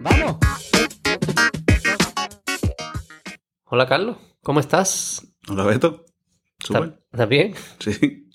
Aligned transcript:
Vamos. 0.00 0.36
Hola 3.66 3.86
Carlos, 3.86 4.16
¿cómo 4.42 4.60
estás? 4.60 5.26
Hola 5.48 5.64
Beto. 5.64 6.04
¿Estás 6.58 6.66
Súper. 6.66 7.00
estás 7.12 7.28
bien? 7.28 7.54
Sí. 7.80 8.28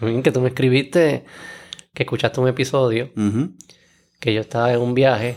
Bien, 0.00 0.22
que 0.22 0.30
tú 0.32 0.40
me 0.40 0.48
escribiste 0.48 1.24
que 1.92 2.02
escuchaste 2.02 2.40
un 2.40 2.48
episodio, 2.48 3.10
que 4.20 4.34
yo 4.34 4.40
estaba 4.40 4.72
en 4.72 4.80
un 4.80 4.94
viaje 4.94 5.36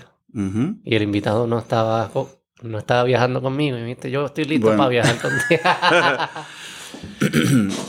y 0.83 0.95
el 0.95 1.03
invitado 1.03 1.47
no 1.47 1.57
estaba, 1.59 2.09
co- 2.09 2.29
no 2.61 2.77
estaba 2.77 3.03
viajando 3.03 3.41
conmigo. 3.41 3.77
Y 3.77 3.83
viste, 3.83 4.11
yo 4.11 4.25
estoy 4.25 4.45
listo 4.45 4.67
Bueno. 4.67 4.77
para 4.79 4.89
viajar 4.89 5.17
contigo. 5.19 5.61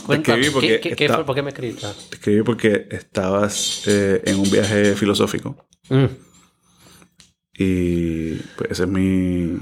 Cuéntame, 0.07 0.41
escribí 0.41 0.51
porque 0.51 0.81
¿qué, 0.81 0.81
qué- 0.91 0.97
qué 0.97 1.05
está- 1.05 1.17
fue? 1.17 1.25
¿por 1.27 1.35
qué 1.35 1.43
me 1.43 1.51
escribiste? 1.51 1.87
Te 2.11 2.17
escribí 2.17 2.43
porque 2.43 2.87
estabas 2.91 3.83
eh, 3.87 4.23
en 4.25 4.37
un 4.39 4.51
viaje 4.51 4.95
filosófico 4.95 5.57
Mm, 5.91 6.05
y 7.55 8.35
pues 8.57 8.71
ese 8.73 8.83
es 8.85 8.89
mi, 8.89 9.57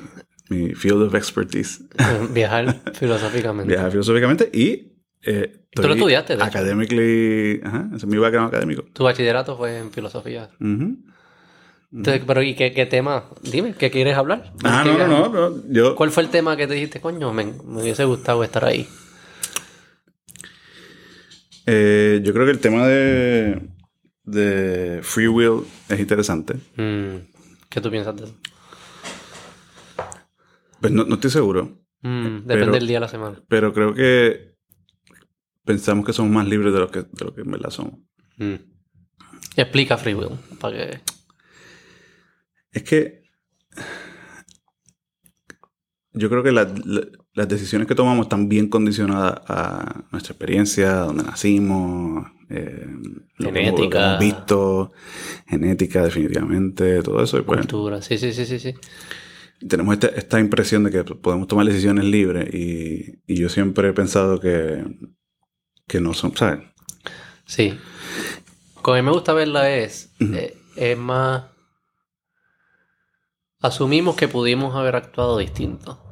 mi 0.48 0.74
field 0.74 1.02
of 1.02 1.14
expertise. 1.14 1.82
viajar 2.30 2.80
filosóficamente. 2.94 3.72
Viajar 3.72 3.90
filosóficamente 3.92 4.50
y 4.52 4.92
eh, 5.22 5.64
¿Tú 5.72 5.82
lo 5.82 5.94
estudiaste, 5.94 6.36
de? 6.36 6.42
Academically, 6.42 7.60
ajá, 7.64 7.86
ese 7.88 7.96
es 7.96 8.06
mi 8.06 8.16
background 8.18 8.48
académico. 8.48 8.84
Tu 8.92 9.02
bachillerato 9.04 9.56
fue 9.56 9.78
en 9.78 9.90
filosofía. 9.92 10.50
Entonces, 10.60 12.22
pero 12.26 12.42
¿y 12.42 12.54
qué, 12.54 12.72
qué 12.72 12.86
tema? 12.86 13.24
Dime, 13.42 13.74
¿qué 13.78 13.90
quieres 13.90 14.16
hablar? 14.16 14.52
Ah, 14.64 14.82
¿Qué 14.84 14.90
no, 14.90 15.06
no, 15.06 15.28
no, 15.28 15.50
no. 15.50 15.62
Yo, 15.68 15.94
¿Cuál 15.96 16.10
fue 16.10 16.22
el 16.22 16.28
tema 16.30 16.56
que 16.56 16.66
te 16.66 16.74
dijiste, 16.74 17.00
coño, 17.00 17.32
me, 17.32 17.44
me 17.44 17.82
hubiese 17.82 18.04
gustado 18.04 18.42
estar 18.44 18.64
ahí? 18.64 18.88
Eh, 21.66 22.20
yo 22.24 22.32
creo 22.32 22.44
que 22.46 22.52
el 22.52 22.60
tema 22.60 22.86
de, 22.86 23.68
de 24.24 25.00
free 25.02 25.28
will 25.28 25.62
es 25.88 25.98
interesante. 26.00 26.54
Mm, 26.76 27.16
¿Qué 27.68 27.80
tú 27.80 27.90
piensas 27.90 28.16
de 28.16 28.24
eso? 28.24 28.34
Pues 30.80 30.92
no, 30.92 31.04
no 31.04 31.14
estoy 31.16 31.30
seguro. 31.30 31.78
Mm, 32.02 32.24
depende 32.40 32.54
Pero- 32.54 32.72
del 32.72 32.86
día 32.86 32.96
de 32.96 33.00
la 33.00 33.08
semana. 33.08 33.42
Pero 33.48 33.72
creo 33.72 33.94
que 33.94 34.54
pensamos 35.64 36.04
que 36.06 36.12
somos 36.12 36.30
más 36.32 36.46
libres 36.46 36.72
de 36.72 36.78
lo 36.80 36.90
que, 36.90 37.00
de 37.02 37.24
lo 37.24 37.34
que 37.34 37.40
en 37.42 37.50
verdad 37.50 37.70
somos. 37.70 37.98
Mm. 38.38 38.54
Explica 39.56 39.96
Free 39.96 40.14
Will, 40.14 40.38
para 40.60 40.76
que... 40.76 41.00
Es 42.72 42.82
que 42.82 43.22
yo 46.12 46.28
creo 46.28 46.42
que 46.42 46.52
la- 46.52 46.64
la- 46.84 47.06
las 47.36 47.48
decisiones 47.48 47.86
que 47.86 47.94
tomamos 47.94 48.24
están 48.26 48.48
bien 48.48 48.68
condicionadas 48.68 49.40
a 49.46 50.04
nuestra 50.10 50.32
experiencia, 50.32 50.90
donde 50.94 51.22
nacimos, 51.24 52.26
eh, 52.48 52.86
lo 52.88 52.98
que 52.98 53.06
hemos- 53.06 53.34
lo 53.38 53.52
que 53.52 53.60
Genética. 53.60 54.06
hemos 54.08 54.18
visto, 54.20 54.92
genética 55.46 56.02
definitivamente, 56.02 57.02
todo 57.02 57.22
eso. 57.22 57.38
Y 57.38 57.42
pues, 57.42 57.60
Cultura, 57.60 58.02
sí, 58.02 58.16
sí, 58.18 58.32
sí, 58.32 58.46
sí, 58.46 58.58
sí. 58.58 58.74
tenemos 59.68 59.92
esta, 59.94 60.08
esta 60.08 60.40
impresión 60.40 60.84
de 60.84 60.90
que 60.90 61.04
podemos 61.04 61.46
tomar 61.46 61.66
decisiones 61.66 62.04
libres 62.06 62.52
y, 62.54 63.20
y 63.26 63.36
yo 63.36 63.48
siempre 63.48 63.88
he 63.88 63.92
pensado 63.92 64.40
que, 64.40 64.82
que 65.86 66.00
no 66.00 66.14
son, 66.14 66.34
¿sabes? 66.36 66.60
Sí. 67.44 67.78
Como 68.82 68.94
a 68.96 68.98
mí 69.00 69.04
me 69.04 69.12
gusta 69.12 69.32
verla 69.34 69.70
es, 69.70 70.10
eh, 70.20 70.56
es 70.76 70.96
más... 70.98 71.44
Asumimos 73.60 74.16
que 74.16 74.28
pudimos 74.28 74.74
haber 74.76 74.96
actuado 74.96 75.38
distinto. 75.38 76.02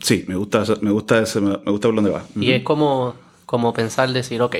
Sí, 0.00 0.24
me 0.28 0.36
gusta, 0.36 0.64
me 0.80 0.90
gusta 0.90 1.18
ese, 1.20 1.40
me 1.40 1.56
gusta 1.56 1.88
por 1.88 1.94
dónde 1.94 2.10
va. 2.10 2.24
Y 2.36 2.48
Ujú. 2.48 2.50
es 2.58 2.62
como, 2.64 3.14
como 3.46 3.72
pensar, 3.72 4.10
decir, 4.12 4.40
ok. 4.42 4.56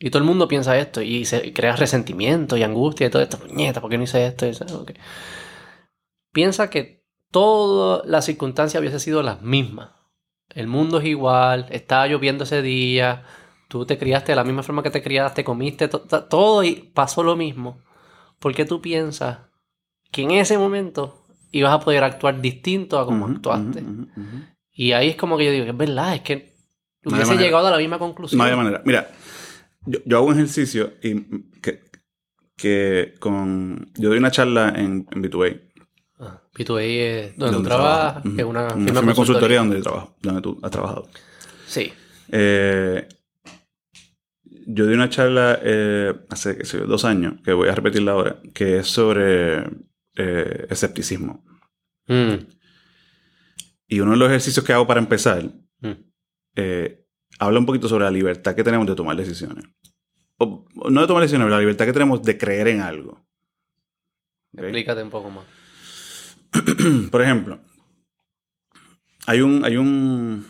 Y 0.00 0.10
todo 0.10 0.20
el 0.22 0.28
mundo 0.28 0.46
piensa 0.46 0.78
esto 0.78 1.02
y, 1.02 1.24
se, 1.24 1.44
y 1.46 1.52
crea 1.52 1.74
resentimiento 1.76 2.56
y 2.56 2.62
angustia 2.62 3.06
y 3.06 3.10
todo 3.10 3.22
esto. 3.22 3.38
Puñeta, 3.38 3.80
¿por 3.80 3.90
qué 3.90 3.98
no 3.98 4.04
hice 4.04 4.26
esto? 4.26 4.46
Y 4.46 4.50
eso, 4.50 4.64
ok. 4.80 4.92
Piensa 6.32 6.70
que 6.70 7.04
todas 7.30 8.06
las 8.06 8.24
circunstancias 8.24 8.80
hubiesen 8.80 9.00
sido 9.00 9.22
las 9.22 9.42
mismas. 9.42 9.90
El 10.54 10.66
mundo 10.66 10.98
es 10.98 11.06
igual, 11.06 11.66
estaba 11.70 12.06
lloviendo 12.06 12.44
ese 12.44 12.62
día, 12.62 13.24
tú 13.68 13.84
te 13.86 13.98
criaste 13.98 14.32
de 14.32 14.36
la 14.36 14.44
misma 14.44 14.62
forma 14.62 14.82
que 14.82 14.90
te 14.90 15.02
criaste, 15.02 15.44
comiste 15.44 15.88
to- 15.88 16.00
todo 16.24 16.64
y 16.64 16.74
pasó 16.94 17.22
lo 17.22 17.36
mismo. 17.36 17.80
¿Por 18.38 18.54
qué 18.54 18.64
tú 18.64 18.80
piensas 18.80 19.38
que 20.10 20.22
en 20.22 20.30
ese 20.30 20.56
momento 20.56 21.22
ibas 21.52 21.72
a 21.72 21.80
poder 21.80 22.04
actuar 22.04 22.40
distinto 22.40 22.98
a 22.98 23.06
como 23.06 23.26
actuaste? 23.26 23.82
Y 24.72 24.92
ahí 24.92 25.08
es 25.08 25.16
como 25.16 25.36
que 25.36 25.44
yo 25.46 25.50
digo, 25.52 25.64
es 25.66 25.76
verdad, 25.76 26.14
es 26.14 26.20
que 26.22 26.54
hubiese 27.04 27.36
llegado 27.36 27.66
a 27.66 27.70
la 27.70 27.78
misma 27.78 27.98
conclusión. 27.98 28.38
No 28.38 28.44
hay 28.44 28.54
manera. 28.56 28.82
Mira, 28.84 29.10
yo, 29.86 29.98
yo 30.04 30.16
hago 30.18 30.26
un 30.26 30.34
ejercicio 30.34 30.92
y 31.02 31.20
que, 31.60 31.80
que 32.56 33.14
con. 33.18 33.90
Yo 33.96 34.08
doy 34.10 34.18
una 34.18 34.30
charla 34.30 34.68
en, 34.76 35.06
en 35.10 35.22
B2A. 35.22 35.60
Ah, 36.20 36.40
P2A 36.54 36.80
es 36.82 37.36
donde, 37.36 37.46
tú 37.50 37.52
donde 37.54 37.68
trabajas, 37.68 38.12
trabajo. 38.22 38.34
que 38.36 38.42
es 38.42 38.46
una 38.46 38.66
Ujú. 38.66 38.84
firma, 38.84 39.14
consultoría 39.14 39.14
consultoría. 39.14 39.58
donde 39.58 39.76
yo 39.76 39.82
trabajo, 39.82 40.16
donde 40.22 40.42
tú 40.42 40.58
has 40.62 40.70
trabajado. 40.70 41.08
Sí. 41.66 41.92
Eh, 42.30 43.08
yo 44.66 44.86
di 44.86 44.94
una 44.94 45.08
charla 45.08 45.58
eh, 45.62 46.14
hace 46.28 46.56
qué 46.58 46.64
sé 46.64 46.78
dos 46.78 47.04
años, 47.04 47.34
que 47.44 47.52
voy 47.52 47.68
a 47.68 47.74
repetirla 47.74 48.12
ahora, 48.12 48.36
que 48.52 48.78
es 48.78 48.86
sobre 48.86 49.64
eh, 50.18 50.66
escepticismo. 50.68 51.44
Mm, 52.08 52.34
Y 53.86 54.00
uno 54.00 54.10
de 54.12 54.16
los 54.16 54.28
ejercicios 54.28 54.64
que 54.64 54.72
hago 54.72 54.86
para 54.86 55.00
empezar 55.00 55.44
mm. 55.80 55.92
eh, 56.56 57.06
habla 57.38 57.60
un 57.60 57.66
poquito 57.66 57.88
sobre 57.88 58.04
la 58.04 58.10
libertad 58.10 58.54
que 58.54 58.64
tenemos 58.64 58.86
de 58.86 58.96
tomar 58.96 59.16
decisiones. 59.16 59.64
O, 60.38 60.66
no 60.90 61.00
de 61.00 61.06
tomar 61.06 61.22
decisiones, 61.22 61.44
pero 61.44 61.54
la 61.54 61.60
libertad 61.60 61.86
que 61.86 61.92
tenemos 61.92 62.22
de 62.22 62.36
creer 62.36 62.68
en 62.68 62.80
algo. 62.80 63.12
¿Ok? 64.54 64.64
Explícate 64.64 65.02
un 65.02 65.10
poco 65.10 65.30
más. 65.30 65.44
Por 67.10 67.22
ejemplo, 67.22 67.60
hay 69.26 69.40
un, 69.40 69.64
hay 69.64 69.76
un, 69.76 70.46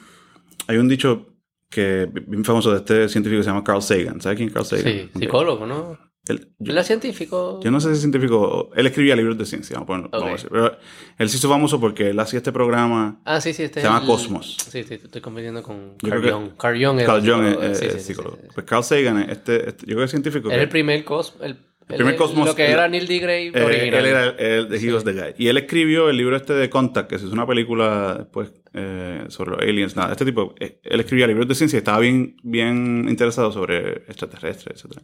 hay 0.66 0.78
un 0.78 0.88
dicho 0.88 1.26
que 1.68 2.08
bien 2.26 2.44
famoso 2.44 2.70
de 2.70 2.78
este 2.78 3.08
científico 3.08 3.40
que 3.40 3.44
se 3.44 3.50
llama 3.50 3.64
Carl 3.64 3.82
Sagan. 3.82 4.20
¿Sabes 4.20 4.36
quién 4.36 4.48
es 4.48 4.54
Carl 4.54 4.64
Sagan? 4.66 4.84
Sí, 4.84 5.10
psicólogo, 5.18 5.66
¿no? 5.66 5.98
Él, 6.28 6.48
yo, 6.58 6.72
Él 6.72 6.78
es 6.78 6.86
científico. 6.86 7.60
yo 7.62 7.70
no 7.70 7.80
sé 7.80 7.88
si 7.88 7.94
es 7.94 8.00
científico. 8.00 8.70
Él 8.76 8.86
escribía 8.86 9.16
libros 9.16 9.38
de 9.38 9.46
ciencia, 9.46 9.74
vamos 9.78 9.84
a 9.84 9.86
ponerlo- 9.88 10.10
vamos 10.10 10.26
a 10.26 10.30
Ok. 10.30 10.32
decir. 10.36 10.50
Pero 10.50 10.78
él 11.18 11.28
se 11.30 11.36
hizo 11.38 11.48
famoso 11.48 11.80
porque 11.80 12.10
él 12.10 12.20
hacía 12.20 12.38
este 12.38 12.52
programa. 12.52 13.20
Ah, 13.24 13.40
sí, 13.40 13.52
sí, 13.52 13.62
este 13.62 13.80
Se 13.80 13.86
llama 13.86 14.00
el- 14.00 14.06
Cosmos. 14.06 14.56
Sí, 14.70 14.82
sí, 14.84 14.94
estoy 14.94 15.20
confundiendo 15.20 15.62
con 15.62 15.94
Carl 15.96 16.30
Jung. 16.30 16.50
Carl 16.56 16.84
Jung 16.84 16.98
es 17.00 17.08
es, 17.08 17.22
psicólogo. 17.22 17.62
es 17.62 17.78
Sí, 17.78 17.84
sí, 17.86 17.90
sí, 17.92 18.00
psicólogo. 18.00 18.36
sí, 18.36 18.42
sí. 18.42 18.48
Pues 18.54 18.66
Carl 18.66 18.84
Sagan, 18.84 19.30
este, 19.30 19.68
este- 19.68 19.86
yo 19.86 19.94
creo 19.94 19.98
que 19.98 20.04
es 20.04 20.10
científico. 20.10 20.50
Era 20.50 20.62
el 20.62 20.68
primer 20.68 21.04
Cosmos. 21.04 21.42
El, 21.42 21.56
el- 21.88 21.96
primer 21.96 22.16
Cosmos, 22.16 22.46
Lo 22.48 22.54
que 22.54 22.70
era 22.70 22.86
Neil 22.88 23.06
deGrasse 23.06 23.46
Eh, 23.54 23.62
original. 23.64 23.94
él 24.00 24.06
era 24.06 24.24
el 24.28 24.68
de 24.68 24.76
He 24.78 24.92
was 24.92 25.04
the 25.04 25.12
Guy. 25.14 25.34
Y 25.38 25.48
él 25.48 25.56
escribió 25.56 26.10
el 26.10 26.16
libro 26.18 26.36
este 26.36 26.52
de 26.52 26.68
Contact, 26.68 27.08
que 27.08 27.18
se 27.18 27.24
hizo 27.24 27.32
una 27.32 27.46
película 27.46 28.16
después 28.18 28.52
eh, 28.74 29.24
sobre 29.28 29.52
los 29.52 29.60
aliens. 29.60 29.96
Nada, 29.96 30.12
este 30.12 30.26
tipo, 30.26 30.54
eh, 30.60 30.78
él 30.84 31.00
escribía 31.00 31.26
libros 31.26 31.48
de 31.48 31.54
ciencia 31.54 31.78
y 31.78 31.78
estaba 31.78 31.98
bien, 32.00 32.36
bien 32.42 33.06
interesado 33.08 33.50
sobre 33.50 34.02
extraterrestres, 34.06 34.84
etc. 34.84 34.98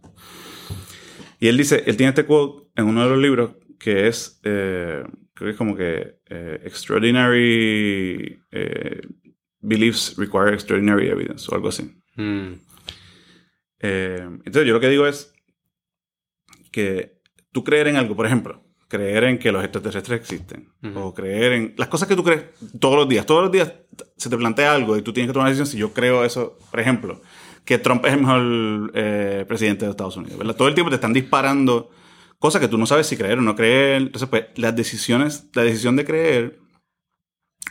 Y 1.44 1.48
él 1.48 1.58
dice, 1.58 1.82
él 1.86 1.98
tiene 1.98 2.08
este 2.08 2.24
quote 2.24 2.70
en 2.74 2.86
uno 2.86 3.02
de 3.04 3.10
los 3.10 3.18
libros 3.18 3.50
que 3.78 4.06
es, 4.08 4.40
eh, 4.44 5.04
creo 5.34 5.46
que 5.48 5.50
es 5.50 5.56
como 5.58 5.76
que 5.76 6.20
eh, 6.30 6.60
extraordinary 6.64 8.40
eh, 8.50 9.02
beliefs 9.60 10.14
require 10.16 10.54
extraordinary 10.54 11.08
evidence 11.08 11.46
o 11.50 11.54
algo 11.54 11.68
así. 11.68 11.82
Mm, 12.16 12.54
Eh, 13.80 14.20
entonces, 14.46 14.66
yo 14.66 14.72
lo 14.72 14.80
que 14.80 14.88
digo 14.88 15.06
es 15.06 15.34
que 16.72 17.20
tú 17.52 17.62
creer 17.62 17.88
en 17.88 17.96
algo, 17.96 18.16
por 18.16 18.24
ejemplo, 18.24 18.64
creer 18.88 19.24
en 19.24 19.38
que 19.38 19.52
los 19.52 19.62
extraterrestres 19.62 20.18
existen, 20.18 20.70
o 20.96 21.12
creer 21.12 21.52
en 21.52 21.74
las 21.76 21.88
cosas 21.88 22.08
que 22.08 22.16
tú 22.16 22.24
crees 22.24 22.44
todos 22.80 22.96
los 22.96 23.06
días. 23.06 23.26
Todos 23.26 23.42
los 23.42 23.52
días 23.52 23.70
se 24.16 24.30
te 24.30 24.36
plantea 24.38 24.72
algo 24.72 24.96
y 24.96 25.02
tú 25.02 25.12
tienes 25.12 25.28
que 25.28 25.34
tomar 25.34 25.48
una 25.48 25.50
decisión 25.50 25.66
si 25.66 25.76
yo 25.76 25.92
creo 25.92 26.24
eso, 26.24 26.56
por 26.70 26.80
ejemplo, 26.80 27.20
que 27.64 27.78
Trump 27.78 28.04
es 28.06 28.12
el 28.12 28.20
mejor 28.20 28.92
eh, 28.94 29.44
presidente 29.48 29.84
de 29.84 29.90
Estados 29.92 30.16
Unidos. 30.16 30.38
¿verdad? 30.38 30.54
Todo 30.56 30.68
el 30.68 30.74
tiempo 30.74 30.90
te 30.90 30.96
están 30.96 31.12
disparando 31.12 31.90
cosas 32.38 32.60
que 32.60 32.68
tú 32.68 32.76
no 32.76 32.86
sabes 32.86 33.06
si 33.06 33.16
creer 33.16 33.38
o 33.38 33.42
no 33.42 33.56
creer. 33.56 34.02
Entonces, 34.02 34.28
pues, 34.28 34.46
las 34.56 34.76
decisiones, 34.76 35.46
la 35.54 35.62
decisión 35.62 35.96
de 35.96 36.04
creer. 36.04 36.58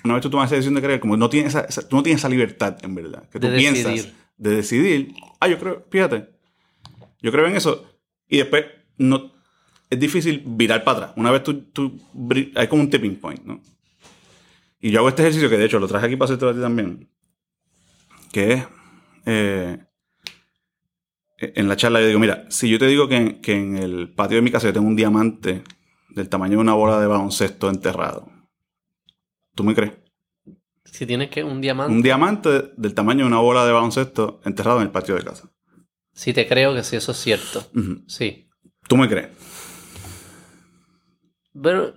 Una 0.04 0.16
vez 0.16 0.24
tú 0.24 0.30
tomas 0.30 0.48
esa 0.48 0.56
decisión 0.56 0.74
de 0.76 0.82
creer, 0.82 1.00
como 1.00 1.16
no 1.16 1.30
tienes 1.30 1.54
esa, 1.56 1.62
esa- 1.66 1.88
tú 1.88 1.96
no 1.96 2.04
tienes 2.04 2.22
esa 2.22 2.30
libertad, 2.30 2.78
en 2.82 2.96
verdad. 2.96 3.30
Que 3.30 3.40
tú 3.40 3.48
De 3.48 3.58
piensas 3.58 3.92
decidir. 3.94 4.14
de 4.38 4.50
decidir, 4.56 5.14
ah, 5.40 5.48
yo 5.48 5.60
creo, 5.60 5.86
fíjate, 5.90 6.30
yo 7.22 7.32
creo 7.32 7.46
en 7.48 7.56
eso. 7.56 7.86
Y 8.28 8.38
después, 8.38 8.66
no, 8.98 9.32
es 9.90 10.00
difícil 10.00 10.42
virar 10.46 10.84
para 10.84 10.98
atrás. 10.98 11.14
Una 11.18 11.30
vez 11.32 11.44
tú, 11.44 11.62
tú 11.72 12.02
hay 12.56 12.68
como 12.68 12.82
un 12.82 12.90
tipping 12.90 13.16
point, 13.18 13.44
¿no? 13.46 13.62
Y 14.82 14.90
yo 14.92 15.00
hago 15.00 15.10
este 15.10 15.22
ejercicio 15.22 15.50
que 15.50 15.58
de 15.58 15.66
hecho 15.66 15.80
lo 15.80 15.88
traje 15.88 16.08
aquí 16.08 16.16
para 16.18 16.26
hacerte 16.26 16.50
a 16.50 16.54
ti 16.54 16.60
también, 16.60 17.08
que 18.34 18.54
es, 18.54 18.64
eh, 19.26 19.80
en 21.38 21.68
la 21.68 21.76
charla 21.76 22.00
yo 22.00 22.08
digo, 22.08 22.20
mira, 22.20 22.46
si 22.50 22.70
yo 22.70 22.80
te 22.80 22.88
digo 22.88 23.08
que, 23.08 23.16
en- 23.18 23.42
que 23.42 23.54
en 23.56 23.78
el 23.78 24.14
patio 24.14 24.38
de 24.38 24.42
mi 24.42 24.52
casa 24.52 24.68
yo 24.68 24.74
tengo 24.74 24.88
un 24.88 24.96
diamante 24.96 25.64
del 26.10 26.30
tamaño 26.30 26.54
de 26.54 26.62
una 26.62 26.74
bola 26.74 27.00
de 27.00 27.08
baloncesto 27.08 27.70
enterrado, 27.70 28.30
¿tú 29.56 29.64
me 29.64 29.74
crees? 29.76 29.94
Si 30.86 31.06
tienes 31.08 31.30
que 31.30 31.44
un 31.44 31.60
diamante. 31.60 31.92
Un 31.94 32.02
diamante 32.04 32.72
del 32.78 32.94
tamaño 32.94 33.22
de 33.22 33.28
una 33.28 33.40
bola 33.40 33.66
de 33.66 33.72
baloncesto 33.72 34.42
enterrado 34.46 34.78
en 34.80 34.84
el 34.84 34.92
patio 34.92 35.16
de 35.16 35.24
casa. 35.24 35.50
Sí, 36.14 36.34
te 36.34 36.48
creo 36.48 36.76
que 36.76 36.84
sí, 36.84 36.96
eso 36.96 37.12
es 37.14 37.18
cierto. 37.18 37.66
Sí. 38.08 38.48
¿Tú 38.88 38.96
me 38.98 39.10
crees? 39.10 39.30
Pero. 41.62 41.96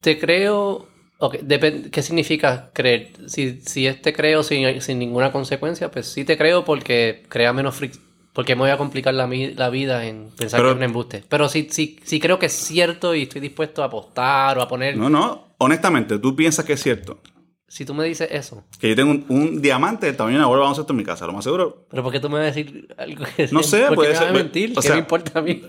Te 0.00 0.18
creo. 0.18 0.88
Ok, 1.18 1.34
depen- 1.42 1.90
¿Qué 1.90 2.02
significa 2.02 2.70
creer? 2.72 3.12
Si, 3.26 3.60
si 3.60 3.86
es 3.86 4.00
te 4.02 4.12
creo 4.12 4.42
sin, 4.42 4.80
sin 4.80 4.98
ninguna 4.98 5.32
consecuencia, 5.32 5.90
pues 5.90 6.06
sí 6.06 6.24
te 6.24 6.36
creo 6.36 6.64
porque 6.64 7.22
crea 7.28 7.52
menos 7.52 7.80
fric- 7.80 7.98
Porque 8.32 8.54
me 8.56 8.62
voy 8.62 8.70
a 8.70 8.76
complicar 8.76 9.14
la, 9.14 9.26
la 9.28 9.70
vida 9.70 10.06
en 10.06 10.30
pensar 10.36 10.58
Pero- 10.58 10.70
que 10.70 10.72
es 10.72 10.76
un 10.78 10.82
embuste. 10.82 11.24
Pero 11.28 11.48
sí, 11.48 11.68
sí, 11.70 11.98
sí 12.04 12.18
creo 12.18 12.38
que 12.38 12.46
es 12.46 12.52
cierto 12.52 13.14
y 13.14 13.22
estoy 13.22 13.40
dispuesto 13.40 13.82
a 13.82 13.86
apostar 13.86 14.58
o 14.58 14.62
a 14.62 14.66
poner. 14.68 14.96
No, 14.96 15.08
no. 15.08 15.54
Honestamente, 15.58 16.18
¿tú 16.18 16.34
piensas 16.34 16.64
que 16.64 16.72
es 16.72 16.82
cierto? 16.82 17.20
Si 17.68 17.84
tú 17.84 17.94
me 17.94 18.04
dices 18.04 18.28
eso. 18.30 18.64
Que 18.78 18.88
yo 18.90 18.96
tengo 18.96 19.10
un, 19.12 19.24
un 19.28 19.62
diamante 19.62 20.06
del 20.06 20.16
tamaño 20.16 20.34
de 20.36 20.40
una 20.40 20.46
bola 20.48 20.58
de 20.58 20.62
baloncesto 20.62 20.92
en 20.92 20.96
mi 20.96 21.04
casa. 21.04 21.26
Lo 21.26 21.32
más 21.32 21.44
seguro, 21.44 21.86
Pero 21.90 22.02
¿por 22.02 22.12
qué 22.12 22.20
tú 22.20 22.28
me 22.28 22.34
vas 22.38 22.42
a 22.42 22.46
decir 22.46 22.88
algo 22.98 23.24
que 23.36 23.48
No 23.52 23.62
sé, 23.62 23.80
¿Por 23.82 23.88
qué 23.90 23.94
puede 23.94 24.10
me 24.10 24.16
a 24.16 24.18
ser- 24.20 24.32
mentir? 24.32 24.72
o 24.72 24.74
¿Qué 24.80 24.82
sea, 24.82 24.94
me 24.96 25.00
importa 25.00 25.38
a 25.38 25.42
mí? 25.42 25.62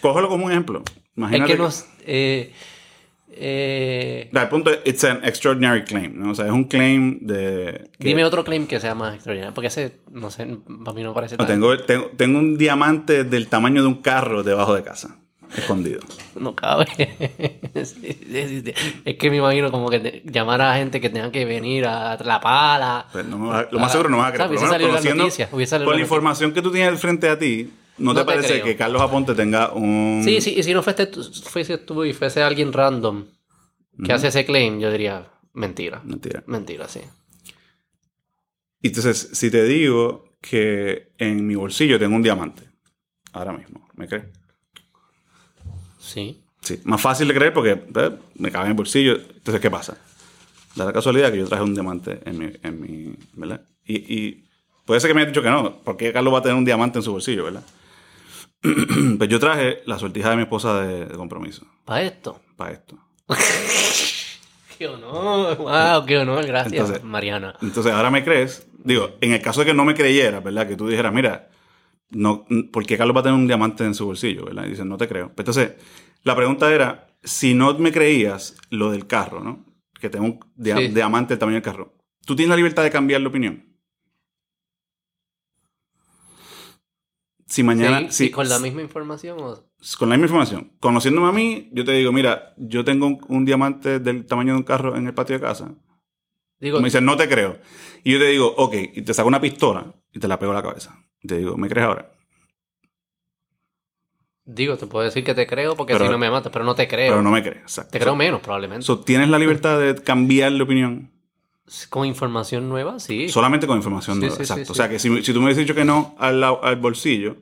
cógelo 0.00 0.28
como 0.28 0.46
un 0.46 0.52
ejemplo. 0.52 0.82
Es 0.86 0.92
Imagínate 1.16 1.52
que 1.52 1.58
nos. 1.58 1.86
Eh, 2.06 2.52
eh, 3.32 4.28
Da, 4.32 4.42
El 4.42 4.48
punto 4.48 4.70
es, 4.70 4.78
it's 4.84 5.04
an 5.04 5.20
extraordinary 5.24 5.84
claim, 5.84 6.18
¿no? 6.18 6.30
O 6.30 6.34
sea, 6.34 6.46
es 6.46 6.52
un 6.52 6.64
claim 6.64 7.18
de... 7.20 7.90
que- 7.98 8.08
Dime 8.08 8.24
otro 8.24 8.44
claim 8.44 8.66
que 8.66 8.80
sea 8.80 8.94
más 8.94 9.14
extraordinario. 9.14 9.54
Porque 9.54 9.68
ese, 9.68 9.96
no 10.10 10.30
sé, 10.30 10.46
para 10.84 10.92
mí 10.94 11.02
no 11.02 11.14
parece 11.14 11.36
No, 11.36 11.46
tan... 11.46 11.54
tengo, 11.60 11.76
tengo, 11.78 12.06
tengo 12.16 12.38
un 12.38 12.56
diamante 12.58 13.24
del 13.24 13.48
tamaño 13.48 13.82
de 13.82 13.88
un 13.88 14.02
carro 14.02 14.42
debajo 14.42 14.74
de 14.74 14.82
casa, 14.82 15.16
escondido. 15.56 16.00
No 16.34 16.54
cabe. 16.54 16.86
Sí. 17.84 18.16
es 19.04 19.16
que 19.16 19.30
me 19.30 19.36
imagino 19.36 19.70
como 19.70 19.88
que 19.88 20.00
te- 20.00 20.22
llamar 20.24 20.60
a 20.60 20.74
gente 20.76 21.00
que 21.00 21.08
tenga 21.08 21.30
que 21.30 21.44
venir 21.44 21.86
a 21.86 22.16
la 22.22 22.40
pala. 22.40 23.06
Pues 23.12 23.24
no 23.24 23.38
me 23.38 23.48
vas 23.48 23.66
a- 23.66 23.68
lo 23.70 23.78
más 23.78 23.92
seguro 23.92 24.08
no 24.10 24.18
vas 24.18 24.30
a 24.30 24.34
creer. 24.34 24.48
Hubiese 24.50 24.66
salido 24.66 24.90
conociendo- 24.90 25.22
noticias, 25.24 25.52
hubiese 25.52 25.70
salido 25.70 25.86
con 25.86 25.94
la 25.94 25.98
las 26.00 26.04
información 26.06 26.52
que 26.52 26.62
tú 26.62 26.72
tienes 26.72 27.00
frente 27.00 27.28
a 27.28 27.38
ti, 27.38 27.70
¿no, 28.00 28.12
te 28.12 28.20
No 28.20 28.26
te 28.26 28.32
parece 28.32 28.52
creo. 28.54 28.64
que 28.64 28.76
Carlos 28.76 29.00
Aponte 29.02 29.34
tenga 29.34 29.72
un... 29.72 30.22
Sí, 30.24 30.40
sí, 30.40 30.54
y 30.56 30.62
si 30.62 30.72
no 30.74 30.82
fuese 30.82 31.06
tú, 31.06 31.22
fuese 31.22 31.78
tú 31.78 32.04
y 32.04 32.12
fuese 32.12 32.42
alguien 32.42 32.72
random 32.72 33.26
que 34.04 34.12
hace 34.12 34.28
ese 34.28 34.44
claim, 34.44 34.80
yo 34.80 34.90
diría 34.90 35.28
mentira. 35.52 36.00
Mentira. 36.04 36.42
Mentira, 36.46 36.88
sí. 36.88 37.00
Entonces, 38.82 39.30
si 39.32 39.50
te 39.50 39.64
digo 39.64 40.24
que 40.40 41.12
en 41.18 41.46
mi 41.46 41.54
bolsillo 41.54 41.98
tengo 41.98 42.16
un 42.16 42.22
diamante, 42.22 42.62
ahora 43.32 43.52
mismo, 43.52 43.86
¿me 43.94 44.08
crees? 44.08 44.24
Sí. 45.98 46.42
Sí, 46.62 46.80
más 46.84 47.00
fácil 47.00 47.28
de 47.28 47.34
creer 47.34 47.52
porque 47.52 47.72
eh, 47.72 48.10
me 48.36 48.50
cabe 48.50 48.66
en 48.66 48.70
el 48.72 48.76
bolsillo. 48.76 49.16
Entonces, 49.16 49.60
¿qué 49.60 49.70
pasa? 49.70 49.98
Da 50.76 50.84
la 50.84 50.92
casualidad 50.92 51.30
que 51.30 51.38
yo 51.38 51.46
traje 51.46 51.62
un 51.64 51.74
diamante 51.74 52.20
en 52.24 52.38
mi... 52.38 52.52
En 52.62 52.80
mi 52.80 53.14
¿Verdad? 53.34 53.62
Y, 53.84 53.96
y 54.14 54.44
puede 54.84 55.00
ser 55.00 55.08
que 55.08 55.14
me 55.14 55.20
haya 55.20 55.30
dicho 55.30 55.42
que 55.42 55.50
no. 55.50 55.82
¿Por 55.82 55.96
qué 55.96 56.12
Carlos 56.12 56.32
va 56.32 56.38
a 56.38 56.42
tener 56.42 56.56
un 56.56 56.64
diamante 56.64 56.98
en 56.98 57.02
su 57.02 57.12
bolsillo, 57.12 57.44
verdad? 57.44 57.64
pues 59.18 59.28
yo 59.30 59.38
traje 59.40 59.82
la 59.86 59.98
sortija 59.98 60.30
de 60.30 60.36
mi 60.36 60.42
esposa 60.42 60.80
de, 60.82 61.06
de 61.06 61.16
compromiso 61.16 61.66
Para 61.84 62.02
esto. 62.02 62.40
para 62.56 62.72
esto. 62.72 62.98
Qué 64.78 64.86
honor. 64.88 65.56
Wow, 65.58 66.06
qué 66.06 66.18
honor. 66.18 66.46
Gracias, 66.46 66.72
Entonces- 66.72 67.04
Mariana. 67.04 67.54
Entonces, 67.60 67.92
ahora 67.92 68.10
me 68.10 68.24
crees. 68.24 68.66
Digo, 68.82 69.10
en 69.20 69.32
el 69.34 69.42
caso 69.42 69.60
de 69.60 69.66
que 69.66 69.74
no 69.74 69.84
me 69.84 69.94
creyeras, 69.94 70.42
¿verdad? 70.42 70.66
Que 70.66 70.74
tú 70.76 70.88
dijeras, 70.88 71.12
mira, 71.12 71.50
no, 72.08 72.46
¿por 72.72 72.86
qué 72.86 72.96
Carlos 72.96 73.14
va 73.14 73.20
a 73.20 73.24
tener 73.24 73.38
un 73.38 73.46
diamante 73.46 73.84
en 73.84 73.94
su 73.94 74.06
bolsillo, 74.06 74.46
¿verdad? 74.46 74.64
Y 74.66 74.70
dicen, 74.70 74.88
no 74.88 74.96
te 74.96 75.06
creo. 75.06 75.32
Entonces, 75.36 75.72
la 76.22 76.34
pregunta 76.34 76.72
era, 76.72 77.08
si 77.22 77.52
no 77.52 77.74
me 77.78 77.92
creías 77.92 78.56
lo 78.70 78.90
del 78.90 79.06
carro, 79.06 79.40
¿no? 79.44 79.66
Que 80.00 80.08
tengo 80.08 80.24
un 80.24 80.40
dia- 80.56 80.78
Sí. 80.78 80.88
diamante 80.88 81.34
del 81.34 81.38
tamaño 81.38 81.56
del 81.56 81.62
carro. 81.62 81.92
¿Tú 82.24 82.34
tienes 82.34 82.48
la 82.48 82.56
libertad 82.56 82.82
de 82.82 82.90
cambiar 82.90 83.20
la 83.20 83.28
opinión? 83.28 83.69
Si 87.50 87.64
mañana... 87.64 88.00
Sí, 88.12 88.26
si- 88.26 88.30
con 88.30 88.48
la 88.48 88.60
misma 88.60 88.80
información 88.80 89.36
o... 89.40 89.64
con 89.98 90.08
la 90.08 90.14
misma 90.16 90.26
información. 90.26 90.72
Conociéndome 90.78 91.28
a 91.28 91.32
mí, 91.32 91.68
yo 91.72 91.84
te 91.84 91.90
digo, 91.92 92.12
mira, 92.12 92.54
yo 92.56 92.84
tengo 92.84 93.06
un, 93.08 93.18
un 93.28 93.44
diamante 93.44 93.98
del 93.98 94.24
tamaño 94.24 94.52
de 94.52 94.58
un 94.58 94.62
carro 94.62 94.96
en 94.96 95.08
el 95.08 95.14
patio 95.14 95.34
de 95.34 95.40
casa. 95.42 95.74
Digo, 96.60 96.78
me 96.78 96.84
dices, 96.84 97.02
no 97.02 97.16
te 97.16 97.28
creo. 97.28 97.58
Y 98.04 98.12
yo 98.12 98.18
te 98.20 98.26
digo, 98.26 98.54
ok, 98.56 98.74
y 98.94 99.02
te 99.02 99.12
saco 99.12 99.26
una 99.26 99.40
pistola 99.40 99.92
y 100.12 100.20
te 100.20 100.28
la 100.28 100.38
pego 100.38 100.52
a 100.52 100.54
la 100.54 100.62
cabeza. 100.62 100.96
Y 101.20 101.26
te 101.26 101.38
digo, 101.38 101.56
¿me 101.56 101.68
crees 101.68 101.86
ahora? 101.88 102.12
digo, 104.44 104.76
te 104.76 104.86
puedo 104.86 105.04
decir 105.04 105.22
que 105.22 105.34
te 105.34 105.46
creo 105.46 105.76
porque 105.76 105.92
Pero- 105.92 106.06
si 106.06 106.10
no 106.10 106.18
me 106.18 106.30
matas, 106.30 106.52
pero 106.52 106.64
no 106.64 106.74
te 106.74 106.88
creo. 106.88 107.10
Pero 107.10 107.22
no 107.22 107.30
me 107.30 107.42
crees, 107.42 107.62
exacto. 107.62 107.92
Te 107.92 108.00
creo 108.00 108.16
menos, 108.16 108.40
probablemente. 108.40 108.84
So, 108.84 109.00
¿Tienes 109.00 109.28
la 109.28 109.38
libertad 109.38 109.78
de 109.80 109.94
cambiar 110.02 110.52
la 110.52 110.64
opinión? 110.64 111.12
Con 111.88 112.04
información 112.06 112.68
nueva, 112.68 112.98
sí. 112.98 113.28
Solamente 113.28 113.66
con 113.66 113.76
información 113.76 114.16
Sí, 114.16 114.20
nueva. 114.22 114.36
sí, 114.36 114.42
exacto. 114.42 114.64
sí. 114.64 114.70
O 114.72 114.74
sea, 114.74 114.88
que 114.88 114.98
si, 114.98 115.22
si 115.22 115.32
tú 115.32 115.38
me 115.38 115.46
hubieses 115.46 115.64
dicho 115.64 115.74
que 115.74 115.84
no 115.84 116.14
al, 116.18 116.42
al 116.42 116.76
bolsillo 116.76 117.36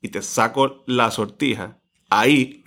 y 0.00 0.08
te 0.08 0.22
saco 0.22 0.82
la 0.86 1.10
sortija, 1.10 1.78
ahí... 2.10 2.62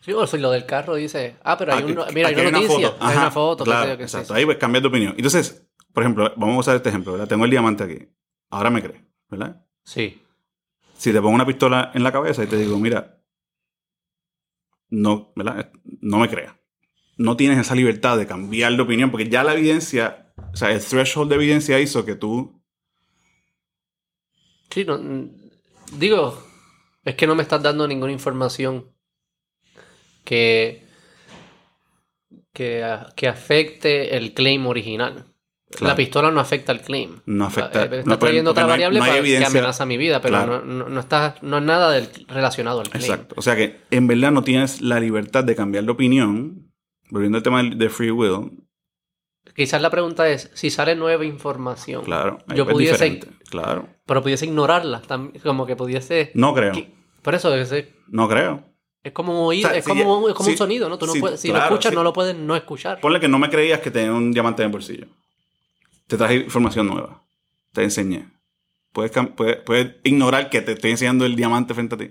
Sí, 0.00 0.12
o 0.12 0.26
si 0.26 0.38
lo 0.38 0.50
del 0.52 0.64
carro 0.66 0.94
dice, 0.94 1.36
ah, 1.42 1.58
pero 1.58 1.72
hay, 1.74 1.82
aquí- 1.82 1.92
un, 1.92 1.98
mira, 2.14 2.28
hay 2.28 2.34
una 2.34 2.50
noticia, 2.52 2.88
hay 3.00 3.12
Ajá, 3.12 3.20
una 3.22 3.30
foto, 3.30 3.64
qué 3.64 3.70
sé 3.70 3.76
Claro, 3.76 3.90
yo, 3.92 3.98
qué 3.98 4.08
sé 4.08 4.16
exacto. 4.18 4.34
Ahí 4.34 4.44
pues 4.44 4.56
cambias 4.58 4.82
de 4.82 4.88
opinión. 4.88 5.14
Entonces, 5.16 5.66
por 5.92 6.02
ejemplo, 6.04 6.32
vamos 6.36 6.56
a 6.56 6.60
usar 6.60 6.76
este 6.76 6.88
ejemplo, 6.90 7.12
¿verdad? 7.12 7.26
Tengo 7.28 7.44
el 7.44 7.50
diamante 7.50 7.82
aquí. 7.84 8.08
Ahora 8.50 8.70
me 8.70 8.82
crees, 8.82 9.02
¿verdad? 9.28 9.66
Sí. 9.84 10.22
si 10.94 11.12
te 11.12 11.20
pongo 11.20 11.34
una 11.34 11.44
pistola 11.46 11.90
en 11.92 12.02
la 12.04 12.12
cabeza 12.12 12.42
y 12.44 12.46
te 12.46 12.56
digo, 12.56 12.78
mira, 12.78 13.20
no, 14.90 15.32
¿verdad? 15.36 15.70
No 16.00 16.18
me 16.18 16.28
creas. 16.28 16.54
No 17.16 17.36
tienes 17.36 17.58
esa 17.58 17.74
libertad 17.74 18.18
de 18.18 18.26
cambiar 18.26 18.74
de 18.76 18.82
opinión, 18.82 19.10
porque 19.10 19.28
ya 19.28 19.42
la 19.42 19.54
evidencia, 19.54 20.32
o 20.52 20.56
sea, 20.56 20.70
el 20.72 20.80
threshold 20.84 21.30
de 21.30 21.36
evidencia 21.36 21.80
hizo 21.80 22.04
que 22.04 22.14
tú. 22.14 22.60
Sí, 24.70 24.84
no, 24.84 25.00
digo, 25.96 26.42
es 27.04 27.14
que 27.14 27.26
no 27.26 27.34
me 27.34 27.42
estás 27.42 27.62
dando 27.62 27.88
ninguna 27.88 28.12
información 28.12 28.86
que, 30.24 30.84
que, 32.52 32.84
que 33.14 33.28
afecte 33.28 34.16
el 34.16 34.34
claim 34.34 34.66
original. 34.66 35.24
Claro. 35.70 35.86
La 35.88 35.96
pistola 35.96 36.30
no 36.30 36.38
afecta 36.40 36.70
al 36.72 36.80
claim. 36.80 37.20
No 37.26 37.46
afecta- 37.46 37.80
Eh, 37.82 37.84
Estás 37.84 38.06
no, 38.06 38.12
porque- 38.12 38.26
trayendo 38.26 38.50
otra 38.52 38.62
no 38.62 38.68
hay- 38.68 38.72
variable 38.72 38.98
no 39.00 39.04
hay 39.04 39.10
para 39.10 39.18
evidencia- 39.20 39.50
que 39.50 39.58
amenaza 39.58 39.84
mi 39.86 39.96
vida, 39.96 40.20
pero 40.20 40.34
Claro. 40.36 40.64
no, 40.64 40.84
no, 40.84 40.88
no 40.88 41.00
está, 41.00 41.36
no 41.42 41.58
es 41.58 41.64
nada 41.64 41.90
del- 41.92 42.08
relacionado 42.28 42.80
al 42.80 42.88
claim. 42.88 43.04
Exacto. 43.10 43.34
O 43.38 43.42
sea 43.42 43.56
que 43.56 43.80
en 43.90 44.06
verdad 44.06 44.30
no 44.32 44.42
tienes 44.44 44.80
la 44.80 45.00
libertad 45.00 45.42
de 45.44 45.56
cambiar 45.56 45.84
de 45.84 45.90
opinión. 45.90 46.65
Volviendo 47.10 47.38
al 47.38 47.42
tema 47.44 47.58
del- 47.62 47.78
de 47.78 47.88
free 47.90 48.10
will, 48.10 48.62
Quizás 49.54 49.80
la 49.80 49.88
pregunta 49.90 50.28
es, 50.28 50.50
si 50.54 50.68
sale 50.70 50.94
nueva 50.96 51.24
información, 51.24 52.04
claro. 52.04 52.38
yo 52.54 52.64
es 52.64 52.68
pudiese. 52.70 53.20
Claro. 53.48 53.88
pero 54.04 54.20
pudiese 54.22 54.44
ignorarla, 54.44 55.00
como 55.42 55.64
que 55.66 55.76
pudiese... 55.76 56.30
No 56.34 56.52
creo. 56.52 56.72
que- 56.72 56.92
por 57.22 57.34
eso 57.34 57.54
es, 57.54 57.72
No 58.08 58.28
creo. 58.28 58.64
es 59.02 59.12
como 59.12 59.32
un 59.32 59.46
oído, 59.48 59.68
O 59.68 59.70
sea, 59.70 59.78
es 59.78 59.84
si- 59.84 59.88
como, 59.90 60.28
es 60.28 60.34
como 60.34 60.50
un 60.50 60.56
sonido, 60.58 60.88
¿no? 60.90 60.98
Tú 60.98 61.06
no 61.06 61.12
si- 61.12 61.20
puedes, 61.20 61.40
si 61.40 61.48
claro, 61.48 61.70
lo 61.70 61.74
escuchas, 61.76 61.94
no 61.94 62.02
lo 62.02 62.12
puedes 62.12 62.36
no 62.36 62.54
escuchar. 62.54 63.00
Ponle 63.00 63.18
que 63.20 63.28
no 63.28 63.38
me 63.38 63.48
creías 63.48 63.80
que 63.80 63.90
tenía 63.90 64.12
un 64.12 64.30
diamante 64.32 64.62
en 64.62 64.66
el 64.66 64.72
bolsillo. 64.72 65.06
Te 66.06 66.16
traje 66.18 66.34
información 66.36 66.86
nueva. 66.88 67.22
Te 67.72 67.82
enseñé. 67.82 68.28
Puedes, 68.92 69.12
puedes, 69.36 69.56
puedes 69.62 69.96
ignorar 70.04 70.50
que 70.50 70.60
te 70.60 70.72
estoy 70.72 70.90
enseñando 70.90 71.24
el 71.24 71.34
diamante 71.36 71.72
frente 71.72 71.94
a 71.94 71.98
ti. 71.98 72.10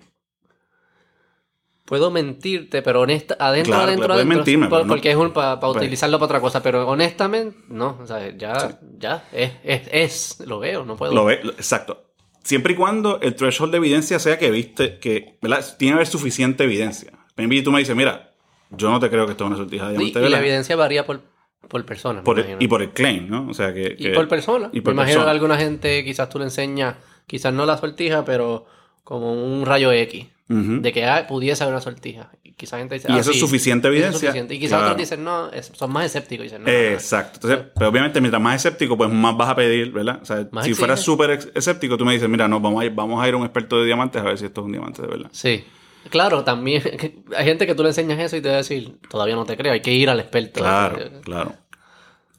Puedo 1.85 2.09
mentirte, 2.09 2.81
pero 2.81 3.01
honesta, 3.01 3.37
adentro, 3.39 3.73
Claro, 3.73 3.83
adentro, 3.89 4.13
adentro. 4.13 4.35
mentirme, 4.35 4.67
por- 4.67 4.81
no- 4.85 4.87
porque 4.87 5.11
es 5.11 5.17
para 5.33 5.59
Pues- 5.59 5.75
utilizarlo 5.77 6.17
para 6.17 6.25
otra 6.25 6.41
cosa, 6.41 6.63
pero 6.63 6.87
honestamente, 6.87 7.57
no. 7.69 7.99
O 8.01 8.07
sea, 8.07 8.35
ya, 8.35 8.79
ya, 8.97 9.23
es, 9.31 9.51
es, 9.63 9.89
es, 9.91 10.47
lo 10.47 10.57
veo, 10.59 10.83
no 10.83 10.95
puedo. 10.95 11.13
Lo 11.13 11.25
ve, 11.25 11.35
exacto. 11.57 12.01
Siempre 12.43 12.73
y 12.73 12.75
cuando 12.75 13.19
el 13.21 13.35
threshold 13.35 13.71
de 13.71 13.77
evidencia 13.77 14.17
sea 14.19 14.37
que 14.39 14.49
viste 14.51 14.97
que, 14.99 15.37
¿verdad? 15.41 15.63
Tiene 15.77 15.91
que 15.91 15.95
haber 15.97 16.07
suficiente 16.07 16.63
evidencia. 16.63 17.11
Maybe 17.37 17.61
tú 17.61 17.71
me 17.71 17.79
dices, 17.79 17.95
mira, 17.95 18.31
yo 18.71 18.89
no 18.89 18.99
te 18.99 19.09
creo 19.09 19.25
que 19.27 19.31
esto 19.33 19.43
es 19.43 19.47
una 19.49 19.57
sortija 19.57 19.87
de 19.89 19.93
y, 19.93 19.97
diamante, 19.97 20.19
y 20.19 20.21
la 20.23 20.27
¿verdad? 20.29 20.39
evidencia 20.41 20.75
varía 20.75 21.05
por, 21.05 21.21
por 21.67 21.85
persona. 21.85 22.19
me 22.21 22.23
Por 22.25 22.39
el- 22.39 22.57
y 22.59 22.67
por 22.67 22.81
el 22.81 22.91
claim, 22.91 23.29
¿no? 23.29 23.47
O 23.47 23.53
sea 23.53 23.73
que. 23.75 23.95
Y 23.97 24.03
que- 24.05 24.09
por 24.11 24.27
persona. 24.27 24.69
y 24.73 24.81
por 24.81 24.93
me 24.95 25.01
imagino 25.03 25.23
que 25.23 25.29
alguna 25.29 25.57
gente 25.57 26.03
quizás 26.03 26.29
tú 26.29 26.39
le 26.39 26.45
enseñas, 26.45 26.95
quizás 27.27 27.53
no 27.53 27.65
la 27.67 27.77
sortija, 27.77 28.25
pero 28.25 28.65
como 29.03 29.33
un 29.33 29.65
rayo 29.67 29.91
X. 29.91 30.27
De 30.47 30.93
que 30.93 31.03
ah, 31.05 31.25
pudiese 31.27 31.63
haber 31.63 31.73
una 31.73 31.81
sortija. 31.81 32.29
Y 32.43 32.53
quizás 32.53 32.77
gente 32.79 32.93
dice, 32.95 33.07
Y 33.09 33.13
ah, 33.13 33.17
eso 33.19 33.31
es 33.31 33.39
suficiente 33.39 33.87
es 33.87 33.93
evidencia. 33.95 34.19
suficiente. 34.19 34.53
Y 34.53 34.59
quizás 34.59 34.77
Claro. 34.77 34.85
otros 34.85 34.97
dicen, 34.99 35.23
no, 35.23 35.49
es- 35.51 35.71
son 35.73 35.91
más 35.91 36.05
escépticos. 36.05 36.43
Y 36.45 36.49
dicen, 36.49 36.63
no. 36.63 36.69
Exacto. 36.69 37.39
Entonces, 37.47 37.71
pero 37.75 37.89
obviamente, 37.89 38.21
mientras 38.21 38.41
más 38.43 38.55
escéptico, 38.57 38.95
pues 38.95 39.09
más 39.09 39.35
vas 39.35 39.49
a 39.49 39.55
pedir, 39.55 39.91
¿verdad? 39.91 40.19
O 40.21 40.25
sea, 40.25 40.47
Más 40.51 40.65
si 40.65 40.75
fueras 40.75 40.99
súper 41.01 41.31
escéptico, 41.55 41.97
tú 41.97 42.05
me 42.05 42.13
dices, 42.13 42.29
mira, 42.29 42.47
no, 42.47 42.59
vamos 42.59 42.81
a, 42.81 42.85
ir, 42.85 42.91
vamos 42.93 43.23
a 43.23 43.27
ir 43.27 43.33
a 43.33 43.37
un 43.37 43.43
experto 43.43 43.79
de 43.79 43.85
diamantes 43.87 44.21
a 44.21 44.25
ver 44.25 44.37
si 44.37 44.45
esto 44.45 44.61
es 44.61 44.65
un 44.65 44.71
diamante 44.71 45.01
de 45.01 45.07
verdad. 45.07 45.29
Sí. 45.31 45.63
Claro, 46.11 46.43
también 46.43 46.83
hay 47.35 47.45
gente 47.45 47.65
que 47.65 47.73
tú 47.73 47.81
le 47.81 47.89
enseñas 47.89 48.19
eso 48.19 48.37
y 48.37 48.41
te 48.41 48.49
va 48.49 48.53
a 48.53 48.57
decir, 48.57 48.99
todavía 49.09 49.33
no 49.35 49.45
te 49.45 49.57
creo, 49.57 49.73
hay 49.73 49.81
que 49.81 49.93
ir 49.93 50.11
al 50.11 50.19
experto. 50.19 50.59
Claro, 50.59 50.97
Eh, 50.99 51.21
claro. 51.23 51.53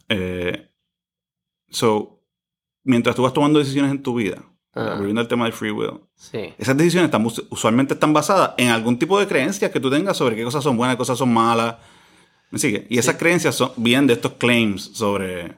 Eh, 0.09 0.69
so, 1.69 2.23
mientras 2.85 3.17
tú 3.17 3.23
vas 3.23 3.33
tomando 3.33 3.59
decisiones 3.59 3.91
en 3.91 4.03
tu 4.03 4.15
vida, 4.15 4.45
Ah. 4.79 4.95
volviendo 4.97 5.21
al 5.23 5.29
tema 5.29 5.45
del 5.45 5.55
free 5.55 5.71
will, 5.71 6.01
Sí. 6.17 6.53
esas 6.59 6.77
decisiones 6.77 7.07
están, 7.07 7.25
usualmente 7.51 7.95
están 7.95 8.13
basadas 8.13 8.51
en 8.59 8.69
algún 8.69 8.99
tipo 8.99 9.19
de 9.19 9.27
creencias 9.27 9.71
que 9.71 9.81
tú 9.81 9.91
tengas 9.91 10.17
sobre 10.17 10.37
qué 10.37 10.45
cosas 10.45 10.63
son 10.63 10.77
buenas, 10.77 10.97
qué 10.97 10.99
cosas 10.99 11.17
son 11.19 11.33
malas. 11.33 11.77
¿Me 12.51 12.59
sigue? 12.59 12.87
Y 12.91 12.99
esas 12.99 13.17
creencias 13.17 13.55
son, 13.55 13.73
vienen 13.77 14.07
de 14.07 14.13
estos 14.15 14.35
claims 14.35 14.83
sobre, 14.95 15.57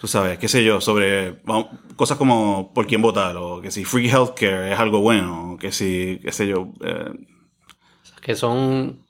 tú 0.00 0.06
sabes, 0.08 0.38
qué 0.38 0.48
sé 0.48 0.62
yo, 0.64 0.80
sobre 0.80 1.32
vamos, 1.44 1.66
cosas 1.96 2.18
como 2.18 2.72
por 2.74 2.86
quién 2.86 3.00
votar, 3.00 3.36
o 3.36 3.60
que 3.62 3.70
si 3.70 3.84
free 3.84 4.08
healthcare 4.10 4.72
es 4.72 4.78
algo 4.78 5.00
bueno, 5.00 5.52
o 5.52 5.56
que 5.56 5.70
si, 5.72 6.18
qué 6.22 6.32
sé 6.32 6.46
yo. 6.48 6.72
eh, 6.84 7.12
Que 8.20 8.34
son. 8.36 9.06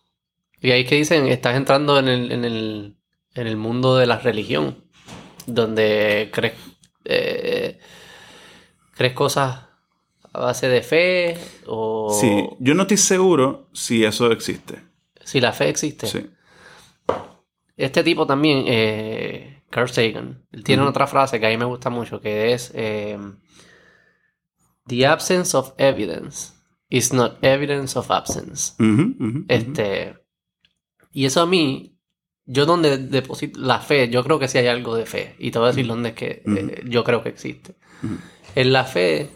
Y 0.60 0.70
ahí 0.70 0.84
que 0.84 0.94
dicen, 0.94 1.26
estás 1.26 1.56
entrando 1.56 1.98
en 1.98 2.06
el, 2.08 2.30
en 2.32 2.44
el, 2.44 2.96
en 3.34 3.46
el 3.46 3.56
mundo 3.56 3.96
de 3.96 4.06
la 4.06 4.18
religión. 4.18 4.84
Donde 5.46 6.30
crees. 6.32 6.54
eh, 7.04 7.80
crees 8.92 9.12
cosas 9.14 9.60
a 10.32 10.40
base 10.40 10.68
de 10.68 10.82
fe. 10.82 11.38
O. 11.66 12.16
sí, 12.18 12.48
yo 12.60 12.74
no 12.74 12.82
estoy 12.82 12.96
seguro 12.96 13.68
si 13.72 14.04
eso 14.04 14.30
existe. 14.30 14.80
Si 15.24 15.40
la 15.40 15.52
fe 15.52 15.68
existe. 15.68 16.06
Sí. 16.06 16.30
Este 17.76 18.04
tipo 18.04 18.26
también, 18.26 18.64
eh, 18.66 19.62
Carl 19.70 19.88
Sagan, 19.88 20.44
él 20.52 20.62
tiene 20.62 20.82
otra 20.82 21.06
frase 21.06 21.40
que 21.40 21.46
a 21.46 21.50
mí 21.50 21.56
me 21.56 21.64
gusta 21.64 21.90
mucho, 21.90 22.20
que 22.20 22.52
es 22.52 22.70
eh, 22.74 23.18
The 24.86 25.06
absence 25.06 25.56
of 25.56 25.72
evidence 25.78 26.52
is 26.88 27.12
not 27.12 27.42
evidence 27.42 27.98
of 27.98 28.10
absence. 28.10 28.74
Este, 29.48 30.14
y 31.12 31.24
eso 31.24 31.40
a 31.40 31.46
mí, 31.46 31.96
yo 32.44 32.66
donde 32.66 32.98
deposito 32.98 33.60
la 33.60 33.80
fe, 33.80 34.10
yo 34.10 34.22
creo 34.22 34.38
que 34.38 34.48
sí 34.48 34.58
hay 34.58 34.66
algo 34.66 34.94
de 34.94 35.06
fe, 35.06 35.36
y 35.38 35.50
te 35.50 35.58
voy 35.58 35.68
a 35.68 35.70
decir 35.70 35.86
dónde 35.86 36.10
es 36.10 36.14
que 36.14 36.42
eh, 36.44 36.82
yo 36.86 37.04
creo 37.04 37.22
que 37.22 37.30
existe. 37.30 37.76
En 38.54 38.72
la 38.72 38.84
fe 38.84 39.30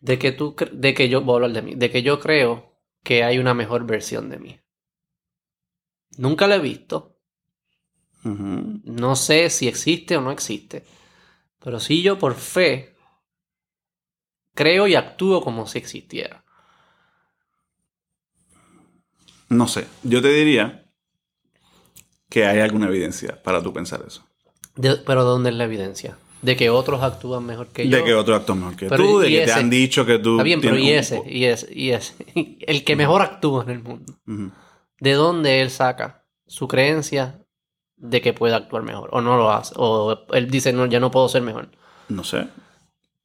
de 0.00 0.18
que 0.18 0.32
tú, 0.32 0.56
de 0.72 0.94
que 0.94 1.08
yo, 1.08 1.22
voy 1.22 1.34
a 1.34 1.36
hablar 1.36 1.52
de 1.52 1.62
mí, 1.62 1.74
de 1.76 1.90
que 1.90 2.02
yo 2.02 2.20
creo 2.20 2.72
que 3.04 3.24
hay 3.24 3.38
una 3.38 3.54
mejor 3.54 3.86
versión 3.86 4.30
de 4.30 4.38
mí. 4.38 4.60
Nunca 6.18 6.46
la 6.46 6.56
he 6.56 6.60
visto, 6.60 7.16
no 8.84 9.16
sé 9.16 9.50
si 9.50 9.68
existe 9.68 10.16
o 10.16 10.20
no 10.20 10.30
existe. 10.30 10.84
Pero 11.60 11.80
sí 11.80 12.02
yo 12.02 12.18
por 12.18 12.34
fe 12.34 12.94
creo 14.54 14.86
y 14.86 14.94
actúo 14.94 15.42
como 15.42 15.66
si 15.66 15.78
existiera. 15.78 16.44
No 19.50 19.66
sé. 19.68 19.86
Yo 20.02 20.22
te 20.22 20.28
diría 20.28 20.86
que 22.28 22.46
hay 22.46 22.60
alguna 22.60 22.86
evidencia 22.88 23.42
para 23.42 23.62
tú 23.62 23.72
pensar 23.72 24.02
eso. 24.06 24.24
De- 24.74 24.96
pero 24.96 25.22
¿dónde 25.24 25.50
es 25.50 25.56
la 25.56 25.64
evidencia? 25.64 26.18
De 26.42 26.56
que 26.56 26.70
otros 26.70 27.02
actúan 27.02 27.44
mejor 27.44 27.68
que 27.68 27.86
yo. 27.88 27.98
De 27.98 28.04
que 28.04 28.14
otro 28.14 28.34
actor 28.34 28.56
mejor 28.56 28.76
que 28.76 28.88
Pero 28.88 29.04
tú, 29.04 29.18
de 29.20 29.28
que 29.28 29.44
te 29.44 29.52
han 29.52 29.68
dicho 29.68 30.06
que 30.06 30.18
tú. 30.18 30.32
Está 30.36 30.42
bien, 30.44 30.60
pero 30.60 30.78
y 30.78 30.90
ese, 30.90 31.22
y 31.26 31.44
ese, 31.44 31.68
y 31.72 31.90
ese. 31.90 32.14
El 32.66 32.82
que 32.84 32.96
mejor 32.96 33.20
actúa 33.22 33.64
en 33.64 33.70
el 33.70 33.82
mundo. 33.82 34.14
¿De 34.98 35.12
dónde 35.12 35.60
él 35.60 35.70
saca 35.70 36.24
su 36.46 36.66
creencia 36.68 37.40
de 37.96 38.20
que 38.22 38.32
puede 38.32 38.54
actuar 38.54 38.82
mejor? 38.82 39.10
O 39.12 39.20
no 39.20 39.36
lo 39.36 39.50
hace. 39.50 39.74
O 39.76 40.18
él 40.32 40.50
dice, 40.50 40.72
no, 40.72 40.86
ya 40.86 40.98
no 41.00 41.10
puedo 41.10 41.28
ser 41.28 41.42
mejor. 41.42 41.68
No 42.08 42.24
sé. 42.24 42.46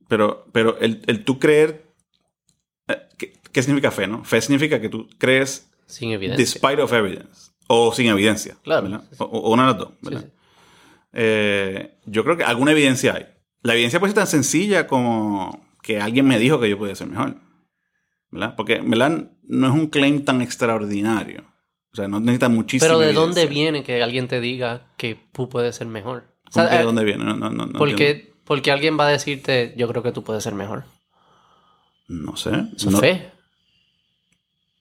Pero, 0.07 0.45
pero 0.51 0.77
el, 0.79 1.01
el 1.07 1.23
tú 1.23 1.39
creer. 1.39 1.85
eh, 2.87 3.01
¿qué, 3.17 3.33
qué 3.51 3.63
significa 3.63 3.91
fe, 3.91 4.07
no? 4.07 4.23
Fe 4.25 4.41
significa 4.41 4.79
que 4.81 4.89
tú 4.89 5.07
crees 5.17 5.71
Sin 5.87 6.11
evidencia. 6.11 6.43
despite 6.43 6.81
of 6.81 6.91
evidence. 6.93 7.51
O 7.67 7.91
sin 7.93 8.07
evidencia. 8.07 8.57
Claro. 8.61 9.01
O, 9.17 9.23
o 9.23 9.53
una 9.53 9.63
de 9.63 9.69
las 9.69 9.77
dos. 9.79 9.89
¿verdad? 10.01 10.21
sí. 10.25 10.31
Eh, 11.17 11.97
yo 12.05 12.23
creo 12.23 12.37
que 12.37 12.43
alguna 12.43 12.71
evidencia 12.71 13.13
hay. 13.15 13.25
La 13.61 13.73
evidencia 13.73 13.99
puede 13.99 14.11
ser 14.11 14.17
tan 14.21 14.27
sencilla 14.27 14.85
como 14.85 15.65
que 15.81 15.99
alguien 16.01 16.27
me 16.27 16.37
dijo 16.37 16.59
que 16.59 16.69
yo 16.69 16.77
podía 16.77 16.93
ser 16.95 17.07
mejor. 17.07 17.35
¿Verdad? 18.31 18.53
Porque, 18.57 18.81
¿verdad? 18.83 19.31
No 19.43 19.67
es 19.67 19.73
un 19.73 19.87
claim 19.87 20.25
tan 20.25 20.41
extraordinario. 20.41 21.43
O 21.93 21.95
sea, 21.95 22.07
no 22.09 22.19
necesita 22.19 22.49
muchísima 22.49 22.87
Pero 22.89 22.99
¿de 22.99 23.05
evidencia. 23.11 23.25
dónde 23.25 23.47
viene 23.47 23.83
que 23.83 24.03
alguien 24.03 24.27
te 24.27 24.41
diga 24.41 24.87
que 24.97 25.17
tú 25.31 25.47
puedes 25.47 25.75
ser 25.77 25.87
mejor? 25.87 26.25
O 26.47 26.51
¿Cómo 26.51 26.65
sea, 26.65 26.69
que 26.69 26.75
de 26.75 26.81
eh, 26.81 26.85
dónde 26.85 27.03
viene? 27.05 27.23
No, 27.23 27.35
no, 27.37 27.49
no, 27.49 27.65
no 27.67 27.79
¿Por 27.79 27.89
entiendo. 27.89 28.23
qué, 28.25 28.33
porque 28.43 28.71
alguien 28.71 28.99
va 28.99 29.07
a 29.07 29.11
decirte, 29.11 29.73
yo 29.77 29.87
creo 29.87 30.03
que 30.03 30.11
tú 30.11 30.23
puedes 30.23 30.43
ser 30.43 30.53
mejor? 30.53 30.83
No 32.09 32.35
sé. 32.35 32.51
Eso 32.75 32.91
No- 32.91 32.99
fe. 32.99 33.31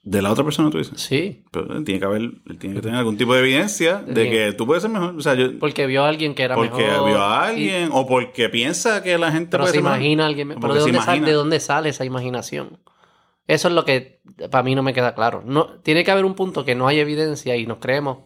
De 0.07 0.21
la 0.21 0.31
otra 0.31 0.45
persona 0.45 0.69
tú 0.71 0.77
dices. 0.79 1.01
Sí. 1.01 1.43
Pero 1.51 1.79
eh, 1.79 1.83
tiene 1.83 1.99
que 1.99 2.05
haber, 2.07 2.31
tiene 2.59 2.77
que 2.77 2.83
tener 2.83 2.97
algún 2.99 3.17
tipo 3.17 3.33
de 3.33 3.41
evidencia 3.41 4.03
de 4.03 4.29
que 4.29 4.53
tú 4.53 4.67
puedes 4.67 4.83
ser 4.83 4.91
mejor. 4.91 5.17
O 5.17 5.21
sea, 5.23 5.33
yo, 5.35 5.59
Porque 5.59 5.87
vio 5.87 6.05
a 6.05 6.09
alguien 6.11 6.35
que 6.35 6.43
era 6.43 6.55
porque 6.57 6.85
mejor. 6.85 7.07
vio 7.09 7.25
a 7.25 7.47
y- 7.47 7.49
alguien 7.51 7.89
o 7.93 8.07
porque 8.07 8.51
piensa 8.51 9.03
que 9.03 9.17
la 9.17 9.33
gente 9.33 9.49
pero 9.53 9.63
puede 9.63 9.73
se 9.73 9.77
ser 9.79 9.83
mejor. 9.83 9.99
imagina 9.99 10.25
a 10.25 10.27
alguien. 10.27 10.51
O 10.51 10.55
Pero 10.57 10.61
porque 10.61 10.75
¿de 10.75 10.81
dónde, 10.93 11.01
sale. 11.01 11.21
¿de 11.27 11.33
dónde 11.33 11.61
sale 11.61 11.89
esa 11.89 12.05
imaginación? 12.05 12.79
Eso 13.47 13.69
es 13.69 13.75
lo 13.75 13.85
que 13.87 14.21
para 14.51 14.63
mí 14.63 14.75
no 14.75 14.83
me 14.83 14.93
queda 14.93 15.15
claro. 15.15 15.43
No, 15.47 15.81
tiene 15.81 16.05
que 16.05 16.11
haber 16.11 16.25
un 16.27 16.35
punto 16.35 16.65
que 16.67 16.75
no 16.75 16.87
hay 16.87 16.99
evidencia 16.99 17.57
y 17.57 17.67
nos 17.67 17.79
creemos. 17.79 18.19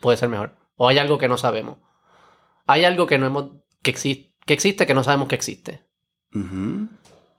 Puede 0.00 0.16
ser 0.16 0.28
mejor. 0.28 0.54
O 0.76 0.88
hay 0.88 0.98
algo 0.98 1.18
que 1.18 1.28
no 1.28 1.38
sabemos. 1.38 1.78
Hay 2.66 2.84
algo 2.84 3.06
que 3.06 3.18
no 3.18 3.26
hemos. 3.26 3.50
que, 3.82 3.90
existe 3.90 4.32
que 4.44 4.54
existe 4.54 4.86
que 4.86 4.94
no 4.94 5.02
sabemos 5.02 5.26
que 5.28 5.34
existe. 5.34 5.82
Ujú. 6.34 6.88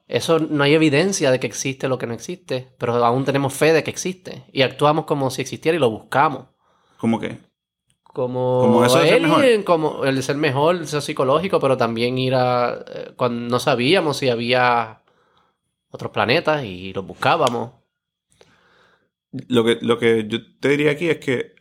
Eso 0.08 0.40
no 0.40 0.64
hay 0.64 0.74
evidencia 0.74 1.32
de 1.32 1.40
que 1.40 1.48
existe 1.48 1.90
lo 1.90 1.98
que 1.98 2.08
no 2.08 2.14
existe, 2.14 2.74
pero 2.78 3.04
aún 3.04 3.26
tenemos 3.26 3.54
fe 3.54 3.74
de 3.74 3.84
que 3.84 3.92
existe 3.92 4.46
y 4.54 4.62
actuamos 4.62 5.06
como 5.06 5.30
si 5.30 5.42
existiera 5.42 5.76
y 5.76 5.80
lo 5.80 5.90
buscamos. 5.90 6.48
¿Cómo 6.98 7.20
que? 7.20 7.38
Como, 8.04 8.62
Como 8.62 8.86
eso 8.86 9.00
de 9.00 9.10
ser 9.10 9.22
mejor. 9.22 9.44
alien, 9.44 9.64
como 9.64 10.06
el 10.06 10.16
de 10.16 10.22
ser 10.22 10.38
mejor, 10.38 10.76
el 10.78 10.88
ser 10.88 11.02
psicológico, 11.02 11.60
pero 11.60 11.78
también 11.78 12.18
ir 12.18 12.36
a 12.36 12.84
eh, 12.88 13.12
cuando 13.16 13.50
no 13.50 13.60
sabíamos 13.60 14.18
si 14.18 14.30
había 14.30 15.04
otros 15.90 16.12
planetas 16.12 16.64
y 16.64 16.94
los 16.94 17.06
buscábamos. 17.06 17.74
Lo 19.50 19.64
que, 19.66 19.78
lo 19.82 20.00
que 20.00 20.26
yo 20.28 20.40
te 20.60 20.70
diría 20.70 20.92
aquí 20.92 21.10
es 21.10 21.18
que 21.18 21.54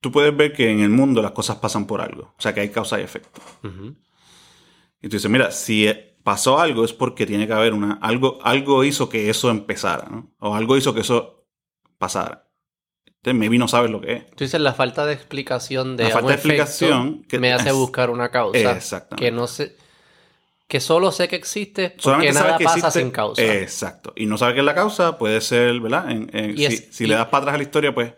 tú 0.00 0.12
puedes 0.12 0.36
ver 0.36 0.52
que 0.52 0.70
en 0.70 0.80
el 0.80 0.90
mundo 0.90 1.22
las 1.22 1.32
cosas 1.32 1.56
pasan 1.56 1.86
por 1.86 2.00
algo. 2.00 2.34
O 2.36 2.40
sea, 2.40 2.54
que 2.54 2.60
hay 2.60 2.68
causa 2.68 3.00
y 3.00 3.02
efecto. 3.02 3.40
Y 5.02 5.08
tú 5.08 5.16
dices, 5.16 5.30
mira, 5.30 5.50
si 5.50 5.86
eh, 5.86 6.16
pasó 6.22 6.58
algo 6.60 6.84
es 6.84 6.92
porque 6.92 7.26
tiene 7.26 7.46
que 7.46 7.52
haber 7.52 7.72
una... 7.72 7.98
Algo, 8.02 8.38
algo 8.42 8.84
hizo 8.84 9.08
que 9.08 9.30
eso 9.30 9.50
empezara, 9.50 10.08
¿no? 10.10 10.30
O 10.38 10.54
algo 10.54 10.76
hizo 10.76 10.92
que 10.94 11.00
eso 11.00 11.46
pasara. 11.98 12.46
Entonces, 13.06 13.38
maybe 13.38 13.58
no 13.58 13.68
sabes 13.68 13.90
lo 13.90 14.00
que 14.00 14.12
es. 14.14 14.30
Tú 14.30 14.44
dices 14.44 14.60
la 14.60 14.72
falta 14.74 15.04
de 15.06 15.12
explicación 15.14 15.96
de 15.96 16.04
La 16.04 16.10
falta 16.10 16.28
de 16.28 16.34
explicación 16.34 17.22
que- 17.24 17.38
me 17.38 17.52
hace 17.52 17.72
buscar 17.72 18.10
una 18.10 18.30
causa 18.30 18.72
Exactamente. 18.76 19.24
que 19.24 19.30
no 19.30 19.46
sé 19.46 19.76
que 20.68 20.78
solo 20.80 21.10
sé 21.10 21.26
que 21.26 21.34
existe 21.34 21.90
porque 21.90 22.02
Solamente 22.02 22.32
nada 22.32 22.56
que 22.56 22.64
pasa 22.64 22.78
existe- 22.78 23.00
sin 23.00 23.10
causa. 23.10 23.42
Exacto. 23.42 24.12
Y 24.16 24.26
no 24.26 24.38
sabes 24.38 24.54
qué 24.54 24.60
es 24.60 24.66
la 24.66 24.74
causa, 24.74 25.18
puede 25.18 25.40
ser, 25.40 25.80
¿verdad? 25.80 26.10
En- 26.12 26.30
en- 26.32 26.52
Y 26.52 26.58
si 26.58 26.64
es- 26.66 26.88
si 26.92 27.04
y- 27.04 27.06
le 27.08 27.14
das 27.16 27.26
para 27.26 27.38
atrás 27.42 27.54
a 27.54 27.58
la 27.58 27.64
historia, 27.64 27.92
pues 27.92 28.12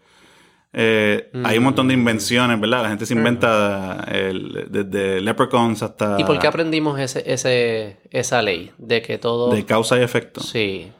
eh, 0.72 1.30
hay 1.44 1.58
un 1.58 1.64
montón 1.64 1.88
de 1.88 1.94
invenciones, 1.94 2.58
¿verdad? 2.60 2.82
La 2.82 2.88
gente 2.88 3.04
se 3.06 3.14
inventa 3.14 4.04
el- 4.10 4.68
desde 4.70 5.20
leprechauns 5.20 5.82
hasta 5.82 6.16
¿Y 6.18 6.24
por 6.24 6.38
qué 6.38 6.46
aprendimos 6.46 6.98
ese, 6.98 7.22
ese, 7.30 8.00
esa 8.10 8.40
ley 8.42 8.72
de 8.78 9.02
que 9.02 9.18
todo 9.18 9.50
de 9.52 9.64
causa 9.66 9.98
y 9.98 10.02
efecto. 10.02 10.40
sí 10.40 10.90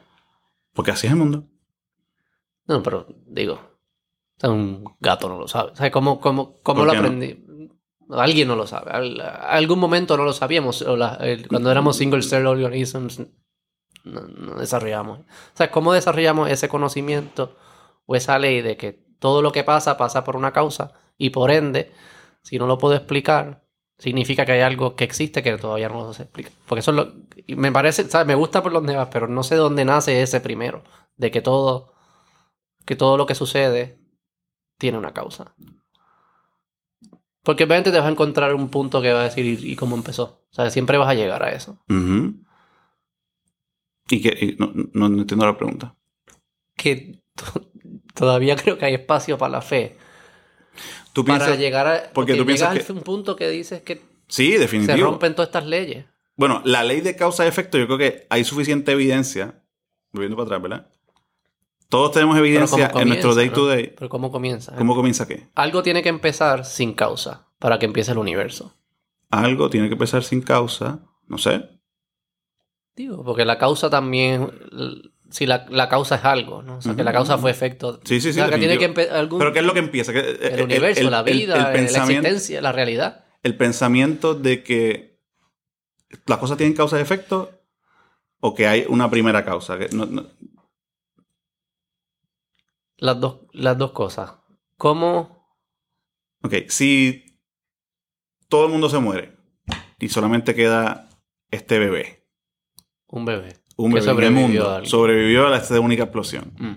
Porque 0.74 0.90
así 0.90 1.06
es 1.06 1.12
el 1.12 1.18
mundo. 1.18 1.44
No, 2.66 2.82
pero 2.82 3.06
digo, 3.26 3.60
un 4.42 4.84
gato 5.00 5.28
no 5.28 5.38
lo 5.38 5.48
sabe. 5.48 5.72
O 5.72 5.76
sea, 5.76 5.90
¿cómo, 5.90 6.20
cómo, 6.20 6.60
cómo 6.62 6.80
¿Por 6.80 6.86
lo 6.88 6.92
no? 6.94 6.98
aprendí? 6.98 7.38
Alguien 8.10 8.48
no 8.48 8.56
lo 8.56 8.66
sabe. 8.66 8.90
Al- 8.90 9.20
algún 9.20 9.78
momento 9.78 10.16
no 10.16 10.24
lo 10.24 10.32
sabíamos. 10.32 10.82
o 10.82 10.96
la- 10.96 11.14
el- 11.16 11.48
cuando 11.48 11.70
éramos 11.70 11.96
single 11.96 12.22
cell 12.22 12.46
organisms, 12.46 13.22
no, 14.04 14.20
no 14.22 14.54
desarrollamos. 14.56 15.20
O 15.20 15.24
sea, 15.54 15.70
¿cómo 15.70 15.92
desarrollamos 15.92 16.50
ese 16.50 16.68
conocimiento 16.68 17.56
o 18.06 18.14
esa 18.16 18.38
ley 18.38 18.60
de 18.60 18.76
que 18.76 19.01
todo 19.22 19.40
lo 19.40 19.52
que 19.52 19.64
pasa 19.64 19.96
pasa 19.96 20.22
por 20.24 20.36
una 20.36 20.52
causa 20.52 20.92
y 21.16 21.30
por 21.30 21.50
ende, 21.50 21.92
si 22.42 22.58
no 22.58 22.66
lo 22.66 22.76
puedo 22.76 22.94
explicar, 22.94 23.64
significa 23.98 24.44
que 24.44 24.52
hay 24.52 24.60
algo 24.60 24.96
que 24.96 25.04
existe 25.04 25.42
que 25.42 25.56
todavía 25.56 25.88
no 25.88 26.12
se 26.12 26.24
explica? 26.24 26.50
Porque 26.66 26.80
eso 26.80 26.90
es 26.90 26.96
lo. 26.98 27.12
Me 27.56 27.70
parece, 27.72 28.08
¿sabes? 28.10 28.26
Me 28.26 28.34
gusta 28.34 28.62
por 28.62 28.72
donde 28.72 28.96
vas, 28.96 29.08
pero 29.12 29.28
no 29.28 29.42
sé 29.44 29.54
de 29.54 29.60
dónde 29.60 29.84
nace 29.84 30.20
ese 30.22 30.40
primero. 30.40 30.82
De 31.16 31.30
que 31.30 31.40
todo 31.40 31.92
que 32.84 32.96
todo 32.96 33.16
lo 33.16 33.26
que 33.26 33.36
sucede 33.36 33.98
tiene 34.78 34.98
una 34.98 35.12
causa. 35.14 35.54
Porque 37.44 37.64
obviamente 37.64 37.90
te 37.92 37.98
vas 37.98 38.06
a 38.06 38.10
encontrar 38.10 38.54
un 38.54 38.68
punto 38.70 39.00
que 39.02 39.12
va 39.12 39.20
a 39.20 39.24
decir 39.24 39.44
y, 39.46 39.72
y 39.72 39.76
cómo 39.76 39.94
empezó. 39.96 40.44
O 40.50 40.54
sea, 40.54 40.68
siempre 40.70 40.98
vas 40.98 41.08
a 41.08 41.14
llegar 41.14 41.42
a 41.44 41.52
eso. 41.52 41.78
Y 44.10 44.20
que 44.20 44.28
y 44.44 44.56
no, 44.58 44.72
no- 44.74 45.08
no 45.08 45.20
entiendo 45.22 45.46
la 45.46 45.56
pregunta. 45.56 45.96
Que 46.76 47.20
todavía 48.14 48.56
creo 48.56 48.78
que 48.78 48.84
hay 48.86 48.94
espacio 48.94 49.38
para 49.38 49.52
la 49.52 49.62
fe. 49.62 49.96
Tú 51.12 51.24
Para 51.24 51.38
piensas. 51.38 51.58
llegar 51.58 51.86
a... 51.86 52.10
porque 52.14 52.34
tú 52.34 52.46
piensas 52.46 52.74
que- 52.78 52.90
a 52.90 52.94
un 52.94 53.02
punto 53.02 53.36
que 53.36 53.48
dices 53.50 53.82
que 53.82 54.00
Sí, 54.28 54.52
se 54.52 54.58
definitivo. 54.60 55.10
rompen 55.10 55.34
todas 55.34 55.48
estas 55.48 55.66
leyes. 55.66 56.06
Bueno, 56.36 56.62
la 56.64 56.82
ley 56.82 57.02
de 57.02 57.14
causa 57.16 57.44
y 57.44 57.48
efecto, 57.48 57.76
yo 57.76 57.86
creo 57.86 57.98
que 57.98 58.26
hay 58.30 58.44
suficiente 58.44 58.92
evidencia. 58.92 59.62
Volviendo 60.12 60.36
para 60.36 60.46
atrás, 60.56 60.62
¿verdad? 60.62 60.86
Todos 61.90 62.12
tenemos 62.12 62.38
evidencia 62.38 62.88
¿cómo 62.90 63.02
en 63.02 63.08
nuestro 63.08 63.34
day 63.34 63.50
to 63.50 63.66
day. 63.66 63.92
Pero 63.94 64.08
¿cómo 64.08 64.32
comienza? 64.32 64.74
¿Cómo 64.76 64.94
comienza 64.94 65.28
qué? 65.28 65.48
Algo 65.54 65.82
tiene 65.82 66.02
que 66.02 66.08
empezar 66.08 66.64
sin 66.64 66.94
causa 66.94 67.48
para 67.58 67.78
que 67.78 67.84
empiece 67.84 68.12
el 68.12 68.18
universo. 68.18 68.74
Algo 69.28 69.68
tiene 69.68 69.88
que 69.88 69.94
empezar 69.94 70.24
sin 70.24 70.40
causa. 70.40 71.00
No 71.28 71.36
sé. 71.36 71.68
Digo, 72.96 73.22
porque 73.24 73.44
la 73.44 73.58
causa 73.58 73.90
también... 73.90 74.50
si 75.32 75.46
la, 75.46 75.66
la 75.70 75.88
causa 75.88 76.14
es 76.16 76.24
algo, 76.24 76.62
¿no? 76.62 76.76
O 76.78 76.80
sea, 76.82 76.94
que 76.94 77.02
la 77.02 77.12
causa 77.12 77.38
fue 77.38 77.50
efecto. 77.50 77.98
Sí, 78.04 78.20
sí, 78.20 78.32
sí. 78.32 78.40
O 78.40 78.44
sea, 78.46 78.50
que 78.54 78.58
tiene 78.58 78.78
que 78.78 79.08
algún- 79.10 79.38
Pero 79.40 79.52
¿qué 79.52 79.58
es 79.58 79.64
lo 79.64 79.72
que 79.72 79.78
empieza? 79.80 80.12
Que, 80.12 80.20
eh, 80.20 80.38
el 80.42 80.60
eh, 80.60 80.62
universo, 80.64 81.10
la 81.10 81.22
vida, 81.22 81.72
el 81.74 81.92
la 81.92 82.04
existencia, 82.04 82.60
la 82.60 82.70
realidad. 82.72 83.24
el 83.42 83.56
pensamiento 83.56 84.34
de 84.34 84.62
que 84.62 85.18
las 86.26 86.38
cosas 86.38 86.56
tienen 86.58 86.76
causa 86.76 86.98
y 86.98 87.02
efecto 87.02 87.50
o 88.40 88.54
que 88.54 88.66
hay 88.68 88.84
una 88.88 89.10
primera 89.10 89.44
causa. 89.44 89.78
Que 89.78 89.88
no- 89.96 90.06
no- 90.06 90.26
Las 92.98 93.18
dos, 93.18 93.40
las 93.52 93.76
dos 93.78 93.92
cosas. 93.92 94.34
¿Cómo? 94.76 95.42
ok, 96.44 96.54
si 96.68 97.38
todo 98.48 98.66
el 98.66 98.72
mundo 98.72 98.88
se 98.88 98.98
muere 98.98 99.36
y 99.98 100.08
solamente 100.08 100.54
queda 100.54 101.08
este 101.50 101.78
bebé, 101.78 102.26
Un 103.06 103.24
bebé. 103.24 103.61
Un 103.86 103.92
Que 103.92 104.00
bebé 104.00 104.10
en 104.12 104.18
el 104.18 104.24
sobrevivió 104.24 104.48
mundo, 104.48 104.70
a 104.70 104.76
algo. 104.76 104.86
sobrevivió 104.88 105.46
a 105.48 105.56
esta 105.56 105.80
única 105.80 106.02
explosión, 106.04 106.52
Mm. 106.58 106.74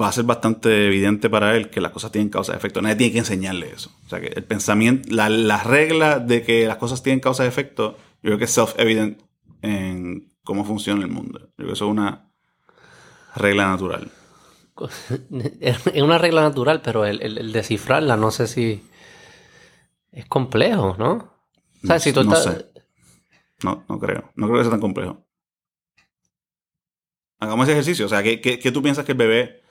va 0.00 0.08
a 0.08 0.12
ser 0.12 0.24
bastante 0.24 0.86
evidente 0.86 1.28
para 1.28 1.54
él 1.56 1.68
que 1.70 1.80
las 1.80 1.92
cosas 1.92 2.10
tienen 2.12 2.30
causa 2.30 2.52
y 2.54 2.56
efecto. 2.56 2.80
Nadie 2.82 2.96
tiene 2.96 3.12
que 3.12 3.18
enseñarle 3.18 3.70
eso. 3.72 3.90
O 4.06 4.08
sea, 4.08 4.20
que 4.20 4.28
el 4.28 4.44
pensamiento, 4.44 5.08
la, 5.14 5.28
la 5.28 5.62
regla 5.62 6.18
de 6.18 6.42
que 6.42 6.66
las 6.66 6.76
cosas 6.78 7.02
tienen 7.02 7.20
causa 7.20 7.44
y 7.44 7.48
efecto, 7.48 7.96
yo 8.22 8.28
creo 8.30 8.38
que 8.38 8.44
es 8.44 8.56
self-evident 8.56 9.18
en 9.62 10.32
cómo 10.44 10.64
funciona 10.64 11.02
el 11.04 11.10
mundo. 11.10 11.40
Yo 11.40 11.46
creo 11.56 11.68
que 11.68 11.72
eso 11.74 11.84
es 11.86 11.90
una 11.90 12.30
regla 13.34 13.66
natural. 13.68 14.10
Es 15.60 16.02
una 16.02 16.18
regla 16.18 16.42
natural, 16.42 16.80
pero 16.82 17.04
el, 17.06 17.22
el- 17.22 17.38
el 17.38 17.52
descifrarla 17.52 18.16
no 18.16 18.30
sé 18.30 18.46
si 18.46 18.82
es 20.12 20.26
complejo, 20.26 20.96
¿no? 20.98 21.12
O 21.12 21.86
sea, 21.86 21.96
No- 21.96 22.00
si 22.00 22.12
tú 22.12 22.24
no 22.24 22.34
estás... 22.36 22.66
No, 23.62 23.84
no 23.88 23.98
creo. 23.98 24.30
No 24.34 24.46
creo 24.46 24.58
que 24.58 24.64
sea 24.64 24.70
tan 24.70 24.80
complejo. 24.80 25.26
Hagamos 27.38 27.64
ese 27.64 27.72
ejercicio. 27.72 28.06
O 28.06 28.08
sea, 28.08 28.22
¿qué, 28.22 28.40
qué, 28.40 28.58
qué 28.58 28.72
tú 28.72 28.82
piensas 28.82 29.04
que 29.04 29.12
el 29.12 29.18
bebé 29.18 29.62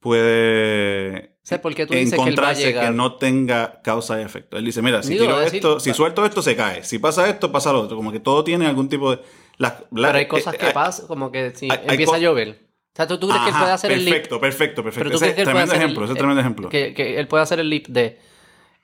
puede 0.00 1.36
¿Sabes 1.42 1.60
por 1.62 1.74
qué 1.74 1.86
tú 1.86 1.92
dices 1.94 2.10
que 2.10 2.16
él 2.16 2.20
va 2.20 2.24
a 2.24 2.28
encontrarse 2.28 2.66
llegar? 2.66 2.86
que 2.86 2.90
no 2.96 3.16
tenga 3.16 3.82
causa 3.82 4.20
y 4.20 4.24
efecto? 4.24 4.56
Él 4.56 4.64
dice, 4.64 4.80
mira, 4.82 5.02
si 5.02 5.10
Digo, 5.12 5.24
tiro 5.26 5.38
decir- 5.40 5.56
esto, 5.56 5.80
si 5.80 5.92
suelto 5.92 6.24
esto, 6.24 6.40
se 6.42 6.56
cae. 6.56 6.82
Si 6.84 6.98
pasa 6.98 7.28
esto, 7.28 7.52
pasa 7.52 7.72
lo 7.72 7.80
otro. 7.82 7.96
Como 7.96 8.12
que 8.12 8.20
todo 8.20 8.44
tiene 8.44 8.66
algún 8.66 8.88
tipo 8.88 9.14
de... 9.14 9.22
las- 9.58 9.84
Pero 9.94 10.08
hay 10.12 10.26
cosas 10.26 10.54
eh, 10.54 10.58
que 10.58 10.68
eh, 10.68 10.72
pasan, 10.72 11.06
como 11.06 11.30
que 11.30 11.52
si 11.54 11.70
hay- 11.70 11.80
empieza 11.86 12.16
a 12.16 12.18
llover. 12.18 12.48
O 12.70 12.96
sea, 12.96 13.06
¿tú, 13.06 13.18
tú 13.18 13.28
crees 13.28 13.42
que 13.42 13.50
él 13.50 13.56
puede 13.58 13.72
hacer 13.72 13.92
el 13.92 14.04
leap? 14.04 14.14
Perfecto, 14.14 14.40
perfecto, 14.40 14.84
perfecto. 14.84 15.08
Ese 15.16 15.18
puede 15.18 15.44
tremendo 15.44 15.72
el- 15.74 15.78
ejemplo, 15.80 16.04
ese 16.04 16.12
es 16.12 16.16
el- 16.16 16.18
tremendo 16.18 16.40
ejemplo. 16.40 16.68
Que, 16.70 16.94
que 16.94 17.18
él 17.18 17.28
puede 17.28 17.42
hacer 17.42 17.60
el 17.60 17.68
leap 17.68 17.86
de... 17.88 18.18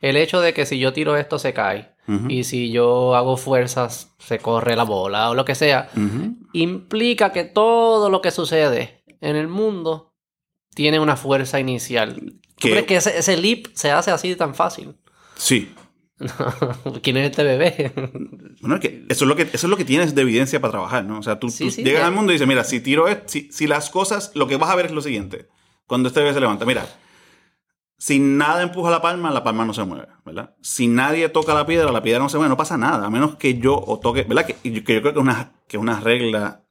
El 0.01 0.17
hecho 0.17 0.41
de 0.41 0.53
que 0.55 0.65
si 0.67 0.79
yo 0.79 0.93
tiro 0.93 1.17
esto 1.17 1.39
se 1.39 1.53
cae. 1.55 1.93
Ujú. 2.11 2.29
Y 2.29 2.45
si 2.45 2.71
yo 2.73 3.14
hago 3.14 3.37
fuerzas 3.37 4.14
se 4.19 4.38
corre 4.38 4.75
la 4.76 4.85
bola 4.85 5.31
o 5.31 5.35
lo 5.35 5.45
que 5.45 5.55
sea. 5.55 5.88
Ujú. 5.97 6.37
Implica 6.52 7.31
que 7.33 7.45
todo 7.45 8.11
lo 8.11 8.21
que 8.21 8.31
sucede 8.31 9.05
en 9.21 9.37
el 9.37 9.49
mundo 9.49 10.12
tiene 10.75 10.99
una 10.99 11.17
fuerza 11.17 11.61
inicial. 11.61 12.35
¿Tú 12.59 12.69
crees 12.69 12.85
que 12.87 12.97
ese, 12.97 13.19
ese 13.19 13.37
leap 13.37 13.67
se 13.75 13.90
hace 13.90 14.11
así 14.11 14.35
tan 14.37 14.55
fácil? 14.55 14.97
Sí. 15.37 15.73
¿Quién 17.02 17.17
es 17.17 17.31
este 17.31 17.43
bebé? 17.45 17.93
Bueno, 18.61 18.75
es 18.76 18.81
que 18.83 19.07
eso 19.09 19.25
es 19.25 19.29
lo 19.29 19.37
que 19.37 19.43
eso 19.45 19.67
es 19.67 19.71
lo 19.71 19.76
que 19.76 19.85
tienes 19.87 20.14
de 20.14 20.21
evidencia 20.23 20.61
para 20.61 20.73
trabajar, 20.73 21.05
¿no? 21.05 21.19
O 21.19 21.23
sea, 21.23 21.38
tú, 21.38 21.49
Sí, 21.49 21.64
tú 21.64 21.71
sí, 21.71 21.83
llegas 21.83 22.02
ya. 22.02 22.07
al 22.09 22.12
mundo 22.12 22.33
y 22.33 22.35
dices, 22.35 22.47
mira, 22.47 22.62
si 22.64 22.81
tiro 22.81 23.07
si, 23.26 23.50
si 23.50 23.67
las 23.67 23.88
cosas, 23.88 24.31
lo 24.35 24.47
que 24.47 24.57
vas 24.57 24.69
a 24.71 24.75
ver 24.76 24.87
es 24.87 24.93
lo 24.93 25.00
siguiente. 25.00 25.49
Cuando 25.87 26.09
este 26.09 26.21
bebé 26.21 26.35
se 26.35 26.40
levanta, 26.40 26.67
mira, 26.67 26.87
si 28.02 28.19
nada 28.19 28.62
empuja 28.62 28.90
la 28.90 29.02
palma, 29.02 29.30
la 29.30 29.45
palma 29.45 29.66
no 29.66 29.75
se 29.75 29.85
mueve, 29.85 30.07
¿verdad? 30.25 30.54
Si 30.62 30.88
nadie 30.88 31.28
toca 31.28 31.52
la 31.52 31.66
piedra, 31.66 31.92
la 31.92 32.02
piedra 32.02 32.19
no 32.21 32.30
se 32.30 32.38
mueve, 32.38 32.49
no 32.49 32.57
pasa 32.57 32.78
nada, 32.78 33.04
a 33.07 33.11
menos 33.11 33.37
que 33.37 33.59
yo 33.59 33.76
o 33.78 33.99
toque, 34.00 34.23
¿verdad? 34.23 34.47
Que, 34.47 34.54
que 34.54 34.73
yo 34.73 34.83
creo 34.85 35.02
que 35.02 35.11
es 35.11 35.16
una, 35.16 35.52
que 35.69 35.76
una 35.76 36.00
regla 36.00 36.62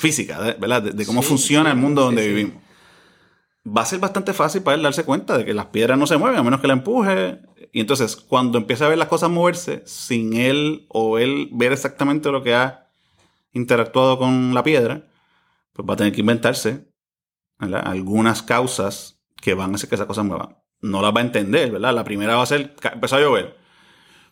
física, 0.00 0.40
de- 0.42 0.54
¿verdad? 0.54 0.82
De, 0.82 0.90
de 0.90 1.06
cómo 1.06 1.22
funciona 1.22 1.70
el 1.70 1.76
mundo 1.76 2.02
donde 2.02 2.22
vivimos. 2.28 2.62
Va 3.64 3.82
a 3.82 3.86
ser 3.86 4.00
bastante 4.00 4.32
fácil 4.32 4.62
para 4.62 4.74
él 4.74 4.82
darse 4.82 5.04
cuenta 5.04 5.38
de 5.38 5.44
que 5.44 5.54
las 5.54 5.66
piedras 5.66 5.96
no 5.96 6.08
se 6.08 6.16
mueven 6.16 6.36
a 6.40 6.42
menos 6.42 6.60
que 6.60 6.66
la 6.66 6.72
empuje. 6.72 7.38
Y 7.72 7.78
entonces, 7.80 8.16
cuando 8.16 8.58
empieza 8.58 8.86
a 8.86 8.88
ver 8.88 8.98
las 8.98 9.06
cosas 9.06 9.30
moverse, 9.30 9.84
sin 9.86 10.32
él 10.34 10.86
o 10.88 11.18
él 11.18 11.48
ver 11.52 11.70
exactamente 11.72 12.32
lo 12.32 12.42
que 12.42 12.56
ha 12.56 12.88
interactuado 13.52 14.18
con 14.18 14.52
la 14.54 14.64
piedra, 14.64 15.06
pues 15.72 15.88
va 15.88 15.94
a 15.94 15.96
tener 15.96 16.12
que 16.12 16.20
inventarse 16.22 16.88
¿verdad? 17.60 17.82
algunas 17.86 18.42
causas 18.42 19.21
que 19.42 19.52
van 19.54 19.72
a 19.72 19.74
hacer 19.74 19.88
que 19.90 19.96
esas 19.96 20.06
cosas 20.06 20.24
muevan. 20.24 20.56
No 20.80 21.02
las 21.02 21.14
va 21.14 21.18
a 21.20 21.24
entender, 21.24 21.70
¿verdad? 21.70 21.92
La 21.92 22.04
primera 22.04 22.36
va 22.36 22.42
a 22.42 22.46
ser, 22.46 22.74
empezó 22.92 23.16
a 23.16 23.20
llover. 23.20 23.60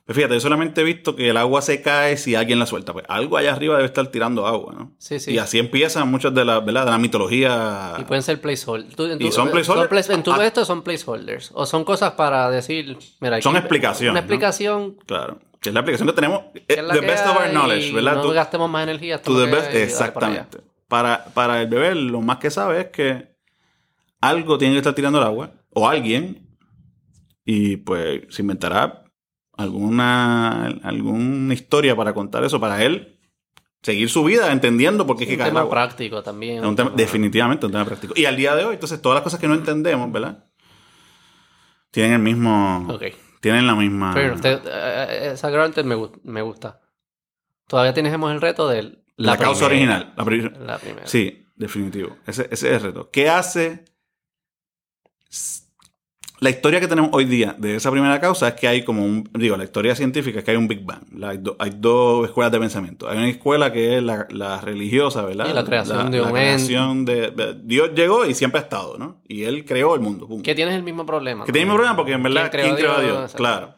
Pues 0.07 0.17
fíjate, 0.17 0.35
yo 0.35 0.41
solamente 0.41 0.81
he 0.81 0.85
visto 0.85 1.15
que 1.15 1.29
el 1.31 1.37
agua 1.37 1.63
se 1.63 1.83
cae 1.83 2.17
si 2.17 2.35
alguien 2.35 2.59
la 2.59 2.67
suelta. 2.67 2.93
Pues 2.93 3.05
algo 3.09 3.37
allá 3.37 3.53
arriba 3.53 3.77
debe 3.77 3.87
estar 3.87 4.07
tirando 4.09 4.47
agua, 4.47 4.75
¿no? 4.77 4.93
Sí, 4.99 5.21
sí. 5.21 5.33
Y 5.33 5.39
así 5.39 5.59
empiezan 5.59 6.11
muchas 6.11 6.35
de 6.35 6.45
las, 6.45 6.65
¿verdad? 6.65 6.87
De 6.87 6.91
la 6.91 6.99
mitología. 6.99 7.95
Y 7.99 8.05
pueden 8.05 8.23
ser 8.23 8.41
placeholders. 8.41 9.21
¿Y 9.21 9.31
son 9.31 9.51
placeholders? 9.51 9.89
place- 9.89 10.13
en 10.13 10.23
todo 10.25 10.35
Ah. 10.41 10.47
esto 10.47 10.65
son 10.65 10.83
placeholders. 10.83 11.51
O 11.55 11.65
son 11.67 11.85
cosas 11.85 12.13
para 12.13 12.51
decir. 12.51 12.97
Mira, 13.21 13.37
aquí- 13.37 13.43
Son 13.45 13.57
explicaciones, 13.57 14.11
Una 14.13 14.21
¿no? 14.21 14.25
explicación. 14.25 14.97
Claro. 15.07 15.39
Que 15.61 15.69
es 15.69 15.75
la 15.75 15.81
aplicación 15.81 16.09
que 16.09 16.15
tenemos. 16.15 16.41
eh, 16.55 16.65
que 16.67 16.75
es 16.75 16.83
la 16.83 16.95
the 16.95 17.01
que 17.01 17.07
best 17.07 17.27
of 17.27 17.37
our 17.37 17.51
knowledge, 17.51 17.93
¿verdad? 17.93 18.15
No 18.17 18.23
Tú- 18.23 18.31
gastemos 18.33 18.69
más 18.71 18.83
energía. 18.85 19.17
hasta 19.17 19.31
the 19.31 19.37
best- 19.39 19.51
dale 19.51 19.63
para 19.69 19.79
exactamente. 19.79 20.59
Para, 20.89 21.25
para 21.27 21.63
el 21.63 21.69
bebé, 21.69 21.95
lo 21.95 22.21
más 22.21 22.39
que 22.39 22.51
sabe 22.51 22.81
es 22.81 22.87
que 22.87 23.30
algo 24.21 24.59
tiene 24.59 24.75
que 24.75 24.79
estar 24.79 24.95
tirando 24.95 25.19
el 25.19 25.25
agua. 25.25 25.53
O 25.71 25.89
alguien. 25.89 26.57
Y 27.45 27.79
pues 27.79 28.23
se 28.29 28.43
inventará 28.43 29.05
alguna, 29.57 30.67
alguna 30.83 31.55
historia 31.55 31.95
para 31.97 32.13
contar 32.15 32.45
eso 32.45 32.61
para 32.61 32.83
él. 32.85 33.19
Seguir 33.83 34.11
su 34.11 34.23
vida 34.25 34.53
entendiendo 34.53 35.07
por 35.07 35.17
qué 35.17 35.25
es 35.25 35.31
que 35.31 35.37
cae 35.39 35.47
el 35.47 35.51
tema 35.53 35.61
agua. 35.61 35.71
práctico 35.73 36.23
también. 36.23 36.59
Es 36.59 36.65
un 36.65 36.77
tema- 36.77 36.93
definitivamente 36.95 37.65
un 37.67 37.73
tema 37.73 37.85
práctico. 37.87 38.13
Y 38.17 38.27
al 38.27 38.37
día 38.37 38.55
de 38.55 38.65
hoy, 38.67 38.75
entonces, 38.75 39.01
todas 39.01 39.17
las 39.17 39.23
cosas 39.25 39.41
que 39.41 39.49
no 39.49 39.55
entendemos, 39.55 40.13
¿verdad? 40.13 40.45
Tienen 41.91 42.13
el 42.13 42.19
mismo. 42.21 42.87
Ok. 42.91 43.05
Tienen 43.41 43.67
la 43.67 43.75
misma. 43.75 44.13
Pero 44.13 44.35
usted, 44.35 44.61
eh, 44.67 45.31
esa 45.33 45.49
granted 45.49 45.85
me, 45.85 45.97
me 46.25 46.43
gusta. 46.43 46.81
Todavía 47.67 47.95
tenemos 47.95 48.31
el 48.33 48.41
reto 48.41 48.69
de 48.69 49.03
la, 49.17 49.37
causa 49.39 49.67
original. 49.67 50.13
La 50.17 50.25
primera. 50.25 51.07
Sí, 51.07 51.47
definitivo. 51.57 52.17
Ese, 52.27 52.49
ese 52.51 52.69
es 52.69 52.75
el 52.77 52.81
reto. 52.83 53.11
¿Qué 53.11 53.31
hace? 53.31 53.85
La 56.41 56.49
historia 56.49 56.81
que 56.81 56.89
tenemos 56.89 57.11
hoy 57.13 57.27
día 57.27 57.55
de 57.59 57.77
esa 57.77 57.91
primera 57.91 58.19
causa 58.19 58.49
es 58.49 58.55
que 58.55 58.67
hay 58.67 58.83
como 58.83 59.05
un. 59.05 59.29
Digo, 59.35 59.59
la 59.59 59.65
historia 59.65 59.95
científica 59.95 60.39
es 60.39 60.45
que 60.45 60.53
hay 60.53 60.57
un 60.57 60.69
Big 60.69 60.83
Bang. 60.87 61.03
La- 61.15 61.29
Hay, 61.31 61.37
do- 61.39 61.55
hay 61.59 61.71
dos 61.77 62.25
escuelas 62.27 62.51
de 62.51 62.59
pensamiento. 62.59 63.11
Hay 63.11 63.19
una 63.19 63.29
escuela 63.29 63.71
que 63.71 63.99
es 63.99 64.03
la, 64.03 64.27
la 64.31 64.59
religiosa, 64.63 65.23
¿verdad? 65.23 65.49
Sí, 65.49 65.53
la 65.53 65.65
creación 65.65 66.11
de 66.11 66.23
un 66.23 66.31
creación 66.31 67.05
de, 67.05 67.31
de- 67.31 67.61
Dios 67.63 67.91
llegó 67.95 68.25
y 68.25 68.33
siempre 68.33 68.59
ha 68.59 68.63
estado, 68.63 68.97
¿no? 68.97 69.21
Y 69.29 69.43
él 69.43 69.67
creó 69.67 69.95
el 69.95 70.01
mundo. 70.01 70.27
pum. 70.27 70.41
Que 70.41 70.55
tienes 70.55 70.75
el 70.75 70.83
mismo 70.83 71.05
problema. 71.05 71.45
Que 71.45 71.53
tiene 71.53 71.65
el 71.65 71.67
mismo 71.69 71.77
problema 71.77 71.95
porque 71.97 72.13
en 72.13 72.23
verdad, 72.23 72.51
¿Quién 72.51 72.63
¿quién 72.65 72.77
creó 72.77 72.93
a 72.93 73.01
Dios? 73.03 73.35
Claro. 73.35 73.75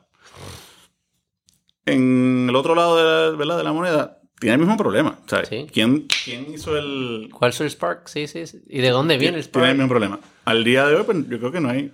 En 1.85 2.47
el 2.49 2.55
otro 2.55 2.77
lado 2.77 2.97
de 2.97 3.03
la, 3.33 3.37
¿verdad? 3.37 3.57
de 3.59 3.65
la 3.65 3.73
moneda, 3.73 4.21
tiene 4.43 4.55
el 4.55 4.61
mismo 4.61 4.77
problema. 4.77 5.19
¿sabes? 5.27 5.49
Sí. 5.49 5.67
¿Quién, 5.73 6.07
¿Quién 6.25 6.53
hizo 6.53 6.77
el, 6.77 7.31
¿Cuál 7.33 7.51
es 7.51 7.61
el 7.61 7.71
Spark? 7.71 8.09
Sí, 8.09 8.27
sí, 8.27 8.47
sí. 8.47 8.61
¿Y 8.69 8.81
de 8.81 8.91
dónde 8.91 9.17
viene 9.17 9.39
el 9.39 9.49
tiene 9.49 9.67
el 9.69 9.71
Spark? 9.71 9.77
mismo 9.77 9.89
problema. 9.89 10.21
Al 10.45 10.63
día 10.65 10.87
de 10.87 10.97
hoy, 10.97 11.03
pues, 11.05 11.19
yo 11.29 11.39
creo 11.39 11.53
que 11.53 11.61
no 11.61 11.71
hay. 11.71 11.93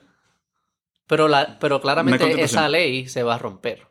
Pero, 1.07 1.29
la, 1.29 1.59
pero 1.59 1.81
claramente 1.81 2.43
esa 2.43 2.69
ley 2.69 3.09
se 3.09 3.23
va 3.23 3.37
a 3.37 3.39
romper. 3.39 3.87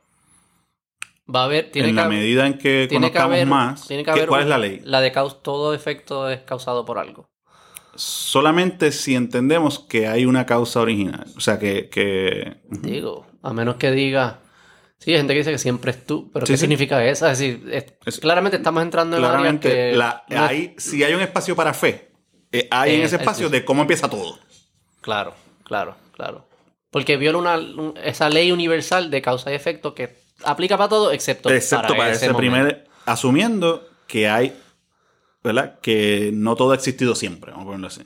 Va 1.34 1.42
a 1.42 1.46
haber... 1.46 1.72
Tiene 1.72 1.90
en 1.90 1.96
que 1.96 2.02
la 2.02 2.06
haber- 2.06 2.18
medida 2.20 2.46
en 2.48 2.58
que 2.58 2.86
tiene 2.88 3.08
que 3.08 3.14
conozcamos 3.18 3.34
haber, 3.36 3.48
más. 3.48 3.88
tiene 3.88 4.04
que 4.04 4.12
¿qué- 4.12 4.20
haber 4.20 4.30
¿Cuál 4.30 4.42
un- 4.42 4.44
es 4.46 4.50
la 4.50 4.58
ley? 4.58 4.82
La 4.84 5.02
de 5.02 5.12
caus 5.12 5.42
todo 5.44 5.74
efecto 5.74 6.30
es 6.30 6.42
causado 6.42 6.86
por 6.86 7.00
algo. 7.00 7.30
Solamente 7.96 8.92
si 8.92 9.16
entendemos 9.16 9.80
que 9.80 10.08
hay 10.08 10.26
una 10.26 10.46
causa 10.46 10.80
original. 10.82 11.26
O 11.36 11.40
sea, 11.42 11.58
que. 11.58 11.90
que 11.90 12.58
Digo, 12.70 13.26
a 13.42 13.54
menos 13.54 13.78
que 13.78 13.92
diga... 13.92 14.42
Sí, 15.00 15.12
hay 15.12 15.18
gente 15.18 15.34
que 15.34 15.40
dice 15.40 15.52
que 15.52 15.58
siempre 15.60 15.92
es 15.92 16.06
tú, 16.06 16.30
pero 16.34 16.46
Sí, 16.46 16.54
¿qué 16.54 16.58
sí. 16.58 16.62
significa 16.62 17.06
eso? 17.06 17.28
Es 17.28 17.38
decir, 17.38 17.68
es- 17.72 17.86
Es- 18.06 18.20
claramente 18.20 18.58
estamos 18.58 18.82
entrando 18.82 19.18
en 19.46 19.60
que... 19.60 19.94
la- 19.94 20.24
no 20.30 20.50
es- 20.50 20.72
si 20.78 21.04
hay 21.04 21.14
un 21.14 21.22
espacio 21.22 21.56
para 21.56 21.74
fe, 21.74 22.12
eh, 22.52 22.68
hay 22.72 22.96
en 22.96 23.02
Eh, 23.02 23.04
ese 23.06 23.16
es- 23.18 23.22
espacio 23.22 23.46
es- 23.48 23.52
de 23.52 23.64
cómo 23.64 23.82
empieza 23.84 24.10
todo. 24.10 24.40
Claro, 25.02 25.34
claro, 25.64 25.96
claro. 26.14 26.48
Porque 26.90 27.16
viola 27.18 27.38
una, 27.38 27.58
un- 27.58 27.94
esa 28.04 28.30
ley 28.30 28.52
universal 28.52 29.12
de 29.12 29.22
causa 29.22 29.52
y 29.52 29.56
efecto 29.56 29.94
que 29.94 30.18
aplica 30.44 30.78
para 30.78 30.90
todo 30.90 31.12
excepto, 31.12 31.50
Excepto 31.50 31.96
para, 31.96 32.12
ese, 32.12 32.30
momento. 32.32 32.38
primer. 32.40 32.88
Asumiendo 33.06 33.88
que 34.08 34.28
hay. 34.30 34.58
¿Verdad? 35.44 35.80
Que 35.82 36.32
no 36.34 36.56
todo 36.56 36.72
ha 36.72 36.76
existido 36.76 37.14
siempre, 37.16 37.52
vamos 37.52 37.64
a 37.64 37.66
ponerlo 37.68 37.88
así. 37.88 38.02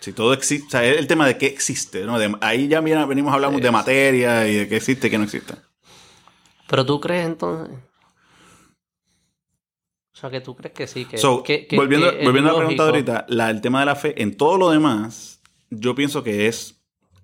Si 0.00 0.12
todo 0.12 0.32
existe. 0.34 0.66
O 0.66 0.70
sea, 0.70 0.84
es 0.84 0.98
el 0.98 1.06
tema 1.06 1.26
de 1.26 1.38
qué 1.38 1.46
existe, 1.46 2.04
¿no? 2.04 2.18
De- 2.18 2.34
ahí 2.40 2.68
ya 2.68 2.80
mira, 2.82 3.06
venimos 3.06 3.32
hablamos 3.32 3.58
Sí, 3.58 3.62
de 3.62 3.70
materia 3.70 4.48
y 4.48 4.54
de 4.56 4.68
qué 4.68 4.76
existe 4.76 5.06
y 5.06 5.10
qué 5.10 5.18
no 5.18 5.24
existe. 5.24 5.54
Pero 6.70 6.86
tú 6.86 7.00
crees 7.00 7.26
entonces... 7.26 7.76
O 10.12 10.16
sea, 10.20 10.30
que 10.30 10.40
tú 10.40 10.54
crees 10.56 10.74
que 10.74 10.86
sí, 10.86 11.04
que... 11.04 11.18
So, 11.18 11.42
que- 11.42 11.66
que- 11.66 11.76
volviendo 11.76 12.10
que 12.10 12.24
volviendo 12.24 12.50
a 12.50 12.52
la 12.52 12.58
pregunta 12.58 12.84
ahorita, 12.86 13.26
la, 13.28 13.50
el 13.50 13.60
tema 13.60 13.80
de 13.80 13.86
la 13.86 13.96
fe, 13.96 14.20
en 14.22 14.36
todo 14.36 14.56
lo 14.58 14.70
demás, 14.70 15.40
yo 15.70 15.94
pienso 15.94 16.22
que 16.22 16.46
es 16.46 16.82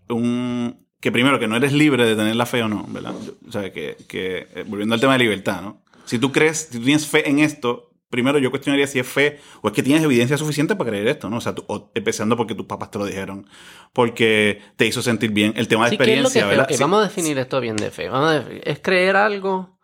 un. 0.09 0.87
Que 1.01 1.13
primero, 1.13 1.39
que 1.39 1.47
no 1.47 1.57
eres 1.57 1.73
libre 1.73 2.07
de 2.07 2.17
tener 2.17 2.35
la 2.37 2.47
fe 2.47 2.63
o 2.63 2.69
no, 2.69 2.87
¿verdad? 2.89 3.15
O 3.47 3.53
sea, 3.53 3.71
que, 3.73 3.97
que, 4.09 4.49
eh, 4.55 4.65
volviendo 4.67 4.95
al 4.95 5.01
tema 5.01 5.13
de 5.13 5.19
libertad, 5.19 5.61
¿no? 5.63 5.83
Si 6.07 6.19
tú 6.19 6.33
crees, 6.33 6.69
si 6.71 6.79
tú 6.79 6.85
tienes 6.85 7.07
fe 7.07 7.29
en 7.29 7.39
esto, 7.41 7.86
primero 8.09 8.39
yo 8.39 8.51
cuestionaría 8.51 8.87
si 8.87 8.99
es 8.99 9.07
fe 9.07 9.41
o 9.63 9.69
es 9.69 9.75
que 9.75 9.83
tienes 9.83 10.03
evidencia 10.05 10.39
suficiente 10.39 10.77
para 10.77 10.91
creer 10.91 11.09
esto, 11.09 11.29
¿no? 11.29 11.39
O 11.39 11.41
sea, 11.41 11.55
tú- 11.55 11.65
o 11.69 11.91
empezando 11.95 12.37
porque 12.37 12.55
tus 12.55 12.67
papás 12.67 12.91
te 12.91 12.99
lo 12.99 13.05
dijeron, 13.07 13.47
porque 13.93 14.63
te 14.77 14.87
hizo 14.87 15.03
sentir 15.03 15.31
bien. 15.33 15.53
El 15.57 15.69
tema 15.69 15.85
de 15.85 15.91
Sí, 15.91 15.99
¿qué 15.99 16.05
es 16.15 16.23
lo 16.23 16.31
que 16.31 16.39
experiencia, 16.39 16.85
Vamos 16.87 17.01
a 17.01 17.09
definir 17.09 17.39
esto 17.39 17.61
bien 17.61 17.77
de 17.77 17.91
fe. 17.91 18.09
Vamos 18.09 18.31
a 18.31 18.35
definir- 18.41 18.63
Es 18.65 18.81
creer 18.81 19.17
algo 19.17 19.79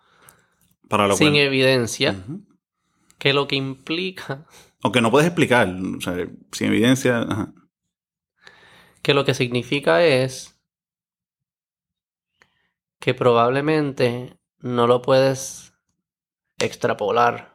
para 0.88 1.08
lo 1.08 1.16
sin 1.16 1.30
cual- 1.30 1.40
evidencia, 1.42 2.16
que 3.18 3.32
lo 3.32 3.48
que 3.48 3.56
implica, 3.56 4.46
Aunque 4.84 5.00
no 5.00 5.10
puedes 5.10 5.26
explicar, 5.28 5.68
o 5.68 6.00
sea, 6.00 6.14
sin 6.52 6.68
evidencia. 6.68 7.20
ajá. 7.22 7.52
que 9.02 9.14
lo 9.14 9.24
que 9.24 9.34
significa 9.34 10.04
es 10.04 10.56
que 13.00 13.14
probablemente 13.14 14.36
no 14.60 14.86
lo 14.86 15.02
puedes 15.02 15.72
extrapolar. 16.60 17.51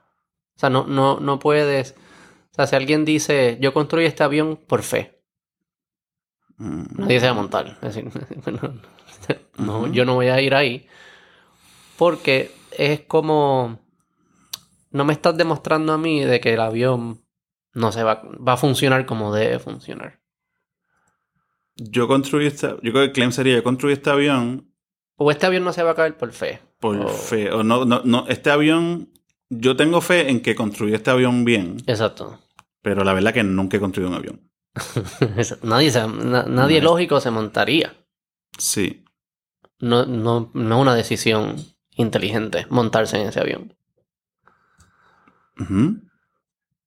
O 0.57 0.59
sea, 0.59 0.69
no, 0.69 0.85
no, 0.87 1.19
no 1.19 1.39
puedes. 1.39 1.95
O 2.51 2.55
sea, 2.55 2.67
si 2.67 2.75
alguien 2.75 3.05
dice, 3.05 3.57
yo 3.61 3.73
construí 3.73 4.05
este 4.05 4.23
avión 4.23 4.57
por 4.67 4.81
fe, 4.83 5.13
Mm. 6.59 6.85
nadie 7.01 7.19
se 7.19 7.27
va 7.27 7.31
a 7.33 7.35
montar. 7.35 7.77
Es 7.83 7.93
decir, 7.95 8.09
no, 9.57 9.87
yo 9.93 10.05
no 10.05 10.15
voy 10.15 10.27
a 10.27 10.41
ir 10.41 10.55
ahí. 10.55 10.87
Porque 11.97 12.51
es 12.71 13.01
como. 13.01 13.79
No 14.89 15.05
me 15.05 15.13
estás 15.13 15.37
demostrando 15.37 15.93
a 15.93 15.97
mí 15.99 16.21
de 16.23 16.39
que 16.39 16.53
el 16.53 16.59
avión 16.61 17.23
no 17.73 17.91
se 17.91 18.03
va, 18.03 18.23
va 18.25 18.53
a 18.53 18.57
funcionar 18.57 19.05
como 19.05 19.33
debe 19.33 19.59
funcionar. 19.59 20.19
Yo 21.75 22.07
construí 22.07 22.47
esta. 22.47 22.69
Yo 22.81 22.91
creo 22.91 22.93
que 22.93 23.03
el 23.05 23.11
claim 23.11 23.31
sería: 23.31 23.55
yo 23.55 23.63
construí 23.63 23.93
este 23.93 24.09
avión 24.09 24.71
O 25.15 25.29
este 25.29 25.45
avión 25.45 25.63
no 25.63 25.73
se 25.73 25.83
va 25.83 25.91
a 25.91 25.95
caer 25.95 26.17
por 26.17 26.31
fe. 26.31 26.59
por 26.79 26.95
O- 26.97 27.07
fe. 27.09 27.51
O 27.51 27.63
no, 27.63 27.85
no, 27.85 28.01
no, 28.03 28.25
este 28.27 28.49
avión. 28.49 29.09
Yo 29.49 29.75
tengo 29.75 30.01
fe 30.01 30.29
en 30.29 30.41
que 30.41 30.55
construí 30.55 30.93
este 30.93 31.09
avión 31.09 31.45
bien, 31.45 31.77
Exacto. 31.87 32.39
pero 32.81 33.03
la 33.03 33.13
verdad 33.13 33.33
que 33.33 33.43
nunca 33.43 33.77
he 33.77 33.79
construido 33.79 34.09
un 34.09 34.15
avión. 34.17 34.51
Nadie 35.63 35.89
se- 35.91 36.07
na- 36.07 36.43
nadie 36.43 36.81
No. 36.81 36.91
lógico 36.91 37.19
se 37.21 37.31
montaría. 37.31 37.95
Sí. 38.57 39.03
No, 39.79 40.05
no, 40.05 40.51
no 40.53 40.75
es 40.75 40.81
una 40.81 40.95
decisión 40.95 41.55
inteligente 41.91 42.65
montarse 42.69 43.19
en 43.21 43.27
ese 43.29 43.39
avión. 43.39 43.75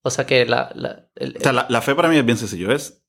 O 0.03 0.11
sea 0.11 0.27
que 0.27 0.47
la, 0.47 0.71
la- 0.75 1.09
el- 1.17 1.37
O 1.37 1.41
sea, 1.41 1.53
la, 1.53 1.67
la 1.69 1.83
fe 1.83 1.95
para 1.95 2.09
mí 2.09 2.17
es 2.17 2.25
bien 2.25 2.39
sencillo. 2.39 2.71
Es 2.73 3.05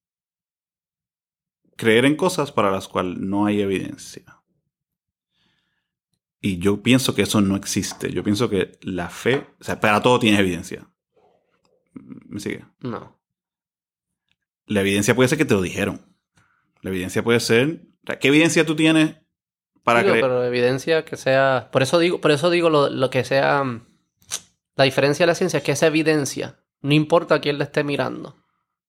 creer 1.78 2.06
en 2.06 2.16
cosas 2.16 2.52
para 2.52 2.72
las 2.72 2.88
cuales 2.88 3.18
no 3.20 3.46
hay 3.46 3.62
evidencia. 3.62 4.41
Y 6.42 6.58
yo 6.58 6.82
pienso 6.82 7.14
que 7.14 7.22
eso 7.22 7.40
no 7.40 7.56
existe. 7.56 8.12
Yo 8.12 8.24
pienso 8.24 8.50
que 8.50 8.80
la 8.82 9.10
fe, 9.10 9.48
o 9.60 9.64
sea, 9.64 9.80
para 9.80 10.02
todo 10.02 10.20
tienes 10.20 10.40
evidencia. 10.40 10.88
¿Me 11.94 12.40
sigue? 12.40 12.66
no. 12.80 13.20
La 14.66 14.82
evidencia 14.82 15.14
puede 15.16 15.28
ser 15.28 15.38
que 15.38 15.46
te 15.46 15.54
lo 15.54 15.62
dijeron. 15.62 16.02
La 16.82 16.92
evidencia 16.92 17.24
puede 17.24 17.42
ser. 17.42 17.82
o 18.04 18.08
sea, 18.08 18.20
¿Qué 18.20 18.30
evidencia 18.30 18.66
tú 18.66 18.76
tienes 18.76 19.18
para 19.84 20.02
Digo, 20.02 20.14
pero 20.14 20.46
evidencia 20.46 21.04
que 21.04 21.18
sea. 21.18 21.70
Por 21.72 21.82
eso 21.82 22.00
digo, 22.00 22.22
por 22.22 22.32
eso 22.32 22.50
digo 22.50 22.70
lo, 22.70 22.90
lo 22.90 23.10
que 23.10 23.24
sea. 23.24 23.64
La 24.76 24.86
diferencia 24.86 25.24
de 25.24 25.28
la 25.28 25.36
ciencia 25.36 25.58
es 25.58 25.64
que 25.64 25.74
esa 25.74 25.88
evidencia, 25.88 26.64
no 26.82 26.94
importa 26.94 27.42
quién 27.42 27.58
la 27.58 27.66
esté 27.66 27.84
mirando, 27.84 28.38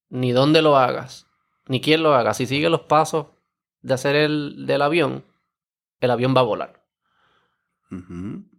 ni 0.08 0.32
dónde 0.32 0.62
lo 0.62 0.76
hagas, 0.76 1.26
ni 1.66 1.80
quién 1.80 2.02
lo 2.02 2.14
haga, 2.14 2.34
si 2.34 2.46
sigue 2.46 2.70
los 2.70 2.82
pasos 2.82 3.26
de 3.80 3.94
hacer 3.94 4.14
el 4.14 4.66
del 4.66 4.82
avión, 4.82 5.24
el 6.00 6.10
avión 6.10 6.34
va 6.36 6.40
a 6.40 6.44
volar. 6.44 6.81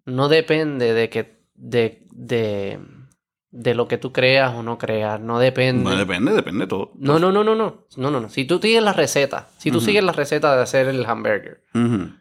No 0.06 0.30
depende 0.30 0.94
de 0.94 1.10
que 1.10 1.44
de, 1.56 2.06
de, 2.12 2.80
de 3.52 3.76
lo 3.76 3.88
que 3.88 3.98
tú 3.98 4.12
creas 4.12 4.54
o 4.54 4.64
no 4.64 4.78
creas, 4.78 5.20
no 5.22 5.40
depende. 5.40 5.84
No 5.90 5.96
depende, 5.96 6.34
depende 6.34 6.62
de 6.62 6.68
todo. 6.68 6.92
No, 6.96 7.20
no, 7.20 7.32
no, 7.32 7.44
no, 7.44 7.56
no, 7.56 7.86
no, 7.96 8.12
no, 8.12 8.22
no. 8.22 8.30
Si 8.30 8.46
tú 8.46 8.60
sigues 8.60 8.84
la 8.84 8.94
receta, 8.94 9.48
si 9.58 9.72
tú 9.72 9.80
sigues 9.80 10.04
la 10.04 10.12
receta 10.12 10.56
de 10.56 10.62
hacer 10.64 10.88
el 10.88 11.06
hamburger 11.06 11.62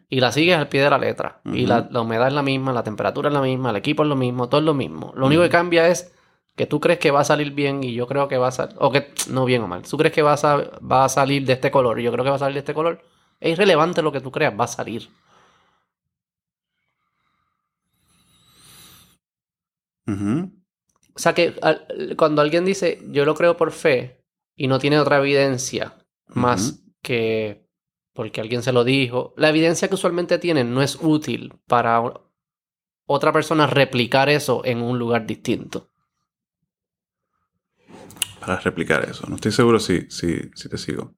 y 0.09 0.19
la 0.19 0.31
sigues 0.31 0.57
al 0.57 0.67
pie 0.69 0.81
de 0.83 0.89
la 0.89 0.97
letra 0.97 1.41
y 1.45 1.65
la, 1.65 1.87
la 1.91 2.01
humedad 2.01 2.27
es 2.27 2.33
la 2.33 2.43
misma, 2.43 2.71
la 2.71 2.83
temperatura 2.83 3.29
es 3.29 3.33
la 3.33 3.41
misma, 3.41 3.71
el 3.71 3.75
equipo 3.77 4.03
es 4.03 4.09
lo 4.09 4.15
mismo, 4.15 4.47
todo 4.49 4.59
es 4.61 4.65
lo 4.65 4.73
mismo. 4.73 5.11
Lo 5.15 5.25
único 5.25 5.41
que 5.41 5.49
cambia 5.49 5.87
es 5.87 6.13
que 6.55 6.67
tú 6.67 6.79
crees 6.79 6.99
que 6.99 7.09
va 7.09 7.21
a 7.21 7.23
salir 7.23 7.51
bien 7.51 7.83
y 7.83 7.93
yo 7.93 8.05
creo 8.05 8.27
que 8.27 8.37
va 8.37 8.49
a 8.49 8.51
salir, 8.51 8.75
o 8.79 8.91
que 8.91 9.11
no 9.29 9.43
bien 9.43 9.63
o 9.63 9.67
mal, 9.67 9.81
tú 9.81 9.97
crees 9.97 10.13
que 10.13 10.21
va 10.21 10.33
a, 10.33 10.57
va 10.79 11.05
a 11.05 11.09
salir 11.09 11.45
de 11.45 11.53
este 11.53 11.71
color 11.71 11.99
y 11.99 12.03
yo 12.03 12.11
creo 12.11 12.23
que 12.23 12.29
va 12.29 12.35
a 12.35 12.39
salir 12.39 12.53
de 12.53 12.59
este 12.59 12.75
color. 12.75 13.01
Es 13.39 13.53
irrelevante 13.53 14.01
lo 14.03 14.11
que 14.11 14.21
tú 14.21 14.31
creas, 14.31 14.53
va 14.57 14.65
a 14.65 14.67
salir. 14.67 15.09
O 21.15 21.19
sea 21.19 21.33
que 21.33 21.55
al- 21.61 22.15
cuando 22.17 22.41
alguien 22.41 22.65
dice 22.65 22.99
yo 23.11 23.25
lo 23.25 23.35
creo 23.35 23.55
por 23.57 23.71
fe 23.71 24.23
y 24.55 24.67
no 24.67 24.79
tiene 24.79 24.99
otra 24.99 25.17
evidencia 25.19 25.95
más 26.27 26.83
que 27.01 27.67
porque 28.13 28.41
alguien 28.41 28.61
se 28.61 28.71
lo 28.73 28.83
dijo, 28.83 29.33
la 29.37 29.49
evidencia 29.49 29.87
que 29.87 29.95
usualmente 29.95 30.37
tienen 30.37 30.73
no 30.73 30.83
es 30.83 30.97
útil 31.01 31.53
para 31.67 32.03
otra 33.07 33.31
persona 33.31 33.67
replicar 33.67 34.29
eso 34.29 34.61
en 34.65 34.81
un 34.81 34.99
lugar 34.99 35.25
distinto. 35.25 35.89
Para 38.39 38.59
replicar 38.59 39.07
eso. 39.09 39.25
No 39.27 39.35
estoy 39.35 39.51
seguro 39.51 39.79
si, 39.79 40.01
si, 40.09 40.51
si 40.53 40.69
te 40.69 40.77
sigo. 40.77 41.13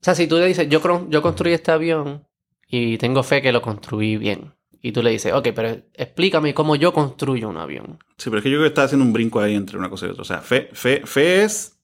O 0.00 0.04
sea, 0.06 0.14
si 0.14 0.26
tú 0.26 0.36
le 0.38 0.46
dices 0.46 0.68
yo, 0.70 0.80
yo 1.10 1.22
construí 1.22 1.52
este 1.52 1.70
avión 1.70 2.26
y 2.68 2.96
tengo 2.98 3.22
fe 3.22 3.42
que 3.42 3.52
lo 3.52 3.60
construí 3.62 4.16
bien. 4.16 4.55
Y 4.86 4.92
tú 4.92 5.02
le 5.02 5.10
dices, 5.10 5.32
ok, 5.32 5.48
pero 5.52 5.82
explícame 5.94 6.54
cómo 6.54 6.76
yo 6.76 6.92
construyo 6.92 7.48
un 7.48 7.56
avión. 7.56 7.98
Sí, 8.18 8.30
pero 8.30 8.38
es 8.38 8.44
que 8.44 8.50
yo 8.50 8.58
creo 8.58 8.66
que 8.66 8.68
estás 8.68 8.84
haciendo 8.84 9.04
un 9.04 9.12
brinco 9.12 9.40
ahí 9.40 9.56
entre 9.56 9.76
una 9.78 9.90
cosa 9.90 10.06
y 10.06 10.10
otra. 10.10 10.22
O 10.22 10.24
sea, 10.24 10.40
fe, 10.42 10.68
fe, 10.74 11.02
fe 11.04 11.42
es. 11.42 11.80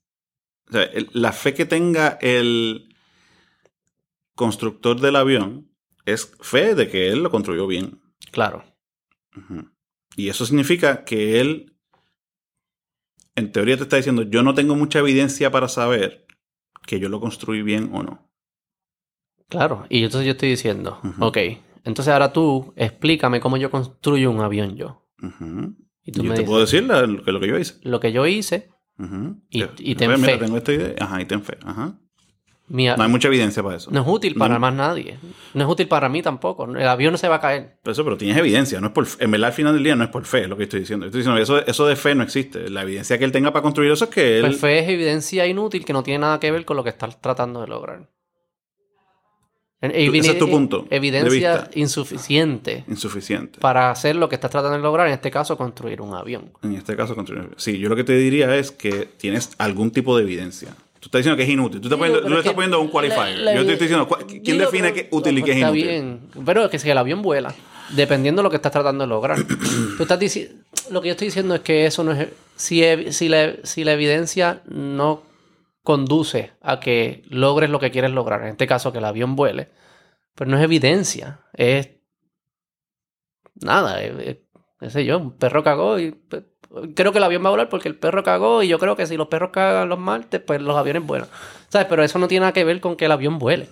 O 0.68 0.72
sea, 0.72 0.84
el- 0.84 1.10
la 1.12 1.32
fe 1.32 1.52
que 1.52 1.64
tenga 1.66 2.16
el 2.20 2.94
constructor 4.36 5.00
del 5.00 5.16
avión 5.16 5.68
es 6.04 6.32
fe 6.40 6.76
de 6.76 6.88
que 6.88 7.08
él 7.08 7.24
lo 7.24 7.30
construyó 7.32 7.66
bien. 7.66 8.00
Claro. 8.30 8.62
Y 10.14 10.28
eso 10.28 10.46
significa 10.46 11.02
que 11.04 11.40
él, 11.40 11.74
en 13.34 13.50
teoría, 13.50 13.76
te 13.76 13.82
está 13.82 13.96
diciendo: 13.96 14.22
Yo 14.22 14.44
no 14.44 14.54
tengo 14.54 14.76
mucha 14.76 15.00
evidencia 15.00 15.50
para 15.50 15.66
saber 15.66 16.24
que 16.86 17.00
yo 17.00 17.08
lo 17.08 17.18
construí 17.18 17.62
bien 17.62 17.90
o 17.92 18.04
no. 18.04 18.30
Claro, 19.48 19.86
y 19.88 20.04
entonces 20.04 20.24
yo 20.26 20.32
estoy 20.32 20.50
diciendo, 20.50 21.00
Ujú. 21.02 21.24
ok, 21.26 21.38
entonces 21.84 22.12
ahora 22.12 22.32
tú 22.32 22.72
explícame 22.76 23.40
cómo 23.40 23.56
yo 23.56 23.70
construyo 23.70 24.30
un 24.30 24.40
avión 24.40 24.76
yo. 24.76 25.02
Y 26.04 26.12
tú 26.12 26.22
yo 26.22 26.24
me 26.24 26.28
te 26.30 26.40
dices, 26.40 26.46
puedo 26.46 26.60
decir 26.60 26.82
la- 26.84 27.06
lo 27.06 27.22
que, 27.22 27.32
lo 27.32 27.40
que 27.40 27.46
yo 27.48 27.58
hice. 27.58 27.74
lo 27.82 28.00
que 28.00 28.12
yo 28.12 28.26
hice. 28.26 28.68
Y- 29.50 29.60
Que- 29.62 29.70
y 29.78 29.94
ten 29.94 30.10
Pues, 30.10 30.20
mira, 30.20 30.32
fe. 30.34 30.38
tengo 30.38 30.56
esta 30.58 30.72
idea. 30.72 30.94
Ajá, 31.00 31.20
y 31.20 31.24
ten 31.24 31.42
fe. 31.42 31.58
Ajá. 31.64 31.94
mi 32.68 32.88
a- 32.88 32.96
No 32.96 33.02
hay 33.02 33.08
mucha 33.10 33.28
evidencia 33.28 33.62
para 33.62 33.76
eso. 33.76 33.90
no 33.90 34.00
es 34.00 34.06
útil 34.08 34.34
para 34.34 34.54
No. 34.54 34.60
más 34.60 34.72
nadie. 34.74 35.18
No 35.52 35.64
es 35.64 35.68
útil 35.68 35.88
para 35.88 36.08
mí 36.08 36.22
tampoco. 36.22 36.64
El 36.64 36.86
avión 36.88 37.12
no 37.12 37.18
se 37.18 37.28
va 37.28 37.34
a 37.36 37.40
caer. 37.40 37.78
Pero 37.82 37.92
eso, 37.92 38.02
pero 38.04 38.16
tienes 38.16 38.36
evidencia, 38.38 38.80
no 38.80 38.86
es 38.86 38.92
por 38.94 39.06
en 39.18 39.30
verdad 39.30 39.48
al 39.48 39.52
final 39.52 39.74
del 39.74 39.84
día 39.84 39.94
no 39.96 40.04
es 40.04 40.10
por 40.10 40.24
fe, 40.24 40.42
es 40.42 40.48
lo 40.48 40.56
que 40.56 40.62
estoy 40.62 40.80
diciendo. 40.80 41.04
Estoy 41.04 41.18
diciendo 41.20 41.40
eso, 41.42 41.58
eso 41.66 41.86
de 41.86 41.96
fe 41.96 42.14
no 42.14 42.22
existe. 42.22 42.70
La 42.70 42.82
evidencia 42.82 43.18
que 43.18 43.24
él 43.24 43.32
tenga 43.32 43.52
para 43.52 43.62
construir 43.62 43.90
eso 43.92 44.04
es 44.04 44.10
que 44.10 44.38
él. 44.38 44.46
Pues 44.46 44.58
fe 44.60 44.78
es 44.78 44.88
evidencia 44.88 45.46
inútil 45.46 45.84
que 45.84 45.92
no 45.92 46.02
tiene 46.02 46.20
nada 46.20 46.40
que 46.40 46.50
ver 46.50 46.64
con 46.64 46.76
lo 46.78 46.84
que 46.84 46.90
estás 46.90 47.20
tratando 47.20 47.60
de 47.60 47.66
lograr. 47.66 48.08
En- 49.82 49.90
ese 49.90 50.32
es 50.32 50.38
tu 50.38 50.48
punto 50.48 50.86
de 50.88 50.96
Evidencia 50.96 51.68
insuficiente 51.74 52.84
insuficiente. 52.88 53.58
para 53.60 53.90
hacer 53.90 54.16
lo 54.16 54.28
que 54.28 54.36
estás 54.36 54.50
tratando 54.50 54.76
de 54.76 54.82
lograr, 54.82 55.08
en 55.08 55.12
este 55.14 55.30
caso, 55.30 55.56
construir 55.56 56.00
un 56.00 56.14
avión. 56.14 56.50
En 56.62 56.74
este 56.74 56.96
caso, 56.96 57.14
construir. 57.14 57.48
Sí, 57.56 57.78
yo 57.78 57.88
lo 57.88 57.96
que 57.96 58.04
te 58.04 58.16
diría 58.16 58.54
es 58.56 58.70
que 58.70 59.08
tienes 59.18 59.50
algún 59.58 59.90
tipo 59.90 60.16
de 60.16 60.22
evidencia. 60.22 60.68
Tú 61.00 61.06
estás 61.08 61.18
diciendo 61.18 61.36
que 61.36 61.42
es 61.42 61.48
inútil. 61.48 61.80
Tú, 61.80 61.88
poniendo, 61.90 62.18
pero 62.20 62.28
le 62.28 62.34
es 62.34 62.38
estás 62.38 62.52
que 62.52 62.54
poniendo 62.54 62.80
un 62.80 62.88
qualifier. 62.88 63.38
la- 63.38 63.54
yo 63.56 63.66
te 63.66 63.72
estoy 63.72 63.88
diciendo, 63.88 64.06
¿cuál- 64.06 64.24
¿quién 64.24 64.56
define 64.58 64.92
qué 64.92 65.00
es 65.00 65.06
útil 65.10 65.36
y 65.38 65.42
qué 65.42 65.50
es 65.50 65.56
está 65.56 65.68
inútil? 65.70 65.86
bien. 65.88 66.20
Pero 66.46 66.64
es 66.64 66.70
que 66.70 66.78
si 66.78 66.88
el 66.88 66.96
avión 66.98 67.22
vuela, 67.22 67.52
dependiendo 67.90 68.40
de 68.40 68.44
lo 68.44 68.50
que 68.50 68.56
estás 68.56 68.70
tratando 68.70 69.02
de 69.02 69.08
lograr. 69.08 69.36
Tú 69.96 70.02
estás 70.04 70.20
diciendo, 70.20 70.54
lo 70.90 71.02
que 71.02 71.08
yo 71.08 71.12
estoy 71.12 71.26
diciendo 71.26 71.56
es 71.56 71.60
que 71.62 71.86
eso 71.86 72.04
no 72.04 72.12
es. 72.12 72.28
Si, 72.54 72.82
ev- 72.82 73.10
si, 73.10 73.28
la, 73.28 73.54
si 73.64 73.82
la 73.82 73.94
evidencia 73.94 74.60
no 74.68 75.22
conduce 75.82 76.52
a 76.60 76.80
que 76.80 77.22
logres 77.28 77.70
lo 77.70 77.80
que 77.80 77.90
quieres 77.90 78.10
lograr, 78.12 78.42
en 78.42 78.48
este 78.48 78.66
caso 78.66 78.92
que 78.92 78.98
el 78.98 79.04
avión 79.04 79.34
vuele, 79.36 79.70
pues 80.34 80.48
no 80.48 80.56
es 80.56 80.62
evidencia, 80.64 81.40
es 81.54 81.90
nada, 83.60 83.98
qué 84.00 84.90
sé 84.90 85.04
yo, 85.04 85.18
un 85.18 85.36
perro 85.36 85.62
cagó 85.62 85.98
y 85.98 86.12
pues, 86.12 86.44
creo 86.94 87.12
que 87.12 87.18
el 87.18 87.24
avión 87.24 87.42
va 87.44 87.48
a 87.48 87.50
volar 87.50 87.68
porque 87.68 87.88
el 87.88 87.98
perro 87.98 88.22
cagó 88.22 88.62
y 88.62 88.68
yo 88.68 88.78
creo 88.78 88.96
que 88.96 89.06
si 89.06 89.16
los 89.16 89.28
perros 89.28 89.50
cagan 89.52 89.88
los 89.88 89.98
martes, 89.98 90.40
pues 90.40 90.60
los 90.60 90.76
aviones 90.76 91.04
vuelan. 91.06 91.28
¿Sabes? 91.68 91.86
Pero 91.88 92.02
eso 92.02 92.18
no 92.18 92.28
tiene 92.28 92.40
nada 92.42 92.52
que 92.52 92.64
ver 92.64 92.80
con 92.80 92.96
que 92.96 93.04
el 93.06 93.12
avión 93.12 93.38
vuele. 93.38 93.68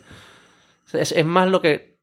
Es, 0.93 1.13
es 1.13 1.25
más 1.25 1.49
lo 1.49 1.61
que 1.63 1.99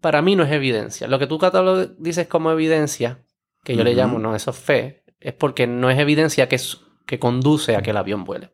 para 0.00 0.22
mí 0.22 0.36
no 0.36 0.44
es 0.44 0.52
evidencia. 0.52 1.08
Lo 1.08 1.18
que 1.18 1.26
tú 1.26 1.38
catalo- 1.38 1.94
dices 1.98 2.28
como 2.28 2.50
evidencia, 2.50 3.24
que 3.64 3.76
yo 3.76 3.84
le 3.84 3.94
llamo, 3.94 4.18
no, 4.18 4.34
eso 4.36 4.50
es 4.52 4.56
fe, 4.58 5.04
es 5.20 5.32
porque 5.34 5.66
no 5.66 5.90
es 5.90 5.98
evidencia 5.98 6.48
que, 6.48 6.56
es- 6.56 6.80
que 7.06 7.18
conduce 7.18 7.76
a 7.76 7.82
que 7.82 7.90
el 7.90 7.96
avión 7.96 8.24
vuele. 8.24 8.50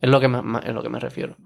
Es 0.00 0.10
lo 0.10 0.20
que 0.20 0.28
me, 0.28 0.38
es 0.64 0.74
lo 0.74 0.82
que 0.82 0.88
me 0.88 1.00
refiero. 1.00 1.36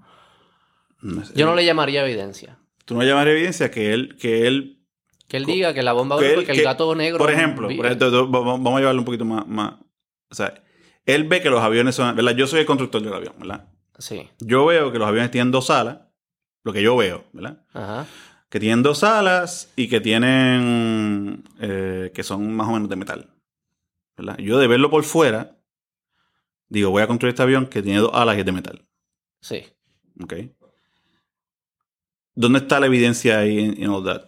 No 1.01 1.23
sé. 1.25 1.33
Yo 1.35 1.45
no 1.45 1.55
le 1.55 1.65
llamaría 1.65 2.03
evidencia. 2.05 2.59
Tú 2.85 2.95
no 2.95 3.03
llamas 3.03 3.27
evidencia 3.27 3.71
que 3.71 3.93
él, 3.93 4.17
que 4.19 4.45
él 4.47 4.79
Que 5.27 5.37
él 5.37 5.45
diga 5.45 5.73
que 5.73 5.81
la 5.83 5.93
bomba 5.93 6.19
Que 6.19 6.29
él- 6.29 6.35
porque 6.35 6.51
el 6.51 6.57
que- 6.57 6.63
gato 6.63 6.93
negro. 6.95 7.17
Por 7.17 7.31
ejemplo, 7.31 7.67
por 7.67 8.29
vamos 8.29 8.75
a 8.75 8.79
llevarlo 8.79 9.01
un 9.01 9.05
poquito 9.05 9.25
más, 9.25 9.47
más, 9.47 9.75
O 10.29 10.35
sea, 10.35 10.53
él 11.05 11.25
ve 11.25 11.41
que 11.41 11.49
los 11.49 11.61
aviones 11.61 11.95
son, 11.95 12.15
¿verdad? 12.15 12.35
Yo 12.35 12.47
soy 12.47 12.61
el 12.61 12.65
constructor 12.65 13.01
del 13.01 13.13
avión, 13.13 13.33
¿verdad? 13.39 13.67
Sí. 13.97 14.29
Yo 14.39 14.65
veo 14.65 14.91
que 14.91 14.99
los 14.99 15.07
aviones 15.07 15.31
tienen 15.31 15.51
dos 15.51 15.69
alas, 15.69 15.99
lo 16.63 16.73
que 16.73 16.81
yo 16.81 16.95
veo, 16.97 17.25
¿verdad? 17.33 17.63
Ajá. 17.73 18.05
Que 18.49 18.59
tienen 18.59 18.83
dos 18.83 19.03
alas 19.03 19.71
y 19.75 19.87
que 19.89 19.99
tienen, 20.01 21.43
eh, 21.59 22.11
que 22.13 22.23
son 22.23 22.53
más 22.55 22.67
o 22.67 22.71
menos 22.73 22.89
de 22.89 22.95
metal, 22.95 23.29
¿verdad? 24.17 24.37
Yo 24.37 24.57
de 24.59 24.67
verlo 24.67 24.89
por 24.89 25.03
fuera, 25.03 25.57
digo, 26.73 26.89
voy 26.89 27.03
a 27.03 27.07
construir 27.07 27.33
este 27.33 27.43
avión 27.43 27.67
que 27.67 27.81
tiene 27.81 27.99
dos 27.99 28.11
alas 28.13 28.35
y 28.37 28.39
es 28.39 28.45
de 28.45 28.51
metal, 28.51 28.85
Sí. 29.41 29.63
¿ok? 30.21 30.33
¿Dónde 32.35 32.59
está 32.59 32.79
la 32.79 32.87
evidencia 32.87 33.39
ahí 33.39 33.59
en, 33.59 33.81
en 33.83 33.89
all 33.89 34.03
that? 34.03 34.23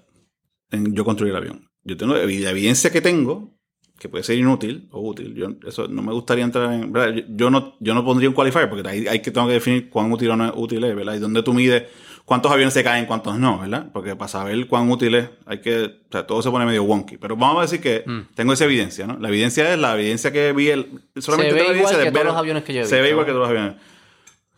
En 0.72 0.94
yo 0.94 1.04
construir 1.04 1.32
el 1.32 1.38
avión. 1.38 1.70
Yo 1.84 1.98
tengo 1.98 2.14
la 2.14 2.22
evidencia 2.24 2.92
que 2.92 3.02
tengo, 3.02 3.58
que 4.00 4.10
puede 4.10 4.24
ser 4.24 4.38
inútil 4.38 4.88
o 4.92 5.02
útil. 5.02 5.34
Yo, 5.34 5.48
eso 5.68 5.88
no 5.88 6.02
me 6.02 6.14
gustaría 6.14 6.44
entrar 6.44 6.72
en. 6.74 6.92
¿verdad? 6.92 7.16
Yo, 7.16 7.24
yo 7.30 7.50
no, 7.50 7.76
yo 7.80 7.94
no 7.94 8.04
pondría 8.06 8.30
un 8.30 8.36
qualifier, 8.36 8.70
porque 8.70 8.88
ahí 8.88 9.08
hay 9.08 9.22
que 9.22 9.32
tengo 9.32 9.48
que 9.48 9.54
definir 9.54 9.90
cuán 9.90 10.12
útil 10.12 10.30
o 10.32 10.36
no 10.36 10.46
es 10.46 10.54
útil 10.56 10.84
es, 10.84 10.96
¿verdad? 10.96 11.16
Y 11.16 11.20
dónde 11.20 11.42
tú 11.44 11.54
mides 11.54 11.84
cuántos 12.26 12.52
aviones 12.52 12.74
se 12.74 12.84
caen, 12.84 13.06
cuántos 13.06 13.40
no, 13.40 13.60
¿verdad? 13.60 13.88
Porque 13.94 14.16
para 14.16 14.28
saber 14.28 14.68
cuán 14.68 14.90
útil 14.92 15.16
es, 15.16 15.30
hay 15.46 15.62
que. 15.62 15.84
O 15.86 16.12
sea, 16.12 16.28
todo 16.28 16.42
se 16.42 16.50
pone 16.52 16.66
medio 16.66 16.84
wonky. 16.84 17.18
Pero 17.18 17.36
vamos 17.38 17.60
a 17.60 17.62
decir 17.62 17.80
que 17.82 18.04
Mm. 18.06 18.34
tengo 18.36 18.54
esa 18.54 18.66
evidencia, 18.66 19.08
¿no? 19.08 19.18
La 19.20 19.30
evidencia 19.30 19.72
es 19.74 19.80
la 19.80 19.94
evidencia 19.96 20.32
que 20.32 20.52
vi. 20.54 20.70
El, 20.70 21.02
solamente 21.18 21.52
Se 21.52 21.56
ve 21.56 21.62
igual 21.62 21.72
evidencia 21.76 21.98
de 21.98 22.04
que 22.06 22.12
todos 22.12 22.26
los 22.26 22.36
aviones 22.36 22.64
que 22.64 22.74
yo 22.74 22.86
Se 22.86 23.00
ve 23.02 23.10
igual 23.12 23.26
que 23.26 23.32
todos 23.32 23.50
los 23.50 23.58
aviones. 23.58 23.82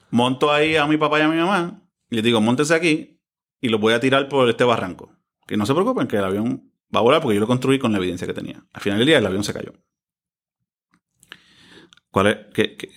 Monto 0.09 0.51
ahí 0.51 0.75
a 0.77 0.87
mi 0.87 0.97
papá 0.97 1.19
y 1.19 1.21
a 1.23 1.27
mi 1.27 1.37
mamá 1.37 1.81
y 2.09 2.15
les 2.15 2.23
digo, 2.23 2.39
montense 2.39 2.73
aquí 2.73 3.19
y 3.59 3.67
los 3.69 3.81
voy 3.81 3.93
a 3.93 3.99
tirar 3.99 4.29
por 4.29 4.47
este 4.49 4.63
barranco. 4.63 5.11
Que 5.45 5.57
no 5.57 5.65
se 5.65 5.73
preocupen, 5.73 6.07
que 6.07 6.15
el 6.17 6.23
avión 6.23 6.71
va 6.95 6.99
a 6.99 7.03
volar 7.03 7.21
porque 7.21 7.35
yo 7.35 7.41
lo 7.41 7.47
construí 7.47 7.77
con 7.79 7.91
la 7.91 7.97
evidencia 7.97 8.25
que 8.25 8.33
tenía. 8.33 8.63
Al 8.73 8.81
final 8.81 8.99
del 8.99 9.07
día 9.07 9.17
el 9.17 9.25
avión 9.25 9.43
se 9.43 9.53
cayó. 9.53 9.73
¿Cuál 12.11 12.27
es, 12.27 12.37
qué- 12.53 12.75
qué- 12.77 12.89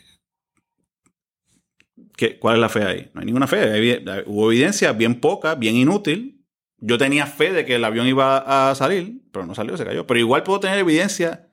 cuál 2.39 2.57
es 2.57 2.61
la 2.61 2.69
fe 2.69 2.85
ahí? 2.85 3.11
No 3.15 3.21
hay 3.21 3.27
ninguna 3.27 3.47
fe. 3.47 4.03
Hubo 4.27 4.53
evidencia 4.53 4.93
bien 4.93 5.21
poca, 5.21 5.55
bien 5.55 5.77
inútil. 5.77 6.45
Yo 6.79 6.99
tenía 6.99 7.27
fe 7.27 7.53
de 7.53 7.65
que 7.65 7.77
el 7.77 7.85
avión 7.85 8.07
iba 8.07 8.71
a 8.71 8.75
salir, 8.75 9.23
pero 9.33 9.47
no 9.47 9.55
salió, 9.55 9.77
se 9.77 9.85
cayó. 9.85 10.07
Pero 10.07 10.21
igual 10.21 10.43
puedo 10.43 10.61
tener 10.61 10.79
evidencia, 10.79 11.49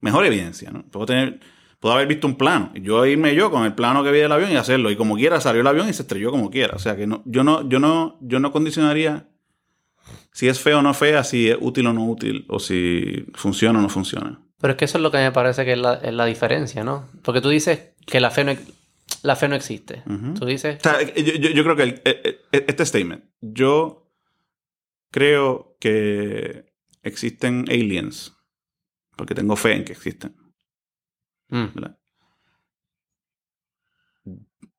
mejor 0.00 0.26
evidencia, 0.26 0.70
¿no? 0.70 0.82
Puedo 0.90 1.06
tener, 1.06 1.40
puedo 1.78 1.94
haber 1.94 2.06
visto 2.06 2.26
un 2.26 2.36
plano. 2.36 2.72
Yo 2.74 3.06
irme 3.06 3.34
yo 3.34 3.50
con 3.50 3.64
el 3.64 3.74
plano 3.74 4.04
que 4.04 4.10
vi 4.10 4.18
del 4.18 4.32
avión 4.32 4.50
y 4.50 4.56
hacerlo. 4.56 4.90
Y 4.90 4.96
como 4.96 5.16
quiera, 5.16 5.40
salió 5.40 5.62
el 5.62 5.66
avión 5.66 5.88
y 5.88 5.92
se 5.92 6.02
estrelló 6.02 6.30
como 6.30 6.50
quiera. 6.50 6.74
O 6.76 6.78
sea 6.78 6.96
que 6.96 7.06
no, 7.06 7.22
yo 7.24 7.42
no, 7.42 7.68
yo 7.68 7.78
no, 7.78 8.18
yo 8.20 8.38
no 8.38 8.52
condicionaría 8.52 9.26
si 10.32 10.48
es 10.48 10.60
feo 10.60 10.78
o 10.78 10.82
no 10.82 10.94
fea, 10.94 11.24
si 11.24 11.50
es 11.50 11.56
útil 11.60 11.86
o 11.86 11.92
no 11.92 12.06
útil, 12.06 12.44
o 12.48 12.58
si 12.58 13.26
funciona 13.34 13.78
o 13.78 13.82
no 13.82 13.88
funciona. 13.88 14.40
Pero 14.60 14.72
es 14.72 14.78
que 14.78 14.84
eso 14.84 14.98
es 14.98 15.02
lo 15.02 15.10
que 15.10 15.18
me 15.18 15.32
parece 15.32 15.64
que 15.64 15.72
es 15.72 15.78
la, 15.78 15.94
es 15.94 16.12
la 16.12 16.26
diferencia, 16.26 16.84
¿no? 16.84 17.08
Porque 17.22 17.40
tú 17.40 17.48
dices 17.48 17.92
que 18.06 18.20
la 18.20 18.30
fe 18.30 18.44
no, 18.44 18.52
la 19.22 19.36
fe 19.36 19.48
no 19.48 19.54
existe. 19.54 20.02
Tú 20.38 20.46
dices... 20.46 20.78
O 20.78 20.80
sea, 20.82 21.02
yo, 21.14 21.62
creo 21.64 21.76
que 21.76 21.82
el- 21.82 22.02
eh, 22.04 22.40
eh, 22.52 22.64
este 22.68 22.84
statement, 22.86 23.24
yo 23.40 24.10
creo 25.10 25.76
que 25.80 26.66
existen 27.02 27.64
aliens, 27.68 28.36
porque 29.16 29.34
tengo 29.34 29.56
fe 29.56 29.74
en 29.74 29.84
que 29.84 29.92
existen, 29.92 30.34
mm, 31.48 31.64
¿verdad? 31.74 31.98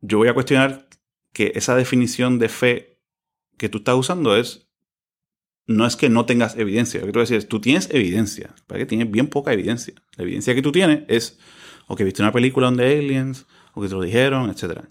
Yo 0.01 0.17
voy 0.17 0.27
a 0.29 0.33
cuestionar 0.33 0.87
que 1.33 1.51
esa 1.55 1.75
definición 1.75 2.39
de 2.39 2.49
fe 2.49 2.99
que 3.57 3.69
tú 3.69 3.79
estás 3.79 3.95
usando 3.95 4.35
es 4.35 4.67
no 5.67 5.85
es 5.85 5.95
que 5.95 6.09
no 6.09 6.25
tengas 6.25 6.57
evidencia. 6.57 6.99
Lo 6.99 7.05
que 7.05 7.11
tú 7.13 7.19
decías, 7.19 7.47
tú 7.47 7.61
tienes 7.61 7.89
evidencia, 7.91 8.53
para 8.67 8.79
que 8.79 8.85
tienes 8.85 9.09
bien 9.11 9.27
poca 9.27 9.53
evidencia. 9.53 9.93
La 10.17 10.23
evidencia 10.23 10.55
que 10.55 10.61
tú 10.61 10.71
tienes 10.71 11.03
es 11.07 11.39
o 11.87 11.95
que 11.95 12.03
viste 12.03 12.21
una 12.23 12.31
película 12.31 12.65
donde 12.67 12.97
aliens, 12.97 13.45
o 13.73 13.81
que 13.81 13.87
te 13.87 13.93
lo 13.95 14.01
dijeron, 14.01 14.49
etc. 14.49 14.81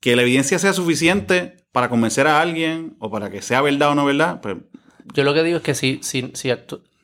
Que 0.00 0.16
la 0.16 0.22
evidencia 0.22 0.58
sea 0.58 0.72
suficiente 0.72 1.56
para 1.72 1.88
convencer 1.88 2.26
a 2.26 2.40
alguien 2.40 2.96
o 2.98 3.10
para 3.10 3.30
que 3.30 3.42
sea 3.42 3.60
verdad 3.62 3.90
o 3.90 3.94
no 3.94 4.04
verdad, 4.04 4.40
pues 4.40 4.56
Yo 5.14 5.24
lo 5.24 5.34
que 5.34 5.42
digo 5.42 5.56
es 5.58 5.62
que 5.62 5.74
si, 5.74 6.00
si, 6.02 6.30
si 6.34 6.52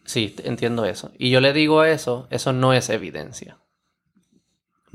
sí, 0.04 0.34
entiendo 0.44 0.84
eso. 0.84 1.12
Y 1.18 1.30
yo 1.30 1.40
le 1.40 1.52
digo 1.52 1.80
a 1.80 1.90
eso, 1.90 2.26
eso 2.30 2.52
no 2.52 2.72
es 2.72 2.88
evidencia. 2.90 3.58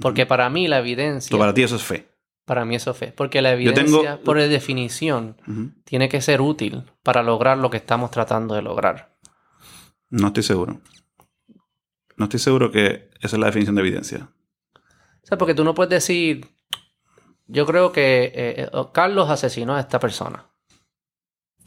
Porque 0.01 0.25
para 0.25 0.49
mí 0.49 0.67
la 0.67 0.79
evidencia, 0.79 1.37
para 1.37 1.53
ti 1.53 1.63
eso 1.63 1.75
es 1.75 1.83
fe. 1.83 2.07
para 2.45 2.63
mí 2.65 2.75
eso 2.75 2.91
es 2.91 2.97
fe. 2.97 3.11
Porque 3.11 3.41
la 3.41 3.49
tengo- 3.57 3.69
evidencia, 3.69 4.19
por 4.21 4.37
definición, 4.39 5.35
tiene 5.83 6.07
que 6.07 6.21
ser 6.21 6.39
útil 6.41 6.83
para 7.03 7.21
lograr 7.21 7.57
lo 7.57 7.69
que 7.69 7.77
estamos 7.77 8.09
tratando 8.11 8.55
de 8.55 8.61
lograr. 8.61 9.17
No 10.09 10.27
estoy 10.27 10.43
seguro. 10.43 10.79
No 12.15 12.25
estoy 12.25 12.39
seguro 12.39 12.71
que 12.71 13.09
esa 13.21 13.35
es 13.35 13.39
la 13.39 13.47
definición 13.47 13.75
de 13.75 13.81
evidencia. 13.81 14.29
Sea, 15.29 15.37
porque 15.37 15.53
tú 15.53 15.63
no 15.63 15.73
puedes 15.73 15.89
decir, 15.91 16.47
yo 17.47 17.65
creo 17.65 17.91
que 17.91 18.25
eh, 18.25 18.31
eh, 18.33 18.69
Carlos 18.93 19.29
asesinó 19.29 19.75
a 19.75 19.79
esta 19.79 19.99
persona. 19.99 20.45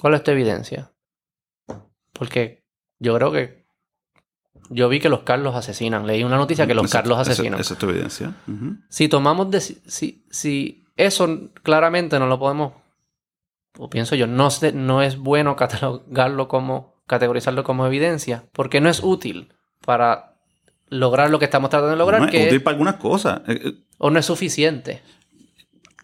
¿Cuál 0.00 0.14
es 0.14 0.24
tu 0.24 0.30
evidencia? 0.32 0.92
Porque 2.12 2.64
yo 2.98 3.14
creo 3.16 3.32
que 3.32 3.62
yo 4.70 4.88
vi 4.88 5.00
que 5.00 5.08
los 5.08 5.20
Carlos 5.22 5.54
asesinan. 5.54 6.06
Leí 6.06 6.24
una 6.24 6.36
noticia 6.36 6.66
que 6.66 6.74
los 6.74 6.84
Carlos 6.90 7.18
asesinan. 7.18 7.60
Esa 7.60 7.74
es 7.74 7.78
tu 7.80 7.88
evidencia. 7.88 8.34
Si 8.88 9.08
tomamos 9.08 9.50
de, 9.50 9.60
si, 9.60 10.24
si 10.30 10.84
eso 10.96 11.50
claramente 11.62 12.18
no 12.18 12.26
lo 12.26 12.38
podemos, 12.38 12.72
o 13.78 13.88
pienso 13.88 14.14
yo, 14.14 14.26
no, 14.26 14.50
sé- 14.50 14.72
no 14.72 15.02
es 15.02 15.16
bueno 15.18 15.56
catalogarlo 15.56 16.48
como, 16.48 17.02
categorizarlo 17.06 17.64
como 17.64 17.86
evidencia, 17.86 18.44
porque 18.52 18.80
no 18.80 18.88
es 18.88 19.02
útil 19.02 19.54
para 19.84 20.31
lograr 20.92 21.30
lo 21.30 21.38
que 21.38 21.44
estamos 21.46 21.70
tratando 21.70 21.90
de 21.92 21.96
lograr, 21.96 22.20
No, 22.20 22.26
es 22.26 22.32
que 22.32 22.46
útil 22.46 22.62
para 22.62 22.74
algunas 22.74 22.96
cosas. 22.96 23.40
Eh, 23.48 23.60
eh, 23.64 23.72
o 23.98 24.10
no 24.10 24.18
es 24.18 24.26
suficiente. 24.26 25.02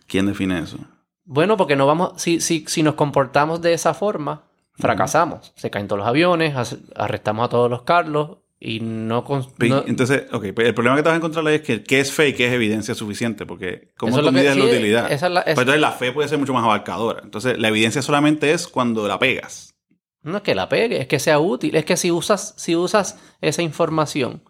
¿Quién 0.06 0.26
define 0.26 0.58
eso? 0.60 0.78
Bueno, 1.24 1.56
porque 1.56 1.76
no 1.76 1.86
vamos, 1.86 2.12
si, 2.20 2.40
si, 2.40 2.64
si 2.66 2.82
nos 2.82 2.94
comportamos 2.94 3.60
de 3.60 3.74
esa 3.74 3.92
forma, 3.94 4.44
fracasamos. 4.74 5.52
Se 5.56 5.70
caen 5.70 5.86
todos 5.88 5.98
los 5.98 6.08
aviones, 6.08 6.54
arrestamos 6.96 7.44
a 7.46 7.48
todos 7.50 7.68
los 7.70 7.82
Carlos 7.82 8.38
y 8.60 8.80
no, 8.80 9.24
no- 9.58 9.84
Entonces, 9.86 10.24
ok, 10.32 10.44
el 10.56 10.74
problema 10.74 10.96
que 10.96 11.02
te 11.02 11.08
vas 11.10 11.14
a 11.14 11.18
encontrar 11.18 11.46
ahí 11.46 11.56
es 11.56 11.62
que 11.62 11.84
qué 11.84 12.00
es 12.00 12.10
fe 12.12 12.28
y 12.28 12.32
qué 12.32 12.46
es 12.48 12.52
evidencia 12.54 12.94
suficiente, 12.94 13.44
porque 13.46 13.92
¿cómo 13.98 14.18
tú 14.20 14.32
mides 14.32 14.56
la 14.56 14.64
sí, 14.64 14.70
utilidad? 14.70 15.12
esa 15.12 15.26
es 15.26 15.32
la- 15.32 15.40
es- 15.40 15.54
Pues 15.54 15.58
entonces 15.64 15.80
la 15.82 15.92
fe 15.92 16.12
puede 16.12 16.28
ser 16.28 16.38
mucho 16.38 16.54
más 16.54 16.64
abarcadora. 16.64 17.20
Entonces, 17.22 17.58
la 17.58 17.68
evidencia 17.68 18.00
solamente 18.00 18.50
es 18.52 18.66
cuando 18.66 19.06
la 19.06 19.18
pegas. 19.18 19.74
no 20.22 20.38
es 20.38 20.42
que 20.42 20.54
la 20.54 20.68
pegue, 20.68 21.00
es 21.00 21.06
que 21.06 21.18
sea 21.20 21.38
útil. 21.38 21.76
Es 21.76 21.84
que 21.84 21.96
si 21.96 22.10
usas, 22.10 22.54
si 22.56 22.74
usas 22.74 23.18
esa 23.40 23.62
información 23.62 24.42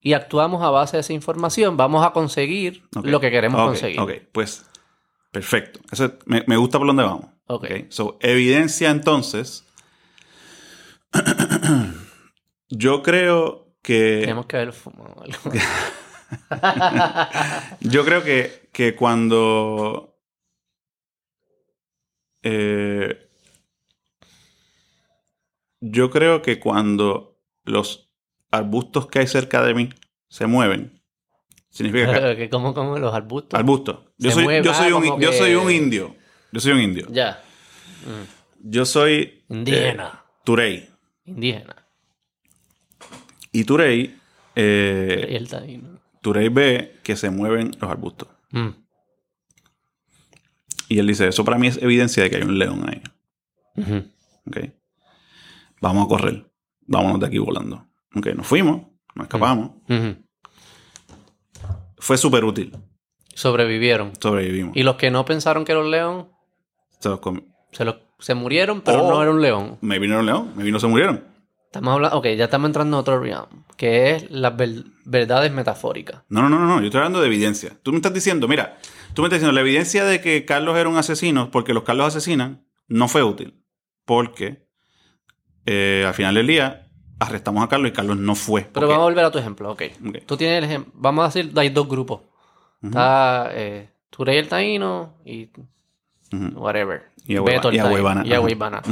y 0.00 0.12
actuamos 0.12 0.62
a 0.62 0.70
base 0.70 0.96
de 0.96 1.00
esa 1.00 1.12
información, 1.12 1.76
vamos 1.76 2.06
a 2.06 2.12
conseguir 2.12 2.84
lo 3.02 3.20
que 3.20 3.30
queremos 3.30 3.60
conseguir. 3.60 4.00
Ok, 4.00 4.12
pues 4.32 4.64
perfecto. 5.30 5.80
Eso 5.90 6.14
me, 6.26 6.44
me 6.46 6.56
gusta 6.56 6.78
por 6.78 6.86
dónde 6.86 7.02
vamos. 7.02 7.26
Ok. 7.46 7.64
Ok, 7.64 7.70
So, 7.90 8.18
evidencia 8.20 8.90
entonces. 8.90 9.64
yo 12.68 13.02
creo 13.02 13.74
que. 13.82 14.18
Tenemos 14.20 14.46
que 14.46 14.56
haber 14.56 14.72
fumado 14.72 15.22
algo. 15.22 15.50
Yo 17.80 18.04
creo 18.04 18.22
que, 18.22 18.68
que 18.72 18.94
cuando. 18.94 20.18
eh, 22.42 23.24
yo 25.80 26.10
creo 26.10 26.42
que 26.42 26.60
cuando 26.60 27.40
los 27.64 28.07
arbustos 28.50 29.06
que 29.08 29.20
hay 29.20 29.26
cerca 29.26 29.62
de 29.62 29.74
mí 29.74 29.88
se 30.28 30.46
mueven, 30.46 31.00
significa 31.70 32.36
que. 32.36 32.48
como, 32.50 32.74
como 32.74 32.98
los 32.98 33.14
arbustos. 33.14 33.58
Arbustos. 33.58 34.00
Yo 34.18 34.30
soy, 34.30 34.44
mueve, 34.44 34.64
yo, 34.64 34.74
soy 34.74 34.92
ah, 34.92 34.96
un, 34.96 35.20
yo 35.20 35.32
soy 35.32 35.54
un 35.54 35.70
indio. 35.70 36.16
Yo 36.52 36.60
soy 36.60 36.72
un 36.72 36.80
indio. 36.80 37.06
Ya. 37.10 37.42
Yo 38.60 38.84
soy. 38.84 39.44
Indígena. 39.48 40.12
eh, 40.14 40.30
Turey. 40.44 40.88
Indígena. 41.24 41.86
Y 43.52 43.64
Turey. 43.64 44.16
eh. 44.56 45.44
Turey 46.20 46.48
ve 46.48 46.98
que 47.02 47.16
se 47.16 47.30
mueven 47.30 47.70
los 47.80 47.90
arbustos. 47.90 48.28
Mm. 48.50 48.68
Y 50.88 50.98
él 50.98 51.06
dice: 51.06 51.28
Eso 51.28 51.44
para 51.44 51.58
mí 51.58 51.66
es 51.68 51.76
evidencia 51.82 52.22
de 52.22 52.30
que 52.30 52.36
hay 52.36 52.42
un 52.42 52.58
león 52.58 52.88
ahí. 52.88 53.02
Ujú. 53.76 54.04
Ok. 54.46 54.56
Vamos 55.80 56.06
a 56.06 56.08
correr. 56.08 56.50
Vámonos 56.86 57.20
de 57.20 57.26
aquí 57.26 57.38
volando. 57.38 57.86
Ok, 58.14 58.26
nos 58.34 58.46
fuimos, 58.46 58.82
nos 59.14 59.24
escapamos. 59.24 59.70
Ujú. 59.88 60.16
Fue 61.98 62.16
súper 62.16 62.44
útil. 62.44 62.76
Sobrevivieron. 63.34 64.12
Sobrevivimos. 64.20 64.76
Y 64.76 64.82
los 64.82 64.96
que 64.96 65.10
no 65.10 65.24
pensaron 65.24 65.64
que 65.64 65.72
era 65.72 65.80
un 65.80 65.90
león, 65.90 66.30
Se 67.00 67.84
los 67.84 67.96
se, 68.18 68.34
murieron, 68.34 68.80
pero 68.80 69.04
Oh. 69.04 69.10
no 69.10 69.22
era 69.22 69.30
un 69.30 69.40
león. 69.42 69.78
me 69.80 69.98
vino 69.98 70.18
un 70.18 70.26
león, 70.26 70.52
me 70.56 70.64
vino, 70.64 70.80
se 70.80 70.86
murieron. 70.88 71.24
Estamos 71.66 71.94
hablando, 71.94 72.16
ok, 72.18 72.26
ya 72.36 72.44
estamos 72.44 72.68
entrando 72.68 72.96
en 72.96 73.00
otro 73.00 73.20
realm, 73.20 73.64
que 73.76 74.12
es 74.14 74.30
las 74.30 74.56
ver- 74.56 74.84
verdades 75.04 75.52
metafóricas. 75.52 76.22
No, 76.28 76.42
no, 76.48 76.48
no, 76.58 76.66
no, 76.66 76.80
yo 76.80 76.86
estoy 76.86 76.98
hablando 76.98 77.20
de 77.20 77.26
evidencia. 77.26 77.78
Tú 77.82 77.92
me 77.92 77.98
estás 77.98 78.14
diciendo, 78.14 78.48
mira, 78.48 78.78
tú 79.14 79.20
me 79.22 79.28
estás 79.28 79.38
diciendo, 79.40 79.52
la 79.52 79.60
evidencia 79.60 80.04
de 80.04 80.20
que 80.20 80.44
Carlos 80.46 80.76
era 80.78 80.88
un 80.88 80.96
asesino, 80.96 81.50
porque 81.50 81.74
los 81.74 81.82
Carlos 81.84 82.06
asesinan, 82.06 82.66
no 82.88 83.06
fue 83.06 83.22
útil. 83.22 83.62
Porque 84.06 84.66
eh, 85.66 86.04
al 86.08 86.14
final 86.14 86.34
del 86.36 86.46
día, 86.46 86.87
arrestamos 87.18 87.64
a 87.64 87.68
Carlos 87.68 87.90
y 87.90 87.92
Carlos 87.92 88.16
no 88.16 88.34
fue. 88.34 88.68
Pero 88.72 88.88
vamos 88.88 89.02
a 89.02 89.04
volver 89.04 89.24
a 89.24 89.30
tu 89.30 89.38
ejemplo, 89.38 89.72
ok. 89.72 89.82
Tú 90.26 90.36
tienes 90.36 90.58
el 90.58 90.64
ejemplo. 90.64 90.92
Vamos 90.96 91.24
a 91.24 91.26
decir, 91.28 91.52
hay 91.56 91.70
dos 91.70 91.88
grupos. 91.88 92.22
Está 92.82 93.50
eh, 93.52 93.90
Turey 94.10 94.38
el 94.38 94.48
Taíno 94.48 95.14
y 95.24 95.50
whatever. 96.54 97.10
Y 97.26 97.36
el 97.36 97.44
y 97.72 97.78
Agüevana. 97.78 98.24
Y 98.24 98.32
Agüevana. 98.32 98.82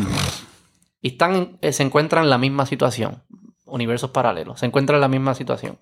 Y 1.00 1.08
están, 1.08 1.58
eh, 1.60 1.72
se 1.72 1.82
encuentran 1.82 2.24
en 2.24 2.30
la 2.30 2.38
misma 2.38 2.66
situación. 2.66 3.22
Universos 3.64 4.10
paralelos. 4.10 4.60
Se 4.60 4.66
encuentran 4.66 4.96
en 4.96 5.02
la 5.02 5.08
misma 5.08 5.34
situación. 5.34 5.78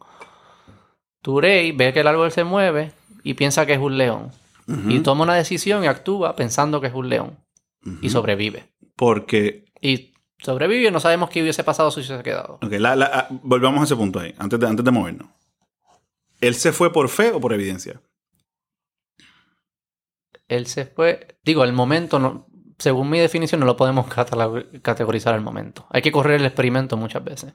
Turey 1.23 1.73
ve 1.73 1.93
que 1.93 2.01
el 2.01 2.07
árbol 2.07 2.31
se 2.31 2.45
mueve 2.45 2.93
y 3.23 3.35
piensa 3.35 3.67
que 3.67 3.75
es 3.75 3.81
un 3.81 3.97
león. 3.97 4.31
Y 4.89 5.01
toma 5.01 5.25
una 5.25 5.35
decisión 5.35 5.85
y 5.85 5.89
actúa 5.89 6.37
pensando 6.37 6.81
que 6.81 6.87
es 6.87 6.95
un 6.95 7.11
león. 7.11 7.39
Y 8.01 8.09
sobrevive. 8.09 8.73
Porque 8.97 9.67
Y 9.81 10.14
sobrevive 10.39 10.89
y 10.89 10.91
no 10.91 11.01
sabemos 11.01 11.31
qué 11.31 11.43
hubiese 11.43 11.65
pasado 11.65 11.91
si 11.91 12.03
se 12.03 12.09
hubiese 12.13 12.25
quedado. 12.25 12.59
Ok, 12.63 12.73
la- 12.79 12.97
la- 12.97 13.11
ah, 13.13 13.29
volvamos 13.43 13.81
a 13.81 13.85
ese 13.85 13.97
punto 13.97 14.21
ahí, 14.21 14.35
antes 14.39 14.59
de, 14.61 14.67
antes 14.67 14.85
de 14.85 14.91
movernos. 14.91 15.29
¿Él 16.41 16.55
se 16.55 16.73
fue 16.73 16.93
por 16.93 17.09
fe 17.09 17.31
o 17.31 17.41
por 17.41 17.53
evidencia? 17.53 18.03
Él 20.49 20.67
se 20.67 20.87
fue. 20.87 21.39
Digo, 21.43 21.65
el 21.65 21.73
momento, 21.73 22.19
no, 22.19 22.47
según 22.79 23.09
mi 23.11 23.19
definición, 23.19 23.61
no 23.61 23.67
lo 23.67 23.77
podemos 23.77 24.07
categorizar 24.83 25.35
al 25.35 25.41
momento. 25.41 25.87
Hay 25.91 26.03
que 26.03 26.13
correr 26.13 26.41
el 26.41 26.47
experimento 26.47 26.97
muchas 26.97 27.25
veces. 27.25 27.55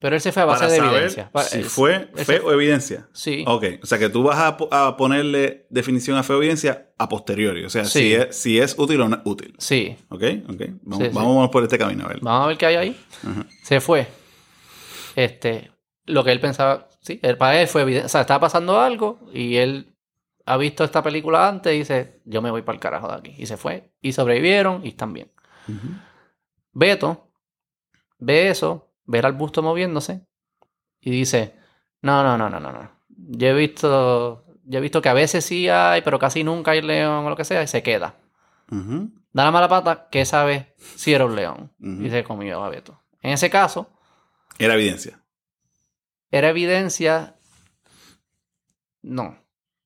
Pero 0.00 0.16
él 0.16 0.20
se 0.22 0.32
fue 0.32 0.42
a 0.42 0.46
base 0.46 0.60
Para 0.60 0.72
de 0.72 0.78
saber 0.78 0.92
evidencia. 0.94 1.30
Si 1.42 1.58
él- 1.58 1.64
fue 1.64 1.94
él 2.16 2.24
fe 2.24 2.40
o 2.40 2.50
evidencia. 2.52 3.06
Sí. 3.12 3.44
Ok, 3.46 3.64
o 3.82 3.86
sea 3.86 3.98
que 3.98 4.08
tú 4.08 4.22
vas 4.22 4.38
a, 4.38 4.56
po- 4.56 4.68
a 4.72 4.96
ponerle 4.96 5.66
definición 5.68 6.16
a 6.16 6.22
fe 6.22 6.32
o 6.32 6.38
evidencia 6.38 6.88
a 6.96 7.06
posteriori. 7.08 7.64
O 7.64 7.70
sea, 7.70 7.84
Sí. 7.84 7.98
si, 8.00 8.14
es, 8.14 8.34
si 8.36 8.58
es 8.58 8.78
útil 8.78 9.00
o 9.02 9.08
no 9.10 9.16
es 9.16 9.22
útil. 9.26 9.54
Sí. 9.58 9.96
Ok, 10.08 10.22
ok. 10.48 10.62
Vamos, 10.82 10.98
Sí, 11.04 11.10
sí. 11.10 11.10
vamos 11.14 11.50
por 11.50 11.62
este 11.64 11.76
camino 11.78 12.06
a 12.06 12.08
ver. 12.08 12.20
Vamos 12.22 12.44
a 12.44 12.48
ver 12.48 12.56
qué 12.56 12.66
hay 12.66 12.76
ahí. 12.76 13.00
Ajá. 13.28 13.46
Se 13.62 13.80
fue. 13.80 14.06
Este, 15.16 15.70
lo 16.06 16.24
que 16.24 16.32
él 16.32 16.40
pensaba, 16.40 16.88
sí, 17.02 17.20
él- 17.22 17.36
para 17.36 17.60
él 17.60 17.68
fue 17.68 17.82
evidente. 17.82 18.06
O 18.06 18.08
sea, 18.08 18.22
estaba 18.22 18.40
pasando 18.40 18.80
algo 18.80 19.18
y 19.34 19.56
él 19.56 19.94
ha 20.46 20.56
visto 20.56 20.82
esta 20.82 21.02
película 21.02 21.46
antes 21.46 21.74
y 21.74 21.78
dice, 21.78 22.20
yo 22.24 22.40
me 22.40 22.50
voy 22.50 22.62
para 22.62 22.76
el 22.76 22.80
carajo 22.80 23.08
de 23.08 23.14
aquí. 23.16 23.34
Y 23.36 23.44
se 23.46 23.58
fue. 23.58 23.92
Y 24.00 24.12
sobrevivieron 24.12 24.80
y 24.84 24.88
están 24.88 25.12
bien. 25.12 25.30
Beto 26.72 27.28
ve 28.18 28.48
eso, 28.50 28.89
ve 29.10 29.18
al 29.18 29.32
busto 29.32 29.62
moviéndose 29.62 30.24
y 31.00 31.10
dice, 31.10 31.56
no, 32.02 32.22
no, 32.22 32.38
no, 32.38 32.48
no, 32.48 32.60
no, 32.60 32.72
no. 32.72 32.90
Yo 33.08 33.48
he 33.48 33.54
visto, 33.54 34.44
yo 34.64 34.78
he 34.78 34.82
visto 34.82 35.02
que 35.02 35.08
a 35.08 35.14
veces 35.14 35.44
sí 35.44 35.68
hay, 35.68 36.02
pero 36.02 36.18
casi 36.18 36.44
nunca 36.44 36.70
hay 36.70 36.82
león 36.82 37.26
o 37.26 37.30
lo 37.30 37.36
que 37.36 37.44
sea 37.44 37.62
y 37.62 37.66
se 37.66 37.82
queda. 37.82 38.14
Da 39.32 39.44
la 39.44 39.50
mala 39.50 39.68
pata 39.68 40.08
que 40.10 40.20
esa 40.20 40.44
vez 40.44 40.68
sí 40.94 41.12
era 41.12 41.24
un 41.24 41.34
león 41.34 41.72
y 41.80 42.08
se 42.08 42.22
comió 42.22 42.62
a 42.62 42.68
Beto. 42.68 43.02
En 43.20 43.32
ese 43.32 43.50
caso, 43.50 43.90
Era 44.58 44.74
evidencia. 44.74 45.20
¿era 46.30 46.50
evidencia? 46.50 47.34
No, 49.02 49.36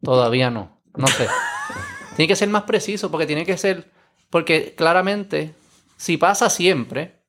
todavía 0.02 0.50
no. 0.50 0.82
No 0.94 1.06
sé. 1.06 1.26
tiene 2.16 2.28
que 2.28 2.37
ser 2.37 2.48
más 2.50 2.64
preciso 2.64 3.10
porque 3.10 3.26
tiene 3.26 3.46
que 3.46 3.56
ser, 3.56 3.90
porque 4.28 4.74
claramente, 4.74 5.54
si 5.96 6.18
pasa 6.18 6.50
siempre, 6.50 7.23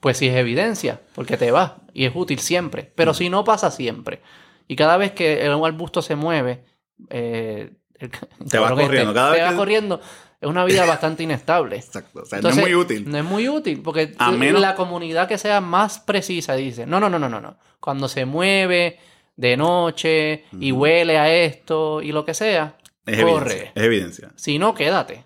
pues 0.00 0.16
sí 0.18 0.28
es 0.28 0.36
evidencia, 0.36 1.00
porque 1.14 1.36
te 1.36 1.50
va 1.50 1.78
y 1.92 2.04
es 2.04 2.12
útil 2.14 2.38
siempre. 2.38 2.92
Pero 2.94 3.14
si 3.14 3.28
no 3.30 3.44
pasa 3.44 3.70
siempre, 3.70 4.20
y 4.66 4.76
cada 4.76 4.96
vez 4.96 5.12
que 5.12 5.44
el 5.44 5.52
arbusto 5.64 6.02
se 6.02 6.14
mueve, 6.16 6.64
eh, 7.10 7.72
el- 7.94 8.10
Te 8.10 8.58
va 8.58 8.68
cabrón 8.68 8.80
este, 8.80 8.84
corriendo, 8.86 9.14
cada 9.14 9.32
te 9.32 9.38
vez 9.38 9.46
va 9.46 9.50
que- 9.52 9.56
corriendo. 9.56 10.00
Es 10.40 10.48
una 10.48 10.64
vida 10.64 10.86
bastante 10.86 11.24
inestable. 11.24 11.74
Exacto. 11.74 12.20
O 12.22 12.24
sea, 12.24 12.38
Entonces, 12.38 12.60
no 12.62 12.66
es 12.68 12.72
muy 12.72 12.80
útil. 12.80 13.10
No 13.10 13.18
es 13.18 13.24
muy 13.24 13.48
útil, 13.48 13.80
porque 13.82 14.14
menos- 14.36 14.60
la 14.60 14.76
comunidad 14.76 15.26
que 15.26 15.36
sea 15.36 15.60
más 15.60 15.98
precisa 15.98 16.54
dice, 16.54 16.86
no, 16.86 17.00
no, 17.00 17.10
no, 17.10 17.18
no, 17.18 17.28
no, 17.28 17.40
no. 17.40 17.58
Cuando 17.80 18.06
se 18.06 18.24
mueve 18.24 19.00
de 19.34 19.56
noche 19.56 20.44
y 20.60 20.70
huele 20.70 21.18
a 21.18 21.32
esto 21.34 22.02
y 22.02 22.12
lo 22.12 22.24
que 22.24 22.34
sea, 22.34 22.76
Es 23.04 23.20
corre. 23.20 23.50
evidencia. 23.52 23.72
Es 23.74 23.82
evidencia. 23.82 24.32
Si 24.36 24.58
no, 24.60 24.74
quédate. 24.74 25.24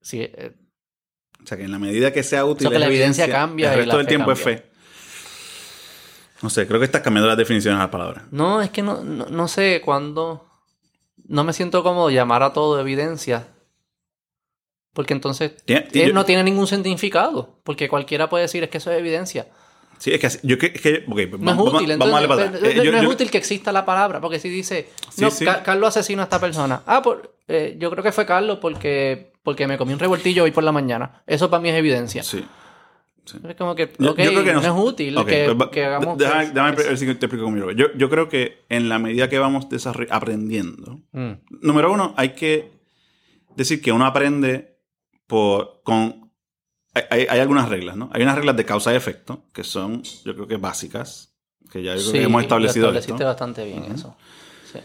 Si, 0.00 0.20
eh, 0.22 0.52
O 1.46 1.48
sea 1.48 1.56
que 1.56 1.62
en 1.62 1.70
la 1.70 1.78
medida 1.78 2.12
que 2.12 2.24
sea 2.24 2.44
útil 2.44 2.66
O 2.66 2.70
sea, 2.70 2.74
que 2.74 2.80
la 2.80 2.86
evidencia 2.86 3.30
cambia 3.30 3.68
el 3.68 3.74
y 3.74 3.76
resto 3.82 3.92
la 3.92 3.98
del 3.98 4.06
fe 4.06 4.08
tiempo 4.08 4.32
es 4.32 4.40
fe. 4.40 4.66
No 6.42 6.50
sé, 6.50 6.66
creo 6.66 6.80
que 6.80 6.86
estás 6.86 7.02
cambiando 7.02 7.28
las 7.28 7.38
definiciones 7.38 7.78
a 7.78 7.84
las 7.84 7.90
palabras. 7.90 8.24
no, 8.32 8.60
es 8.60 8.70
que 8.70 8.82
no, 8.82 9.04
no, 9.04 9.26
no 9.26 9.46
sé 9.48 9.80
cuándo... 9.84 10.42
No 11.28 11.44
me 11.44 11.52
siento 11.52 11.82
cómodo 11.84 12.10
llamar 12.10 12.42
a 12.42 12.52
todo 12.52 12.80
evidencia. 12.80 13.46
Porque 14.92 15.12
entonces 15.14 15.56
Tiene- 15.64 15.86
eh, 15.92 16.06
yo- 16.08 16.12
no 16.12 16.24
tiene 16.24 16.42
ningún 16.42 16.66
significado. 16.66 17.60
Porque 17.62 17.88
cualquiera 17.88 18.28
puede 18.28 18.42
decir 18.42 18.64
es 18.64 18.70
que 18.70 18.78
eso 18.78 18.90
es 18.90 18.98
evidencia. 18.98 19.46
Sí, 19.98 20.12
es 20.12 20.20
que 20.20 20.26
así- 20.26 20.38
yo 20.42 20.58
que, 20.58 20.66
es 20.74 20.80
que 20.80 21.04
ok, 21.08 21.38
No 21.38 21.54
vamos, 21.54 21.68
es 21.68 21.74
útil, 21.74 21.96
vamos- 21.96 21.98
vamos 21.98 22.08
a 22.08 22.20
darle 22.20 22.28
para 22.28 22.50
no, 22.50 22.66
Eh, 22.66 22.84
yo- 22.84 22.90
no 22.92 22.98
es 22.98 23.06
útil 23.06 23.30
que 23.30 23.38
exista 23.38 23.70
la 23.72 23.84
palabra, 23.84 24.20
porque 24.20 24.38
si 24.40 24.48
dice, 24.48 24.88
Sí, 25.10 25.22
no, 25.22 25.30
sí. 25.30 25.44
Ca- 25.44 25.62
Carlos 25.62 25.88
asesinó 25.88 26.22
a 26.22 26.24
esta 26.24 26.40
persona. 26.40 26.82
Ah, 26.86 27.02
por- 27.02 27.36
eh, 27.48 27.76
yo 27.78 27.90
creo 27.90 28.02
que 28.04 28.12
fue 28.12 28.26
Carlos 28.26 28.58
porque, 28.60 29.32
porque 29.46 29.68
me 29.68 29.78
comí 29.78 29.92
un 29.92 30.00
revoltillo 30.00 30.42
hoy 30.42 30.50
por 30.50 30.64
la 30.64 30.72
mañana. 30.72 31.22
Eso 31.24 31.48
para 31.48 31.60
mí 31.62 31.68
es 31.68 31.76
evidencia. 31.76 32.24
Sí. 32.24 32.44
Es 33.48 33.54
como 33.54 33.76
que, 33.76 33.92
Yo- 33.96 34.14
creo 34.16 34.42
que 34.42 34.52
no, 34.52 34.60
no- 34.60 34.66
es 34.66 34.84
útil 34.90 35.16
Ok, 35.18 35.26
que, 35.28 35.54
pues 35.56 35.70
que 35.70 35.84
hagamos... 35.84 36.18
Déjame, 36.18 36.42
pues, 36.46 36.54
déjame 36.54 36.76
ver 36.76 36.98
si 36.98 37.06
te 37.06 37.12
explico 37.12 37.44
cómo 37.44 37.56
yo. 37.56 37.70
Yo, 37.70 38.10
creo 38.10 38.28
que 38.28 38.64
en 38.68 38.88
la 38.88 38.98
medida 38.98 39.28
que 39.28 39.38
vamos 39.38 39.68
aprendiendo, 40.10 41.00
Mm, 41.12 41.32
número 41.62 41.92
uno, 41.92 42.12
hay 42.16 42.30
que 42.30 42.72
decir 43.54 43.80
que 43.80 43.92
uno 43.92 44.04
aprende 44.04 44.78
por, 45.28 45.80
con... 45.84 46.32
Hay, 46.92 47.26
hay- 47.28 47.38
algunas 47.40 47.68
reglas, 47.68 47.96
¿no? 47.96 48.10
Hay 48.12 48.22
unas 48.24 48.34
reglas 48.34 48.56
de 48.56 48.64
causa 48.64 48.92
y 48.92 48.96
efecto, 48.96 49.44
que 49.52 49.62
son, 49.62 50.02
yo 50.24 50.34
creo 50.34 50.48
que 50.48 50.56
básicas, 50.56 51.36
que 51.70 51.84
ya 51.84 51.94
yo 51.94 52.00
creo 52.00 52.12
sí, 52.12 52.18
que 52.18 52.24
hemos 52.24 52.42
establecido 52.42 52.86
lo 52.90 52.98
estableciste 52.98 53.14
esto. 53.14 53.26
bastante 53.26 53.64
bien 53.64 53.84
eso. 53.92 54.16
Sí. 54.72 54.80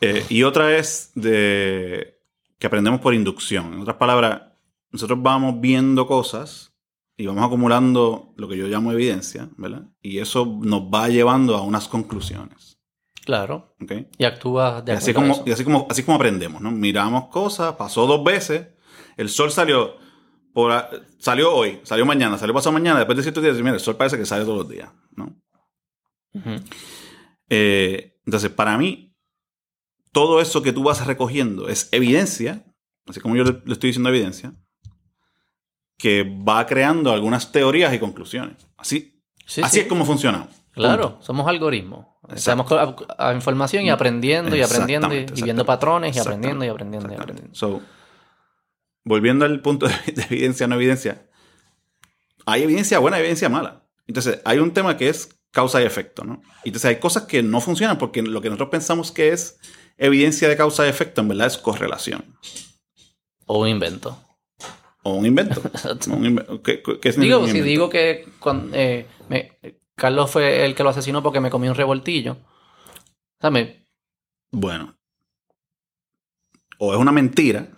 Eh, 0.00 0.24
y 0.30 0.42
otra 0.44 0.76
es 0.78 1.10
de 1.14 2.15
que 2.58 2.66
aprendemos 2.66 3.00
por 3.00 3.14
inducción. 3.14 3.74
En 3.74 3.80
otras 3.80 3.96
palabras, 3.96 4.42
nosotros 4.90 5.22
vamos 5.22 5.60
viendo 5.60 6.06
cosas 6.06 6.72
y 7.16 7.26
vamos 7.26 7.44
acumulando 7.44 8.32
lo 8.36 8.48
que 8.48 8.56
yo 8.56 8.66
llamo 8.66 8.92
evidencia, 8.92 9.48
¿verdad? 9.56 9.84
Y 10.02 10.18
eso 10.18 10.58
nos 10.62 10.82
va 10.82 11.08
llevando 11.08 11.56
a 11.56 11.62
unas 11.62 11.88
conclusiones. 11.88 12.78
Claro. 13.24 13.74
¿ok? 13.82 13.92
Y 14.18 14.24
actúas 14.24 14.84
de 14.84 14.92
Y 14.92 14.96
así, 14.96 15.10
acuerdo 15.10 15.32
a 15.32 15.34
como, 15.34 15.40
eso. 15.42 15.50
y 15.50 15.52
así 15.52 15.64
como 15.64 15.86
así 15.90 16.02
como 16.04 16.16
aprendemos, 16.16 16.60
¿no? 16.60 16.70
Miramos 16.70 17.26
cosas, 17.28 17.74
pasó 17.74 18.06
dos 18.06 18.22
veces, 18.22 18.68
el 19.16 19.28
sol 19.28 19.50
salió 19.50 19.96
por 20.52 20.72
salió 21.18 21.52
hoy, 21.54 21.80
salió 21.82 22.06
mañana, 22.06 22.38
salió 22.38 22.54
pasado 22.54 22.72
mañana, 22.72 22.98
después 23.00 23.16
de 23.16 23.22
ciertos 23.22 23.42
días, 23.42 23.56
mira, 23.58 23.74
el 23.74 23.80
sol 23.80 23.96
parece 23.96 24.16
que 24.16 24.24
sale 24.24 24.44
todos 24.44 24.58
los 24.58 24.68
días, 24.68 24.90
¿no? 25.16 25.36
Ujú. 26.34 26.50
Eh, 27.48 28.18
entonces, 28.24 28.50
para 28.50 28.78
mí, 28.78 29.05
todo 30.12 30.40
eso 30.40 30.62
que 30.62 30.72
tú 30.72 30.82
vas 30.82 31.06
recogiendo 31.06 31.68
es 31.68 31.88
evidencia, 31.92 32.64
así 33.06 33.20
como 33.20 33.36
yo 33.36 33.44
le, 33.44 33.62
le 33.64 33.72
estoy 33.72 33.88
diciendo 33.88 34.08
evidencia, 34.10 34.54
que 35.98 36.24
va 36.24 36.66
creando 36.66 37.12
algunas 37.12 37.52
teorías 37.52 37.92
y 37.94 37.98
conclusiones. 37.98 38.66
Así, 38.76 39.16
Sí, 39.46 39.62
así 39.62 39.74
sí. 39.74 39.80
es 39.80 39.86
como 39.86 40.04
funcionamos. 40.04 40.48
Claro, 40.72 41.10
Punto. 41.10 41.24
somos 41.24 41.46
algoritmos. 41.46 42.06
Estamos 42.34 42.70
a, 42.72 42.96
a 43.16 43.32
información 43.32 43.84
y 43.84 43.90
aprendiendo 43.90 44.56
y 44.56 44.60
aprendiendo 44.62 45.14
y, 45.14 45.24
viendo 45.42 45.64
patrones 45.64 46.16
y 46.16 46.18
aprendiendo 46.18 46.64
y 46.64 46.68
aprendiendo 46.68 47.12
y 47.12 47.14
aprendiendo. 47.14 47.54
So, 47.54 47.80
volviendo 49.04 49.44
al 49.44 49.62
punto 49.62 49.86
de, 49.86 49.94
de 50.12 50.22
evidencia 50.24 50.66
no 50.66 50.74
evidencia, 50.74 51.30
hay 52.44 52.64
evidencia 52.64 52.98
buena 52.98 53.18
y 53.18 53.20
evidencia 53.20 53.48
mala. 53.48 53.84
Entonces, 54.08 54.40
hay 54.44 54.58
un 54.58 54.72
tema 54.72 54.96
que 54.96 55.08
es 55.08 55.38
causa 55.52 55.80
y 55.80 55.84
efecto, 55.84 56.24
¿no? 56.24 56.42
Entonces, 56.64 56.86
hay 56.86 56.96
cosas 56.96 57.22
que 57.24 57.42
no 57.42 57.60
funcionan 57.60 57.96
porque 57.96 58.22
lo 58.22 58.40
que 58.42 58.48
nosotros 58.48 58.70
pensamos 58.70 59.12
que 59.12 59.28
es 59.32 59.58
evidencia 59.98 60.48
de 60.48 60.56
causa 60.56 60.86
y 60.86 60.90
efecto, 60.90 61.20
en 61.20 61.28
verdad 61.28 61.46
es 61.48 61.58
correlación. 61.58 62.24
O 63.46 63.60
un 63.60 63.68
invento. 63.68 64.18
O 65.02 65.14
un 65.14 65.26
invento. 65.26 65.60
Exacto. 65.64 66.12
Un 66.12 66.24
inve- 66.24 66.62
¿Qué, 66.62 66.82
significa 67.12 67.20
Digo, 67.20 67.38
un 67.38 67.44
si 67.46 67.50
invento? 67.58 67.68
digo 67.68 67.88
que 67.90 68.28
cuan- 68.40 68.70
eh, 68.74 69.06
me- 69.28 69.52
Carlos 69.94 70.30
fue 70.30 70.64
el 70.64 70.74
que 70.74 70.82
lo 70.82 70.90
asesinó 70.90 71.22
porque 71.22 71.40
me 71.40 71.50
comí 71.50 71.68
un 71.68 71.74
revoltillo. 71.74 72.32
O 72.32 73.40
sea, 73.40 73.50
me- 73.50 73.86
Bueno. 74.50 74.96
O 76.78 76.92
es 76.92 76.98
una 76.98 77.12
mentira, 77.12 77.68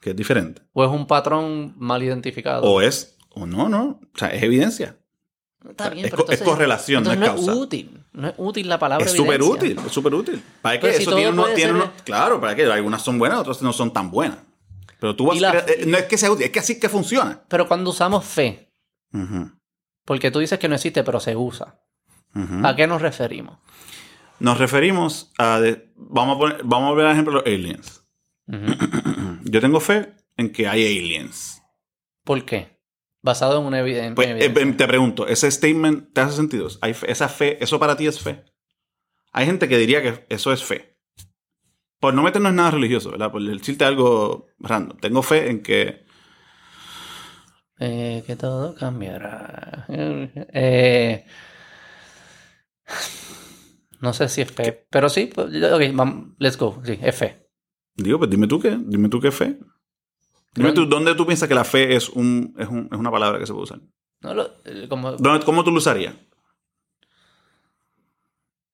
que 0.00 0.10
es 0.10 0.16
diferente. 0.16 0.62
o 0.72 0.84
es 0.84 0.90
un 0.90 1.06
patrón 1.06 1.74
mal 1.76 2.02
identificado. 2.02 2.62
O 2.62 2.80
es, 2.80 3.18
o 3.30 3.44
no, 3.46 3.68
no. 3.68 4.00
O 4.14 4.18
sea, 4.18 4.28
es 4.28 4.42
evidencia. 4.42 4.96
Está 5.68 5.90
bien, 5.90 6.04
es, 6.06 6.10
pero 6.12 6.24
co- 6.24 6.30
es 6.32 6.38
entonces- 6.40 6.54
correlación, 6.54 7.02
no 7.04 7.12
es 7.12 7.18
causa. 7.18 7.46
no 7.46 7.52
es 7.52 7.58
útil. 7.58 8.04
No 8.18 8.28
es 8.28 8.34
útil 8.36 8.68
la 8.68 8.78
palabra 8.80 9.06
Es 9.06 9.12
súper 9.12 9.40
útil, 9.42 9.78
es 9.86 9.92
súper 9.92 10.12
útil. 10.14 10.42
¿Para 10.60 10.80
qué? 10.80 10.92
Si 10.92 11.02
Eso 11.02 11.14
tiene 11.14 11.30
uno, 11.30 11.46
tiene 11.54 11.80
Claro, 12.04 12.40
para 12.40 12.56
qué. 12.56 12.64
Algunas 12.64 13.00
son 13.02 13.18
buenas, 13.18 13.38
otras 13.38 13.62
no 13.62 13.72
son 13.72 13.92
tan 13.92 14.10
buenas. 14.10 14.38
Pero 14.98 15.14
tú 15.14 15.26
vas 15.26 15.40
la- 15.40 15.50
a 15.52 15.58
eh, 15.60 15.84
No 15.86 15.96
es 15.96 16.04
que 16.06 16.18
sea 16.18 16.30
útil, 16.32 16.46
es 16.46 16.50
que 16.50 16.58
así 16.58 16.80
que 16.80 16.88
funciona. 16.88 17.44
Pero 17.48 17.68
cuando 17.68 17.90
usamos 17.90 18.24
fe, 18.24 18.72
porque 20.04 20.30
tú 20.32 20.40
dices 20.40 20.58
que 20.58 20.68
no 20.68 20.74
existe, 20.74 21.04
pero 21.04 21.20
se 21.20 21.36
usa. 21.36 21.80
¿a 22.64 22.74
qué 22.76 22.86
nos 22.86 23.00
referimos? 23.02 23.58
Nos 24.40 24.58
referimos 24.58 25.32
a. 25.38 25.60
de- 25.60 25.92
vamos, 25.96 26.36
a 26.36 26.38
poner, 26.38 26.60
vamos 26.64 26.90
a 26.90 26.94
ver, 26.94 27.04
por 27.06 27.12
ejemplo, 27.12 27.34
los 27.34 27.46
aliens. 27.46 28.04
Yo 29.44 29.60
tengo 29.60 29.80
fe 29.80 30.14
en 30.36 30.50
que 30.52 30.66
hay 30.68 30.84
aliens. 30.98 31.62
¿Por 32.24 32.44
qué? 32.44 32.77
Basado 33.20 33.60
en 33.60 33.66
una 33.66 33.78
Pues, 34.14 34.28
eh, 34.28 34.30
evidencia. 34.30 34.76
te 34.76 34.86
pregunto, 34.86 35.26
¿ese 35.26 35.50
statement 35.50 36.12
te 36.12 36.20
hace 36.20 36.36
sentido? 36.36 36.68
¿Hay 36.80 36.94
fe- 36.94 37.10
¿Esa 37.10 37.28
fe, 37.28 37.62
eso 37.62 37.78
para 37.78 37.96
ti 37.96 38.06
es 38.06 38.20
fe? 38.20 38.44
Hay 39.32 39.46
gente 39.46 39.68
que 39.68 39.76
diría 39.78 40.02
que 40.02 40.26
eso 40.28 40.52
es 40.52 40.64
fe. 40.64 40.96
Por 42.00 42.14
no 42.14 42.22
meternos 42.22 42.50
en 42.50 42.56
nada 42.56 42.70
religioso, 42.70 43.10
¿verdad? 43.10 43.32
Por 43.32 43.42
decirte 43.42 43.84
algo 43.84 44.46
random. 44.60 44.98
Tengo 44.98 45.22
fe 45.22 45.50
en 45.50 45.62
que... 45.62 46.06
Eh, 47.80 48.22
que 48.26 48.36
todo 48.36 48.74
cambiará. 48.74 49.84
Eh, 49.88 51.24
no 54.00 54.12
sé 54.12 54.28
si 54.28 54.40
es 54.42 54.50
fe, 54.52 54.86
pero 54.90 55.08
sí, 55.08 55.30
pues, 55.34 55.48
ok, 55.48 56.34
let's 56.38 56.56
go. 56.56 56.80
Sí, 56.84 56.98
es 57.02 57.14
fe. 57.16 57.48
Digo, 57.94 58.18
pues 58.18 58.30
dime 58.30 58.46
tú 58.46 58.60
qué. 58.60 58.78
Dime 58.80 59.08
tú 59.08 59.20
qué 59.20 59.30
fe. 59.32 59.58
Dime 60.54 60.72
tú, 60.72 60.86
¿dónde 60.86 61.14
tú 61.14 61.24
piensas 61.26 61.48
que 61.48 61.54
la 61.54 61.64
fe 61.64 61.94
es, 61.94 62.08
un, 62.08 62.54
es, 62.58 62.68
un- 62.68 62.88
es 62.90 62.98
una 62.98 63.10
palabra 63.10 63.38
que 63.38 63.46
se 63.46 63.52
puede 63.52 63.64
usar? 63.64 63.80
No 64.20 64.34
lo- 64.34 64.50
eh, 64.64 64.86
como, 64.88 65.12
¿Dónde- 65.12 65.44
¿Cómo 65.44 65.62
tú 65.62 65.70
lo 65.70 65.78
usarías? 65.78 66.14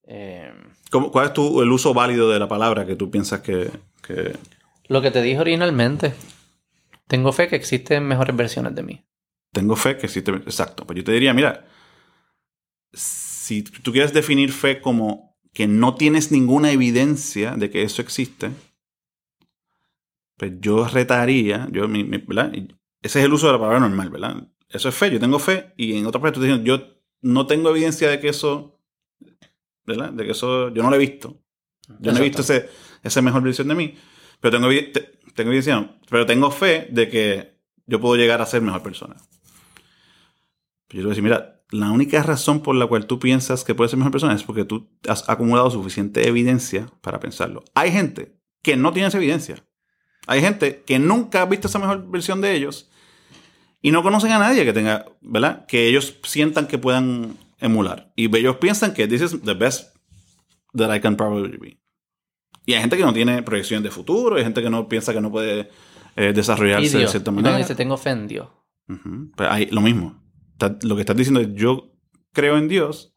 eh, 0.06 0.52
¿Cómo- 0.90 1.10
¿Cuál 1.10 1.26
es 1.26 1.32
tu, 1.32 1.60
el 1.62 1.72
uso 1.72 1.94
válido 1.94 2.30
de 2.30 2.38
la 2.38 2.48
palabra 2.48 2.86
que 2.86 2.96
tú 2.96 3.10
piensas 3.10 3.40
que... 3.40 3.70
que- 4.06 4.36
lo 4.88 5.00
que 5.02 5.10
te 5.10 5.22
dije 5.22 5.40
originalmente. 5.40 6.14
Tengo 7.08 7.32
fe 7.32 7.48
que 7.48 7.56
existen 7.56 8.04
mejores 8.06 8.34
versiones 8.36 8.74
de 8.74 8.82
mí. 8.82 9.04
Tengo 9.52 9.76
fe 9.76 9.96
que 9.96 10.06
existe. 10.06 10.30
Exacto. 10.32 10.84
Pues 10.86 10.96
yo 10.98 11.04
te 11.04 11.12
diría, 11.12 11.32
mira, 11.34 11.66
si 12.92 13.62
tú 13.62 13.92
quieres 13.92 14.12
definir 14.12 14.52
fe 14.52 14.80
como 14.80 15.36
que 15.52 15.66
no 15.66 15.94
tienes 15.94 16.30
ninguna 16.32 16.70
evidencia 16.72 17.52
de 17.52 17.70
que 17.70 17.82
eso 17.82 18.02
existe, 18.02 18.50
pues 20.36 20.52
yo 20.60 20.86
retaría, 20.88 21.68
yo, 21.72 21.88
mi- 21.88 22.04
mi- 22.04 22.18
¿verdad? 22.18 22.52
Ese 23.02 23.18
es 23.20 23.24
el 23.24 23.32
uso 23.32 23.46
de 23.46 23.52
la 23.52 23.58
palabra 23.58 23.80
normal, 23.80 24.10
¿verdad? 24.10 24.48
Eso 24.68 24.88
es 24.88 24.94
fe, 24.94 25.10
yo 25.10 25.20
tengo 25.20 25.38
fe, 25.38 25.72
y 25.76 25.96
en 25.96 26.06
otra 26.06 26.20
parte 26.20 26.38
tú 26.38 26.44
dices, 26.44 26.60
yo 26.64 26.82
no 27.22 27.46
tengo 27.46 27.70
evidencia 27.70 28.08
de 28.10 28.18
que 28.20 28.28
eso, 28.28 28.80
¿verdad? 29.86 30.12
De 30.12 30.24
que 30.24 30.32
eso, 30.32 30.72
yo 30.72 30.82
no 30.82 30.90
lo 30.90 30.96
he 30.96 30.98
visto. 30.98 31.40
Yo 32.00 32.12
no 32.12 32.18
he 32.18 32.22
visto 32.22 32.40
ese, 32.42 32.68
esa 33.02 33.22
mejor 33.22 33.42
versión 33.42 33.68
de 33.68 33.74
mí, 33.74 33.94
pero 34.40 34.58
tengo, 34.58 34.68
te- 34.68 35.18
tengo 35.34 35.50
evidencia, 35.50 35.76
no, 35.76 35.96
pero 36.10 36.24
tengo 36.26 36.50
fe 36.50 36.88
de 36.90 37.08
que 37.08 37.58
yo 37.86 38.00
puedo 38.00 38.16
llegar 38.16 38.40
a 38.40 38.46
ser 38.46 38.62
mejor 38.62 38.82
persona. 38.82 39.16
Yo 40.90 40.98
le 40.98 41.02
voy 41.02 41.06
a 41.08 41.10
decir, 41.10 41.24
mira, 41.24 41.62
la 41.70 41.90
única 41.90 42.22
razón 42.22 42.60
por 42.62 42.74
la 42.76 42.86
cual 42.86 43.06
tú 43.06 43.18
piensas 43.18 43.64
que 43.64 43.74
puedes 43.74 43.90
ser 43.90 43.98
mejor 43.98 44.12
persona 44.12 44.34
es 44.34 44.44
porque 44.44 44.64
tú 44.64 44.88
has 45.08 45.28
acumulado 45.28 45.70
suficiente 45.70 46.28
evidencia 46.28 46.86
para 47.00 47.20
pensarlo. 47.20 47.64
Hay 47.74 47.90
gente 47.90 48.38
que 48.62 48.76
no 48.76 48.92
tiene 48.92 49.08
esa 49.08 49.18
evidencia. 49.18 49.66
Hay 50.26 50.40
gente 50.40 50.82
que 50.86 50.98
nunca 50.98 51.42
ha 51.42 51.46
visto 51.46 51.68
esa 51.68 51.78
mejor 51.78 52.08
versión 52.10 52.40
de 52.40 52.54
ellos 52.54 52.90
y 53.82 53.90
no 53.90 54.02
conocen 54.02 54.32
a 54.32 54.38
nadie 54.38 54.64
que 54.64 54.72
tenga, 54.72 55.04
¿verdad? 55.20 55.66
Que 55.66 55.86
ellos 55.88 56.18
sientan 56.24 56.66
que 56.66 56.78
puedan 56.78 57.36
emular. 57.58 58.12
Y 58.16 58.34
ellos 58.36 58.56
piensan 58.56 58.94
que 58.94 59.06
this 59.06 59.20
is 59.22 59.42
the 59.42 59.54
best 59.54 59.94
that 60.74 60.94
I 60.94 61.00
can 61.00 61.16
probably 61.16 61.56
be. 61.58 61.78
Y 62.66 62.72
hay 62.72 62.80
gente 62.80 62.96
que 62.96 63.02
no 63.02 63.12
tiene 63.12 63.42
proyección 63.42 63.82
de 63.82 63.90
futuro, 63.90 64.36
hay 64.36 64.42
gente 64.44 64.62
que 64.62 64.70
no 64.70 64.88
piensa 64.88 65.12
que 65.12 65.20
no 65.20 65.30
puede 65.30 65.68
eh, 66.16 66.30
Y 66.30 66.32
desarrollarse 66.32 66.98
de 66.98 67.08
cierta 67.08 67.30
Y 67.30 67.34
manera. 67.34 67.58
dice 67.58 67.74
tengo 67.74 67.96
fe 67.98 68.10
en 68.10 68.26
Dios. 68.26 68.48
Ujú. 68.88 69.30
Pues 69.36 69.50
ahí, 69.50 69.66
lo 69.66 69.80
mismo. 69.82 70.22
Está- 70.52 70.78
lo 70.82 70.94
que 70.94 71.02
estás 71.02 71.16
diciendo 71.16 71.40
es 71.40 71.48
yo 71.54 71.92
creo 72.32 72.56
en 72.56 72.68
Dios, 72.68 73.14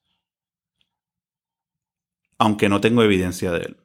aunque 2.38 2.70
no 2.70 2.82
tengo 2.82 3.04
evidencia 3.04 3.52
de 3.52 3.60
él. 3.60 3.78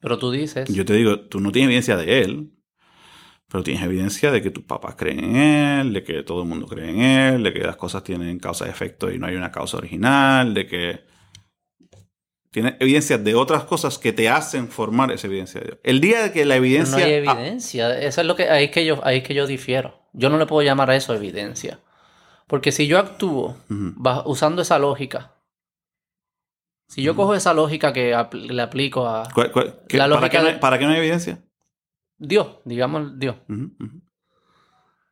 Pero 0.00 0.18
tú 0.18 0.30
dices, 0.30 0.68
Yo 0.68 0.84
te 0.84 0.94
digo, 0.94 1.20
tú 1.20 1.40
no 1.40 1.50
tienes 1.52 1.68
evidencia 1.68 1.96
de 1.96 2.22
él, 2.22 2.52
pero 3.48 3.64
tienes 3.64 3.82
evidencia 3.82 4.30
de 4.30 4.42
que 4.42 4.50
tus 4.50 4.64
papás 4.64 4.94
creen 4.96 5.24
en 5.24 5.36
él, 5.36 5.92
de 5.92 6.04
que 6.04 6.22
todo 6.22 6.42
el 6.42 6.48
mundo 6.48 6.66
cree 6.66 6.90
en 6.90 7.00
él, 7.00 7.42
de 7.42 7.52
que 7.52 7.60
las 7.60 7.76
cosas 7.76 8.04
tienen 8.04 8.38
causa 8.38 8.66
y 8.66 8.70
efecto 8.70 9.10
y 9.10 9.18
no 9.18 9.26
hay 9.26 9.36
una 9.36 9.50
causa 9.50 9.78
original, 9.78 10.54
de 10.54 10.66
que 10.66 11.00
tienes 12.50 12.74
evidencia 12.80 13.18
de 13.18 13.34
otras 13.34 13.64
cosas 13.64 13.98
que 13.98 14.12
te 14.12 14.28
hacen 14.28 14.68
formar 14.68 15.10
esa 15.12 15.26
evidencia 15.26 15.60
de 15.60 15.66
Dios. 15.66 15.78
El 15.82 16.00
día 16.00 16.22
de 16.22 16.32
que 16.32 16.44
la 16.44 16.54
pero 16.54 16.64
evidencia... 16.64 16.98
no 16.98 17.04
hay 17.04 17.12
ah, 17.12 17.16
evidencia. 17.16 17.98
Eso 17.98 18.20
es 18.20 18.26
lo 18.26 18.36
que 18.36 18.48
ahí 18.50 18.66
es 18.66 18.70
que 18.70 18.84
yo 18.84 19.00
ahí 19.04 19.18
es 19.18 19.22
que 19.24 19.34
yo 19.34 19.46
difiero. 19.46 20.08
Yo 20.12 20.30
no 20.30 20.38
le 20.38 20.46
puedo 20.46 20.62
llamar 20.62 20.90
a 20.90 20.96
eso 20.96 21.14
evidencia. 21.14 21.80
Porque 22.46 22.72
si 22.72 22.86
yo 22.86 22.98
actúo 22.98 23.56
ba- 23.68 24.26
usando 24.26 24.62
esa 24.62 24.78
lógica, 24.78 25.34
si 26.88 27.02
yo 27.02 27.14
cojo 27.14 27.34
esa 27.34 27.54
lógica 27.54 27.92
que 27.92 28.14
apl- 28.14 28.48
le 28.50 28.62
aplico 28.62 29.06
a 29.06 29.28
¿Cuál- 29.34 29.52
cuál- 29.52 29.80
qué- 29.88 29.98
La 29.98 30.08
¿para, 30.08 30.28
qué 30.30 30.38
no 30.38 30.46
hay, 30.46 30.52
de- 30.54 30.58
para 30.58 30.78
qué 30.78 30.84
no 30.86 30.90
hay 30.92 30.98
evidencia? 30.98 31.44
Dios, 32.18 32.58
digamos 32.64 33.18
Dios. 33.18 33.36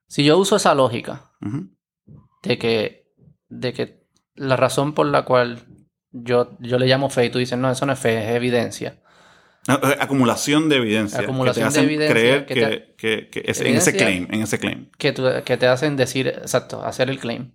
Si 0.09 0.25
yo 0.25 0.39
uso 0.39 0.57
esa 0.57 0.75
lógica 0.75 1.33
de 2.43 2.59
que, 2.59 3.13
de 3.49 3.73
que 3.73 4.07
la 4.35 4.57
razón 4.57 4.93
por 4.95 5.07
la 5.07 5.25
cual 5.25 5.65
yo, 6.13 6.57
yo 6.61 6.79
le 6.79 6.87
llamo 6.87 7.11
fe 7.11 7.27
y 7.27 7.31
tú 7.31 7.39
dices, 7.39 7.59
no, 7.59 7.71
eso 7.71 7.87
no 7.87 7.93
es 7.93 7.99
fe, 7.99 8.25
es 8.31 8.35
evidencia. 8.37 9.03
Ah, 9.69 9.81
Acumulación 10.01 10.69
de 10.69 10.77
evidencia. 10.77 11.21
Acumulación 11.21 11.69
que 11.69 11.75
te 11.75 11.81
de 11.81 11.81
hacen 11.81 11.85
evidencia 11.85 12.15
creer 12.15 12.47
que 12.47 12.55
te- 12.55 12.95
que- 12.97 13.31
que 13.31 13.51
es- 13.51 13.61
en 13.61 13.75
ese 13.77 13.97
claim, 13.97 14.29
en 14.31 14.43
ese 14.43 14.59
claim. 14.59 14.91
que 14.97 15.13
te 15.13 15.67
hacen 15.67 15.97
decir, 15.97 16.29
exacto, 16.29 16.83
hacer 16.85 17.11
el 17.11 17.19
claim. 17.19 17.53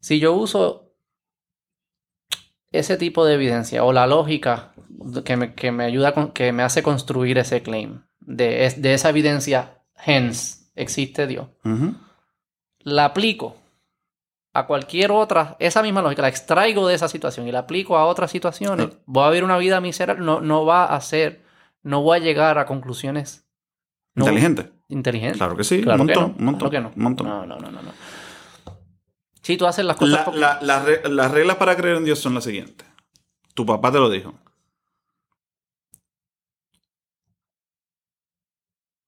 Si 0.00 0.18
yo 0.18 0.32
uso 0.32 0.89
ese 2.72 2.96
tipo 2.96 3.24
de 3.24 3.34
evidencia 3.34 3.84
o 3.84 3.92
la 3.92 4.06
lógica 4.06 4.72
que 5.24 5.36
me, 5.36 5.54
que 5.54 5.72
me 5.72 5.84
ayuda, 5.84 6.12
con, 6.12 6.32
que 6.32 6.52
me 6.52 6.62
hace 6.62 6.82
construir 6.82 7.38
ese 7.38 7.62
claim, 7.62 8.02
de, 8.20 8.72
de 8.76 8.94
esa 8.94 9.08
evidencia, 9.08 9.78
hence, 10.04 10.66
existe 10.76 11.26
Dios, 11.26 11.48
Ujú. 11.64 11.94
la 12.80 13.06
aplico 13.06 13.56
a 14.52 14.66
cualquier 14.66 15.12
otra, 15.12 15.56
esa 15.60 15.82
misma 15.82 16.02
lógica, 16.02 16.22
la 16.22 16.28
extraigo 16.28 16.86
de 16.88 16.94
esa 16.94 17.08
situación 17.08 17.46
y 17.46 17.52
la 17.52 17.60
aplico 17.60 17.96
a 17.96 18.04
otras 18.06 18.30
situaciones, 18.30 18.88
Ah. 18.92 18.98
voy 19.06 19.24
a 19.24 19.30
vivir 19.30 19.44
una 19.44 19.58
vida 19.58 19.80
miserable, 19.80 20.24
no, 20.24 20.40
no 20.40 20.64
va 20.64 20.84
a 20.86 21.00
ser, 21.00 21.42
no 21.82 22.02
voy 22.02 22.18
a 22.18 22.20
llegar 22.20 22.58
a 22.58 22.66
conclusiones 22.66 23.46
no- 24.14 24.24
Inteligente. 24.24 24.72
inteligentes. 24.88 25.38
Claro 25.38 25.56
que 25.56 25.62
sí. 25.64 25.82
Claro 25.82 26.02
un 26.02 26.08
que 26.08 26.14
montón, 26.14 26.32
no, 26.32 26.38
un 26.40 26.44
montón. 26.46 26.70
claro 26.70 26.88
que 26.90 26.90
no. 26.90 26.96
un 26.96 27.02
montón. 27.04 27.26
No, 27.28 27.46
no, 27.46 27.56
no, 27.58 27.70
no, 27.70 27.80
no. 27.82 27.92
Si 29.42 29.56
tú 29.56 29.66
haces 29.66 29.84
las 29.84 29.96
cosas 29.96 30.18
La- 30.18 30.24
porque- 30.24 30.40
la- 30.40 30.60
la 30.62 30.82
re- 30.84 31.08
las 31.08 31.30
reglas 31.30 31.56
para 31.56 31.76
creer 31.76 31.96
en 31.96 32.04
Dios 32.04 32.18
son 32.18 32.34
las 32.34 32.44
siguientes. 32.44 32.86
Tu 33.54 33.64
papá 33.66 33.90
te 33.90 33.98
lo 33.98 34.10
dijo. 34.10 34.34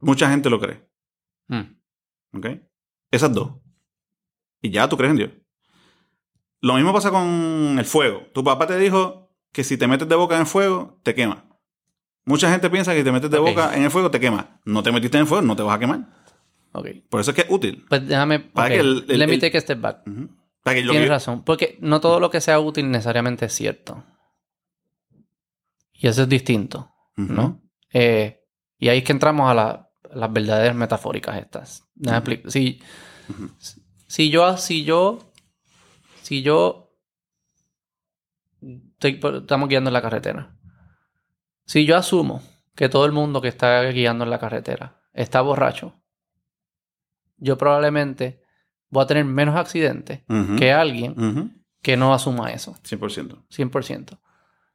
Mucha 0.00 0.28
gente 0.30 0.50
lo 0.50 0.58
cree. 0.60 0.88
Mm. 1.48 2.36
¿Ok? 2.36 2.46
Esas 3.10 3.32
dos. 3.32 3.52
Y 4.60 4.70
ya 4.70 4.88
tú 4.88 4.96
crees 4.96 5.10
en 5.12 5.16
Dios. 5.16 5.30
Lo 6.60 6.74
mismo 6.74 6.92
pasa 6.92 7.10
con 7.10 7.76
el 7.78 7.84
fuego. 7.84 8.22
Tu 8.32 8.42
papá 8.42 8.66
te 8.66 8.78
dijo 8.78 9.30
que 9.52 9.64
si 9.64 9.76
te 9.76 9.86
metes 9.86 10.08
de 10.08 10.14
boca 10.16 10.34
en 10.36 10.42
el 10.42 10.46
fuego, 10.46 10.98
te 11.02 11.14
quema. 11.14 11.44
Mucha 12.24 12.50
gente 12.50 12.70
piensa 12.70 12.92
que 12.92 12.98
si 12.98 13.04
te 13.04 13.12
metes 13.12 13.30
de 13.30 13.38
boca 13.38 13.74
en 13.76 13.82
el 13.82 13.90
fuego, 13.90 14.10
te 14.10 14.20
quema. 14.20 14.60
No 14.64 14.82
te 14.82 14.92
metiste 14.92 15.16
en 15.18 15.22
el 15.22 15.26
fuego, 15.26 15.42
no 15.44 15.56
te 15.56 15.62
vas 15.62 15.76
a 15.76 15.78
quemar. 15.78 16.21
Por 17.08 17.20
eso 17.20 17.30
es 17.30 17.34
que 17.34 17.42
es 17.42 17.50
útil. 17.50 17.84
Pues 17.88 18.06
déjame. 18.06 18.40
Para 18.40 18.68
que 18.70 18.80
el- 18.80 19.04
el- 19.08 19.18
Let 19.18 19.26
me 19.26 19.34
el- 19.34 19.40
take 19.40 19.58
a 19.58 19.60
step 19.60 19.80
back. 19.80 20.02
Para 20.62 20.74
que 20.76 20.82
Tienes 20.82 21.02
que- 21.02 21.08
razón. 21.08 21.44
Porque 21.44 21.76
no 21.80 22.00
todo 22.00 22.18
lo 22.20 22.30
que 22.30 22.40
sea 22.40 22.58
útil 22.60 22.90
necesariamente 22.90 23.46
es 23.46 23.52
cierto. 23.52 24.04
Y 25.92 26.06
eso 26.08 26.22
es 26.22 26.28
distinto. 26.28 26.90
Eh, 27.92 28.40
y 28.78 28.88
ahí 28.88 28.98
es 28.98 29.04
que 29.04 29.12
entramos 29.12 29.50
a 29.50 29.54
la- 29.54 29.90
las 30.14 30.32
verdades 30.32 30.74
metafóricas 30.74 31.36
estas. 31.38 31.88
Si, 32.50 32.80
si 34.06 34.30
yo, 34.30 34.56
si 34.56 34.84
yo, 34.84 35.32
si 36.22 36.42
yo, 36.42 36.94
estoy 38.60 39.20
estamos 39.40 39.68
guiando 39.68 39.90
en 39.90 39.94
la 39.94 40.02
carretera. 40.02 40.56
Si 41.64 41.84
yo 41.86 41.96
asumo 41.96 42.42
que 42.74 42.88
todo 42.88 43.04
el 43.06 43.12
mundo 43.12 43.40
que 43.40 43.48
está 43.48 43.82
guiando 43.90 44.24
en 44.24 44.30
la 44.30 44.38
carretera 44.38 45.00
está 45.12 45.40
borracho, 45.40 46.01
yo 47.42 47.58
probablemente 47.58 48.40
voy 48.90 49.04
a 49.04 49.06
tener 49.06 49.24
menos 49.24 49.56
accidentes 49.56 50.20
que 50.58 50.72
alguien 50.72 51.52
que 51.82 51.96
no 51.96 52.14
asuma 52.14 52.50
eso, 52.52 52.74
100%. 52.84 53.44
100%. 53.50 54.18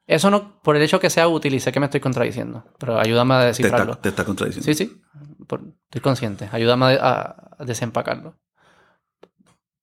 Eso 0.08 0.30
no, 0.32 0.62
por 0.62 0.76
el 0.78 0.82
hecho 0.82 1.00
que 1.00 1.10
sea 1.10 1.28
útil, 1.28 1.54
y 1.54 1.60
sé 1.60 1.72
que 1.72 1.80
me 1.80 1.86
estoy 1.86 2.00
contradiciendo, 2.00 2.64
pero 2.80 2.98
ayúdame 3.00 3.34
a 3.36 3.40
Te 3.42 3.46
descifrarlo. 3.48 3.92
está, 3.94 4.02
te 4.04 4.10
está 4.10 4.24
contradiciendo. 4.26 4.66
Sí, 4.66 4.74
sí. 4.74 5.02
Por- 5.48 5.64
estoy 5.86 6.02
consciente. 6.02 6.48
Ayúdame 6.52 6.86
a, 7.00 7.56
a 7.60 7.66
desempacarlo. 7.66 8.36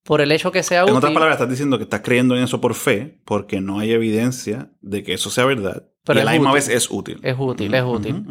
Por 0.03 0.21
el 0.21 0.31
hecho 0.31 0.51
que 0.51 0.61
sea 0.63 0.79
En 0.81 0.85
útil. 0.85 0.97
otras 0.97 1.13
palabras, 1.13 1.35
estás 1.37 1.49
diciendo 1.49 1.77
que 1.77 1.83
estás 1.83 2.01
creyendo 2.01 2.35
en 2.37 2.43
eso 2.43 2.61
por 2.61 2.75
fe, 2.75 3.21
porque 3.25 3.59
no 3.61 3.79
hay 3.79 3.91
evidencia 3.91 4.71
de 4.81 5.03
que 5.03 5.13
eso 5.13 5.29
sea 5.31 5.45
verdad. 5.45 5.87
Pero 6.03 6.19
y 6.19 6.19
a 6.19 6.21
es 6.21 6.25
la 6.25 6.31
misma 6.33 6.49
útil. 6.51 6.55
vez 6.55 6.69
es 6.69 6.91
útil. 6.91 7.19
Es 7.23 7.35
útil, 7.39 7.73
es 7.73 7.83
útil. 7.83 8.25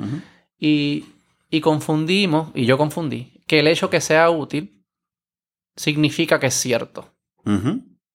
y, 0.59 1.05
y 1.51 1.61
confundimos, 1.61 2.51
y 2.55 2.65
yo 2.67 2.79
confundí, 2.79 3.34
que 3.47 3.61
el 3.61 3.67
hecho 3.67 3.91
que 3.91 4.01
sea 4.01 4.31
útil 4.31 4.85
significa 5.77 6.39
que 6.41 6.47
es 6.47 6.55
cierto. 6.55 7.11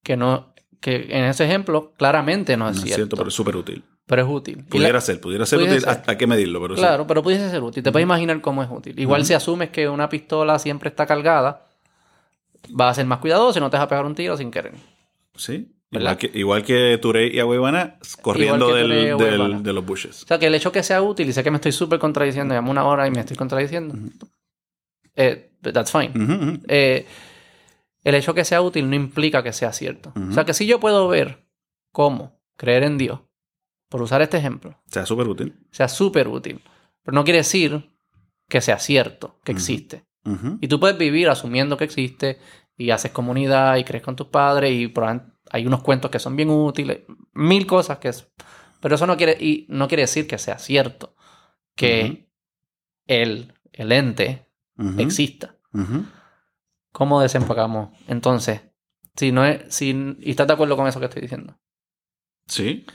Que 0.03 0.17
no, 0.17 0.53
que 0.79 1.07
en 1.09 1.25
ese 1.25 1.45
ejemplo 1.45 1.93
claramente 1.97 2.57
no 2.57 2.65
No 2.65 2.71
es, 2.71 2.77
es 2.77 2.83
cierto, 2.83 2.95
cierto, 2.95 3.17
pero 3.17 3.29
es 3.29 3.35
súper 3.35 3.55
útil. 3.57 3.83
pero 4.05 4.23
es 4.23 4.27
útil. 4.29 4.57
La- 4.59 4.65
Pudiera 4.69 5.01
ser, 5.01 5.21
pudiera 5.21 5.45
ser 5.45 5.59
útil. 5.59 5.81
ser. 5.81 6.17
Que 6.17 6.25
medirlo, 6.27 6.61
pero 6.61 6.75
sí. 6.75 6.81
Claro, 6.81 7.05
pero 7.05 7.21
pudiese 7.21 7.49
ser 7.49 7.61
útil. 7.61 7.83
Te 7.83 7.91
puedes 7.91 8.05
imaginar 8.05 8.41
cómo 8.41 8.63
es 8.63 8.69
útil. 8.71 8.99
Igual 8.99 9.21
Ujú. 9.21 9.27
si 9.27 9.33
asumes 9.33 9.69
que 9.69 9.87
una 9.87 10.09
pistola 10.09 10.57
siempre 10.57 10.89
está 10.89 11.05
cargada, 11.05 11.65
vas 12.69 12.91
a 12.91 12.93
ser 12.95 13.05
más 13.05 13.19
cuidadoso 13.19 13.59
y 13.59 13.61
no 13.61 13.69
te 13.69 13.77
vas 13.77 13.83
a 13.85 13.87
pegar 13.87 14.05
un 14.05 14.15
tiro 14.15 14.35
sin 14.37 14.49
querer. 14.51 14.73
Sí. 15.35 15.75
¿Verdad? 15.91 16.11
Igual 16.11 16.17
que, 16.31 16.39
igual 16.39 16.63
que 16.63 16.99
Touré 17.01 17.27
y 17.33 17.39
Agüevana 17.39 17.97
corriendo 18.21 18.73
del- 18.73 18.91
y 18.91 19.63
de 19.63 19.73
los 19.73 19.83
bushes. 19.85 20.23
O 20.23 20.27
sea, 20.27 20.37
que 20.37 20.45
el 20.45 20.53
hecho 20.55 20.71
que 20.71 20.83
sea 20.83 21.01
útil, 21.01 21.27
y 21.27 21.33
sé 21.33 21.43
que 21.43 21.49
me 21.49 21.57
estoy 21.57 21.71
súper 21.71 21.97
contradiciendo, 21.99 22.53
llamo 22.53 22.69
una 22.69 22.83
hora 22.85 23.07
y 23.07 23.11
me 23.11 23.19
estoy 23.21 23.35
contradiciendo, 23.35 23.95
eh, 25.19 25.51
that's 25.61 25.91
fine. 25.91 26.11
Eh, 26.67 27.05
el 28.03 28.15
hecho 28.15 28.33
que 28.33 28.45
sea 28.45 28.61
útil 28.61 28.89
no 28.89 28.95
implica 28.95 29.43
que 29.43 29.53
sea 29.53 29.73
cierto. 29.73 30.13
O 30.15 30.31
sea, 30.31 30.45
que 30.45 30.53
si 30.53 30.65
yo 30.65 30.79
puedo 30.79 31.07
ver 31.07 31.45
cómo 31.91 32.39
creer 32.55 32.83
en 32.83 32.97
Dios, 32.97 33.19
por 33.89 34.01
usar 34.01 34.21
este 34.21 34.37
ejemplo, 34.37 34.81
sea, 34.85 35.05
súper 35.05 35.27
útil. 35.27 35.55
sea 35.71 35.87
súper 35.87 36.27
útil, 36.27 36.61
pero 37.03 37.15
no 37.15 37.23
quiere 37.23 37.39
decir 37.39 37.89
que 38.47 38.61
sea 38.61 38.79
cierto, 38.79 39.39
que 39.43 39.51
existe. 39.51 40.05
Y 40.61 40.67
tú 40.67 40.79
puedes 40.79 40.97
vivir 40.97 41.27
asumiendo 41.27 41.75
que 41.75 41.85
existe 41.85 42.37
y 42.77 42.91
haces 42.91 43.11
comunidad 43.11 43.77
y 43.77 43.83
crees 43.83 44.03
con 44.03 44.15
tus 44.15 44.27
padres 44.27 44.71
y 44.71 44.93
hay 45.51 45.65
unos 45.65 45.81
cuentos 45.81 46.11
que 46.11 46.19
son 46.19 46.35
bien 46.35 46.49
útiles, 46.49 46.99
mil 47.33 47.65
cosas 47.65 47.97
que 47.97 48.09
es... 48.09 48.27
Pero 48.79 48.95
eso 48.95 49.07
no 49.07 49.17
quiere, 49.17 49.35
y 49.39 49.65
no 49.69 49.87
quiere 49.87 50.03
decir 50.03 50.27
que 50.27 50.37
sea 50.37 50.59
cierto, 50.59 51.15
que 51.75 52.03
Ujú. 52.05 52.25
el, 53.07 53.53
el 53.73 53.91
exista. 54.97 55.55
¿Cómo 56.91 57.21
desempacamos? 57.21 57.89
Entonces, 58.07 58.61
si 59.15 59.31
no 59.31 59.45
es... 59.45 59.73
Si, 59.73 60.15
¿Y 60.19 60.31
estás 60.31 60.47
de 60.47 60.53
acuerdo 60.53 60.75
con 60.77 60.87
eso 60.87 60.99
que 60.99 61.05
estoy 61.05 61.21
diciendo? 61.21 61.57
Sí. 62.47 62.85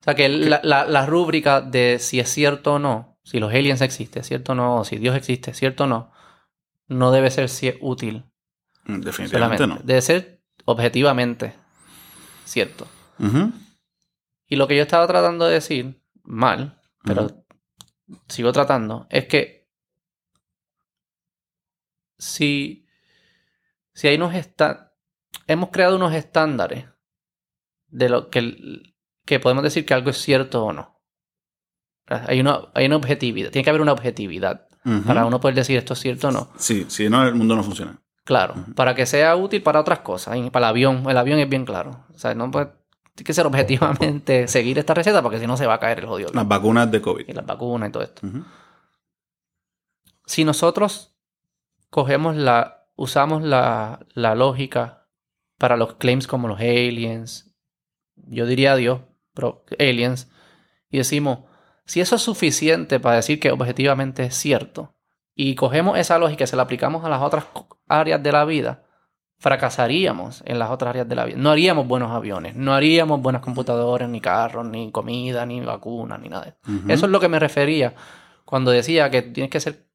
O 0.00 0.04
sea, 0.04 0.14
que 0.14 0.28
la, 0.28 0.60
la- 0.62 0.84
la 0.84 1.06
rúbrica 1.06 1.60
de 1.60 1.98
si 1.98 2.20
es 2.20 2.28
cierto 2.30 2.74
o 2.74 2.78
no, 2.78 3.18
si 3.24 3.40
los 3.40 3.52
aliens 3.52 3.80
existen, 3.80 4.22
cierto 4.22 4.52
o 4.52 4.54
no, 4.54 4.76
o 4.76 4.84
si 4.84 4.96
Dios 4.98 5.16
existe, 5.16 5.54
cierto 5.54 5.84
o 5.84 5.86
no, 5.86 6.12
no 6.88 7.10
debe 7.10 7.30
ser 7.30 7.48
si 7.48 7.68
es 7.68 7.76
útil 7.80 8.24
Mm, 8.86 9.00
Definitivamente 9.00 9.56
solamente. 9.64 9.66
no. 9.66 9.86
Debe 9.86 10.02
ser 10.02 10.42
objetivamente 10.66 11.54
cierto. 12.44 12.86
Y 14.46 14.56
lo 14.56 14.68
que 14.68 14.76
yo 14.76 14.82
estaba 14.82 15.06
tratando 15.06 15.46
de 15.46 15.54
decir, 15.54 16.02
mal, 16.22 16.78
pero 17.02 17.46
sigo 18.28 18.52
tratando, 18.52 19.06
es 19.08 19.24
que 19.26 19.63
si, 22.24 22.86
si 23.92 24.08
hay 24.08 24.16
unos 24.16 24.34
esta- 24.34 24.92
hemos 25.46 25.70
creado 25.70 25.96
unos 25.96 26.12
estándares 26.14 26.86
de 27.88 28.08
lo 28.08 28.30
que, 28.30 28.82
que 29.24 29.40
podemos 29.40 29.62
decir 29.62 29.84
que 29.86 29.94
algo 29.94 30.10
es 30.10 30.18
cierto 30.18 30.64
o 30.64 30.72
no. 30.72 31.00
Hay 32.06 32.40
una, 32.40 32.60
hay 32.74 32.86
una 32.86 32.96
objetividad, 32.96 33.50
tiene 33.50 33.64
que 33.64 33.70
haber 33.70 33.82
una 33.82 33.92
objetividad 33.92 34.68
para 35.06 35.24
uno 35.24 35.40
poder 35.40 35.54
decir 35.54 35.78
esto 35.78 35.94
es 35.94 36.00
cierto 36.00 36.28
o 36.28 36.30
no. 36.30 36.50
Sí, 36.58 36.84
si 36.88 37.08
no, 37.08 37.26
el 37.26 37.34
mundo 37.34 37.56
no 37.56 37.62
funciona. 37.62 37.98
Claro, 38.24 38.54
para 38.74 38.94
que 38.94 39.06
sea 39.06 39.34
útil 39.36 39.62
para 39.62 39.80
otras 39.80 40.00
cosas. 40.00 40.36
Y 40.36 40.50
para 40.50 40.66
el 40.66 40.70
avión, 40.70 41.08
el 41.08 41.16
avión 41.16 41.38
es 41.38 41.48
bien 41.48 41.64
claro. 41.64 42.04
O 42.14 42.18
sea, 42.18 42.34
no 42.34 42.50
puede, 42.50 42.66
tiene 43.14 43.26
que 43.26 43.32
ser 43.32 43.46
objetivamente 43.46 44.46
seguir 44.48 44.78
esta 44.78 44.92
receta 44.92 45.22
porque 45.22 45.38
si 45.40 45.46
no 45.46 45.56
se 45.56 45.66
va 45.66 45.74
a 45.74 45.80
caer 45.80 46.00
el 46.00 46.06
jodido. 46.06 46.30
Las 46.34 46.46
vacunas 46.46 46.90
de 46.90 47.00
COVID. 47.00 47.26
Y 47.28 47.32
las 47.32 47.46
vacunas 47.46 47.88
y 47.88 47.92
todo 47.92 48.02
esto. 48.02 48.26
Si 50.26 50.44
nosotros 50.44 51.13
cogemos 51.94 52.34
la, 52.34 52.88
usamos 52.96 53.44
la, 53.44 54.04
la 54.14 54.34
lógica 54.34 55.06
para 55.58 55.76
los 55.76 55.94
claims 55.94 56.26
como 56.26 56.48
los 56.48 56.58
aliens, 56.58 57.54
yo 58.16 58.46
diría 58.46 58.74
Dios, 58.74 59.02
pero 59.32 59.64
aliens, 59.78 60.28
y 60.90 60.98
decimos, 60.98 61.44
si 61.84 62.00
eso 62.00 62.16
es 62.16 62.22
suficiente 62.22 62.98
para 62.98 63.14
decir 63.14 63.38
que 63.38 63.52
objetivamente 63.52 64.24
es 64.24 64.34
cierto, 64.34 64.96
y 65.36 65.54
cogemos 65.54 65.96
esa 65.96 66.18
lógica 66.18 66.42
y 66.42 66.46
se 66.48 66.56
la 66.56 66.64
aplicamos 66.64 67.04
a 67.04 67.08
las 67.08 67.22
otras 67.22 67.44
áreas 67.86 68.20
de 68.20 68.32
la 68.32 68.44
vida, 68.44 68.82
fracasaríamos 69.38 70.42
en 70.46 70.58
las 70.58 70.70
otras 70.70 70.90
áreas 70.90 71.08
de 71.08 71.14
la 71.14 71.26
vida. 71.26 71.36
No 71.38 71.52
haríamos 71.52 71.86
buenos 71.86 72.10
aviones, 72.10 72.56
no 72.56 72.74
haríamos 72.74 73.22
buenas 73.22 73.40
computadoras, 73.40 74.08
ni 74.08 74.20
carros, 74.20 74.66
ni 74.66 74.90
comida, 74.90 75.46
ni 75.46 75.60
vacunas, 75.60 76.18
ni 76.18 76.28
nada 76.28 76.42
de 76.42 76.48
eso. 76.50 76.88
Eso 76.88 77.06
es 77.06 77.12
lo 77.12 77.20
que 77.20 77.28
me 77.28 77.38
refería 77.38 77.94
cuando 78.44 78.72
decía 78.72 79.10
que 79.10 79.22
tienes 79.22 79.52
que 79.52 79.60
ser 79.60 79.86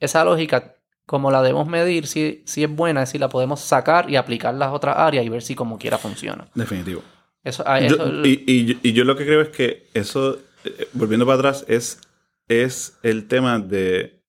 esa 0.00 0.24
lógica 0.24 0.73
como 1.06 1.30
la 1.30 1.42
debemos 1.42 1.66
medir 1.68 2.06
si, 2.06 2.42
si 2.46 2.64
es 2.64 2.70
buena, 2.70 3.02
es 3.02 3.10
si 3.10 3.18
la 3.18 3.28
podemos 3.28 3.60
sacar 3.60 4.08
y 4.10 4.16
aplicar 4.16 4.54
las 4.54 4.72
otras 4.72 4.96
áreas 4.96 5.24
y 5.24 5.28
ver 5.28 5.42
si 5.42 5.54
como 5.54 5.78
quiera 5.78 5.98
funciona. 5.98 6.48
Definitivo. 6.54 7.02
Eso, 7.42 7.62
ah, 7.66 7.80
Yo- 7.80 8.24
y, 8.24 8.78
y 8.82 8.92
yo 8.94 9.04
lo 9.04 9.16
que 9.16 9.24
creo 9.26 9.42
es 9.42 9.50
que 9.50 9.88
eso, 9.92 10.38
eh, 10.64 10.88
volviendo 10.94 11.26
para 11.26 11.38
atrás, 11.38 11.64
es, 11.68 12.00
es 12.48 12.98
el 13.02 13.28
tema 13.28 13.58
de 13.58 14.22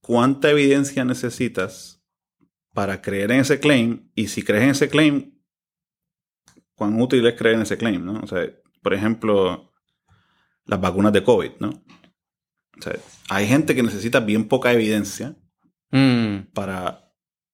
cuánta 0.00 0.50
evidencia 0.50 1.04
necesitas 1.04 2.00
para 2.72 3.02
creer 3.02 3.32
en 3.32 3.40
ese 3.40 3.58
claim 3.58 4.10
y 4.14 4.28
si 4.28 4.42
crees 4.42 4.62
en 4.62 4.70
ese 4.70 4.88
claim, 4.88 5.32
cuán 6.76 7.00
útil 7.00 7.26
es 7.26 7.34
creer 7.34 7.56
en 7.56 7.62
ese 7.62 7.76
claim, 7.76 8.04
¿no? 8.04 8.20
O 8.20 8.26
sea, 8.26 8.46
por 8.82 8.94
ejemplo, 8.94 9.72
las 10.66 10.80
vacunas 10.80 11.12
de 11.12 11.24
COVID, 11.24 11.52
¿no? 11.58 11.70
O 12.78 12.82
sea, 12.82 12.94
hay 13.30 13.46
gente 13.48 13.74
que 13.74 13.82
necesita 13.82 14.20
bien 14.20 14.46
poca 14.46 14.72
evidencia 14.72 15.34
Mm. 15.90 16.52
para, 16.52 17.02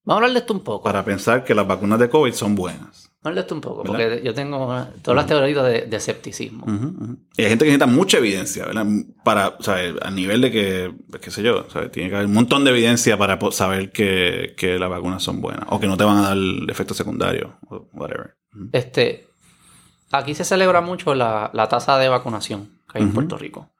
Vamos 0.04 0.14
a 0.14 0.24
hablar 0.24 0.32
de 0.32 0.38
esto 0.40 0.52
un 0.54 0.60
poco. 0.60 0.82
para 0.84 1.04
pensar 1.04 1.44
que 1.44 1.54
las 1.54 1.66
vacunas 1.66 1.98
de 1.98 2.08
COVID 2.08 2.32
son 2.32 2.54
buenas. 2.56 3.08
Vamos 3.22 3.24
a 3.24 3.28
hablar 3.28 3.34
de 3.36 3.40
esto 3.42 3.54
un 3.54 3.60
poco, 3.60 3.82
¿Verdad? 3.84 3.92
porque 3.92 4.22
yo 4.24 4.34
tengo 4.34 4.86
todas 5.00 5.16
las 5.16 5.26
teorías 5.26 5.64
de, 5.64 5.82
de 5.82 5.96
escepticismo. 5.96 6.66
Y 7.36 7.42
hay 7.42 7.48
gente 7.50 7.64
que 7.64 7.70
necesita 7.70 7.86
mucha 7.86 8.18
evidencia, 8.18 8.66
¿verdad? 8.66 8.84
Para, 9.22 9.56
a 10.02 10.10
nivel 10.10 10.40
de 10.40 10.50
que, 10.50 10.92
qué 11.20 11.30
sé 11.30 11.44
yo, 11.44 11.66
¿sabes? 11.70 11.92
tiene 11.92 12.08
que 12.08 12.16
haber 12.16 12.26
un 12.26 12.34
montón 12.34 12.64
de 12.64 12.72
evidencia 12.72 13.16
para 13.16 13.38
saber 13.52 13.92
que, 13.92 14.54
que 14.56 14.76
las 14.76 14.90
vacunas 14.90 15.22
son 15.22 15.40
buenas 15.40 15.66
o 15.68 15.78
que 15.78 15.86
no 15.86 15.96
te 15.96 16.02
van 16.02 16.16
a 16.18 16.22
dar 16.30 16.38
efectos 16.68 16.96
secundarios 16.96 17.52
o 17.68 17.88
whatever. 17.92 18.34
Este, 18.72 19.28
aquí 20.10 20.34
se 20.34 20.44
celebra 20.44 20.80
mucho 20.80 21.14
la, 21.14 21.50
la 21.54 21.68
tasa 21.68 21.98
de 21.98 22.08
vacunación 22.08 22.80
que 22.90 22.98
hay 22.98 23.04
en. 23.04 23.12
Puerto 23.12 23.38
Rico. 23.38 23.70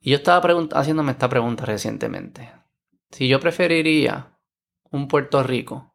Y 0.00 0.10
yo 0.10 0.16
estaba 0.16 0.44
haciéndome 0.74 1.12
esta 1.12 1.28
pregunta 1.28 1.64
recientemente. 1.66 2.50
Si 3.10 3.28
yo 3.28 3.40
preferiría 3.40 4.38
un 4.90 5.08
Puerto 5.08 5.42
Rico 5.42 5.94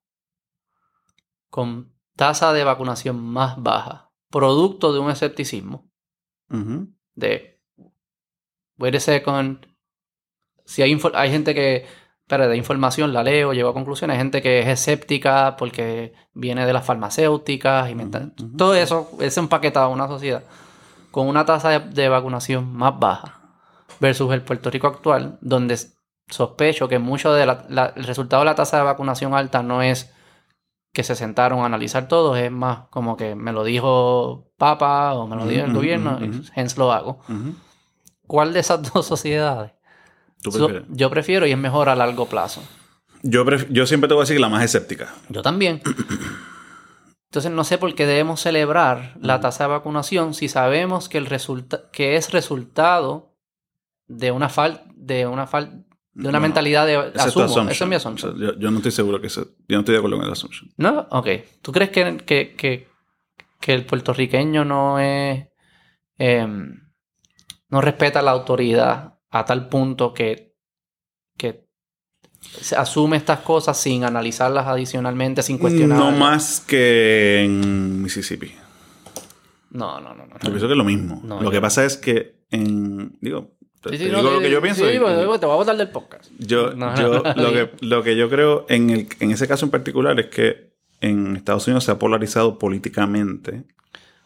con 1.49 1.93
tasa 2.15 2.53
de 2.53 2.63
vacunación 2.63 3.19
más 3.19 3.61
baja, 3.61 4.11
producto 4.29 4.93
de 4.93 4.99
un 4.99 5.09
escepticismo, 5.09 5.89
de, 7.15 7.61
wait 8.77 8.95
a 8.95 8.99
second, 8.99 9.65
si 10.65 10.81
hay, 10.81 10.99
hay 11.13 11.31
gente 11.31 11.55
que, 11.55 11.85
espera, 12.21 12.47
de 12.47 12.57
información 12.57 13.13
la 13.13 13.23
leo, 13.23 13.53
llego 13.53 13.69
a 13.69 13.73
conclusiones, 13.73 14.15
hay 14.15 14.19
gente 14.19 14.41
que 14.41 14.59
es 14.59 14.67
escéptica 14.67 15.55
porque 15.57 16.13
viene 16.33 16.65
de 16.65 16.73
las 16.73 16.85
farmacéuticas, 16.85 17.89
y 17.89 17.93
ujú. 17.93 18.57
todo 18.57 18.75
eso 18.75 19.09
es 19.19 19.37
empaquetado 19.37 19.87
en 19.87 19.93
una 19.93 20.07
sociedad 20.07 20.43
con 21.11 21.29
una 21.29 21.45
tasa 21.45 21.69
de, 21.69 21.79
de 21.79 22.09
vacunación 22.09 22.73
más 22.73 22.99
baja 22.99 23.39
versus 24.01 24.33
el 24.33 24.41
Puerto 24.41 24.69
Rico 24.69 24.87
actual, 24.87 25.37
donde 25.39 25.77
sospecho 26.29 26.87
que 26.87 26.99
mucho 26.99 27.33
del 27.33 27.51
resultado 27.97 28.41
de 28.41 28.45
la 28.45 28.55
tasa 28.55 28.77
de 28.77 28.83
vacunación 28.83 29.33
alta 29.35 29.61
no 29.63 29.81
es 29.81 30.11
que 30.93 31.03
se 31.03 31.15
sentaron 31.15 31.59
a 31.59 31.65
analizar 31.65 32.07
todo, 32.07 32.35
es 32.37 32.49
más 32.51 32.87
como 32.89 33.17
que 33.17 33.35
me 33.35 33.51
lo 33.51 33.63
dijo 33.63 34.49
Papa 34.57 35.13
o 35.13 35.27
me 35.27 35.35
lo 35.35 35.45
dijo 35.45 35.65
el 35.65 35.73
gobierno, 35.73 36.15
ujú, 36.15 36.23
y 36.25 36.41
hence 36.55 36.79
lo 36.79 36.91
hago. 36.93 37.19
¿Cuál 38.27 38.53
de 38.53 38.61
esas 38.61 38.81
dos 38.93 39.05
sociedades? 39.05 39.73
¿Tú 40.41 40.51
So- 40.51 40.67
prefieres? 40.67 40.87
yo 40.89 41.09
prefiero 41.09 41.45
y 41.47 41.51
es 41.51 41.57
mejor 41.57 41.89
a 41.89 41.95
largo 41.95 42.27
plazo. 42.27 42.63
Yo, 43.23 43.43
yo 43.69 43.85
siempre 43.87 44.07
te 44.07 44.13
voy 44.13 44.21
a 44.21 44.25
decir 44.25 44.39
la 44.39 44.49
más 44.49 44.63
escéptica. 44.63 45.13
Yo 45.29 45.41
también. 45.41 45.81
Entonces 47.29 47.51
no 47.51 47.63
sé 47.63 47.77
por 47.77 47.93
qué 47.95 48.05
debemos 48.05 48.39
celebrar 48.39 49.15
la 49.19 49.39
tasa 49.41 49.65
de 49.65 49.71
vacunación 49.71 50.33
si 50.33 50.47
sabemos 50.47 51.09
que 51.09 51.17
el 51.17 51.25
resulta 51.25 51.89
que 51.91 52.15
es 52.15 52.31
resultado 52.31 53.33
de 54.07 54.31
una 54.31 54.47
fal 54.49 54.83
de 54.95 55.27
una 55.27 55.45
fal 55.47 55.85
de 56.15 56.29
una 56.29 56.39
No, 56.39 56.41
mentalidad 56.43 56.85
de 56.87 56.95
asumo. 57.19 57.45
Eso 57.45 57.61
es 57.69 57.85
mi 57.87 57.95
O 57.95 57.97
asunción. 57.97 58.37
sea, 58.37 58.47
yo, 58.47 58.57
yo 58.57 58.71
no 58.71 58.77
estoy 58.77 58.91
seguro 58.91 59.21
que 59.21 59.27
eso. 59.27 59.45
Yo 59.67 59.75
no 59.77 59.79
estoy 59.79 59.93
de 59.93 59.99
acuerdo 59.99 60.17
con 60.17 60.25
esa 60.25 60.33
assumption. 60.33 60.71
¿No? 60.77 61.07
Ok. 61.11 61.27
¿Tú 61.61 61.71
crees 61.71 61.91
que, 61.91 62.17
que, 62.25 62.55
que, 62.55 62.87
que 63.59 63.73
el 63.73 63.85
puertorriqueño 63.85 64.65
no 64.65 64.97
es 64.99 65.45
em, 66.17 66.81
no 67.69 67.81
respeta 67.81 68.21
la 68.21 68.31
autoridad 68.31 69.19
a 69.29 69.45
tal 69.45 69.67
punto 69.67 70.13
que, 70.13 70.55
que 71.37 71.67
se 72.39 72.75
asume 72.77 73.17
estas 73.17 73.39
cosas 73.41 73.77
sin 73.77 74.05
analizarlas 74.05 74.65
adicionalmente, 74.67 75.43
sin 75.43 75.57
cuestionar? 75.57 75.97
No 75.99 76.11
más 76.11 76.61
que 76.61 77.43
en 77.43 78.01
Mississippi. 78.01 78.53
No, 79.71 79.99
no, 79.99 80.13
no. 80.13 80.25
no. 80.27 80.33
Yo 80.35 80.49
pienso 80.49 80.67
que 80.67 80.73
es 80.73 80.77
lo 80.77 80.85
mismo. 80.85 81.19
No, 81.25 81.41
lo 81.41 81.51
que 81.51 81.59
pasa 81.59 81.83
es 81.83 81.97
que 81.97 82.45
en. 82.49 83.17
Digo, 83.19 83.54
te, 83.91 83.97
Sí, 83.97 84.03
te 84.03 84.03
sí, 84.05 84.09
digo 84.11 84.21
no, 84.21 84.31
lo 84.31 84.39
que 84.39 84.49
yo 84.51 84.61
pienso. 84.61 84.81
Sí, 84.83 84.91
y- 84.91 84.95
y- 84.95 85.39
te 85.39 85.45
voy 85.45 85.53
a 85.53 85.57
botar 85.57 85.77
del 85.77 85.89
podcast. 85.89 86.25
Yo, 86.39 86.71
No, 86.73 86.95
yo 86.95 87.21
no, 87.23 87.33
lo, 87.35 87.51
que, 87.53 87.69
lo 87.81 88.03
que 88.03 88.15
yo 88.15 88.29
creo 88.29 88.65
en, 88.69 88.89
el, 88.89 89.07
en 89.19 89.31
ese 89.31 89.47
caso 89.47 89.65
en 89.65 89.71
particular 89.71 90.19
es 90.19 90.27
que 90.27 90.73
en 91.01 91.35
Estados 91.35 91.67
Unidos 91.67 91.83
se 91.83 91.91
ha 91.91 91.99
polarizado 91.99 92.57
políticamente, 92.57 93.63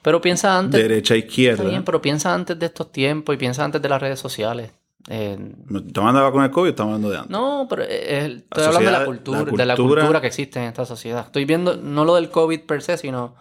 Pero 0.02 0.22
piensa 0.22 0.58
antes. 0.58 0.82
derecha 0.82 1.16
Está 1.16 1.28
izquierda. 1.28 1.64
bien, 1.64 1.84
pero 1.84 2.02
piensa 2.02 2.34
antes 2.34 2.58
de 2.58 2.66
estos 2.68 2.92
tiempos 2.92 3.36
y 3.36 3.38
piensa 3.38 3.64
antes 3.66 3.82
de 3.82 3.90
las 3.90 4.02
redes 4.02 4.20
sociales. 4.20 4.72
En- 5.08 5.56
¿Estamos 5.64 5.98
hablando 5.98 6.20
de 6.20 6.26
vacuna 6.26 6.44
del 6.44 6.52
COVID 6.52 6.68
o 6.68 6.70
estamos 6.72 6.90
hablando 6.96 7.10
de 7.10 7.18
antes? 7.18 7.32
No, 7.32 7.68
pero 7.70 7.84
es- 7.84 7.92
estoy 7.92 8.64
La 8.64 8.68
hablando 8.68 8.92
de 8.92 8.98
la 9.00 9.06
cultura, 9.06 9.40
la 9.40 9.46
de 9.46 9.66
la 9.66 9.76
cultura- 9.76 10.02
cultura 10.02 10.22
que 10.22 10.28
existe 10.28 10.60
en 10.60 10.66
esta 10.66 10.86
sociedad. 10.86 11.26
Estoy 11.26 11.46
viendo 11.46 11.76
no 11.78 12.06
lo 12.06 12.16
del 12.16 12.30
COVID 12.30 12.62
per 12.62 12.82
se, 12.82 12.98
sino 12.98 13.36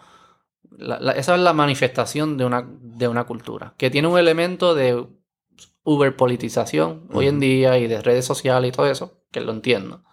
la- 0.77 0.99
la- 0.99 1.11
esa 1.11 1.35
es 1.35 1.41
la 1.41 1.53
manifestación 1.53 2.37
de 2.37 2.45
una, 2.45 2.65
de 2.81 3.07
una 3.07 3.25
cultura 3.25 3.73
que 3.77 3.89
tiene 3.91 4.07
un 4.07 4.17
elemento 4.17 4.73
de 4.73 5.05
uberpolitización 5.93 7.07
hoy 7.13 7.27
en 7.27 7.39
día 7.39 7.77
y 7.77 7.87
de 7.87 8.01
redes 8.01 8.25
sociales 8.25 8.69
y 8.69 8.71
todo 8.71 8.87
eso, 8.89 9.23
que 9.31 9.41
lo 9.41 9.51
entiendo. 9.51 10.03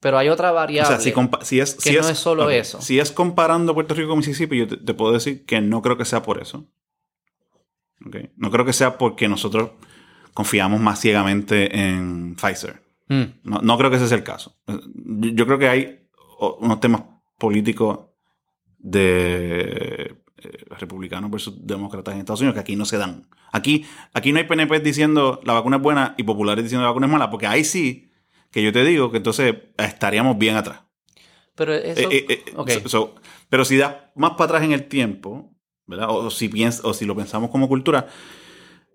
Pero 0.00 0.18
hay 0.18 0.28
otra 0.28 0.52
O 0.52 0.54
variable. 0.54 0.88
sea, 0.88 1.00
si, 1.42 1.60
es, 1.60 1.74
que 1.74 1.90
si 1.90 1.96
no 1.96 2.08
es 2.08 2.18
solo 2.18 2.48
eso. 2.50 2.80
Si 2.80 2.98
es 2.98 3.10
comparando 3.12 3.74
Puerto 3.74 3.94
Rico 3.94 4.08
con 4.10 4.18
Mississippi, 4.18 4.58
yo 4.58 4.68
te, 4.68 4.76
te 4.76 4.94
puedo 4.94 5.12
decir 5.12 5.44
que 5.44 5.60
no 5.60 5.82
creo 5.82 5.96
que 5.96 6.04
sea 6.04 6.22
por 6.22 6.40
eso. 6.40 6.66
No 8.36 8.50
creo 8.50 8.64
que 8.64 8.72
sea 8.72 8.98
porque 8.98 9.26
nosotros 9.28 9.70
confiamos 10.34 10.80
más 10.80 11.00
ciegamente 11.00 11.76
en 11.78 12.36
Pfizer. 12.36 12.82
Mm, 13.08 13.22
No, 13.44 13.60
no 13.62 13.78
creo 13.78 13.90
que 13.90 13.96
ese 13.96 14.06
sea 14.08 14.18
el 14.18 14.22
caso. 14.24 14.56
Yo, 14.66 15.30
yo 15.30 15.46
creo 15.46 15.58
que 15.58 15.68
hay 15.68 16.08
o- 16.38 16.58
unos 16.60 16.78
temas 16.80 17.02
políticos 17.38 18.00
de 18.78 20.14
republicanos 20.78 21.30
versus 21.30 21.54
demócratas 21.66 22.14
en 22.14 22.20
Estados 22.20 22.40
Unidos 22.40 22.54
que 22.54 22.60
aquí 22.60 22.76
no 22.76 22.84
se 22.84 22.98
dan. 22.98 23.26
Aquí, 23.52 23.84
aquí 24.12 24.32
no 24.32 24.38
hay 24.38 24.44
PNP 24.44 24.80
diciendo 24.80 25.40
la 25.44 25.52
vacuna 25.54 25.76
es 25.76 25.82
buena 25.82 26.14
y 26.16 26.22
populares 26.22 26.64
diciendo 26.64 26.82
la 26.84 26.90
vacuna 26.90 27.06
es 27.06 27.12
mala, 27.12 27.30
porque 27.30 27.46
ahí 27.46 27.64
sí 27.64 28.10
que 28.50 28.62
yo 28.62 28.72
te 28.72 28.84
digo 28.84 29.10
que 29.10 29.18
entonces 29.18 29.54
estaríamos 29.76 30.38
bien 30.38 30.56
atrás. 30.56 30.80
Pero 31.54 31.74
eso. 31.74 32.10
Eh, 32.10 32.26
eh, 32.28 32.44
eh, 32.66 32.80
so- 32.82 32.88
so- 32.88 33.14
pero 33.48 33.64
si 33.64 33.76
das 33.76 33.94
más 34.14 34.32
para 34.32 34.44
atrás 34.44 34.62
en 34.64 34.72
el 34.72 34.88
tiempo, 34.88 35.54
¿verdad? 35.86 36.10
O, 36.10 36.26
o 36.26 36.30
si 36.30 36.48
piens- 36.48 36.80
o 36.84 36.92
si 36.94 37.04
lo 37.06 37.14
pensamos 37.16 37.50
como 37.50 37.68
cultura, 37.68 38.06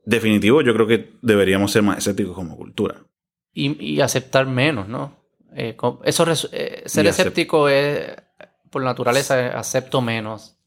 definitivo, 0.05 0.61
yo 0.61 0.73
creo 0.73 0.87
que 0.87 1.13
deberíamos 1.21 1.71
ser 1.71 1.83
más 1.83 1.97
escépticos 1.97 2.35
como 2.35 2.55
cultura. 2.57 2.95
y, 3.53 3.95
y 3.95 4.01
aceptar 4.01 4.45
menos, 4.47 4.87
¿no? 4.87 5.15
Eh, 5.55 5.75
eso 6.05 6.25
eh, 6.53 6.83
ser 6.85 7.05
Y 7.05 7.09
escéptico 7.09 7.67
es, 7.67 8.15
por 8.69 8.81
naturaleza, 8.83 9.59
acepto 9.59 10.01
menos. 10.01 10.57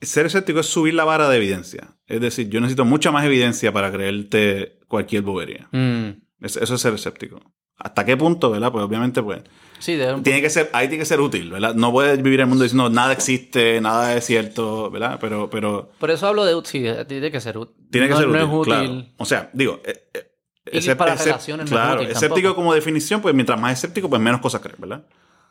Ser 0.00 0.26
escéptico 0.26 0.60
es 0.60 0.66
subir 0.66 0.94
la 0.94 1.04
vara 1.04 1.28
de 1.28 1.36
evidencia. 1.36 1.96
Es 2.06 2.20
decir, 2.20 2.48
yo 2.50 2.60
necesito 2.60 2.84
mucha 2.84 3.10
más 3.10 3.24
evidencia 3.24 3.72
para 3.72 3.90
creerte 3.92 4.78
cualquier 4.88 5.22
bobería. 5.22 5.68
Mm, 5.72 6.22
Es- 6.42 6.56
Eso 6.56 6.74
es 6.74 6.80
ser 6.82 6.92
escéptico. 6.94 7.40
¿Hasta 7.78 8.04
qué 8.04 8.16
punto, 8.16 8.50
verdad? 8.50 8.70
Pues 8.72 8.84
obviamente, 8.84 9.22
pues. 9.22 9.40
Sí, 9.78 9.94
de 9.96 10.14
Tiene 10.22 10.40
que 10.42 10.48
ser, 10.50 10.70
ahí 10.72 10.88
tiene 10.88 11.02
que 11.02 11.06
ser 11.06 11.20
útil, 11.20 11.50
¿verdad? 11.50 11.74
No 11.74 11.92
puedes 11.92 12.22
vivir 12.22 12.40
en 12.40 12.44
el 12.44 12.48
mundo 12.48 12.62
diciendo 12.64 12.88
nada 12.90 13.12
existe, 13.12 13.80
nada 13.82 14.14
es 14.16 14.24
cierto, 14.24 14.90
¿verdad? 14.90 15.18
Pero, 15.20 15.48
pero 15.50 15.90
Por 15.98 16.10
eso 16.10 16.26
hablo 16.26 16.44
de 16.44 16.54
útil. 16.54 16.70
Sí, 16.94 17.04
tiene 17.08 17.30
que 17.30 17.40
ser 17.40 17.56
útil. 17.58 17.74
tiene 17.90 18.06
que 18.08 18.14
no, 18.14 18.18
ser 18.20 18.28
no 18.28 18.32
útil. 18.34 18.42
es 18.42 18.48
útil. 18.54 18.72
claro. 19.00 19.04
O 19.18 19.24
sea, 19.26 19.50
digo, 19.52 19.80
eh, 19.84 20.08
eh, 20.14 20.80
Y 20.82 20.94
para 20.94 21.14
relaciones 21.16 21.70
no 21.70 21.76
es 21.76 21.82
claro, 21.82 22.00
útil 22.00 22.10
escéptico 22.12 22.34
tampoco. 22.48 22.54
como 22.56 22.74
definición, 22.74 23.20
pues 23.22 23.34
mientras 23.34 23.60
más 23.60 23.72
escéptico, 23.74 24.08
pues 24.08 24.20
menos 24.22 24.40
cosas 24.40 24.60
crees, 24.62 24.78
¿verdad? 24.80 25.06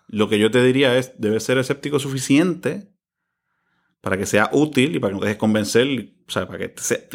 Lo 0.08 0.28
que 0.30 0.38
yo 0.40 0.50
te 0.52 0.64
diría 0.64 0.98
es, 0.98 1.14
debes 1.20 1.44
ser 1.44 1.58
escéptico 1.60 2.00
suficiente 2.00 2.90
para 4.06 4.18
que 4.20 4.28
sea 4.28 4.52
útil 4.54 4.96
y 4.96 5.00
para 5.00 5.10
que 5.10 5.14
no 5.16 5.20
te 5.22 5.26
dejes 5.26 5.40
convencer, 5.40 5.88
o 6.28 6.32
sea, 6.32 6.46
para 6.46 6.60
que 6.60 6.74
ser 6.78 7.10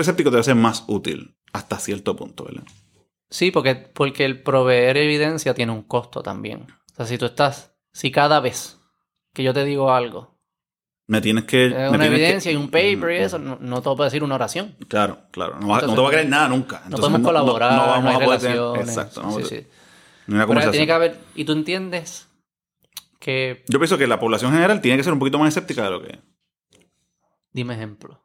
escéptico 0.00 0.30
te 0.30 0.36
va 0.36 0.40
a 0.40 0.44
ser 0.44 0.54
más 0.54 0.84
útil 0.86 1.36
hasta 1.52 1.80
cierto 1.80 2.14
punto, 2.14 2.44
¿verdad? 2.44 2.62
Sí, 3.28 3.50
porque, 3.50 3.74
porque 3.74 4.24
el 4.24 4.40
proveer 4.40 4.96
evidencia 4.98 5.52
tiene 5.52 5.72
un 5.72 5.82
costo 5.82 6.22
también. 6.22 6.68
O 6.92 6.96
sea, 6.96 7.06
si 7.06 7.18
tú 7.18 7.24
estás, 7.26 7.72
si 7.92 8.12
cada 8.12 8.38
vez 8.38 8.78
que 9.34 9.42
yo 9.42 9.52
te 9.52 9.64
digo 9.64 9.92
algo, 9.92 10.38
Me 11.08 11.20
tienes 11.20 11.42
que... 11.42 11.70
me 11.70 11.88
una 11.88 11.98
que- 11.98 12.06
evidencia 12.06 12.52
y 12.52 12.56
un 12.56 12.68
paper 12.70 13.10
y 13.16 13.20
Mm, 13.20 13.24
eso, 13.24 13.38
no, 13.40 13.58
no 13.60 13.76
te 13.78 13.82
puedo 13.82 14.04
decir 14.04 14.22
una 14.22 14.36
oración. 14.36 14.76
Claro, 14.86 15.18
claro. 15.32 15.58
No, 15.58 15.66
no 15.80 15.94
te 15.94 16.00
va 16.00 16.06
a 16.06 16.10
creer 16.12 16.28
nada 16.28 16.48
nunca. 16.48 16.82
No 16.88 16.98
podemos 16.98 17.22
colaborar, 17.22 17.72
no, 17.72 17.86
vamos 17.88 18.14
hay 18.14 18.22
a 18.22 18.24
poder 18.24 18.40
tener-. 18.40 18.88
Exacto. 18.88 19.22
no 19.22 19.30
Sí, 19.30 19.34
vamos 19.34 19.44
a- 19.44 19.48
sí. 19.56 19.66
ni 20.28 20.34
una 20.34 20.42
Pero 20.42 20.46
conversación. 20.46 20.72
tiene 20.72 20.86
que 20.86 20.92
haber, 20.92 21.18
y 21.34 21.44
tú 21.44 21.52
entiendes 21.52 22.28
que, 23.26 23.64
Yo 23.68 23.78
pienso 23.80 23.98
que 23.98 24.06
la 24.06 24.18
población 24.20 24.52
general 24.52 24.80
tiene 24.80 24.96
que 24.96 25.02
ser 25.04 25.12
un 25.12 25.18
poquito 25.18 25.38
más 25.38 25.48
escéptica 25.48 25.82
de 25.84 25.90
lo 25.90 26.00
que 26.02 26.12
es. 26.12 26.18
dime 27.52 27.74
ejemplo. 27.74 28.22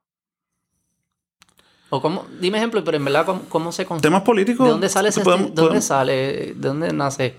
O 1.90 2.02
cómo, 2.02 2.26
dime 2.40 2.58
ejemplo, 2.58 2.84
pero 2.84 2.96
en 2.98 3.04
verdad, 3.06 3.26
¿cómo, 3.26 3.42
cómo 3.50 3.72
se? 3.72 3.84
Temas 4.02 4.22
políticos. 4.22 4.66
¿De 4.66 4.72
dónde 4.72 4.88
sale 4.90 5.10
ese, 5.10 5.22
podemos- 5.22 5.48
¿de 5.50 5.56
dónde 5.56 5.62
podemos- 5.80 5.84
sale, 5.86 6.14
de 6.14 6.54
dónde 6.56 6.94
nace 6.94 7.36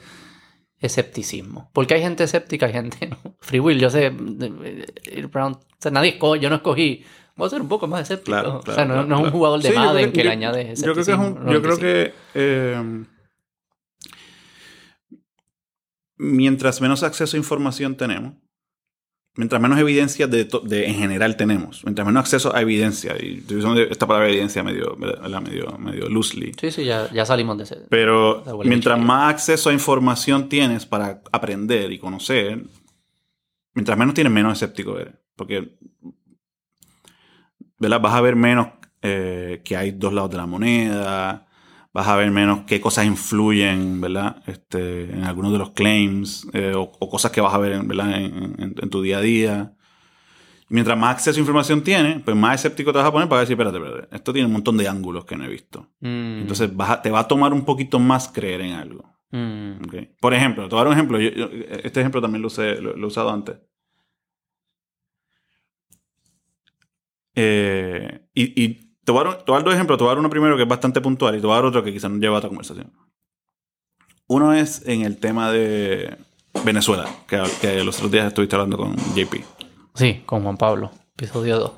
escepticismo? 0.78 1.70
Porque 1.72 1.94
hay 1.94 2.02
gente 2.02 2.24
escéptica 2.24 2.68
y 2.68 2.72
gente 2.72 3.06
no. 3.06 3.16
Free 3.40 3.60
will, 3.60 3.78
yo 3.78 3.88
sé, 3.88 4.10
Brown, 4.10 5.52
o 5.54 5.60
sea, 5.78 5.90
nadie 5.90 6.10
escoge, 6.10 6.40
yo 6.40 6.50
no 6.50 6.56
escogí. 6.56 7.04
Voy 7.34 7.46
a 7.46 7.50
ser 7.50 7.62
un 7.62 7.68
poco 7.68 7.86
más 7.86 8.02
escéptico. 8.02 8.32
Claro, 8.36 8.58
o 8.58 8.62
sea, 8.72 8.84
no, 8.84 8.92
claro, 8.94 9.06
no 9.08 9.18
es 9.20 9.24
un 9.24 9.30
jugador 9.30 9.62
de 9.62 9.70
Sí, 9.70 9.74
Madden 9.74 10.12
que, 10.12 10.24
le 10.24 10.30
añade 10.30 10.74
Yo 10.76 10.82
creo 10.82 10.94
que 10.96 11.00
es 11.00 11.08
un- 11.08 11.14
escepticismo. 11.14 11.52
yo 11.52 11.62
creo 11.62 11.76
95. 11.76 11.80
que 11.80 12.14
eh, 12.34 13.04
mientras 16.23 16.81
menos 16.81 17.03
acceso 17.03 17.37
a 17.37 17.39
información 17.39 17.97
tenemos, 17.97 18.35
mientras 19.37 19.61
menos 19.61 19.79
evidencia 19.79 20.27
de, 20.27 20.45
de- 20.64 20.87
en 20.87 20.95
general 20.95 21.37
tenemos, 21.37 21.83
mientras 21.85 22.07
menos 22.07 22.20
acceso 22.20 22.55
a 22.55 22.61
evidencia, 22.61 23.16
y 23.20 23.39
estoy 23.39 23.57
usando 23.57 23.81
esta 23.81 24.07
palabra 24.07 24.29
evidencia 24.29 24.62
medio, 24.62 24.95
¿verdad? 24.97 25.41
medio, 25.41 25.77
medio 25.79 26.09
loosely, 26.09 26.53
Sí, 26.61 26.70
sí, 26.70 26.85
ya, 26.85 27.11
ya 27.12 27.25
salimos 27.27 27.57
de 27.59 27.64
ese. 27.64 27.77
pero 27.89 28.45
mientras 28.64 28.99
más 29.01 29.31
acceso 29.35 29.70
a 29.70 29.73
información 29.73 30.49
tienes 30.49 30.87
para 30.87 31.23
aprender 31.33 31.91
y 31.91 31.99
conocer, 31.99 32.62
mientras 33.75 33.99
menos 33.99 34.14
tienes, 34.14 34.33
menos 34.33 34.53
escéptico 34.53 34.99
eres. 34.99 35.14
Porque 35.35 35.77
¿verdad? 37.79 38.01
vas 38.01 38.14
a 38.14 38.20
ver 38.20 38.37
menos 38.37 38.68
eh, 39.01 39.61
que 39.64 39.77
hay 39.77 39.91
dos 39.93 40.12
lados 40.12 40.31
de 40.31 40.37
la 40.37 40.47
moneda, 40.47 41.47
vas 41.95 42.09
a 42.09 42.16
ver 42.16 42.30
menos 42.30 42.61
qué 42.66 42.80
cosas 42.80 43.05
influyen 43.07 44.01
¿verdad? 44.01 44.43
Este, 44.47 45.05
en 45.12 45.24
algunos 45.24 45.53
de 45.53 45.59
los 45.59 45.70
claims 45.70 46.47
eh, 46.53 46.72
o, 46.74 46.90
o 46.99 47.09
cosas 47.11 47.30
que 47.32 47.40
vas 47.40 47.53
a 47.55 47.59
ver 47.59 47.72
en, 47.72 47.88
¿verdad? 47.88 48.12
en, 48.16 48.55
en- 48.59 48.74
en 48.80 48.90
tu 48.90 49.03
día 49.03 49.18
a 49.18 49.20
día. 49.20 49.72
Mientras 50.68 50.97
más 50.99 51.16
acceso 51.16 51.38
a 51.38 51.40
información 51.40 51.82
tienes, 51.82 52.22
pues 52.22 52.34
más 52.34 52.55
escéptico 52.55 52.93
te 52.93 52.99
vas 52.99 53.07
a 53.07 53.12
poner 53.12 53.28
para 53.28 53.43
decir, 53.43 53.53
espérate, 53.61 53.76
espérate, 53.76 54.16
esto 54.16 54.32
tiene 54.32 54.47
un 54.47 54.55
montón 54.55 54.78
de 54.78 54.88
ángulos 54.88 55.26
que 55.26 55.36
no 55.36 55.45
he 55.45 55.49
visto. 55.49 55.90
Mm, 56.01 56.40
Entonces 56.40 56.74
vas 56.74 56.88
a- 56.90 57.03
te 57.03 57.11
va 57.11 57.20
a 57.20 57.28
tomar 57.28 57.53
un 57.53 57.64
poquito 57.66 57.99
más 57.99 58.28
creer 58.28 58.62
en 58.62 58.72
algo. 58.72 59.05
mm. 59.32 59.72
Por 60.18 60.32
ejemplo, 60.32 60.66
te 60.68 60.74
voy 60.74 60.80
a 60.80 60.84
dar 60.84 60.86
un 60.86 60.93
ejemplo. 60.95 61.20
Yo- 61.20 61.30
yo- 61.30 61.51
este 61.84 62.01
ejemplo 62.01 62.22
también 62.22 62.40
lo, 62.40 62.49
usé- 62.49 62.80
lo- 62.80 62.97
lo 62.97 63.05
he 63.05 63.07
usado 63.07 63.30
antes. 63.30 63.57
Eh, 67.34 68.20
y, 68.34 68.62
y 68.64 68.91
te, 69.05 69.12
voy 69.12 69.20
a 69.22 69.24
dar, 69.30 69.38
te 69.38 69.44
voy 69.50 69.55
a 69.55 69.59
dar 69.59 69.64
dos 69.64 69.74
ejemplos. 69.74 69.98
Te 69.98 70.05
voy 70.05 70.11
a 70.11 70.14
dar 70.14 70.18
uno 70.20 70.30
primero 70.30 70.57
que 70.57 70.62
es 70.62 70.68
bastante 70.68 71.00
puntual 71.00 71.36
y 71.36 71.40
te 71.40 71.46
voy 71.46 71.53
a 71.55 71.57
dar 71.57 71.64
otro 71.66 71.82
que 71.82 71.92
quizás 71.92 72.11
no 72.11 72.18
lleva 72.18 72.36
a 72.36 72.38
otra 72.38 72.48
conversación. 72.48 72.92
Uno 74.28 74.53
es 74.55 74.82
en 74.86 75.03
el 75.03 75.18
tema 75.18 75.50
de 75.50 76.16
Venezuela, 76.64 77.07
que, 77.28 77.42
que 77.61 77.82
los 77.84 77.96
otros 77.96 78.11
días 78.12 78.26
estuviste 78.26 78.55
hablando 78.57 78.76
con 78.78 78.96
JP. 79.14 79.34
Sí, 79.94 80.22
con 80.24 80.42
Juan 80.42 80.57
Pablo, 80.57 80.90
episodio 81.16 81.59
2. 81.59 81.72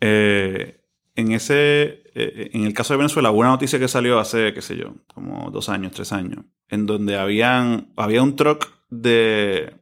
Eh, 0.00 0.80
en 1.14 1.32
ese, 1.32 2.02
eh, 2.14 2.50
en 2.52 2.64
el 2.64 2.74
caso 2.74 2.92
de 2.92 2.98
Venezuela, 2.98 3.30
hubo 3.30 3.40
una 3.40 3.50
noticia 3.50 3.78
que 3.78 3.88
salió 3.88 4.18
hace, 4.18 4.52
qué 4.52 4.60
sé 4.60 4.76
yo, 4.76 4.94
como 5.14 5.50
dos 5.50 5.68
años, 5.68 5.92
tres 5.92 6.12
años, 6.12 6.44
en 6.68 6.86
donde 6.86 7.16
habían, 7.16 7.92
había 7.96 8.22
un 8.22 8.36
truck 8.36 8.68
de, 8.90 9.74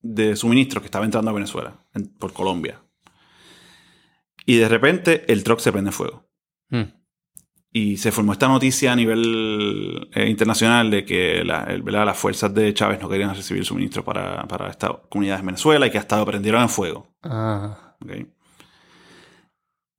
de 0.00 0.36
suministros 0.36 0.80
que 0.80 0.86
estaba 0.86 1.04
entrando 1.04 1.30
a 1.30 1.34
Venezuela, 1.34 1.74
en- 1.92 2.08
por 2.08 2.32
Colombia. 2.32 2.80
Y 4.46 4.56
de 4.56 4.68
repente 4.68 5.24
el 5.32 5.42
truck 5.44 5.60
se 5.60 5.72
prende 5.72 5.90
fuego. 5.92 6.26
Mm, 6.70 6.82
Y 7.76 7.96
se 7.96 8.12
formó 8.12 8.32
esta 8.32 8.46
noticia 8.46 8.92
a 8.92 8.96
nivel 8.96 10.08
eh, 10.14 10.28
internacional 10.28 10.90
de 10.92 11.04
que 11.04 11.42
la- 11.44 11.64
el- 11.64 11.82
¿verdad? 11.82 12.06
las 12.06 12.16
fuerzas 12.18 12.54
de 12.54 12.72
Chávez 12.72 13.00
no 13.00 13.08
querían 13.08 13.34
recibir 13.34 13.64
suministros 13.64 14.04
para, 14.04 14.46
para 14.46 14.70
estas 14.70 14.92
comunidades 15.08 15.40
en 15.40 15.46
Venezuela 15.46 15.86
y 15.86 15.90
que 15.90 15.98
hasta 15.98 16.16
lo 16.18 16.24
prendieron 16.26 16.62
en 16.62 16.68
fuego. 16.68 17.12
Ah. 17.22 17.96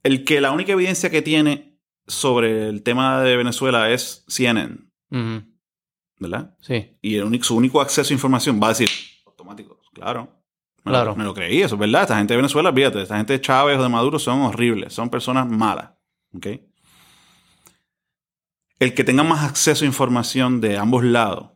El 0.04 0.24
que 0.24 0.40
la 0.42 0.52
única 0.52 0.72
evidencia 0.74 1.10
que 1.10 1.22
tiene 1.22 1.80
sobre 2.08 2.70
el 2.70 2.84
tema 2.84 3.22
de 3.22 3.36
Venezuela 3.36 3.90
es 3.90 4.24
CNN, 4.28 4.78
mm, 5.10 5.38
¿verdad? 6.20 6.56
sí. 6.62 6.98
Y 7.02 7.16
el 7.16 7.24
único, 7.24 7.44
su 7.44 7.56
único 7.58 7.82
acceso 7.82 8.14
a 8.14 8.16
información 8.16 8.60
va 8.62 8.68
a 8.68 8.70
decir, 8.70 8.90
automático, 9.26 9.82
claro. 9.94 10.35
Me 10.86 10.92
Claro. 10.92 11.12
Lo, 11.12 11.16
me 11.18 11.24
lo 11.24 11.34
creí, 11.34 11.62
eso 11.62 11.76
es 11.76 11.80
verdad. 11.80 12.04
Esta 12.04 12.18
gente 12.18 12.34
de 12.34 12.38
Venezuela, 12.38 12.72
fíjate, 12.72 13.02
esta 13.02 13.18
gente 13.18 13.34
de 13.34 13.42
Chávez 13.42 13.78
o 13.80 13.84
de 13.84 13.90
Maduro 13.90 14.20
son 14.20 14.42
horribles, 14.42 14.94
son 14.94 15.10
personas 15.10 15.48
malas, 15.48 15.92
¿ok? 16.36 16.48
El 18.80 18.94
que 18.94 19.04
tenga 19.04 19.24
más 19.24 19.44
acceso 19.44 19.84
a 19.86 19.88
información 19.88 20.62
de 20.62 20.78
ambos 20.78 21.04
lados 21.04 21.50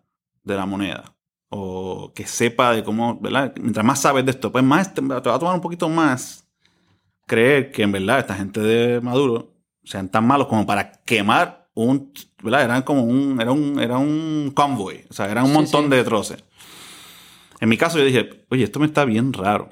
de 0.44 0.56
la 0.56 0.66
moneda, 0.66 1.04
o 1.50 2.12
que 2.16 2.26
sepa 2.26 2.72
de 2.74 2.84
cómo, 2.84 3.20
¿verdad? 3.20 3.54
Mientras 3.60 3.86
más 3.86 4.02
sabes 4.02 4.26
de 4.26 4.32
esto, 4.32 4.52
pues 4.52 4.64
más 4.64 4.94
te, 4.94 5.02
te 5.02 5.08
va 5.08 5.18
a 5.36 5.40
tomar 5.40 5.54
un 5.56 5.62
poquito 5.62 5.90
más 5.90 6.48
creer 7.28 7.72
que 7.72 7.84
en 7.84 7.92
verdad 7.92 8.20
esta 8.20 8.36
gente 8.36 8.60
de 8.62 9.02
Maduro 9.02 9.54
sean 9.84 10.10
tan 10.10 10.26
malos 10.26 10.48
como 10.48 10.66
para 10.66 10.92
quemar 11.04 11.70
un, 11.76 12.12
¿verdad? 12.42 12.64
Eran 12.64 12.82
como 12.84 13.04
un, 13.04 13.40
era 13.40 13.52
un, 13.52 13.80
era 13.80 13.98
un 13.98 14.52
convoy, 14.56 15.06
o 15.10 15.14
sea, 15.14 15.30
eran 15.30 15.44
un 15.44 15.52
Sí, 15.52 15.56
montón 15.58 15.84
sí. 15.86 15.90
de 15.92 16.04
troces. 16.04 16.44
En 17.60 17.70
mi 17.70 17.78
caso 17.78 17.98
yo 17.98 18.06
dije, 18.06 18.46
oye, 18.50 18.64
esto 18.64 18.80
me 18.80 18.86
está 18.86 19.06
bien 19.06 19.34
raro. 19.34 19.70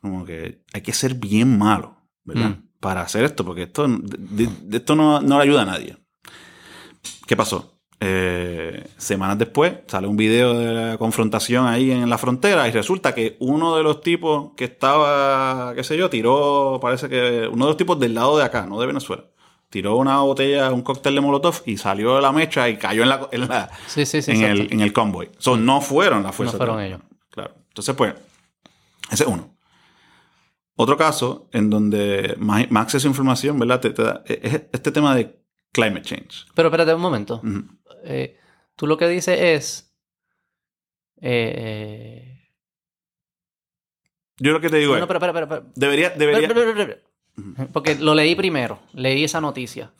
Como 0.00 0.24
que 0.24 0.62
hay 0.72 0.82
que 0.82 0.92
ser 0.92 1.14
bien 1.14 1.58
malo, 1.58 1.96
¿verdad? 2.24 2.50
Mm. 2.50 2.68
para 2.80 3.00
hacer 3.00 3.24
esto, 3.24 3.44
porque 3.44 3.64
esto, 3.64 3.86
de, 3.88 4.48
de 4.62 4.76
esto 4.76 4.94
no, 4.94 5.20
no 5.20 5.38
le 5.38 5.42
ayuda 5.42 5.62
a 5.62 5.66
nadie. 5.66 5.96
¿Qué 7.26 7.36
pasó? 7.36 7.78
Eh, 8.00 8.86
semanas 8.96 9.38
después 9.38 9.74
sale 9.88 10.06
un 10.06 10.16
video 10.16 10.56
de 10.56 10.72
la 10.72 10.98
confrontación 10.98 11.66
ahí 11.66 11.90
en 11.90 12.08
la 12.08 12.16
frontera 12.16 12.68
y 12.68 12.70
resulta 12.70 13.12
que 13.12 13.36
uno 13.40 13.76
de 13.76 13.82
los 13.82 14.02
tipos 14.02 14.52
que 14.56 14.66
estaba, 14.66 15.74
qué 15.74 15.82
sé 15.82 15.96
yo, 15.96 16.08
tiró, 16.08 16.78
parece 16.80 17.08
que 17.08 17.48
uno 17.50 17.64
de 17.64 17.70
los 17.70 17.76
tipos 17.76 17.98
del 17.98 18.14
lado 18.14 18.38
de 18.38 18.44
acá, 18.44 18.66
no 18.66 18.78
de 18.78 18.86
Venezuela, 18.86 19.24
tiró 19.70 19.96
una 19.96 20.20
botella, 20.20 20.72
un 20.72 20.82
cóctel 20.82 21.14
de 21.14 21.20
Molotov 21.20 21.62
y 21.66 21.76
salió 21.76 22.16
de 22.16 22.22
la 22.22 22.32
mecha 22.32 22.68
y 22.68 22.76
cayó 22.78 23.02
en 23.02 23.08
la, 23.10 23.28
en 23.32 23.48
la 23.48 23.70
Sí, 23.86 24.06
sí, 24.06 24.22
sí. 24.22 24.30
en, 24.32 24.42
el, 24.42 24.72
en 24.72 24.80
el 24.80 24.92
convoy. 24.92 25.30
So, 25.38 25.56
no 25.56 25.80
fueron 25.80 26.22
las 26.22 26.30
No 26.32 26.32
fuerzas. 26.32 26.56
fueron 26.56 26.78
de- 26.78 26.86
ellos. 26.86 27.00
Claro. 27.30 27.54
Entonces, 27.68 27.94
pues, 27.94 28.14
ese 29.10 29.24
es 29.24 29.28
uno. 29.28 29.54
Otro 30.76 30.96
caso 30.96 31.48
en 31.52 31.70
donde 31.70 32.34
más, 32.38 32.70
más 32.70 32.84
acceso 32.84 33.08
a 33.08 33.10
información, 33.10 33.58
¿verdad? 33.58 33.80
Te- 33.80 33.90
te 33.90 34.02
da- 34.02 34.22
es 34.26 34.54
este 34.72 34.90
tema 34.92 35.14
de 35.14 35.38
climate 35.72 36.02
change. 36.02 36.46
Pero 36.54 36.68
espérate 36.68 36.94
un 36.94 37.00
momento. 37.00 37.42
Eh, 38.04 38.36
tú 38.76 38.86
lo 38.86 38.96
que 38.96 39.08
dices 39.08 39.38
es. 39.40 39.94
eh, 41.20 42.48
Yo 44.38 44.52
lo 44.52 44.60
que 44.60 44.68
te 44.70 44.76
digo 44.76 44.94
no, 44.94 45.00
no, 45.00 45.12
es, 45.12 45.18
pero, 45.18 45.66
debería, 45.74 46.10
debería, 46.10 46.48
Porque 47.72 47.94
lo 47.96 48.14
leí 48.14 48.34
primero. 48.34 48.78
Leí 48.92 49.24
esa 49.24 49.40
noticia. 49.40 49.90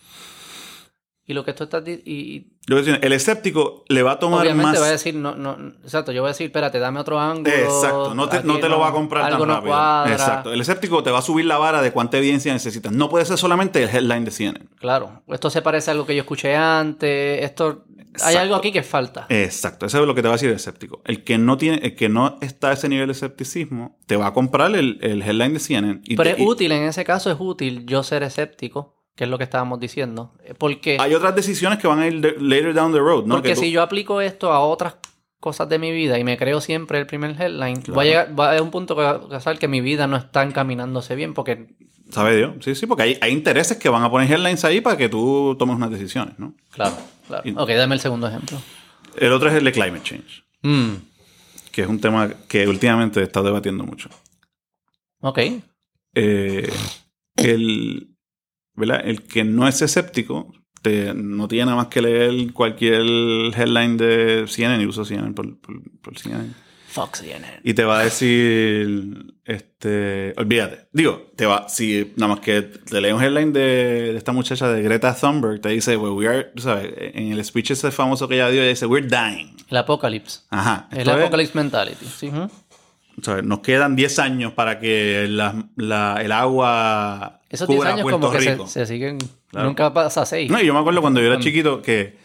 Y 1.28 1.34
lo 1.34 1.44
que 1.44 1.52
tú 1.52 1.64
estás 1.64 1.84
di- 1.84 2.02
y 2.06 2.46
decir, 2.74 2.98
el 3.02 3.12
escéptico 3.12 3.84
le 3.88 4.02
va 4.02 4.12
a 4.12 4.18
tomar 4.18 4.40
obviamente 4.40 4.72
más... 4.72 4.80
va 4.80 4.86
a 4.86 4.90
decir 4.90 5.14
no 5.14 5.34
no 5.36 5.56
exacto 5.84 6.10
yo 6.10 6.22
voy 6.22 6.28
a 6.30 6.32
decir 6.32 6.46
espérate 6.46 6.78
dame 6.78 6.98
otro 7.00 7.20
ángulo 7.20 7.54
Exacto, 7.54 8.14
no 8.14 8.28
te, 8.30 8.42
no 8.42 8.58
te 8.58 8.68
lo 8.70 8.78
va 8.80 8.88
a 8.88 8.92
comprar 8.92 9.24
algo 9.24 9.40
tan 9.40 9.48
no 9.48 9.54
rápido. 9.56 9.72
cuadra. 9.74 10.12
Exacto, 10.12 10.52
el 10.54 10.60
escéptico 10.60 11.02
te 11.02 11.10
va 11.10 11.18
a 11.18 11.22
subir 11.22 11.44
la 11.44 11.58
vara 11.58 11.82
de 11.82 11.92
cuánta 11.92 12.16
evidencia 12.18 12.52
necesitas. 12.52 12.92
No 12.92 13.08
puede 13.10 13.26
ser 13.26 13.36
solamente 13.38 13.82
el 13.82 13.88
headline 13.90 14.24
de 14.24 14.30
CNN. 14.30 14.60
claro 14.80 15.22
esto 15.28 15.50
se 15.50 15.60
parece 15.62 15.90
a 15.90 15.92
algo 15.92 16.06
que 16.06 16.14
yo 16.16 16.22
escuché 16.22 16.56
antes 16.56 17.44
esto 17.44 17.84
hay 18.24 18.36
algo 18.36 18.54
aquí 18.56 18.72
que 18.72 18.82
falta 18.82 19.26
Exacto, 19.28 19.84
eso 19.86 20.00
es 20.00 20.06
lo 20.06 20.14
que 20.14 20.22
te 20.22 20.28
va 20.28 20.34
a 20.34 20.36
decir 20.36 20.48
el 20.48 20.56
escéptico. 20.56 21.02
El 21.04 21.22
que 21.24 21.36
no 21.38 21.56
tiene, 21.58 21.76
el 21.82 21.94
que 21.94 22.08
no 22.08 22.38
está 22.40 22.70
a 22.70 22.72
ese 22.72 22.88
nivel 22.88 23.06
de 23.08 23.12
escepticismo, 23.12 23.96
te 24.06 24.16
va 24.16 24.28
a 24.28 24.32
comprar 24.32 24.74
el, 24.74 24.98
el 25.02 25.22
headline 25.22 25.52
de 25.52 25.60
CNN. 25.60 26.00
y 26.04 26.16
pero 26.16 26.30
te- 26.30 26.36
es 26.36 26.40
y- 26.42 26.46
útil 26.48 26.72
en 26.72 26.84
ese 26.84 27.04
caso 27.04 27.30
es 27.30 27.36
útil 27.38 27.84
yo 27.86 28.02
ser 28.02 28.22
escéptico 28.22 28.96
que 29.18 29.24
es 29.24 29.30
lo 29.30 29.36
que 29.36 29.42
estábamos 29.42 29.80
diciendo 29.80 30.32
eh, 30.44 30.54
porque 30.56 30.96
Hay 31.00 31.12
otras 31.12 31.34
decisiones 31.34 31.80
que 31.80 31.88
van 31.88 31.98
a 31.98 32.06
ir 32.06 32.20
de- 32.20 32.36
later 32.38 32.72
down 32.72 32.92
the 32.92 33.00
road, 33.00 33.24
¿no? 33.26 33.34
porque 33.34 33.54
tú- 33.54 33.60
si 33.62 33.72
yo 33.72 33.82
aplico 33.82 34.20
esto 34.20 34.52
a 34.52 34.60
otras 34.60 34.94
cosas 35.40 35.68
de 35.68 35.80
mi 35.80 35.90
vida 35.90 36.16
y 36.20 36.22
me 36.24 36.36
creo 36.38 36.60
siempre 36.60 37.00
el 37.00 37.06
primer 37.08 37.30
headline 37.40 37.82
Claro. 37.82 37.94
voy 37.94 38.04
a 38.06 38.08
llegar 38.08 38.38
va 38.38 38.56
a 38.56 38.62
un 38.62 38.70
punto 38.70 38.94
que 38.94 39.02
va 39.02 39.10
a 39.10 39.28
pasar 39.28 39.58
que 39.58 39.66
mi 39.66 39.80
vida 39.80 40.06
no 40.06 40.16
está 40.16 40.44
encaminándose 40.44 41.16
bien 41.16 41.34
porque 41.34 41.74
¿Sabe 42.10 42.36
Dios? 42.36 42.52
Sí, 42.60 42.74
sí, 42.76 42.86
porque 42.86 43.02
hay, 43.02 43.18
hay 43.20 43.32
intereses 43.32 43.76
que 43.76 43.88
van 43.88 44.02
a 44.04 44.10
poner 44.10 44.30
headlines 44.32 44.64
ahí 44.64 44.80
para 44.80 44.96
que 44.96 45.08
tú 45.08 45.56
tomes 45.58 45.74
unas 45.76 45.90
decisiones, 45.90 46.38
¿no? 46.38 46.54
claro 46.70 46.96
claro 47.26 47.42
Y- 47.44 47.50
ok 47.56 47.68
dame 47.70 47.96
el 47.96 48.00
segundo 48.00 48.28
ejemplo 48.28 48.56
El 49.16 49.32
otro 49.32 49.48
es 49.48 49.56
el 49.56 49.64
de 49.64 49.72
climate 49.72 50.02
change, 50.04 50.44
Mm, 50.62 50.94
que 51.72 51.82
es 51.82 51.88
un 51.88 52.00
tema 52.00 52.30
que 52.48 52.66
últimamente 52.68 53.18
he 53.20 53.24
estado 53.24 53.46
debatiendo 53.46 53.82
mucho. 53.84 54.08
ok 55.22 55.38
Eh, 56.14 56.72
el, 57.36 58.07
¿verdad? 58.78 59.02
el 59.04 59.22
que 59.22 59.44
no 59.44 59.66
es 59.68 59.82
escéptico 59.82 60.52
te, 60.82 61.12
no 61.14 61.48
tiene 61.48 61.66
nada 61.66 61.76
más 61.76 61.86
que 61.88 62.00
leer 62.00 62.52
cualquier 62.52 63.02
headline 63.56 63.96
de 63.96 64.44
CNN 64.48 64.82
y 64.82 64.86
uso 64.86 65.04
CNN 65.04 65.32
por, 65.34 65.58
por, 65.60 65.74
por 66.00 66.16
CNN. 66.18 66.50
Fox 66.90 67.18
CNN 67.20 67.60
Y 67.64 67.74
te 67.74 67.84
va 67.84 67.98
a 68.00 68.04
decir, 68.04 69.34
este, 69.44 70.32
olvídate. 70.36 70.88
Digo, 70.92 71.30
te 71.36 71.44
va, 71.46 71.68
si 71.68 72.12
nada 72.16 72.34
más 72.34 72.40
que 72.40 72.62
te 72.62 73.00
lee 73.00 73.12
un 73.12 73.22
headline 73.22 73.52
de, 73.52 73.60
de 74.12 74.16
esta 74.16 74.32
muchacha 74.32 74.68
de 74.70 74.82
Greta 74.82 75.14
Thunberg, 75.14 75.60
te 75.60 75.68
dice, 75.70 75.96
well, 75.96 76.12
we 76.12 76.26
are, 76.28 76.50
sabes, 76.56 76.92
en 76.96 77.32
el 77.32 77.44
speech 77.44 77.72
ese 77.72 77.90
famoso 77.90 78.26
que 78.28 78.36
ella 78.36 78.48
dio, 78.48 78.62
ella 78.62 78.70
dice, 78.70 78.86
we're 78.86 79.06
dying. 79.06 79.54
el 79.68 79.76
apocalipsis 79.76 80.46
Ajá. 80.50 80.88
El 80.92 81.08
Apocalypse 81.10 81.52
Mentality. 81.54 82.06
Sí, 82.06 82.28
ujú. 82.28 82.48
¿sabes? 83.22 83.44
Nos 83.44 83.60
quedan 83.60 83.94
10 83.96 84.18
años 84.20 84.52
para 84.54 84.78
que 84.78 85.26
la- 85.28 85.68
la- 85.76 86.22
el 86.22 86.32
agua 86.32 87.37
Esos 87.50 87.66
10 87.68 87.78
cubra 87.78 87.90
años 87.92 88.02
Puerto 88.02 88.20
como 88.20 88.32
que 88.32 88.40
se, 88.42 88.50
Rico. 88.52 88.66
se 88.66 88.86
siguen. 88.86 89.18
Claro. 89.50 89.68
Nunca 89.68 89.92
pasa 89.94 90.26
6. 90.26 90.50
No, 90.50 90.60
y 90.60 90.66
yo 90.66 90.74
me 90.74 90.80
acuerdo 90.80 91.00
cuando 91.00 91.20
yo 91.20 91.26
era 91.28 91.38
chiquito 91.40 91.80
que 91.82 92.18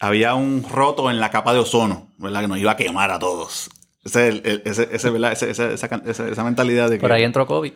había 0.00 0.34
un 0.34 0.64
roto 0.68 1.10
en 1.10 1.20
la 1.20 1.30
capa 1.30 1.52
de 1.52 1.58
ozono, 1.60 2.08
¿verdad? 2.18 2.42
Que 2.42 2.48
nos 2.48 2.58
iba 2.58 2.72
a 2.72 2.76
quemar 2.76 3.10
a 3.10 3.18
todos. 3.18 3.70
Ese, 4.04 4.28
es 4.28 4.34
el- 4.34 4.42
el- 4.46 4.62
ese, 4.64 4.88
ese, 4.92 5.10
¿verdad? 5.10 5.32
Ese- 5.32 5.50
esa, 5.50 5.72
esa, 5.72 5.86
esa- 6.06 6.28
esa 6.28 6.44
mentalidad 6.44 6.88
de 6.90 6.96
que... 6.96 7.00
Por 7.00 7.12
ahí 7.12 7.24
entró 7.24 7.46
COVID. 7.46 7.72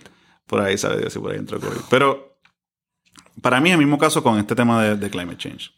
Por 0.46 0.60
ahí, 0.60 0.76
sabe 0.76 0.98
Dios 0.98 1.12
si 1.12 1.18
por 1.18 1.32
ahí 1.32 1.38
entró 1.38 1.58
COVID. 1.58 1.80
Pero 1.88 2.38
para 3.40 3.60
mí 3.60 3.70
es 3.70 3.74
el 3.74 3.78
mismo 3.78 3.96
caso 3.98 4.22
con 4.22 4.38
este 4.38 4.54
tema 4.54 4.82
de, 4.84 4.96
de 4.96 5.10
climate 5.10 5.38
change. 5.38 5.70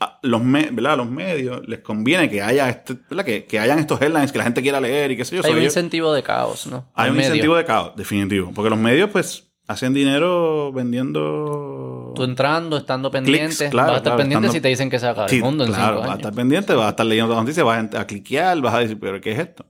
A 0.00 0.18
los, 0.22 0.42
me- 0.42 0.70
¿verdad? 0.72 0.94
a 0.94 0.96
los 0.96 1.10
medios 1.10 1.66
les 1.68 1.78
conviene 1.80 2.28
que 2.28 2.42
haya 2.42 2.68
este, 2.68 2.94
¿verdad? 3.08 3.24
Que, 3.24 3.44
que 3.44 3.58
hayan 3.60 3.78
estos 3.78 4.00
headlines 4.02 4.32
que 4.32 4.38
la 4.38 4.44
gente 4.44 4.60
quiera 4.62 4.80
leer 4.80 5.12
y 5.12 5.16
qué 5.16 5.24
sé 5.24 5.36
yo. 5.36 5.42
Hay 5.44 5.52
un 5.52 5.62
incentivo 5.62 6.12
de 6.12 6.22
caos, 6.24 6.66
¿no? 6.66 6.90
hay 6.94 7.10
un 7.10 7.16
medio. 7.16 7.28
incentivo 7.28 7.56
de 7.56 7.64
caos, 7.64 7.94
definitivo. 7.96 8.50
Porque 8.52 8.70
los 8.70 8.78
medios, 8.78 9.10
pues, 9.10 9.51
hacen 9.72 9.92
dinero 9.94 10.72
vendiendo. 10.72 12.12
Tú 12.14 12.24
entrando, 12.24 12.76
estando 12.76 13.10
pendiente. 13.10 13.68
claro, 13.70 13.88
vas 13.88 13.94
a 13.94 13.96
estar 13.98 14.02
claro, 14.02 14.16
pendiente 14.18 14.46
estando- 14.46 14.52
si 14.52 14.60
te 14.60 14.68
dicen 14.68 14.90
que 14.90 14.98
se 14.98 15.06
acaba 15.08 15.28
Sí, 15.28 15.36
el 15.36 15.42
mundo 15.42 15.64
en 15.64 15.70
claro, 15.72 15.96
cinco 15.96 16.00
vas 16.00 16.10
a 16.10 16.14
estar 16.16 16.34
pendiente, 16.34 16.74
vas 16.74 16.86
a 16.86 16.90
estar 16.90 17.06
leyendo 17.06 17.34
las 17.34 17.42
noticias, 17.42 17.64
vas 17.66 17.94
a, 17.94 18.06
cliquear, 18.06 18.60
vas 18.60 18.74
a 18.74 18.78
decir, 18.80 18.98
pero 19.00 19.20
¿qué 19.20 19.32
es 19.32 19.38
esto? 19.38 19.66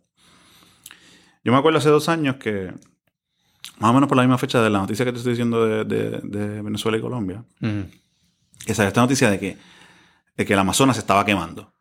Yo 1.45 1.53
me 1.53 1.59
acuerdo 1.59 1.79
hace 1.79 1.89
dos 1.89 2.09
años 2.09 2.37
que, 2.37 2.73
más 3.79 3.91
o 3.91 3.95
menos 3.95 4.09
por 4.09 4.17
la 4.17 4.23
misma 4.23 4.39
fecha 4.39 4.63
de 4.63 4.71
la 4.71 4.79
noticia 4.79 5.05
que 5.05 5.13
te 5.13 5.19
estoy 5.19 5.33
diciendo 5.33 5.67
de, 5.67 5.85
de- 5.85 6.21
de 6.23 6.63
Venezuela 6.63 6.99
y 6.99 7.01
Colombia, 7.01 7.45
Ujú. 7.61 7.87
que 8.65 8.75
salió 8.75 8.89
esta 8.89 9.01
noticia 9.01 9.31
de 9.31 9.39
que, 9.39 9.57
de 10.37 10.45
que 10.47 10.53
el 10.53 10.59
Amazonas 10.59 10.97
se 10.97 11.01
estaba 11.01 11.25
quemando. 11.25 11.73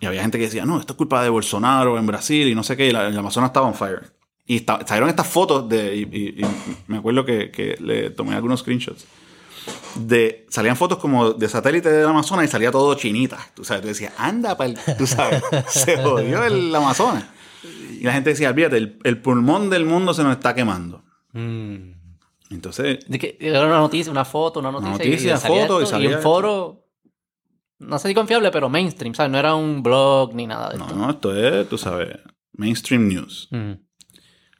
Y 0.00 0.06
había 0.06 0.22
gente 0.22 0.38
que 0.38 0.44
decía, 0.44 0.64
no, 0.66 0.80
esto 0.80 0.94
es 0.94 0.96
culpa 0.96 1.22
de 1.22 1.28
Bolsonaro 1.28 1.98
en 1.98 2.06
Brasil 2.06 2.48
y 2.48 2.54
no 2.54 2.62
sé 2.62 2.76
qué, 2.76 2.88
y 2.88 2.92
la- 2.92 3.06
el 3.08 3.18
Amazonas 3.18 3.48
estaba 3.50 3.66
on 3.66 3.74
fire. 3.74 4.13
Y 4.46 4.58
salieron 4.60 5.08
estas 5.08 5.26
fotos 5.26 5.68
de, 5.68 5.96
y, 5.96 6.00
y- 6.02 6.40
y 6.42 6.46
me 6.86 6.98
acuerdo 6.98 7.24
que, 7.24 7.50
que 7.50 7.76
le 7.80 8.10
tomé 8.10 8.34
algunos 8.34 8.60
screenshots. 8.60 9.06
De, 9.96 10.44
salían 10.50 10.76
fotos 10.76 10.98
como 10.98 11.32
de 11.32 11.48
satélite 11.48 11.90
del 11.90 12.06
Amazonas 12.06 12.44
y 12.44 12.48
salía 12.48 12.70
todo 12.70 12.94
chinita. 12.94 13.38
Tú 13.54 13.64
sabes, 13.64 13.82
tú 13.82 13.88
decías, 13.88 14.12
anda, 14.18 14.56
pa'l- 14.58 14.78
tú 14.98 15.06
sabes, 15.06 15.42
se 15.68 15.96
jodió 16.02 16.44
el 16.44 16.74
Amazonas. 16.74 17.24
Y 17.98 18.02
la 18.04 18.12
gente 18.12 18.30
decía, 18.30 18.50
olvídate, 18.50 18.76
el, 18.76 18.98
el 19.04 19.22
pulmón 19.22 19.70
del 19.70 19.86
mundo 19.86 20.12
se 20.12 20.22
nos 20.22 20.32
está 20.32 20.54
quemando. 20.54 21.02
Mm. 21.32 21.92
Entonces, 22.50 22.98
De 23.08 23.18
que 23.18 23.38
era 23.40 23.64
una 23.64 23.78
noticia, 23.78 24.10
una 24.12 24.26
foto, 24.26 24.60
una 24.60 24.70
noticia. 24.70 24.92
noticia, 24.92 25.36
salía 25.38 25.62
foto, 25.62 25.80
y 25.82 25.86
salía 25.86 26.08
un 26.10 26.14
esto. 26.16 26.22
foro, 26.22 26.86
no 27.78 27.98
sé 27.98 28.08
si 28.08 28.14
confiable, 28.14 28.50
pero 28.50 28.68
mainstream, 28.68 29.14
¿sabes? 29.14 29.32
No 29.32 29.38
era 29.38 29.54
un 29.54 29.82
blog 29.82 30.34
ni 30.34 30.46
nada 30.46 30.68
de 30.70 30.78
no, 30.78 30.84
esto. 30.84 30.96
no, 30.96 31.10
esto 31.10 31.34
es, 31.34 31.68
tú 31.68 31.78
sabes, 31.78 32.08
mainstream 32.52 33.08
news. 33.08 33.48
Ujú. 33.50 33.78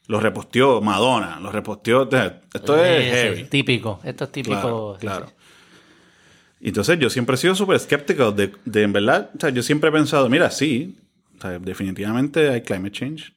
Lo 0.06 0.20
reposteó 0.20 0.80
Madonna, 0.82 1.40
lo 1.40 1.50
reposteó. 1.50 2.02
o 2.02 2.10
sea, 2.10 2.40
Esto 2.52 2.76
es 2.84 3.12
heavy. 3.12 3.44
típico. 3.44 4.00
Esto 4.04 4.24
es 4.24 4.32
típico. 4.32 4.60
Claro, 4.60 4.96
claro. 5.00 5.26
Entonces 6.60 6.98
yo 6.98 7.10
siempre 7.10 7.34
he 7.34 7.38
sido 7.38 7.54
súper 7.54 7.76
escéptico 7.76 8.32
de, 8.32 8.52
de, 8.64 8.82
en 8.82 8.92
verdad, 8.92 9.30
o 9.36 9.40
sea, 9.40 9.50
yo 9.50 9.62
siempre 9.62 9.90
he 9.90 9.92
pensado, 9.92 10.28
mira, 10.30 10.50
sí, 10.50 10.96
o 11.36 11.40
sea, 11.40 11.58
definitivamente 11.58 12.48
hay 12.48 12.62
climate 12.62 12.92
change. 12.92 13.34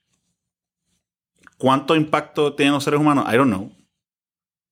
¿Cuánto 1.57 1.95
impacto 1.95 2.53
tienen 2.53 2.73
los 2.73 2.83
seres 2.83 2.99
humanos? 2.99 3.25
I 3.31 3.35
don't 3.37 3.49
know. 3.51 3.71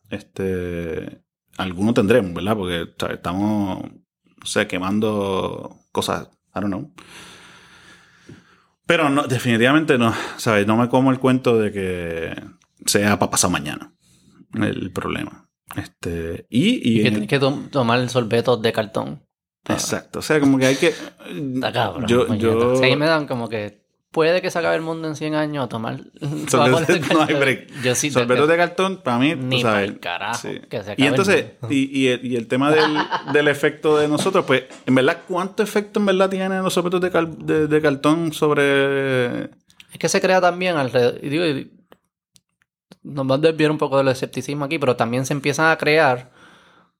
Este, 0.09 1.21
alguno 1.57 1.93
tendremos, 1.93 2.33
¿verdad? 2.33 2.55
Porque 2.55 2.81
o 2.83 2.93
sea, 2.97 3.09
estamos, 3.15 3.83
no 3.83 4.45
sé, 4.45 4.67
quemando 4.67 5.79
cosas, 5.91 6.29
I 6.55 6.59
don't 6.61 6.67
know. 6.67 6.91
Pero 8.85 9.09
no, 9.09 9.23
definitivamente 9.23 9.97
no, 9.97 10.13
¿sabes? 10.37 10.67
No 10.67 10.77
me 10.77 10.89
como 10.89 11.11
el 11.11 11.19
cuento 11.19 11.57
de 11.57 11.71
que 11.71 12.35
sea 12.85 13.17
para 13.19 13.31
pasar 13.31 13.49
mañana 13.51 13.93
el 14.53 14.91
problema. 14.91 15.49
Este, 15.75 16.45
y, 16.49 16.75
y 16.87 16.99
Y 16.99 17.01
que 17.01 17.07
en- 17.07 17.13
tienes 17.13 17.29
que 17.29 17.39
tom- 17.39 17.69
tomar 17.69 18.07
sorbetos 18.09 18.61
de 18.61 18.71
cartón. 18.71 19.23
Exacto. 19.67 20.19
O 20.19 20.21
sea, 20.21 20.39
como 20.39 20.59
que 20.59 20.67
hay 20.67 20.75
que. 20.75 20.93
Está 21.55 21.73
cabrón. 21.73 22.05
Yo, 22.07 22.33
yo, 22.35 22.75
Sí, 22.75 22.95
me 22.95 23.07
dan 23.07 23.25
como 23.27 23.49
que 23.49 23.84
puede 24.15 24.41
que 24.41 24.49
se 24.49 24.57
acabe 24.57 24.77
el 24.77 24.81
mundo 24.81 25.07
en 25.09 25.15
100 25.17 25.35
años 25.35 25.65
a 25.65 25.67
tomar. 25.67 25.97
Sorbetos- 26.47 26.87
de 26.87 26.99
no 27.01 27.05
hay 27.05 27.09
cartón. 27.27 27.39
break. 27.41 27.81
Yo 27.83 27.93
sí 27.95 28.09
sorbetos 28.09 28.47
de 28.47 28.55
cartón, 28.57 29.01
para 29.03 29.19
mí, 29.19 29.35
Ni 29.35 29.57
tú 29.57 29.67
sabes. 29.67 29.91
carajo, 29.99 30.39
sí. 30.47 30.61
que 30.69 30.77
se 30.83 30.91
acabe 30.91 30.95
Y 30.97 31.01
el 31.03 31.07
entonces, 31.09 31.45
mundo. 31.61 31.75
y, 31.75 31.89
y 31.99 32.07
el, 32.07 32.25
y 32.25 32.35
el 32.37 32.47
tema 32.47 32.71
del, 32.71 32.97
del 33.33 33.47
efecto 33.49 33.97
de 33.97 34.07
nosotros, 34.07 34.45
pues, 34.45 34.63
en 34.85 34.95
verdad, 34.95 35.17
¿cuánto 35.27 35.61
efecto 35.63 35.99
en 35.99 36.05
verdad 36.05 36.29
tienen 36.29 36.63
los 36.63 36.73
sorbetos 36.73 37.01
de, 37.01 37.11
cal- 37.11 37.37
de- 37.45 37.67
de 37.67 37.81
cartón 37.81 38.31
sobre. 38.33 39.43
Es 39.43 39.99
que 39.99 40.07
se 40.09 40.21
crea 40.21 40.39
también 40.41 40.77
alrededor. 40.77 41.19
Y 41.21 41.29
digo, 41.29 41.43
nos 43.03 43.29
va 43.29 43.35
a 43.35 43.37
desviar 43.37 43.69
un 43.71 43.77
poco 43.77 43.97
del 43.97 44.07
escepticismo 44.07 44.65
aquí, 44.65 44.79
pero 44.79 44.95
también 44.95 45.25
se 45.25 45.33
empiezan 45.33 45.69
a 45.71 45.77
crear 45.77 46.31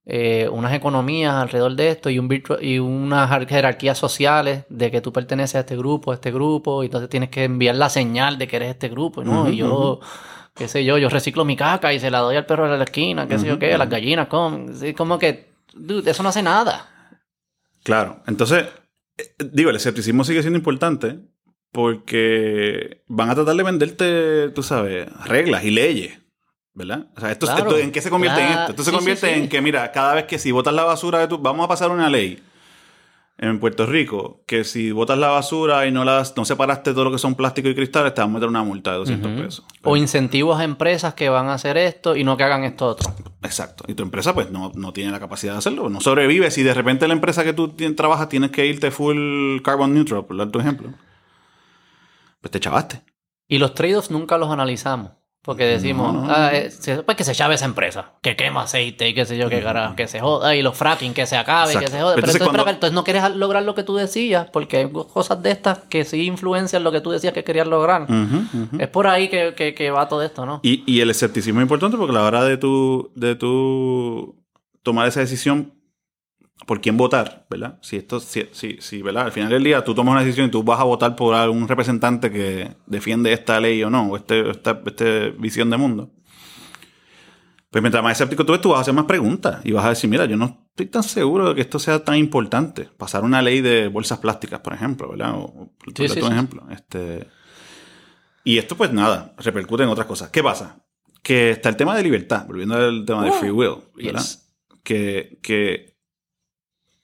eh, 0.05 0.47
unas 0.51 0.73
economías 0.73 1.33
alrededor 1.33 1.75
de 1.75 1.89
esto 1.89 2.09
y, 2.09 2.19
un 2.19 2.29
y 2.61 2.79
unas 2.79 3.29
jer- 3.29 3.47
jerarquías 3.47 3.97
sociales 3.97 4.65
de 4.69 4.91
que 4.91 5.01
tú 5.01 5.11
perteneces 5.11 5.55
a 5.55 5.59
este 5.61 5.75
grupo, 5.75 6.11
a 6.11 6.15
este 6.15 6.31
grupo, 6.31 6.83
y 6.83 6.87
entonces 6.87 7.09
tienes 7.09 7.29
que 7.29 7.43
enviar 7.45 7.75
la 7.75 7.89
señal 7.89 8.37
de 8.37 8.47
que 8.47 8.57
eres 8.57 8.69
este 8.69 8.89
grupo, 8.89 9.23
¿no? 9.23 9.41
Ujú, 9.41 9.49
y 9.51 9.57
yo, 9.57 9.99
qué 10.55 10.67
sé 10.67 10.85
yo, 10.85 10.97
yo 10.97 11.09
reciclo 11.09 11.43
mi 11.43 11.55
caca 11.57 11.91
y 11.93 11.99
se 11.99 12.11
la 12.11 12.19
doy 12.19 12.35
al 12.35 12.45
perro 12.45 12.69
de 12.71 12.77
la 12.77 12.83
esquina, 12.83 13.27
qué 13.27 13.37
sé 13.39 13.47
yo 13.47 13.57
qué, 13.59 13.73
a 13.73 13.77
las 13.77 13.89
gallinas 13.89 14.27
comen. 14.27 14.75
Sí, 14.77 14.93
como 14.93 15.17
que, 15.17 15.53
dude, 15.73 16.11
eso 16.11 16.21
no 16.23 16.29
hace 16.29 16.43
nada. 16.43 16.87
Claro. 17.83 18.21
Entonces, 18.27 18.65
eh, 19.17 19.35
digo, 19.51 19.69
el 19.69 19.75
escepticismo 19.75 20.23
sigue 20.23 20.41
siendo 20.41 20.57
importante 20.59 21.19
porque 21.71 23.03
van 23.07 23.29
a 23.29 23.35
tratar 23.35 23.55
de 23.55 23.63
venderte, 23.63 24.49
tú 24.51 24.63
sabes, 24.63 25.07
reglas 25.25 25.63
y 25.65 25.71
leyes. 25.71 26.19
¿Verdad? 26.75 27.07
O 27.15 27.19
sea, 27.21 27.31
esto, 27.31 27.45
Claro. 27.47 27.69
esto- 27.71 27.77
¿en 27.79 27.91
qué 27.91 28.01
se 28.01 28.09
convierte 28.09 28.41
en 28.41 28.47
esto? 28.51 28.71
Esto 28.71 28.83
se 28.83 28.89
Sí, 28.91 28.95
convierte 28.95 29.33
sí. 29.33 29.39
en 29.39 29.49
que, 29.49 29.61
mira, 29.61 29.91
cada 29.93 30.13
vez 30.13 30.25
que 30.25 30.37
si 30.37 30.51
botas 30.51 30.73
la 30.73 30.83
basura 30.83 31.19
de 31.19 31.27
tu... 31.29 31.37
Vamos 31.37 31.63
a 31.65 31.67
pasar 31.69 31.89
una 31.89 32.09
ley 32.09 32.43
en 33.37 33.59
Puerto 33.59 33.85
Rico 33.85 34.41
que 34.45 34.63
si 34.65 34.91
botas 34.91 35.17
la 35.17 35.27
basura 35.29 35.85
y 35.87 35.91
no 35.91 36.03
las 36.05 36.35
no 36.37 36.43
separaste 36.45 36.91
todo 36.91 37.05
lo 37.05 37.11
que 37.11 37.17
son 37.17 37.35
plástico 37.35 37.69
y 37.69 37.75
cristales, 37.75 38.13
te 38.13 38.19
van 38.21 38.29
a 38.29 38.33
meter 38.33 38.49
una 38.49 38.63
multa 38.63 38.91
de 38.91 38.97
200 38.97 39.31
Ujú. 39.31 39.41
pesos. 39.41 39.65
O 39.83 39.95
incentivos 39.97 40.59
a 40.59 40.63
empresas 40.65 41.13
que 41.13 41.29
van 41.29 41.47
a 41.47 41.53
hacer 41.53 41.77
esto 41.77 42.15
y 42.17 42.23
no 42.25 42.35
que 42.37 42.43
hagan 42.43 42.63
esto 42.65 42.87
otro. 42.87 43.13
Exacto. 43.41 43.85
Y 43.87 43.93
tu 43.93 44.03
empresa, 44.03 44.33
pues, 44.33 44.51
no, 44.51 44.71
no 44.75 44.91
tiene 44.91 45.11
la 45.11 45.19
capacidad 45.19 45.53
de 45.53 45.59
hacerlo. 45.59 45.89
No 45.89 46.01
sobrevive. 46.01 46.51
Si 46.51 46.61
de 46.63 46.73
repente 46.73 47.07
la 47.07 47.13
empresa 47.13 47.43
que 47.45 47.53
tú 47.53 47.69
trabajas 47.95 48.27
tienes 48.27 48.51
que 48.51 48.65
irte 48.65 48.91
full 48.91 49.61
carbon 49.61 49.93
neutral, 49.93 50.25
por 50.25 50.35
dar 50.37 50.49
tu 50.49 50.59
ejemplo, 50.59 50.89
pues 52.41 52.51
te 52.51 52.59
chavaste. 52.59 53.01
Y 53.47 53.59
los 53.59 53.73
trade-offs 53.73 54.11
nunca 54.11 54.37
los 54.37 54.49
analizamos. 54.49 55.11
Porque 55.45 55.63
decimos, 55.65 56.11
No, 56.11 56.25
ah, 56.27 56.49
eh, 56.53 56.71
pues 57.05 57.15
que 57.15 57.23
se 57.23 57.35
chave 57.35 57.53
esa 57.53 57.65
empresa, 57.65 58.13
que 58.23 58.35
quema 58.35 58.63
aceite 58.63 59.07
y 59.07 59.13
qué 59.13 59.25
sé 59.25 59.37
yo, 59.37 59.47
qué 59.47 59.61
carajo, 59.61 59.95
que 59.95 60.07
se 60.07 60.19
joda, 60.19 60.55
y 60.55 60.63
los 60.63 60.75
fracking, 60.75 61.13
que 61.13 61.27
se 61.27 61.37
acabe, 61.37 61.73
Exacto. 61.73 61.85
que 61.85 61.91
se 61.91 62.01
joda. 62.01 62.15
Pero 62.15 62.25
Entonces, 62.25 62.35
entonces, 62.41 62.47
cuando- 62.47 62.63
pero, 62.63 62.73
entonces 62.75 62.93
no 62.95 63.03
quieres 63.03 63.35
lograr 63.35 63.61
lo 63.61 63.75
que 63.75 63.83
tú 63.83 63.95
decías, 63.95 64.47
porque 64.51 64.77
hay 64.77 64.89
cosas 64.91 65.43
de 65.43 65.51
estas 65.51 65.77
que 65.87 66.03
sí 66.03 66.25
influencian 66.25 66.83
lo 66.83 66.91
que 66.91 66.99
tú 66.99 67.11
decías 67.11 67.31
que 67.31 67.43
querías 67.43 67.67
lograr. 67.67 68.07
Es 68.79 68.87
por 68.87 69.05
ahí 69.05 69.27
que, 69.27 69.53
que- 69.55 69.75
que 69.75 69.91
va 69.91 70.07
todo 70.09 70.23
esto, 70.23 70.47
¿no? 70.47 70.61
Y, 70.63 70.83
y 70.91 71.01
el 71.01 71.11
escepticismo 71.11 71.59
es 71.59 71.65
importante 71.65 71.95
porque 71.95 72.11
a 72.11 72.15
la 72.19 72.23
hora 72.23 72.43
de 72.43 72.57
tu, 72.57 73.11
de 73.15 73.35
tu 73.35 74.35
tomar 74.81 75.07
esa 75.07 75.19
decisión 75.19 75.73
por 76.65 76.81
quién 76.81 76.97
votar, 76.97 77.45
¿verdad? 77.49 77.77
Si 77.81 77.97
esto, 77.97 78.19
si, 78.19 78.47
si, 78.51 78.77
si, 78.79 79.01
¿verdad? 79.01 79.25
Al 79.25 79.31
final 79.31 79.49
del 79.49 79.63
día 79.63 79.83
tú 79.83 79.93
tomas 79.93 80.13
una 80.13 80.21
decisión 80.23 80.47
y 80.47 80.51
tú 80.51 80.63
vas 80.63 80.79
a 80.79 80.83
votar 80.83 81.15
por 81.15 81.35
algún 81.35 81.67
representante 81.67 82.31
que 82.31 82.75
defiende 82.85 83.31
esta 83.33 83.59
ley 83.59 83.83
o 83.83 83.89
no, 83.89 84.07
o 84.07 84.17
este, 84.17 84.49
esta, 84.49 84.81
este 84.85 85.31
visión 85.31 85.69
de 85.69 85.77
mundo. 85.77 86.11
Pues 87.69 87.81
mientras 87.81 88.01
más 88.01 88.13
escéptico 88.13 88.45
tú 88.45 88.53
eres, 88.53 88.61
tú 88.61 88.69
vas 88.69 88.77
a 88.77 88.81
hacer 88.81 88.93
más 88.93 89.03
preguntas 89.05 89.59
y 89.65 89.73
vas 89.73 89.83
a 89.85 89.89
decir, 89.89 90.09
mira, 90.09 90.25
yo 90.25 90.37
no 90.37 90.65
estoy 90.69 90.85
tan 90.85 91.03
seguro 91.03 91.49
de 91.49 91.55
que 91.55 91.61
esto 91.61 91.77
sea 91.77 92.03
tan 92.05 92.15
importante. 92.15 92.89
Pasar 92.97 93.23
una 93.25 93.41
ley 93.41 93.59
de 93.59 93.89
bolsas 93.89 94.19
plásticas, 94.19 94.61
por 94.61 94.73
ejemplo, 94.73 95.09
¿verdad? 95.09 95.33
O, 95.35 95.39
o- 95.43 95.71
Sí, 95.95 96.07
sí, 96.07 96.19
un 96.21 96.27
sí. 96.27 96.31
ejemplo. 96.31 96.63
Este, 96.71 97.27
y 98.45 98.57
esto, 98.59 98.77
pues 98.77 98.93
nada, 98.93 99.33
repercute 99.39 99.83
en 99.83 99.89
otras 99.89 100.07
cosas. 100.07 100.29
¿Qué 100.29 100.41
pasa? 100.41 100.85
Que 101.21 101.49
está 101.51 101.67
el 101.67 101.75
tema 101.75 101.95
de 101.97 102.03
libertad, 102.03 102.45
volviendo 102.47 102.75
al 102.77 103.03
tema 103.05 103.23
de 103.25 103.31
Uh, 103.31 103.33
free 103.33 103.51
will, 103.51 103.75
¿verdad? 103.95 104.21
yes. 104.21 104.53
Que, 104.83 105.39
que 105.41 105.94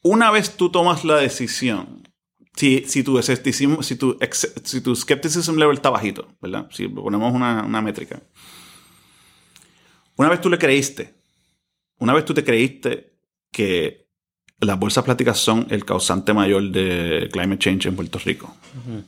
una 0.04 0.32
vez 0.32 0.56
tú 0.58 0.70
tomas 0.72 1.04
la 1.06 1.18
decisión, 1.18 2.08
si, 2.56 2.84
si 2.88 3.04
tu 3.04 3.18
escepticismo, 3.18 3.82
si 3.84 3.96
tu, 3.96 4.18
ex- 4.20 4.54
si 4.64 4.82
tu 4.82 4.96
skepticism 4.96 5.56
level 5.58 5.76
está 5.78 5.90
bajito, 5.90 6.28
¿verdad? 6.42 6.68
Si 6.72 6.88
ponemos 6.88 7.34
una, 7.34 7.64
una 7.64 7.82
métrica. 7.82 8.22
Una 10.18 10.30
vez 10.30 10.42
tú 10.42 10.50
le 10.50 10.58
creíste, 10.58 11.16
una 11.98 12.14
vez 12.14 12.26
tú 12.26 12.34
te 12.34 12.44
creíste 12.44 13.18
que 13.52 14.08
las 14.60 14.78
bolsas 14.78 15.04
plásticas 15.04 15.40
son 15.40 15.66
el 15.70 15.86
causante 15.86 16.34
mayor 16.34 16.70
de 16.72 17.30
climate 17.32 17.58
change 17.60 17.88
en 17.88 17.96
Puerto 17.96 18.20
Rico, 18.20 18.56
Ujú. 18.86 19.04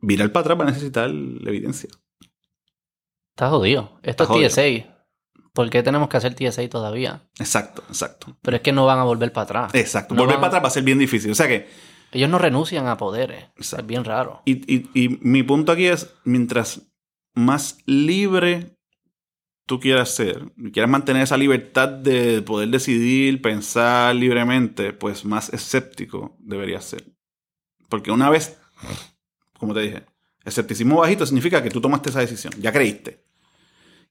virar 0.00 0.32
para 0.32 0.42
atrás 0.42 0.58
va 0.60 0.62
a 0.64 0.70
necesitar 0.72 1.10
la 1.10 1.50
evidencia. 1.50 1.90
Está 3.34 3.50
jodido. 3.50 3.98
Esto 4.02 4.22
Está 4.24 4.46
es 4.46 4.54
TSA. 4.54 4.95
¿Por 5.56 5.70
qué 5.70 5.82
tenemos 5.82 6.10
que 6.10 6.18
hacer 6.18 6.34
TSA 6.34 6.68
todavía? 6.68 7.22
Exacto, 7.38 7.82
exacto. 7.88 8.36
Pero 8.42 8.58
es 8.58 8.62
que 8.62 8.72
no 8.72 8.84
van 8.84 8.98
a 8.98 9.04
volver 9.04 9.32
para 9.32 9.44
atrás. 9.44 9.74
Exacto. 9.74 10.14
No 10.14 10.20
Volver 10.20 10.34
van- 10.36 10.42
para 10.42 10.48
atrás 10.48 10.64
va 10.64 10.68
a 10.68 10.70
ser 10.70 10.82
bien 10.82 10.98
difícil. 10.98 11.30
O 11.30 11.34
sea 11.34 11.48
que, 11.48 11.66
Ellos 12.12 12.28
no 12.28 12.38
renuncian 12.38 12.86
a 12.88 12.98
poderes. 12.98 13.44
Exacto. 13.56 13.82
Es 13.82 13.86
bien 13.88 14.04
raro. 14.04 14.42
y, 14.44 14.52
y- 14.72 14.90
y 14.94 15.18
mi 15.22 15.42
punto 15.42 15.72
aquí 15.72 15.86
es, 15.86 16.12
mientras 16.24 16.82
más 17.34 17.78
libre 17.86 18.76
tú 19.66 19.80
quieras 19.80 20.10
ser, 20.14 20.52
quieras 20.72 20.90
mantener 20.90 21.22
esa 21.22 21.36
libertad 21.38 21.88
de 21.88 22.42
poder 22.42 22.68
decidir, 22.68 23.40
pensar 23.42 24.14
libremente, 24.14 24.92
pues 24.92 25.24
más 25.24 25.48
escéptico 25.52 26.36
deberías 26.38 26.84
ser. 26.84 27.04
Porque 27.88 28.10
una 28.10 28.28
vez, 28.30 28.58
como 29.58 29.72
te 29.74 29.80
dije, 29.80 30.04
escepticismo 30.44 30.98
bajito 31.00 31.24
significa 31.26 31.62
que 31.62 31.70
tú 31.70 31.80
tomaste 31.80 32.10
esa 32.10 32.20
decisión, 32.20 32.52
ya 32.60 32.72
creíste. 32.72 33.25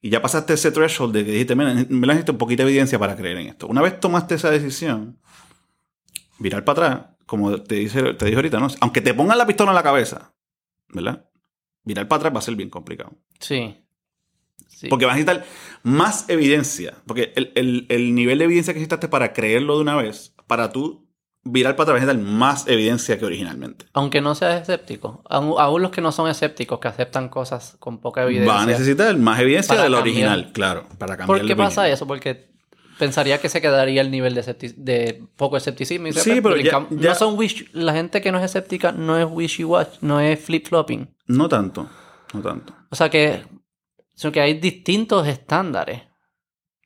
Y 0.02 0.10
ya 0.10 0.22
pasaste 0.22 0.54
ese 0.54 0.72
threshold 0.72 1.14
de 1.16 1.26
que 1.26 1.32
dijiste, 1.32 1.56
mira, 1.56 1.74
me 1.74 2.08
necesito 2.08 2.34
un 2.34 2.38
poquito 2.38 2.64
de 2.64 2.70
evidencia 2.70 3.00
para 3.00 3.16
creer 3.16 3.38
en 3.38 3.48
esto. 3.48 3.68
Una 3.68 3.82
vez 3.82 4.00
tomaste 4.00 4.36
esa 4.36 4.52
decisión, 4.52 5.20
virar 6.38 6.64
para 6.64 6.88
atrás, 6.88 7.06
como 7.26 7.60
te, 7.62 7.76
dice, 7.76 8.14
te 8.14 8.26
dije 8.26 8.36
ahorita, 8.36 8.60
¿no? 8.60 8.68
Aunque 8.82 9.02
te 9.02 9.14
pongan 9.14 9.38
la 9.38 9.48
pistola 9.48 9.72
en 9.72 9.76
la 9.76 9.84
cabeza, 9.84 10.34
¿verdad? 10.90 11.28
Virar 11.84 12.08
para 12.08 12.18
atrás 12.20 12.36
va 12.36 12.40
a 12.40 12.44
ser 12.44 12.56
bien 12.56 12.70
complicado. 12.70 13.14
Sí. 13.40 13.82
Sí. 14.68 14.88
Porque 14.90 15.06
vas 15.06 15.14
a 15.16 15.18
necesitar 15.18 15.46
más 15.84 16.26
evidencia. 16.30 16.96
Porque 17.08 17.32
el, 17.36 17.52
el- 17.56 17.86
el 17.90 18.14
nivel 18.14 18.40
de 18.40 18.46
evidencia 18.46 18.74
que 18.74 18.80
necesitaste 18.80 19.08
para 19.08 19.34
creerlo 19.34 19.76
de 19.78 19.82
una 19.84 19.96
vez, 19.96 20.34
para 20.48 20.72
tú 20.72 21.05
virar 21.48 21.76
para 21.76 21.94
necesitar 21.94 22.18
más 22.22 22.68
evidencia 22.68 23.18
que 23.20 23.26
originalmente. 23.26 23.86
Aunque 23.94 24.20
no 24.20 24.34
seas 24.36 24.62
escéptico, 24.64 25.24
aún, 25.30 25.54
aún 25.60 25.82
los 25.84 25.92
que 25.92 26.02
no 26.02 26.12
son 26.12 26.28
escépticos, 26.30 26.80
que 26.80 26.88
aceptan 26.88 27.30
cosas 27.30 27.76
con 27.80 28.00
poca 28.00 28.24
evidencia. 28.24 28.52
Va 28.54 28.64
a 28.64 28.66
necesitar 28.66 29.16
más 29.18 29.40
evidencia 29.40 29.70
Para 29.76 29.84
de 29.84 29.90
la 29.90 29.98
cambiar. 29.98 30.14
original, 30.32 30.52
claro, 30.54 30.86
para 30.98 31.16
cambiar 31.16 31.40
¿Por 31.40 31.48
qué 31.48 31.56
pasa 31.56 31.88
eso? 31.88 32.08
Porque 32.08 32.50
pensaría 32.98 33.40
que 33.40 33.50
se 33.50 33.62
quedaría 33.62 34.02
el 34.02 34.10
nivel 34.10 34.34
de, 34.34 35.24
poco 35.36 35.56
escepticismo. 35.58 36.08
Y 36.08 36.14
Sí, 36.14 36.42
pero 36.42 36.58
ya- 36.58 36.88
ya- 36.90 37.10
No 37.10 37.16
son 37.16 37.38
wish, 37.38 37.70
la 37.74 37.94
gente 37.94 38.22
que 38.22 38.32
no 38.32 38.40
es 38.40 38.46
escéptica 38.46 38.92
no 38.92 39.18
es 39.18 39.26
wishy-washy, 39.28 40.00
no 40.02 40.20
es 40.20 40.40
flip-flopping. 40.40 41.14
No 41.28 41.48
tanto, 41.48 41.88
no 42.34 42.42
tanto. 42.42 42.74
O 42.90 42.96
sea 42.96 43.10
que, 43.10 43.44
sino 44.16 44.32
que 44.32 44.42
hay 44.42 44.56
distintos 44.56 45.28
estándares 45.28 46.02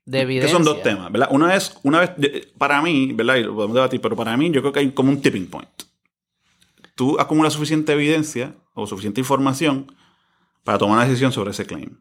de 0.10 0.18
Que 0.18 0.22
evidencia. 0.24 0.51
son 0.55 0.64
dos 0.64 0.82
temas, 0.82 1.12
¿verdad? 1.12 1.30
Una 1.32 1.55
es, 1.55 1.78
una 1.84 1.99
vez, 1.99 2.12
para 2.57 2.82
mí, 2.82 3.14
¿verdad? 3.14 3.36
Y 3.36 3.43
lo 3.43 3.53
podemos 3.55 3.76
debatir, 3.76 4.01
pero 4.01 4.16
para 4.16 4.36
mí 4.36 4.49
yo 4.51 4.62
creo 4.62 4.74
que 4.74 4.80
hay 4.80 4.91
como 4.91 5.10
un 5.12 5.22
tipping 5.22 5.47
point. 5.47 5.70
Tú 6.95 7.20
acumulas 7.20 7.53
suficiente 7.53 7.93
evidencia 7.93 8.55
o 8.74 8.88
suficiente 8.88 9.22
información 9.22 9.95
para 10.64 10.78
tomar 10.78 10.97
una 10.97 11.05
decisión 11.05 11.32
sobre 11.32 11.51
ese 11.51 11.66
claim. 11.66 11.97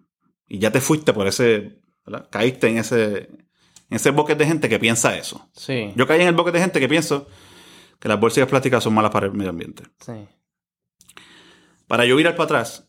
Y 0.48 0.58
ya 0.58 0.72
te 0.72 0.80
fuiste 0.80 1.12
por 1.12 1.26
ese, 1.26 1.80
¿verdad? 2.06 2.28
Caíste 2.30 2.68
en 2.68 2.78
ese, 2.78 3.16
en 3.90 3.96
ese 3.96 4.10
bucket 4.10 4.38
de 4.38 4.46
gente 4.46 4.68
que 4.68 4.78
piensa 4.78 5.16
eso. 5.16 5.48
Sí, 5.52 5.92
Yo 5.94 6.06
caí 6.06 6.22
en 6.22 6.28
el 6.28 6.34
bucket 6.34 6.54
de 6.54 6.60
gente 6.60 6.80
que 6.80 6.88
pienso 6.88 7.28
que 8.00 8.08
las 8.08 8.18
bolsas 8.18 8.46
plásticas 8.48 8.82
son 8.82 8.94
malas 8.94 9.10
para 9.10 9.26
el 9.26 9.32
medio 9.34 9.50
ambiente. 9.50 9.84
sí. 10.00 10.26
Para 11.86 12.04
yo 12.04 12.16
virar 12.16 12.34
para 12.36 12.44
atrás, 12.44 12.87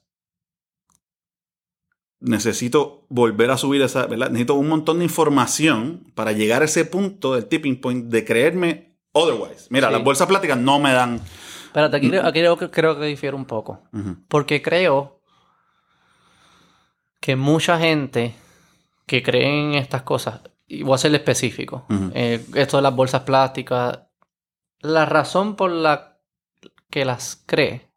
necesito 2.21 3.05
volver 3.09 3.49
a 3.51 3.57
subir 3.57 3.81
esa, 3.81 4.05
¿verdad? 4.07 4.27
Necesito 4.29 4.55
un 4.55 4.67
montón 4.69 4.99
de 4.99 5.05
información 5.05 6.03
para 6.15 6.31
llegar 6.33 6.61
a 6.61 6.65
ese 6.65 6.85
punto 6.85 7.33
del 7.35 7.45
tipping 7.45 7.79
point 7.79 8.05
de 8.11 8.25
creerme 8.25 8.97
otherwise. 9.13 9.67
Mira, 9.69 9.87
Sí. 9.87 9.93
las 9.93 10.03
bolsas 10.03 10.27
plásticas 10.27 10.57
no 10.57 10.79
me 10.79 10.91
dan. 10.93 11.21
Espérate, 11.65 11.97
aquí, 11.97 12.09
creo- 12.09 12.25
aquí 12.25 12.39
creo, 12.39 12.57
que- 12.57 12.69
creo 12.69 12.99
que 12.99 13.05
difiere 13.05 13.35
un 13.35 13.45
poco. 13.45 13.83
Porque 14.27 14.61
creo 14.61 15.21
que 17.19 17.35
mucha 17.35 17.77
gente 17.79 18.35
que 19.05 19.21
cree 19.23 19.47
en 19.47 19.73
estas 19.75 20.03
cosas, 20.03 20.41
y 20.67 20.83
voy 20.83 20.95
a 20.95 20.97
ser 20.97 21.13
específico, 21.15 21.85
eh, 22.13 22.45
esto 22.55 22.77
de 22.77 22.83
las 22.83 22.95
bolsas 22.95 23.21
plásticas, 23.23 23.99
la 24.81 25.05
razón 25.05 25.55
por 25.55 25.71
la 25.71 26.17
que 26.89 27.05
las 27.05 27.43
cree, 27.45 27.88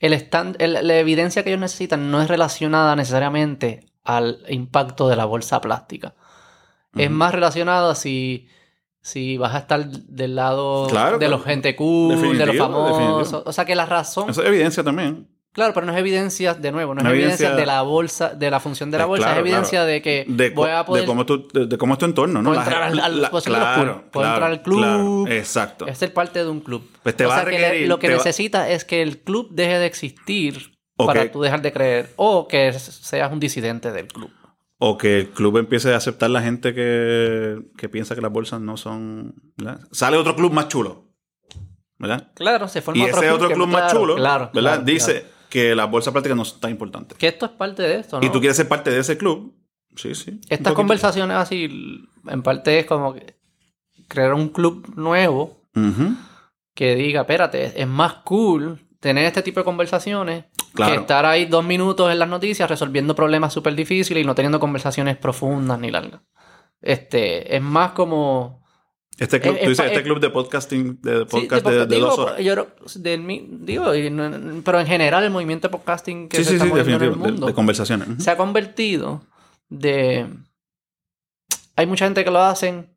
El 0.00 0.12
el- 0.58 0.86
la 0.86 0.98
evidencia 0.98 1.42
que 1.42 1.50
ellos 1.50 1.60
necesitan 1.60 2.10
no 2.10 2.20
es 2.20 2.28
relacionada 2.28 2.94
necesariamente 2.96 3.86
al 4.04 4.38
impacto 4.48 5.08
de 5.08 5.16
la 5.16 5.24
bolsa 5.24 5.60
plástica. 5.60 6.14
Es 6.94 7.10
más 7.10 7.32
relacionada 7.32 7.94
si, 7.94 8.48
si 9.02 9.36
vas 9.36 9.54
a 9.54 9.58
estar 9.58 9.86
del 9.86 10.34
lado 10.36 10.86
Claro, 10.88 11.18
de 11.18 11.28
los 11.28 11.42
gente 11.44 11.76
cool, 11.76 12.38
de 12.38 12.46
los 12.46 12.56
famosos. 12.56 12.98
definitivo. 12.98 13.42
O 13.46 13.52
sea 13.52 13.64
que 13.64 13.74
la 13.74 13.86
razón 13.86 14.30
Eso 14.30 14.42
es 14.42 14.48
evidencia 14.48 14.82
también. 14.82 15.28
Claro, 15.56 15.72
pero 15.74 15.86
no 15.86 15.92
es 15.92 15.98
evidencia, 15.98 16.52
de 16.52 16.70
nuevo, 16.70 16.94
no 16.94 17.00
es 17.00 17.06
evidencia, 17.06 17.46
evidencia- 17.48 17.56
de 17.56 17.66
la 17.66 17.80
bolsa, 17.80 18.28
de 18.34 18.50
la 18.50 18.60
función 18.60 18.90
de 18.90 18.98
la 18.98 19.04
Eh, 19.04 19.06
bolsa, 19.06 19.24
claro, 19.24 19.40
es 19.40 19.46
evidencia 19.46 19.70
claro. 19.78 19.86
de 19.86 20.02
que 20.02 20.24
De, 20.28 20.50
voy 20.50 20.68
a 20.70 20.84
poder 20.84 21.02
de 21.02 21.06
cómo, 21.06 21.24
tu, 21.24 21.48
de, 21.48 21.66
de 21.66 21.78
cómo 21.78 21.94
es 21.94 21.98
tu 21.98 22.04
entorno, 22.04 22.42
¿no? 22.42 22.50
Puedo 22.50 22.60
La- 22.60 22.64
entrar 22.66 22.82
al- 22.82 23.00
al- 23.00 23.22
la- 23.22 23.30
claro, 23.30 24.04
puedo 24.12 24.26
entrar 24.28 24.50
al 24.50 24.62
club. 24.62 24.78
claro, 24.78 25.26
exacto. 25.28 25.86
es 25.86 25.96
ser 25.96 26.12
parte 26.12 26.44
de 26.44 26.50
un 26.50 26.60
club. 26.60 26.88
Pues 27.02 27.16
te 27.16 27.24
o 27.24 27.30
sea 27.32 27.44
que 27.46 27.58
le- 27.58 27.86
lo 27.86 27.98
que 27.98 28.08
va- 28.10 28.16
necesitas 28.16 28.68
es 28.68 28.84
que 28.84 29.00
el 29.00 29.22
club 29.22 29.48
deje 29.50 29.78
de 29.78 29.86
existir 29.86 30.72
para 30.94 31.32
tú 31.32 31.40
dejar 31.40 31.62
de 31.62 31.72
creer 31.72 32.10
o 32.16 32.46
que 32.46 32.70
seas 32.74 33.32
un 33.32 33.40
disidente 33.40 33.90
del 33.92 34.08
club. 34.08 34.30
O 34.78 34.98
que 34.98 35.20
el 35.20 35.30
club 35.30 35.56
empiece 35.56 35.94
a 35.94 35.96
aceptar 35.96 36.28
la 36.28 36.42
gente 36.42 36.74
que, 36.74 37.56
que 37.78 37.88
piensa 37.88 38.14
que 38.14 38.20
las 38.20 38.30
bolsas 38.30 38.60
no 38.60 38.76
son. 38.76 39.34
¿verdad? 39.56 39.80
Sale 39.90 40.18
otro 40.18 40.36
club 40.36 40.52
más 40.52 40.68
chulo. 40.68 41.04
¿Verdad? 41.98 42.30
Claro, 42.34 42.68
se 42.68 42.82
forma 42.82 43.02
Y 43.02 43.06
ese 43.08 43.30
otro 43.30 43.48
que- 43.48 43.54
club 43.54 43.68
más 43.68 43.90
chulo, 43.90 44.16
¿verdad? 44.16 44.50
claro, 44.52 44.82
Dice, 44.84 45.24
que 45.48 45.74
las 45.74 45.90
bolsas 45.90 46.12
prácticas 46.12 46.36
no 46.36 46.44
son 46.44 46.60
tan 46.60 46.70
importantes. 46.70 47.16
Que 47.18 47.28
esto 47.28 47.46
es 47.46 47.52
parte 47.52 47.82
de 47.82 48.00
esto, 48.00 48.20
¿no? 48.20 48.26
Y 48.26 48.30
tú 48.30 48.40
quieres 48.40 48.56
ser 48.56 48.68
parte 48.68 48.90
de 48.90 48.98
ese 49.00 49.16
club, 49.16 49.54
sí, 49.96 50.14
sí. 50.14 50.40
Estas 50.48 50.72
conversaciones 50.74 51.36
así, 51.36 52.08
en 52.28 52.42
parte 52.42 52.78
es 52.78 52.86
como 52.86 53.14
que 53.14 53.36
crear 54.08 54.34
un 54.34 54.48
club 54.48 54.92
nuevo 54.96 55.60
que 56.74 56.94
diga, 56.94 57.22
espérate, 57.22 57.80
es 57.80 57.86
más 57.88 58.14
cool 58.24 58.80
tener 59.00 59.24
este 59.24 59.42
tipo 59.42 59.60
de 59.60 59.64
conversaciones 59.64 60.44
Claro. 60.74 60.92
que 60.92 61.00
estar 61.00 61.24
ahí 61.24 61.46
dos 61.46 61.64
minutos 61.64 62.12
en 62.12 62.18
las 62.18 62.28
noticias 62.28 62.68
resolviendo 62.68 63.14
problemas 63.14 63.52
súper 63.52 63.74
difíciles 63.74 64.22
y 64.22 64.26
no 64.26 64.34
teniendo 64.34 64.60
conversaciones 64.60 65.16
profundas 65.16 65.78
ni 65.78 65.90
largas. 65.90 66.20
Este, 66.82 67.56
es 67.56 67.62
más 67.62 67.92
como... 67.92 68.65
Este 69.18 69.40
club, 69.40 69.54
Es- 69.54 69.60
tú 69.60 69.64
es 69.64 69.70
dices, 69.70 69.86
este 69.86 69.98
es- 69.98 70.04
club 70.04 70.20
de 70.20 70.30
podcasting, 70.30 71.00
de 71.00 71.18
Sí, 71.20 71.24
podcast 71.24 71.64
de 71.66 71.70
de, 71.72 71.78
podcast- 71.78 71.88
de 71.88 71.94
digo, 71.96 72.06
dos 72.08 72.18
horas. 72.18 72.40
yo 72.40 72.54
mi- 73.18 73.46
digo, 73.50 73.86
pero 74.64 74.80
en 74.80 74.86
general 74.86 75.24
el 75.24 75.30
movimiento 75.30 75.68
de 75.68 75.72
podcasting 75.72 76.28
que 76.28 76.36
Sí, 76.38 76.44
se 76.44 76.50
sí, 76.50 76.54
está 76.56 76.64
sí, 76.66 76.70
moviendo 76.70 76.96
en 76.96 77.02
el. 77.02 77.10
De, 77.10 77.16
mundo 77.16 77.46
de 77.46 77.54
conversaciones. 77.54 78.22
Se 78.22 78.30
ha 78.30 78.36
convertido 78.36 79.22
de... 79.70 80.26
Hay 81.76 81.86
mucha 81.86 82.04
gente 82.06 82.24
que 82.24 82.30
lo 82.30 82.40
hacen 82.40 82.94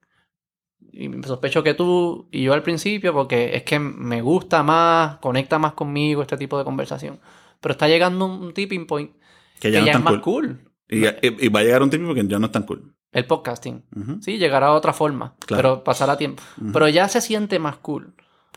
y 0.92 1.08
me 1.10 1.26
sospecho 1.28 1.64
que 1.64 1.74
tú 1.74 2.28
y 2.32 2.44
yo 2.44 2.54
al 2.54 2.64
principio 2.64 3.14
porque 3.14 3.56
es 3.56 3.64
que 3.64 3.80
me 3.80 4.22
gusta 4.22 4.64
más, 4.64 5.18
conecta 5.18 5.60
más 5.60 5.74
conmigo 5.74 6.22
este 6.22 6.38
tipo 6.38 6.58
de 6.58 6.64
conversación. 6.66 7.20
Pero 7.62 7.74
está 7.74 7.88
llegando 7.88 8.26
un 8.26 8.54
tipping 8.54 8.88
point 8.88 9.12
que 9.60 9.70
que 9.70 9.72
ya 9.72 9.80
ya, 9.80 9.86
no 9.86 9.90
es 9.92 9.96
es 9.98 10.04
tan 10.04 10.22
cool. 10.22 10.22
cool. 10.22 10.60
Y, 10.90 11.06
y- 11.46 11.50
va 11.50 11.60
a 11.60 11.64
llegar 11.64 11.84
un 11.84 11.90
tiempo 11.90 12.14
que 12.14 12.26
ya 12.28 12.40
no 12.40 12.46
es 12.48 12.52
tan 12.52 12.64
cool. 12.64 12.94
El 13.12 13.26
podcasting. 13.26 13.84
Sí, 14.22 14.38
llegará 14.38 14.68
a 14.68 14.74
otra 14.74 14.94
forma, 14.94 15.36
Claro. 15.46 15.62
pero 15.62 15.84
pasará 15.84 16.18
tiempo. 16.18 16.44
Pero 16.74 16.88
ya 16.88 17.08
se 17.08 17.22
siente 17.22 17.58
más 17.60 17.78
cool 17.78 18.14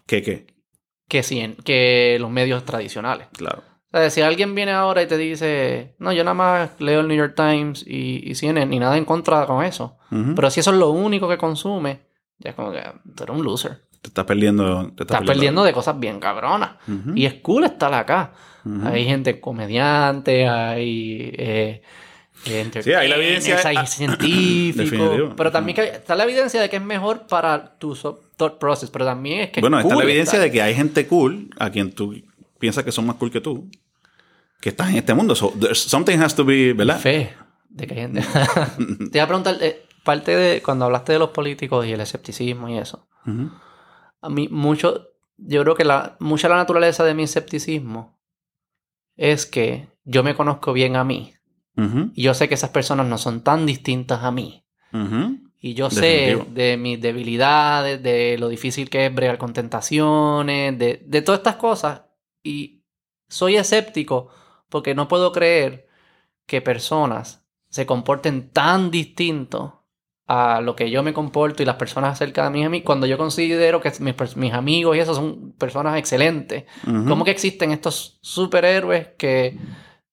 ¿Qué, 0.07 0.23
qué? 0.23 0.47
que, 1.09 1.21
cien- 1.21 1.57
que 1.63 2.19
los 2.21 2.31
medios 2.31 2.65
tradicionales. 2.65 3.29
Claro. 3.37 3.63
O 3.95 3.99
sea, 3.99 4.09
si 4.11 4.21
alguien 4.23 4.55
viene 4.55 4.73
ahora 4.73 5.03
y 5.03 5.07
te 5.07 5.17
dice, 5.19 5.95
no, 5.99 6.13
yo 6.13 6.25
nada 6.25 6.35
más 6.35 6.71
leo 6.81 7.01
el 7.01 7.09
New 7.09 7.17
York 7.17 7.35
Times 7.37 7.85
y, 7.87 8.23
y 8.31 8.35
CNN, 8.35 8.75
y 8.75 8.79
nada 8.79 8.97
en 8.97 9.05
contra 9.05 9.45
con 9.47 9.63
eso. 9.65 9.99
Ujú. 10.11 10.35
Pero 10.35 10.51
si 10.51 10.61
eso 10.61 10.71
es 10.71 10.77
lo 10.79 10.91
único 10.91 11.29
que 11.29 11.37
consume, 11.37 12.01
ya 12.39 12.51
es 12.51 12.57
como 12.57 12.73
que 12.73 12.83
tú 13.15 13.23
eres 13.25 13.37
un 13.37 13.45
loser. 13.45 13.83
Te 14.01 14.09
estás 14.09 14.25
perdiendo. 14.25 14.91
Te 14.95 15.03
Estás 15.05 15.23
perdiendo 15.23 15.63
de 15.63 15.73
cosas 15.73 15.99
bien 16.01 16.19
cabronas. 16.21 16.73
Y 17.15 17.25
es 17.27 17.35
cool 17.35 17.65
estar 17.65 17.93
acá. 17.95 18.33
Hay 18.85 19.05
gente 19.05 19.41
comediante, 19.41 20.49
hay... 20.49 21.31
Eh, 21.39 21.83
Sí, 22.45 22.93
hay 22.93 23.09
la 23.09 23.17
evidencia- 23.17 23.61
Hay 23.65 23.77
ah, 23.77 23.83
definitivo. 23.83 25.35
Pero 25.37 25.51
también 25.53 25.77
que 25.77 25.85
está 25.85 26.15
la 26.15 26.25
evidencia 26.25 26.61
de 26.61 26.69
que 26.69 26.77
es 26.77 26.83
mejor 26.83 27.27
para 27.27 27.79
tu 27.79 27.95
thought 27.95 28.59
process. 28.59 28.91
Pero 28.91 29.05
también 29.05 29.41
es 29.41 29.51
que. 29.51 29.61
Bueno, 29.61 29.79
es 29.79 29.85
está 29.85 29.97
la 29.97 30.03
evidencia 30.05 30.39
de 30.39 30.51
que 30.51 30.63
hay 30.63 30.75
gente 30.75 31.07
cool 31.07 31.51
a 31.59 31.71
quien 31.71 31.93
tú 31.93 32.15
piensas 32.59 32.85
que 32.85 32.93
son 32.93 33.07
más 33.07 33.17
cool 33.17 33.31
que 33.31 33.41
tú, 33.41 33.69
que 34.61 34.71
están 34.71 34.91
en 34.91 34.97
este 34.97 35.15
mundo. 35.15 35.35
So, 35.35 35.53
something 35.75 36.19
has 36.19 36.35
to 36.35 36.45
be, 36.45 36.73
¿verdad? 36.73 36.99
Fe 36.99 37.33
de 37.69 37.87
que 37.87 37.95
hay 37.95 38.01
gente. 38.01 38.21
Te 39.11 39.19
iba 39.19 39.25
a 39.25 39.29
preguntar, 39.29 39.57
eh, 39.61 39.85
parte 40.05 40.37
de 40.37 40.63
cuando 40.63 40.85
hablaste 40.85 41.13
de 41.13 41.19
los 41.19 41.31
políticos 41.31 41.87
y 41.87 41.93
el 41.93 42.01
escepticismo 42.01 42.69
y 42.69 42.79
eso. 42.79 43.07
A 44.21 44.29
mí, 44.29 44.49
mucho. 44.49 45.09
Yo 45.39 45.63
creo 45.63 45.75
que 45.75 45.85
la, 45.85 46.17
mucha 46.21 46.49
la 46.49 46.57
naturaleza 46.57 47.05
de 47.05 47.15
mi 47.15 47.25
escepticismo 47.25 48.17
es 49.17 49.47
que 49.47 49.89
yo 50.05 50.23
me 50.23 50.35
conozco 50.37 50.73
bien 50.73 50.95
a 50.97 51.05
mí. 51.05 51.35
Y 52.15 52.23
yo 52.23 52.35
sé 52.35 52.49
que 52.49 52.55
esas 52.55 52.71
personas 52.71 53.07
no 53.07 53.19
son 53.19 53.43
tan 53.43 53.67
distintas 53.67 54.23
a 54.23 54.31
mí. 54.31 54.65
Y 55.61 55.75
yo 55.75 55.89
Definitivo. 55.89 56.45
sé 56.45 56.51
de 56.53 56.77
mis 56.77 57.01
debilidades, 57.01 58.03
de 58.03 58.37
lo 58.39 58.49
difícil 58.49 58.91
que 58.91 59.07
es 59.07 59.15
bregar 59.15 59.39
con 59.39 59.53
tentaciones, 59.53 60.79
de, 60.79 61.03
de 61.07 61.23
todas 61.23 61.39
estas 61.41 61.57
cosas. 61.57 62.03
Y 62.43 62.83
soy 63.29 63.57
escéptico 63.57 64.29
porque 64.69 64.95
no 64.95 65.09
puedo 65.09 65.33
creer 65.33 65.87
que 66.47 66.61
personas 66.61 67.45
se 67.69 67.87
comporten 67.87 68.51
tan 68.51 68.91
distintos 68.91 69.73
a 70.27 70.61
lo 70.61 70.77
que 70.77 70.91
yo 70.91 71.03
me 71.03 71.13
comporto 71.13 71.63
y 71.63 71.67
las 71.67 71.77
personas 71.77 72.19
cerca 72.19 72.45
de 72.45 72.51
mí, 72.51 72.65
a 72.65 72.71
mí 72.71 72.83
cuando 72.83 73.07
yo 73.07 73.19
considero 73.19 73.81
que 73.81 73.93
mis, 74.01 74.37
mis 74.37 74.53
amigos 74.53 74.97
y 74.97 75.01
eso 75.01 75.15
son 75.15 75.53
personas 75.53 75.99
excelentes. 75.99 76.65
¿Cómo 76.85 77.25
que 77.25 77.31
existen 77.31 77.71
estos 77.71 78.19
superhéroes 78.23 79.09
que 79.19 79.59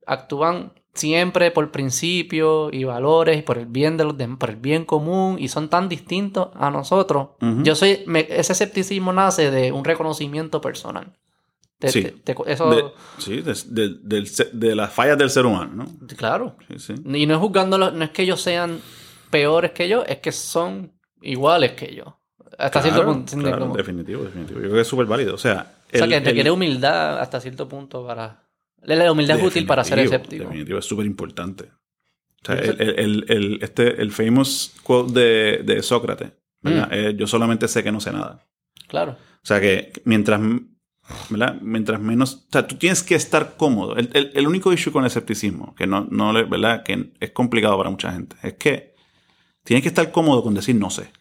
actúan 0.06 0.74
siempre 1.00 1.52
por 1.52 1.72
principios 1.72 2.72
y 2.74 2.84
valores 2.84 3.38
y 3.40 3.42
por 3.42 3.58
el 3.58 3.66
bien 3.66 3.98
de 3.98 4.04
los 4.06 4.16
dem- 4.18 4.38
por 4.38 4.50
el 4.52 4.58
bien 4.58 4.86
común 4.86 5.38
y 5.40 5.48
son 5.48 5.70
tan 5.70 5.90
distintos 5.90 6.50
a 6.56 6.70
nosotros? 6.70 7.30
Yo 7.64 7.76
soy 7.76 8.04
me- 8.06 8.28
ese 8.30 8.54
escepticismo 8.54 9.14
nace 9.14 9.50
de 9.52 9.72
un 9.72 9.84
reconocimiento 9.86 10.62
personal. 10.62 11.16
Sí. 11.82 12.02
te- 12.04 12.12
te- 12.12 12.36
eso 12.52 12.70
De, 12.70 12.84
sí, 13.20 13.42
de, 13.42 13.54
de- 14.04 14.50
de 14.52 14.76
las 14.76 14.92
fallas 14.92 15.18
del 15.18 15.30
ser 15.30 15.46
humano, 15.46 15.72
¿no? 15.86 16.08
claro. 16.18 16.58
Sí, 16.68 16.78
sí. 16.78 16.94
Y 17.06 17.26
no 17.26 17.36
es 17.36 17.40
juzgándolo, 17.40 17.92
no 17.92 18.04
es 18.04 18.10
que 18.12 18.24
ellos 18.24 18.42
sean 18.42 18.82
peores 19.30 19.72
que 19.72 19.88
yo, 19.88 20.04
es 20.04 20.18
que 20.18 20.34
son 20.34 20.92
iguales 21.22 21.72
que 21.74 21.96
yo. 21.96 22.20
Hasta 22.58 22.82
cierto 22.82 23.06
punto. 23.06 23.38
claro, 23.38 23.72
definitivo, 23.74 24.24
definitivo. 24.24 24.60
Yo 24.60 24.64
creo 24.66 24.74
que 24.76 24.82
es 24.82 24.88
súper 24.88 25.06
válido. 25.06 25.34
O 25.36 25.38
sea, 25.38 25.72
o 25.88 25.90
sea, 25.98 26.04
el- 26.04 26.10
que 26.10 26.20
te 26.22 26.30
el- 26.32 26.36
quiere 26.36 26.52
humildad 26.52 27.18
hasta 27.20 27.40
cierto 27.40 27.70
punto 27.70 28.06
para... 28.06 28.44
La 28.84 29.12
humildad 29.12 29.38
es 29.40 29.46
útil 29.46 29.66
para 29.66 29.84
ser 29.84 30.00
escéptico. 30.00 30.44
Definitivo, 30.46 30.80
es 30.80 30.86
súper 30.86 31.06
importante. 31.06 31.66
O 32.42 32.46
sea, 32.46 32.56
el, 32.56 32.82
el, 32.82 33.26
el, 33.28 33.60
este, 33.62 34.02
el 34.02 34.12
famous 34.12 34.74
quote 34.84 35.20
de, 35.20 35.58
de 35.64 35.84
Sócrates, 35.84 36.32
¿verdad? 36.62 36.88
Mm. 36.88 36.94
Eh, 36.94 37.16
yo 37.18 37.28
solamente 37.28 37.68
sé 37.68 37.84
que 37.84 37.92
no 37.92 38.00
sé 38.00 38.12
nada. 38.14 38.46
Claro. 38.88 39.12
O 39.12 39.46
sea 39.46 39.60
que 39.60 39.92
mientras, 40.06 40.40
¿verdad? 41.30 41.58
mientras 41.62 42.00
menos... 42.00 42.46
O 42.48 42.52
sea, 42.52 42.66
tú 42.66 42.76
tienes 42.76 43.04
que 43.04 43.16
estar 43.16 43.58
cómodo. 43.58 43.98
El, 43.98 44.10
el- 44.14 44.32
el 44.34 44.48
único 44.48 44.72
issue 44.72 44.92
con 44.94 45.04
el 45.04 45.08
escepticismo, 45.08 45.76
que 45.76 45.86
no, 45.86 46.08
no 46.10 46.32
¿verdad? 46.48 46.84
Que 46.84 47.12
es 47.20 47.32
complicado 47.32 47.78
para 47.78 47.90
mucha 47.90 48.12
gente, 48.14 48.36
es 48.42 48.54
que 48.54 48.96
tienes 49.64 49.84
que 49.84 49.90
estar 49.90 50.12
cómodo 50.12 50.42
con 50.42 50.54
decir 50.54 50.76
no 50.76 50.90
sé. 50.90 51.12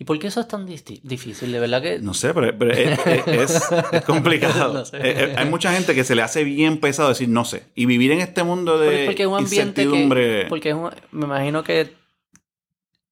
¿Y 0.00 0.04
por 0.04 0.18
qué 0.18 0.28
eso 0.28 0.40
es 0.40 0.48
tan 0.48 0.64
difícil? 0.64 1.52
De 1.52 1.60
verdad 1.60 1.82
que... 1.82 1.98
No 1.98 2.14
sé, 2.14 2.32
pero, 2.32 2.58
pero 2.58 2.72
es, 2.72 2.98
es- 3.06 3.26
es- 3.28 3.68
es 3.92 4.02
complicado. 4.06 4.72
No 4.80 4.84
sé. 4.86 4.96
Eh, 4.96 5.00
eh, 5.04 5.34
hay 5.36 5.44
mucha 5.44 5.72
gente 5.74 5.94
que 5.94 6.04
se 6.04 6.14
le 6.14 6.22
hace 6.22 6.42
bien 6.42 6.80
pesado 6.80 7.10
decir 7.10 7.28
no 7.28 7.44
sé. 7.44 7.64
Y 7.74 7.84
vivir 7.84 8.10
en 8.12 8.20
este 8.20 8.42
mundo 8.42 8.78
de 8.78 9.04
porque 9.04 9.24
es 9.24 9.28
un 9.28 9.34
ambiente 9.36 9.82
incertidumbre... 9.82 10.42
que... 10.44 10.48
Porque 10.48 10.72
un- 10.72 10.90
me 11.12 11.26
imagino 11.26 11.62
que... 11.62 11.94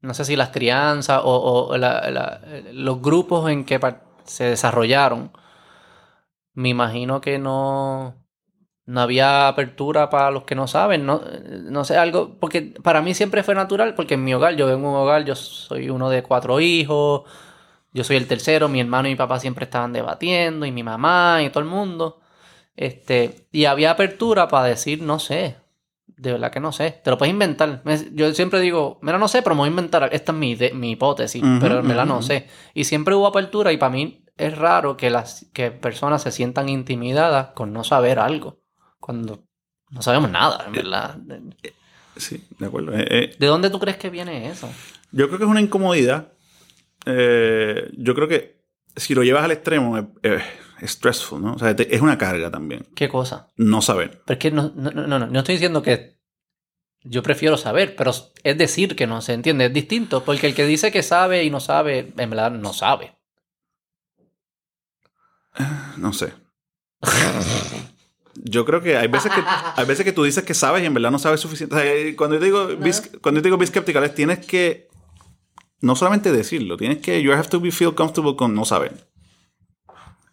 No 0.00 0.14
sé 0.14 0.24
si 0.24 0.34
las 0.34 0.48
crianzas 0.48 1.20
o, 1.22 1.66
o 1.68 1.76
la- 1.76 2.10
la- 2.10 2.40
los 2.72 3.02
grupos 3.02 3.50
en 3.50 3.66
que 3.66 3.78
se 4.24 4.44
desarrollaron, 4.44 5.30
me 6.54 6.70
imagino 6.70 7.20
que 7.20 7.38
no... 7.38 8.14
No 8.88 9.02
había 9.02 9.48
apertura 9.48 10.08
para 10.08 10.30
los 10.30 10.44
que 10.44 10.54
no 10.54 10.66
saben, 10.66 11.04
no, 11.04 11.20
no 11.64 11.84
sé, 11.84 11.96
algo, 11.98 12.36
porque 12.40 12.62
para 12.82 13.02
mí 13.02 13.12
siempre 13.14 13.42
fue 13.42 13.54
natural, 13.54 13.94
porque 13.94 14.14
en 14.14 14.24
mi 14.24 14.32
hogar, 14.32 14.56
yo 14.56 14.66
vengo 14.66 14.88
de 14.88 14.94
un 14.94 15.00
hogar, 15.02 15.24
yo 15.26 15.34
soy 15.36 15.90
uno 15.90 16.08
de 16.08 16.22
cuatro 16.22 16.58
hijos, 16.60 17.22
yo 17.92 18.02
soy 18.04 18.16
el 18.16 18.26
tercero, 18.26 18.68
mi 18.68 18.80
hermano 18.80 19.08
y 19.08 19.12
mi 19.12 19.16
papá 19.16 19.40
siempre 19.40 19.64
estaban 19.66 19.92
debatiendo, 19.92 20.64
y 20.66 20.72
mi 20.72 20.82
mamá 20.82 21.40
y 21.42 21.50
todo 21.50 21.60
el 21.62 21.68
mundo. 21.68 22.20
Este, 22.76 23.46
y 23.52 23.64
había 23.66 23.90
apertura 23.90 24.48
para 24.48 24.66
decir, 24.68 25.02
no 25.02 25.18
sé, 25.18 25.56
de 26.06 26.32
verdad 26.32 26.50
que 26.50 26.60
no 26.60 26.72
sé, 26.72 27.00
te 27.02 27.10
lo 27.10 27.18
puedes 27.18 27.32
inventar. 27.32 27.82
Me- 27.84 28.08
Yo 28.14 28.32
siempre 28.34 28.60
digo, 28.60 28.98
mira, 29.02 29.18
no 29.18 29.28
sé, 29.28 29.42
pero 29.42 29.54
me 29.54 29.60
voy 29.60 29.68
a 29.68 29.70
inventar, 29.70 30.08
esta 30.12 30.32
es 30.32 30.38
mi, 30.38 30.52
ide- 30.54 30.72
mi 30.72 30.92
hipótesis, 30.92 31.42
pero 31.60 31.82
verdad 31.82 32.04
ujú, 32.04 32.14
no 32.14 32.22
sé. 32.22 32.46
Y 32.74 32.84
siempre 32.84 33.14
hubo 33.14 33.26
apertura, 33.26 33.72
y 33.72 33.76
para 33.76 33.90
mí 33.90 34.24
es 34.36 34.56
raro 34.56 34.96
que 34.96 35.10
las 35.10 35.46
que 35.52 35.70
personas 35.72 36.22
se 36.22 36.30
sientan 36.30 36.68
intimidadas 36.68 37.48
con 37.48 37.72
no 37.72 37.82
saber 37.84 38.18
algo, 38.20 38.57
cuando 39.08 39.42
no 39.88 40.02
sabemos 40.02 40.30
nada, 40.30 40.64
en 40.66 40.72
verdad. 40.72 41.14
¿De 41.16 41.40
Sí, 42.16 42.44
de 42.58 42.66
acuerdo. 42.66 42.92
Eh, 42.92 43.06
eh, 43.08 43.36
de 43.38 43.46
dónde 43.46 43.70
tú 43.70 43.78
crees 43.78 43.96
que 43.96 44.10
viene 44.10 44.50
eso? 44.50 44.68
yo 45.12 45.28
creo 45.28 45.38
que 45.38 45.44
es 45.44 45.50
una 45.50 45.62
incomodidad. 45.62 46.30
Eh, 47.06 47.90
yo 47.96 48.14
creo 48.14 48.28
que 48.28 48.60
si 48.96 49.14
lo 49.14 49.22
llevas 49.22 49.44
al 49.44 49.52
extremo 49.52 49.96
es, 49.96 50.04
es- 50.22 50.42
es 50.82 50.90
stressful, 50.90 51.40
¿no? 51.40 51.54
O 51.54 51.58
sea, 51.58 51.74
te- 51.74 51.94
es 51.94 52.02
una 52.02 52.18
carga 52.18 52.50
también. 52.50 52.86
¿Qué 52.94 53.08
cosa? 53.08 53.48
No 53.56 53.80
saber. 53.80 54.20
Pero 54.26 54.34
es 54.36 54.42
que 54.42 54.50
no, 54.50 54.72
no, 54.76 54.90
no, 54.90 55.06
no, 55.06 55.26
no 55.26 55.38
estoy 55.38 55.54
diciendo 55.54 55.80
que 55.80 56.18
yo 57.02 57.22
prefiero 57.22 57.56
saber, 57.56 57.96
pero 57.96 58.10
es 58.44 58.58
decir 58.58 58.94
que 58.94 59.06
no 59.06 59.22
se 59.22 59.32
entiende, 59.32 59.64
es 59.66 59.72
distinto, 59.72 60.22
porque 60.22 60.48
el 60.48 60.54
que 60.54 60.66
dice 60.66 60.92
que 60.92 61.02
sabe 61.02 61.44
y 61.44 61.50
no 61.50 61.60
sabe, 61.60 62.12
en 62.14 62.28
verdad 62.30 62.50
no 62.50 62.74
sabe. 62.74 63.16
No 65.96 66.12
sé. 66.12 66.34
Yo 68.44 68.64
creo 68.64 68.80
que 68.80 68.96
hay 68.96 69.08
veces 69.08 69.32
que 69.32 69.40
hay 69.76 69.86
veces 69.86 70.04
que 70.04 70.12
tú 70.12 70.24
dices 70.24 70.44
que 70.44 70.54
sabes 70.54 70.82
y 70.82 70.86
en 70.86 70.94
verdad 70.94 71.10
no 71.10 71.18
sabes 71.18 71.40
suficiente. 71.40 71.74
O 71.74 71.78
sea, 71.78 72.16
cuando 72.16 72.36
yo 72.36 72.40
te 72.40 72.46
digo 72.46 72.66
be- 72.68 73.18
cuando 73.20 73.38
yo 73.38 73.42
te 73.42 73.48
digo 73.48 73.58
be 73.58 73.66
skeptical 73.66 74.04
es 74.04 74.14
tienes 74.14 74.44
que 74.46 74.88
no 75.80 75.94
solamente 75.96 76.32
decirlo, 76.32 76.76
tienes 76.76 76.98
que 76.98 77.22
you 77.22 77.32
have 77.32 77.48
to 77.48 77.60
be 77.60 77.70
feel 77.70 77.94
comfortable 77.94 78.36
con 78.36 78.54
no 78.54 78.64
saber, 78.64 79.08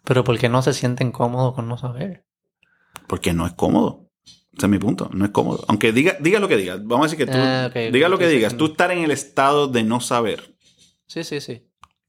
Pero 0.04 0.24
porque 0.24 0.48
no 0.48 0.62
se 0.62 0.72
sienten 0.72 1.12
cómodos 1.12 1.54
con 1.54 1.68
no 1.68 1.78
saber. 1.78 2.24
porque 3.08 3.32
no 3.32 3.46
es 3.46 3.52
cómodo. 3.52 4.08
Ese 4.56 4.66
es 4.66 4.70
mi 4.70 4.78
punto, 4.78 5.10
no 5.12 5.24
es 5.26 5.30
cómodo. 5.32 5.64
Aunque 5.68 5.92
diga 5.92 6.16
diga 6.20 6.40
lo 6.40 6.48
que 6.48 6.56
digas, 6.56 6.80
vamos 6.84 7.06
a 7.06 7.10
decir 7.10 7.26
que 7.26 7.30
tú 7.30 7.38
Ah, 7.38 7.70
diga 7.92 8.08
lo 8.08 8.18
que 8.18 8.26
digas, 8.28 8.56
tú 8.56 8.66
estar 8.66 8.90
en 8.90 9.00
el 9.04 9.10
estado 9.10 9.68
de 9.68 9.82
no 9.84 10.00
saber 10.00 10.56
Sí, 11.06 11.22
sí, 11.24 11.40
sí. 11.40 11.62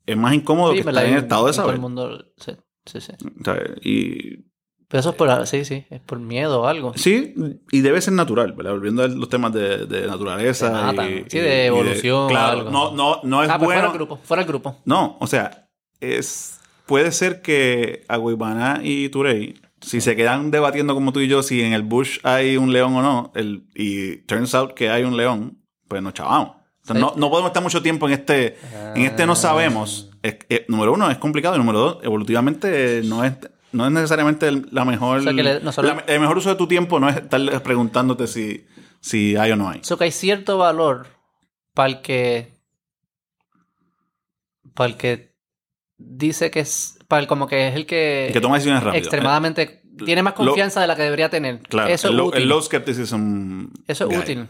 es 0.06 0.18
más 0.18 0.34
incómodo 0.34 0.72
Sí, 0.72 0.82
que 0.82 0.90
estar 0.90 1.06
en 1.06 1.14
el 1.16 1.24
estado 1.24 1.46
de 1.46 1.52
y 1.52 1.56
todo 1.56 1.62
saber. 1.66 1.76
el 1.76 1.82
mundo, 1.82 2.26
sí, 2.38 2.54
sí, 2.86 3.02
sí. 3.02 3.12
Y 3.82 4.47
Pero 4.90 5.00
eso 5.02 5.10
es 5.10 5.16
por, 5.16 5.48
sí, 5.48 5.66
sí, 5.66 5.86
es 5.90 6.00
por 6.00 6.20
miedo 6.20 6.62
o 6.62 6.68
algo. 6.68 6.94
Sí, 6.96 7.34
y 7.72 7.82
debe 7.82 8.00
ser 8.00 8.14
natural, 8.14 8.54
¿verdad? 8.54 8.72
Volviendo 8.72 9.04
a 9.04 9.08
los 9.10 9.28
temas 9.28 9.52
de, 9.54 9.86
de 9.86 10.08
naturaleza. 10.08 10.94
Y- 11.10 11.26
Sí, 11.30 11.40
de 11.40 11.64
y 11.64 11.68
evolución 11.68 12.30
claro, 12.30 12.60
algo. 12.60 12.72
no, 12.72 12.92
no, 12.94 13.20
no 13.24 13.44
es 13.44 13.50
ah, 13.50 13.58
pues 13.58 13.66
fuera 13.68 13.82
bueno. 13.82 13.92
el 13.92 13.98
grupo, 13.98 14.20
fuera 14.24 14.42
el 14.44 14.48
grupo. 14.48 14.78
No, 14.86 15.18
o 15.20 15.28
sea, 15.28 15.68
es 16.00 16.60
puede 16.86 17.12
ser 17.12 17.42
que 17.42 18.06
Aguibana 18.08 18.80
y 18.82 19.10
Turey, 19.10 19.60
si 19.82 20.00
se 20.00 20.16
quedan 20.16 20.52
debatiendo 20.52 20.94
como 20.94 21.12
tú 21.12 21.20
y 21.20 21.28
yo, 21.28 21.44
si 21.44 21.62
en 21.62 21.74
el 21.74 21.82
bush 21.84 22.20
hay 22.24 22.56
un 22.56 22.72
león 22.72 22.96
o 22.96 23.02
no, 23.02 23.32
el, 23.36 23.66
y 23.76 24.18
turns 24.26 24.56
out 24.56 24.74
que 24.74 24.90
hay 24.90 25.04
un 25.04 25.18
león, 25.18 25.58
pues 25.90 26.02
nos 26.02 26.14
chavamos. 26.14 26.52
O 26.84 26.86
sea, 26.88 26.96
Sí. 26.96 27.02
no, 27.02 27.12
no 27.18 27.30
podemos 27.30 27.50
estar 27.50 27.62
mucho 27.62 27.82
tiempo 27.82 28.08
en 28.08 28.14
este, 28.14 28.58
en 28.96 29.02
este 29.02 29.26
no 29.26 29.36
sabemos. 29.36 30.12
Es- 30.24 30.38
es- 30.48 30.62
número 30.70 30.94
uno, 30.94 31.12
es 31.12 31.18
complicado. 31.18 31.56
Y 31.56 31.58
número 31.58 31.80
dos, 31.80 31.98
evolutivamente 32.04 33.02
no 33.04 33.26
es, 33.26 33.34
no 33.72 33.86
es 33.86 33.92
necesariamente 33.92 34.48
el- 34.48 34.68
la 34.72 34.86
mejor. 34.86 35.20
O 35.20 35.22
sea, 35.24 35.32
le- 35.32 35.60
nosotros- 35.62 35.96
la- 36.08 36.14
el 36.14 36.20
mejor 36.20 36.38
uso 36.38 36.50
de 36.50 36.56
tu 36.56 36.68
tiempo 36.68 37.00
no 37.00 37.10
es 37.10 37.18
estar 37.18 37.64
preguntándote 37.64 38.28
si, 38.28 38.66
si 39.02 39.36
hay 39.36 39.52
o 39.52 39.56
no 39.56 39.70
hay. 39.70 39.80
Eso 39.82 39.98
que 39.98 40.06
hay 40.06 40.12
cierto 40.12 40.58
valor 40.58 41.08
para 41.74 41.90
el 41.90 42.02
que. 42.02 42.54
Para 44.74 44.90
el 44.92 44.98
que 44.98 45.34
dice 45.98 46.52
que 46.52 46.60
es. 46.62 47.00
Para 47.08 47.22
el 47.22 47.28
como 47.28 47.48
que 47.48 47.68
es 47.70 47.76
el 47.76 47.86
que. 47.86 48.30
que 48.34 48.42
toma 48.42 48.56
decisiones 48.56 48.84
rápidas. 48.84 49.04
extremadamente. 49.06 49.82
tiene 50.06 50.22
más 50.22 50.34
lo- 50.38 50.46
confianza 50.46 50.80
de 50.80 50.86
la 50.88 50.96
que 50.96 51.02
debería 51.02 51.30
tener. 51.30 51.60
Claro, 51.62 51.90
eso 51.90 52.10
es 52.10 52.14
low, 52.14 52.28
útil. 52.28 52.44
el 52.44 52.50
low 52.50 52.62
skepticism. 52.62 53.66
eso 53.88 54.04
es 54.04 54.10
guy. 54.10 54.18
útil. 54.20 54.48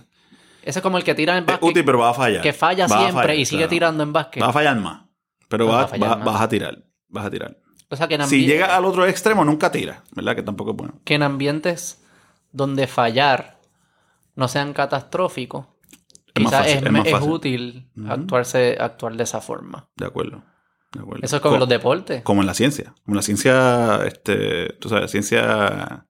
Ese 0.62 0.80
es 0.80 0.84
como 0.84 0.98
el 0.98 1.06
que 1.06 1.16
tira 1.16 1.38
en 1.38 1.44
Es 1.44 1.48
básquet. 1.48 1.70
útil, 1.70 1.86
pero 1.86 2.00
va 2.00 2.10
a 2.10 2.14
fallar. 2.14 2.42
que 2.42 2.52
falla 2.52 2.86
Va 2.88 2.98
siempre 2.98 3.22
fallar, 3.22 3.36
y 3.38 3.46
sigue 3.46 3.60
claro. 3.60 3.70
tirando 3.70 4.04
en 4.04 4.12
básquet. 4.12 4.44
Va 4.44 4.48
a 4.50 4.54
fallar 4.54 4.76
más. 4.82 5.04
Pero 5.48 5.64
No, 5.66 5.72
va- 5.72 5.78
va 5.78 5.84
a 5.84 5.88
fallar 5.88 6.10
va- 6.12 6.16
más. 6.18 6.26
vas 6.26 6.42
a 6.42 6.50
tirar. 6.50 6.84
Vas 7.08 7.26
a 7.26 7.30
tirar. 7.32 7.58
O 7.90 7.96
sea, 7.96 8.08
que 8.08 8.16
en, 8.16 8.28
Si 8.28 8.46
llega 8.46 8.76
al 8.76 8.86
otro 8.86 9.06
extremo, 9.06 9.46
nunca 9.46 9.72
tira. 9.72 10.04
¿Verdad? 10.14 10.36
Que 10.36 10.44
tampoco 10.44 10.72
es 10.72 10.78
bueno. 10.78 11.00
que 11.04 11.16
en 11.16 11.24
ambientes 11.24 12.04
donde 12.52 12.88
fallar 12.88 13.60
no 14.36 14.48
sean 14.48 14.74
catastróficos, 14.74 15.66
quizás 16.34 16.68
es, 16.68 16.84
útil 17.22 17.90
actuarse, 18.08 18.78
actuar 18.80 19.16
de 19.16 19.24
esa 19.24 19.42
forma. 19.42 19.88
De 19.96 20.06
acuerdo. 20.06 20.44
De 20.92 21.02
acuerdo. 21.02 21.24
Eso 21.24 21.38
es 21.38 21.42
como 21.42 21.56
en 21.56 21.60
los 21.62 21.70
deportes. 21.70 22.24
Como 22.24 22.42
en 22.42 22.48
la 22.48 22.54
ciencia. 22.54 22.94
Como 23.04 23.14
en 23.14 23.18
la 23.18 23.22
ciencia, 23.22 24.06
este, 24.06 24.74
tú 24.80 24.90
sabes, 24.90 25.10
ciencia... 25.12 26.06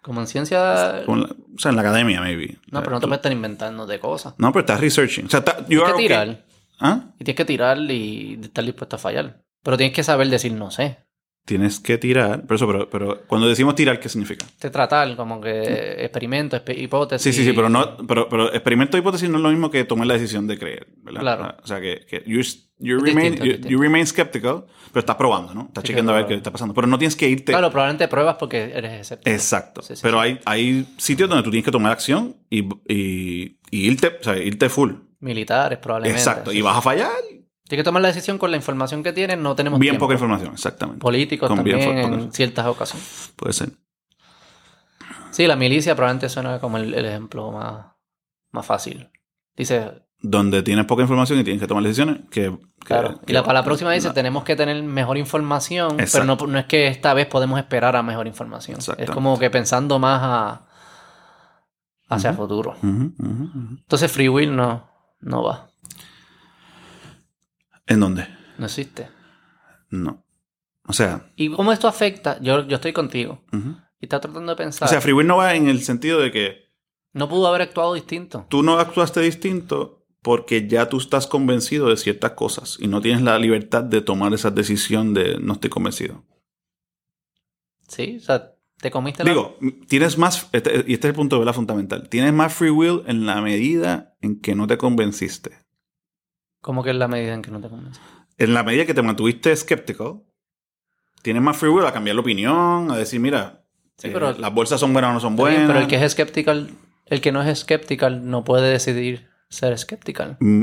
Como 0.00 0.20
en 0.20 0.26
ciencia. 0.26 1.02
como 1.06 1.18
en 1.18 1.22
la- 1.24 1.36
o 1.54 1.58
sea, 1.58 1.70
en 1.70 1.76
la 1.76 1.82
academia, 1.82 2.20
maybe. 2.20 2.58
No, 2.72 2.82
pero 2.82 2.98
no 2.98 3.00
te 3.08 3.14
estar 3.14 3.30
inventando 3.30 3.86
de 3.86 4.00
cosas. 4.00 4.34
No, 4.36 4.50
pero 4.50 4.60
estás 4.60 4.80
researching. 4.80 5.26
O 5.26 5.28
sea, 5.28 5.38
está- 5.40 5.58
you 5.60 5.66
Tienes 5.66 5.84
are 5.84 5.92
que 5.92 5.94
okay. 5.94 6.06
tirar. 6.08 6.44
¿Ah? 6.80 7.00
Y 7.20 7.24
tienes 7.24 7.36
que 7.36 7.44
tirar 7.44 7.78
y 7.78 8.40
estar 8.42 8.64
dispuesto 8.64 8.96
a 8.96 8.98
fallar. 8.98 9.40
Pero 9.62 9.76
tienes 9.76 9.94
que 9.94 10.02
saber 10.02 10.28
decir 10.28 10.52
no 10.52 10.70
sé. 10.70 10.98
Tienes 11.44 11.80
que 11.80 11.98
tirar. 11.98 12.42
Pero 12.42 12.54
eso, 12.54 12.66
pero, 12.68 12.88
pero 12.88 13.22
cuando 13.26 13.48
decimos 13.48 13.74
tirar, 13.74 13.98
¿qué 13.98 14.08
significa? 14.08 14.46
Te 14.60 14.70
tratar 14.70 15.16
como 15.16 15.40
que 15.40 15.96
experimento, 16.04 16.56
espe- 16.56 16.78
hipótesis. 16.80 17.34
Sí, 17.34 17.42
sí, 17.42 17.48
sí, 17.48 17.52
pero 17.52 17.68
no, 17.68 17.96
pero, 18.06 18.28
pero 18.28 18.52
experimento 18.52 18.96
hipótesis 18.96 19.28
no 19.28 19.38
es 19.38 19.42
lo 19.42 19.48
mismo 19.50 19.68
que 19.68 19.82
tomar 19.82 20.06
la 20.06 20.14
decisión 20.14 20.46
de 20.46 20.56
creer, 20.56 20.86
¿verdad? 20.98 21.20
Claro. 21.20 21.56
O 21.60 21.66
sea, 21.66 21.80
que, 21.80 22.06
que 22.08 22.22
you, 22.26 22.40
you 22.78 22.96
remain, 23.00 23.32
distinto, 23.32 23.44
you, 23.44 23.50
distinto. 23.54 23.68
you 23.70 23.80
remain 23.82 24.06
skeptical, 24.06 24.66
pero 24.92 25.00
estás 25.00 25.16
probando, 25.16 25.52
¿no? 25.52 25.62
Estás 25.62 25.82
Sí, 25.82 25.88
chequeando 25.88 26.12
a 26.12 26.14
ver 26.14 26.22
claro. 26.26 26.28
qué 26.28 26.34
está 26.36 26.52
pasando. 26.52 26.74
Pero 26.74 26.86
no 26.86 26.96
tienes 26.96 27.16
que 27.16 27.28
irte. 27.28 27.50
Claro, 27.50 27.70
probablemente 27.72 28.06
pruebas 28.06 28.36
porque 28.38 28.70
eres 28.72 29.00
escéptico. 29.00 29.30
Exacto. 29.34 29.82
Sí, 29.82 29.96
sí, 29.96 30.00
pero. 30.04 30.20
Hay, 30.20 30.38
hay 30.44 30.94
sitios 30.98 31.28
donde 31.28 31.42
tú 31.42 31.50
tienes 31.50 31.64
que 31.64 31.72
tomar 31.72 31.90
acción 31.90 32.36
y, 32.50 32.68
y, 32.88 33.58
y 33.68 33.86
irte, 33.88 34.16
o 34.20 34.22
sea, 34.22 34.36
irte 34.38 34.68
full. 34.68 34.92
Militares, 35.18 35.78
probablemente. 35.78 36.20
Exacto. 36.20 36.52
Y 36.52 36.62
vas 36.62 36.76
a 36.76 36.82
fallar. 36.82 37.10
Tienes 37.72 37.84
que 37.84 37.88
tomar 37.88 38.02
la 38.02 38.08
decisión 38.08 38.36
con 38.36 38.50
la 38.50 38.58
información 38.58 39.02
que 39.02 39.14
tienes. 39.14 39.38
No 39.38 39.56
tenemos 39.56 39.80
Bien 39.80 39.92
tiempo. 39.92 40.04
poca 40.04 40.12
información, 40.12 40.52
exactamente. 40.52 41.00
Políticos 41.00 41.48
Con 41.48 41.56
también 41.56 41.80
en 41.80 42.30
ciertas 42.30 42.66
ocasiones. 42.66 43.32
Puede 43.34 43.54
ser. 43.54 43.70
Sí, 45.30 45.46
la 45.46 45.56
milicia 45.56 45.94
probablemente 45.96 46.28
suena 46.28 46.60
como 46.60 46.76
el, 46.76 46.92
el 46.92 47.06
ejemplo 47.06 47.50
más, 47.50 47.86
más 48.50 48.66
fácil. 48.66 49.08
Dice, 49.56 49.90
Donde 50.20 50.62
tienes 50.62 50.84
poca 50.84 51.00
información 51.00 51.38
y 51.38 51.44
tienes 51.44 51.62
que 51.62 51.66
tomar 51.66 51.82
decisiones 51.82 52.18
que... 52.30 52.50
que- 52.50 52.58
claro. 52.84 53.18
que- 53.20 53.32
y 53.32 53.32
la, 53.32 53.42
para 53.42 53.60
la 53.60 53.64
próxima 53.64 53.90
dice, 53.92 54.08
no. 54.08 54.12
tenemos 54.12 54.44
que 54.44 54.54
tener 54.54 54.82
mejor 54.82 55.16
información, 55.16 55.98
Exacto. 55.98 56.36
pero 56.36 56.46
no, 56.48 56.52
no 56.52 56.58
es 56.58 56.66
que 56.66 56.88
esta 56.88 57.14
vez 57.14 57.26
podemos 57.26 57.58
esperar 57.58 57.96
a 57.96 58.02
mejor 58.02 58.26
información. 58.26 58.80
Es 58.98 59.10
como 59.10 59.38
que 59.38 59.48
pensando 59.48 59.98
más 59.98 60.20
a, 60.22 60.66
hacia 62.10 62.32
Ujú. 62.32 62.42
futuro. 62.42 62.76
Entonces 62.82 64.12
Free 64.12 64.28
Will 64.28 64.54
no, 64.54 64.90
no 65.22 65.42
va, 65.42 65.70
¿En 67.92 68.00
dónde? 68.00 68.26
no 68.58 68.66
existe. 68.66 69.08
No. 69.90 70.24
O 70.86 70.92
sea... 70.92 71.30
¿Y 71.36 71.50
cómo 71.50 71.72
esto 71.72 71.88
afecta? 71.88 72.38
Yo, 72.40 72.66
yo 72.66 72.76
estoy 72.76 72.92
contigo. 72.92 73.42
Y 74.00 74.04
está 74.06 74.20
tratando 74.20 74.52
de 74.52 74.56
pensar. 74.56 74.86
O 74.86 74.90
sea, 74.90 75.00
free 75.00 75.12
will 75.12 75.26
no 75.26 75.36
va 75.36 75.54
en 75.54 75.68
el 75.68 75.82
sentido 75.82 76.20
de 76.20 76.30
que 76.32 76.62
no 77.12 77.28
pudo 77.28 77.46
haber 77.48 77.62
actuado 77.62 77.94
distinto. 77.94 78.46
tú 78.48 78.62
no 78.62 78.78
actuaste 78.78 79.20
distinto 79.20 80.04
porque 80.22 80.66
ya 80.68 80.88
tú 80.88 80.98
estás 80.98 81.26
convencido 81.26 81.88
de 81.88 81.96
ciertas 81.96 82.32
cosas 82.32 82.78
y 82.80 82.86
no 82.88 83.00
tienes 83.00 83.22
la 83.22 83.38
libertad 83.38 83.82
de 83.84 84.00
tomar 84.00 84.32
esa 84.34 84.50
decisión 84.50 85.12
de 85.14 85.38
no 85.38 85.54
estoy 85.54 85.68
convencido. 85.70 86.24
Sí, 87.88 88.16
o 88.16 88.20
sea, 88.20 88.54
te 88.80 88.90
comiste 88.90 89.24
la... 89.24 89.30
Digo, 89.30 89.58
tienes 89.88 90.16
más, 90.18 90.48
este- 90.52 90.84
y 90.86 90.94
este 90.94 91.08
es 91.08 91.10
el 91.10 91.14
punto 91.14 91.36
de 91.36 91.40
vista 91.42 91.52
fundamental, 91.52 92.08
tienes 92.08 92.32
más 92.32 92.52
free 92.54 92.70
will 92.70 93.02
en 93.06 93.26
la 93.26 93.40
medida 93.40 94.14
en 94.20 94.40
que 94.40 94.54
no 94.54 94.66
te 94.66 94.78
convenciste. 94.78 95.61
Como 96.62 96.82
que 96.82 96.90
es 96.90 96.96
la 96.96 97.08
medida 97.08 97.34
en 97.34 97.42
que 97.42 97.50
no 97.50 97.60
te 97.60 97.68
convence. 97.68 98.00
En 98.38 98.54
la 98.54 98.62
medida 98.62 98.86
que 98.86 98.94
te 98.94 99.02
mantuviste 99.02 99.52
escéptico, 99.52 100.24
tienes 101.20 101.42
más 101.42 101.56
free 101.58 101.68
will 101.68 101.84
a 101.84 101.92
cambiar 101.92 102.14
la 102.16 102.22
opinión, 102.22 102.90
a 102.90 102.96
decir, 102.96 103.20
mira, 103.20 103.64
Sí, 103.98 104.08
eh, 104.08 104.10
pero- 104.12 104.32
las 104.32 104.54
bolsas 104.54 104.80
son 104.80 104.92
buenas 104.94 105.10
o 105.10 105.14
no 105.14 105.20
son 105.20 105.36
bien, 105.36 105.48
buenas. 105.48 105.66
pero 105.66 105.78
el 105.80 105.86
que 105.88 105.96
es 105.96 106.02
escéptico, 106.02 106.52
el 106.52 107.20
que 107.20 107.30
no 107.32 107.42
es 107.42 107.48
escéptico 107.48 108.08
no 108.08 108.42
puede 108.44 108.70
decidir 108.72 109.28
ser 109.50 109.74
escéptico. 109.74 110.24
Mm, 110.40 110.62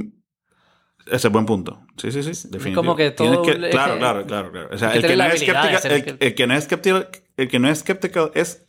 Ese 1.12 1.28
es 1.28 1.34
buen 1.34 1.46
punto. 1.46 1.82
Sí, 1.98 2.12
sí, 2.12 2.22
sí. 2.24 2.48
definitivo. 2.50 2.76
como 2.82 2.96
que 2.96 3.12
todo 3.12 3.42
que- 3.42 3.54
claro, 3.70 3.94
que- 3.94 4.00
claro, 4.00 4.26
claro, 4.26 4.52
claro. 4.52 4.70
O 4.72 4.78
sea, 4.78 4.94
el 4.94 5.02
que, 5.02 5.16
no 5.16 5.24
es 5.26 5.42
el, 5.42 6.18
el 6.20 6.36
que 6.36 6.48
no 6.48 6.54
es 6.54 6.64
escéptico, 6.64 7.06
el 7.38 7.48
que 7.50 7.60
no 7.60 7.68
es 7.70 7.78
escéptico 7.80 8.32
es 8.36 8.69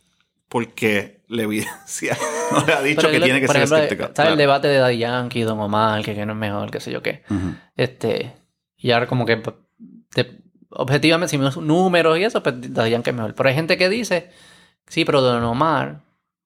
porque 0.51 1.21
la 1.29 1.43
evidencia 1.43 2.17
no 2.51 2.65
le 2.65 2.73
ha 2.73 2.81
dicho 2.81 3.09
que 3.09 3.15
el- 3.15 3.23
tiene 3.23 3.39
que 3.39 3.45
por 3.47 3.55
ser 3.55 3.63
ejemplo, 3.63 3.77
escéptico. 3.77 4.03
Está 4.09 4.27
el 4.27 4.37
debate 4.37 4.67
de 4.67 4.77
Daddy 4.79 4.97
Yankee, 4.97 5.43
Don 5.43 5.57
Omar, 5.61 6.03
que, 6.03 6.13
que 6.13 6.25
no 6.25 6.33
es 6.33 6.37
mejor, 6.37 6.69
qué 6.69 6.81
sé 6.81 6.91
yo 6.91 7.01
qué. 7.01 7.23
Este, 7.77 8.33
y 8.75 8.91
ahora 8.91 9.07
como 9.07 9.25
que 9.25 9.37
pues, 9.37 9.55
te- 10.13 10.41
objetivamente, 10.71 11.29
si 11.29 11.37
me 11.37 11.49
números 11.61 12.19
y 12.19 12.25
eso, 12.25 12.43
pues 12.43 12.55
Daddy 12.73 12.91
Yankee 12.91 13.11
es 13.11 13.15
mejor. 13.15 13.33
Pero 13.33 13.47
hay 13.47 13.55
gente 13.55 13.77
que 13.77 13.87
dice, 13.87 14.29
sí, 14.87 15.05
pero 15.05 15.21
Don 15.21 15.41
Omar 15.45 16.01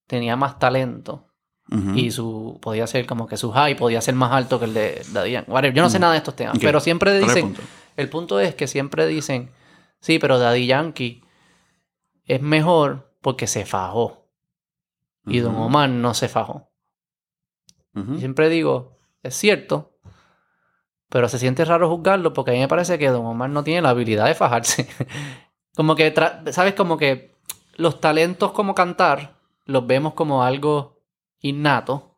tenía 0.05 0.35
más 0.35 0.59
talento 0.59 1.27
y 1.95 2.11
su 2.11 2.59
podía 2.61 2.85
ser 2.85 3.07
como 3.07 3.25
que 3.25 3.37
su 3.37 3.51
high 3.51 3.75
podía 3.75 3.99
ser 4.01 4.13
más 4.13 4.31
alto 4.33 4.59
que 4.59 4.65
el 4.65 4.75
de 4.75 5.01
Daddy 5.13 5.31
Yankee. 5.31 5.51
Yo 5.73 5.81
no 5.81 5.89
sé 5.89 5.97
nada 5.97 6.11
de 6.13 6.19
estos 6.19 6.35
temas, 6.35 6.59
pero 6.61 6.79
siempre 6.79 7.09
¿Cuál 7.09 7.23
es 7.23 7.29
el 7.29 7.33
dicen, 7.35 7.45
punto? 7.55 7.61
el 7.97 8.09
punto 8.09 8.39
es 8.39 8.53
que 8.53 8.67
siempre 8.67 9.07
dicen, 9.07 9.49
sí, 9.99 10.19
pero 10.19 10.37
Daddy 10.37 10.67
Yankee 10.67 11.23
es 12.25 12.39
mejor 12.39 13.11
porque 13.25 13.47
se 13.47 13.65
fajó 13.65 14.27
y 15.25 15.39
Don. 15.39 15.55
Omar 15.55 15.89
no 15.89 16.13
se 16.13 16.29
fajó. 16.29 16.69
Siempre 18.19 18.49
digo, 18.49 18.99
es 19.23 19.33
cierto, 19.35 19.97
pero 21.09 21.27
se 21.27 21.39
siente 21.39 21.65
raro 21.65 21.89
juzgarlo 21.89 22.33
porque 22.33 22.51
a 22.51 22.53
mí 22.53 22.59
me 22.59 22.67
parece 22.67 22.99
que 22.99 23.09
Don 23.09 23.25
Omar 23.25 23.49
no 23.49 23.63
tiene 23.63 23.81
la 23.81 23.89
habilidad 23.89 24.27
de 24.27 24.35
fajarse. 24.35 24.87
como 25.75 25.95
que, 25.95 26.13
¿sabes? 26.51 26.75
Como 26.75 26.97
que 26.97 27.33
los 27.77 27.99
talentos 27.99 28.51
como 28.51 28.75
cantar 28.75 29.39
los 29.65 29.87
vemos 29.87 30.13
como 30.13 30.43
algo 30.43 31.01
innato, 31.39 32.15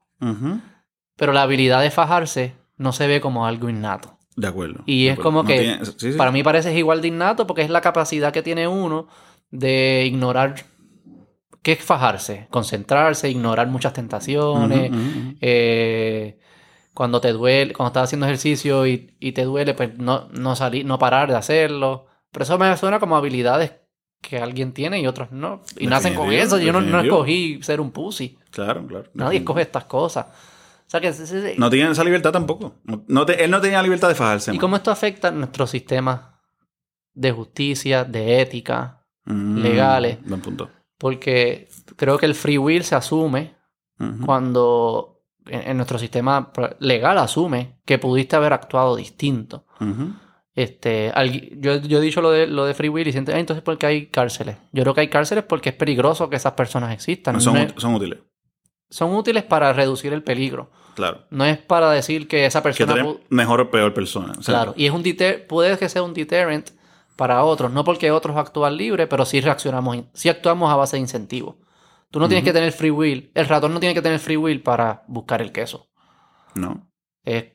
pero 1.16 1.32
la 1.32 1.44
habilidad 1.44 1.82
de 1.84 1.92
fajarse 1.92 2.54
no 2.76 2.92
se 2.92 3.08
ve 3.08 3.22
como 3.22 3.46
algo 3.46 3.70
innato. 3.70 4.18
De 4.36 4.48
acuerdo. 4.48 4.84
Y 4.86 5.06
de 5.06 5.12
es 5.12 5.14
acuerdo. 5.14 5.24
como 5.30 5.44
No 5.44 5.48
que 5.48 5.60
tiene- 5.60 5.86
sí, 5.86 6.12
sí. 6.12 6.18
Para 6.18 6.32
mí 6.34 6.44
parece 6.44 6.78
igual 6.78 7.02
de 7.02 7.08
innato 7.08 7.48
porque 7.48 7.62
es 7.62 7.70
la 7.70 7.80
capacidad 7.80 8.34
que 8.34 8.44
tiene 8.44 8.68
uno 8.68 9.08
de 9.52 10.04
ignorar. 10.06 10.56
¿Qué 11.62 11.74
es 11.74 11.84
fajarse? 11.84 12.48
Concentrarse, 12.50 13.30
ignorar 13.30 13.68
muchas 13.68 13.94
tentaciones. 13.94 14.92
Eh, 15.42 16.40
cuando 16.94 17.22
te 17.22 17.32
duele, 17.32 17.74
cuando 17.74 17.88
estás 17.90 18.06
haciendo 18.06 18.26
ejercicio 18.26 18.88
y, 18.88 19.16
y 19.20 19.32
te 19.34 19.44
duele, 19.44 19.74
pues 19.74 19.98
no, 19.98 20.28
no 20.32 20.56
salir, 20.56 20.86
no 20.86 20.98
parar 20.98 21.30
de 21.30 21.36
hacerlo. 21.36 22.08
Pero 22.32 22.44
eso 22.44 22.58
me 22.58 22.76
suena 22.78 23.00
como 23.00 23.16
habilidades 23.18 23.74
que 24.22 24.40
alguien 24.40 24.74
tiene 24.74 25.00
y 25.00 25.08
otros 25.08 25.32
no. 25.32 25.62
Y 25.78 25.88
nacen 25.88 26.16
con 26.16 26.32
eso. 26.32 26.58
Yo 26.60 26.72
no, 26.74 26.82
no 26.82 27.02
escogí 27.02 27.60
ser 27.62 27.80
un 27.82 27.92
pussy. 27.92 28.38
Claro, 28.50 28.86
claro. 28.88 29.10
Nadie 29.14 29.40
escoge 29.40 29.62
estas 29.62 29.86
cosas. 29.86 30.26
O 30.28 30.90
sea 30.90 31.02
que 31.02 31.12
sí, 31.14 31.28
sí, 31.28 31.42
sí. 31.42 31.54
No 31.58 31.70
tiene 31.70 31.92
esa 31.92 32.04
libertad 32.04 32.32
tampoco. 32.32 32.76
No, 32.86 33.04
no 33.08 33.26
te- 33.26 33.44
él 33.44 33.52
no 33.52 33.60
tenía 33.62 33.82
libertad 33.84 34.08
de 34.08 34.16
fajarse. 34.16 34.52
¿Y 34.52 34.54
man. 34.56 34.62
cómo 34.62 34.76
esto 34.78 34.90
afecta 34.90 35.30
nuestro 35.32 35.68
sistema 35.68 36.40
de 37.14 37.32
justicia, 37.32 38.06
de 38.06 38.42
ética? 38.42 39.04
Mm, 39.26 39.58
legales? 39.62 40.18
Buen 40.26 40.42
punto. 40.42 40.70
Porque 40.98 41.68
creo 41.96 42.18
que 42.18 42.26
el 42.26 42.36
free 42.36 42.58
will 42.58 42.84
se 42.84 42.96
asume 42.96 43.56
cuando 44.26 45.22
en, 45.46 45.70
en 45.72 45.78
nuestro 45.78 45.98
sistema 46.00 46.52
legal 46.80 47.18
asume 47.18 47.80
que 47.86 47.98
pudiste 48.00 48.36
haber 48.36 48.54
actuado 48.54 48.96
distinto. 48.96 49.66
Este, 50.56 51.12
yo, 51.60 51.76
yo 51.78 52.00
he 52.00 52.02
dicho 52.02 52.20
lo 52.22 52.32
de, 52.32 52.48
lo 52.48 52.66
de 52.66 52.74
free 52.74 52.90
will 52.90 53.08
y 53.08 53.12
siento, 53.12 53.32
"Ah, 53.34 53.40
entonces 53.40 53.64
¿por 53.64 53.78
qué 53.78 53.86
hay 53.86 54.06
cárceles? 54.08 54.58
Yo 54.72 54.82
creo 54.84 54.96
que 54.96 55.02
hay 55.02 55.08
cárceles 55.08 55.44
porque 55.44 55.70
es 55.70 55.76
peligroso 55.76 56.30
que 56.30 56.36
esas 56.36 56.54
personas 56.54 56.92
existan. 56.94 57.40
son, 57.40 57.54
No 57.54 57.60
es- 57.62 57.74
son 57.78 57.94
útiles. 57.94 58.20
son 58.90 59.14
útiles 59.14 59.44
para 59.44 59.72
reducir 59.74 60.14
el 60.14 60.24
peligro. 60.24 60.72
Claro. 60.96 61.26
No 61.30 61.46
es 61.46 61.60
para 61.60 61.92
decir 61.92 62.28
que 62.28 62.48
esa 62.48 62.62
Que 62.62 62.64
persona... 62.64 62.96
pu- 63.06 63.20
mejor 63.30 63.62
o 63.62 63.70
peor 63.70 63.94
persona. 63.94 64.34
O 64.40 64.42
sea, 64.42 64.56
Claro, 64.56 64.74
y 64.76 64.88
es 64.88 64.92
un 64.92 65.04
deter 65.04 65.46
puede 65.46 65.78
que 65.78 65.90
sea 65.90 66.02
un 66.02 66.14
deterrent 66.16 66.72
para 67.18 67.44
otros, 67.44 67.72
no 67.74 67.84
porque 67.84 68.12
otros 68.12 68.38
actúan 68.38 68.78
libre, 68.78 69.08
pero 69.08 69.26
sí 69.26 69.42
reaccionamos, 69.42 69.98
sí 70.14 70.30
actuamos 70.30 70.72
a 70.72 70.76
base 70.78 70.96
de 70.96 71.02
incentivos. 71.02 71.56
Tú 72.10 72.20
no 72.22 72.30
tienes 72.30 72.46
que 72.46 72.54
tener 72.54 72.72
free 72.72 72.92
will, 72.92 73.32
el 73.34 73.48
ratón 73.48 73.74
no 73.74 73.80
tiene 73.82 73.94
que 73.94 74.02
tener 74.02 74.20
free 74.20 74.38
will 74.38 74.62
para 74.64 75.04
buscar 75.08 75.42
el 75.42 75.52
queso. 75.52 75.90
No. 76.56 76.90
Es, 77.26 77.46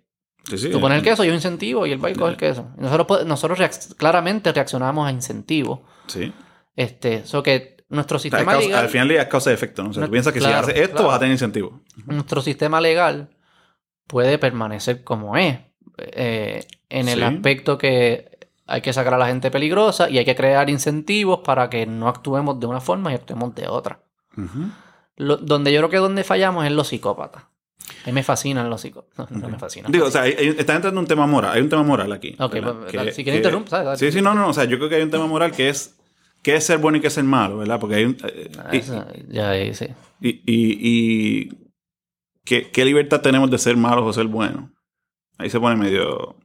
Sí, 0.44 0.58
sí. 0.58 0.70
tú 0.70 0.80
pones 0.80 0.98
el 0.98 1.04
queso 1.04 1.24
y 1.24 1.28
un 1.28 1.36
incentivo 1.36 1.86
y 1.86 1.92
él 1.92 2.04
va 2.04 2.10
y 2.10 2.14
coge 2.14 2.32
el 2.32 2.36
queso. 2.36 2.68
Nosotros, 2.76 3.24
nosotros 3.24 3.60
reac- 3.60 3.94
claramente 3.96 4.52
reaccionamos 4.52 5.06
a 5.06 5.12
incentivos. 5.12 5.80
Sí. 6.08 6.32
Este, 6.74 7.14
eso 7.18 7.44
que 7.44 7.76
nuestro 7.90 8.16
O 8.16 8.18
sea, 8.18 8.28
es 8.28 8.32
sistema 8.34 8.52
causa- 8.52 8.66
legal, 8.66 8.82
al 8.84 8.90
final 8.90 9.10
es 9.12 9.26
causa 9.26 9.50
de 9.50 9.54
efecto, 9.54 9.84
¿no? 9.84 9.90
O 9.90 9.92
sea, 9.92 10.00
No, 10.00 10.06
tú 10.06 10.10
piensas 10.12 10.32
que 10.32 10.40
claro, 10.40 10.64
si 10.66 10.70
haces 10.72 10.82
esto 10.82 10.92
claro. 10.94 11.06
vas 11.08 11.16
a 11.16 11.20
tener 11.20 11.32
incentivo. 11.32 11.80
nuestro 12.06 12.40
sistema 12.42 12.80
legal 12.80 13.30
puede 14.08 14.36
permanecer 14.38 15.04
como 15.04 15.36
es. 15.36 15.58
eh, 15.98 16.66
en 16.88 17.08
el 17.08 17.18
Sí. 17.18 17.22
aspecto 17.24 17.78
que 17.78 18.31
hay 18.66 18.80
que 18.80 18.92
sacar 18.92 19.14
a 19.14 19.18
la 19.18 19.26
gente 19.26 19.50
peligrosa 19.50 20.08
y 20.08 20.18
hay 20.18 20.24
que 20.24 20.34
crear 20.36 20.70
incentivos 20.70 21.40
para 21.44 21.68
que 21.70 21.86
no 21.86 22.08
actuemos 22.08 22.58
de 22.60 22.66
una 22.66 22.80
forma 22.80 23.10
y 23.12 23.14
actuemos 23.14 23.54
de 23.54 23.66
otra. 23.68 24.00
Lo- 25.16 25.36
donde 25.36 25.72
yo 25.72 25.80
creo 25.80 25.90
que 25.90 25.96
donde 25.98 26.24
fallamos 26.24 26.64
es 26.64 26.72
los 26.72 26.88
psicópatas. 26.88 27.44
A 27.44 28.06
mí 28.06 28.12
me 28.12 28.22
fascinan 28.22 28.70
los 28.70 28.80
psicópatas. 28.80 29.30
No, 29.30 29.38
no 29.40 29.48
me 29.48 29.58
fascinan. 29.58 29.90
Digo, 29.92 30.06
o 30.06 30.10
sea, 30.10 30.26
está 30.26 30.76
entrando 30.76 31.00
un 31.00 31.06
tema 31.06 31.26
moral. 31.26 31.52
Hay 31.52 31.60
un 31.62 31.68
tema 31.68 31.82
moral 31.82 32.12
aquí. 32.12 32.34
Ok, 32.38 32.56
pues, 32.62 32.92
dale, 32.92 33.12
si 33.12 33.22
quieres 33.24 33.40
interrumpe, 33.40 33.68
¿sabes? 33.70 33.86
Dale. 33.86 33.98
Sí, 33.98 34.12
sí, 34.12 34.22
no, 34.22 34.34
no. 34.34 34.48
O 34.48 34.52
sea, 34.52 34.64
yo 34.64 34.78
creo 34.78 34.88
que 34.88 34.96
hay 34.96 35.02
un 35.02 35.10
tema 35.10 35.26
moral 35.26 35.52
que 35.52 35.68
es 35.68 35.98
qué 36.42 36.54
es 36.56 36.64
ser 36.64 36.78
bueno 36.78 36.98
y 36.98 37.00
qué 37.00 37.08
es 37.08 37.12
ser 37.12 37.24
malo, 37.24 37.58
¿verdad? 37.58 37.78
Porque 37.78 37.96
hay 37.96 38.04
un... 38.04 38.16
eh, 38.24 38.50
Ah, 38.58 38.68
y- 38.72 38.76
eso, 38.78 39.04
ya 39.28 39.50
ahí 39.50 39.74
sí. 39.74 39.86
y, 40.20 40.28
y, 40.30 40.78
y 41.46 41.50
¿qué, 42.44 42.70
qué 42.70 42.84
libertad 42.84 43.20
tenemos 43.20 43.50
de 43.50 43.58
ser 43.58 43.76
malos 43.76 44.04
o 44.06 44.12
ser 44.12 44.26
buenos. 44.26 44.70
Ahí 45.38 45.50
se 45.50 45.60
pone 45.60 45.76
medio... 45.76 46.36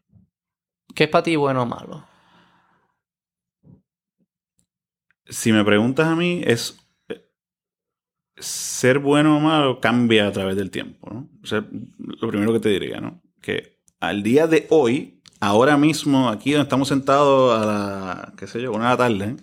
¿Qué 0.97 1.03
es 1.03 1.09
para 1.11 1.21
ti 1.21 1.35
bueno 1.35 1.61
o 1.61 1.65
malo? 1.67 2.03
Si 5.29 5.51
me 5.51 5.63
preguntas 5.63 6.07
a 6.07 6.15
mí, 6.15 6.41
es... 6.43 6.79
Ser 8.39 8.97
bueno 8.97 9.37
o 9.37 9.39
malo 9.39 9.79
cambia 9.79 10.27
a 10.27 10.31
través 10.31 10.55
del 10.55 10.71
tiempo, 10.71 11.07
¿no? 11.11 11.29
O 11.43 11.45
sea, 11.45 11.63
lo 11.99 12.27
primero 12.27 12.51
que 12.51 12.59
te 12.59 12.69
diría, 12.69 12.99
¿no? 12.99 13.21
Que 13.43 13.79
al 13.99 14.23
día 14.23 14.47
de 14.47 14.65
hoy, 14.71 15.21
ahora 15.39 15.77
mismo, 15.77 16.29
aquí 16.29 16.51
donde 16.51 16.63
estamos 16.63 16.87
sentados 16.87 17.59
a 17.61 17.65
la, 17.65 18.33
qué 18.35 18.47
sé 18.47 18.59
yo, 18.61 18.71
una 18.71 18.85
de 18.85 18.89
la 18.91 18.97
tarde, 18.97 19.35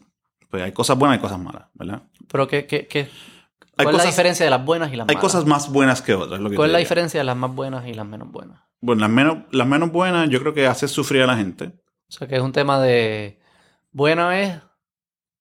pues 0.48 0.60
hay 0.62 0.72
cosas 0.72 0.98
buenas 0.98 1.18
y 1.18 1.20
cosas 1.20 1.39
malas, 1.39 1.66
¿verdad? 1.74 2.02
Pero 2.28 2.48
¿qué, 2.48 2.66
qué, 2.66 2.89
qué- 2.89 3.09
Hay 3.76 3.85
¿cuál 3.85 3.86
es 3.89 3.93
la 3.93 3.93
cosas, 3.98 4.06
diferencia 4.06 4.44
de 4.44 4.51
las 4.51 4.64
buenas 4.64 4.93
y 4.93 4.97
las 4.97 5.09
hay 5.09 5.14
malas? 5.16 5.20
cosas 5.32 5.44
más 5.47 5.70
buenas 5.72 6.02
que 6.02 6.14
otras, 6.14 6.39
es 6.39 6.40
lo 6.40 6.51
que 6.51 6.56
¿Cuál 6.56 6.70
es 6.70 6.72
la 6.72 6.78
diría. 6.78 6.89
diferencia 6.89 7.20
de 7.20 7.24
las 7.24 7.36
más 7.36 7.52
buenas 7.55 7.86
y 7.89 7.94
las 7.94 8.06
menos 8.06 8.31
buenas? 8.31 8.60
Bueno, 8.81 9.01
las 9.01 9.11
menos, 9.11 9.39
las 9.51 9.67
menos 9.67 9.91
buenas 9.93 10.29
yo 10.29 10.41
creo 10.41 10.53
que 10.55 10.67
hace 10.67 10.89
sufrir 10.89 11.23
a 11.23 11.27
la 11.27 11.37
gente. 11.37 11.73
O 12.09 12.13
sea, 12.13 12.29
que 12.29 12.37
es 12.37 12.43
un 12.43 12.53
tema 12.53 12.81
de... 12.81 13.39
Bueno 13.93 14.31
es... 14.33 14.59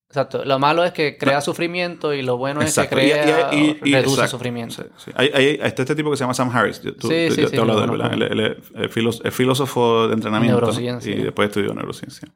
Exacto. 0.09 0.45
Lo 0.45 0.59
malo 0.59 0.83
es 0.83 0.91
que 0.93 1.17
crea 1.17 1.41
sufrimiento 1.41 2.13
y 2.13 2.21
lo 2.21 2.37
bueno 2.37 2.61
Exacto. 2.61 2.95
es 2.99 3.03
que 3.03 3.11
crea 3.21 3.49
y- 3.53 3.57
y- 3.57 3.89
y- 3.89 3.93
reduce 3.93 4.13
exacto. 4.13 4.27
sufrimiento. 4.27 4.75
Sí, 4.75 4.83
sí. 4.97 5.11
Hay, 5.15 5.31
hay- 5.33 5.59
está 5.63 5.81
este 5.81 5.95
tipo 5.95 6.11
que 6.11 6.17
se 6.17 6.23
llama 6.23 6.35
Sam 6.35 6.55
Harris. 6.55 6.79
Tú, 6.81 6.93
tú- 6.93 7.07
Sí, 7.07 7.29
yo 7.29 7.47
sí, 7.47 7.55
te 7.55 7.59
hablo 7.59 7.73
lo 7.73 7.79
de 7.79 7.85
él. 7.85 7.91
¿verdad? 7.91 8.13
Él, 8.13 8.21
él 8.21 8.39
es- 8.39 8.71
es 8.75 8.95
filós- 8.95 9.21
es 9.23 9.33
filósofo 9.33 10.07
de 10.07 10.13
entrenamiento. 10.13 10.59
Neurociencia. 10.59 11.15
Y 11.15 11.23
después 11.23 11.47
estudió 11.49 11.73
neurociencia. 11.73 12.27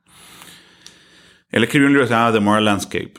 Él 1.49 1.63
escribió 1.63 1.87
un 1.87 1.93
libro 1.93 2.03
que 2.05 2.09
se 2.09 2.13
llama 2.15 2.31
The 2.33 2.39
Moral 2.39 2.65
Landscape. 2.65 3.13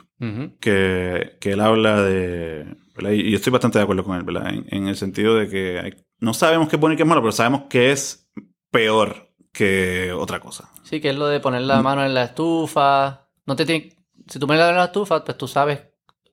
Que, 0.59 1.37
que 1.39 1.51
él 1.53 1.61
habla 1.61 2.01
de... 2.03 2.65
¿verdad? 2.95 3.11
Y 3.11 3.31
yo 3.31 3.37
estoy 3.37 3.51
bastante 3.51 3.77
de 3.79 3.83
acuerdo 3.83 4.03
con 4.03 4.17
él, 4.17 4.23
¿verdad? 4.23 4.49
En, 4.53 4.65
en 4.69 4.87
el 4.89 4.97
sentido 4.97 5.35
de 5.35 5.47
que 5.47 5.79
hay- 5.79 5.93
no 6.19 6.33
sabemos 6.33 6.69
qué 6.69 6.75
es 6.75 6.79
bueno 6.79 6.93
y 6.93 6.97
qué 6.97 7.03
es 7.03 7.09
malo, 7.09 7.21
pero 7.21 7.31
sabemos 7.31 7.63
que 7.69 7.91
es 7.91 8.29
peor 8.71 9.29
que 9.51 10.11
otra 10.13 10.39
cosa. 10.39 10.69
Sí, 10.83 10.99
que 11.01 11.09
es 11.09 11.15
lo 11.15 11.27
de 11.27 11.39
poner 11.39 11.61
Mm. 11.63 11.65
la 11.67 11.81
mano 11.81 12.05
en 12.05 12.13
la 12.13 12.23
estufa. 12.25 13.27
No 13.45 13.55
te 13.55 13.65
tiene... 13.65 13.95
Si 14.27 14.37
tú 14.39 14.45
pones 14.47 14.59
la 14.59 14.65
mano 14.67 14.77
en 14.77 14.81
la 14.81 14.85
estufa, 14.85 15.23
pues 15.23 15.37
tú 15.37 15.47
sabes 15.47 15.81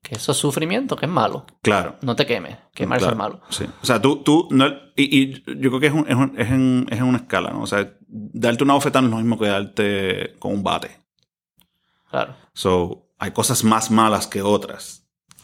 que 0.03 0.15
eso 0.17 0.33
es 0.33 0.39
sufrimiento, 0.39 0.95
que 0.97 1.07
es 1.07 1.11
malo. 1.11 1.47
Claro. 1.63 1.97
No 2.03 2.15
te 2.15 2.27
quemes. 2.27 2.57
Quemarse 2.75 3.07
claro, 3.07 3.13
es 3.15 3.19
malo. 3.19 3.41
Sí. 3.51 3.65
O 3.83 3.87
sea, 3.87 4.01
tú... 4.01 4.23
tú 4.23 4.49
no, 4.51 4.67
y, 4.95 5.19
y 5.23 5.33
yo 5.59 5.71
creo 5.71 5.81
que 5.81 5.87
es, 5.89 5.93
un- 5.93 6.07
es, 6.09 6.15
un- 6.15 6.35
es 6.39 6.49
en, 6.51 6.87
es 6.91 6.99
en 6.99 7.05
una 7.05 7.19
escala, 7.19 7.51
¿no? 7.51 7.63
O 7.63 7.67
sea, 7.67 7.91
darte 8.07 8.63
una 8.65 8.75
bofetada 8.75 9.01
no 9.03 9.09
es 9.09 9.11
lo 9.13 9.17
mismo 9.19 9.39
que 9.39 9.47
darte 9.49 10.37
con 10.39 10.53
un 10.53 10.63
bate. 10.63 11.01
Claro. 12.11 12.35
So, 12.53 13.09
hay 13.19 13.33
cosas 13.33 13.65
más 13.65 13.91
malas 13.91 14.27
que 14.27 14.43
otras. 14.43 14.96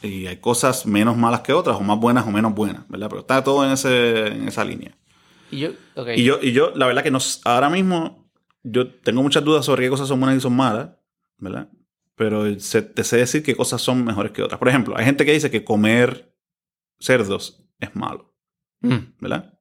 Y 0.03 0.27
hay 0.27 0.37
cosas 0.39 0.85
menos 0.87 1.17
malas 1.17 1.41
que 1.43 1.53
otras, 1.53 1.77
o 1.77 1.81
más 1.81 1.99
buenas 1.99 2.27
o 2.27 2.31
menos 2.31 2.55
buenas, 2.55 2.89
¿verdad? 2.89 3.09
Pero 3.09 3.21
está 3.21 3.43
todo 3.45 3.65
en, 3.65 3.73
ese, 3.73 4.27
en 4.29 4.49
esa 4.49 4.65
línea. 4.65 4.97
Y 5.51 5.59
yo... 5.61 5.71
ok. 5.95 6.09
Y 6.17 6.25
yo, 6.25 6.39
y 6.43 6.53
yo, 6.53 6.73
la 6.75 6.87
verdad 6.87 7.03
que 7.03 7.11
no, 7.11 7.19
ahora 7.45 7.71
mismo, 7.71 8.29
yo 8.63 8.89
tengo 8.93 9.23
muchas 9.23 9.45
dudas 9.45 9.65
sobre 9.65 9.85
qué 9.85 9.91
cosas 9.91 10.09
son 10.09 10.19
buenas 10.19 10.37
y 10.39 10.41
son 10.41 10.57
malas, 10.57 10.91
¿verdad? 11.39 11.69
Pero 12.17 12.45
te 12.45 13.05
sé 13.05 13.17
decir 13.17 13.43
qué 13.43 13.55
cosas 13.57 13.81
son 13.81 14.05
mejores 14.05 14.33
que 14.33 14.43
otras. 14.43 14.59
Por 14.59 14.69
ejemplo, 14.69 14.97
hay 14.97 15.05
gente 15.05 15.25
que 15.25 15.33
dice 15.33 15.51
que 15.51 15.65
comer 15.65 16.35
cerdos 16.99 17.65
es 17.81 17.95
malo, 17.95 18.35
Mm. 18.81 19.15
¿verdad? 19.21 19.59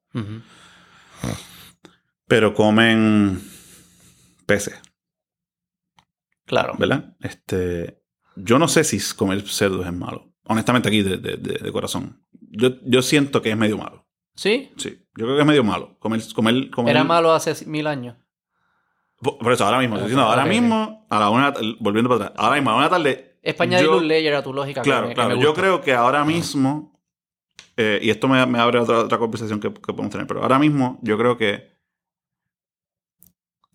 Pero 2.28 2.54
comen 2.54 3.42
peces, 4.46 4.80
Claro. 6.46 6.74
¿verdad? 6.78 7.16
Este, 7.20 8.02
yo 8.36 8.58
no 8.60 8.68
sé 8.68 8.84
si 8.84 9.00
comer 9.16 9.48
cerdos 9.48 9.86
es 9.86 9.94
malo. 9.94 10.31
Honestamente, 10.46 10.88
aquí 10.90 11.02
de, 11.04 11.18
de- 11.18 11.38
de- 11.38 11.60
de 11.60 11.72
corazón. 11.72 12.22
Yo, 12.50 12.70
yo 12.84 13.02
siento 13.02 13.42
que 13.42 13.52
es 13.52 13.58
medio 13.58 13.78
malo. 13.78 14.06
¿Sí? 14.36 14.72
Sí, 14.78 14.90
yo 15.16 15.26
creo 15.26 15.36
que 15.36 15.42
es 15.42 15.48
medio 15.48 15.64
malo. 15.64 15.96
Comer, 16.00 16.22
comer, 16.34 16.70
comer 16.72 16.96
Era 16.96 17.04
malo 17.04 17.32
hace 17.32 17.66
mil 17.66 17.86
años. 17.88 18.16
Por 19.22 19.38
por 19.38 19.54
eso, 19.54 19.66
ahora 19.66 19.78
mismo, 19.80 19.96
estoy 19.96 20.06
Ok, 20.06 20.10
diciendo, 20.18 20.30
ahora 20.30 20.46
mismo, 20.46 21.06
a 21.10 21.20
la 21.20 21.30
una, 21.30 21.54
volviendo 21.80 22.10
para 22.10 22.26
atrás, 22.26 22.40
ahora 22.44 22.56
mismo, 22.56 22.70
a 22.72 22.74
la 22.74 22.80
una 22.80 22.90
tarde. 22.90 23.38
Es 23.44 23.54
para 23.56 23.68
añadirle 23.70 23.92
yo- 23.94 23.98
un 24.00 24.08
layer 24.08 24.34
a 24.34 24.44
tu 24.44 24.54
lógica. 24.54 24.82
que 24.82 24.90
Claro, 24.90 25.08
que 25.10 25.14
claro. 25.14 25.36
me 25.38 25.44
Yo 25.44 25.54
creo 25.54 25.82
que 25.82 25.94
ahora 25.94 26.26
mismo, 26.26 27.00
eh, 27.78 28.00
y 28.02 28.10
esto 28.10 28.28
me, 28.28 28.44
me 28.48 28.58
abre 28.60 28.80
otra, 28.80 29.00
otra 29.00 29.18
conversación 29.20 29.60
que, 29.60 29.70
que 29.72 29.80
podemos 29.94 30.10
tener, 30.10 30.26
pero 30.26 30.42
ahora 30.42 30.58
mismo 30.58 31.00
yo 31.04 31.18
creo 31.20 31.38
que 31.38 31.70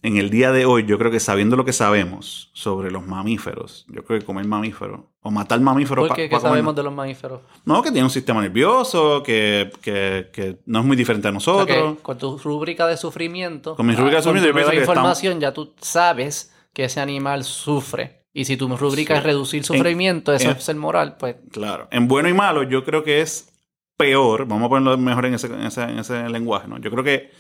en 0.03 0.19
el 0.19 0.31
día 0.31 0.53
de 0.53 0.67
hoy, 0.67 0.85
yo 0.85 0.99
creo 0.99 1.11
que 1.11 1.19
sabiendo 1.21 1.57
lo 1.57 1.65
que 1.65 1.73
sabemos 1.73 2.51
sobre 2.53 2.91
los 2.91 3.07
mamíferos, 3.07 3.87
yo 3.89 4.05
creo 4.05 4.21
que 4.21 4.25
comer 4.27 4.47
mamíferos 4.47 5.01
o 5.21 5.31
matar 5.31 5.61
mamíferos 5.61 6.07
¿Por 6.07 6.17
qué? 6.17 6.29
¿Qué 6.29 6.39
sabemos 6.39 6.77
de 6.77 6.83
los 6.83 6.93
mamíferos? 6.93 7.41
No, 7.65 7.83
que 7.83 7.91
tiene 7.91 8.05
un 8.05 8.11
sistema 8.11 8.41
nervioso, 8.43 9.23
que, 9.23 9.71
que, 9.83 10.29
que 10.33 10.59
no 10.67 10.81
es 10.81 10.85
muy 10.85 10.97
diferente 10.97 11.27
a 11.29 11.31
O 11.33 11.41
sea, 11.41 11.53
nosotros. 11.55 11.99
con 12.03 12.19
tu 12.19 12.39
rúbrica 12.39 12.87
de 12.87 12.97
sufrimiento, 12.97 13.75
Con 13.75 13.87
mi 13.87 13.95
rúbrica 13.95 14.17
de 14.17 14.21
ah, 14.21 14.23
con 14.23 14.35
sufrimiento, 14.35 14.47
tu 14.47 14.49
yo 14.51 14.55
pienso 14.55 14.71
nueva 14.71 14.73
que 14.73 14.83
estamos- 14.93 15.19
información, 15.19 15.41
ya 15.41 15.53
tú 15.53 15.75
sabes 15.81 16.53
que 16.73 16.85
ese 16.85 17.01
animal 17.01 17.43
sufre. 17.45 18.27
Y 18.33 18.45
si 18.45 18.57
tu 18.59 18.69
rúbrica 18.77 19.15
Sí. 19.15 19.19
es 19.19 19.25
reducir 19.25 19.65
sufrimiento, 19.65 20.33
eso 20.35 20.51
en- 20.51 20.57
es 20.59 20.63
ser 20.63 20.77
moral, 20.77 21.17
pues 21.19 21.37
Claro. 21.51 21.89
En 21.91 22.07
bueno 22.07 22.29
y 22.29 22.35
malo, 22.35 22.63
yo 22.65 22.85
creo 22.85 23.03
que 23.03 23.23
es 23.23 23.51
peor. 23.97 24.47
Vamos 24.47 24.67
a 24.67 24.69
ponerlo 24.69 24.99
mejor 24.99 25.25
en 25.25 25.35
ese, 25.35 25.47
en 25.47 25.63
ese, 25.63 25.83
en 25.85 25.99
ese 25.99 26.29
lenguaje, 26.29 26.69
¿no? 26.69 26.77
Yo 26.79 26.91
creo 26.91 27.03
que 27.03 27.31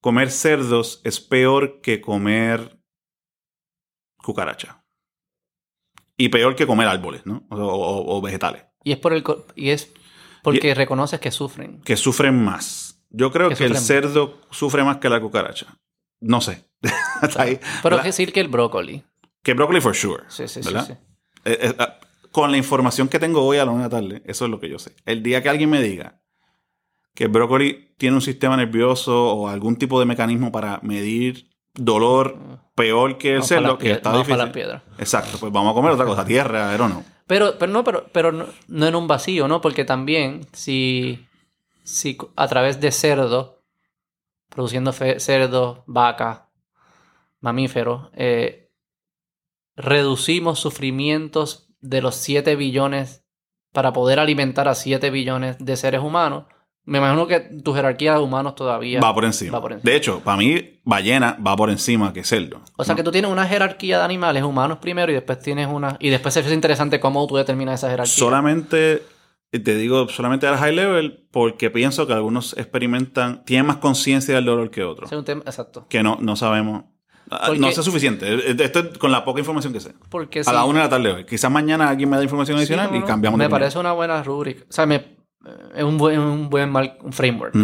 comer 0.00 0.30
cerdos 0.30 1.00
es 1.04 1.20
peor 1.20 1.80
que 1.80 2.00
comer 2.00 2.78
cucaracha. 4.22 4.82
Y 6.16 6.28
peor 6.30 6.56
que 6.56 6.66
comer 6.66 6.88
árboles, 6.88 7.26
¿no? 7.26 7.46
O, 7.50 7.56
o- 7.56 8.16
o 8.16 8.20
vegetales. 8.22 8.64
y 8.84 8.92
es 8.92 8.98
por 8.98 9.12
el 9.12 9.24
y 9.54 9.70
es 9.70 9.92
porque 10.42 10.74
reconoces 10.74 11.20
que 11.20 11.30
sufren. 11.30 11.80
Que 11.82 11.96
sufren 11.96 12.42
más. 12.42 13.02
Yo 13.10 13.30
creo 13.32 13.48
Que 13.50 13.56
que, 13.56 13.64
el 13.64 13.72
más. 13.74 13.86
cerdo 13.86 14.40
sufre 14.50 14.84
más 14.84 14.98
que 14.98 15.08
la 15.08 15.20
cucaracha. 15.20 15.76
No 16.20 16.40
sé. 16.40 16.64
Hasta 17.20 17.42
ahí. 17.42 17.60
Pero 17.82 17.98
es 17.98 18.04
decir 18.04 18.32
que 18.32 18.40
el 18.40 18.48
brócoli. 18.48 19.02
que 19.42 19.54
brócoli 19.54 19.80
for 19.80 19.94
sure. 19.94 20.24
Sí, 20.28 20.48
sí, 20.48 20.62
sí, 20.62 20.72
¿verdad? 20.72 20.86
sí. 20.86 20.92
Eh, 21.44 21.58
eh, 21.62 21.74
ah, 21.78 21.98
con 22.32 22.50
la 22.50 22.56
información 22.56 23.08
que 23.08 23.18
tengo 23.18 23.44
hoy 23.44 23.58
a 23.58 23.64
la 23.64 23.70
una 23.72 23.88
de 23.88 23.94
la 23.96 24.00
tarde, 24.08 24.22
eso 24.26 24.44
es 24.44 24.50
lo 24.50 24.58
que 24.60 24.68
yo 24.68 24.78
sé. 24.78 24.94
El 25.04 25.22
día 25.22 25.42
que 25.42 25.48
alguien 25.48 25.70
me 25.70 25.82
diga 25.82 26.20
que 27.16 27.24
el 27.24 27.30
brócoli 27.30 27.92
tiene 27.98 28.14
un 28.14 28.22
sistema 28.22 28.56
nervioso 28.56 29.32
o 29.34 29.48
algún 29.48 29.74
tipo 29.76 29.98
de 29.98 30.06
mecanismo 30.06 30.52
para 30.52 30.78
medir 30.82 31.48
dolor 31.74 32.38
peor 32.76 33.18
que 33.18 33.30
el 33.30 33.34
Vamos 33.40 33.48
para 33.48 33.60
cerdo, 33.62 33.78
que 33.78 33.90
está 33.92 34.10
vamos 34.10 34.28
para 34.28 34.44
difícil. 34.44 34.52
piedras. 34.62 34.82
Exacto, 34.98 35.38
pues 35.40 35.50
vamos 35.52 35.72
a 35.72 35.74
comer 35.74 35.90
otra 35.92 36.04
cosa, 36.06 36.24
tierra, 36.34 36.76
don't 36.76 36.92
know. 36.92 37.04
Pero, 37.26 37.58
pero 37.58 37.72
no, 37.72 37.82
pero, 37.82 38.06
pero 38.12 38.30
no, 38.30 38.46
no 38.68 38.86
en 38.86 38.94
un 38.94 39.08
vacío, 39.08 39.48
¿no? 39.48 39.60
Porque 39.60 39.84
también 39.84 40.46
si, 40.52 41.26
si 41.82 42.16
a 42.36 42.46
través 42.46 42.80
de 42.80 42.92
cerdo, 42.92 43.62
produciendo 44.48 44.92
fe- 44.92 45.18
cerdo, 45.18 45.82
vaca, 45.86 46.50
mamíferos, 47.40 48.10
eh, 48.14 48.70
reducimos 49.76 50.58
sufrimientos 50.60 51.68
de 51.80 52.00
los 52.02 52.14
7 52.16 52.56
billones 52.56 53.24
para 53.72 53.92
poder 53.92 54.18
alimentar 54.18 54.68
a 54.68 54.74
7 54.74 55.10
billones 55.10 55.56
de 55.58 55.76
seres 55.76 56.00
humanos, 56.02 56.44
Me 56.86 56.98
imagino 56.98 57.26
que 57.26 57.40
tu 57.40 57.74
jerarquía 57.74 58.14
de 58.14 58.20
humanos 58.20 58.54
todavía 58.54 59.00
Va 59.00 59.12
por 59.12 59.24
encima. 59.24 59.52
va 59.58 59.60
por 59.60 59.72
encima. 59.72 59.90
De 59.90 59.96
hecho, 59.96 60.20
para 60.20 60.36
mí, 60.36 60.78
ballena 60.84 61.36
va 61.44 61.56
por 61.56 61.68
encima 61.68 62.12
que 62.12 62.22
cerdo. 62.24 62.60
O 62.76 62.84
sea 62.84 62.94
que 62.94 63.02
tú 63.02 63.10
tienes 63.10 63.28
una 63.30 63.44
jerarquía 63.46 63.98
de 63.98 64.04
animales 64.04 64.44
humanos 64.44 64.78
primero 64.78 65.10
y 65.10 65.14
después 65.16 65.40
tienes 65.40 65.66
una. 65.68 65.96
Y 65.98 66.10
después 66.10 66.36
es 66.36 66.52
interesante 66.52 67.00
cómo 67.00 67.26
tú 67.26 67.36
determinas 67.36 67.80
esa 67.80 67.90
jerarquía. 67.90 68.14
Solamente, 68.14 69.02
te 69.50 69.74
digo, 69.76 70.08
solamente 70.08 70.46
al 70.46 70.56
high 70.58 70.74
level, 70.76 71.26
porque 71.32 71.70
pienso 71.70 72.06
que 72.06 72.12
algunos 72.12 72.56
experimentan, 72.56 73.44
tienen 73.44 73.66
más 73.66 73.76
conciencia 73.78 74.34
del 74.36 74.44
dolor 74.44 74.70
que 74.70 74.84
otros. 74.84 75.08
Ese 75.08 75.16
es 75.16 75.18
un 75.18 75.24
tema- 75.24 75.42
Exacto. 75.44 75.86
Que 75.88 76.04
no, 76.04 76.18
no 76.20 76.36
sabemos. 76.36 76.84
Ah, 77.28 77.44
Porque- 77.46 77.58
No 77.60 77.72
sé 77.72 77.82
suficiente. 77.82 78.32
Esto 78.62 78.78
es 78.78 78.98
con 78.98 79.10
la 79.10 79.24
poca 79.24 79.40
información 79.40 79.72
que 79.72 79.80
sé. 79.80 79.92
Porque 80.08 80.42
A 80.46 80.52
la 80.52 80.62
si- 80.62 80.68
una 80.68 80.78
de 80.80 80.84
la 80.84 80.88
tarde 80.90 81.12
hoy. 81.12 81.24
Quizás 81.26 81.50
mañana 81.50 81.88
alguien 81.88 82.08
me 82.08 82.16
da 82.16 82.22
información 82.22 82.56
sí, 82.58 82.60
adicional 82.62 82.90
no, 82.92 82.96
y 82.96 83.00
no, 83.00 83.06
cambiamos 83.06 83.36
Me 83.38 83.42
de 83.42 83.46
opinión. 83.46 83.60
parece 83.60 83.78
una 83.80 83.90
buena 83.92 84.22
rúbrica. 84.22 84.62
O 84.70 84.72
sea, 84.72 84.86
me, 84.86 85.15
es 85.74 85.84
un 85.84 85.98
buen, 85.98 86.18
un 86.20 86.50
buen 86.50 86.70
mal- 86.70 86.98
un 87.02 87.12
framework 87.12 87.54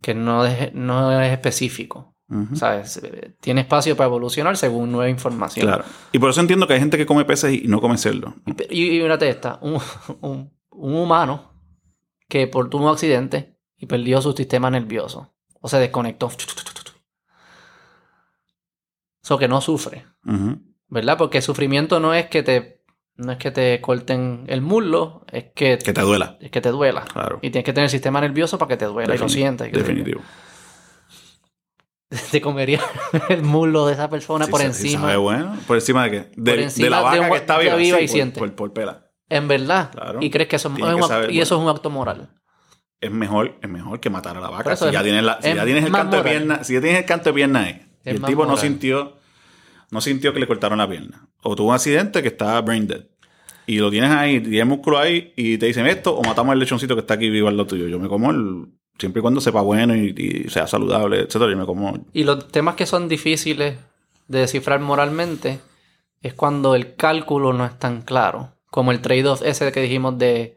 que 0.00 0.14
no 0.14 0.44
es, 0.44 0.72
no 0.74 1.20
es 1.20 1.32
específico. 1.32 2.14
¿Sabes? 2.54 3.00
Tiene 3.40 3.62
espacio 3.62 3.96
para 3.96 4.06
evolucionar 4.08 4.54
según 4.58 4.92
nueva 4.92 5.08
información. 5.08 5.64
Claro. 5.66 5.84
Y 6.12 6.18
por 6.18 6.28
eso 6.28 6.42
entiendo 6.42 6.66
que 6.66 6.74
hay 6.74 6.80
gente 6.80 6.98
que 6.98 7.06
come 7.06 7.24
peces 7.24 7.54
y 7.54 7.68
no 7.68 7.80
come 7.80 7.96
cerdo. 7.96 8.34
Y, 8.68 8.98
y 8.98 9.02
mírate 9.02 9.30
esta, 9.30 9.58
un, 9.62 9.80
un- 10.20 10.52
un 10.70 10.94
humano 10.94 11.54
que 12.28 12.46
por 12.46 12.68
tuvo 12.68 12.84
un 12.84 12.90
accidente 12.92 13.58
y 13.78 13.86
perdió 13.86 14.20
su 14.20 14.32
sistema 14.32 14.70
nervioso 14.70 15.34
o 15.62 15.68
se 15.68 15.78
desconectó. 15.78 16.30
Eso 19.22 19.38
que 19.38 19.48
no 19.48 19.60
sufre. 19.60 20.04
¿verdad? 20.88 21.18
Porque 21.18 21.38
el 21.38 21.42
sufrimiento 21.42 22.00
no 22.00 22.14
es 22.14 22.26
que 22.28 22.42
te 22.42 22.77
no 23.18 23.32
es 23.32 23.38
que 23.38 23.50
te 23.50 23.80
corten 23.80 24.44
el 24.48 24.60
muslo, 24.62 25.24
es 25.30 25.46
que, 25.54 25.76
Que 25.78 25.92
te 25.92 26.00
duela. 26.00 26.36
es 26.40 26.50
que 26.50 26.60
te 26.60 26.70
duela. 26.70 27.02
Claro. 27.02 27.38
Y 27.42 27.50
tienes 27.50 27.64
que 27.64 27.72
tener 27.72 27.84
el 27.84 27.90
sistema 27.90 28.20
nervioso 28.20 28.58
para 28.58 28.68
que 28.70 28.76
te 28.76 28.84
duela 28.86 29.14
y 29.14 29.18
lo 29.18 29.28
sientas. 29.28 29.70
te- 29.70 29.76
Definitivo. 29.78 30.20
Te 32.30 32.40
comería 32.40 32.80
el 33.28 33.42
muslo 33.42 33.86
de 33.86 33.92
esa 33.92 34.08
persona 34.08 34.46
Sí, 34.46 34.50
por 34.50 34.60
sí 34.60 34.66
encima. 34.66 35.02
sabe 35.02 35.16
bueno. 35.18 35.56
¿Por 35.66 35.76
encima 35.76 36.04
de 36.04 36.10
qué? 36.10 36.30
De, 36.36 36.62
encima 36.62 36.84
de 36.86 36.90
la 36.90 36.96
de 36.98 37.04
vaca 37.04 37.20
un- 37.20 37.30
que 37.32 37.36
está 37.36 37.58
viva. 37.58 37.76
viva 37.76 37.98
sí, 37.98 38.04
y 38.04 38.06
por- 38.06 38.12
siente. 38.14 38.38
Por, 38.40 38.54
por 38.54 38.72
pela. 38.72 39.10
En 39.28 39.46
verdad. 39.46 39.90
Claro. 39.92 40.18
Y 40.22 40.30
crees 40.30 40.48
que 40.48 40.56
eso, 40.56 40.68
es 40.74 40.82
un 40.82 41.02
acto- 41.02 41.30
y 41.30 41.40
eso 41.42 41.56
es 41.56 41.60
un 41.62 41.68
acto 41.68 41.90
moral. 41.90 42.30
Es 43.00 43.10
mejor, 43.10 43.58
es 43.60 43.68
mejor 43.68 44.00
que 44.00 44.08
matar 44.08 44.38
a 44.38 44.40
la 44.40 44.48
vaca. 44.48 44.74
Si 44.74 44.86
es- 44.86 44.92
ya 44.92 45.02
tienes, 45.02 45.22
la- 45.22 45.38
si 45.42 45.48
es 45.50 45.54
ya 45.56 45.64
tienes 45.66 45.84
el 45.84 45.92
canto 45.92 46.16
de 46.16 46.22
pierna, 46.22 46.64
si 46.64 46.72
ya 46.72 46.80
tienes 46.80 47.00
el 47.00 47.04
canto 47.06 47.28
de 47.28 47.34
pierna 47.34 47.60
ahí, 47.64 47.86
y 48.06 48.08
el 48.10 48.22
tipo 48.22 48.46
no 48.46 48.56
sintió, 48.56 49.17
no 49.90 50.00
sintió 50.00 50.32
que 50.32 50.40
le 50.40 50.46
cortaron 50.46 50.78
la 50.78 50.88
pierna. 50.88 51.28
O 51.42 51.56
tuvo 51.56 51.68
un 51.68 51.74
accidente 51.74 52.22
que 52.22 52.28
está 52.28 52.60
brain 52.60 52.86
dead. 52.86 53.04
Y 53.66 53.78
lo 53.78 53.90
tienes 53.90 54.10
ahí, 54.10 54.36
el 54.36 54.66
músculo 54.66 54.98
ahí, 54.98 55.32
y 55.36 55.58
te 55.58 55.66
dicen 55.66 55.86
esto, 55.86 56.16
o 56.16 56.22
matamos 56.22 56.52
al 56.52 56.58
lechoncito 56.58 56.94
que 56.94 57.00
está 57.00 57.14
aquí 57.14 57.28
vivo 57.28 57.48
al 57.48 57.56
lado 57.56 57.66
tuyo. 57.66 57.86
Yo 57.86 57.98
me 57.98 58.08
como 58.08 58.30
el, 58.30 58.66
siempre 58.98 59.20
y 59.20 59.22
cuando 59.22 59.40
sepa 59.40 59.60
bueno 59.60 59.94
y, 59.94 60.14
y 60.16 60.48
sea 60.48 60.66
saludable, 60.66 61.20
etcétera, 61.20 61.50
yo 61.50 61.56
me 61.56 61.66
como. 61.66 62.06
Y 62.12 62.24
los 62.24 62.48
temas 62.48 62.76
que 62.76 62.86
son 62.86 63.08
difíciles 63.08 63.76
de 64.26 64.38
descifrar 64.38 64.80
moralmente 64.80 65.60
es 66.22 66.34
cuando 66.34 66.74
el 66.74 66.94
cálculo 66.96 67.52
no 67.52 67.64
es 67.64 67.78
tan 67.78 68.02
claro. 68.02 68.52
Como 68.70 68.92
el 68.92 69.00
trade-off 69.00 69.42
ese 69.42 69.72
que 69.72 69.80
dijimos 69.80 70.18
de, 70.18 70.56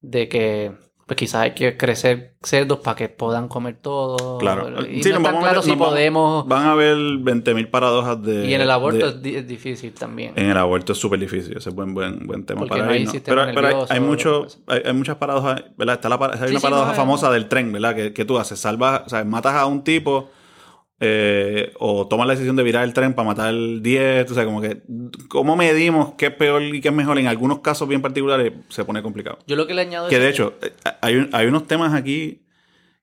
de 0.00 0.28
que 0.28 0.72
pues 1.08 1.16
quizás 1.16 1.40
hay 1.40 1.54
que 1.54 1.76
crecer 1.78 2.34
cerdos 2.42 2.80
para 2.80 2.94
que 2.94 3.08
puedan 3.08 3.48
comer 3.48 3.78
todo. 3.80 4.36
Claro. 4.38 4.68
Y 4.86 5.02
Sí, 5.02 5.08
no 5.10 5.16
nos 5.18 5.20
es 5.20 5.22
tan 5.22 5.22
vamos 5.22 5.38
a 5.38 5.48
claro 5.48 5.62
si 5.62 5.72
podemos... 5.74 6.46
Van 6.46 6.66
a 6.66 6.72
haber 6.72 6.96
20.000 6.98 7.70
paradojas 7.70 8.22
de. 8.22 8.44
y 8.46 8.52
en 8.52 8.60
el 8.60 8.70
aborto 8.70 8.98
de- 9.06 9.08
es, 9.08 9.22
di- 9.22 9.34
es 9.36 9.48
difícil 9.48 9.92
también. 9.94 10.34
En 10.36 10.50
el 10.50 10.56
aborto 10.58 10.92
es 10.92 10.98
súper 10.98 11.18
difícil, 11.18 11.56
ese 11.56 11.70
es 11.70 11.74
buen, 11.74 11.94
buen, 11.94 12.26
buen 12.26 12.44
tema 12.44 12.58
Porque 12.60 12.74
para 12.74 12.84
no 12.84 12.92
hay 12.92 13.06
sistema 13.06 13.46
Pero, 13.46 13.54
pero 13.54 13.68
hay, 13.68 13.86
hay, 13.88 14.00
mucho- 14.00 14.46
hay, 14.66 14.82
hay 14.84 14.92
muchas 14.92 15.16
paradojas, 15.16 15.64
¿verdad? 15.78 15.94
Está 15.94 16.10
la, 16.10 16.16
hay 16.16 16.38
Sí, 16.38 16.44
una 16.50 16.60
sí, 16.60 16.62
paradoja 16.62 16.90
no, 16.90 16.94
famosa 16.96 17.30
del 17.32 17.48
tren, 17.48 17.72
¿verdad? 17.72 17.96
Que, 17.96 18.12
que 18.12 18.24
tú 18.26 18.38
haces, 18.38 18.58
salvas, 18.60 19.02
o 19.06 19.08
sea, 19.08 19.24
matas 19.24 19.54
a 19.54 19.64
un 19.64 19.82
tipo 19.82 20.28
eh, 21.00 21.72
o 21.78 22.08
tomas 22.08 22.26
la 22.26 22.32
decisión 22.34 22.56
de 22.56 22.62
virar 22.64 22.84
el 22.84 22.92
tren 22.92 23.14
para 23.14 23.26
matar 23.28 23.54
10, 23.54 24.30
o 24.30 24.34
sea, 24.34 24.44
como 24.44 24.60
que, 24.60 24.82
¿cómo 25.28 25.54
medimos 25.56 26.14
qué 26.18 26.26
es 26.26 26.34
peor 26.34 26.62
y 26.62 26.80
qué 26.80 26.88
es 26.88 26.94
mejor? 26.94 27.18
En 27.18 27.26
algunos 27.28 27.60
casos 27.60 27.88
bien 27.88 28.02
particulares 28.02 28.52
se 28.68 28.84
pone 28.84 29.02
complicado. 29.02 29.38
Yo 29.46 29.56
lo 29.56 29.66
que 29.66 29.74
le 29.74 29.82
añado 29.82 30.08
Que 30.08 30.16
es... 30.16 30.20
de 30.22 30.28
hecho, 30.28 30.54
eh, 30.62 30.72
hay, 31.00 31.16
un- 31.16 31.30
hay 31.32 31.46
unos 31.46 31.66
temas 31.66 31.94
aquí 31.94 32.42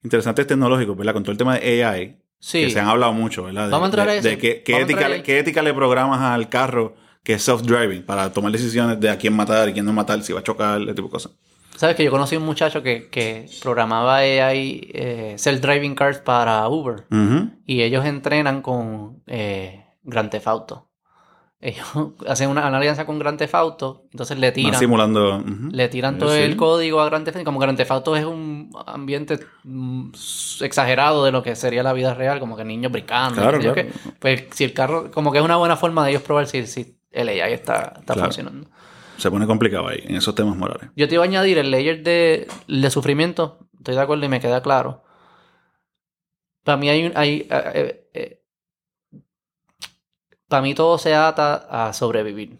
interesantes 0.03 0.45
tecnológicos, 0.45 0.95
¿verdad? 0.97 1.13
Con 1.13 1.23
todo 1.23 1.31
el 1.31 1.37
tema 1.37 1.57
de 1.57 1.83
AI, 1.83 2.17
Sí. 2.39 2.61
que 2.65 2.69
se 2.69 2.79
han 2.79 2.87
hablado 2.87 3.13
mucho, 3.13 3.43
¿verdad? 3.43 3.65
De, 3.67 3.71
Vamos 3.71 3.85
a 3.85 3.87
entrar 3.87 4.09
a 4.09 4.15
eso. 4.15 4.27
de 4.27 4.37
qué, 4.37 4.61
ética, 4.67 5.09
le- 5.09 5.23
qué 5.23 5.39
ética 5.39 5.61
le 5.63 5.73
programas 5.73 6.21
al 6.21 6.49
carro 6.49 6.95
que 7.23 7.33
es 7.33 7.47
self-driving 7.47 8.03
para 8.05 8.31
tomar 8.31 8.51
decisiones 8.51 8.99
de 8.99 9.09
a 9.09 9.17
quién 9.17 9.33
matar 9.35 9.67
y 9.69 9.73
quién 9.73 9.83
no 9.85 9.93
matar, 9.93 10.21
si 10.21 10.31
va 10.31 10.41
a 10.41 10.43
chocar, 10.43 10.79
ese 10.81 10.93
tipo 10.93 11.07
de 11.07 11.11
cosas. 11.11 11.31
¿Sabes 11.75 11.95
que 11.95 12.03
yo 12.03 12.11
conocí 12.11 12.35
un 12.35 12.43
muchacho 12.45 12.81
que, 12.81 13.09
que 13.09 13.47
programaba 13.61 14.17
AI 14.17 14.89
eh, 14.93 15.35
self-driving 15.37 15.95
cars 15.95 16.19
para 16.19 16.67
Uber? 16.69 17.05
Ujú. 17.11 17.49
Y 17.65 17.81
ellos 17.81 18.05
entrenan 18.05 18.61
con 18.61 19.21
eh, 19.27 19.85
Grand 20.03 20.29
Theft 20.29 20.47
Auto. 20.47 20.87
Ellos 21.59 21.85
hacen 22.27 22.49
una, 22.49 22.67
una 22.67 22.77
alianza 22.77 23.05
con 23.05 23.17
Grand 23.19 23.37
Theft 23.37 23.55
Auto, 23.55 24.03
entonces 24.11 24.37
le 24.37 24.51
tiran, 24.51 24.79
simulando. 24.79 25.37
ujú. 25.37 25.69
le 25.71 25.87
tiran 25.89 26.17
todo 26.19 26.33
sí. 26.35 26.41
el 26.41 26.55
código 26.57 27.01
a 27.01 27.05
Grand 27.05 27.25
Theft 27.25 27.37
Auto. 27.37 27.45
Como 27.45 27.59
Grand 27.59 27.77
Theft 27.77 27.91
Auto 27.91 28.15
es 28.15 28.25
un 28.25 28.69
ambiente 28.85 29.39
mm, 29.63 30.09
exagerado 30.61 31.25
de 31.25 31.31
lo 31.31 31.43
que 31.43 31.55
sería 31.55 31.81
la 31.83 31.93
vida 31.93 32.13
real, 32.13 32.39
como 32.39 32.55
que 32.55 32.63
niños 32.65 32.91
brincando. 32.91 33.41
Claro, 33.41 33.59
claro. 33.59 33.73
qué. 33.75 33.91
Pues 34.19 34.45
si 34.51 34.63
el 34.63 34.73
carro, 34.73 35.11
como 35.11 35.31
que 35.31 35.39
es 35.39 35.43
una 35.43 35.57
buena 35.57 35.75
forma 35.75 36.03
de 36.05 36.11
ellos 36.11 36.21
probar 36.23 36.47
si, 36.47 36.65
si 36.67 36.97
el 37.11 37.29
AI 37.29 37.53
está, 37.53 37.93
está 37.99 38.13
Claro. 38.13 38.21
funcionando. 38.27 38.69
Se 39.17 39.31
pone 39.31 39.47
complicado 39.47 39.87
ahí, 39.87 40.03
en 40.03 40.15
esos 40.15 40.35
temas 40.35 40.55
morales. 40.57 40.89
Yo 40.95 41.07
te 41.07 41.15
iba 41.15 41.23
a 41.23 41.27
añadir 41.27 41.57
el 41.57 41.71
layer 41.71 42.03
de, 42.03 42.47
de 42.67 42.89
sufrimiento. 42.89 43.67
Estoy 43.77 43.95
de 43.95 44.01
acuerdo 44.01 44.25
y 44.25 44.29
me 44.29 44.39
queda 44.39 44.61
claro. 44.61 45.03
Para 46.63 46.77
mí 46.77 46.89
hay 46.89 47.05
un... 47.05 47.13
Hay, 47.15 47.47
eh, 47.49 47.71
eh, 47.73 48.09
eh, 48.13 48.43
para 50.47 50.61
mí 50.61 50.75
todo 50.75 50.97
se 50.97 51.15
ata 51.15 51.55
a 51.69 51.93
sobrevivir. 51.93 52.59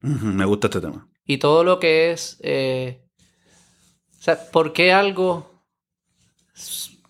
Me 0.00 0.44
gusta 0.44 0.66
este 0.66 0.80
tema. 0.80 1.08
Y 1.24 1.38
todo 1.38 1.62
lo 1.62 1.78
que 1.78 2.12
es... 2.12 2.38
eh, 2.42 3.06
o 4.18 4.22
sea, 4.22 4.50
¿por 4.50 4.72
qué 4.72 4.92
algo 4.92 5.64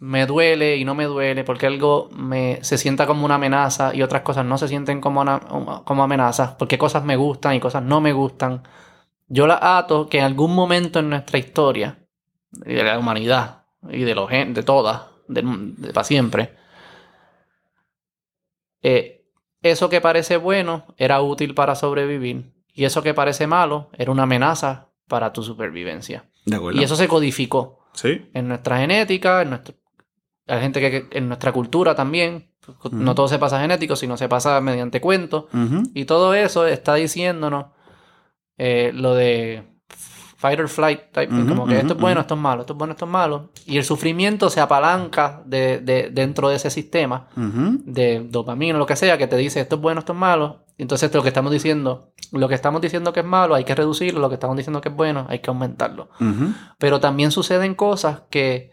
me 0.05 0.27
duele 0.27 0.77
y 0.79 0.85
no 0.85 0.97
me 0.97 1.05
duele? 1.05 1.45
¿Por 1.45 1.59
qué 1.59 1.67
algo 1.69 2.09
me, 2.13 2.59
se 2.63 2.77
sienta 2.77 3.07
como 3.07 3.25
una 3.25 3.37
amenaza 3.37 3.95
y 3.95 4.03
otras 4.03 4.23
cosas 4.23 4.45
no 4.45 4.59
se 4.59 4.67
sienten 4.67 5.01
como, 5.01 5.21
una- 5.21 5.39
como 5.85 6.03
amenazas? 6.03 6.53
¿Por 6.55 6.67
qué 6.67 6.77
cosas 6.77 7.05
me 7.05 7.15
gustan 7.15 7.55
y 7.55 7.61
cosas 7.61 7.85
no 7.85 8.01
me 8.01 8.13
gustan? 8.13 8.63
Yo 9.29 9.47
las 9.47 9.61
ato 9.63 10.09
que 10.09 10.19
en 10.19 10.25
algún 10.25 10.55
momento 10.57 10.99
en 10.99 11.09
nuestra 11.11 11.39
historia, 11.39 11.99
y 12.67 12.75
de 12.75 12.83
la 12.83 12.99
humanidad, 12.99 13.63
y 13.91 14.03
de 14.03 14.15
los 14.17 14.29
de 14.29 14.63
todas, 14.65 15.03
de, 15.29 15.43
de 15.45 15.93
para 15.93 16.03
siempre, 16.05 16.55
eh, 18.83 19.25
eso 19.63 19.89
que 19.89 20.01
parece 20.01 20.37
bueno 20.37 20.85
era 20.97 21.21
útil 21.23 21.55
para 21.55 21.75
sobrevivir 21.77 22.53
y 22.75 22.85
eso 22.85 23.03
que 23.03 23.15
parece 23.15 23.47
malo 23.47 23.91
era 23.97 24.11
una 24.11 24.25
amenaza 24.25 24.89
para 25.07 25.33
tu 25.33 25.43
supervivencia. 25.45 26.25
De 26.47 26.57
acuerdo. 26.57 26.81
Y 26.81 26.85
eso 26.85 26.97
se 26.97 27.07
codificó 27.07 27.79
Sí. 27.95 28.29
en 28.35 28.49
nuestra 28.49 28.79
genética, 28.79 29.43
en 29.43 29.51
nuestro, 29.51 29.75
hay 30.47 30.61
gente 30.61 30.81
que, 30.81 31.09
que- 31.09 31.19
en 31.19 31.29
nuestra 31.29 31.53
cultura 31.53 31.95
también. 31.95 32.49
No 32.93 33.15
todo 33.17 33.27
se 33.29 33.39
pasa 33.39 33.61
genético, 33.61 33.97
sino 33.97 34.17
se 34.17 34.29
pasa 34.29 34.61
mediante 34.61 35.01
cuentos. 35.01 35.47
Y 35.95 36.05
todo 36.05 36.35
eso 36.35 36.67
está 36.67 36.95
diciéndonos 36.95 37.67
eh, 38.59 38.93
lo 38.95 39.15
de 39.15 39.65
fight 40.37 40.59
or 40.61 40.69
flight 40.69 41.01
type, 41.13 41.33
Ujú, 41.43 41.49
como 41.49 41.67
que 41.67 41.75
esto 41.81 41.93
es 41.95 42.01
bueno, 42.01 42.21
esto 42.21 42.35
es 42.35 42.41
malo, 42.41 42.61
esto 42.63 42.73
es 42.73 42.79
bueno, 42.79 42.93
esto 42.93 43.05
es 43.05 43.11
malo. 43.11 43.51
Y 43.67 43.79
el 43.79 43.85
sufrimiento 43.85 44.51
se 44.51 44.61
apalanca 44.61 45.43
de, 45.47 45.79
de- 45.79 46.11
dentro 46.11 46.49
de 46.49 46.57
ese 46.57 46.69
sistema 46.71 47.29
de 47.85 48.27
dopamina, 48.29 48.77
lo 48.79 48.87
que 48.87 48.97
sea, 48.97 49.19
que 49.19 49.27
te 49.29 49.37
dice 49.37 49.61
esto 49.61 49.77
es 49.77 49.83
bueno, 49.83 50.01
esto 50.01 50.13
es 50.13 50.19
malo. 50.19 50.65
Entonces 50.79 51.13
lo 51.15 51.23
que 51.23 51.29
estamos 51.29 51.53
diciendo, 51.53 52.13
lo 52.33 52.49
que 52.49 52.55
estamos 52.57 52.81
diciendo 52.81 53.13
que 53.13 53.21
es 53.21 53.27
malo 53.27 53.55
hay 53.55 53.63
que 53.65 53.75
reducirlo, 53.75 54.21
lo 54.21 54.29
que 54.29 54.35
estamos 54.35 54.57
diciendo 54.57 54.81
que 54.81 54.89
es 54.89 54.95
bueno 54.97 55.27
hay 55.29 55.39
que 55.39 55.51
aumentarlo. 55.51 56.09
Pero 56.79 56.99
también 56.99 57.31
suceden 57.31 57.75
cosas 57.77 58.23
que, 58.31 58.73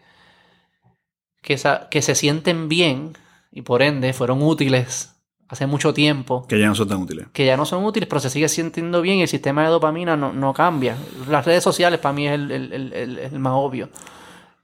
que, 1.42 1.58
que 1.90 2.02
se 2.02 2.14
sienten 2.14 2.68
bien 2.68 3.12
y 3.52 3.62
por 3.62 3.82
ende 3.82 4.12
fueron 4.12 4.42
útiles 4.42 5.16
hace 5.48 5.66
mucho 5.66 5.92
tiempo, 5.92 6.46
Que 6.46 6.60
ya 6.60 6.68
no 6.68 6.74
son 6.76 6.88
tan 6.88 6.98
útiles. 7.02 7.26
que 7.32 7.44
ya 7.44 7.56
no 7.56 7.66
son 7.66 7.84
útiles, 7.84 8.08
pero 8.08 8.20
se 8.20 8.30
sigue 8.30 8.48
sintiendo 8.48 9.02
bien 9.02 9.18
y 9.18 9.22
el 9.22 9.28
sistema 9.28 9.64
de 9.64 9.70
dopamina 9.70 10.16
no, 10.16 10.32
no 10.32 10.54
cambia. 10.54 10.96
Las 11.28 11.44
redes 11.44 11.64
sociales 11.64 11.98
para 11.98 12.12
mí 12.12 12.28
es 12.28 12.34
el, 12.34 12.50
el- 12.52 12.72
el- 12.92 13.18
el- 13.18 13.38
más 13.40 13.54
obvio. 13.56 13.88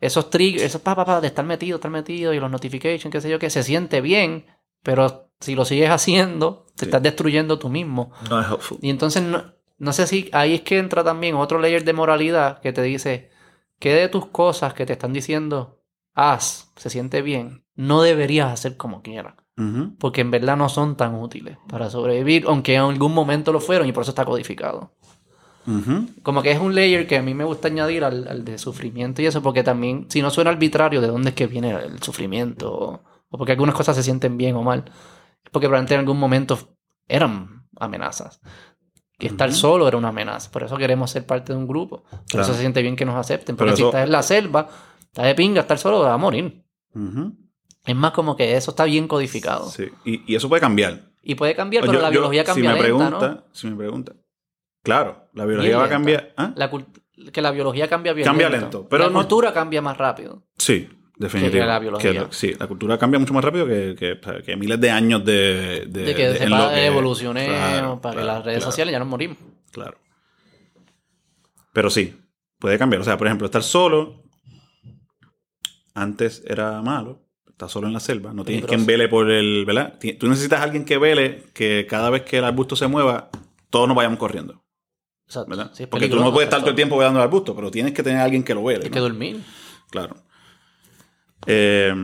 Esos 0.01 0.31
triggers, 0.31 0.63
esos 0.63 0.81
pa, 0.83 0.95
pa, 0.95 1.05
pa, 1.05 1.21
de 1.21 1.27
estar 1.27 1.45
metido, 1.45 1.77
estar 1.77 1.91
metido 1.91 2.33
y 2.35 2.39
los 2.39 2.51
notifications, 2.51 3.11
qué 3.11 3.21
sé 3.21 3.31
yo, 3.31 3.39
que 3.39 3.51
se 3.51 3.63
siente 3.63 4.01
bien, 4.01 4.47
pero 4.83 5.31
si 5.41 5.55
lo 5.55 5.65
sigues 5.65 5.91
haciendo, 5.91 6.67
te 6.77 6.85
Sí. 6.85 6.87
estás 6.87 7.03
destruyendo 7.03 7.59
tú 7.59 7.69
mismo. 7.69 8.13
No 8.31 8.41
es 8.41 8.47
helpful. 8.47 8.79
Y 8.83 8.91
entonces 8.91 9.23
no, 9.23 9.55
no 9.79 9.93
sé 9.93 10.07
si 10.07 10.29
ahí 10.33 10.55
es 10.55 10.61
que 10.61 10.79
entra 10.79 11.03
también 11.03 11.35
otro 11.35 11.59
layer 11.59 11.83
de 11.85 11.93
moralidad 11.95 12.61
que 12.61 12.73
te 12.73 12.83
dice 12.83 13.31
que 13.81 13.93
de 13.95 14.09
tus 14.09 14.27
cosas 14.27 14.73
que 14.75 14.87
te 14.87 14.93
están 14.93 15.13
diciendo 15.13 15.76
haz, 16.17 16.73
se 16.75 16.91
siente 16.91 17.23
bien, 17.23 17.63
no 17.77 18.03
deberías 18.03 18.53
hacer 18.53 18.77
como 18.77 19.03
quieras. 19.03 19.35
Porque 19.99 20.21
en 20.21 20.31
verdad 20.31 20.57
no 20.59 20.69
son 20.69 20.97
tan 20.99 21.15
útiles 21.15 21.57
para 21.69 21.89
sobrevivir, 21.89 22.45
aunque 22.47 22.75
en 22.75 22.81
algún 22.83 23.15
momento 23.15 23.53
lo 23.55 23.61
fueron 23.61 23.89
y 23.89 23.93
por 23.93 24.03
eso 24.03 24.11
está 24.11 24.25
codificado. 24.27 24.91
Como 26.23 26.43
que 26.43 26.53
es 26.53 26.61
un 26.61 26.75
layer 26.75 27.07
que 27.07 27.17
a 27.17 27.23
mí 27.23 27.35
me 27.35 27.43
gusta 27.45 27.69
añadir 27.69 28.05
al, 28.05 28.29
al 28.29 28.45
de 28.45 28.57
sufrimiento 28.59 29.21
y 29.23 29.27
eso, 29.27 29.43
porque 29.43 29.63
también, 29.65 30.07
si 30.11 30.23
no 30.23 30.31
suena 30.31 30.51
arbitrario 30.51 31.01
de 31.01 31.09
dónde 31.09 31.31
es 31.31 31.35
que 31.35 31.47
viene 31.49 31.71
el 31.73 32.01
sufrimiento, 32.03 32.73
o, 32.73 33.03
o 33.31 33.39
porque 33.39 33.53
algunas 33.53 33.75
cosas 33.75 33.97
se 33.97 34.03
sienten 34.03 34.37
bien 34.37 34.55
o 34.57 34.63
mal, 34.63 34.85
es 35.45 35.51
porque 35.51 35.67
probablemente 35.67 35.95
en 35.95 36.01
algún 36.01 36.19
momento 36.19 36.59
eran 37.09 37.67
amenazas. 37.81 38.41
Que 39.19 39.27
estar 39.29 39.51
solo 39.55 39.89
era 39.89 39.97
una 39.97 40.09
amenaza. 40.09 40.51
Por 40.51 40.63
eso 40.63 40.77
queremos 40.77 41.11
ser 41.11 41.25
parte 41.27 41.53
de 41.55 41.59
un 41.59 41.67
grupo. 41.67 42.03
Por 42.03 42.21
Claro. 42.27 42.45
eso 42.45 42.53
se 42.55 42.61
siente 42.61 42.83
bien 42.83 42.95
que 42.97 43.07
nos 43.07 43.17
acepten. 43.17 43.57
Pero 43.57 43.69
Porque 43.71 43.77
si 43.77 43.83
eso- 43.83 43.89
estás 43.89 44.05
en 44.05 44.13
la 44.13 44.23
selva, 44.23 44.69
estás 45.17 45.27
de 45.29 45.35
pinga, 45.35 45.63
estar 45.63 45.79
solo, 45.79 46.01
vas 46.01 46.13
a 46.13 46.19
morir. 46.19 46.63
Es 47.87 47.97
más 47.97 48.11
como 48.13 48.37
que 48.37 48.55
eso 48.55 48.73
está 48.73 48.85
bien 48.85 49.09
codificado. 49.09 49.71
Sí. 49.71 49.89
Y, 50.05 50.31
y 50.31 50.37
eso 50.37 50.49
puede 50.51 50.61
cambiar. 50.61 51.11
Y 51.23 51.35
puede 51.37 51.55
cambiar, 51.57 51.83
pero 51.85 51.95
Yo- 51.95 52.01
la 52.03 52.09
yo- 52.09 52.13
biología 52.13 52.45
cambia 52.45 52.71
si 52.73 52.77
me 52.77 52.83
lenta, 52.89 53.09
pregunta, 53.09 53.29
¿no? 53.29 53.45
Si 53.53 53.67
me 53.67 53.77
pregunta. 53.77 54.13
Claro, 54.83 55.29
la 55.33 55.47
biología 55.47 55.71
Bien 55.71 55.81
va 55.81 55.87
a 55.87 55.89
cambiar. 55.89 56.35
¿Ah? 56.37 56.53
La 56.55 56.71
que 57.33 57.41
la 57.41 57.51
biología 57.51 57.89
cambia 57.89 58.13
bien 58.13 58.27
Cambia 58.27 58.51
lento, 58.51 58.87
pero 58.89 59.05
la 59.05 59.11
no- 59.11 59.19
cultura 59.21 59.53
cambia 59.55 59.81
más 59.81 59.97
rápido. 59.97 60.45
Sí, 60.59 60.87
definitivamente. 61.17 61.59
Que 61.61 61.67
la 61.67 61.79
biología. 61.79 62.29
sí, 62.31 62.53
la 62.59 62.67
cultura 62.67 62.99
cambia 62.99 63.19
mucho 63.19 63.33
más 63.33 63.43
rápido 63.43 63.67
que, 63.67 64.57
miles 64.59 64.79
de 64.81 64.91
años 64.91 65.25
de... 65.25 65.87
De, 65.89 66.05
De 66.05 66.15
que 66.15 66.29
de- 66.29 66.39
sepa 66.39 66.75
que- 66.75 66.87
evolucionemos 66.87 67.57
Claro, 67.59 68.01
para 68.03 68.21
que 68.21 68.25
las 68.27 68.45
redes 68.45 68.59
claro, 68.59 68.71
sociales 68.71 68.93
ya 68.93 68.99
nos 68.99 69.09
morimos. 69.09 69.39
Claro. 69.73 69.97
Pero 71.73 71.89
sí, 71.91 72.15
puede 72.59 72.79
cambiar. 72.79 73.01
O 73.01 73.05
sea, 73.05 73.17
por 73.17 73.27
ejemplo, 73.27 73.47
estar 73.47 73.63
solo 73.63 74.23
antes 75.97 76.45
era 76.47 76.81
malo. 76.83 77.23
Estás 77.49 77.73
solo 77.73 77.87
en 77.87 77.95
la 77.95 78.01
selva. 78.01 78.35
No 78.35 78.45
tienes 78.45 78.67
quien 78.67 78.85
Peligroso. 78.85 78.87
vele 78.87 79.09
por 79.09 79.31
el... 79.31 79.65
¿Verdad? 79.65 79.99
Tú 80.19 80.29
necesitas 80.29 80.61
a 80.61 80.63
alguien 80.63 80.85
que 80.85 80.99
vele 80.99 81.45
que 81.55 81.87
cada 81.89 82.11
vez 82.11 82.23
que 82.23 82.39
el 82.39 82.45
arbusto 82.45 82.77
se 82.77 82.87
mueva, 82.87 83.31
todos 83.71 83.89
nos 83.89 83.97
vayamos 83.97 84.19
corriendo. 84.19 84.63
Exacto. 85.27 85.51
¿verdad? 85.51 85.71
Sí, 85.73 85.85
es 85.85 85.89
Porque 85.89 86.09
tú 86.09 86.17
no 86.17 86.33
puedes 86.33 86.49
estar 86.49 86.61
todo 86.61 86.71
el 86.71 86.77
tiempo 86.77 86.99
velando 86.99 87.19
el 87.19 87.25
arbusto, 87.25 87.57
pero 87.57 87.71
tienes 87.71 87.93
que 87.93 88.03
tener 88.03 88.21
a 88.21 88.25
alguien 88.25 88.45
que 88.45 88.55
lo 88.55 88.63
vele. 88.63 88.85
¿no? 88.85 88.91
que 88.91 89.01
dormir. 89.01 89.43
Claro. 89.91 90.17
Eh, 91.47 91.95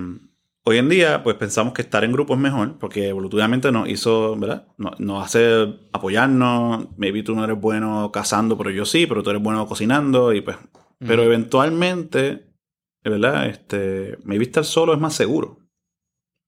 hoy 0.64 0.78
en 0.78 0.89
día, 0.89 1.23
pues 1.23 1.36
pensamos 1.36 1.74
que 1.74 1.82
estar 1.82 2.02
en 2.02 2.12
grupo 2.12 2.32
es 2.32 2.40
mejor, 2.40 2.78
porque 2.78 3.09
evolutivamente 3.09 3.70
nos 3.70 3.89
hizo, 3.89 4.35
¿verdad? 4.36 4.69
Nos, 4.78 4.98
nos 5.01 5.24
hace 5.24 5.81
apoyarnos. 5.93 6.89
Maybe 6.97 7.23
tú 7.23 7.35
no 7.35 7.44
eres 7.44 7.60
bueno 7.60 8.10
cazando, 8.10 8.56
pero 8.56 8.70
yo 8.70 8.86
sí, 8.86 9.06
pero 9.06 9.23
tú 9.23 9.31
eres 9.31 9.43
bueno 9.43 9.66
cocinando, 9.66 10.32
y 10.32 10.40
pues. 10.40 10.56
Pero 10.98 11.24
eventualmente, 11.24 12.52
¿verdad? 13.11 13.47
Este, 13.47 14.16
maybe 14.24 14.45
estar 14.45 14.65
solo 14.65 14.93
es 14.95 14.99
más 15.01 15.15
seguro, 15.15 15.59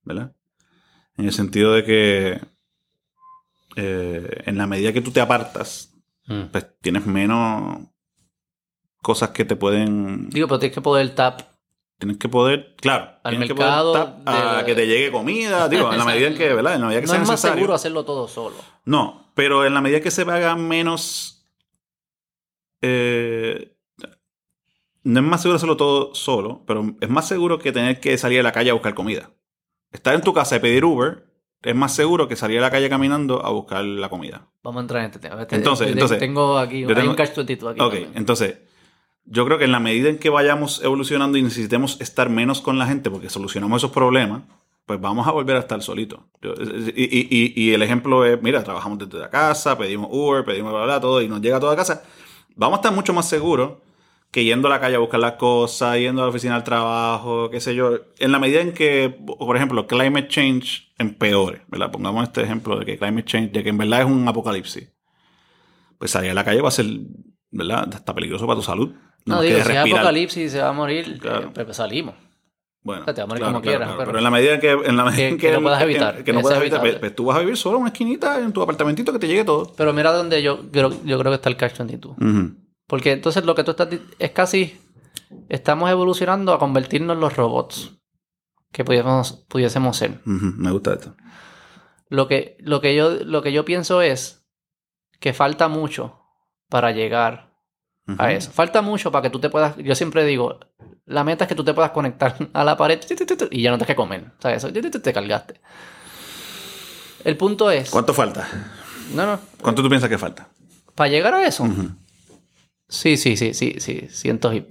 ¿verdad? 0.03 0.33
En 1.17 1.25
el 1.25 1.33
sentido 1.33 1.73
de 1.73 1.83
que 1.83 2.41
eh, 3.75 4.41
en 4.45 4.57
la 4.57 4.67
medida 4.67 4.93
que 4.93 5.01
tú 5.01 5.11
te 5.11 5.21
apartas, 5.21 5.91
Mm. 6.27 6.45
pues 6.51 6.65
tienes 6.81 7.05
menos 7.05 7.81
cosas 9.01 9.29
que 9.29 9.45
te 9.45 9.55
pueden 9.55 10.27
Digo, 10.29 10.47
pero 10.47 10.57
tienes 10.59 10.73
que 10.73 10.81
poder 10.81 11.13
tap. 11.13 11.41
Tienes 11.99 12.17
que 12.17 12.27
poder, 12.27 12.75
claro, 12.77 13.11
Al 13.23 13.31
tienes 13.33 13.49
mercado 13.49 13.93
que 13.93 13.99
poder 13.99 14.23
tap- 14.25 14.59
a 14.59 14.65
que 14.65 14.73
te 14.75 14.87
llegue 14.87 15.11
comida, 15.11 15.69
digo, 15.69 15.91
en 15.93 15.99
la 15.99 16.03
medida 16.05 16.27
en 16.27 16.35
que, 16.35 16.51
¿verdad? 16.53 16.73
En 16.75 16.81
la 16.81 16.87
medida 16.87 17.01
que 17.01 17.07
No 17.07 17.13
sea 17.13 17.21
es 17.21 17.27
más 17.27 17.33
necesario. 17.35 17.55
seguro 17.57 17.73
hacerlo 17.75 18.05
todo 18.05 18.27
solo. 18.27 18.55
No, 18.85 19.31
pero 19.35 19.65
en 19.65 19.73
la 19.75 19.81
medida 19.81 20.01
que 20.01 20.09
se 20.11 20.23
haga 20.23 20.55
menos. 20.55 21.45
eh, 22.81 23.74
no 25.05 25.19
es 25.21 25.25
más 25.25 25.41
seguro 25.41 25.55
hacerlo 25.55 25.77
todo 25.77 26.13
solo, 26.13 26.63
pero 26.67 26.95
es 26.99 27.09
más 27.09 27.27
seguro 27.27 27.57
que 27.59 27.71
tener 27.71 27.99
que 28.01 28.17
salir 28.17 28.39
a 28.41 28.43
la 28.43 28.51
calle 28.51 28.71
a 28.71 28.73
buscar 28.73 28.93
comida. 28.93 29.29
Estar 29.91 30.13
en 30.15 30.21
tu 30.21 30.33
casa 30.33 30.57
y 30.57 30.59
pedir 30.59 30.83
Uber 30.83 31.25
es 31.61 31.73
más 31.75 31.93
seguro 31.95 32.27
que 32.27 32.35
salir 32.35 32.59
a 32.59 32.61
la 32.63 32.71
calle 32.71 32.89
caminando 32.89 33.45
a 33.45 33.49
buscar 33.51 33.83
la 33.85 34.09
comida. 34.09 34.47
Vamos 34.63 34.79
a 34.79 34.81
entrar 34.81 34.99
en 35.01 35.05
este 35.05 35.19
tema. 35.19 35.41
Este- 35.41 35.55
Entonces, 35.55 35.87
yo 35.87 35.93
entonces, 35.93 36.19
tengo 36.19 36.57
aquí 36.57 36.81
yo 36.81 36.89
hay 36.89 37.07
un 37.07 37.15
catch 37.15 37.35
22 37.35 37.71
aquí. 37.71 37.81
Ok, 37.81 37.91
también. 37.93 38.11
entonces, 38.15 38.57
yo 39.25 39.45
creo 39.45 39.57
que 39.57 39.65
en 39.65 39.71
la 39.71 39.79
medida 39.79 40.09
en 40.09 40.17
que 40.19 40.29
vayamos 40.29 40.83
evolucionando 40.83 41.37
y 41.37 41.43
necesitemos 41.43 41.99
estar 42.01 42.29
menos 42.29 42.61
con 42.61 42.77
la 42.77 42.85
gente 42.85 43.09
porque 43.09 43.29
solucionamos 43.29 43.77
esos 43.81 43.91
problemas, 43.91 44.43
pues 44.85 45.01
vamos 45.01 45.27
a 45.27 45.31
volver 45.31 45.55
a 45.55 45.59
estar 45.59 45.81
solitos. 45.81 46.19
Y, 46.95 47.03
y- 47.03 47.53
y- 47.55 47.73
el 47.73 47.81
ejemplo 47.81 48.23
es, 48.25 48.39
mira, 48.41 48.63
trabajamos 48.63 48.99
desde 48.99 49.17
la 49.17 49.29
casa, 49.31 49.77
pedimos 49.77 50.09
Uber, 50.11 50.45
pedimos 50.45 50.71
bla, 50.73 50.83
bla, 50.85 50.99
todo, 50.99 51.21
y 51.21 51.27
nos 51.27 51.41
llega 51.41 51.57
a 51.57 51.75
casa. 51.75 52.03
Vamos 52.55 52.77
a 52.77 52.81
estar 52.81 52.93
mucho 52.93 53.13
más 53.13 53.27
seguros 53.27 53.73
que 54.35 54.43
yendo 54.43 54.67
a 54.67 54.71
la 54.71 54.81
calle 54.81 54.97
a 54.97 54.99
buscar 54.99 55.21
las 55.21 55.35
cosas, 55.35 55.97
yendo 55.97 56.21
a 56.21 56.25
la 56.25 56.29
oficina 56.29 56.57
al 56.57 56.65
trabajo, 56.65 57.49
qué 57.49 57.61
sé 57.61 57.73
yo. 57.73 57.99
En 58.19 58.33
la 58.33 58.37
medida 58.37 58.59
en 58.59 58.73
que, 58.73 59.17
por 59.25 59.55
ejemplo, 59.55 59.87
climate 59.87 60.27
change 60.27 60.91
empeore, 60.97 61.61
¿verdad? 61.69 61.89
Pongamos 61.89 62.21
este 62.23 62.41
ejemplo 62.43 62.77
de 62.77 62.85
que 62.85 62.97
climate 62.97 63.23
change, 63.23 63.51
de 63.53 63.63
que 63.63 63.69
en 63.69 63.77
verdad 63.77 64.01
es 64.01 64.07
un 64.07 64.27
apocalipsis. 64.27 64.91
Pues 65.97 66.11
salir 66.11 66.31
a 66.31 66.33
la 66.33 66.43
calle 66.43 66.59
va 66.59 66.67
a 66.67 66.71
ser, 66.71 66.85
¿verdad? 67.49 67.87
Hasta 67.93 68.13
peligroso 68.13 68.45
para 68.45 68.57
tu 68.57 68.63
salud. 68.63 68.91
No, 69.25 69.35
más 69.35 69.43
digo, 69.45 69.55
si 69.63 69.71
es 69.71 69.77
apocalipsis 69.77 70.43
y 70.43 70.49
se 70.49 70.59
va 70.59 70.67
a 70.67 70.73
morir, 70.73 71.17
Claro. 71.17 71.45
eh, 71.47 71.49
pues, 71.53 71.65
pues 71.65 71.77
salimos. 71.77 72.15
Bueno, 72.83 73.03
O 73.03 73.05
sea, 73.05 73.13
te 73.13 73.21
va 73.21 73.23
a 73.23 73.27
morir 73.27 73.43
como 73.45 73.61
quieras, 73.61 73.89
pero- 73.93 74.05
pero 74.05 74.17
en 74.17 74.23
la 74.25 74.31
medida 74.31 74.53
en 74.55 74.59
que, 74.59 74.71
en 74.71 74.97
la 74.97 75.05
medida 75.05 75.37
Que- 75.37 75.51
lo 75.53 75.61
puedas 75.61 75.81
evitar, 75.81 76.17
que, 76.17 76.23
que 76.25 76.33
no 76.33 76.41
puedas 76.41 76.59
evitar, 76.59 76.81
pues, 76.81 76.95
pues 76.95 77.15
tú 77.15 77.23
vas 77.23 77.37
a 77.37 77.39
vivir 77.39 77.55
solo 77.55 77.77
en 77.77 77.81
una 77.83 77.89
esquinita 77.91 78.41
en 78.43 78.51
tu 78.51 78.61
apartamentito 78.61 79.13
que 79.13 79.19
te 79.19 79.27
llegue 79.27 79.45
todo. 79.45 79.71
Pero 79.77 79.93
mira 79.93 80.11
donde 80.11 80.43
yo 80.43 80.59
creo, 80.71 80.89
yo 81.05 81.17
creo 81.17 81.31
que 81.31 81.35
está 81.35 81.47
el 81.47 81.55
catch 81.55 81.77
22. 81.77 82.17
Ujú. 82.17 82.64
Porque 82.87 83.11
entonces 83.11 83.45
lo 83.45 83.55
que 83.55 83.63
tú 83.63 83.71
estás 83.71 83.89
es 84.19 84.31
casi 84.31 84.79
estamos 85.49 85.89
evolucionando 85.89 86.53
a 86.53 86.59
convertirnos 86.59 87.15
en 87.15 87.21
los 87.21 87.35
robots 87.35 87.97
que 88.71 88.83
pudiésemos, 88.83 89.45
pudiésemos 89.47 89.97
ser. 89.97 90.21
Me 90.25 90.71
gusta 90.71 90.93
esto. 90.93 91.15
Lo 92.09 92.27
que, 92.27 92.57
lo, 92.59 92.81
que 92.81 92.95
yo, 92.95 93.11
lo 93.23 93.41
que 93.41 93.51
yo 93.51 93.65
pienso 93.65 94.01
es 94.01 94.45
que 95.19 95.33
falta 95.33 95.67
mucho 95.67 96.19
para 96.69 96.91
llegar 96.91 97.55
a 98.17 98.31
eso. 98.31 98.51
Falta 98.51 98.81
mucho 98.81 99.11
para 99.11 99.23
que 99.23 99.29
tú 99.29 99.39
te 99.39 99.49
puedas. 99.49 99.75
Yo 99.77 99.95
siempre 99.95 100.25
digo, 100.25 100.59
la 101.05 101.23
meta 101.23 101.45
es 101.45 101.47
que 101.47 101.55
tú 101.55 101.63
te 101.63 101.73
puedas 101.73 101.91
conectar 101.91 102.35
a 102.53 102.63
la 102.63 102.77
pared 102.77 102.99
y 103.49 103.61
ya 103.61 103.71
no 103.71 103.77
tengas 103.77 103.87
que 103.87 103.95
comer. 103.95 104.31
¿Sabes? 104.39 104.63
Eso 104.63 105.01
te 105.01 105.13
cargaste. 105.13 105.61
El 107.23 107.37
punto 107.37 107.71
es. 107.71 107.89
¿Cuánto 107.89 108.13
falta? 108.13 108.47
No, 109.13 109.25
no. 109.25 109.39
¿Cuánto 109.61 109.81
tú 109.81 109.89
piensas 109.89 110.09
que 110.09 110.17
falta? 110.17 110.49
Para 110.93 111.09
llegar 111.09 111.33
a 111.33 111.47
eso. 111.47 111.63
Ujú. 111.63 111.89
Sí, 112.87 113.17
sí, 113.17 113.35
sí, 113.37 113.53
sí, 113.53 113.75
sí. 113.79 114.07
Cientos 114.09 114.53
y. 114.55 114.65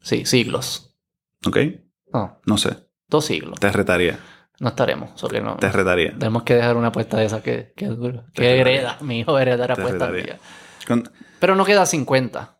Sí, 0.00 0.24
siglos. 0.24 0.94
¿Ok? 1.46 1.58
No, 2.12 2.40
No 2.46 2.56
sé. 2.58 2.76
dos 3.08 3.24
siglos. 3.26 3.58
Te 3.60 3.70
retaría. 3.70 4.18
No 4.60 4.68
estaremos. 4.70 5.10
Porque 5.20 5.40
no. 5.40 5.56
Te 5.56 5.70
retaría. 5.70 6.12
Tenemos 6.18 6.42
que 6.44 6.54
dejar 6.54 6.76
una 6.76 6.88
apuesta 6.88 7.16
de 7.18 7.26
esa 7.26 7.42
que, 7.42 7.72
que, 7.76 7.94
que 8.34 8.60
hereda. 8.60 8.98
Mi 9.02 9.20
hijo 9.20 9.38
heredará 9.38 9.74
apuesta. 9.74 10.10
Con- 10.86 11.10
Pero 11.38 11.54
no 11.54 11.64
queda 11.64 11.84
50. 11.86 12.58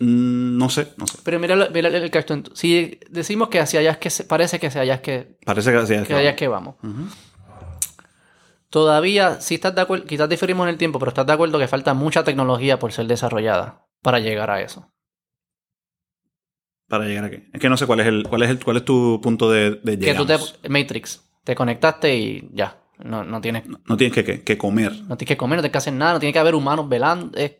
Mm, 0.00 0.58
No 0.58 0.68
sé, 0.70 0.92
no 0.96 1.06
sé. 1.06 1.18
Pero 1.24 1.38
mira, 1.38 1.68
mira 1.72 1.88
el 1.88 2.10
cartón. 2.10 2.44
Si 2.54 2.98
decimos 3.10 3.48
que 3.48 3.60
hacia 3.60 3.80
allá 3.80 3.92
es 3.92 3.98
que 3.98 4.10
se- 4.10 4.24
parece 4.24 4.58
que 4.60 4.66
hacia 4.68 4.82
allá 4.82 4.94
es 4.96 5.00
que, 5.00 5.38
Parece 5.44 5.72
que 5.72 5.78
es. 5.78 6.06
que 6.06 6.14
allá 6.14 6.30
es 6.30 6.36
que 6.36 6.48
vamos. 6.48 6.76
Ujú. 6.82 7.06
Todavía, 8.74 9.40
si 9.40 9.54
estás 9.54 9.72
de 9.72 9.82
acuerdo, 9.82 10.04
quizás 10.04 10.28
diferimos 10.28 10.64
en 10.64 10.70
el 10.70 10.78
tiempo, 10.78 10.98
pero 10.98 11.10
estás 11.10 11.24
de 11.24 11.32
acuerdo 11.32 11.60
que 11.60 11.68
falta 11.68 11.94
mucha 11.94 12.24
tecnología 12.24 12.76
por 12.80 12.90
ser 12.90 13.06
desarrollada 13.06 13.86
para 14.02 14.18
llegar 14.18 14.50
a 14.50 14.60
eso. 14.62 14.90
Para 16.88 17.04
llegar 17.04 17.22
aquí. 17.22 17.36
Es 17.52 17.60
que 17.60 17.68
no 17.68 17.76
sé 17.76 17.86
cuál 17.86 18.00
es 18.00 18.06
el, 18.08 18.26
cuál 18.28 18.42
es 18.42 18.50
el, 18.50 18.64
cuál 18.64 18.78
es 18.78 18.84
tu 18.84 19.20
punto 19.22 19.48
de, 19.48 19.76
de 19.84 19.96
Que 20.00 20.12
tú 20.16 20.26
te. 20.26 20.36
Matrix, 20.68 21.22
te 21.44 21.54
conectaste 21.54 22.16
y 22.16 22.50
ya. 22.52 22.76
No, 22.98 23.22
no 23.22 23.40
tienes, 23.40 23.64
no 23.68 23.78
No 23.86 23.96
tienes 23.96 24.12
que, 24.12 24.24
que, 24.24 24.42
que 24.42 24.58
comer. 24.58 24.90
tienes 24.92 25.18
que 25.24 25.36
comer, 25.36 25.58
no 25.58 25.62
tienes 25.62 25.70
que 25.72 25.78
hacer 25.78 25.92
nada, 25.92 26.14
no 26.14 26.18
tiene 26.18 26.32
que 26.32 26.40
haber 26.40 26.56
humanos 26.56 26.88
velando. 26.88 27.38
es- 27.38 27.52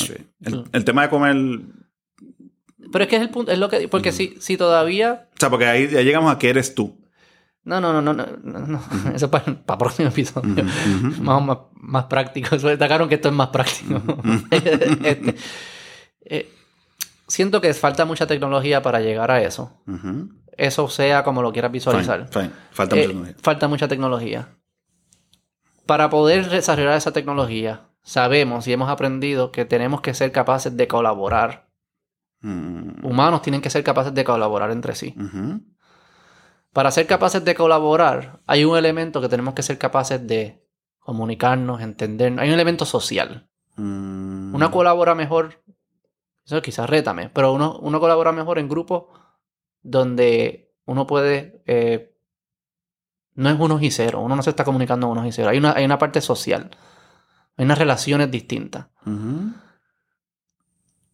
Ok. 0.00 0.10
El, 0.40 0.64
el 0.72 0.84
tema 0.86 1.02
de 1.02 1.10
comer. 1.10 1.36
O 1.36 2.90
Pero 2.92 3.04
es 3.04 3.10
que 3.10 3.16
es 3.16 3.20
el 3.22 3.28
punto, 3.28 3.52
es 3.52 3.58
lo 3.58 3.68
que, 3.68 3.88
porque 3.88 4.10
si, 4.10 4.36
si 4.40 4.56
todavía 4.56 5.28
sea, 5.38 5.50
porque 5.50 5.66
ahí 5.66 5.86
ya 5.90 6.00
llegamos 6.00 6.34
a 6.34 6.38
que 6.38 6.48
eres 6.48 6.74
tú. 6.74 6.96
No, 7.66 7.80
no, 7.80 7.92
no, 7.92 8.00
no, 8.00 8.12
no, 8.14 8.58
no. 8.60 8.80
Eso 9.12 9.26
es 9.26 9.30
para, 9.30 9.44
para 9.44 9.76
próximo 9.78 10.08
episodio. 10.08 10.64
Más, 11.20 11.42
más, 11.42 11.58
más 11.74 12.04
práctico. 12.04 12.56
Destacaron 12.56 13.08
que 13.08 13.16
esto 13.16 13.28
es 13.28 13.34
más 13.34 13.48
práctico. 13.48 14.00
Este, 14.50 15.34
eh, 16.28 16.52
siento 17.26 17.60
que 17.60 17.74
falta 17.74 18.04
mucha 18.04 18.26
tecnología 18.26 18.82
para 18.82 19.00
llegar 19.00 19.30
a 19.32 19.42
eso. 19.42 19.72
Eso 20.56 20.88
sea 20.88 21.22
como 21.24 21.42
lo 21.42 21.52
quieras 21.52 21.72
visualizar. 21.72 22.28
Fine, 22.28 22.44
fine. 22.44 22.52
Falta 22.70 22.96
Eh, 22.96 22.98
mucha 23.00 23.08
tecnología. 23.08 23.36
falta 23.42 23.68
mucha 23.68 23.88
tecnología. 23.88 24.48
Para 25.86 26.08
poder 26.08 26.48
desarrollar 26.48 26.96
esa 26.96 27.12
tecnología, 27.12 27.82
sabemos 28.02 28.66
y 28.68 28.72
hemos 28.72 28.88
aprendido 28.90 29.50
que 29.52 29.64
tenemos 29.64 30.00
que 30.00 30.14
ser 30.14 30.30
capaces 30.32 30.76
de 30.76 30.86
colaborar. 30.88 31.68
Mm, 32.42 33.04
Humanos 33.04 33.42
tienen 33.42 33.60
que 33.60 33.70
ser 33.70 33.82
capaces 33.84 34.14
de 34.14 34.22
colaborar 34.24 34.70
entre 34.70 34.94
sí. 34.94 35.14
Para 36.76 36.90
ser 36.90 37.06
capaces 37.06 37.42
de 37.42 37.54
colaborar, 37.54 38.42
hay 38.46 38.66
un 38.66 38.76
elemento 38.76 39.22
que 39.22 39.30
tenemos 39.30 39.54
que 39.54 39.62
ser 39.62 39.78
capaces 39.78 40.26
de 40.26 40.62
comunicarnos, 40.98 41.80
entendernos. 41.80 42.42
Hay 42.42 42.48
un 42.48 42.54
elemento 42.54 42.84
social. 42.84 43.48
Mm, 43.76 44.54
Uno 44.54 44.70
colabora 44.70 45.14
mejor, 45.14 45.62
eso 46.44 46.60
quizás 46.60 46.90
rétame, 46.90 47.30
pero 47.30 47.54
uno, 47.54 47.78
uno 47.80 47.98
colabora 47.98 48.30
mejor 48.30 48.58
en 48.58 48.68
grupos 48.68 49.04
donde 49.80 50.74
uno 50.84 51.06
puede... 51.06 51.62
eh, 51.64 52.14
no 53.36 53.48
es 53.48 53.58
unos 53.58 53.82
y 53.82 53.90
cero, 53.90 54.20
uno 54.20 54.36
no 54.36 54.42
se 54.42 54.50
está 54.50 54.62
comunicando 54.62 55.08
unos 55.08 55.24
y 55.26 55.32
cero. 55.32 55.48
Hay 55.48 55.56
una, 55.56 55.72
hay 55.72 55.86
una 55.86 55.96
parte 55.98 56.20
social. 56.20 56.76
Hay 57.56 57.64
unas 57.64 57.78
relaciones 57.78 58.30
distintas. 58.30 58.88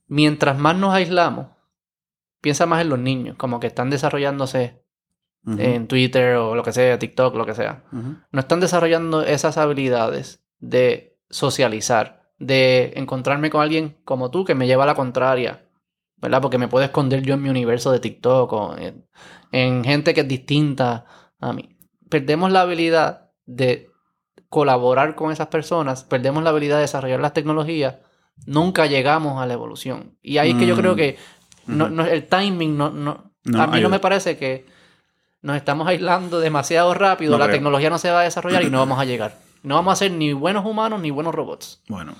Mientras 0.09 0.59
más 0.59 0.75
nos 0.75 0.93
aislamos, 0.93 1.47
piensa 2.41 2.67
más 2.67 2.81
en 2.81 2.89
los 2.89 2.99
niños, 2.99 3.37
como 3.37 3.61
que 3.61 3.69
están 3.69 3.91
desarrollándose 3.91 4.82
En 5.45 5.89
Twitter 5.89 6.37
o 6.37 6.55
lo 6.55 6.63
que 6.63 6.73
sea, 6.73 6.99
TikTok, 7.01 7.35
lo 7.35 7.45
que 7.45 7.55
sea. 7.55 7.83
No 8.31 8.41
están 8.41 8.61
desarrollando 8.61 9.23
esas 9.23 9.59
habilidades 9.59 10.45
de 10.61 11.19
socializar, 11.31 12.31
de 12.39 12.93
encontrarme 12.97 13.51
con 13.51 13.61
alguien 13.61 13.97
como 14.05 14.31
tú 14.31 14.45
que 14.45 14.55
me 14.55 14.67
lleva 14.69 14.85
a 14.85 14.87
la 14.87 14.95
contraria, 14.95 15.65
¿verdad? 16.19 16.41
Porque 16.41 16.59
me 16.59 16.69
puedo 16.69 16.85
esconder 16.85 17.23
yo 17.23 17.35
en 17.35 17.43
mi 17.43 17.49
universo 17.49 17.91
de 17.91 17.99
TikTok 17.99 18.53
o 18.53 18.77
en, 18.77 19.05
en 19.51 19.83
gente 19.83 20.15
que 20.15 20.21
es 20.21 20.29
distinta 20.29 21.07
a 21.41 21.53
mí. 21.53 21.77
Perdemos 22.09 22.53
la 22.53 22.61
habilidad 22.61 23.31
de 23.45 23.91
colaborar 24.49 25.15
con 25.17 25.33
esas 25.33 25.49
personas, 25.49 26.05
perdemos 26.05 26.43
la 26.45 26.51
habilidad 26.51 26.77
de 26.77 26.83
desarrollar 26.83 27.21
las 27.21 27.33
tecnologías, 27.33 27.97
nunca 28.47 28.87
llegamos 28.87 29.41
a 29.43 29.47
la 29.47 29.55
evolución. 29.55 30.17
Y 30.23 30.39
ahí 30.39 30.51
es 30.53 30.57
que 30.57 30.67
yo 30.67 30.75
Mm. 30.77 30.79
creo 30.79 30.95
que 30.95 31.17
no- 31.67 31.89
no- 31.89 32.07
el 32.07 32.27
timing 32.29 32.77
no, 32.77 32.91
no, 32.91 33.33
No, 33.45 33.61
a 33.63 33.67
mí 33.67 33.73
ayuda. 33.79 33.83
no 33.83 33.89
me 33.89 33.99
parece 33.99 34.37
que 34.37 34.67
nos 35.43 35.57
estamos 35.57 35.87
aislando 35.89 36.41
demasiado 36.41 36.95
rápido, 36.95 37.33
No 37.33 37.39
la 37.39 37.45
creo. 37.47 37.57
tecnología 37.57 37.91
no 37.91 37.99
se 37.99 38.11
va 38.11 38.21
a 38.21 38.25
desarrollar 38.25 38.63
y 38.63 38.71
no 38.71 38.79
vamos 38.79 38.99
a 38.99 39.05
llegar. 39.05 39.39
No 39.63 39.75
vamos 39.77 39.93
a 39.93 39.97
ser 39.97 40.11
ni 40.13 40.33
buenos 40.33 40.65
humanos 40.65 41.01
ni 41.01 41.11
buenos 41.11 41.35
robots. 41.35 41.83
Bueno. 41.89 42.15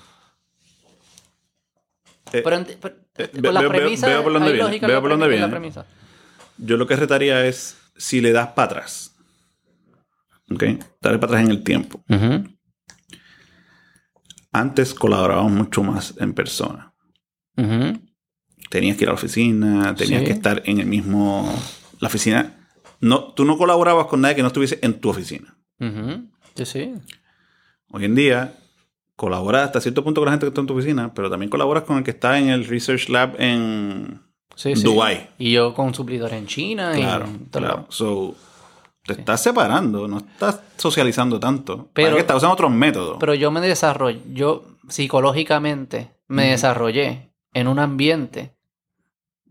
Eh, 2.31 2.41
Pero, 2.43 2.55
eh, 2.57 3.29
con 3.43 3.53
la 3.53 3.61
veo- 3.61 3.69
premisa, 3.69 4.07
veo 4.07 4.23
por 4.23 4.33
dónde 4.33 4.53
viene, 4.53 4.79
veo 4.79 5.01
por 5.01 5.09
dónde 5.11 5.27
viene. 5.27 5.71
Yo 6.57 6.77
lo 6.77 6.87
que 6.87 6.95
retaría 6.95 7.45
es 7.45 7.77
si 7.97 8.21
le 8.21 8.31
das 8.31 8.49
para 8.49 8.65
atrás. 8.65 9.15
¿Ok? 10.51 10.63
Darle 11.01 11.19
para 11.19 11.33
atrás 11.33 11.41
en 11.45 11.51
el 11.51 11.63
tiempo. 11.63 12.03
Antes 14.51 14.93
colaborábamos 14.93 15.51
mucho 15.51 15.83
más 15.83 16.13
en 16.19 16.33
persona. 16.33 16.93
Tenías 18.69 18.97
que 18.97 19.03
ir 19.03 19.09
a 19.09 19.11
la 19.11 19.15
oficina, 19.17 19.95
tenías 19.95 20.21
Sí. 20.21 20.25
que 20.27 20.33
estar 20.33 20.61
en 20.65 20.79
el 20.79 20.85
mismo... 20.87 21.53
La 21.99 22.07
oficina... 22.07 22.62
No, 23.03 23.33
tú 23.33 23.43
no 23.45 23.57
colaborabas 23.57 24.07
con 24.07 24.21
nadie 24.21 24.35
que 24.35 24.41
no 24.41 24.47
estuviese 24.47 24.79
en 24.81 24.99
tu 25.01 25.09
oficina. 25.09 25.57
Sí, 26.55 26.65
sí. 26.65 26.93
Hoy 27.91 28.05
en 28.05 28.15
día 28.15 28.55
colaboras 29.15 29.65
hasta 29.65 29.81
cierto 29.81 30.03
punto 30.03 30.21
con 30.21 30.27
la 30.27 30.31
gente 30.31 30.45
que 30.45 30.49
está 30.49 30.61
en 30.61 30.67
tu 30.67 30.73
oficina, 30.73 31.13
pero 31.13 31.29
también 31.29 31.49
colaboras 31.49 31.83
con 31.83 31.97
el 31.97 32.03
que 32.03 32.11
está 32.11 32.39
en 32.39 32.49
el 32.49 32.65
Research 32.65 33.09
Lab 33.09 33.35
en 33.39 34.21
Sí, 34.55 34.75
sí. 34.75 34.83
Dubái. 34.83 35.29
Y 35.37 35.51
yo 35.51 35.73
con 35.73 35.93
suplidores 35.93 36.37
en 36.37 36.47
China. 36.47 36.93
Claro, 36.95 37.25
y 37.27 37.37
todo 37.49 37.61
claro. 37.63 37.85
So, 37.89 38.35
te 39.05 39.13
estás 39.13 39.41
separando, 39.43 40.07
no 40.07 40.19
estás 40.19 40.61
socializando 40.77 41.39
tanto. 41.39 41.89
Pero- 41.93 42.15
que 42.15 42.21
estás 42.21 42.37
usando 42.37 42.53
otros 42.53 42.71
métodos. 42.71 43.17
Pero 43.19 43.33
yo 43.33 43.51
me 43.51 43.59
desarrollé, 43.61 44.21
yo 44.33 44.63
psicológicamente 44.87 46.11
me 46.27 46.47
desarrollé 46.51 47.33
en 47.53 47.67
un 47.67 47.79
ambiente 47.79 48.55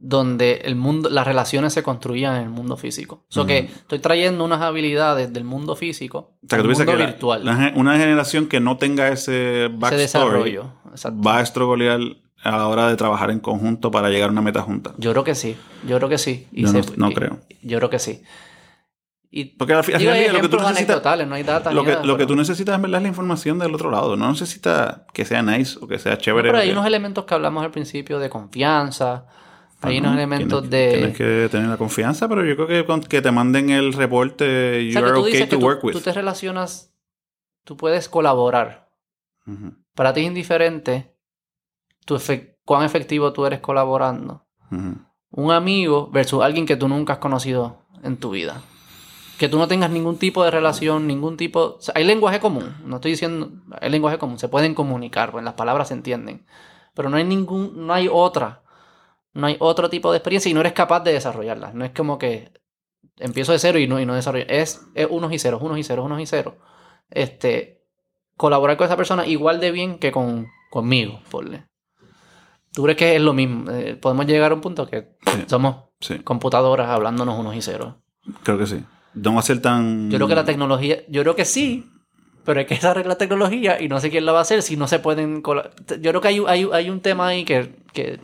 donde 0.04 0.62
el 0.64 0.74
mundo, 0.74 1.08
las 1.10 1.24
relaciones 1.24 1.72
se 1.72 1.84
construían 1.84 2.34
en 2.36 2.42
el 2.42 2.48
mundo 2.50 2.76
físico. 2.76 3.24
O 3.28 3.32
sea 3.32 3.46
que 3.46 3.58
estoy 3.60 4.00
trayendo 4.00 4.44
unas 4.44 4.60
habilidades 4.60 5.32
del 5.32 5.44
mundo 5.44 5.76
físico 5.76 6.18
o 6.44 6.48
sea, 6.48 6.48
que 6.48 6.54
al 6.56 6.62
tú 6.62 6.66
piensas 6.68 6.86
mundo 6.86 6.98
que 6.98 7.06
virtual. 7.06 7.44
la 7.44 7.72
una 7.76 7.96
generación 7.96 8.48
que 8.48 8.58
no 8.58 8.78
tenga 8.78 9.08
ese 9.08 9.66
ese 9.66 9.68
backstory 9.74 10.02
desarrollo. 10.02 10.72
Va 11.24 11.38
a 11.38 11.42
estrogolear 11.42 12.00
a 12.42 12.50
la 12.50 12.66
hora 12.66 12.88
de 12.88 12.96
trabajar 12.96 13.30
en 13.30 13.38
conjunto 13.38 13.92
para 13.92 14.08
llegar 14.10 14.28
a 14.30 14.32
una 14.32 14.42
meta 14.42 14.60
junta. 14.62 14.92
Yo 14.98 15.12
creo 15.12 15.22
que 15.22 15.36
sí. 15.36 15.56
Yo 15.86 15.96
creo 15.98 16.08
que 16.08 16.18
sí. 16.18 16.48
Y 16.50 16.62
Yo 16.66 16.72
no- 16.72 16.82
se- 16.82 16.96
no 16.96 17.10
y- 17.10 17.14
creo. 17.14 17.38
Yo 17.62 17.78
creo 17.78 17.88
que 17.88 18.00
sí. 18.00 18.22
Y 19.30 19.44
Porque 19.56 19.72
al, 19.72 19.84
final 19.84 20.02
lo 20.32 20.40
que 20.42 20.48
tú 20.48 20.56
necesitas... 20.58 21.26
no 21.26 21.34
hay 21.36 21.42
data. 21.44 21.72
Lo 21.72 21.84
que, 21.84 21.92
nada, 21.92 22.04
lo 22.04 22.14
que 22.14 22.24
pero- 22.24 22.26
tú 22.28 22.36
necesitas 22.36 22.74
en 22.74 22.82
verdad 22.82 22.98
es 22.98 23.02
la 23.04 23.08
información 23.08 23.58
del 23.60 23.72
otro 23.74 23.90
lado. 23.90 24.16
No 24.16 24.30
necesitas 24.30 25.02
que 25.14 25.24
sea 25.24 25.42
nice 25.42 25.78
o 25.80 25.86
que 25.86 25.98
sea 26.00 26.18
chévere. 26.18 26.48
Pero 26.48 26.58
hay 26.58 26.66
que- 26.66 26.72
unos 26.72 26.86
elementos 26.86 27.24
que 27.24 27.32
hablamos 27.34 27.64
al 27.64 27.70
principio 27.70 28.18
de 28.18 28.28
confianza. 28.28 29.26
Hay 29.82 29.94
Bueno, 29.96 30.08
unos 30.10 30.18
elementos 30.18 30.68
tienes, 30.68 30.70
de... 30.70 30.98
Tienes 30.98 31.16
que 31.16 31.48
tener 31.50 31.68
la 31.68 31.76
confianza, 31.76 32.28
pero 32.28 32.44
yo 32.44 32.54
creo 32.54 32.68
que 32.68 32.84
con 32.86 33.00
que 33.00 33.20
te 33.20 33.32
manden 33.32 33.70
el 33.70 33.92
reporte, 33.92 34.78
O 34.78 34.80
you 34.80 34.92
sea, 34.92 35.02
que 35.02 35.06
are 35.08 35.14
tú 35.14 35.20
okay 35.22 35.32
dices 35.32 35.48
to 35.48 35.56
que 35.56 35.60
tú, 35.60 35.66
work 35.66 35.84
with. 35.84 35.92
tú 35.92 36.00
te 36.00 36.12
relacionas, 36.12 36.92
tú 37.64 37.76
puedes 37.76 38.08
colaborar. 38.08 38.88
Ujú, 39.46 39.74
Para 39.94 40.12
ti 40.14 40.20
es 40.20 40.26
indiferente 40.28 41.16
tu 42.04 42.14
efec- 42.16 42.56
cuán 42.64 42.84
efectivo 42.84 43.32
tú 43.32 43.44
eres 43.46 43.60
colaborando. 43.60 44.44
ujú. 44.70 44.94
Un 45.34 45.50
amigo 45.50 46.08
versus 46.12 46.42
alguien 46.42 46.66
que 46.66 46.76
tú 46.76 46.88
nunca 46.88 47.14
has 47.14 47.18
conocido 47.18 47.78
en 48.04 48.18
tu 48.18 48.30
vida. 48.30 48.60
Que 49.38 49.48
tú 49.48 49.58
no 49.58 49.66
tengas 49.66 49.90
ningún 49.90 50.18
tipo 50.18 50.44
de 50.44 50.50
relación, 50.50 51.06
ningún 51.08 51.36
tipo... 51.36 51.76
o 51.78 51.80
sea, 51.80 51.94
hay 51.96 52.04
lenguaje 52.04 52.38
común, 52.38 52.76
no 52.84 52.96
estoy 52.96 53.12
diciendo... 53.12 53.50
Hay 53.80 53.90
lenguaje 53.90 54.18
común, 54.18 54.38
se 54.38 54.48
pueden 54.48 54.74
comunicar, 54.74 55.32
pues 55.32 55.42
las 55.42 55.54
palabras 55.54 55.88
se 55.88 55.94
entienden. 55.94 56.44
Pero 56.94 57.08
no 57.10 57.16
hay 57.16 57.24
ningún... 57.24 57.86
No 57.86 57.94
hay 57.94 58.08
otra. 58.12 58.61
No 59.34 59.46
hay 59.46 59.56
otro 59.60 59.88
tipo 59.88 60.10
de 60.12 60.18
experiencia 60.18 60.50
y 60.50 60.54
no 60.54 60.60
eres 60.60 60.72
capaz 60.74 61.00
de 61.00 61.12
desarrollarla. 61.12 61.72
No 61.72 61.84
es 61.84 61.92
como 61.92 62.18
que 62.18 62.52
empiezo 63.18 63.52
de 63.52 63.58
cero 63.58 63.78
y 63.78 63.86
no, 63.86 64.00
y 64.00 64.06
no 64.06 64.14
desarrollo. 64.14 64.44
Es, 64.48 64.82
es 64.94 65.06
unos 65.10 65.32
y 65.32 65.38
ceros, 65.38 65.62
unos 65.62 65.78
y 65.78 65.84
ceros, 65.84 66.04
unos 66.04 66.20
y 66.20 66.26
ceros. 66.26 66.54
Este, 67.10 67.82
colaborar 68.36 68.76
con 68.76 68.86
esa 68.86 68.96
persona 68.96 69.26
igual 69.26 69.60
de 69.60 69.70
bien 69.70 69.98
que 69.98 70.12
con, 70.12 70.48
conmigo, 70.70 71.20
ponle. 71.30 71.64
¿Tú 72.72 72.82
crees 72.84 72.96
que 72.98 73.16
es 73.16 73.22
lo 73.22 73.32
mismo? 73.34 73.70
Eh, 73.70 73.96
Podemos 74.00 74.26
llegar 74.26 74.52
a 74.52 74.54
un 74.54 74.60
punto 74.62 74.86
que 74.86 75.16
Sí. 75.26 75.44
somos 75.46 75.76
Sí, 76.00 76.18
computadoras 76.20 76.88
hablándonos 76.88 77.38
unos 77.38 77.54
y 77.54 77.62
ceros. 77.62 77.94
creo 78.42 78.58
que 78.58 78.66
sí. 78.66 78.82
No 79.14 79.34
va 79.34 79.40
a 79.40 79.42
ser 79.42 79.60
tan... 79.62 80.10
Yo 80.10 80.16
creo 80.18 80.26
que 80.28 80.34
la 80.34 80.44
tecnología, 80.44 80.98
yo 81.08 81.20
creo 81.22 81.36
que 81.36 81.44
sí, 81.44 81.90
pero 82.44 82.60
hay 82.60 82.66
que 82.66 82.74
desarrollar 82.74 83.06
la 83.08 83.18
tecnología 83.18 83.80
y 83.80 83.88
no 83.88 84.00
sé 84.00 84.10
quién 84.10 84.24
la 84.26 84.32
va 84.32 84.38
a 84.38 84.42
hacer 84.42 84.62
si 84.62 84.76
no 84.76 84.88
se 84.88 84.98
pueden... 84.98 85.42
Yo 85.44 86.10
creo 86.10 86.20
que 86.22 86.28
hay, 86.28 86.42
hay, 86.46 86.66
hay 86.72 86.90
un 86.90 87.00
tema 87.00 87.28
ahí 87.28 87.44
que, 87.44 87.74
que 87.92 88.18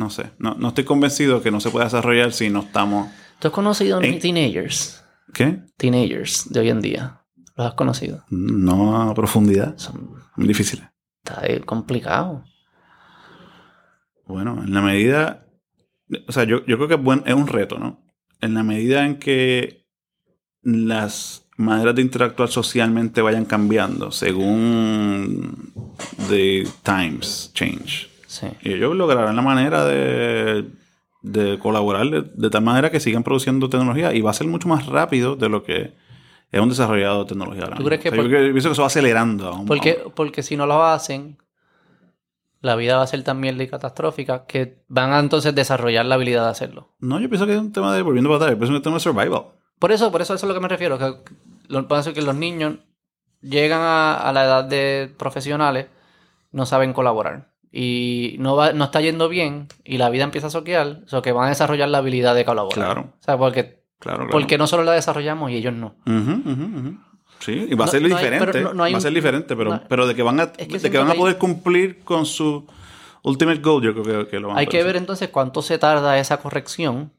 No 0.00 0.08
sé. 0.08 0.30
No, 0.38 0.54
no 0.54 0.68
estoy 0.68 0.84
convencido 0.84 1.42
que 1.42 1.50
no 1.50 1.60
se 1.60 1.68
pueda 1.68 1.84
desarrollar 1.84 2.32
si 2.32 2.48
no 2.48 2.60
estamos... 2.60 3.10
¿Tú 3.38 3.48
has 3.48 3.52
conocido 3.54 4.00
En- 4.00 4.18
teenagers? 4.18 5.04
¿Qué? 5.34 5.60
Teenagers 5.76 6.50
de 6.50 6.60
hoy 6.60 6.70
en 6.70 6.80
día. 6.80 7.20
¿Los 7.54 7.66
has 7.66 7.74
conocido? 7.74 8.24
No 8.30 9.02
a 9.10 9.14
profundidad. 9.14 9.76
Son, 9.76 10.14
Muy 10.36 10.48
difíciles. 10.48 10.86
está 11.22 11.46
eh, 11.46 11.60
complicado. 11.60 12.44
Bueno, 14.26 14.62
en 14.64 14.72
la 14.72 14.80
medida... 14.80 15.46
O 16.26 16.32
sea, 16.32 16.44
yo, 16.44 16.64
yo 16.66 16.76
creo 16.76 16.88
que 16.88 16.94
es, 16.94 17.02
buen, 17.02 17.22
es 17.26 17.34
un 17.34 17.46
reto, 17.46 17.78
¿no? 17.78 18.02
En 18.40 18.54
la 18.54 18.62
medida 18.62 19.04
en 19.04 19.18
que 19.18 19.86
las 20.62 21.46
maneras 21.58 21.94
de 21.94 22.00
interactuar 22.02 22.48
socialmente 22.48 23.20
vayan 23.20 23.44
cambiando 23.44 24.10
según 24.10 25.72
the 26.30 26.66
times 26.82 27.50
change. 27.54 28.09
Sí. 28.30 28.46
Y 28.62 28.74
ellos 28.74 28.94
lograrán 28.94 29.34
la 29.34 29.42
manera 29.42 29.84
de, 29.84 30.70
de 31.22 31.58
colaborar 31.58 32.06
de, 32.08 32.22
de 32.32 32.48
tal 32.50 32.62
manera 32.62 32.88
que 32.90 33.00
sigan 33.00 33.24
produciendo 33.24 33.68
tecnología 33.68 34.14
y 34.14 34.20
va 34.20 34.30
a 34.30 34.34
ser 34.34 34.46
mucho 34.46 34.68
más 34.68 34.86
rápido 34.86 35.34
de 35.34 35.48
lo 35.48 35.64
que 35.64 35.94
es 36.52 36.60
un 36.60 36.68
desarrollado 36.68 37.24
de 37.24 37.28
tecnología. 37.28 37.64
¿Tú 37.76 37.82
crees 37.82 38.00
que 38.00 38.08
O 38.10 38.12
sea, 38.12 38.22
por- 38.22 38.30
yo 38.30 38.38
pienso 38.38 38.68
que 38.68 38.72
eso 38.74 38.82
va 38.82 38.86
acelerando 38.86 39.48
aún. 39.48 39.66
Porque, 39.66 39.98
aún. 40.04 40.12
porque 40.14 40.44
si 40.44 40.56
no 40.56 40.66
lo 40.66 40.84
hacen, 40.84 41.38
la 42.60 42.76
vida 42.76 42.98
va 42.98 43.02
a 43.02 43.06
ser 43.08 43.24
tan 43.24 43.40
mierda 43.40 43.64
y 43.64 43.68
catastrófica 43.68 44.46
que 44.46 44.84
van 44.86 45.12
a 45.12 45.18
entonces 45.18 45.52
desarrollar 45.52 46.06
la 46.06 46.14
habilidad 46.14 46.44
de 46.44 46.50
hacerlo. 46.50 46.94
No, 47.00 47.18
yo 47.18 47.28
pienso 47.28 47.46
que 47.46 47.54
es 47.54 47.58
un 47.58 47.72
tema 47.72 47.92
de 47.92 48.02
volviendo 48.02 48.28
para 48.30 48.36
atrás, 48.44 48.50
yo 48.52 48.58
pienso 48.58 48.72
que 48.72 48.76
es 48.76 48.78
un 48.78 48.82
tema 48.84 48.94
de 48.96 49.00
survival. 49.00 49.42
Por 49.80 49.90
eso, 49.90 50.12
por 50.12 50.22
eso, 50.22 50.34
eso 50.34 50.44
es 50.44 50.44
a 50.44 50.46
lo 50.46 50.54
que 50.54 50.60
me 50.60 50.68
refiero. 50.68 50.98
Que 50.98 51.14
lo 51.66 51.88
que 51.88 52.14
que 52.14 52.22
los 52.22 52.36
niños 52.36 52.74
llegan 53.40 53.80
a, 53.80 54.14
a 54.14 54.32
la 54.32 54.44
edad 54.44 54.64
de 54.64 55.12
profesionales, 55.18 55.86
no 56.52 56.64
saben 56.66 56.92
colaborar. 56.92 57.49
Y 57.72 58.36
no, 58.40 58.56
va, 58.56 58.72
no 58.72 58.84
está 58.84 59.00
yendo 59.00 59.28
bien 59.28 59.68
y 59.84 59.98
la 59.98 60.10
vida 60.10 60.24
empieza 60.24 60.48
a 60.48 60.50
soquear, 60.50 61.02
o 61.04 61.08
sea, 61.08 61.22
que 61.22 61.30
van 61.32 61.46
a 61.46 61.48
desarrollar 61.50 61.88
la 61.88 61.98
habilidad 61.98 62.34
de 62.34 62.44
colaborar. 62.44 62.74
Claro. 62.74 63.14
O 63.20 63.22
sea, 63.22 63.38
porque, 63.38 63.84
Claro, 64.00 64.18
claro. 64.18 64.30
porque 64.32 64.58
nosotros 64.58 64.84
la 64.86 64.92
desarrollamos 64.92 65.50
y 65.52 65.56
ellos 65.56 65.74
no. 65.74 65.94
Ujú. 66.06 66.98
Sí, 67.38 67.52
y 67.70 67.74
va 67.74 67.84
a 67.84 67.86
No- 67.86 67.92
ser 67.92 68.02
no 68.02 68.08
hay- 68.08 68.14
diferente. 68.14 68.46
pero 68.52 68.64
no- 68.68 68.74
no 68.74 68.82
hay 68.82 68.92
va 68.92 68.98
a 68.98 69.00
ser 69.00 69.12
diferente, 69.14 69.56
pero, 69.56 69.80
pero 69.88 70.06
de 70.06 70.14
que 70.14 70.22
van 70.22 70.40
a, 70.40 70.52
que 70.52 70.66
de 70.78 70.90
que 70.90 70.98
van 70.98 71.08
a 71.08 71.12
hay- 71.12 71.18
poder 71.18 71.38
cumplir 71.38 72.00
con 72.02 72.26
su 72.26 72.66
ultimate 73.22 73.60
goal, 73.60 73.82
yo 73.84 73.92
creo 73.94 74.24
que, 74.24 74.30
que 74.30 74.40
lo 74.40 74.48
van 74.48 74.56
a 74.56 74.60
Hay 74.60 74.66
que 74.66 74.82
ver 74.82 74.96
entonces 74.96 75.28
cuánto 75.28 75.62
se 75.62 75.78
tarda 75.78 76.18
esa 76.18 76.38
corrección. 76.38 77.12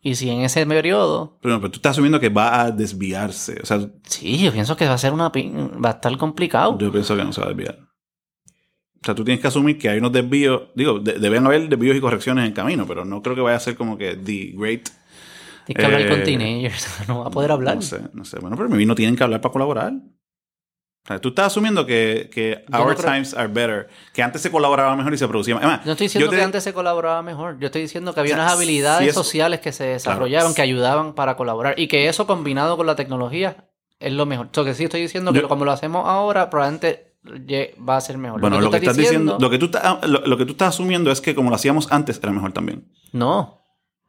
Y 0.00 0.14
si 0.14 0.30
en 0.30 0.42
ese 0.42 0.64
periodo 0.64 1.38
Pero, 1.42 1.58
pero 1.60 1.72
tú 1.72 1.76
estás 1.78 1.90
asumiendo 1.92 2.20
que 2.20 2.28
va 2.28 2.60
a 2.62 2.70
desviarse. 2.70 3.58
O 3.62 3.66
sea, 3.66 3.80
Sí, 4.04 4.38
yo 4.38 4.52
pienso 4.52 4.76
que 4.76 4.86
va 4.86 4.94
a 4.94 4.98
ser 4.98 5.12
una 5.12 5.28
va 5.30 5.88
a 5.88 5.92
estar 5.94 6.16
complicado. 6.16 6.78
Yo 6.78 6.92
pienso 6.92 7.16
que 7.16 7.24
no 7.24 7.32
se 7.32 7.40
va 7.40 7.48
a 7.48 7.50
desviar. 7.50 7.78
O 9.00 9.04
sea, 9.04 9.14
tú 9.14 9.24
tienes 9.24 9.40
que 9.40 9.46
asumir 9.48 9.78
que 9.78 9.88
hay 9.88 9.98
unos 9.98 10.12
desvíos. 10.12 10.62
Digo, 10.74 10.98
de- 10.98 11.18
deben 11.18 11.46
haber 11.46 11.68
desvíos 11.68 11.96
y 11.96 12.00
correcciones 12.00 12.46
en 12.46 12.52
camino, 12.52 12.86
pero 12.86 13.04
no 13.04 13.22
creo 13.22 13.34
que 13.36 13.40
vaya 13.40 13.56
a 13.56 13.60
ser 13.60 13.76
como 13.76 13.96
que 13.96 14.16
the 14.16 14.52
great. 14.56 14.88
Tienes 15.66 15.80
que 15.80 15.84
hablar 15.84 16.00
eh, 16.00 16.08
con 16.08 16.22
teenagers, 16.24 16.88
no 17.08 17.20
va 17.20 17.26
a 17.26 17.30
poder 17.30 17.52
hablar. 17.52 17.76
No 17.76 17.82
sé, 17.82 18.00
no 18.12 18.24
sé. 18.24 18.38
Bueno, 18.40 18.56
pero 18.56 18.68
no 18.68 18.94
tienen 18.94 19.14
que 19.16 19.22
hablar 19.22 19.40
para 19.40 19.52
colaborar. 19.52 19.92
O 19.92 21.06
sea, 21.08 21.20
tú 21.20 21.28
estás 21.28 21.46
asumiendo 21.46 21.86
que, 21.86 22.28
que 22.32 22.64
no 22.68 22.82
our 22.82 22.94
creo- 22.96 23.12
times 23.12 23.32
are 23.34 23.48
better. 23.48 23.88
Que 24.12 24.22
antes 24.22 24.42
se 24.42 24.50
colaboraba 24.50 24.94
mejor 24.96 25.14
y 25.14 25.18
se 25.18 25.26
producía 25.28 25.54
más. 25.54 25.64
Además, 25.64 25.86
No 25.86 25.92
estoy 25.92 26.06
diciendo 26.06 26.28
te- 26.30 26.36
que 26.36 26.42
antes 26.42 26.64
se 26.64 26.72
colaboraba 26.74 27.22
mejor. 27.22 27.58
Yo 27.60 27.66
estoy 27.66 27.82
diciendo 27.82 28.12
que 28.12 28.20
había 28.20 28.34
O 28.34 28.36
sea, 28.36 28.44
unas 28.44 28.54
habilidades 28.56 29.04
si 29.04 29.08
eso- 29.10 29.22
sociales 29.22 29.60
que 29.60 29.72
se 29.72 29.84
desarrollaron, 29.84 30.54
que 30.54 30.60
ayudaban 30.62 31.14
para 31.14 31.36
colaborar. 31.36 31.78
Y 31.78 31.86
que 31.88 32.08
eso 32.08 32.26
combinado 32.26 32.76
con 32.76 32.86
la 32.86 32.96
tecnología 32.96 33.68
es 34.00 34.12
lo 34.12 34.26
mejor. 34.26 34.48
Lo 34.54 34.64
que 34.64 34.74
sí 34.74 34.84
estoy 34.84 35.00
diciendo 35.02 35.32
que 35.32 35.40
Yo- 35.42 35.48
como 35.48 35.64
lo 35.64 35.72
hacemos 35.72 36.06
ahora, 36.06 36.50
probablemente 36.50 37.07
va 37.24 37.96
a 37.96 38.00
ser 38.00 38.18
mejor. 38.18 38.40
Bueno, 38.40 38.60
lo 38.60 38.70
que, 38.70 38.78
tú 38.78 38.84
estás 38.84 38.96
diciendo, 38.96 39.38
lo 39.40 39.50
que 39.50 39.58
tú 39.58 39.66
estás, 39.66 40.08
lo, 40.08 40.20
lo 40.26 40.36
que 40.36 40.44
tú 40.44 40.52
estás 40.52 40.68
asumiendo 40.68 41.10
es 41.10 41.20
que 41.20 41.34
como 41.34 41.50
lo 41.50 41.56
hacíamos 41.56 41.90
antes 41.92 42.18
era 42.22 42.32
mejor 42.32 42.52
también. 42.52 42.92
No, 43.12 43.60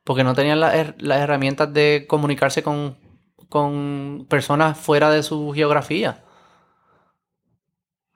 porque 0.03 0.23
no 0.23 0.33
tenían 0.33 0.59
la 0.59 0.95
las 0.97 1.19
herramientas 1.19 1.73
de 1.73 2.05
comunicarse 2.07 2.63
con, 2.63 2.97
con 3.49 4.25
personas 4.29 4.77
fuera 4.77 5.09
de 5.09 5.23
su 5.23 5.51
geografía. 5.53 6.23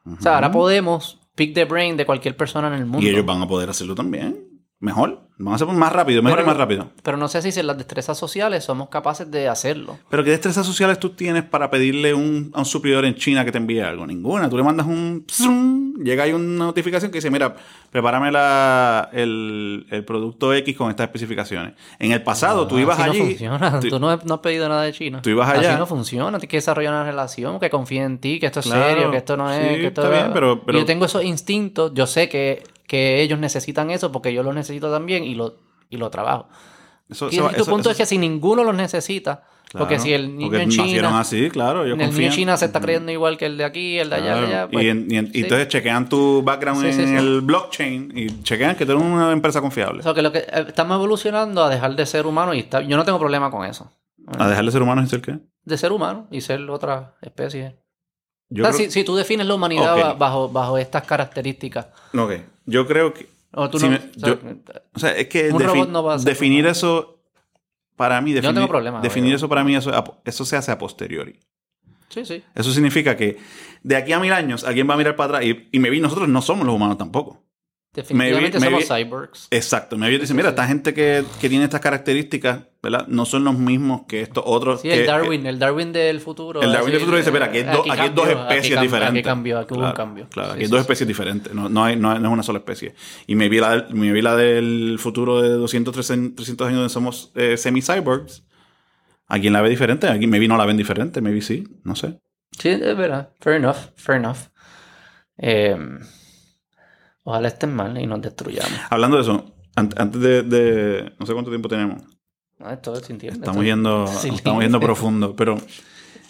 O 0.06 0.22
sea, 0.22 0.36
ahora 0.36 0.52
podemos 0.52 1.20
pick 1.36 1.54
the 1.54 1.66
brain 1.66 1.98
de 1.98 2.06
cualquier 2.06 2.36
persona 2.36 2.68
en 2.68 2.74
el 2.74 2.86
mundo. 2.86 3.06
Y 3.06 3.10
ellos 3.10 3.26
van 3.26 3.42
a 3.42 3.48
poder 3.48 3.70
hacerlo 3.70 3.96
también. 3.96 4.53
Mejor. 4.84 5.22
Van 5.38 5.54
a 5.54 5.56
hacerlo 5.56 5.74
más 5.74 5.92
rápido, 5.92 6.22
mejor 6.22 6.38
Pero- 6.40 6.46
y 6.46 6.50
más 6.52 6.58
rápido. 6.58 6.90
Pero 7.02 7.18
no 7.18 7.28
sé 7.28 7.42
si 7.42 7.58
en 7.60 7.68
las 7.68 7.78
destrezas 7.78 8.18
sociales 8.18 8.64
somos 8.66 8.90
capaces 8.90 9.30
de 9.32 9.48
hacerlo. 9.50 9.98
Pero 10.10 10.24
¿qué 10.24 10.30
destrezas 10.30 10.66
sociales 10.66 11.00
tú 11.00 11.10
tienes 11.12 11.44
para 11.44 11.70
pedirle 11.72 12.14
un, 12.14 12.52
a 12.54 12.60
un 12.60 12.66
suplidor 12.66 13.04
en 13.06 13.16
China 13.16 13.44
que 13.44 13.52
te 13.52 13.58
envíe 13.58 13.80
algo? 13.80 14.06
Ninguna. 14.06 14.48
Tú 14.50 14.58
le 14.58 14.64
mandas 14.64 14.86
un... 14.86 15.26
psum, 15.28 15.96
llega 16.04 16.24
ahí 16.24 16.34
una 16.34 16.66
notificación 16.66 17.12
que 17.12 17.18
dice, 17.18 17.32
mira, 17.32 17.56
prepárame 17.92 18.32
la, 18.32 19.10
el, 19.12 19.88
el 19.90 20.06
producto 20.06 20.54
X 20.54 20.78
con 20.78 20.90
estas 20.92 21.06
especificaciones. 21.08 21.74
En 21.98 22.12
el 22.12 22.22
pasado 22.22 22.68
tú 22.68 22.78
ibas 22.78 23.00
Así 23.00 23.10
allí... 23.10 23.20
no 23.20 23.26
funciona. 23.26 23.80
tú- 23.80 23.88
Tú, 23.90 24.00
no, 24.00 24.10
has- 24.12 24.26
no 24.26 24.34
has 24.36 24.40
pedido 24.42 24.70
nada 24.70 24.84
de 24.84 24.92
China. 24.94 25.22
tú 25.22 25.30
ibas 25.32 25.50
allá. 25.50 25.72
Así 25.72 25.80
no 25.80 25.88
funciona. 25.88 26.38
Tienes 26.38 26.50
que 26.50 26.58
desarrollar 26.58 26.94
una 26.94 27.06
relación, 27.06 27.60
que 27.60 27.70
confíe 27.70 28.04
en 28.04 28.20
ti, 28.20 28.40
que 28.40 28.46
esto 28.46 28.60
es 28.60 28.66
Claro, 28.68 28.86
serio, 28.94 29.12
que 29.12 29.18
esto 29.18 29.36
no 29.36 29.50
es... 29.52 29.58
sí, 29.58 29.82
que 29.82 29.88
esto 29.88 30.02
está 30.04 30.14
bien, 30.14 30.32
pero- 30.34 30.64
pero- 30.64 30.78
Y 30.78 30.82
yo 30.82 30.86
tengo 30.86 31.06
esos 31.06 31.24
instintos. 31.24 31.92
Yo 31.96 32.06
sé 32.06 32.30
que, 32.30 32.64
que 32.88 33.22
ellos 33.22 33.40
necesitan 33.40 33.90
eso 33.92 34.12
porque 34.12 34.34
yo 34.34 34.44
lo 34.44 34.54
necesito 34.54 34.92
también 34.92 35.24
y 35.24 35.36
lo, 35.36 35.56
y 35.90 35.98
lo 35.98 36.10
trabajo. 36.10 36.48
Eso, 37.10 37.30
Y 37.32 37.36
eso- 37.36 37.50
tu 37.50 37.62
eso- 37.64 37.72
punto 37.72 37.90
es 37.90 37.98
que 37.98 38.06
si 38.06 38.18
ninguno 38.18 38.64
los 38.64 38.76
necesita, 38.76 39.44
porque 39.74 39.98
si 40.00 40.14
el 40.14 40.38
niño 40.38 40.56
en 40.60 40.70
China... 40.70 41.20
así, 41.20 41.50
claro. 41.50 41.84
El 41.84 41.98
niño 41.98 42.12
en. 42.28 42.32
China 42.32 42.58
se 42.58 42.66
está 42.66 42.80
creyendo 42.80 43.12
igual 43.12 43.38
que 43.38 43.48
el 43.48 43.58
de 43.58 43.64
aquí, 43.66 43.98
el 43.98 44.10
de 44.10 44.16
allá, 44.18 44.34
Claro. 44.34 44.48
allá. 44.48 44.68
pues, 44.72 44.86
y, 44.86 44.90
en- 44.90 45.08
y 45.12 45.18
en- 45.18 45.26
y 45.28 45.32
sí. 45.32 45.40
entonces 45.42 45.68
chequean 45.68 46.08
tu 46.10 46.44
background 46.44 46.82
Sí, 46.82 46.88
en 47.02 47.08
sí, 47.08 47.16
el 47.16 47.42
blockchain 47.42 48.14
y 48.16 48.44
chequean 48.44 48.76
que 48.76 48.86
tú 48.86 48.92
eres 48.92 49.04
una 49.04 49.32
empresa 49.32 49.62
confiable. 49.62 50.02
O 50.02 50.04
sea, 50.04 50.14
que 50.14 50.22
lo 50.22 50.32
que 50.32 50.40
eh, 50.40 50.66
estamos 50.68 50.96
evolucionando 50.96 51.64
a 51.64 51.70
dejar 51.70 51.96
de 51.96 52.06
ser 52.06 52.28
humanos 52.28 52.56
y 52.56 52.60
está, 52.60 52.82
yo 52.82 52.96
no 52.98 53.04
tengo 53.04 53.18
problema 53.20 53.50
con 53.50 53.66
eso. 53.66 53.92
¿A 54.38 54.48
dejar 54.48 54.64
de 54.64 54.72
ser 54.72 54.82
humanos 54.84 55.06
y 55.06 55.10
ser 55.10 55.22
qué? 55.22 55.40
De 55.66 55.78
ser 55.78 55.92
humano 55.92 56.28
y 56.32 56.42
ser 56.42 56.62
otra 56.70 57.16
especie. 57.22 57.76
Yo 58.50 58.64
O 58.64 58.68
sea, 58.68 58.76
creo, 58.78 58.86
si, 58.92 58.92
si 59.00 59.04
tú 59.04 59.16
defines 59.16 59.48
la 59.48 59.56
humanidad 59.56 60.16
bajo, 60.18 60.50
bajo 60.50 60.78
estas 60.78 61.04
características, 61.04 61.88
Ok. 62.16 62.34
Yo 62.66 62.86
creo 62.88 63.14
que... 63.14 63.28
o 63.54 63.70
tú 63.70 63.80
Si 63.80 63.86
no, 63.86 63.92
me- 63.92 63.98
o 63.98 64.02
sea, 64.20 64.30
yo- 64.30 64.40
O 64.94 65.00
sea, 65.00 65.12
es 65.16 65.28
que 65.28 65.52
defi- 65.52 65.88
no 65.88 66.04
va 66.04 66.16
a 66.16 66.18
definir 66.18 66.66
eso... 66.68 67.20
Para 67.96 68.20
mí, 68.22 68.32
no 68.32 68.36
definir, 68.38 68.56
tengo 68.56 68.68
problema, 68.68 69.02
definir 69.02 69.28
oye. 69.30 69.36
eso 69.36 69.48
para 69.48 69.64
mí, 69.64 69.76
eso, 69.76 69.92
eso 70.26 70.46
se 70.46 70.56
hace 70.56 70.72
a 70.72 70.80
posteriori. 70.80 71.40
sí, 72.10 72.26
sí. 72.26 72.44
Eso 72.56 72.72
significa 72.72 73.16
que 73.16 73.38
de 73.84 73.96
aquí 73.96 74.12
a 74.14 74.20
mil 74.20 74.34
años 74.34 74.64
alguien 74.64 74.90
va 74.90 74.96
a 74.96 74.98
mirar 74.98 75.16
para 75.16 75.38
atrás 75.38 75.46
y, 75.50 75.70
y 75.72 75.80
me 75.80 75.92
vi, 75.92 76.00
nosotros 76.00 76.28
no 76.28 76.42
somos 76.42 76.66
los 76.66 76.76
humanos 76.76 76.98
tampoco. 76.98 77.44
Definitivamente 77.94 78.60
somos 78.60 78.84
maybe- 78.90 79.04
cyborgs. 79.06 79.48
Exacto. 79.52 79.96
Me 79.98 80.10
dice, 80.10 80.34
mira, 80.34 80.50
esta 80.50 80.66
gente 80.66 80.92
que, 80.96 81.24
que 81.40 81.50
tiene 81.50 81.66
estas 81.66 81.82
características, 81.82 82.64
¿verdad? 82.84 83.08
No 83.08 83.26
son 83.26 83.46
los 83.46 83.58
mismos 83.58 84.02
que 84.08 84.22
estos 84.22 84.44
otros. 84.46 84.82
Sí, 84.82 84.90
que- 84.90 85.02
el 85.02 85.08
Darwin, 85.08 85.46
el 85.48 85.58
Darwin 85.58 85.92
del 85.94 86.20
futuro. 86.20 86.62
El 86.62 86.72
Darwin 86.74 86.92
del 86.92 87.00
futuro 87.00 87.18
dice, 87.18 87.32
mira, 87.32 87.46
aquí 87.46 87.58
hay, 87.60 87.64
eh, 87.64 87.72
do- 87.72 87.80
aquí 87.92 88.02
hay 88.02 88.10
dos 88.10 88.26
cambió, 88.28 88.44
aquí 88.44 88.54
especies 88.56 88.78
cam- 88.78 88.82
diferentes. 88.82 89.20
Aquí 89.20 89.24
cambió, 89.24 89.60
aquí 89.60 89.74
hubo 89.74 89.80
Claro, 89.80 89.90
un 89.92 89.96
cambio. 89.96 90.28
Claro, 90.30 90.50
Sí, 90.50 90.54
aquí 90.54 90.60
hay 90.62 90.66
sí, 90.68 90.72
dos 90.72 90.80
sí. 90.80 90.82
especies 90.82 91.08
diferentes. 91.08 91.54
No, 91.54 91.70
no, 91.70 91.84
hay, 91.86 91.96
no, 91.96 92.20
no 92.20 92.28
es 92.28 92.34
una 92.34 92.44
sola 92.44 92.60
especie. 92.60 92.94
Y 93.26 93.36
me 93.36 93.48
vi 93.50 93.60
la, 93.60 93.88
me 93.92 94.12
vi 94.12 94.22
la 94.22 94.36
del 94.36 94.98
futuro 95.00 95.42
de 95.42 95.50
200, 95.50 95.94
300 95.94 96.36
300 96.36 96.68
años 96.68 96.78
donde 96.80 96.90
somos 96.94 97.32
eh, 97.36 97.56
semi-cyborgs. 97.58 98.44
¿Alguien 99.28 99.54
la 99.54 99.62
ve 99.62 99.70
diferente? 99.70 100.08
¿Alguien 100.08 100.30
me 100.30 100.38
vi 100.38 100.48
no 100.50 100.58
la 100.58 100.66
ven 100.66 100.76
diferente? 100.78 101.22
Me 101.22 101.32
vi 101.32 101.42
sí. 101.42 101.64
No 101.86 101.96
sé. 101.96 102.20
Sí, 102.60 102.68
es 102.70 102.98
verdad. 102.98 103.30
Fair 103.40 103.56
enough, 103.56 103.78
fair 103.96 104.20
enough. 104.20 104.38
Eh, 105.38 105.76
ojalá 107.24 107.48
estén 107.48 107.74
mal 107.74 107.98
y 107.98 108.06
nos 108.06 108.22
destruyamos. 108.22 108.78
Hablando 108.90 109.16
de 109.18 109.24
eso, 109.24 109.56
an- 109.76 109.90
antes 109.98 110.22
de, 110.22 110.44
de- 110.44 111.14
No 111.20 111.26
sé 111.26 111.34
cuánto 111.34 111.50
tiempo 111.50 111.70
tenemos. 111.70 112.04
Sintiendo. 113.04 113.40
Estamos 113.40 113.64
yendo, 113.64 114.06
estamos 114.24 114.64
yendo 114.64 114.80
profundo. 114.80 115.36
Pero 115.36 115.58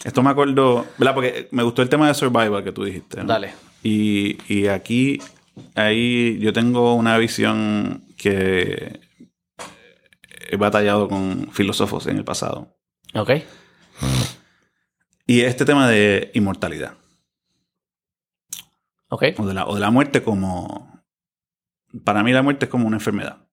esto 0.03 0.23
me 0.23 0.30
acuerdo... 0.30 0.85
¿Verdad? 0.97 1.14
Porque 1.15 1.47
me 1.51 1.64
gustó 1.64 1.81
el 1.81 1.89
tema 1.89 2.07
de 2.07 2.14
survival 2.14 2.64
que 2.64 2.72
tú 2.72 2.84
dijiste. 2.84 3.18
¿no? 3.18 3.26
Dale. 3.26 3.53
Y, 3.84 4.38
y 4.51 4.68
aquí, 4.68 5.19
ahí 5.76 6.39
yo 6.39 6.53
tengo 6.53 6.95
una 6.95 7.18
visión 7.18 8.05
que 8.18 8.99
he 10.49 10.57
batallado 10.57 11.07
con 11.07 11.49
filósofos 11.51 12.07
en 12.07 12.18
el 12.18 12.23
pasado. 12.23 12.76
Ok. 13.14 13.31
Y 15.26 15.41
este 15.41 15.65
tema 15.65 15.89
de 15.89 16.31
inmortalidad. 16.34 16.97
Ok. 19.10 19.26
O 19.38 19.45
de 19.45 19.53
la, 19.53 19.65
o 19.68 19.76
de 19.76 19.81
la 19.81 19.91
muerte 19.91 20.23
como... 20.23 21.03
Para 22.03 22.23
mí 22.23 22.31
la 22.31 22.41
muerte 22.41 22.65
es 22.65 22.72
como 22.72 22.88
una 22.88 22.97
enfermedad. 22.97 23.47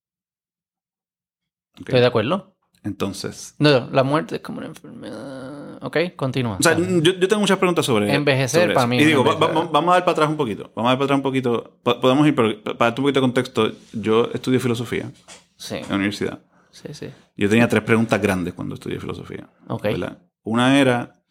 Estoy 1.77 1.99
de 1.99 2.05
acuerdo. 2.05 2.50
Entonces... 2.83 3.53
No, 3.59 3.69
no, 3.79 3.89
la 3.91 4.03
muerte 4.03 4.37
es 4.37 4.41
como 4.41 4.57
una 4.57 4.67
enfermedad. 4.67 5.77
Ok, 5.83 5.97
continúa. 6.15 6.57
O 6.59 6.63
sea, 6.63 6.75
yo, 6.77 6.99
yo 7.13 7.27
tengo 7.27 7.39
muchas 7.41 7.57
preguntas 7.59 7.85
sobre 7.85 8.11
Envejecer 8.13 8.61
sobre 8.61 8.73
para 8.73 8.87
mí 8.87 8.97
Y 8.97 9.05
digo, 9.05 9.23
va- 9.23 9.33
envejecer. 9.33 9.57
va- 9.65 9.69
vamos 9.71 9.91
a 9.91 9.93
dar 9.95 10.05
para 10.05 10.11
atrás 10.13 10.29
un 10.29 10.37
poquito. 10.37 10.71
Vamos 10.75 10.89
a 10.89 10.91
dar 10.93 10.97
para 10.97 11.05
atrás 11.05 11.17
un 11.17 11.23
poquito. 11.23 11.77
Po- 11.83 11.99
Podemos 11.99 12.27
ir, 12.27 12.33
pero 12.35 12.61
para 12.63 12.89
darte 12.89 13.01
un 13.01 13.05
poquito 13.05 13.19
de 13.19 13.21
contexto, 13.21 13.71
yo 13.93 14.29
estudié 14.33 14.59
filosofía 14.59 15.11
sí, 15.57 15.75
en 15.75 15.89
la 15.89 15.95
universidad. 15.95 16.39
sí, 16.71 16.93
sí. 16.93 17.09
Yo 17.37 17.49
tenía 17.49 17.67
tres 17.67 17.83
preguntas 17.83 18.19
grandes 18.21 18.53
cuando 18.55 18.73
estudié 18.75 18.99
filosofía. 18.99 19.47
Ok. 19.67 19.83
¿verdad? 19.83 20.17
Una 20.43 20.79
era 20.79 21.21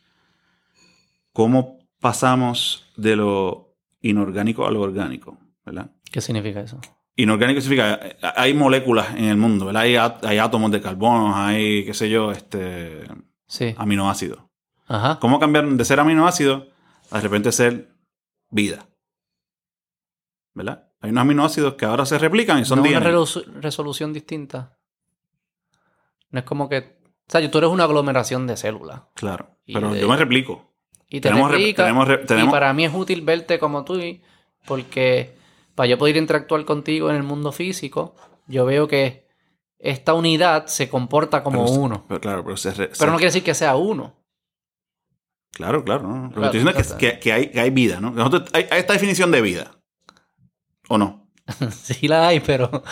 cómo 1.32 1.78
pasamos 2.00 2.90
de 2.96 3.16
lo 3.16 3.74
inorgánico 4.00 4.66
a 4.66 4.70
lo 4.70 4.80
orgánico, 4.80 5.36
¿verdad? 5.64 5.90
¿Qué 6.10 6.20
significa 6.20 6.60
eso? 6.60 6.80
Inorgánico 7.22 7.60
significa 7.60 8.00
hay 8.36 8.54
moléculas 8.54 9.10
en 9.16 9.24
el 9.24 9.36
mundo, 9.36 9.66
¿verdad? 9.66 9.82
Hay, 9.82 9.96
hay 9.96 10.38
átomos 10.38 10.70
de 10.70 10.80
carbono, 10.80 11.36
hay, 11.36 11.84
qué 11.84 11.94
sé 11.94 12.08
yo, 12.10 12.32
este, 12.32 13.04
Sí. 13.46 13.74
aminoácidos. 13.76 14.40
Ajá. 14.86 15.18
¿Cómo 15.20 15.38
cambiar 15.38 15.66
de 15.68 15.84
ser 15.84 16.00
aminoácido 16.00 16.68
a 17.10 17.16
de 17.16 17.22
repente 17.22 17.52
ser 17.52 17.94
vida? 18.50 18.86
¿Verdad? 20.54 20.88
Hay 21.00 21.10
unos 21.10 21.22
aminoácidos 21.22 21.74
que 21.74 21.84
ahora 21.84 22.04
se 22.06 22.18
replican 22.18 22.58
y 22.58 22.64
son 22.64 22.78
no 22.78 22.84
DNA. 22.84 22.98
una 22.98 23.10
resolu- 23.10 23.44
resolución 23.60 24.12
distinta. 24.12 24.76
No 26.30 26.40
es 26.40 26.44
como 26.44 26.68
que. 26.68 26.98
O 27.28 27.30
sea, 27.32 27.48
tú 27.50 27.58
eres 27.58 27.70
una 27.70 27.84
aglomeración 27.84 28.46
de 28.46 28.56
células. 28.56 29.02
Claro. 29.14 29.56
Y 29.64 29.74
Pero 29.74 29.92
de- 29.92 30.00
yo 30.00 30.08
me 30.08 30.16
replico. 30.16 30.72
Y 31.08 31.20
te 31.20 31.28
Tenemos 31.28 31.50
re- 31.50 31.56
replica, 31.58 31.82
tenemos 31.84 32.08
re- 32.08 32.18
tenemos- 32.18 32.48
Y 32.48 32.52
para 32.52 32.72
mí 32.72 32.84
es 32.84 32.94
útil 32.94 33.22
verte 33.22 33.58
como 33.58 33.84
tú, 33.84 34.00
porque 34.66 35.36
para 35.74 35.86
yo 35.88 35.98
poder 35.98 36.16
interactuar 36.16 36.64
contigo 36.64 37.10
en 37.10 37.16
el 37.16 37.22
mundo 37.22 37.52
físico, 37.52 38.14
yo 38.46 38.64
veo 38.64 38.86
que 38.88 39.26
esta 39.78 40.12
unidad 40.14 40.66
se 40.66 40.88
comporta 40.88 41.42
como 41.42 41.64
Pero 41.64 41.76
uno. 41.78 42.04
Pero 42.08 42.20
claro, 42.20 42.44
pero 42.44 42.56
se, 42.56 42.70
re- 42.72 42.90
se- 42.92 42.98
Pero 42.98 43.12
no 43.12 43.16
quiere 43.18 43.28
decir 43.28 43.44
que 43.44 43.54
sea 43.54 43.76
uno. 43.76 44.16
Claro, 45.52 45.84
claro. 45.84 46.02
¿no? 46.06 46.22
Lo 46.28 46.40
que 46.40 46.46
estoy 46.46 46.60
diciendo 46.60 46.78
es 46.80 46.92
que, 46.94 47.18
que- 47.18 47.32
hay, 47.32 47.50
que 47.50 47.60
hay 47.60 47.70
vida, 47.70 48.00
¿no? 48.00 48.10
Nosotros- 48.10 48.48
hay, 48.52 48.66
hay 48.70 48.80
esta 48.80 48.92
definición 48.92 49.30
de 49.30 49.40
vida. 49.40 49.70
¿O 50.88 50.98
no? 50.98 51.28
sí 51.72 52.08
la 52.08 52.28
hay, 52.28 52.40
pero 52.40 52.82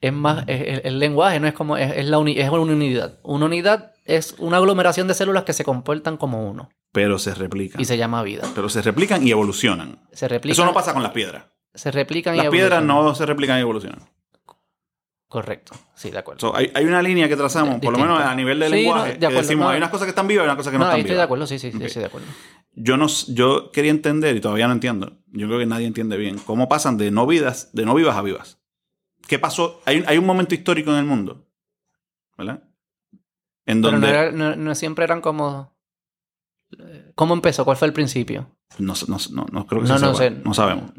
es 0.00 0.12
más, 0.12 0.44
es- 0.46 0.62
es- 0.78 0.80
el 0.84 0.98
lenguaje 0.98 1.40
no 1.40 1.46
es 1.46 1.54
como, 1.54 1.76
es, 1.76 1.96
es 1.96 2.06
la 2.06 2.18
uni- 2.18 2.38
es 2.38 2.48
una 2.50 2.60
unidad. 2.62 3.18
Una 3.22 3.46
unidad 3.46 3.92
es 4.04 4.34
una 4.38 4.56
aglomeración 4.58 5.06
de 5.08 5.14
células 5.14 5.44
que 5.44 5.52
se 5.52 5.64
comportan 5.64 6.16
como 6.16 6.48
uno 6.50 6.68
Pero 6.92 7.18
se 7.18 7.34
replican. 7.34 7.80
y 7.80 7.84
se 7.84 7.96
llama 7.96 8.22
vida. 8.22 8.42
Pero 8.54 8.68
se 8.68 8.82
replican 8.82 9.26
y 9.26 9.30
evolucionan. 9.30 10.06
Se 10.12 10.26
replican, 10.28 10.52
Eso 10.52 10.64
no 10.64 10.74
pasa 10.74 10.92
con 10.92 11.02
las 11.02 11.12
piedras. 11.12 11.44
Se 11.74 11.90
replican 11.90 12.34
y 12.34 12.38
Las 12.38 12.48
piedras 12.48 12.82
no 12.82 13.14
se 13.14 13.26
replican 13.26 13.58
y 13.58 13.60
evolucionan. 13.62 14.00
Correcto, 15.28 15.76
sí, 15.94 16.10
de 16.10 16.18
acuerdo. 16.18 16.40
So, 16.40 16.56
hay, 16.56 16.72
hay 16.74 16.84
una 16.84 17.00
línea 17.00 17.28
que 17.28 17.36
trazamos, 17.36 17.80
por 17.80 17.92
lo 17.92 17.98
menos 18.00 18.20
a 18.20 18.34
nivel 18.34 18.58
de 18.58 18.66
Sí, 18.66 18.72
lenguaje, 18.72 19.08
no, 19.08 19.12
de 19.12 19.18
que 19.20 19.26
acuerdo, 19.26 19.42
decimos, 19.42 19.64
no. 19.66 19.70
hay 19.70 19.76
unas 19.76 19.90
cosas 19.90 20.06
que 20.06 20.10
están 20.10 20.26
vivas 20.26 20.42
y 20.42 20.46
unas 20.46 20.56
cosas 20.56 20.72
que 20.72 20.78
no, 20.78 20.84
no, 20.84 20.90
están 20.90 20.96
ahí 20.96 21.00
estoy 21.02 21.16
de 21.16 21.22
acuerdo, 21.22 21.46
sí, 21.46 21.58
sí, 21.60 21.70
sí, 21.70 21.76
Ok. 21.76 21.82
estoy 21.84 22.00
de 22.00 22.06
acuerdo. 22.06 22.26
Yo, 22.74 22.96
no, 22.96 23.06
yo 23.28 23.70
quería 23.70 23.92
entender, 23.92 24.34
y 24.36 24.40
todavía 24.40 24.66
no 24.66 24.72
entiendo, 24.72 25.18
yo 25.28 25.46
creo 25.46 25.60
que 25.60 25.66
nadie 25.66 25.86
entiende 25.86 26.16
bien, 26.16 26.38
cómo 26.38 26.68
pasan 26.68 26.96
de 26.96 27.12
no 27.12 27.28
vidas, 27.28 27.70
de 27.72 27.84
no 27.86 27.94
vivas 27.94 28.16
a 28.16 28.22
vivas. 28.22 28.58
¿Qué 29.28 29.38
pasó? 29.38 29.80
Hay, 29.84 29.98
un- 29.98 30.04
hay 30.08 30.18
un 30.18 30.26
momento 30.26 30.52
histórico 30.56 30.90
en 30.90 30.96
el 30.96 31.04
mundo, 31.04 31.46
¿verdad? 32.36 32.64
En 33.66 33.82
Pero 33.82 33.98
no, 33.98 34.00
donde... 34.00 34.08
era- 34.08 34.32
no- 34.32 34.56
no 34.56 34.74
siempre 34.74 35.04
eran 35.04 35.20
como... 35.20 35.72
eh, 36.76 37.12
¿Cómo 37.14 37.34
empezó? 37.34 37.64
¿Cuál 37.64 37.76
fue 37.76 37.86
el 37.86 37.92
principio? 37.94 38.50
No, 38.78 38.94
no, 39.06 39.16
no, 39.30 39.46
no 39.52 39.66
creo 39.66 39.82
que 39.82 39.88
No, 39.88 39.98
se 39.98 40.04
no 40.06 40.14
sepa. 40.14 40.34
sé. 40.36 40.42
No 40.44 40.54
sabemos. 40.54 40.90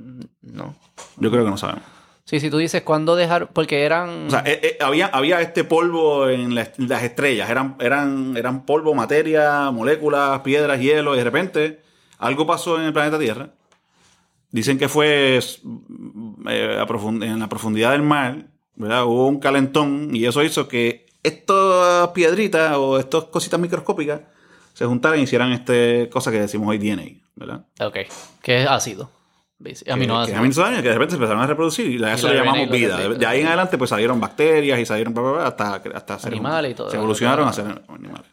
No. 0.41 0.75
Yo 1.17 1.31
creo 1.31 1.43
que 1.43 1.49
no 1.51 1.57
sabemos. 1.57 1.83
Sí, 2.23 2.39
si 2.39 2.49
tú 2.49 2.57
dices 2.57 2.83
cuándo 2.83 3.15
dejar... 3.15 3.49
Porque 3.51 3.83
eran... 3.83 4.27
O 4.27 4.29
sea, 4.29 4.43
eh, 4.45 4.59
eh, 4.63 4.77
había, 4.81 5.07
había 5.07 5.41
este 5.41 5.63
polvo 5.63 6.29
en 6.29 6.55
las, 6.55 6.71
las 6.77 7.03
estrellas. 7.03 7.49
Eran, 7.49 7.75
eran, 7.79 8.37
eran 8.37 8.65
polvo, 8.65 8.93
materia, 8.93 9.69
moléculas, 9.71 10.39
piedras, 10.41 10.79
hielo. 10.79 11.13
Y 11.15 11.17
de 11.17 11.23
repente 11.23 11.81
algo 12.19 12.45
pasó 12.47 12.77
en 12.79 12.85
el 12.85 12.93
planeta 12.93 13.19
Tierra. 13.19 13.49
Dicen 14.51 14.77
que 14.77 14.87
fue 14.87 15.37
eh, 15.37 16.77
a 16.79 16.85
profund- 16.87 17.23
en 17.23 17.39
la 17.39 17.49
profundidad 17.49 17.91
del 17.91 18.01
mar. 18.03 18.45
¿verdad? 18.75 19.05
Hubo 19.05 19.27
un 19.27 19.39
calentón 19.39 20.15
y 20.15 20.25
eso 20.25 20.41
hizo 20.43 20.67
que 20.67 21.05
estas 21.23 22.07
piedritas 22.09 22.75
o 22.77 22.97
estas 22.97 23.25
cositas 23.25 23.59
microscópicas 23.59 24.21
se 24.73 24.85
juntaran 24.85 25.19
y 25.19 25.23
hicieran 25.23 25.51
este 25.51 26.09
cosa 26.09 26.31
que 26.31 26.39
decimos 26.39 26.69
hoy 26.69 26.77
DNA, 26.77 27.21
¿verdad? 27.35 27.65
Ok. 27.81 27.97
Que 28.41 28.63
es 28.63 28.69
ácido. 28.69 29.11
Basi- 29.63 29.83
Que- 29.83 29.91
Aminoácido. 29.91 30.41
que 30.81 30.81
de 30.89 30.93
repente 30.93 31.11
se 31.11 31.15
empezaron 31.15 31.41
a 31.41 31.47
reproducir 31.47 31.99
y 31.99 32.03
a 32.03 32.13
eso 32.13 32.27
le 32.29 32.35
llamamos 32.35 32.69
vida. 32.69 32.97
De, 32.97 33.15
de 33.15 33.25
ahí 33.25 33.41
en 33.41 33.47
adelante 33.47 33.77
pues 33.77 33.89
salieron 33.89 34.19
bacterias 34.19 34.79
y 34.79 34.85
salieron 34.85 35.13
bla, 35.13 35.23
bla, 35.23 35.31
bla, 35.31 35.47
hasta, 35.47 35.81
hasta 35.95 36.19
ser- 36.19 36.31
Animales 36.33 36.71
y 36.71 36.75
todo. 36.75 36.89
Se 36.89 36.97
evolucionaron 36.97 37.47
a 37.47 37.53
ser 37.53 37.65
animales. 37.87 38.27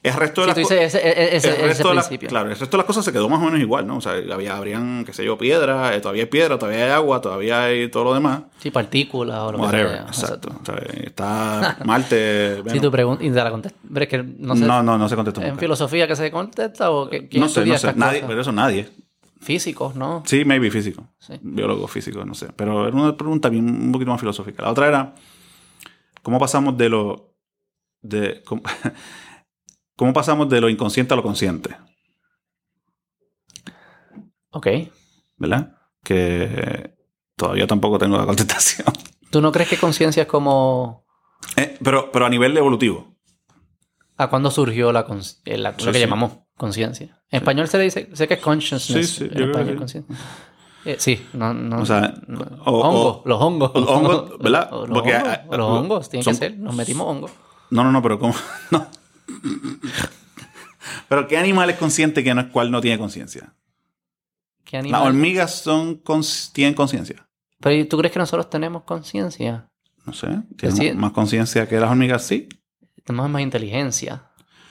El 0.00 0.14
resto 0.14 0.42
de 0.42 0.54
Sí, 0.54 0.60
las 0.60 0.68
tú 0.68 0.74
co- 0.74 0.80
dices 0.80 0.94
ese, 0.94 1.08
ese, 1.10 1.36
ese- 1.36 1.48
el 1.48 1.54
ese 1.56 1.66
resto 1.66 1.88
de 1.88 1.94
las- 1.96 2.06
principio. 2.06 2.28
claro, 2.28 2.48
el 2.48 2.56
resto 2.56 2.70
de 2.70 2.76
las 2.76 2.86
cosas 2.86 3.04
se 3.04 3.12
quedó 3.12 3.28
más 3.28 3.40
o 3.42 3.44
menos 3.46 3.58
igual, 3.58 3.84
¿no? 3.84 3.96
O 3.96 4.00
sea, 4.00 4.12
había, 4.32 4.56
habrían, 4.56 5.04
qué 5.04 5.12
sé 5.12 5.24
yo, 5.24 5.36
piedra, 5.36 5.92
eh, 5.96 6.00
todavía 6.00 6.22
hay 6.22 6.28
piedra, 6.28 6.56
todavía 6.56 6.84
hay 6.84 6.90
agua, 6.92 7.20
todavía 7.20 7.64
hay 7.64 7.88
todo 7.90 8.04
lo 8.04 8.14
demás. 8.14 8.42
Sí, 8.58 8.70
partículas 8.70 9.36
o 9.40 9.50
lo 9.52 9.58
Whatever, 9.58 9.88
que 10.06 10.14
sea. 10.14 10.24
exacto. 10.24 10.50
O 10.62 10.64
sea, 10.64 10.76
está 11.02 11.78
Marte. 11.84 12.54
Si 12.58 12.62
Venus. 12.62 12.80
tú 12.82 12.90
preguntas 12.92 13.26
y 13.26 13.30
te 13.30 13.34
la 13.42 13.50
contestas. 13.50 13.82
Pero 13.92 14.02
es 14.04 14.08
que 14.08 14.18
no 14.22 14.54
sé. 14.54 14.64
no, 14.64 14.82
no, 14.84 14.96
no 14.98 15.08
se 15.08 15.16
contestó 15.16 15.40
¿En 15.40 15.48
nunca. 15.48 15.60
filosofía 15.60 16.06
que 16.06 16.14
se 16.14 16.30
contesta 16.30 16.90
o 16.92 17.10
que, 17.10 17.28
No 17.32 17.48
sé, 17.48 17.66
no 17.66 17.76
sé. 17.76 17.92
Nadie, 17.96 18.20
cosas? 18.20 18.28
pero 18.28 18.40
eso 18.42 18.52
nadie. 18.52 18.88
Físicos, 19.40 19.94
¿no? 19.94 20.22
Sí, 20.26 20.44
maybe 20.44 20.70
físico. 20.70 21.08
Sí. 21.18 21.34
Biólogo 21.42 21.86
físico, 21.88 22.24
no 22.24 22.34
sé. 22.34 22.48
Pero 22.56 22.86
era 22.88 22.96
una 22.96 23.16
pregunta 23.16 23.48
bien, 23.48 23.68
un 23.68 23.92
poquito 23.92 24.10
más 24.10 24.20
filosófica. 24.20 24.62
La 24.62 24.70
otra 24.70 24.88
era, 24.88 25.14
¿cómo 26.22 26.38
pasamos 26.38 26.76
de 26.76 26.88
lo... 26.88 27.34
de 28.02 28.42
cómo, 28.44 28.62
cómo 29.96 30.12
pasamos 30.12 30.48
de 30.48 30.60
lo 30.60 30.68
inconsciente 30.68 31.14
a 31.14 31.16
lo 31.16 31.22
consciente? 31.22 31.76
Ok. 34.50 34.66
¿Verdad? 35.36 35.76
Que 36.02 36.96
todavía 37.36 37.66
tampoco 37.66 37.98
tengo 37.98 38.16
la 38.16 38.26
contestación. 38.26 38.86
¿Tú 39.30 39.40
no 39.40 39.52
crees 39.52 39.68
que 39.68 39.76
conciencia 39.76 40.22
es 40.22 40.28
como... 40.28 41.06
Eh, 41.56 41.78
pero, 41.82 42.10
pero 42.10 42.26
a 42.26 42.30
nivel 42.30 42.56
evolutivo. 42.56 43.14
¿A 44.16 44.28
cuándo 44.28 44.50
surgió 44.50 44.90
la, 44.92 45.06
eh, 45.44 45.58
la- 45.58 45.74
Sí, 45.78 45.84
lo 45.86 45.92
que 45.92 45.98
sí. 45.98 46.04
llamamos 46.04 46.38
conciencia? 46.56 47.17
En 47.30 47.38
español 47.38 47.68
se 47.68 47.78
le 47.78 47.84
dice, 47.84 48.08
sé 48.14 48.26
que 48.28 48.34
es 48.34 48.40
consciousness. 48.40 49.08
Sí, 49.10 49.24
sí, 49.26 49.30
yo 49.34 49.44
en 49.44 49.50
español 49.50 49.78
que 49.80 49.88
sí. 49.88 50.04
Eh, 50.84 50.96
no, 51.34 51.52
no. 51.52 51.82
O 51.82 51.86
sea, 51.86 52.14
no. 52.26 52.40
o- 52.64 52.80
hongos, 52.80 53.16
o- 53.16 53.22
los 53.26 53.40
hongos. 53.42 53.72
los 53.74 53.88
hongos, 53.88 54.38
¿verdad? 54.40 54.68
O 54.72 54.86
los 54.86 54.98
Porque, 54.98 55.14
hongos, 55.16 55.28
ah, 55.28 55.44
o 55.48 55.56
los 55.56 55.68
ah, 55.68 55.72
hongos, 55.72 56.08
tiene 56.08 56.24
son- 56.24 56.32
que 56.34 56.38
ser. 56.38 56.58
Nos 56.58 56.74
metimos 56.74 57.06
hongos. 57.06 57.30
No, 57.70 57.84
no, 57.84 57.92
no, 57.92 58.00
pero 58.02 58.18
¿cómo? 58.18 58.34
No. 58.70 58.86
pero 61.08 61.26
¿qué 61.28 61.36
animal 61.36 61.70
es 61.70 61.76
consciente 61.76 62.24
que 62.24 62.34
no 62.34 62.40
es 62.40 62.46
no 62.70 62.80
tiene 62.80 62.98
conciencia? 62.98 63.52
¿Qué 64.64 64.82
Las 64.82 65.02
hormigas 65.02 65.54
son 65.60 66.00
tienen 66.52 66.74
conciencia. 66.74 67.26
Pero 67.60 67.74
¿y 67.76 67.84
¿tú 67.84 67.98
crees 67.98 68.12
que 68.12 68.18
nosotros 68.18 68.48
tenemos 68.50 68.82
conciencia? 68.84 69.68
No 70.06 70.12
sé. 70.12 70.28
¿Tienen 70.56 70.76
Sí. 70.76 70.92
más 70.92 71.12
conciencia 71.12 71.66
que 71.68 71.78
las 71.80 71.90
hormigas? 71.90 72.22
Sí. 72.26 72.48
Tenemos 73.04 73.30
más 73.30 73.42
inteligencia. 73.42 74.27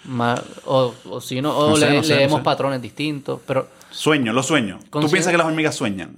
Más, 0.08 0.42
o, 0.66 0.94
o 1.10 1.22
si 1.22 1.42
no, 1.42 1.58
o 1.58 1.70
No 1.72 1.76
sé, 1.76 1.90
le- 1.90 1.98
no 1.98 2.04
sé, 2.04 2.14
no 2.14 2.18
leemos 2.20 2.38
sé. 2.40 2.44
patrones 2.44 2.82
distintos. 2.82 3.42
Pero 3.46 3.68
Sueño, 3.92 4.32
los 4.34 4.46
sueños. 4.46 4.84
¿Tú 4.90 5.10
piensas 5.10 5.32
que 5.32 5.38
las 5.38 5.48
hormigas 5.48 5.76
sueñan? 5.76 6.16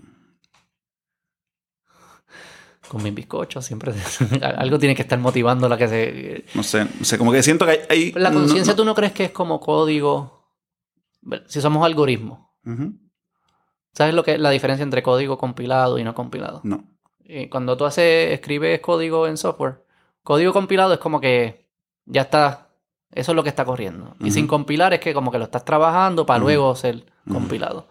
con 2.88 3.04
mi 3.04 3.12
bizcocho 3.12 3.62
siempre 3.62 3.94
algo 4.42 4.80
tiene 4.80 4.96
que 4.96 5.04
estar 5.04 5.20
motivando 5.20 5.70
la 5.70 5.78
que 5.78 5.88
se... 5.88 6.46
No 6.56 6.64
sé. 6.64 6.86
No 6.86 7.06
sé, 7.06 7.20
como 7.20 7.32
que 7.32 7.44
siento 7.44 7.66
que 7.68 7.72
hay... 7.74 7.80
hay- 7.90 8.12
La 8.14 8.32
conciencia 8.32 8.76
tú 8.76 8.84
no 8.84 8.96
crees 8.96 9.12
que 9.14 9.26
es 9.26 9.32
como 9.32 9.60
código... 9.60 10.44
Si 11.48 11.62
somos 11.62 11.86
algoritmos. 11.86 12.40
¿Sabes 13.94 14.16
lo 14.16 14.24
que 14.24 14.34
es 14.34 14.40
la 14.40 14.50
diferencia 14.50 14.84
entre 14.84 15.04
código 15.04 15.38
compilado 15.38 16.00
y 16.00 16.04
no 16.04 16.16
compilado? 16.16 16.62
No. 16.64 16.84
Cuando 17.52 17.78
tú 17.78 17.86
haces, 17.86 18.32
escribes 18.34 18.80
código 18.80 19.28
en 19.28 19.38
software, 19.38 19.86
código 20.24 20.52
compilado 20.52 20.94
es 20.94 21.00
como 21.00 21.22
que 21.22 21.70
ya 22.06 22.22
está, 22.24 22.69
eso 23.12 23.32
es 23.32 23.36
lo 23.36 23.44
que 23.44 23.50
está 23.50 23.66
corriendo. 23.66 24.16
Y 24.20 24.32
sin 24.32 24.48
compilar 24.48 24.94
es 24.94 25.00
que 25.00 25.14
como 25.14 25.32
que 25.32 25.38
lo 25.40 25.46
estás 25.46 25.66
trabajando 25.66 26.26
para 26.26 26.40
luego 26.40 26.76
ser 26.76 27.06
compilado. 27.32 27.88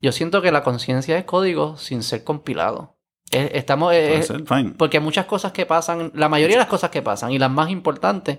Yo 0.00 0.12
siento 0.12 0.42
que 0.42 0.52
la 0.52 0.62
conciencia 0.62 1.16
es 1.18 1.24
código 1.24 1.76
sin 1.76 2.02
ser 2.02 2.22
compilado. 2.24 2.96
Es- 3.30 3.50
estamos, 3.54 3.92
es- 3.94 4.26
ser, 4.26 4.44
fine. 4.46 4.74
porque 4.78 5.00
muchas 5.00 5.26
cosas 5.26 5.50
que 5.52 5.66
pasan, 5.66 6.12
la 6.14 6.28
mayoría 6.28 6.56
de 6.56 6.60
las 6.60 6.68
cosas 6.68 6.90
que 6.90 7.02
pasan 7.02 7.32
y 7.32 7.38
las 7.38 7.50
más 7.50 7.70
importantes, 7.70 8.38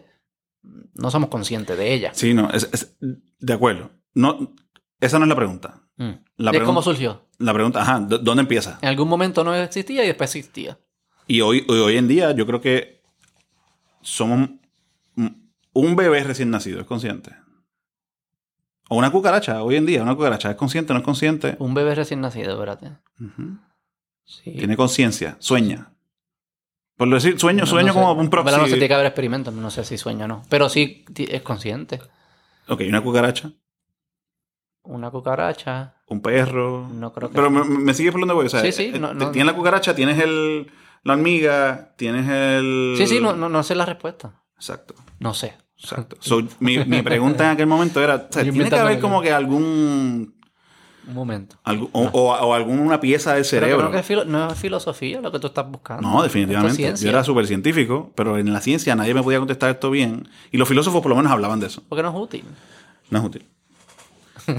no 0.94 1.12
somos 1.12 1.30
conscientes 1.30 1.78
de 1.78 1.94
ellas. 1.94 2.18
Sí, 2.18 2.34
no. 2.34 2.50
es- 2.52 2.96
de 3.40 3.54
acuerdo. 3.54 3.90
No, 4.14 4.54
esa 5.02 5.20
no 5.20 5.26
es 5.26 5.30
la 5.30 5.36
pregunta. 5.36 5.82
Mm. 5.98 6.12
La 6.38 6.52
de 6.52 6.60
pregun- 6.62 6.66
cómo 6.66 6.82
surgió. 6.82 7.24
La 7.40 7.54
pregunta, 7.54 7.82
ajá, 7.82 8.00
¿dó- 8.00 8.18
¿dónde 8.20 8.42
empieza? 8.42 8.78
En 8.82 8.90
algún 8.90 9.08
momento 9.10 9.44
no 9.44 9.54
existía 9.56 10.04
y 10.04 10.08
después 10.08 10.34
existía. 10.36 10.78
Y 11.28 11.42
hoy, 11.42 11.66
hoy, 11.68 11.80
hoy 11.80 11.98
en 11.98 12.08
día 12.08 12.32
yo 12.32 12.46
creo 12.46 12.62
que 12.62 13.02
somos 14.02 14.50
un 15.80 15.96
bebé 15.96 16.24
recién 16.24 16.50
nacido, 16.52 16.80
es 16.82 16.88
consciente. 16.88 17.36
O 18.90 18.96
una 18.98 19.12
cucaracha, 19.12 19.64
hoy 19.64 19.76
en 19.76 19.86
día, 19.86 20.02
una 20.02 20.16
cucaracha, 20.16 20.52
¿es 20.52 20.56
consciente 20.56 20.92
o 20.92 20.94
no 20.94 21.00
es 21.00 21.06
consciente? 21.06 21.56
Un 21.60 21.74
bebé 21.74 21.94
recién 21.96 22.22
nacido, 22.22 22.54
espérate. 22.54 22.92
Sí. 24.24 24.52
Tiene 24.54 24.78
conciencia, 24.78 25.36
sueña. 25.40 25.92
Por 26.96 27.10
decir, 27.14 27.40
sueño, 27.40 27.62
No- 27.62 27.66
sueño 27.68 27.88
no 27.88 27.94
sé. 27.94 28.00
como 28.00 28.14
un 28.14 28.30
proxy. 28.30 28.56
No 28.58 28.64
se 28.66 28.72
tiene 28.72 28.88
que 28.88 28.94
haber 28.94 29.06
experimentos, 29.08 29.54
no 29.54 29.70
sé 29.72 29.84
si 29.84 29.98
sueña 29.98 30.26
o 30.26 30.28
no. 30.28 30.44
Pero 30.50 30.68
sí 30.70 31.06
es 31.16 31.42
consciente. 31.42 32.00
Ok, 32.70 32.82
una 32.88 33.02
cucaracha, 33.02 33.52
Una 34.84 35.12
cucaracha, 35.12 35.96
un 36.08 36.22
perro. 36.22 36.88
no 36.90 37.12
creo 37.14 37.30
que. 37.30 37.36
Pero 37.36 37.50
me, 37.52 37.64
me 37.66 37.94
sigue 37.94 38.12
por 38.12 38.22
donde 38.22 38.34
voy. 38.34 38.46
O 38.46 38.50
sea, 38.50 38.62
Sí, 38.62 38.72
sí, 38.72 38.92
eh, 38.96 39.00
no- 39.00 39.14
no- 39.14 39.32
tienes 39.32 39.52
la 39.52 39.58
cucaracha, 39.58 39.94
tienes 39.96 40.18
el, 40.20 40.72
la 41.04 41.14
hormiga, 41.14 41.94
tienes 41.98 42.28
el. 42.30 42.96
Sí, 42.98 43.06
sí, 43.06 43.20
no, 43.22 43.36
no, 43.36 43.50
no 43.50 43.64
sé 43.64 43.76
la 43.76 43.86
respuesta. 43.86 44.42
Exacto. 44.56 44.96
No 45.20 45.34
sé. 45.34 45.56
Exacto. 45.80 46.18
So, 46.20 46.42
mi, 46.60 46.78
mi 46.86 47.02
pregunta 47.02 47.46
en 47.46 47.52
aquel 47.52 47.68
momento 47.68 48.02
era, 48.04 48.16
o 48.16 48.34
sea, 48.34 48.44
¿tiene 48.52 48.70
que 48.70 48.76
haber 48.76 49.00
como 49.00 49.22
que 49.22 49.32
algún, 49.32 50.34
Un 51.08 51.14
momento. 51.14 51.56
algún- 51.64 51.90
o, 51.92 52.02
o, 52.06 52.34
o 52.34 52.54
alguna 52.54 53.00
pieza 53.00 53.32
del 53.36 53.42
Pero 53.44 53.50
cerebro? 53.50 53.78
creo 53.78 53.92
que 53.92 54.00
es 54.00 54.06
filo- 54.06 54.26
no 54.26 54.52
es 54.52 54.58
filosofía 54.60 55.22
lo 55.22 55.32
que 55.32 55.40
tú 55.40 55.48
estás 55.48 55.70
buscando. 55.70 56.10
No, 56.10 56.24
definitivamente. 56.24 56.88
es 56.90 57.02
Yo 57.02 57.10
era 57.10 57.24
súper 57.24 57.46
científico, 57.48 58.12
pero 58.16 58.38
en 58.38 58.52
la 58.52 58.60
ciencia 58.62 58.96
nadie 58.96 59.14
me 59.14 59.22
podía 59.22 59.38
contestar 59.40 59.70
esto 59.70 59.92
bien. 59.92 60.28
Y 60.52 60.58
los 60.58 60.68
filósofos 60.68 61.02
por 61.02 61.10
lo 61.10 61.16
menos 61.16 61.32
hablaban 61.32 61.60
de 61.60 61.68
eso. 61.68 61.84
Porque 61.88 62.02
no 62.04 62.10
es 62.10 62.16
útil. 62.16 62.44
No 63.12 63.20
es 63.20 63.26
útil. 63.26 63.46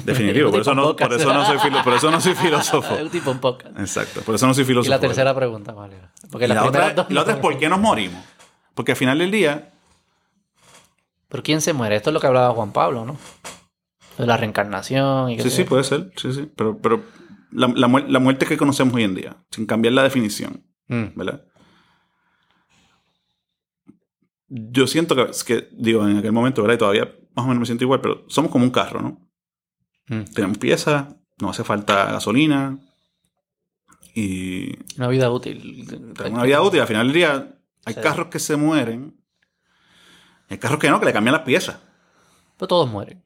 Definitivo. 0.04 0.50
por, 0.52 0.60
eso 0.60 0.74
no, 0.74 0.94
por, 0.94 1.12
eso 1.12 1.32
no 1.32 1.44
soy 1.44 1.58
filo- 1.58 1.82
por 1.82 1.92
eso 1.94 2.10
no 2.10 2.20
soy 2.20 2.34
filósofo. 2.34 2.94
Es 2.94 3.02
un 3.02 3.10
tipo 3.10 3.30
un 3.30 3.38
podcast. 3.40 3.78
Exacto. 3.78 4.20
Por 4.22 4.34
eso 4.36 4.46
no 4.46 4.54
soy 4.54 4.62
Y 4.62 4.66
filósofo. 4.66 4.90
la 4.90 5.00
tercera 5.00 5.34
pregunta, 5.34 5.72
vale. 5.72 5.96
Porque 6.30 6.44
Y 6.44 6.48
las 6.48 6.56
la, 6.58 6.64
otra, 6.64 6.92
dos 6.94 7.06
y 7.10 7.14
la 7.14 7.22
otra 7.22 7.32
es 7.34 7.38
no. 7.38 7.42
¿por 7.42 7.58
qué 7.58 7.68
nos 7.68 7.80
morimos? 7.80 8.22
Porque 8.74 8.92
al 8.92 8.96
final 8.98 9.18
del 9.18 9.30
día, 9.30 9.70
¿Pero 11.28 11.42
quién 11.42 11.60
se 11.60 11.72
muere? 11.72 11.96
Esto 11.96 12.10
es 12.10 12.14
lo 12.14 12.20
que 12.20 12.26
hablaba 12.26 12.54
Juan 12.54 12.72
Pablo, 12.72 13.04
¿no? 13.04 13.16
De 14.16 14.26
la 14.26 14.36
reencarnación 14.36 15.30
y 15.30 15.36
qué 15.36 15.42
sí, 15.44 15.50
sí, 15.50 15.64
puede 15.64 15.84
ser. 15.84 16.10
Sí, 16.16 16.32
sí. 16.32 16.50
Pero, 16.56 16.78
pero 16.78 17.04
la, 17.52 17.68
la 17.68 17.86
muer- 17.88 18.08
la 18.08 18.18
muerte 18.18 18.46
que 18.46 18.56
conocemos 18.56 18.94
hoy 18.94 19.04
en 19.04 19.14
día, 19.14 19.36
sin 19.50 19.66
cambiar 19.66 19.94
la 19.94 20.02
definición, 20.02 20.64
Mm. 20.88 21.08
¿verdad? 21.16 21.44
Yo 24.48 24.86
siento 24.86 25.14
que, 25.14 25.22
es 25.30 25.44
que, 25.44 25.68
digo, 25.72 26.06
en 26.08 26.16
aquel 26.16 26.32
momento, 26.32 26.62
¿verdad? 26.62 26.76
Y 26.76 26.78
todavía 26.78 27.04
más 27.36 27.44
o 27.44 27.48
menos 27.48 27.60
me 27.60 27.66
siento 27.66 27.84
igual, 27.84 28.00
pero 28.00 28.24
somos 28.28 28.50
como 28.50 28.64
un 28.64 28.70
carro, 28.70 29.02
¿no? 29.02 29.28
Mm. 30.08 30.24
Tenemos 30.34 30.56
piezas, 30.58 31.14
no 31.38 31.50
hace 31.50 31.64
falta 31.64 32.06
gasolina 32.10 32.78
y 34.14 34.72
Una 34.96 35.08
vida 35.08 35.30
útil. 35.30 35.86
una 36.30 36.42
vida 36.44 36.62
útil. 36.62 36.80
Al 36.80 36.86
final 36.86 37.06
del 37.08 37.14
día 37.14 37.58
hay 37.84 37.94
Sí. 37.94 38.00
carros 38.00 38.28
que 38.28 38.38
se 38.38 38.56
mueren, 38.56 39.17
hay 40.48 40.58
carros 40.58 40.78
que 40.78 40.88
no, 40.90 40.98
que 41.00 41.06
le 41.06 41.12
cambian 41.12 41.34
las 41.34 41.42
piezas. 41.42 41.78
Pero 42.56 42.68
todos 42.68 42.88
mueren. 42.90 43.24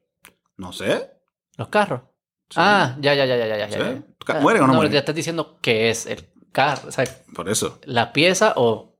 No 0.57 0.71
sé. 0.73 1.11
Los 1.57 1.67
carros. 1.69 2.01
Sí. 2.49 2.55
Ah, 2.57 2.95
ya, 2.99 3.13
ya, 3.15 3.25
ya, 3.25 3.35
ya, 3.37 3.47
ya, 3.47 3.57
ya. 3.57 3.69
Sí. 3.69 3.79
ya. 3.79 4.03
Ah, 4.27 4.39
¿mueren 4.39 4.63
o 4.63 4.67
no 4.67 4.71
pero 4.73 4.77
mueren? 4.77 4.91
te 4.91 4.97
estás 4.97 5.15
diciendo 5.15 5.57
que 5.61 5.89
es 5.89 6.05
el 6.05 6.27
carro. 6.51 6.89
O 6.89 6.91
sea, 6.91 7.05
Por 7.33 7.49
eso. 7.49 7.79
la 7.85 8.13
pieza 8.13 8.53
o. 8.57 8.95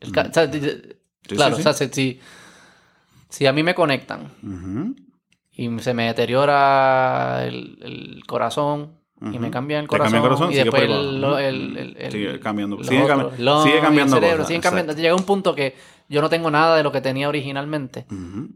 El 0.00 0.10
Mm. 0.12 0.18
o 0.18 0.32
sea, 0.32 0.46
di- 0.46 0.60
di- 0.60 0.96
Sí, 1.28 1.34
claro, 1.34 1.56
o 1.56 1.60
sea, 1.60 1.72
si, 1.72 2.20
si, 3.28 3.46
a 3.46 3.52
mí 3.52 3.62
me 3.64 3.74
conectan 3.74 4.30
y 5.50 5.78
se 5.80 5.92
me 5.92 6.06
deteriora 6.06 7.44
el, 7.44 7.78
el 7.82 8.22
corazón 8.26 8.95
y 9.20 9.38
me 9.38 9.50
cambian 9.50 9.84
el 9.84 9.88
Te 9.88 9.96
cambia 9.98 10.20
corazón, 10.20 10.20
el 10.20 10.22
corazón, 10.22 10.50
y 10.50 10.52
sigue 10.52 10.64
después 10.64 10.82
el, 10.82 11.24
el, 11.24 11.76
el- 11.78 11.96
el- 11.98 12.12
Sigue 12.12 12.40
cambiando. 12.40 12.82
Sigue, 12.84 13.02
otros, 13.02 13.32
cambi- 13.34 13.62
sigue 13.62 13.80
cambiando 13.80 14.14
cerebro, 14.16 14.36
cosas. 14.36 14.46
siguen 14.48 14.60
cambiando. 14.62 14.92
Llega 14.92 15.14
un 15.14 15.22
punto 15.24 15.54
que 15.54 15.74
yo 16.08 16.20
no 16.20 16.28
tengo 16.28 16.50
nada 16.50 16.76
de 16.76 16.82
lo 16.82 16.92
que 16.92 17.00
tenía 17.00 17.28
originalmente. 17.28 18.06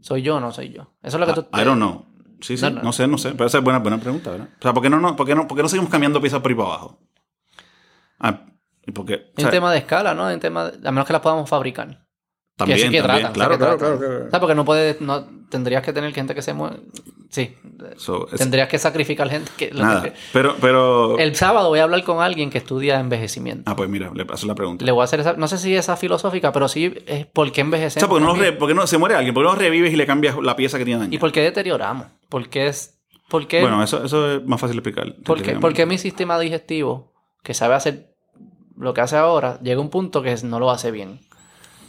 Soy 0.01 0.21
yo 0.21 0.35
o 0.37 0.39
no 0.39 0.51
soy 0.51 0.69
yo. 0.69 0.93
Eso 1.01 1.17
es 1.17 1.19
lo 1.19 1.25
que 1.25 1.33
tú... 1.41 1.47
I, 1.59 1.63
don't 1.63 1.77
know. 1.77 2.05
Sí, 2.41 2.57
sí, 2.57 2.63
No, 2.65 2.71
no, 2.71 2.81
no. 2.83 2.93
sé, 2.93 3.07
no 3.07 3.17
sé. 3.17 3.31
Pero 3.31 3.45
esa 3.45 3.57
es 3.59 3.63
buena, 3.63 3.79
buena 3.79 3.99
pregunta, 3.99 4.31
¿verdad? 4.31 4.49
O 4.57 4.61
sea, 4.61 4.73
¿por 4.73 4.81
qué 4.83 4.89
no, 4.89 4.99
no, 4.99 5.15
por 5.15 5.25
qué 5.27 5.35
no, 5.35 5.47
por 5.47 5.57
qué 5.57 5.63
no 5.63 5.69
seguimos 5.69 5.91
cambiando 5.91 6.19
piezas 6.21 6.39
por 6.41 6.49
ahí 6.51 6.55
para 6.57 6.69
abajo? 6.69 6.99
Ah. 8.19 8.41
O 8.87 9.03
Es 9.07 9.19
sea, 9.37 9.45
un 9.45 9.51
tema 9.51 9.71
de 9.71 9.77
escala, 9.79 10.13
¿no? 10.13 10.27
Es 10.29 10.35
un 10.35 10.39
tema 10.41 10.65
de- 10.71 10.87
a 10.87 10.91
menos 10.91 11.05
que 11.05 11.13
las 11.13 11.21
podamos 11.21 11.49
fabricar. 11.49 12.03
también, 12.55 12.77
que 12.79 12.85
sí 12.85 12.91
que 12.91 13.01
también. 13.01 13.19
tratan, 13.31 13.33
claro, 13.33 13.57
claro, 13.57 13.77
claro, 13.77 13.97
claro. 13.99 14.17
¿Sabes? 14.29 14.39
Porque 14.39 14.55
no 14.55 14.65
puedes... 14.65 15.01
No, 15.01 15.25
tendrías 15.51 15.83
que 15.83 15.93
tener 15.93 16.11
gente 16.13 16.33
que 16.33 16.41
se 16.41 16.53
mueve. 16.55 16.77
Sí. 17.29 17.55
So, 17.97 18.25
Tendrías 18.35 18.67
que 18.67 18.79
sacrificar 18.79 19.29
gente. 19.29 19.51
Que, 19.55 19.69
nada. 19.71 20.01
que- 20.03 20.13
Pero, 20.33 20.55
pero... 20.59 21.19
el 21.19 21.35
sábado 21.35 21.69
voy 21.69 21.79
a 21.79 21.83
hablar 21.83 22.03
con 22.03 22.21
alguien 22.21 22.49
que 22.49 22.57
estudia 22.57 22.99
envejecimiento. 22.99 23.69
Ah, 23.71 23.75
pues 23.75 23.87
mira, 23.89 24.11
le 24.13 24.25
paso 24.25 24.47
la 24.47 24.55
pregunta. 24.55 24.83
Le 24.83 24.91
voy 24.91 25.01
a 25.01 25.03
hacer 25.05 25.19
esa, 25.19 25.33
no 25.33 25.47
sé 25.47 25.57
si 25.59 25.75
esa 25.75 25.95
filosófica, 25.95 26.51
pero 26.51 26.67
sí 26.67 26.93
es 27.05 27.27
por 27.27 27.51
qué 27.51 27.61
O 27.61 27.65
envejecemos. 27.65 28.01
sea, 28.01 28.07
porque 28.09 28.25
no, 28.25 28.33
re- 28.35 28.53
porque 28.53 28.73
no 28.73 28.87
se 28.87 28.97
muere 28.97 29.15
alguien, 29.15 29.33
porque 29.33 29.47
no 29.49 29.55
revives 29.55 29.93
y 29.93 29.95
le 29.95 30.05
cambias 30.07 30.35
la 30.41 30.55
pieza 30.55 30.77
que 30.79 30.85
tiene 30.85 30.99
dañada. 31.01 31.15
¿Y 31.15 31.19
por 31.19 31.31
qué 31.31 31.41
deterioramos? 31.41 32.07
¿Por 32.27 32.49
qué 32.49 32.67
es.? 32.67 32.97
¿Por 33.29 33.47
qué, 33.47 33.61
Bueno, 33.61 33.81
eso, 33.83 34.03
eso 34.03 34.29
es 34.37 34.45
más 34.45 34.59
fácil 34.59 34.75
de 34.75 34.79
explicar. 34.79 35.05
por 35.05 35.13
qué- 35.13 35.43
científicamente. 35.43 35.61
por 35.61 35.73
qué 35.73 35.85
mi 35.85 35.97
sistema 35.97 36.37
digestivo, 36.39 37.13
que 37.43 37.53
sabe 37.53 37.75
hacer 37.75 38.07
lo 38.75 38.93
que 38.93 39.01
hace 39.01 39.15
ahora, 39.15 39.59
llega 39.61 39.77
a 39.79 39.81
un 39.83 39.89
punto 39.89 40.21
que 40.21 40.35
no 40.43 40.59
lo 40.59 40.69
hace 40.71 40.91
bien? 40.91 41.19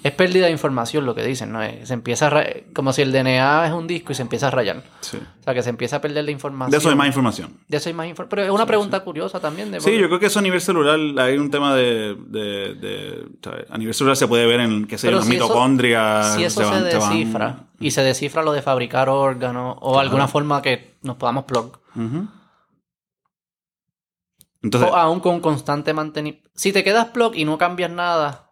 Es 0.05 0.11
pérdida 0.13 0.47
de 0.47 0.53
información 0.53 1.07
lo 1.07 1.15
que 1.15 1.23
dicen, 1.25 1.53
¿no? 1.53 1.63
Es- 1.63 1.87
Se 1.89 1.95
empieza 1.95 2.27
a 2.27 2.45
como 2.75 2.93
si 2.93 3.03
el 3.03 3.13
DNA 3.13 3.67
es 3.69 3.73
un 3.73 3.87
disco 3.87 4.11
y 4.13 4.15
se 4.17 4.23
empieza 4.23 4.49
a 4.49 4.51
rayar. 4.51 4.83
Sí. 5.01 5.17
O 5.17 5.43
sea, 5.45 5.55
que 5.55 5.63
se 5.63 5.71
empieza 5.71 5.97
a 5.97 6.01
perder 6.01 6.25
la 6.25 6.31
información. 6.33 6.71
De 6.73 6.79
eso 6.79 6.89
hay 6.89 6.97
más 6.97 7.07
información. 7.07 7.57
De 7.69 7.77
eso 7.77 7.89
hay 7.89 7.95
más 7.95 8.07
información. 8.09 8.29
Pero 8.31 8.43
es 8.43 8.51
una 8.51 8.67
pregunta 8.67 9.01
curiosa 9.01 9.39
también. 9.39 9.71
De 9.71 9.81
Sí, 9.81 9.97
yo 9.97 10.09
creo 10.09 10.19
que 10.19 10.27
eso 10.27 10.41
a 10.41 10.43
nivel 10.43 10.61
celular 10.61 10.99
hay 11.25 11.39
un 11.39 11.51
tema 11.51 11.75
de... 11.77 12.17
de, 12.27 12.75
de- 12.75 13.27
¿sabes? 13.45 13.67
A 13.71 13.79
nivel 13.79 13.95
celular 13.95 14.17
se 14.17 14.27
puede 14.27 14.47
ver 14.47 14.61
en, 14.61 14.87
qué 14.87 14.99
sé 14.99 15.09
yo, 15.11 15.17
las 15.19 15.27
si 15.27 15.37
eso- 15.37 15.45
mitocondrias. 15.45 16.35
Si 16.35 16.45
eso 16.45 16.61
se, 16.63 16.67
van- 16.71 16.85
descifra 16.85 17.65
y 17.79 17.91
se 17.93 18.03
descifra 18.03 18.43
lo 18.43 18.53
de 18.53 18.63
fabricar 18.63 19.09
órganos 19.09 19.77
o 19.81 19.99
alguna 20.01 20.27
forma 20.29 20.63
que 20.63 20.95
nos 21.03 21.17
podamos 21.17 21.45
plug. 21.45 21.79
Entonces, 24.63 24.91
o 24.91 24.97
aún 24.97 25.21
con 25.21 25.41
constante 25.41 25.93
mantenimiento. 25.93 26.49
Si 26.55 26.73
te 26.73 26.85
quedas 26.85 27.07
plug 27.07 27.35
y 27.35 27.45
no 27.45 27.59
cambias 27.59 27.91
nada, 27.91 28.52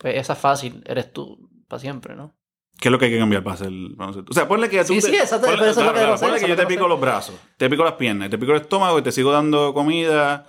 pues 0.00 0.16
esa 0.16 0.32
es 0.32 0.38
fácil. 0.38 0.82
Eres 0.86 1.12
tú 1.12 1.48
para 1.68 1.78
siempre, 1.80 2.16
¿no? 2.16 2.34
¿qué 2.80 2.88
es 2.88 2.92
lo 2.92 2.98
que 2.98 3.04
hay 3.04 3.10
que 3.10 3.18
cambiar 3.18 3.44
para 3.44 3.54
hacer 3.54 3.68
O 3.68 4.32
sea, 4.32 4.48
ponle 4.48 4.70
que 4.70 4.82
tú... 4.84 4.94
Sí, 4.94 5.00
te- 5.02 5.08
sí, 5.08 5.16
exacto, 5.16 5.46
ponle- 5.46 5.68
es 5.68 5.76
lo 5.76 5.82
que 5.84 5.90
claro, 6.00 6.16
ponle 6.18 6.40
que 6.40 6.48
yo 6.48 6.56
te 6.56 6.62
que 6.62 6.66
pico 6.68 6.88
los 6.88 6.98
brazos, 6.98 7.34
te 7.58 7.68
pico 7.68 7.84
las 7.84 7.92
piernas, 7.92 8.30
te 8.30 8.38
pico 8.38 8.52
el 8.52 8.62
estómago 8.62 8.98
y 8.98 9.02
te 9.02 9.12
sigo 9.12 9.30
dando 9.30 9.74
comida 9.74 10.46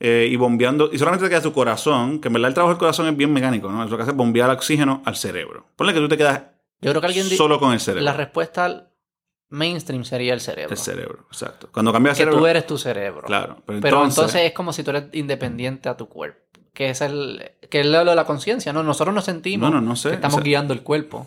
eh, 0.00 0.26
y 0.30 0.36
bombeando... 0.36 0.88
Y 0.90 0.98
solamente 0.98 1.26
te 1.26 1.28
queda 1.28 1.42
tu 1.42 1.52
corazón, 1.52 2.18
que 2.18 2.28
en 2.28 2.34
verdad 2.34 2.48
el 2.48 2.54
trabajo 2.54 2.72
del 2.72 2.78
corazón 2.78 3.08
es 3.08 3.16
bien 3.16 3.30
mecánico, 3.30 3.70
¿no? 3.70 3.84
Es 3.84 3.90
lo 3.90 3.96
que 3.98 4.04
hace 4.04 4.12
es 4.12 4.16
bombear 4.16 4.48
oxígeno 4.48 5.02
al 5.04 5.16
cerebro. 5.16 5.66
Ponle 5.76 5.92
que 5.92 6.00
tú 6.00 6.08
te 6.08 6.16
quedas 6.16 6.44
Yo 6.80 6.92
creo 6.92 7.00
que 7.02 7.06
alguien 7.08 7.26
solo 7.26 7.60
con 7.60 7.74
el 7.74 7.80
cerebro. 7.80 8.04
La 8.04 8.14
respuesta 8.14 8.64
al 8.64 8.88
mainstream 9.50 10.04
sería 10.04 10.32
el 10.32 10.40
cerebro. 10.40 10.72
El 10.72 10.78
cerebro, 10.78 11.26
exacto. 11.30 11.68
Cuando 11.70 11.92
cambias 11.92 12.16
que 12.16 12.22
cerebro... 12.22 12.38
tú 12.40 12.46
eres 12.46 12.66
tu 12.66 12.78
cerebro. 12.78 13.22
Claro, 13.26 13.62
pero, 13.66 13.80
Pero 13.82 13.96
entonces... 13.98 14.18
entonces, 14.18 14.42
es 14.46 14.52
como 14.52 14.72
si 14.72 14.82
tú 14.82 14.90
eres 14.92 15.04
independiente 15.12 15.90
a 15.90 15.96
tu 15.98 16.08
cuerpo. 16.08 16.40
Que 16.76 16.90
es 16.90 17.00
el 17.00 17.52
que 17.70 17.80
es 17.80 17.86
lo 17.86 18.04
de 18.04 18.14
la 18.14 18.24
conciencia, 18.26 18.70
¿no? 18.72 18.82
Nosotros 18.82 19.14
nos 19.14 19.24
sentimos 19.24 19.70
No, 19.70 19.80
no, 19.80 19.88
no 19.88 19.96
sé, 19.96 20.10
que 20.10 20.14
estamos 20.16 20.34
o 20.34 20.38
sea- 20.38 20.44
guiando 20.44 20.74
el 20.74 20.82
cuerpo. 20.82 21.26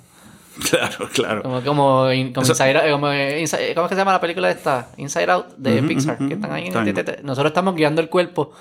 Claro, 0.70 1.10
claro. 1.14 1.42
Como, 1.42 1.62
como, 1.64 1.86
como 2.04 2.10
Eso- 2.12 2.52
Inside 2.52 2.76
Out- 2.78 2.92
como, 2.92 3.08
eh, 3.12 3.40
Inside- 3.42 3.74
¿Cómo 3.74 3.86
es 3.86 3.90
que 3.90 3.96
se 3.96 4.02
llama 4.02 4.12
la 4.12 4.20
película 4.22 4.52
esta? 4.52 4.90
Inside 4.98 5.32
Out 5.32 5.56
de 5.58 5.82
Pixar. 5.84 6.18
que 6.18 6.34
están 6.34 6.52
ahí. 6.52 6.68
está 6.68 6.84
bien. 6.84 6.94
te- 6.96 7.04
te- 7.04 7.14
te- 7.14 7.24
Nosotros 7.24 7.52
estamos 7.52 7.76
guiando 7.76 8.02
el 8.02 8.10
cuerpo. 8.10 8.52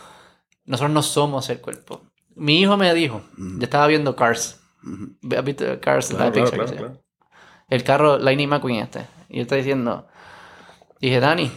Nosotros 0.65 0.93
no 0.93 1.02
somos 1.02 1.51
el 1.51 1.60
cuerpo. 1.60 2.02
Mi 2.36 2.60
hijo 2.60 2.77
me 2.77 2.94
dijo, 2.94 3.23
yo 3.36 3.65
estaba 3.65 3.86
viendo 3.89 4.15
Cars. 4.15 4.60
¿Has 5.36 5.44
visto 5.44 5.65
Cars? 5.81 6.12
la 6.12 6.31
Claro, 6.31 6.31
de 6.31 6.43
Pixar, 6.43 6.77
claro? 6.77 7.02
El 7.69 7.82
carro 7.82 8.16
Lightning 8.19 8.48
McQueen 8.48 8.78
este. 8.85 9.05
Y 9.28 9.36
yo 9.36 9.43
estaba 9.43 9.56
diciendo, 9.59 10.06
dije, 11.01 11.19
Dani, 11.20 11.51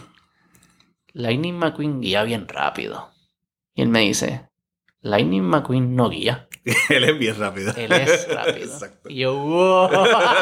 Lightning 1.12 1.54
McQueen 1.54 2.00
guía 2.00 2.22
bien 2.24 2.48
rápido. 2.48 3.10
Y 3.74 3.82
él 3.82 3.88
me 3.88 4.00
dice, 4.00 4.48
Lightning 5.02 5.42
McQueen 5.42 5.94
no 5.94 6.08
guía. 6.08 6.48
Él 6.88 7.04
es 7.04 7.18
bien 7.18 7.36
rápido. 7.38 7.72
Él 7.76 7.92
es 7.92 8.28
rápido. 8.34 8.56
Exacto. 8.56 9.10
Y 9.10 9.16
yo, 9.16 9.36
wow. 9.36 9.90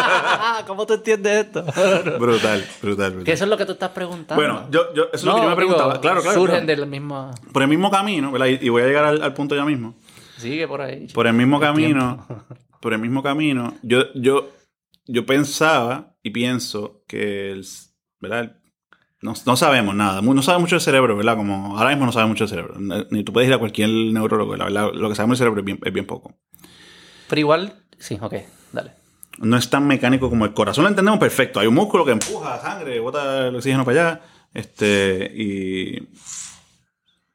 ¿Cómo 0.67 0.87
tú 0.87 0.95
entiendes 0.95 1.47
esto? 1.47 1.65
Brutal, 2.19 2.65
brutal, 2.83 3.11
brutal. 3.13 3.25
Que 3.25 3.33
eso 3.33 3.45
es 3.45 3.51
lo 3.51 3.57
que 3.57 3.65
tú 3.65 3.73
estás 3.73 3.91
preguntando. 3.91 4.43
Bueno, 4.43 4.69
yo, 4.71 4.93
yo, 4.95 5.05
eso 5.05 5.17
es 5.17 5.25
lo 5.25 5.35
que 5.35 5.41
yo 5.41 5.43
me 5.43 5.49
digo, 5.49 5.57
preguntaba. 5.57 6.01
claro, 6.01 6.23
claro. 6.23 6.39
Surgen 6.39 6.65
claro. 6.65 6.81
del 6.83 6.91
mismo. 6.91 7.31
Por 7.53 7.63
el 7.63 7.69
mismo 7.69 7.91
camino, 7.91 8.31
¿verdad? 8.31 8.49
Y, 8.49 8.67
y 8.67 8.69
voy 8.69 8.83
a 8.83 8.87
llegar 8.87 9.05
al, 9.05 9.23
al 9.23 9.35
punto 9.35 9.57
ya 9.57 9.65
mismo. 9.65 9.95
Sigue 10.37 10.69
por 10.69 10.81
ahí. 10.81 11.07
Por 11.13 11.27
el 11.27 11.35
mismo 11.35 11.59
camino, 11.61 12.27
por 12.81 12.93
el 12.93 12.99
mismo 12.99 13.23
camino, 13.23 13.75
yo, 13.83 14.13
yo, 14.15 14.51
yo 15.07 15.27
pensaba 15.27 16.17
y 16.23 16.31
pienso 16.31 17.03
que, 17.07 17.53
el, 17.53 17.67
¿verdad? 18.21 18.60
No, 19.23 19.35
no 19.45 19.57
sabemos 19.57 19.95
nada, 19.95 20.23
no 20.23 20.43
sabe 20.43 20.59
mucho 20.61 20.77
del 20.77 20.81
cerebro, 20.81 21.15
¿verdad? 21.17 21.37
Como 21.37 21.77
ahora 21.77 21.91
mismo 21.91 22.07
no 22.07 22.13
sabe 22.13 22.27
mucho 22.27 22.45
del 22.45 22.49
cerebro. 22.49 22.75
Ni 23.11 23.23
tú 23.23 23.33
puedes 23.35 23.49
ir 23.49 23.55
a 23.55 23.59
cualquier 23.59 23.91
neurólogo, 23.91 24.57
la 24.57 24.65
verdad, 24.65 24.93
lo 24.95 25.09
que 25.11 25.15
sabemos 25.15 25.39
del 25.39 25.45
cerebro 25.45 25.61
es 25.61 25.65
bien, 25.67 25.79
es 25.85 25.93
bien 25.93 26.07
poco. 26.07 26.35
Pero 27.29 27.41
igual, 27.41 27.75
sí, 27.99 28.17
ok, 28.21 28.35
dale. 28.73 28.93
No 29.39 29.57
es 29.57 29.69
tan 29.71 29.87
mecánico 29.87 30.29
como 30.31 30.45
el 30.47 30.55
corazón, 30.55 30.85
lo 30.85 30.89
entendemos 30.91 31.21
perfecto. 31.21 31.61
Hay 31.61 31.67
un 31.67 31.75
músculo 31.75 32.05
que 32.05 32.13
empuja 32.13 32.61
sangre, 32.61 32.99
bota 33.01 33.49
el 33.49 33.57
oxígeno 33.57 33.85
para 33.85 34.01
allá. 34.13 34.21
Este, 34.55 35.31
y. 35.35 36.09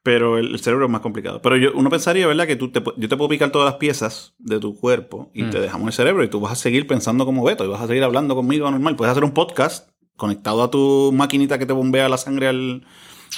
Pero 0.03 0.37
el, 0.37 0.53
el 0.53 0.59
cerebro 0.59 0.85
es 0.85 0.91
más 0.91 1.01
complicado. 1.01 1.41
Pero 1.41 1.57
yo, 1.57 1.71
uno 1.73 1.89
pensaría, 1.89 2.27
¿verdad? 2.27 2.45
Que 2.45 2.55
tú 2.55 2.71
te, 2.71 2.83
yo 2.97 3.09
te 3.09 3.17
puedo 3.17 3.27
picar 3.29 3.49
todas 3.51 3.65
las 3.71 3.79
piezas 3.79 4.35
de 4.37 4.59
tu 4.59 4.75
cuerpo 4.79 5.31
y 5.33 5.43
Mm. 5.43 5.49
te 5.49 5.59
dejamos 5.59 5.87
el 5.87 5.93
cerebro 5.93 6.23
y 6.23 6.27
tú 6.27 6.39
vas 6.39 6.51
a 6.51 6.55
seguir 6.55 6.85
pensando 6.85 7.25
como 7.25 7.43
Beto 7.43 7.65
y 7.65 7.69
vas 7.69 7.81
a 7.81 7.87
seguir 7.87 8.03
hablando 8.03 8.35
conmigo 8.35 8.69
normal. 8.69 8.95
Puedes 8.95 9.11
hacer 9.11 9.23
un 9.23 9.31
podcast 9.33 9.89
conectado 10.17 10.63
a 10.63 10.71
tu 10.71 11.11
maquinita 11.13 11.57
que 11.59 11.65
te 11.65 11.73
bombea 11.73 12.09
la 12.09 12.17
sangre 12.17 12.47
al, 12.47 12.85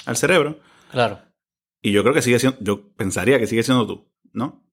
al 0.06 0.18
cerebro. 0.18 0.60
Claro. 0.91 1.20
Y 1.82 1.91
yo 1.91 2.02
creo 2.04 2.14
que 2.14 2.22
sigue 2.22 2.40
siendo, 2.40 2.58
yo 2.62 2.90
pensaría 2.95 3.40
que 3.40 3.48
sigue 3.48 3.64
siendo 3.64 3.86
tú, 3.88 4.08
¿no? 4.34 4.64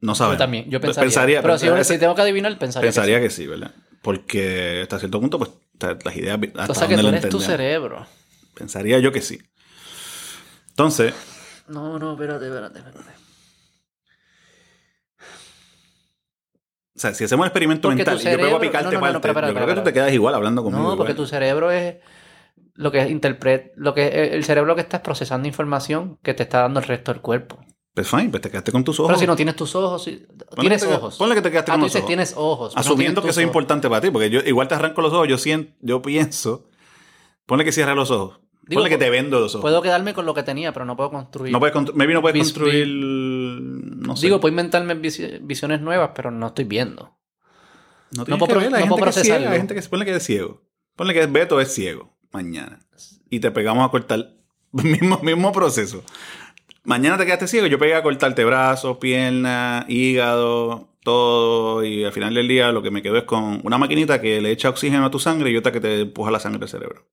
No 0.00 0.14
sabemos. 0.14 0.36
Yo 0.38 0.44
también, 0.44 0.70
yo 0.70 0.80
pensaría. 0.80 1.06
Pensaría, 1.06 1.42
pero 1.42 1.58
si, 1.58 1.66
pensaría- 1.66 1.84
si 1.84 1.98
tengo 1.98 2.14
que 2.14 2.22
adivinar, 2.22 2.58
pensaría. 2.58 2.86
Pensaría 2.86 3.16
que 3.18 3.24
que 3.24 3.30
sí, 3.30 3.46
¿verdad? 3.46 3.74
Porque 4.02 4.80
hasta 4.82 4.98
cierto 4.98 5.20
punto, 5.20 5.38
pues, 5.38 5.50
las 6.04 6.16
ideas... 6.16 6.38
Hasta 6.56 6.72
O 6.72 6.74
sea 6.74 6.86
que 6.88 6.96
tú 6.96 7.08
eres 7.08 7.28
tu 7.28 7.40
cerebro. 7.40 8.06
Pensaría 8.54 8.98
yo 9.00 9.10
que 9.10 9.20
sí. 9.22 9.40
Entonces, 10.70 11.14
No, 11.68 11.98
no, 11.98 12.12
espérate, 12.12 12.46
espérate, 12.46 12.78
espérate. 12.78 13.10
O 16.96 16.98
sea, 16.98 17.12
si 17.14 17.24
hacemos 17.24 17.44
un 17.44 17.48
experimento 17.48 17.88
Porque 17.88 17.96
mental 17.96 18.14
y 18.16 18.18
yo 18.18 18.24
pego 18.24 18.34
a 18.34 18.40
cerebro- 18.40 18.60
picarte 18.60 18.84
no, 18.86 18.90
no, 19.00 19.12
no, 19.12 19.20
parte, 19.20 19.48
yo 19.48 19.54
creo 19.54 19.66
que 19.66 19.74
tú 19.74 19.82
te 19.84 19.92
quedas 19.92 20.12
igual 20.12 20.34
hablando 20.34 20.62
conmigo. 20.62 20.82
No, 20.82 20.96
porque 20.96 21.12
igual. 21.12 21.24
tu 21.24 21.26
cerebro 21.30 21.70
es 21.70 21.96
lo 22.74 22.90
que 22.90 23.08
interpreta, 23.08 23.70
lo 23.76 23.94
que 23.94 24.30
el 24.34 24.44
cerebro 24.44 24.74
que 24.74 24.80
está 24.80 24.98
es 24.98 25.02
procesando 25.02 25.46
información 25.46 26.18
que 26.22 26.34
te 26.34 26.42
está 26.44 26.60
dando 26.62 26.80
el 26.80 26.86
resto 26.86 27.12
del 27.12 27.20
cuerpo. 27.22 27.58
Pues 27.94 28.08
fine, 28.10 28.28
pues 28.28 28.42
te 28.42 28.50
quedaste 28.50 28.72
con 28.72 28.84
tus 28.84 29.00
ojos. 29.00 29.08
Pero 29.10 29.20
si 29.20 29.26
no 29.26 29.36
tienes 29.36 29.56
tus 29.56 29.74
ojos, 29.74 30.04
si- 30.04 30.26
tienes 30.60 30.82
te- 30.86 30.92
ojos. 30.94 31.16
Ponle 31.16 31.34
que 31.34 31.40
te 31.42 31.50
quedaste 31.50 31.70
Ah, 31.70 31.74
con 31.74 31.80
tú 31.80 31.84
los 31.86 31.92
dices 31.92 32.00
ojos. 32.02 32.08
tienes 32.08 32.34
ojos. 32.36 32.72
Asumiendo 32.76 33.22
que 33.22 33.30
eso 33.30 33.40
es 33.40 33.46
importante 33.46 33.88
para 33.88 34.02
ti, 34.02 34.10
porque 34.10 34.28
yo 34.28 34.40
igual 34.40 34.68
te 34.68 34.74
arranco 34.74 35.00
los 35.00 35.12
ojos, 35.14 35.28
yo 35.28 35.38
siento, 35.38 35.72
yo 35.80 36.02
pienso, 36.02 36.68
ponle 37.46 37.64
que 37.64 37.72
cierres 37.72 37.96
los 37.96 38.10
ojos. 38.10 38.40
Digo, 38.66 38.80
ponle 38.82 38.90
que 38.90 38.98
te 39.02 39.10
vendo 39.10 39.38
los 39.40 39.54
ojos. 39.54 39.62
Puedo 39.62 39.80
quedarme 39.80 40.12
con 40.12 40.26
lo 40.26 40.34
que 40.34 40.42
tenía, 40.42 40.72
pero 40.72 40.84
no 40.84 40.96
puedo 40.96 41.10
construir. 41.10 41.52
no 41.52 41.60
puedes 41.60 41.74
constru- 41.74 41.94
maybe 41.94 42.14
no 42.14 42.20
puedes 42.20 42.34
Vis- 42.34 42.42
construir, 42.52 42.88
no 42.88 44.16
sé. 44.16 44.26
Digo, 44.26 44.40
puedo 44.40 44.50
inventarme 44.52 44.94
visi- 45.00 45.38
visiones 45.42 45.80
nuevas, 45.80 46.10
pero 46.14 46.30
no 46.30 46.48
estoy 46.48 46.64
viendo. 46.64 47.16
No, 48.12 48.24
puedo 48.38 48.58
ver, 48.60 48.74
hay 48.74 48.82
no 48.84 48.88
puedo 48.90 49.02
procesarlo. 49.02 49.50
hay 49.50 49.58
gente 49.58 49.74
que 49.74 49.82
ponle 49.82 50.04
que 50.04 50.14
es 50.16 50.22
ciego. 50.22 50.62
Ponle 50.96 51.12
que 51.14 51.26
Beto 51.26 51.60
es 51.60 51.72
ciego 51.72 52.16
mañana. 52.32 52.80
Y 53.30 53.40
te 53.40 53.50
pegamos 53.50 53.86
a 53.86 53.90
cortar 53.90 54.32
mismo, 54.72 55.18
mismo 55.22 55.52
proceso. 55.52 56.02
Mañana 56.84 57.18
te 57.18 57.24
quedaste 57.24 57.48
ciego, 57.48 57.66
yo 57.66 57.78
pegué 57.78 57.94
a 57.94 58.02
cortarte 58.02 58.44
brazos, 58.44 58.98
piernas, 58.98 59.84
hígado, 59.88 60.88
todo. 61.02 61.84
Y 61.84 62.04
al 62.04 62.12
final 62.12 62.34
del 62.34 62.46
día 62.48 62.70
lo 62.72 62.82
que 62.82 62.90
me 62.90 63.02
quedo 63.02 63.16
es 63.16 63.24
con 63.24 63.60
una 63.64 63.76
maquinita 63.78 64.20
que 64.20 64.40
le 64.40 64.50
echa 64.52 64.70
oxígeno 64.70 65.04
a 65.04 65.10
tu 65.10 65.18
sangre 65.18 65.50
y 65.50 65.56
otra 65.56 65.72
que 65.72 65.80
te 65.80 66.00
empuja 66.02 66.30
la 66.30 66.38
sangre 66.40 66.62
al 66.62 66.68
cerebro. 66.68 67.06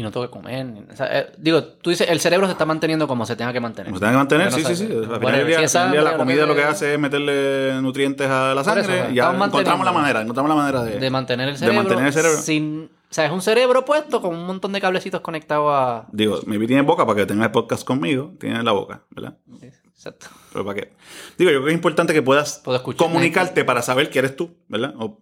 Y 0.00 0.02
no 0.02 0.10
tengo 0.10 0.24
que 0.26 0.30
comer. 0.32 0.66
o 0.90 0.96
sea, 0.96 1.18
eh, 1.18 1.32
digo, 1.36 1.62
tú 1.62 1.90
dices, 1.90 2.08
el 2.08 2.20
cerebro 2.20 2.46
se 2.46 2.52
está 2.52 2.64
manteniendo 2.64 3.06
como 3.06 3.26
se 3.26 3.36
tenga 3.36 3.52
que 3.52 3.60
mantener. 3.60 3.88
Como 3.92 3.98
se 3.98 4.00
tenga 4.00 4.12
que 4.12 4.16
mantener, 4.16 4.50
sí, 4.50 4.62
no 4.62 4.68
sí, 4.70 4.74
sí. 4.76 4.84
Al 4.84 5.18
final 5.20 5.36
del 5.36 5.46
día, 5.46 5.68
si 5.68 5.78
día 5.90 6.00
la 6.02 6.16
comida 6.16 6.40
que- 6.40 6.46
lo 6.46 6.54
que 6.54 6.64
hace 6.64 6.94
es 6.94 6.98
meterle 6.98 7.82
nutrientes 7.82 8.26
a 8.26 8.54
la 8.54 8.62
eso, 8.62 8.70
sangre 8.70 9.08
y 9.10 9.16
ya 9.16 9.30
encontramos 9.30 9.84
la 9.84 9.92
manera, 9.92 10.22
encontramos 10.22 10.48
la 10.48 10.54
manera 10.54 10.82
de... 10.84 10.98
de 10.98 11.10
mantener 11.10 11.48
el 11.48 11.54
de 11.56 11.58
cerebro. 11.58 11.82
mantener 11.82 12.06
el 12.06 12.12
cerebro. 12.14 12.38
Sin, 12.38 12.84
o 13.10 13.12
sea, 13.12 13.26
es 13.26 13.30
un 13.30 13.42
cerebro 13.42 13.84
puesto 13.84 14.22
con 14.22 14.34
un 14.34 14.46
montón 14.46 14.72
de 14.72 14.80
cablecitos 14.80 15.20
conectados 15.20 15.68
a. 15.70 16.06
Digo, 16.12 16.40
maybe 16.46 16.66
tienes 16.66 16.86
boca 16.86 17.04
para 17.04 17.16
que 17.18 17.26
tengas 17.26 17.44
el 17.48 17.52
podcast 17.52 17.84
conmigo, 17.84 18.32
tienes 18.40 18.64
la 18.64 18.72
boca, 18.72 19.02
¿verdad? 19.10 19.36
Exacto. 19.60 20.28
Pero 20.50 20.64
para 20.64 20.80
qué. 20.80 20.92
Digo, 21.36 21.50
yo 21.50 21.58
creo 21.58 21.64
que 21.64 21.70
es 21.72 21.76
importante 21.76 22.14
que 22.14 22.22
puedas 22.22 22.62
comunicarte 22.96 23.66
para 23.66 23.82
saber 23.82 24.08
que 24.08 24.20
eres 24.20 24.34
tú, 24.34 24.56
¿verdad? 24.66 24.94
O 24.98 25.20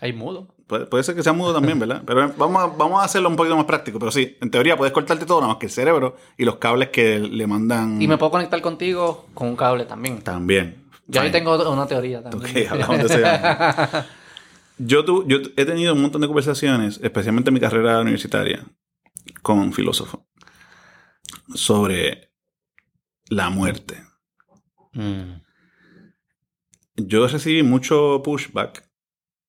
Hay 0.00 0.12
mudo. 0.12 0.54
Puede, 0.70 0.86
puede 0.86 1.04
ser 1.04 1.14
que 1.14 1.22
sea 1.22 1.34
mudo 1.34 1.52
también, 1.52 1.78
¿verdad? 1.78 2.02
Pero 2.06 2.32
vamos 2.38 2.62
a, 2.62 2.66
vamos 2.68 3.02
a 3.02 3.04
hacerlo 3.04 3.28
un 3.28 3.36
poquito 3.36 3.56
más 3.56 3.66
práctico. 3.66 3.98
Pero 3.98 4.10
sí, 4.10 4.38
en 4.40 4.50
teoría 4.50 4.76
puedes 4.78 4.94
cortarte 4.94 5.26
todo, 5.26 5.40
nada 5.40 5.52
más 5.52 5.58
que 5.60 5.66
el 5.66 5.72
cerebro 5.72 6.16
y 6.38 6.44
los 6.46 6.56
cables 6.56 6.88
que 6.88 7.18
le 7.18 7.46
mandan. 7.46 8.00
Y 8.00 8.08
me 8.08 8.16
puedo 8.16 8.30
conectar 8.30 8.60
contigo 8.62 9.26
con 9.34 9.48
un 9.48 9.56
cable 9.56 9.84
también. 9.84 10.22
También. 10.22 10.82
Yo 11.06 11.20
ahí 11.20 11.30
tengo 11.32 11.70
una 11.70 11.86
teoría 11.86 12.22
también. 12.22 12.66
Ok, 12.66 12.70
hablamos 12.72 12.98
de 12.98 13.04
ese. 13.04 14.04
yo, 14.78 15.04
tu- 15.04 15.26
yo 15.26 15.38
he 15.56 15.64
tenido 15.66 15.92
un 15.92 16.00
montón 16.02 16.20
de 16.22 16.28
conversaciones, 16.28 17.00
especialmente 17.02 17.50
en 17.50 17.54
mi 17.54 17.60
carrera 17.60 18.00
universitaria, 18.00 18.64
con 19.42 19.72
filósofos 19.72 20.20
sobre 21.54 22.30
la 23.28 23.50
muerte. 23.50 24.02
Mm. 24.92 25.40
yo 26.96 27.26
recibí 27.28 27.62
mucho 27.62 28.22
pushback 28.24 28.88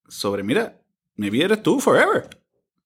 sobre, 0.08 0.44
mira, 0.44 0.81
maybe 1.22 1.44
eres 1.44 1.62
tú 1.64 1.80
forever. 1.80 2.28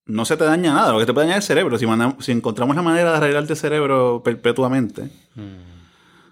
No 0.05 0.23
se 0.25 0.37
te 0.37 0.43
daña 0.43 0.73
nada, 0.73 0.91
lo 0.93 0.99
que 0.99 1.05
te 1.05 1.13
puede 1.13 1.25
dañar 1.27 1.39
es 1.39 1.45
el 1.45 1.47
cerebro. 1.47 1.77
Si, 1.79 1.85
mandamos- 1.87 2.23
si 2.23 2.31
encontramos 2.31 2.75
la 2.75 2.81
manera 2.83 3.11
de 3.11 3.17
arreglarte 3.17 3.53
el 3.53 3.57
cerebro 3.59 4.21
perpetuamente, 4.23 5.09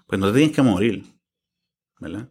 pues 0.06 0.20
no 0.20 0.28
te 0.30 0.38
tienes 0.38 0.54
que 0.54 0.62
morir. 0.62 1.04
¿Verdad? 1.98 2.28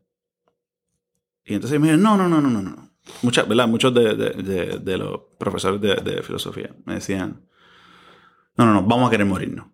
Y 1.45 1.55
entonces 1.55 1.79
me 1.79 1.87
dicen, 1.87 2.01
no, 2.01 2.15
no, 2.15 2.29
no, 2.29 2.39
no, 2.39 2.49
no, 2.49 2.61
no. 2.61 2.89
Muchas, 3.21 3.47
¿verdad? 3.47 3.67
Muchos 3.67 3.93
de, 3.93 4.15
de- 4.15 4.29
de- 4.43 4.79
de 4.79 4.97
los 4.97 5.19
profesores 5.37 5.81
de, 5.81 5.95
de 5.95 6.21
filosofía 6.23 6.73
me 6.85 6.93
decían, 6.95 7.41
no, 8.55 8.65
no, 8.65 8.73
no, 8.73 8.83
vamos 8.83 9.07
a 9.07 9.11
querer 9.11 9.25
morirnos. 9.25 9.65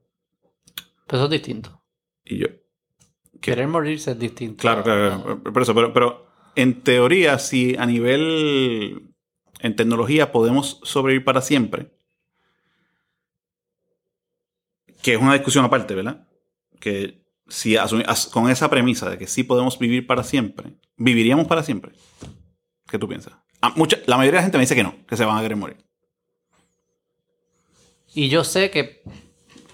Pero 1.05 1.17
eso 1.17 1.26
es 1.26 1.30
distinto. 1.31 1.84
Y 2.23 2.38
yo, 2.39 2.47
¿Qué? 2.47 3.51
Querer 3.51 3.67
morirse 3.67 4.11
es 4.11 4.19
distinto. 4.19 4.61
Claro, 4.61 4.84
claro, 4.84 5.21
claro. 5.23 5.43
Por 5.43 5.61
eso, 5.61 5.76
pero, 5.76 5.93
pero 5.93 6.27
en 6.55 6.81
teoría, 6.81 7.38
si 7.39 7.76
a 7.77 7.85
nivel 7.85 9.09
en 9.60 9.76
tecnología 9.76 10.31
podemos 10.31 10.80
sobrevivir 10.84 11.23
para 11.26 11.41
siempre, 11.41 11.91
que 15.02 15.14
es 15.14 15.22
una 15.22 15.34
discusión 15.34 15.64
aparte, 15.65 15.95
¿verdad? 15.95 16.27
Que 16.80 17.22
si 17.48 17.76
con 18.31 18.49
esa 18.49 18.69
premisa 18.69 19.10
de 19.10 19.18
que 19.18 19.27
sí 19.27 19.44
podemos 19.44 19.80
vivir 19.80 20.06
para 20.06 20.23
siempre, 20.23 20.73
¿viviríamos 20.98 21.48
para 21.48 21.64
siempre? 21.64 21.91
¿Qué 22.88 22.98
tú 22.99 23.07
piensas? 23.07 23.34
Ah, 23.61 23.73
mucha- 23.76 23.99
la 24.06 24.18
mayoría 24.18 24.38
de 24.38 24.41
la 24.41 24.44
gente 24.44 24.57
me 24.57 24.64
dice 24.64 24.76
que 24.76 24.84
no, 24.84 24.95
que 25.06 25.18
se 25.18 25.26
van 25.26 25.38
a 25.38 25.41
querer 25.41 25.57
morir. 25.57 25.77
Y 28.14 28.30
yo 28.30 28.44
sé 28.44 28.72
que. 28.72 29.03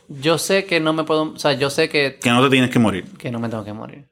Yo 0.08 0.38
sé 0.38 0.66
que 0.66 0.80
no 0.80 0.94
me 0.94 1.04
puedo. 1.04 1.32
O 1.34 1.40
sea, 1.40 1.54
yo 1.54 1.70
sé 1.70 1.90
que, 1.90 2.20
Que 2.22 2.30
no 2.30 2.44
te 2.44 2.50
tienes 2.50 2.70
que 2.70 2.80
morir. 2.80 3.06
que 3.18 3.32
no 3.32 3.40
me 3.40 3.48
tengo 3.50 3.64
que 3.64 3.74
morir. 3.74 4.08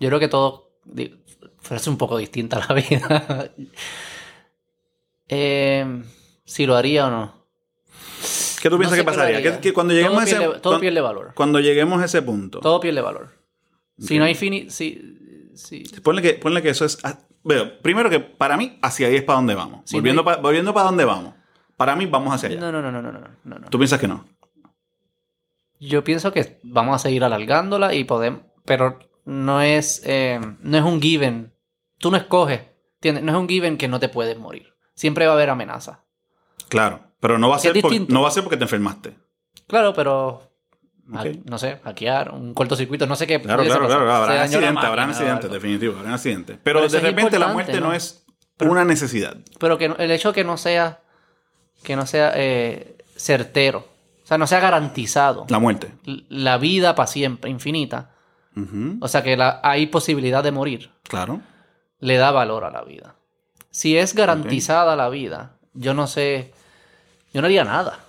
Yo 0.00 0.08
creo 0.08 0.20
que 0.20 0.28
todo. 0.28 0.72
di- 0.84 1.14
Fuese 1.60 1.90
un 1.90 1.96
poco 1.98 2.16
distinta 2.18 2.58
la 2.66 2.74
vida. 2.88 3.52
Eh, 5.28 6.02
si 6.44 6.66
lo 6.66 6.76
haría 6.76 7.06
o 7.06 7.10
no. 7.10 7.38
¿Qué 8.60 8.68
tú 8.68 8.74
No 8.76 8.78
piensas 8.80 8.98
que 8.98 9.04
pasaría? 9.04 9.36
haría. 9.38 9.54
Que, 9.56 9.60
que 9.60 9.72
cuando 9.72 9.92
lleguemos 9.94 10.14
todo 10.14 10.20
a 10.20 10.24
ese 10.24 10.36
pierde, 10.38 10.60
todo 10.60 10.80
pierde 10.80 11.00
valor. 11.00 11.32
cuando 11.34 11.60
lleguemos 11.60 12.00
a 12.02 12.06
ese 12.06 12.22
punto, 12.22 12.60
Todo 12.60 12.80
pierde 12.80 13.00
valor. 13.00 13.30
Si 13.98 14.18
no 14.18 14.24
hay 14.24 14.34
fini... 14.34 14.70
Si, 14.70 15.52
si, 15.54 15.80
Ponle 16.02 16.22
que, 16.22 16.34
ponle 16.34 16.62
que 16.62 16.70
eso 16.70 16.84
es. 16.84 16.98
Veo, 17.44 17.80
primero 17.80 18.10
que 18.10 18.20
para 18.20 18.56
mí, 18.56 18.78
hacia 18.82 19.08
ahí 19.08 19.16
es 19.16 19.22
para 19.22 19.36
donde 19.38 19.54
vamos. 19.54 19.90
Volviendo, 19.92 20.22
no 20.22 20.30
hay- 20.30 20.36
pa- 20.36 20.42
volviendo 20.42 20.74
para 20.74 20.86
donde 20.86 21.04
vamos. 21.04 21.34
Para 21.76 21.94
mí, 21.94 22.06
vamos 22.06 22.34
hacia 22.34 22.48
allá. 22.48 22.60
no, 22.60 22.72
no, 22.72 22.82
no, 22.82 22.90
no, 22.90 23.02
no, 23.02 23.12
no, 23.12 23.28
no, 23.44 23.58
no. 23.58 23.68
¿Tú 23.68 23.78
piensas 23.78 24.00
que 24.00 24.08
no? 24.08 24.24
Yo 25.80 26.02
pienso 26.02 26.32
que 26.32 26.58
vamos 26.64 26.96
a 26.96 26.98
seguir 26.98 27.22
alargándola 27.24 27.94
y 27.94 28.04
podemos... 28.04 28.42
Pero 28.64 28.98
no 29.24 29.62
es, 29.62 30.02
eh, 30.04 30.40
no 30.60 30.76
es 30.78 30.84
un 30.84 31.00
given. 31.00 31.52
Tú 31.98 32.10
no 32.10 32.16
escoges. 32.16 32.62
¿entiendes? 32.94 33.22
No 33.24 33.32
es 33.32 33.38
un 33.38 33.48
given 33.48 33.78
que 33.78 33.86
no 33.88 34.00
te 34.00 34.08
puedes 34.08 34.36
morir. 34.38 34.74
Siempre 34.98 35.26
va 35.26 35.30
a 35.32 35.34
haber 35.36 35.50
amenaza. 35.50 36.00
Claro. 36.68 36.98
Pero 37.20 37.38
no 37.38 37.48
va 37.48 37.54
a, 37.54 37.58
ser 37.60 37.80
por- 37.80 38.10
no 38.10 38.20
va 38.22 38.26
a 38.28 38.30
ser 38.32 38.42
porque 38.42 38.56
te 38.56 38.64
enfermaste. 38.64 39.14
Claro, 39.68 39.94
pero... 39.94 40.42
Ok. 41.14 41.26
No 41.44 41.56
sé, 41.56 41.78
hackear, 41.84 42.32
un 42.32 42.52
cortocircuito, 42.52 43.06
no 43.06 43.14
sé 43.14 43.28
qué. 43.28 43.40
Claro, 43.40 43.62
claro, 43.62 43.82
pasar. 43.84 43.96
claro. 44.00 44.12
Habrá 44.12 44.42
accidentes, 44.42 44.84
habrá 44.84 45.04
accidentes, 45.04 45.50
definitivo, 45.52 45.96
habrá 46.00 46.14
accidentes. 46.14 46.58
Pero, 46.64 46.80
Pero 46.80 46.92
de 46.92 46.98
repente 47.00 47.38
la 47.38 47.46
muerte 47.48 47.80
no, 47.80 47.86
¿no? 47.88 47.92
es 47.94 48.26
una 48.60 48.84
necesidad. 48.84 49.36
Pero 49.60 49.78
que 49.78 49.84
el 49.86 50.10
hecho 50.10 50.32
que 50.32 50.42
no 50.42 50.56
sea... 50.56 50.98
Que 51.84 51.94
no 51.94 52.04
sea 52.06 52.32
eh, 52.34 52.98
certero. 53.16 53.86
O 54.24 54.26
sea, 54.26 54.36
no 54.36 54.48
sea 54.48 54.58
garantizado. 54.58 55.46
La 55.48 55.60
muerte. 55.60 55.92
la 56.28 56.58
vida 56.58 56.96
para 56.96 57.06
siempre, 57.06 57.50
infinita. 57.50 58.10
O 59.00 59.06
sea 59.06 59.22
que 59.22 59.36
la- 59.36 59.60
hay 59.62 59.86
posibilidad 59.86 60.42
de 60.42 60.50
morir. 60.50 60.90
Claro. 61.04 61.40
Le 62.00 62.16
da 62.16 62.32
valor 62.32 62.64
a 62.64 62.70
la 62.72 62.82
vida. 62.82 63.14
Si 63.70 63.96
es 63.96 64.14
garantizada 64.14 64.96
la 64.96 65.08
vida, 65.08 65.52
yo 65.74 65.94
no 65.94 66.06
sé. 66.06 66.52
Yo 67.32 67.40
no 67.42 67.46
haría 67.46 67.64
nada. 67.64 68.00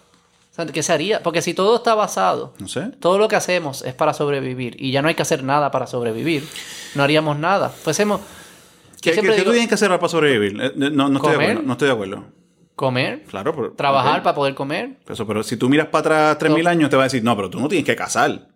O 0.51 0.55
sea, 0.55 0.65
¿Qué 0.65 0.83
se 0.83 0.91
haría? 0.93 1.21
Porque 1.23 1.41
si 1.41 1.53
todo 1.53 1.77
está 1.77 1.95
basado, 1.95 2.53
No 2.59 2.67
sé. 2.67 2.91
todo 2.99 3.17
lo 3.17 3.27
que 3.27 3.35
hacemos 3.35 3.81
es 3.83 3.93
para 3.93 4.13
sobrevivir 4.13 4.75
y 4.81 4.91
ya 4.91 5.01
no 5.01 5.07
hay 5.07 5.15
que 5.15 5.21
hacer 5.21 5.43
nada 5.43 5.71
para 5.71 5.87
sobrevivir, 5.87 6.45
no 6.95 7.03
haríamos 7.03 7.37
nada. 7.37 7.69
Fuésemos. 7.69 8.21
¿Qué, 9.01 9.11
qué- 9.11 9.21
digo, 9.21 9.51
tienes 9.51 9.67
que 9.69 9.75
hacer 9.75 9.89
para 9.89 10.09
sobrevivir? 10.09 10.57
Eh, 10.61 10.71
No, 10.75 11.07
no 11.09 11.17
estoy 11.17 11.31
de 11.37 11.43
acuerdo. 11.43 11.61
No 11.63 11.71
estoy 11.73 11.87
de 11.87 11.93
acuerdo. 11.93 12.23
comer, 12.75 13.23
Claro. 13.25 13.53
Pero, 13.55 13.71
trabajar 13.73 14.23
para 14.23 14.35
poder 14.35 14.55
comer. 14.55 14.97
Eso, 15.07 15.27
pero 15.27 15.43
si 15.43 15.57
tú 15.57 15.69
miras 15.69 15.87
para 15.87 16.31
atrás 16.31 16.49
3.000 16.51 16.63
No. 16.63 16.69
años, 16.69 16.89
te 16.89 16.95
va 16.95 17.03
a 17.03 17.07
decir, 17.07 17.23
no, 17.23 17.35
pero 17.35 17.49
tú 17.49 17.59
no 17.59 17.67
tienes 17.67 17.85
que 17.85 17.95
cazar. 17.95 18.47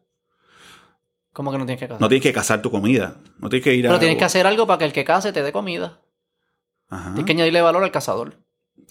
¿Cómo 1.34 1.52
que 1.52 1.58
no 1.58 1.66
tienes 1.66 1.80
que 1.80 1.88
casar? 1.88 2.02
No 2.02 2.08
tienes 2.08 2.24
que 2.24 2.32
cazar 2.34 2.62
tu 2.62 2.70
comida. 2.72 3.16
No 3.40 3.50
tienes 3.50 3.64
que 3.64 3.74
ir 3.74 3.86
a... 3.88 3.90
Pero 3.90 4.00
tienes 4.00 4.18
que 4.18 4.24
hacer 4.26 4.46
algo 4.48 4.66
para 4.68 4.78
que 4.80 4.86
el 4.86 4.94
que 4.94 5.04
case 5.04 5.34
te 5.34 5.42
dé 5.42 5.52
comida. 5.52 6.00
Ajá. 6.94 7.06
Tienes 7.14 7.26
que 7.26 7.32
añadirle 7.34 7.62
valor 7.62 7.84
al 7.84 7.92
cazador. 7.92 8.38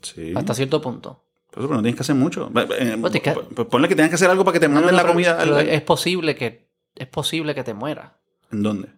Sí. 0.02 0.32
Hasta 0.34 0.54
cierto 0.54 0.80
punto. 0.80 1.24
Pero, 1.50 1.66
pero 1.68 1.74
no 1.76 1.82
tienes 1.82 1.96
que 1.96 2.02
hacer 2.02 2.14
mucho. 2.14 2.50
Eh, 2.78 2.96
Pues 3.00 3.12
que- 3.20 3.64
ponle 3.66 3.88
que 3.88 3.94
tengas 3.94 4.08
que 4.10 4.14
hacer 4.16 4.30
algo 4.30 4.44
para 4.44 4.54
que 4.54 4.60
te 4.60 4.68
manden 4.68 4.92
no, 4.96 5.02
la 5.02 5.06
comida. 5.06 5.36
pero 5.38 5.56
al- 5.56 5.68
es 5.68 5.82
posible 5.82 6.34
que 6.34 6.70
es 6.94 7.06
posible 7.06 7.54
que 7.54 7.62
te 7.64 7.74
mueras. 7.74 8.12
¿En 8.50 8.62
dónde? 8.62 8.88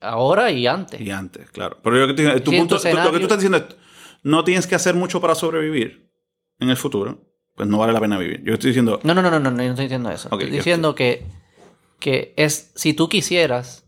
Ahora 0.00 0.50
y 0.50 0.66
antes. 0.66 1.00
Y 1.00 1.10
antes, 1.10 1.50
claro. 1.50 1.78
Pero 1.82 1.98
yo 1.98 2.06
que 2.06 2.14
te- 2.14 2.40
tu 2.40 2.50
Sí, 2.52 2.58
punto, 2.58 2.76
tú- 2.76 2.82
lo 2.82 2.82
que 2.82 2.88
escenario- 2.90 3.18
tú 3.18 3.24
estás 3.24 3.38
diciendo 3.38 3.58
es, 3.58 3.64
no 4.22 4.44
tienes 4.44 4.66
que 4.66 4.74
hacer 4.74 4.94
mucho 4.94 5.20
para 5.20 5.34
sobrevivir 5.34 6.10
en 6.60 6.70
el 6.70 6.76
futuro, 6.76 7.20
pues 7.56 7.68
no 7.68 7.78
vale 7.78 7.92
la 7.92 8.00
pena 8.00 8.18
vivir. 8.18 8.42
Yo 8.44 8.54
estoy 8.54 8.68
diciendo, 8.70 9.00
No, 9.02 9.14
no, 9.14 9.22
no, 9.22 9.30
no, 9.30 9.40
no, 9.40 9.50
no, 9.50 9.56
yo 9.58 9.64
no 9.64 9.70
estoy 9.70 9.86
diciendo 9.86 10.10
eso. 10.10 10.28
Estoy 10.30 10.50
diciendo 10.50 10.94
que, 10.94 11.24
que 11.98 12.32
es 12.36 12.70
si 12.76 12.92
tú 12.94 13.08
quisieras, 13.08 13.84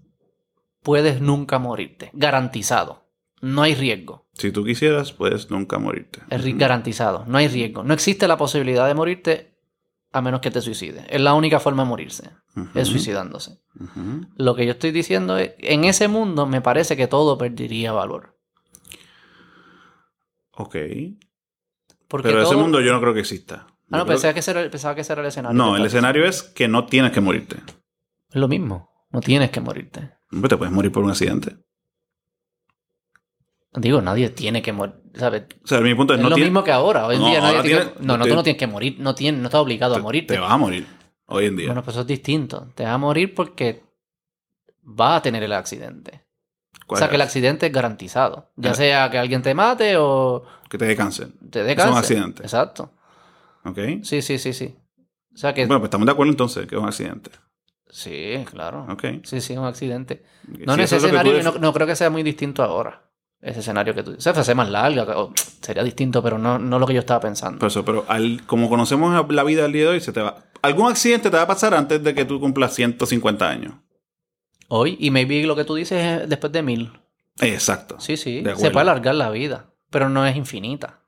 puedes 0.83 1.21
nunca 1.21 1.59
morirte. 1.59 2.11
Garantizado. 2.13 3.00
No 3.41 3.63
hay 3.63 3.75
riesgo. 3.75 4.27
si 4.35 4.53
tú 4.53 4.65
quisieras, 4.65 5.13
puedes 5.13 5.51
nunca 5.51 5.79
morirte. 5.79 6.21
Es 6.31 6.45
garantizado. 6.59 7.25
No 7.27 7.39
hay 7.39 7.49
riesgo. 7.49 7.83
No 7.83 7.95
existe 7.95 8.29
la 8.29 8.37
posibilidad 8.37 8.87
de 8.87 8.95
morirte 8.95 9.55
a 10.13 10.21
menos 10.21 10.41
que 10.41 10.51
te 10.51 10.61
suicides. 10.61 11.05
Es 11.09 11.21
la 11.21 11.35
única 11.35 11.61
forma 11.61 11.85
de 11.85 11.89
morirse. 11.89 12.31
Es 12.75 12.89
suicidándose. 12.89 13.61
Lo 14.37 14.55
que 14.55 14.67
yo 14.67 14.73
estoy 14.73 14.91
diciendo 14.91 15.39
es, 15.39 15.53
en 15.59 15.85
ese 15.85 16.09
mundo 16.09 16.47
me 16.47 16.61
parece 16.61 16.97
que 16.97 17.07
todo 17.07 17.39
perdería 17.39 17.93
valor. 17.93 18.37
Ok. 20.53 20.77
Porque 22.09 22.29
Pero 22.29 22.43
ese 22.43 22.57
mundo 22.57 22.81
yo 22.81 22.93
no 22.93 23.01
creo 23.01 23.15
que 23.15 23.21
exista. 23.21 23.67
Ah, 23.69 23.75
Yo 23.93 23.99
no, 23.99 24.07
pensaba 24.07 24.35
que, 24.35 24.41
ese 24.41 24.51
era, 24.51 24.71
pensaba 24.71 24.95
que 24.95 25.01
ese 25.03 25.13
era 25.13 25.23
el 25.23 25.27
que- 25.27 25.29
escenario. 25.29 25.57
no, 25.57 25.73
que 25.75 25.81
el 25.81 25.87
escenario 25.87 26.25
es 26.25 26.43
que 26.43 26.69
no 26.69 26.87
tienes 26.87 27.13
que 27.13 27.21
morirte. 27.21 27.57
Es 28.29 28.37
lo 28.37 28.49
mismo. 28.49 28.91
No 29.11 29.21
tienes 29.21 29.51
que 29.51 29.61
morirte. 29.61 30.13
Hombre, 30.33 30.49
te 30.49 30.57
puedes 30.57 30.73
morir 30.73 30.93
por 30.93 31.03
un 31.05 31.11
accidente. 31.11 31.57
Digo, 33.73 34.01
nadie 34.03 34.31
tiene 34.31 34.63
que 34.63 34.73
morir. 34.73 34.97
¿sabes? 35.15 35.45
O 35.63 35.67
sea, 35.67 35.81
mi 35.81 35.95
punto 35.95 36.15
es, 36.15 36.19
Es 36.19 36.23
no 36.25 36.31
lo 36.31 36.37
mismo 36.37 36.63
que 36.65 36.73
ahora. 36.73 37.07
Hoy 37.07 37.17
en 37.17 37.23
No, 37.23 37.29
día 37.29 37.41
nadie 37.41 37.63
tiene 37.63 37.85
No, 38.01 38.17
no, 38.17 38.25
te- 38.25 38.31
tú 38.31 38.37
no 38.37 38.43
tienes 38.43 38.59
que 38.59 38.67
morir. 38.67 38.97
No, 38.99 39.15
tienes, 39.15 39.41
no 39.41 39.47
estás 39.49 39.61
obligado 39.61 39.95
a 39.95 39.97
te, 39.99 40.03
morirte. 40.03 40.35
te 40.35 40.41
vas 40.41 40.51
a 40.53 40.57
morir 40.57 40.87
hoy 41.27 41.47
en 41.47 41.57
día. 41.57 41.67
Bueno, 41.67 41.83
pues 41.83 41.95
eso 41.95 42.03
es 42.03 42.07
distinto. 42.07 42.69
Te 42.75 42.85
vas 42.85 42.93
a 42.95 42.99
morir 42.99 43.35
porque 43.35 43.83
vas 44.83 45.19
a 45.19 45.23
tener 45.23 45.43
el 45.43 45.53
accidente. 45.53 46.25
O 46.85 46.87
¿Cuál 46.87 46.99
sea, 47.01 47.09
que 47.09 47.15
el 47.17 47.23
accidente 47.23 47.67
es 47.67 47.73
garantizado. 47.73 48.51
Ya 48.57 48.75
sea 48.75 49.09
que 49.11 49.19
alguien 49.19 49.43
te 49.43 49.55
mate 49.55 49.97
o 49.97 50.43
Que 50.69 50.77
te 50.79 50.87
dé 50.87 50.97
cáncer. 50.97 51.29
te 51.51 51.63
dé 51.63 51.73
Es 51.73 51.85
un 51.87 51.97
accidente. 51.97 52.43
Exacto. 52.43 52.93
¿Ok? 53.65 53.79
Sí, 54.03 54.23
sí, 54.23 54.39
sí, 54.39 54.53
sí. 54.53 54.75
O 55.33 55.37
sea 55.37 55.55
que... 55.55 55.67
Bueno, 55.67 55.79
pues 55.81 55.89
estamos 55.89 56.07
de 56.07 56.13
acuerdo 56.13 56.33
entonces 56.33 56.67
que 56.67 56.75
es 56.75 56.81
un 56.81 56.89
accidente. 56.89 57.31
Sí, 57.89 58.45
claro. 58.51 58.87
¿Ok? 58.91 59.05
Sí, 59.25 59.41
sí, 59.41 59.53
es 59.53 59.59
un 59.59 59.65
accidente. 59.67 60.25
No 60.49 60.75
si 60.75 60.81
en 60.81 60.85
ese 60.85 60.97
es 60.97 61.05
escenario, 61.05 61.41
no, 61.43 61.53
no 61.53 61.73
creo 61.73 61.87
que 61.87 61.95
sea 61.97 62.11
muy 62.11 62.23
distinto 62.25 62.63
ahora. 62.65 63.03
Ese 63.43 63.61
escenario 63.61 63.95
que 63.95 64.03
tú... 64.03 64.15
O 64.19 64.21
sea, 64.21 64.35
fuese 64.35 64.55
más 64.55 64.69
larga, 64.69 65.19
o 65.19 65.33
sería 65.63 65.83
distinto, 65.83 66.23
pero 66.23 66.37
no, 66.39 66.59
no 66.59 66.79
lo 66.79 66.87
que 66.87 66.93
yo 66.95 67.01
estaba 67.01 67.21
pensando. 67.21 67.59
Por 67.59 67.69
eso, 67.69 67.85
pero 67.85 68.05
al- 68.09 68.43
como 68.47 68.69
conocemos 68.69 69.27
la 69.31 69.45
vida 69.45 69.65
al 69.65 69.73
día 69.73 69.83
de 69.85 69.89
hoy, 69.89 70.01
se 70.01 70.13
te 70.13 70.21
va. 70.21 70.45
Algún 70.63 70.91
accidente 70.91 71.31
te 71.31 71.37
va 71.37 71.45
a 71.45 71.47
pasar 71.47 71.73
antes 71.75 72.03
de 72.05 72.15
que 72.15 72.27
tú 72.27 72.39
cumplas 72.39 72.75
150 72.75 73.49
años. 73.49 73.75
Hoy, 74.69 74.97
y 75.01 75.11
maybe 75.11 75.43
lo 75.45 75.57
que 75.57 75.65
tú 75.65 75.75
dices 75.75 76.23
es 76.23 76.29
después 76.29 76.53
de 76.53 76.63
mil. 76.63 76.93
Exacto. 77.41 77.99
Sí, 77.99 78.17
sí. 78.19 78.43
Se 78.57 78.71
puede 78.71 78.83
alargar 78.83 79.15
la 79.15 79.31
vida, 79.31 79.71
pero 79.89 80.11
no 80.11 80.27
es 80.27 80.37
infinita. 80.37 81.01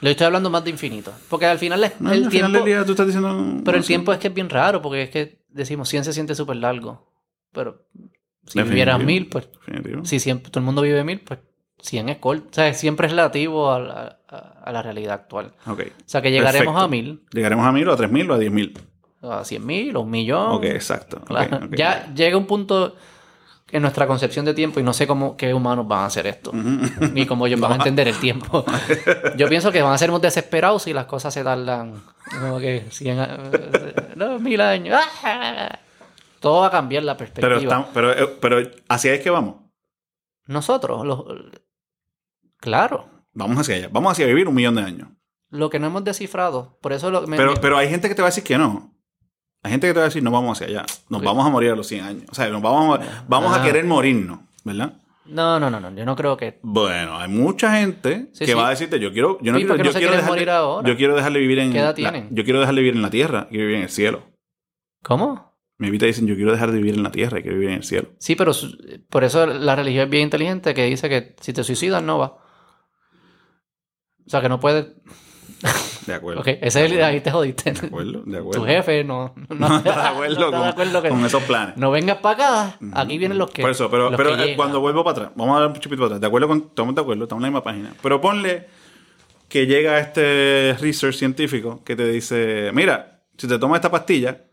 Le 0.00 0.12
estoy 0.12 0.26
hablando 0.26 0.48
más 0.48 0.64
de 0.64 0.70
infinito. 0.70 1.12
Porque 1.28 1.44
al 1.44 1.58
final 1.58 1.84
es- 1.84 2.00
No, 2.00 2.10
el 2.10 2.24
al 2.24 2.30
final 2.30 2.50
tiempo. 2.52 2.64
del 2.66 2.74
día 2.74 2.84
tú 2.86 2.92
estás 2.92 3.06
diciendo. 3.06 3.60
Pero 3.64 3.76
el 3.76 3.82
sé. 3.84 3.88
tiempo 3.88 4.12
es 4.14 4.18
que 4.18 4.28
es 4.28 4.34
bien 4.34 4.48
raro, 4.48 4.80
porque 4.80 5.02
es 5.02 5.10
que 5.10 5.42
decimos 5.50 5.88
100 5.90 6.04
se 6.04 6.12
siente 6.14 6.34
súper 6.34 6.56
largo. 6.56 7.12
Pero 7.52 7.86
si 8.50 8.58
Definitivo. 8.58 8.70
vivieras 8.70 9.00
mil, 9.04 9.28
pues. 9.28 9.48
Definitivo. 9.66 10.04
Si 10.04 10.18
siempre, 10.20 10.50
todo 10.50 10.60
el 10.60 10.66
mundo 10.66 10.82
vive 10.82 11.02
mil, 11.04 11.20
pues 11.20 11.40
100 11.82 12.08
es 12.10 12.18
corto. 12.18 12.46
O 12.50 12.52
sea, 12.54 12.74
siempre 12.74 13.06
es 13.06 13.12
relativo 13.12 13.70
a 13.72 13.78
la, 13.78 14.18
a- 14.28 14.70
la 14.72 14.82
realidad 14.82 15.14
actual. 15.14 15.52
Ok. 15.66 15.80
O 15.80 15.92
sea, 16.06 16.20
que 16.22 16.30
llegaremos 16.30 16.74
Perfecto. 16.74 16.78
a 16.84 16.88
mil, 16.88 17.22
Llegaremos 17.32 17.66
a 17.66 17.72
mil 17.72 17.88
o 17.88 17.92
a 17.92 17.96
tres 17.96 18.10
mil 18.10 18.30
o 18.30 18.34
a 18.34 18.38
diez 18.38 18.52
mil. 18.52 18.78
a 19.22 19.44
100 19.44 19.64
mil, 19.66 19.96
o 19.96 20.00
un 20.02 20.10
millón. 20.10 20.52
Ok, 20.52 20.64
exacto. 20.64 21.22
Ya 21.76 22.12
llega 22.14 22.36
un 22.36 22.46
punto 22.46 22.96
en 23.72 23.82
nuestra 23.82 24.06
concepción 24.06 24.44
de 24.44 24.52
tiempo 24.52 24.80
y 24.80 24.82
no 24.82 24.92
sé 24.92 25.06
cómo 25.06 25.36
qué 25.36 25.54
humanos 25.54 25.86
van 25.86 26.00
a 26.00 26.06
hacer 26.06 26.26
esto. 26.26 26.50
Ni 27.12 27.24
cómo 27.26 27.46
ellos 27.46 27.60
van 27.60 27.72
a 27.72 27.76
entender 27.76 28.08
el 28.08 28.18
tiempo. 28.18 28.64
Yo 29.36 29.48
pienso 29.48 29.70
que 29.72 29.80
van 29.80 29.92
a 29.92 29.98
ser 29.98 30.10
muy 30.10 30.20
desesperados 30.20 30.82
si 30.82 30.92
las 30.92 31.04
cosas 31.06 31.32
se 31.32 31.44
tardan 31.44 32.02
como 32.40 32.58
que 32.58 32.86
100 32.90 33.18
a- 33.20 33.38
no, 34.16 34.38
mil 34.38 34.60
años. 34.60 34.98
¡Ah! 35.24 35.78
Todo 36.40 36.60
va 36.62 36.66
a 36.68 36.70
cambiar 36.70 37.04
la 37.04 37.16
perspectiva. 37.16 37.48
Pero, 37.48 37.60
estamos, 37.60 37.88
pero, 37.94 38.12
eh, 38.12 38.36
pero 38.40 38.58
hacia 38.88 39.12
ahí 39.12 39.18
es 39.18 39.22
que 39.22 39.30
vamos. 39.30 39.56
Nosotros, 40.46 41.04
los... 41.06 41.24
claro. 42.58 43.08
Vamos 43.32 43.58
hacia 43.58 43.76
allá. 43.76 43.88
Vamos 43.92 44.12
hacia 44.12 44.26
vivir 44.26 44.48
un 44.48 44.54
millón 44.54 44.74
de 44.74 44.82
años. 44.82 45.08
Lo 45.50 45.70
que 45.70 45.78
no 45.78 45.86
hemos 45.86 46.04
descifrado, 46.04 46.78
por 46.80 46.92
eso 46.92 47.10
lo, 47.10 47.26
me- 47.26 47.36
Pero, 47.36 47.52
me- 47.54 47.60
pero 47.60 47.76
hay 47.76 47.88
gente 47.88 48.08
que 48.08 48.14
te 48.14 48.22
va 48.22 48.28
a 48.28 48.30
decir 48.30 48.44
que 48.44 48.58
no. 48.58 48.94
Hay 49.62 49.70
gente 49.72 49.86
que 49.86 49.92
te 49.92 49.98
va 49.98 50.04
a 50.06 50.08
decir, 50.08 50.22
no 50.22 50.30
vamos 50.30 50.56
hacia 50.60 50.66
allá. 50.80 50.86
Nos 51.08 51.22
vamos 51.22 51.46
a 51.46 51.50
morir 51.50 51.70
a 51.70 51.76
los 51.76 51.86
100 51.86 52.04
años. 52.04 52.24
O 52.30 52.34
sea, 52.34 52.48
nos 52.48 52.62
vamos 52.62 52.98
a, 52.98 53.24
vamos 53.28 53.52
a 53.56 53.60
Ah. 53.60 53.64
querer 53.64 53.84
morirnos, 53.84 54.40
¿verdad? 54.64 54.94
No, 55.26 55.60
no, 55.60 55.70
no, 55.70 55.78
no, 55.78 55.90
yo 55.94 56.04
no 56.04 56.16
creo 56.16 56.36
que... 56.36 56.58
Bueno, 56.62 57.18
hay 57.18 57.28
mucha 57.28 57.76
gente 57.78 58.30
Sí, 58.32 58.46
que 58.46 58.52
sí. 58.52 58.54
va 58.54 58.66
a 58.66 58.70
decirte, 58.70 58.98
yo 58.98 59.12
quiero, 59.12 59.38
yo 59.42 59.52
no 59.52 59.58
Sí, 59.58 59.64
quiero, 59.64 59.68
¿por 59.74 59.76
qué 59.76 59.82
no 59.84 59.90
yo 59.90 59.92
quiero 59.92 59.98
quieren 59.98 60.16
dejar 60.16 60.30
morir 60.30 60.50
ahora? 60.50 60.88
yo 60.88 60.96
quiero 60.96 61.14
dejar 61.14 61.32
de 61.32 61.38
vivir 61.38 61.58
en 61.60 61.72
¿Qué 61.72 61.78
edad 61.78 61.88
la- 61.88 61.94
tienen? 61.94 62.28
yo 62.34 62.42
quiero 62.44 62.58
dejar 62.58 62.74
de 62.74 62.80
vivir 62.80 62.96
en 62.96 63.02
la 63.02 63.10
tierra, 63.10 63.46
quiero 63.48 63.62
vivir 63.64 63.76
en 63.76 63.82
el 63.82 63.90
cielo. 63.90 64.22
¿Cómo? 65.04 65.49
Me 65.80 65.98
te 65.98 66.06
dicen, 66.06 66.26
yo 66.26 66.34
quiero 66.36 66.52
dejar 66.52 66.70
de 66.72 66.76
vivir 66.78 66.94
en 66.94 67.02
la 67.02 67.10
tierra 67.10 67.38
y 67.38 67.42
quiero 67.42 67.56
vivir 67.56 67.70
en 67.70 67.76
el 67.78 67.84
cielo. 67.84 68.10
Sí, 68.18 68.36
pero 68.36 68.52
por 69.08 69.24
eso 69.24 69.46
la 69.46 69.74
religión 69.74 70.04
es 70.04 70.10
bien 70.10 70.24
inteligente 70.24 70.74
que 70.74 70.84
dice 70.84 71.08
que 71.08 71.34
si 71.40 71.52
te 71.52 71.64
suicidas 71.64 72.02
no 72.02 72.18
va. 72.18 72.26
O 74.26 74.30
sea, 74.30 74.40
que 74.40 74.48
no 74.48 74.60
puedes... 74.60 74.86
De 76.06 76.14
acuerdo. 76.14 76.40
Ok, 76.40 76.48
ese 76.60 76.84
es 76.86 76.92
el... 76.92 77.02
Ahí 77.02 77.20
te 77.20 77.30
jodiste. 77.30 77.72
De 77.72 77.86
acuerdo, 77.86 78.22
de 78.24 78.38
acuerdo. 78.38 78.60
Tu 78.60 78.66
jefe 78.66 79.04
no, 79.04 79.34
no, 79.48 79.68
no 79.68 79.76
está 79.78 80.02
de 80.02 80.08
acuerdo, 80.08 80.38
no 80.38 80.46
está 80.46 80.50
con, 80.50 80.62
de 80.62 80.68
acuerdo 80.68 81.02
que- 81.02 81.08
con 81.08 81.24
esos 81.24 81.42
planes. 81.44 81.76
No 81.76 81.90
vengas 81.90 82.18
para 82.18 82.34
acá. 82.68 82.78
Aquí 82.94 83.18
vienen 83.18 83.38
los 83.38 83.50
que. 83.50 83.62
Por 83.62 83.70
eso, 83.70 83.90
pero, 83.90 84.10
pero 84.16 84.38
eh, 84.42 84.54
cuando 84.56 84.80
vuelvo 84.80 85.02
para 85.04 85.12
atrás, 85.18 85.32
vamos 85.36 85.56
a 85.56 85.60
dar 85.60 85.68
un 85.68 85.74
chupito 85.76 86.00
para 86.02 86.06
atrás. 86.06 86.20
De 86.20 86.26
acuerdo 86.26 86.48
con, 86.48 86.58
estamos 86.68 86.94
de 86.94 87.00
acuerdo, 87.00 87.24
estamos 87.24 87.40
en 87.40 87.42
la 87.42 87.48
misma 87.48 87.64
página. 87.64 87.94
Pero 88.02 88.20
ponle 88.20 88.66
que 89.48 89.66
llega 89.66 89.98
este 89.98 90.76
research 90.80 91.16
científico 91.16 91.82
que 91.84 91.96
te 91.96 92.06
dice, 92.08 92.70
mira, 92.72 93.22
si 93.36 93.46
te 93.48 93.58
tomas 93.58 93.78
esta 93.78 93.90
pastilla, 93.90 94.44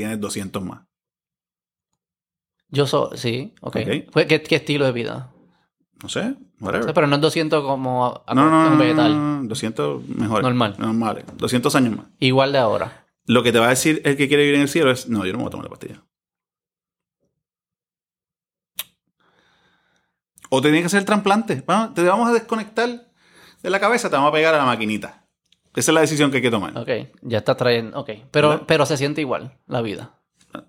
tienes 0.00 0.20
200 0.20 0.62
más. 0.62 0.86
Yo 2.68 2.86
soy. 2.86 3.16
Sí, 3.18 3.54
ok. 3.60 3.76
Ok. 3.76 3.88
Pues, 4.12 4.26
¿qué, 4.26 4.42
qué 4.42 4.56
estilo 4.56 4.84
de 4.84 4.92
vida? 4.92 5.32
No 6.02 6.08
sé, 6.08 6.20
O 6.60 6.64
whatever. 6.64 6.84
sea, 6.84 6.94
pero 6.94 7.06
no 7.06 7.16
es 7.16 7.20
200 7.22 7.62
como 7.62 8.06
a- 8.06 8.22
a- 8.26 8.34
no, 8.34 8.48
no, 8.48 8.72
un 8.72 8.78
vegetal. 8.78 9.12
no, 9.12 9.42
no, 9.42 9.48
200 9.48 10.08
mejores. 10.08 10.42
Normal. 10.44 10.76
Normales. 10.78 11.24
200 11.36 11.74
años 11.74 11.96
más. 11.96 12.06
Igual 12.20 12.52
de 12.52 12.58
ahora. 12.58 13.06
Lo 13.26 13.42
que 13.42 13.52
te 13.52 13.58
va 13.58 13.66
a 13.66 13.70
decir 13.70 14.00
el 14.04 14.16
que 14.16 14.28
quiere 14.28 14.42
vivir 14.44 14.56
en 14.56 14.62
el 14.62 14.68
cielo 14.68 14.90
es, 14.90 15.08
no, 15.08 15.26
yo 15.26 15.32
no 15.32 15.38
me 15.38 15.44
voy 15.44 15.48
a 15.48 15.50
tomar 15.50 15.64
la 15.64 15.70
pastilla. 15.70 16.02
O 20.48 20.60
te 20.60 20.68
tiene 20.68 20.80
que 20.80 20.86
hacer 20.86 21.00
el 21.00 21.04
trasplante. 21.06 21.62
Vamos, 21.66 21.94
te 21.94 22.02
vamos 22.02 22.28
a 22.28 22.32
desconectar 22.32 22.88
de 23.62 23.70
la 23.70 23.78
cabeza, 23.80 24.08
te 24.10 24.16
vamos 24.16 24.30
a 24.30 24.32
pegar 24.32 24.54
a 24.54 24.58
la 24.58 24.64
maquinita. 24.64 25.19
Esa 25.74 25.90
es 25.92 25.94
la 25.94 26.00
decisión 26.00 26.30
que 26.30 26.38
hay 26.38 26.42
que 26.42 26.50
tomar. 26.50 26.76
Ok. 26.76 26.88
Ya 27.22 27.38
está 27.38 27.56
trayendo. 27.56 27.98
Ok. 28.00 28.10
Pero, 28.30 28.48
¿Verdad? 28.50 28.64
pero 28.66 28.86
se 28.86 28.96
siente 28.96 29.20
igual 29.20 29.56
la 29.66 29.82
vida. 29.82 30.16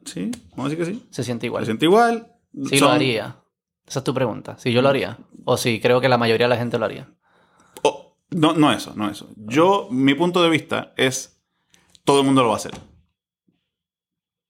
Sí, 0.06 0.30
vamos 0.52 0.68
a 0.68 0.70
decir 0.70 0.78
que 0.78 0.86
sí. 0.92 1.08
Se 1.10 1.24
siente 1.24 1.42
Se 1.44 1.48
igual. 1.48 1.66
siente 1.66 1.86
igual. 1.86 2.32
Sí, 2.70 2.78
Son- 2.78 2.90
lo 2.90 2.94
haría. 2.94 3.38
Esa 3.88 4.00
es 4.00 4.04
tu 4.06 4.14
pregunta. 4.14 4.58
Si 4.60 4.72
yo 4.72 4.82
lo 4.82 4.90
haría. 4.90 5.18
O 5.44 5.58
si 5.58 5.82
creo 5.82 6.00
que 6.02 6.08
la 6.10 6.18
mayoría 6.20 6.46
de 6.46 6.50
la 6.50 6.58
gente 6.58 6.78
lo 6.78 6.86
haría. 6.86 7.10
no, 8.30 8.54
no 8.54 8.72
eso, 8.72 8.94
no 8.96 9.10
eso. 9.10 9.28
Yo, 9.36 9.88
mi 9.92 10.14
punto 10.14 10.42
de 10.42 10.50
vista 10.50 10.94
es, 10.96 11.42
todo 12.06 12.20
el 12.22 12.26
mundo 12.26 12.44
lo 12.44 12.48
va 12.50 12.54
a 12.54 12.58
hacer. 12.58 12.72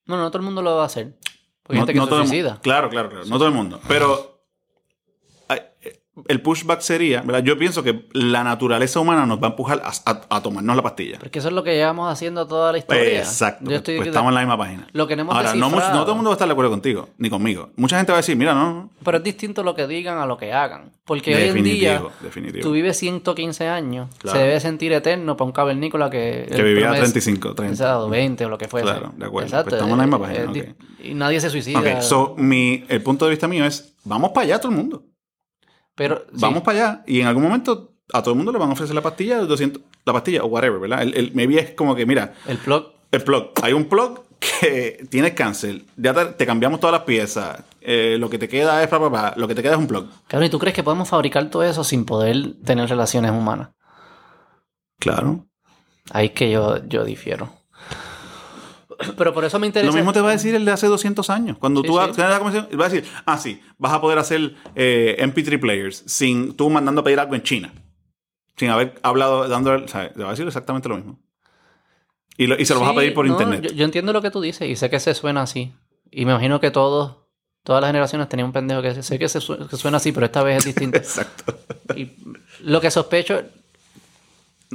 No, 0.06 0.16
no 0.18 0.30
todo 0.30 0.38
el 0.38 0.44
mundo 0.44 0.62
lo 0.62 0.76
va 0.76 0.82
a 0.82 0.86
hacer. 0.86 1.16
Porque 1.62 1.76
hay 1.76 1.80
No- 1.80 1.86
gente 1.86 1.92
que 1.94 1.98
no 1.98 2.06
se 2.06 2.28
suicida. 2.28 2.58
Claro, 2.62 2.90
claro, 2.90 3.08
claro. 3.08 3.24
No 3.26 3.38
todo 3.38 3.48
el 3.48 3.54
mundo. 3.54 3.80
Pero 3.88 4.31
el 6.28 6.40
pushback 6.40 6.80
sería, 6.80 7.22
¿verdad? 7.22 7.42
Yo 7.42 7.56
pienso 7.58 7.82
que 7.82 8.06
la 8.12 8.44
naturaleza 8.44 9.00
humana 9.00 9.26
nos 9.26 9.38
va 9.42 9.48
a 9.48 9.50
empujar 9.50 9.82
a, 9.84 9.90
a- 10.10 10.20
a 10.36 10.42
tomarnos 10.42 10.76
la 10.76 10.82
pastilla. 10.82 11.18
Porque 11.18 11.38
eso 11.38 11.48
es 11.48 11.54
lo 11.54 11.62
que 11.64 11.74
llevamos 11.74 12.12
haciendo 12.12 12.46
toda 12.46 12.72
la 12.72 12.78
historia. 12.78 13.18
Exacto. 13.18 13.70
Yo 13.70 13.76
estoy 13.76 13.96
pues 13.96 14.08
estamos 14.08 14.30
en 14.30 14.34
la 14.34 14.40
misma 14.40 14.56
página. 14.58 14.86
Lo 14.92 15.06
que 15.06 15.16
no 15.16 15.22
hemos 15.22 15.34
Ahora, 15.34 15.54
no, 15.54 15.70
no 15.70 15.76
todo 16.02 16.10
el 16.12 16.16
mundo 16.16 16.30
va 16.30 16.34
a 16.34 16.36
estar 16.36 16.48
de 16.48 16.52
acuerdo 16.52 16.70
contigo, 16.70 17.08
ni 17.18 17.30
conmigo. 17.30 17.70
Mucha 17.76 17.96
gente 17.96 18.12
va 18.12 18.18
a 18.18 18.20
decir, 18.22 18.36
mira, 18.36 18.54
no, 18.54 18.72
no. 18.72 18.90
Pero 19.04 19.18
es 19.18 19.24
distinto 19.24 19.62
lo 19.62 19.74
que 19.74 19.86
digan 19.86 20.18
a 20.18 20.26
lo 20.26 20.36
que 20.36 20.52
hagan. 20.52 20.92
Porque 21.04 21.34
hoy 21.34 21.42
en 21.42 21.48
Definitivo, 21.48 21.78
día 21.80 22.02
definitivo. 22.22 22.62
tú 22.62 22.72
vives 22.72 22.96
115 22.96 23.68
años. 23.68 24.08
Claro. 24.18 24.38
Se 24.38 24.44
debe 24.44 24.60
sentir 24.60 24.92
eterno 24.92 25.36
para 25.36 25.46
un 25.46 25.52
cavernícola 25.52 26.08
que... 26.08 26.46
Que 26.48 26.62
vivía 26.62 26.86
promedio- 26.90 27.00
35, 27.02 27.54
30. 27.54 27.72
Exacto, 27.74 28.08
20 28.08 28.44
o 28.46 28.48
lo 28.48 28.56
que 28.58 28.68
fuese. 28.68 28.84
Claro, 28.86 29.12
de 29.16 29.26
acuerdo. 29.26 29.50
Pues 29.50 29.66
estamos 29.72 29.92
en 29.92 29.98
la 29.98 30.04
misma 30.04 30.18
página, 30.20 30.52
eh, 30.54 30.74
Y 31.02 31.14
nadie 31.14 31.40
se 31.40 31.50
suicida. 31.50 31.80
Ok, 31.80 32.00
so, 32.02 32.34
mi, 32.38 32.84
el 32.88 33.02
punto 33.02 33.24
de 33.24 33.30
vista 33.32 33.48
mío 33.48 33.64
es, 33.64 33.94
vamos 34.04 34.30
para 34.30 34.44
allá 34.44 34.58
todo 34.60 34.70
el 34.70 34.78
mundo. 34.78 35.02
Pero 35.94 36.24
sí, 36.32 36.38
Vamos 36.40 36.62
para 36.62 36.78
allá 36.78 37.04
y 37.06 37.20
en 37.20 37.26
algún 37.26 37.42
momento 37.42 37.92
a 38.12 38.22
todo 38.22 38.32
el 38.32 38.36
mundo 38.36 38.52
le 38.52 38.58
van 38.58 38.70
a 38.70 38.72
ofrecer 38.72 38.94
la 38.94 39.02
pastilla 39.02 39.40
de 39.40 39.46
200, 39.46 39.82
la 40.04 40.12
pastilla 40.12 40.42
o 40.42 40.46
whatever, 40.46 40.78
¿verdad? 40.80 41.02
El, 41.02 41.14
el, 41.14 41.34
maybe 41.34 41.58
es 41.58 41.70
como 41.72 41.94
que, 41.94 42.06
mira, 42.06 42.34
el 42.46 42.58
plug... 42.58 42.92
el 43.10 43.22
plug, 43.22 43.52
hay 43.62 43.72
un 43.72 43.84
plug 43.86 44.20
que 44.38 45.06
tienes 45.08 45.32
cáncer, 45.32 45.82
ya 45.96 46.12
te, 46.12 46.24
te 46.26 46.46
cambiamos 46.46 46.80
todas 46.80 46.92
las 46.92 47.02
piezas, 47.02 47.62
eh, 47.80 48.16
lo 48.18 48.28
que 48.28 48.38
te 48.38 48.48
queda 48.48 48.82
es 48.82 48.88
pa, 48.88 48.98
pa, 48.98 49.10
pa, 49.10 49.34
lo 49.36 49.48
que 49.48 49.54
te 49.54 49.62
queda 49.62 49.72
es 49.72 49.78
un 49.78 49.86
plug. 49.86 50.08
Claro, 50.26 50.44
¿y 50.44 50.50
tú 50.50 50.58
crees 50.58 50.74
que 50.74 50.82
podemos 50.82 51.08
fabricar 51.08 51.48
todo 51.48 51.62
eso 51.62 51.84
sin 51.84 52.04
poder 52.04 52.54
tener 52.64 52.88
relaciones 52.88 53.30
humanas? 53.30 53.70
Claro. 54.98 55.46
Ahí 56.10 56.26
es 56.26 56.32
que 56.32 56.50
yo, 56.50 56.84
yo 56.86 57.04
difiero. 57.04 57.61
Pero 59.16 59.32
por 59.34 59.44
eso 59.44 59.58
me 59.58 59.66
interesa... 59.66 59.90
Lo 59.90 59.96
mismo 59.96 60.12
te 60.12 60.20
va 60.20 60.28
a 60.30 60.32
decir 60.32 60.54
el 60.54 60.64
de 60.64 60.70
hace 60.72 60.86
200 60.86 61.28
años. 61.30 61.58
Cuando 61.58 61.80
Sí, 61.82 61.86
tú 61.88 61.94
sí. 61.94 62.12
tienes 62.14 62.32
la 62.32 62.38
conversación, 62.38 62.80
va 62.80 62.86
a 62.86 62.88
decir, 62.88 63.08
ah, 63.26 63.38
sí, 63.38 63.60
vas 63.78 63.92
a 63.92 64.00
poder 64.00 64.18
hacer 64.18 64.54
eh, 64.74 65.16
MP3 65.20 65.60
players 65.60 66.02
sin 66.06 66.56
tú 66.56 66.70
mandando 66.70 67.00
a 67.00 67.04
pedir 67.04 67.20
algo 67.20 67.34
en 67.34 67.42
China. 67.42 67.72
Sin 68.56 68.68
haber 68.70 68.98
hablado, 69.02 69.48
dando, 69.48 69.72
o 69.72 69.88
sea, 69.88 70.12
te 70.12 70.20
va 70.22 70.28
a 70.28 70.30
decir 70.32 70.46
exactamente 70.46 70.88
lo 70.88 70.96
mismo. 70.96 71.18
Y, 72.36 72.46
lo- 72.46 72.58
y 72.58 72.64
se 72.64 72.74
lo 72.74 72.80
vas 72.80 72.90
a 72.90 72.92
Sí, 72.92 72.98
pedir 72.98 73.14
por 73.14 73.26
no, 73.26 73.32
internet. 73.32 73.62
Yo, 73.62 73.70
yo 73.72 73.84
entiendo 73.84 74.12
lo 74.12 74.22
que 74.22 74.30
tú 74.30 74.40
dices 74.40 74.68
y 74.68 74.76
sé 74.76 74.88
que 74.90 75.00
se 75.00 75.14
suena 75.14 75.42
así. 75.42 75.72
Y 76.10 76.24
me 76.24 76.32
imagino 76.32 76.60
que 76.60 76.70
todos, 76.70 77.16
todas 77.62 77.80
las 77.80 77.88
generaciones 77.88 78.28
tenían 78.28 78.46
un 78.46 78.52
pendejo 78.52 78.82
que 78.82 79.02
sé 79.02 79.18
que, 79.18 79.28
se 79.28 79.40
suena 79.40 79.96
así, 79.96 80.12
pero 80.12 80.26
esta 80.26 80.42
vez 80.42 80.58
es 80.58 80.64
distinto. 80.66 80.96
Exacto. 80.98 81.58
y 81.96 82.10
lo 82.62 82.80
que 82.80 82.90
sospecho, 82.90 83.42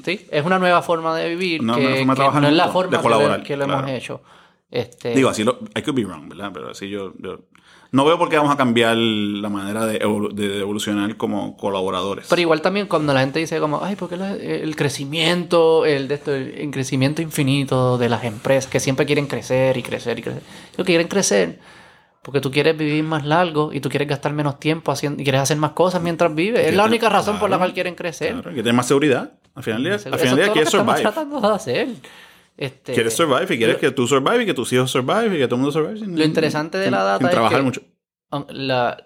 sí, 0.03 0.25
es 0.31 0.45
una 0.45 0.59
nueva 0.59 0.81
forma 0.81 1.15
de 1.15 1.29
vivir 1.29 1.61
Una 1.61 1.75
que, 1.75 1.81
nueva 1.81 1.97
forma 1.97 2.13
de 2.13 2.15
trabajar 2.17 2.41
no 2.41 2.47
es 2.47 2.53
la 2.55 2.67
forma 2.69 2.91
de 2.91 2.97
que 2.97 3.03
colaborar, 3.03 3.39
lo, 3.39 3.45
que 3.45 3.57
lo 3.57 3.63
hemos 3.65 3.77
claro. 3.77 3.93
hecho. 3.93 4.21
Este, 4.69 5.15
Digo, 5.15 5.29
así 5.29 5.43
lo. 5.43 5.59
I 5.75 5.81
could 5.81 5.95
be 5.95 6.03
wrong, 6.03 6.27
¿verdad? 6.29 6.51
Pero 6.53 6.71
así 6.71 6.89
yo. 6.89 7.13
yo 7.19 7.39
no 7.91 8.03
veo 8.03 8.17
por 8.17 8.27
qué 8.27 8.35
vamos 8.35 8.53
a 8.53 8.57
cambiar 8.57 8.97
la 8.97 9.47
manera 9.47 9.85
de, 9.85 9.99
de 10.33 10.59
evolucionar 10.59 11.15
como 11.15 11.55
colaboradores. 11.55 12.27
Pero 12.29 12.41
igual 12.41 12.61
también 12.61 12.87
cuando 12.87 13.13
la 13.13 13.21
gente 13.21 13.39
dice 13.39 13.59
como, 13.59 13.81
ay, 13.81 13.95
porque 13.95 14.15
el 14.15 14.75
crecimiento, 14.75 15.85
el 15.85 16.09
de 16.09 16.15
esto, 16.15 16.35
el 16.35 16.69
crecimiento 16.71 17.21
infinito 17.21 17.97
de 17.97 18.09
las 18.09 18.25
empresas 18.25 18.69
que 18.69 18.81
siempre 18.81 19.05
quieren 19.05 19.27
crecer 19.27 19.77
y 19.77 19.83
crecer 19.83 20.19
y 20.19 20.21
crecer. 20.21 20.43
Lo 20.77 20.83
que 20.83 20.91
quieren 20.91 21.07
crecer 21.07 21.59
porque 22.27 22.41
tú 22.41 22.51
quieres 22.51 22.77
vivir 22.77 23.05
más 23.05 23.25
largo 23.25 23.71
y 23.71 23.79
tú 23.79 23.87
quieres 23.87 24.05
gastar 24.05 24.33
menos 24.33 24.59
tiempo 24.59 24.91
haciendo 24.91 25.21
y 25.21 25.23
quieres 25.23 25.39
hacer 25.39 25.55
más 25.55 25.71
cosas 25.71 26.01
mientras 26.01 26.35
vives. 26.35 26.59
Es 26.59 26.65
la 26.71 26.71
Claro, 26.73 26.89
única 26.89 27.07
razón 27.07 27.39
por 27.39 27.49
la 27.49 27.55
claro. 27.55 27.59
cual 27.69 27.73
quieren 27.73 27.95
crecer. 27.95 28.33
Claro, 28.33 28.49
que 28.49 28.57
tener 28.57 28.73
más 28.73 28.85
seguridad. 28.85 29.31
Al 29.57 29.63
final 29.63 29.83
del 29.83 29.97
día, 29.99 30.11
al 30.13 30.19
final 30.19 30.35
día 30.37 30.51
quieres 30.53 30.69
survive. 30.69 31.01
tratando 31.01 31.41
de 31.41 31.47
hacer. 31.55 31.87
Este, 32.55 32.93
Quieres 32.93 33.15
survive 33.15 33.53
y 33.53 33.57
quieres 33.57 33.77
que 33.77 33.91
tú 33.91 34.07
survive 34.07 34.43
y 34.43 34.45
que 34.45 34.53
tus 34.53 34.71
hijos 34.73 34.89
survive 34.89 35.35
y 35.35 35.39
que 35.39 35.47
todo 35.47 35.55
el 35.55 35.61
mundo 35.61 35.71
survive. 35.71 35.99
sin- 35.99 36.17
Lo 36.17 36.23
interesante 36.25 36.77
de 36.77 36.89
la 36.89 37.03
data 37.03 37.17
sin 37.19 37.27
es 37.27 37.31
trabajar 37.31 37.57
que- 37.59 37.63
mucho. 37.63 37.81
la, 38.49 38.97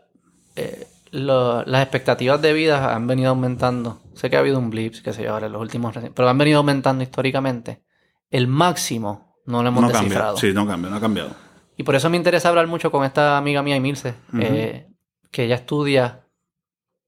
eh, 0.55 0.87
lo- 1.11 1.63
las 1.65 1.81
expectativas 1.83 2.41
de 2.41 2.53
vida 2.53 2.93
han 2.95 3.07
venido 3.07 3.29
aumentando. 3.29 3.99
Sé 4.13 4.29
que 4.29 4.35
ha 4.37 4.39
habido 4.39 4.59
un 4.59 4.69
blip, 4.69 4.95
que 5.03 5.11
se 5.13 5.23
yo, 5.23 5.33
ahora 5.33 5.47
en 5.47 5.53
los 5.53 5.61
últimos, 5.61 5.93
pero 6.13 6.29
han 6.29 6.37
venido 6.37 6.59
aumentando 6.59 7.03
históricamente. 7.03 7.81
El 8.29 8.47
máximo 8.47 9.35
no 9.45 9.61
lo 9.63 9.69
hemos 9.69 9.81
No 9.81 9.87
cambia. 9.89 10.01
descifrado. 10.09 10.37
Sí, 10.37 10.53
no 10.53 10.65
cambia, 10.67 10.89
no 10.89 10.95
ha 10.97 11.01
cambiado. 11.01 11.31
Y 11.75 11.83
por 11.83 11.95
eso 11.95 12.09
me 12.09 12.17
interesa 12.17 12.49
hablar 12.49 12.67
mucho 12.67 12.91
con 12.91 13.03
esta 13.03 13.37
amiga 13.37 13.61
mía, 13.63 13.75
Emilce, 13.75 14.13
eh, 14.39 14.87
que 15.31 15.45
ella 15.45 15.55
estudia 15.55 16.20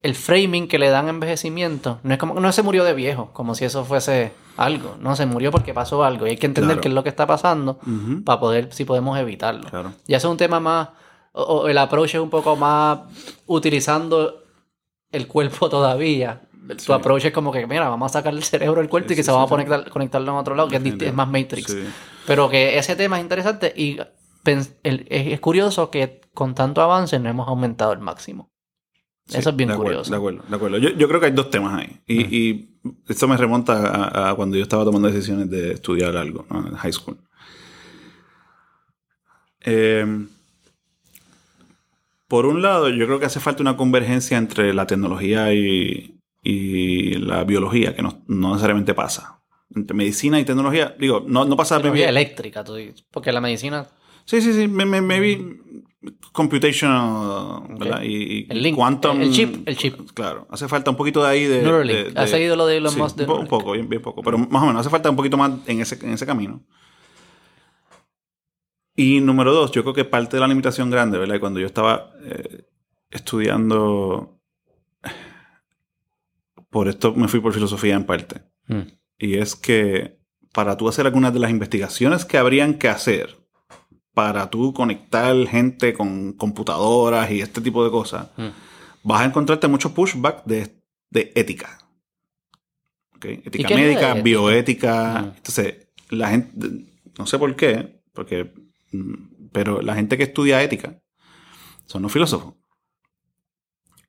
el 0.03 0.15
framing 0.15 0.67
que 0.67 0.77
le 0.79 0.89
dan 0.89 1.07
envejecimiento. 1.09 1.99
No 2.03 2.13
es 2.13 2.19
como 2.19 2.39
no 2.39 2.51
se 2.51 2.61
murió 2.61 2.83
de 2.83 2.93
viejo, 2.93 3.29
como 3.33 3.55
si 3.55 3.65
eso 3.65 3.83
fuese 3.85 4.33
algo. 4.57 4.95
No, 4.99 5.15
se 5.15 5.25
murió 5.25 5.49
porque 5.51 5.73
pasó 5.73 6.03
algo. 6.03 6.27
Y 6.27 6.31
hay 6.31 6.37
que 6.37 6.45
entender 6.45 6.73
Claro. 6.75 6.81
qué 6.81 6.87
es 6.89 6.93
lo 6.93 7.03
que 7.03 7.09
está 7.09 7.25
pasando 7.25 7.79
para 8.25 8.39
poder, 8.39 8.71
si 8.73 8.85
podemos 8.85 9.17
evitarlo. 9.17 9.69
Claro. 9.69 9.93
Ya 10.07 10.17
eso 10.17 10.27
es 10.27 10.31
un 10.31 10.37
tema 10.37 10.59
más, 10.59 10.89
o, 11.31 11.41
o 11.41 11.67
el 11.69 11.77
approach 11.77 12.15
es 12.15 12.21
un 12.21 12.29
poco 12.29 12.55
más 12.55 12.99
utilizando 13.47 14.43
el 15.11 15.27
cuerpo 15.27 15.69
todavía. 15.69 16.41
Sí. 16.77 16.85
Tu 16.87 16.93
approach 16.93 17.25
es 17.25 17.33
como 17.33 17.51
que, 17.51 17.65
mira, 17.67 17.89
vamos 17.89 18.11
a 18.11 18.19
sacar 18.19 18.33
el 18.33 18.43
cerebro 18.43 18.79
del 18.81 18.89
cuerpo 18.89 19.09
Sí, 19.09 19.13
y 19.13 19.17
que 19.17 19.23
se 19.23 19.31
sí, 19.31 19.33
vamos 19.33 19.47
a 19.47 19.49
conectar, 19.49 19.89
conectarlo 19.89 20.31
en 20.31 20.37
otro 20.37 20.55
lado, 20.55 20.69
que 20.69 20.77
es, 20.77 21.13
más 21.13 21.27
Matrix. 21.27 21.75
Pero 22.25 22.49
que 22.49 22.77
ese 22.77 22.95
tema 22.95 23.17
es 23.17 23.23
interesante 23.23 23.73
y 23.75 23.99
el- 24.83 25.05
es 25.09 25.39
curioso 25.41 25.89
que 25.91 26.21
con 26.33 26.55
tanto 26.55 26.81
avance 26.81 27.19
no 27.19 27.29
hemos 27.29 27.47
aumentado 27.47 27.91
el 27.93 27.99
máximo. 27.99 28.49
Sí, 29.25 29.37
Eso 29.37 29.51
es 29.51 29.55
bien 29.55 29.67
de 29.69 29.73
acuerdo, 29.75 29.91
curioso. 29.93 30.11
De 30.11 30.17
acuerdo, 30.17 30.43
de 30.49 30.55
acuerdo. 30.55 30.77
Yo, 30.79 30.89
yo 30.89 31.07
creo 31.07 31.19
que 31.19 31.27
hay 31.27 31.31
dos 31.31 31.49
temas 31.49 31.79
ahí. 31.79 32.01
Y, 32.05 32.37
y 32.37 32.69
esto 33.07 33.27
me 33.27 33.37
remonta 33.37 33.73
a, 33.87 34.31
a 34.31 34.35
cuando 34.35 34.57
yo 34.57 34.63
estaba 34.63 34.83
tomando 34.83 35.07
decisiones 35.09 35.49
de 35.49 35.71
estudiar 35.73 36.15
algo 36.17 36.45
¿no? 36.49 36.67
en 36.67 36.73
high 36.75 36.91
school. 36.93 37.17
Eh, 39.61 40.05
por 42.27 42.45
un 42.45 42.61
lado, 42.61 42.89
yo 42.89 43.05
creo 43.05 43.19
que 43.19 43.25
hace 43.25 43.39
falta 43.39 43.61
una 43.61 43.77
convergencia 43.77 44.37
entre 44.37 44.73
la 44.73 44.87
tecnología 44.87 45.53
y, 45.53 46.19
y 46.41 47.13
la 47.15 47.43
biología, 47.43 47.95
que 47.95 48.01
no, 48.01 48.23
no 48.27 48.49
necesariamente 48.49 48.93
pasa. 48.93 49.39
Entre 49.75 49.95
medicina 49.95 50.39
y 50.39 50.45
tecnología, 50.45 50.95
digo, 50.99 51.23
no, 51.27 51.45
no 51.45 51.55
pasa 51.55 51.77
Tecnología 51.77 52.09
eléctrica, 52.09 52.63
tú 52.63 52.75
dices. 52.75 53.03
Porque 53.11 53.31
la 53.31 53.41
medicina. 53.41 53.87
Sí, 54.25 54.41
sí, 54.41 54.53
sí. 54.53 54.67
me- 54.67 54.85
me- 54.85 55.01
Maybe 55.01 55.57
computational, 56.31 57.63
¿verdad? 57.79 58.01
Y, 58.03 58.39
y 58.39 58.47
El 58.49 58.61
link, 58.61 58.75
quantum. 58.75 59.21
el 59.21 59.31
chip, 59.31 59.67
el 59.67 59.77
chip. 59.77 60.11
Claro. 60.13 60.47
Hace 60.49 60.67
falta 60.67 60.91
un 60.91 60.97
poquito 60.97 61.21
de 61.23 61.29
ahí 61.29 61.45
de. 61.45 61.61
Neuralink. 61.61 61.97
de- 61.97 62.11
de- 62.11 62.19
¿Has 62.19 62.29
seguido 62.29 62.55
lo 62.55 62.65
de 62.65 62.77
Elon 62.77 62.91
sí, 62.93 62.99
Musk 62.99 63.15
de 63.17 63.23
un 63.23 63.27
Neuralink? 63.29 63.49
poco, 63.49 63.71
bien, 63.73 63.87
bien 63.89 64.01
poco. 64.01 64.21
Pero 64.23 64.37
más 64.37 64.63
o 64.63 64.65
menos, 64.65 64.81
hace 64.81 64.89
falta 64.89 65.09
un 65.09 65.15
poquito 65.15 65.37
más 65.37 65.51
en 65.67 65.81
ese, 65.81 65.97
en 66.05 66.13
ese 66.13 66.25
camino. 66.25 66.61
Y 68.95 69.21
número 69.21 69.53
dos, 69.53 69.71
yo 69.71 69.81
creo 69.83 69.93
que 69.93 70.05
parte 70.05 70.35
de 70.37 70.41
la 70.41 70.47
limitación 70.47 70.89
grande, 70.91 71.17
¿verdad? 71.17 71.39
Cuando 71.39 71.59
yo 71.59 71.65
estaba 71.67 72.11
eh, 72.25 72.65
estudiando. 73.09 74.39
Por 76.69 76.87
esto 76.87 77.13
me 77.13 77.27
fui 77.27 77.39
por 77.39 77.53
filosofía 77.53 77.95
en 77.95 78.05
parte. 78.05 78.41
Mm. 78.67 78.81
Y 79.19 79.35
es 79.37 79.55
que 79.55 80.17
para 80.53 80.75
tú 80.77 80.87
hacer 80.87 81.05
algunas 81.05 81.33
de 81.33 81.39
las 81.39 81.51
investigaciones 81.51 82.25
que 82.25 82.37
habrían 82.37 82.75
que 82.75 82.89
hacer 82.89 83.42
para 84.13 84.49
tú 84.49 84.73
conectar 84.73 85.35
gente 85.47 85.93
con 85.93 86.33
computadoras 86.33 87.31
y 87.31 87.41
este 87.41 87.61
tipo 87.61 87.83
de 87.83 87.91
cosas, 87.91 88.27
Mm. 88.37 88.47
vas 89.03 89.21
a 89.21 89.25
encontrarte 89.25 89.67
mucho 89.67 89.93
pushback 89.93 90.43
de, 90.45 90.75
de 91.09 91.31
ética. 91.35 91.79
Ética 93.21 93.69
médica, 93.69 94.11
ética? 94.11 94.13
bioética. 94.21 95.21
Mm. 95.21 95.25
Entonces, 95.37 95.87
la 96.09 96.29
gente, 96.29 96.69
no 97.17 97.25
sé 97.25 97.39
por 97.39 97.55
qué, 97.55 98.01
porque, 98.13 98.53
mm, 98.91 99.13
pero 99.51 99.81
la 99.81 99.95
gente 99.95 100.17
que 100.17 100.23
estudia 100.23 100.61
ética 100.61 100.99
son 101.85 102.01
los 102.01 102.11
filósofos. 102.11 102.53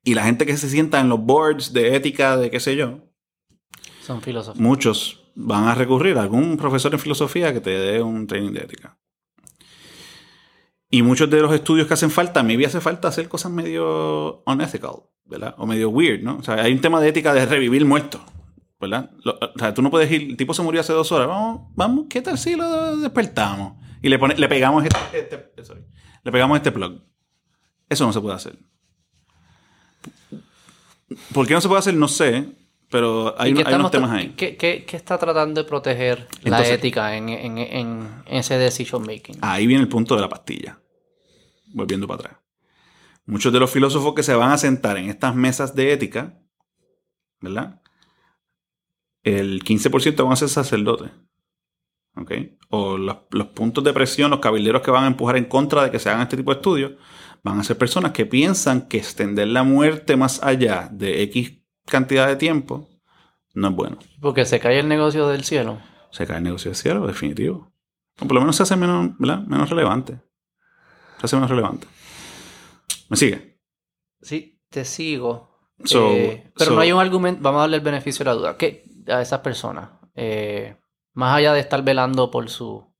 Y 0.03 0.13
la 0.13 0.23
gente 0.25 0.45
que 0.45 0.55
se 0.57 0.69
sienta 0.69 0.99
en 0.99 1.09
los 1.09 1.19
boards 1.19 1.73
de 1.73 1.95
ética, 1.95 2.37
de 2.37 2.51
qué 2.51 2.59
sé 2.59 2.75
yo, 2.75 2.99
Son 4.01 4.21
filósofos. 4.21 4.59
muchos 4.59 5.23
van 5.33 5.63
a 5.65 5.75
recurrir 5.75 6.17
a 6.17 6.21
algún 6.21 6.57
profesor 6.57 6.93
en 6.93 6.99
filosofía 6.99 7.53
que 7.53 7.59
te 7.61 7.71
dé 7.71 8.01
un 8.01 8.27
training 8.27 8.51
de 8.51 8.59
ética. 8.61 8.97
Y 10.89 11.01
muchos 11.01 11.29
de 11.29 11.41
los 11.41 11.53
estudios 11.53 11.87
que 11.87 11.93
hacen 11.95 12.11
falta, 12.11 12.43
maybe 12.43 12.65
hace 12.65 12.79
falta 12.79 13.07
hacer 13.07 13.27
cosas 13.27 13.51
medio 13.51 14.43
unethical, 14.45 15.03
¿verdad? 15.25 15.55
O 15.57 15.65
medio 15.65 15.89
weird, 15.89 16.21
¿no? 16.21 16.37
O 16.37 16.43
sea, 16.43 16.55
hay 16.55 16.71
un 16.73 16.81
tema 16.81 16.99
de 17.01 17.09
ética 17.09 17.33
de 17.33 17.45
revivir 17.45 17.83
muertos, 17.85 18.21
¿verdad? 18.79 19.09
O 19.25 19.59
sea, 19.59 19.73
tú 19.73 19.81
no 19.81 19.89
puedes 19.89 20.09
ir, 20.11 20.21
el 20.29 20.37
tipo 20.37 20.53
se 20.53 20.61
murió 20.61 20.81
hace 20.81 20.93
dos 20.93 21.11
horas, 21.11 21.27
vamos, 21.27 21.71
vamos, 21.75 22.05
¿qué 22.09 22.21
tal 22.21 22.37
si 22.37 22.55
lo 22.55 22.97
despertamos? 22.97 23.73
Y 24.01 24.09
le, 24.09 24.19
pone, 24.19 24.35
le 24.35 24.47
pegamos 24.47 24.83
este, 24.85 24.99
este- 25.19 25.65
sorry, 25.65 25.81
le 26.23 26.31
pegamos 26.31 26.57
este 26.57 26.71
plug. 26.71 27.01
Eso 27.89 28.05
no 28.05 28.13
se 28.13 28.21
puede 28.21 28.35
hacer. 28.35 28.57
¿Por 31.33 31.47
qué 31.47 31.53
no 31.53 31.61
se 31.61 31.67
puede 31.67 31.79
hacer? 31.79 31.93
No 31.95 32.07
sé, 32.07 32.47
pero 32.89 33.35
hay, 33.39 33.49
¿Y 33.49 33.53
un- 33.53 33.63
qué 33.63 33.69
hay 33.69 33.75
unos 33.75 33.91
temas 33.91 34.11
ahí. 34.11 34.33
¿Qué, 34.37 34.55
qué- 34.57 34.85
qué 34.85 34.95
está 34.97 35.17
tratando 35.17 35.61
de 35.61 35.67
proteger 35.67 36.27
la 36.43 36.65
ética 36.67 37.15
en, 37.17 37.29
en- 37.29 37.57
en 37.57 38.23
ese 38.27 38.57
decision 38.57 39.01
making? 39.05 39.37
Ahí 39.41 39.67
viene 39.67 39.81
el 39.83 39.89
punto 39.89 40.15
de 40.15 40.21
la 40.21 40.29
pastilla. 40.29 40.79
Volviendo 41.73 42.07
para 42.07 42.19
atrás. 42.21 42.37
Muchos 43.25 43.51
de 43.51 43.59
los 43.59 43.71
filósofos 43.71 44.13
que 44.13 44.23
se 44.23 44.35
van 44.35 44.51
a 44.51 44.57
sentar 44.57 44.97
en 44.97 45.09
estas 45.09 45.35
mesas 45.35 45.75
de 45.75 45.91
ética, 45.91 46.39
¿verdad? 47.41 47.81
El 49.23 49.63
15% 49.63 50.23
van 50.23 50.33
a 50.33 50.35
ser 50.35 50.49
sacerdotes. 50.49 51.11
¿Ok? 52.17 52.31
O 52.69 52.97
los, 52.97 53.17
los 53.31 53.47
puntos 53.47 53.83
de 53.83 53.91
presión, 53.93 54.31
los 54.31 54.39
cabilderos 54.39 54.81
que 54.81 54.91
van 54.91 55.03
a 55.03 55.07
empujar 55.07 55.35
en 55.37 55.45
contra 55.45 55.83
de 55.83 55.91
que 55.91 55.99
se 55.99 56.09
hagan 56.09 56.21
este 56.21 56.37
tipo 56.37 56.51
de 56.51 56.57
estudios, 56.57 56.93
van 57.43 57.59
a 57.59 57.63
ser 57.63 57.77
personas 57.77 58.11
que 58.13 58.25
piensan 58.25 58.87
que 58.87 58.97
extender 58.97 59.47
la 59.49 59.63
muerte 59.63 60.15
más 60.15 60.41
allá 60.41 60.87
de 60.91 61.23
X 61.23 61.59
cantidad 61.85 62.27
de 62.27 62.35
tiempo 62.35 62.87
no 63.53 63.69
es 63.69 63.75
bueno. 63.75 63.97
Porque 64.21 64.45
se 64.45 64.59
cae 64.59 64.79
el 64.79 64.87
negocio 64.87 65.27
del 65.27 65.43
cielo. 65.43 65.79
Se 66.11 66.25
cae 66.25 66.37
el 66.37 66.43
negocio 66.43 66.71
de 66.71 66.75
cielo, 66.75 67.05
definitivo. 67.07 67.71
O 68.19 68.25
por 68.25 68.33
lo 68.33 68.39
menos 68.41 68.55
se 68.55 68.63
hace 68.63 68.75
menos, 68.75 69.17
¿verdad? 69.19 69.39
menos 69.45 69.69
relevante. 69.69 70.19
Se 71.19 71.25
hace 71.25 71.35
menos 71.35 71.49
relevante. 71.49 71.87
¿Me 73.09 73.17
sigue? 73.17 73.59
Sí, 74.21 74.61
te 74.69 74.85
sigo. 74.85 75.57
So- 75.83 76.11
Eh, 76.11 76.51
pero 76.57 76.71
so- 76.71 76.75
no 76.75 76.81
hay 76.81 76.91
un 76.91 76.99
argumento, 76.99 77.41
vamos 77.41 77.59
a 77.59 77.61
darle 77.63 77.77
el 77.77 77.83
beneficio 77.83 78.23
de 78.23 78.31
la 78.31 78.35
duda. 78.35 78.57
¿Qué 78.57 78.85
a 79.07 79.21
esas 79.21 79.39
personas? 79.41 79.89
Eh, 80.15 80.77
más 81.13 81.35
allá 81.37 81.53
de 81.53 81.59
estar 81.59 81.83
velando 81.83 82.31
por 82.31 82.49
su. 82.49 82.93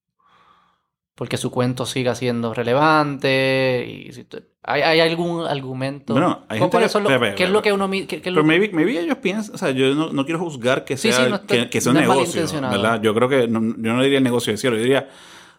porque 1.17 1.37
su 1.37 1.49
cuento 1.49 1.85
siga 1.85 2.13
siendo 2.13 2.53
relevante. 2.53 3.85
Y, 3.87 4.11
si 4.11 4.25
¿hay, 4.65 4.81
hay 4.81 4.99
algún 4.99 5.45
argumento? 5.45 6.13
Bueno, 6.13 6.43
hay 6.49 6.59
gente 6.59 6.71
¿Cuáles 6.71 6.91
que- 6.91 6.97
espera, 6.97 7.15
espera, 7.15 7.35
¿Qué 7.35 7.43
es 7.45 7.49
lo 7.49 7.61
que 7.61 7.71
uno 7.73 7.89
qué- 7.89 8.07
qué 8.07 8.19
Pero 8.23 8.35
lo- 8.37 8.43
maybe, 8.43 8.69
maybe 8.73 8.99
ellos 8.99 9.17
piensan, 9.19 9.55
o 9.55 9.57
sea, 9.57 9.71
yo 9.71 9.93
no, 9.95 10.11
no 10.11 10.25
quiero 10.25 10.39
juzgar 10.39 10.83
que 10.85 10.97
Sí, 10.97 11.11
sea, 11.11 11.23
sí, 11.25 11.29
no 11.29 11.35
está- 11.37 11.47
que, 11.55 11.69
que 11.69 11.81
sea 11.81 11.93
no 11.93 11.99
negocio. 12.01 12.45
¿verdad? 12.61 13.01
Yo 13.01 13.13
creo 13.13 13.29
que, 13.29 13.47
no- 13.47 13.61
yo 13.77 13.93
no 13.93 14.01
diría 14.01 14.17
el 14.17 14.23
negocio 14.23 14.51
de 14.51 14.57
cielo, 14.57 14.75
yo 14.75 14.81
diría, 14.83 15.07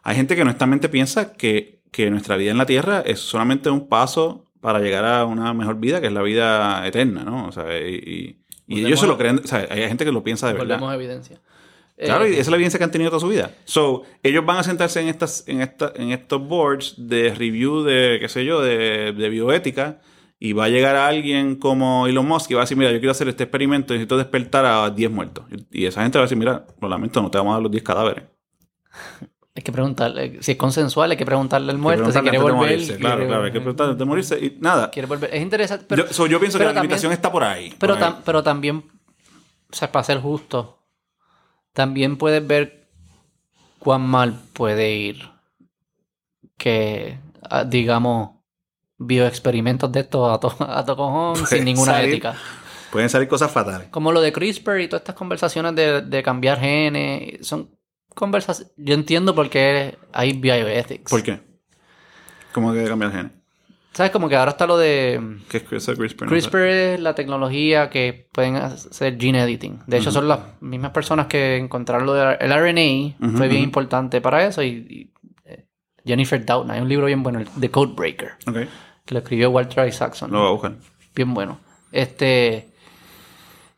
hay 0.03 0.17
gente 0.17 0.35
que 0.37 0.43
honestamente 0.43 0.89
piensa 0.89 1.33
que, 1.33 1.81
que 1.91 2.11
nuestra 2.11 2.37
vida 2.37 2.51
en 2.51 2.59
la 2.59 2.67
tierra 2.67 3.03
es 3.07 3.21
solamente 3.21 3.71
un 3.71 3.89
paso 3.89 4.45
para 4.61 4.81
llegar 4.81 5.05
a 5.05 5.25
una 5.25 5.55
mejor 5.55 5.77
vida, 5.77 6.01
que 6.01 6.09
es 6.09 6.13
la 6.13 6.23
vida 6.23 6.87
eterna, 6.87 7.23
¿no? 7.25 7.47
O 7.47 7.53
sea, 7.53 7.65
y, 7.79 7.95
y- 8.69 8.79
y 8.81 8.85
ellos 8.85 8.99
se 8.99 9.07
lo 9.07 9.17
creen, 9.17 9.41
o 9.45 9.47
sea, 9.47 9.67
hay 9.71 9.83
gente 9.87 10.05
que 10.05 10.11
lo 10.13 10.25
piensa 10.25 10.49
de 10.49 10.55
verdad. 10.55 10.95
Evidencia. 10.95 11.39
Claro, 11.99 12.25
Eh, 12.27 12.31
y 12.31 12.33
esa 12.33 12.41
es 12.43 12.49
la 12.49 12.57
evidencia 12.57 12.79
que 12.79 12.85
han 12.85 12.91
tenido 12.91 13.11
toda 13.11 13.21
su 13.21 13.29
vida. 13.29 13.53
So, 13.65 14.03
ellos 14.23 14.45
van 14.45 14.59
a 14.59 14.63
sentarse 14.63 15.01
en 15.01 15.09
estas, 15.09 15.45
en 15.49 15.63
esta, 15.63 15.93
en 15.97 16.11
estos 16.13 16.47
boards 16.47 16.95
de 16.99 17.35
review 17.35 17.83
de, 17.85 18.19
qué 18.21 18.29
sé 18.29 18.45
yo, 18.45 18.61
de, 18.61 19.13
de 19.13 19.29
bioética, 19.31 20.01
y 20.39 20.53
va 20.53 20.65
a 20.67 20.69
llegar 20.69 20.95
a 20.97 21.07
alguien 21.07 21.57
como 21.57 22.07
Elon 22.07 22.27
Musk 22.29 22.51
y 22.51 22.55
va 22.55 22.61
a 22.61 22.65
decir, 22.65 22.77
mira, 22.77 22.91
yo 22.93 22.99
quiero 22.99 23.13
hacer 23.13 23.29
este 23.29 23.45
experimento, 23.45 23.95
necesito 23.95 24.19
despertar 24.19 24.67
a 24.67 24.91
10 24.91 25.11
muertos. 25.11 25.47
Y 25.73 25.87
esa 25.87 26.03
gente 26.03 26.19
va 26.19 26.25
a 26.25 26.27
decir, 26.27 26.37
mira, 26.37 26.67
lo 26.83 26.89
lamento, 26.91 27.23
no 27.23 27.31
te 27.31 27.39
vamos 27.39 27.53
a 27.53 27.55
dar 27.55 27.63
los 27.63 27.73
10 27.73 27.83
cadáveres. 27.83 28.25
Hay 29.55 29.63
que 29.63 29.73
preguntarle, 29.73 30.43
si 30.43 30.53
es 30.53 30.59
consensual, 30.59 31.11
hay 31.13 31.17
que 31.17 31.25
preguntarle 31.25 31.73
al 31.73 31.79
muerto 31.79 32.13
si 32.13 32.21
quiere 32.21 32.37
volver. 32.39 32.57
morirse, 32.57 32.97
Claro, 32.99 33.17
quiere- 33.17 33.29
claro, 33.29 33.45
hay 33.45 33.53
que 33.53 33.61
preguntarle 33.61 33.91
antes 33.93 33.99
de 34.01 34.05
morirse. 34.05 34.39
Y 34.39 34.59
nada. 34.61 34.91
quiere 34.91 35.09
volver. 35.09 35.35
Es 35.35 35.41
interesante. 35.41 35.87
Pero, 35.89 36.07
yo, 36.07 36.13
so, 36.13 36.27
yo 36.27 36.39
pienso 36.39 36.59
que 36.59 36.65
pero 36.65 36.75
la 36.75 36.83
limitación 36.83 37.09
también- 37.13 37.17
está 37.19 37.33
por 37.33 37.43
ahí. 37.43 37.73
pero, 37.79 37.95
por 37.95 38.03
ahí. 38.05 38.11
tam- 38.11 38.17
pero 38.23 38.43
también, 38.43 38.85
o 39.73 39.75
sea, 39.75 39.91
para 39.91 40.05
ser 40.05 40.19
justo, 40.21 40.76
también 41.77 42.17
puedes 42.17 42.45
ver 42.45 42.89
cuán 43.79 44.01
mal 44.01 44.41
puede 44.55 44.95
ir 44.95 45.29
que, 46.57 47.21
ah, 47.43 47.65
digamos, 47.65 48.31
bioexperimentos 48.97 49.93
de 49.93 50.01
estos 50.01 50.33
a 50.33 50.41
to, 50.41 50.57
a 50.59 51.47
sin 51.47 51.67
ninguna 51.67 51.93
salir. 51.93 52.15
ética. 52.15 52.35
Pueden 52.91 53.11
salir 53.11 53.29
cosas 53.29 53.53
fatales. 53.53 53.89
Como 53.91 54.11
lo 54.11 54.23
de 54.23 54.33
CRISPR 54.33 54.81
y 54.81 54.89
todas 54.89 55.03
estas 55.03 55.17
conversaciones 55.17 55.75
de, 55.75 56.01
de 56.01 56.23
cambiar 56.23 56.59
genes, 56.59 57.47
son 57.47 57.79
conversaciones... 58.15 58.73
Yo 58.79 58.95
entiendo 58.95 59.35
por 59.35 59.51
qué 59.51 59.99
hay 60.15 60.33
bioethics. 60.33 61.11
¿Por 61.11 61.23
qué? 61.23 61.43
¿Cómo 62.53 62.73
que 62.73 62.87
cambiar 62.87 63.13
genes? 63.13 63.33
¿Sabes? 63.97 64.13
Como 64.13 64.29
que 64.29 64.37
ahora 64.37 64.51
está 64.51 64.67
lo 64.67 64.77
de... 64.77 65.39
¿Qué 65.49 65.57
es 65.57 65.87
de 65.87 65.97
CRISPR? 65.97 66.25
No. 66.25 66.29
CRISPR 66.29 66.59
es 66.67 67.01
la 67.01 67.15
tecnología 67.15 67.89
que 67.89 68.29
pueden 68.31 68.57
hacer 68.57 69.17
gene 69.19 69.43
editing. 69.43 69.79
De 69.87 69.97
hecho, 69.97 70.11
son 70.13 70.29
las 70.29 70.41
mismas 70.61 70.91
personas 70.91 71.29
que 71.29 71.57
encontraron 71.57 72.05
lo 72.05 72.13
del 72.13 72.37
RNA. 72.39 73.17
Ujú, 73.27 73.39
fue 73.39 73.49
bien 73.49 73.63
importante 73.63 74.21
para 74.21 74.47
eso. 74.47 74.63
Y, 74.63 74.69
y, 74.69 75.13
eh, 75.47 75.65
Jennifer 76.05 76.45
Doudna, 76.45 76.75
hay 76.75 76.83
un 76.83 76.91
libro 76.91 77.07
bien 77.07 77.23
bueno, 77.23 77.39
el 77.39 77.49
The 77.59 77.71
Codebreaker, 77.71 78.33
Ok, 78.47 78.57
que 79.07 79.15
lo 79.15 79.21
escribió 79.21 79.49
Walter 79.49 79.89
Isaacson. 79.89 80.31
lo 80.31 80.53
buscar. 80.53 80.75
Bien 81.15 81.33
bueno. 81.33 81.59
Este. 81.91 82.69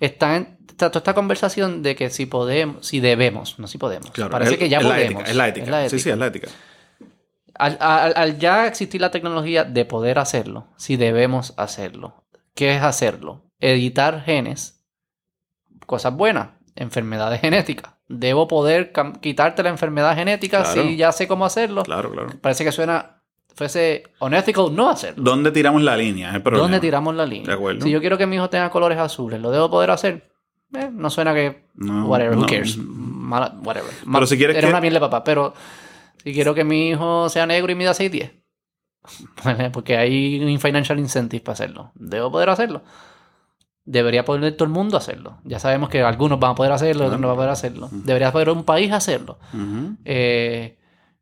Está, 0.01 0.37
en, 0.37 0.59
está 0.69 0.91
toda 0.91 0.99
esta 0.99 1.15
conversación 1.15 1.85
de 1.85 1.95
que 1.95 2.11
si 2.11 2.27
podemos, 2.27 2.85
si 2.85 2.99
debemos, 2.99 3.57
no 3.61 3.69
si 3.69 3.79
podemos. 3.79 4.11
Claro, 4.11 4.33
Parece 4.33 4.59
que 4.59 4.69
ya 4.69 4.79
es 4.79 4.85
la 4.85 4.91
podemos. 4.91 5.23
ética, 5.23 5.31
es 5.31 5.37
la 5.37 5.49
ética. 5.49 5.89
Sí, 5.89 5.99
sí, 6.01 6.11
es 6.11 6.19
la 6.19 6.27
ética. 6.27 6.49
Al, 7.59 7.77
al- 7.81 8.15
al 8.17 8.39
ya 8.39 8.67
existir 8.67 9.01
la 9.01 9.11
tecnología 9.11 9.65
de 9.65 9.85
poder 9.85 10.19
hacerlo, 10.19 10.69
si 10.77 10.97
debemos 10.97 11.55
hacerlo, 11.57 12.25
¿qué 12.55 12.77
es 12.77 12.83
hacerlo? 12.83 13.43
Editar 13.61 14.23
genes, 14.23 14.85
cosas 15.87 16.15
buenas, 16.15 16.51
enfermedades 16.77 17.41
genéticas. 17.41 17.95
Debo 18.09 18.49
poder 18.49 18.93
quitarte 19.21 19.63
la 19.63 19.69
enfermedad 19.71 20.15
genética 20.15 20.63
Claro. 20.63 20.83
si 20.83 20.97
ya 20.97 21.13
sé 21.13 21.29
cómo 21.29 21.45
hacerlo. 21.45 21.83
Claro, 21.83 22.11
claro. 22.11 22.29
Parece 22.41 22.65
que 22.65 22.73
suena, 22.73 23.21
fuese 23.55 24.05
unethical 24.21 24.75
no 24.75 24.89
hacerlo. 24.89 25.23
¿Dónde 25.25 25.51
tiramos 25.51 25.83
la 25.83 25.97
línea? 25.97 26.35
El. 26.35 26.43
¿Dónde 26.43 26.81
tiramos 26.81 27.15
la 27.15 27.27
línea? 27.27 27.49
De 27.49 27.53
acuerdo. 27.55 27.83
Si 27.85 27.91
yo 27.91 28.01
quiero 28.01 28.17
que 28.17 28.27
mi 28.27 28.37
hijo 28.37 28.49
tenga 28.49 28.71
colores 28.71 28.99
azules, 28.99 29.41
¿lo 29.41 29.51
debo 29.51 29.69
poder 29.71 29.91
hacer? 29.91 30.31
Eh, 30.75 30.91
no 30.93 31.11
suena 31.11 31.35
que... 31.35 31.67
No, 31.75 32.07
whatever, 32.07 32.35
who 32.37 32.43
no. 32.43 32.47
cares? 32.47 32.77
Mala- 32.79 33.55
whatever. 33.63 33.91
Pero 34.11 34.27
si 34.27 34.37
quieres 34.37 34.57
Eres 34.57 34.69
que- 34.69 34.73
una 34.73 34.81
miel 34.81 34.95
de 34.95 35.01
papá, 35.01 35.25
pero 35.25 35.53
si 36.23 36.33
quiero 36.33 36.55
que 36.55 36.65
mi 36.65 36.91
hijo 36.91 37.29
sea 37.29 37.47
negro 37.47 37.73
y 37.73 37.75
mida 37.75 37.93
6'10, 37.93 38.43
porque 39.73 39.97
hay 39.97 40.43
un 40.43 40.61
financial 40.61 40.99
incentive 40.99 41.43
para 41.43 41.55
hacerlo, 41.55 41.93
¿debo 41.95 42.31
poder 42.31 42.51
hacerlo? 42.51 42.83
Debería 43.85 44.25
poder 44.25 44.55
todo 44.55 44.65
el 44.65 44.71
mundo 44.71 44.99
hacerlo. 44.99 45.39
Ya 45.45 45.59
sabemos 45.59 45.89
que 45.89 46.03
algunos 46.03 46.39
van 46.39 46.51
a 46.53 46.55
poder 46.55 46.73
hacerlo, 46.73 47.07
otros 47.07 47.21
no 47.21 47.29
van 47.29 47.35
a 47.35 47.37
poder 47.37 47.51
hacerlo. 47.51 47.89
Debería 47.91 48.33
poder 48.33 48.51
un 48.51 48.65
país 48.65 48.93
hacerlo. 48.93 49.39
Eh, 50.05 50.78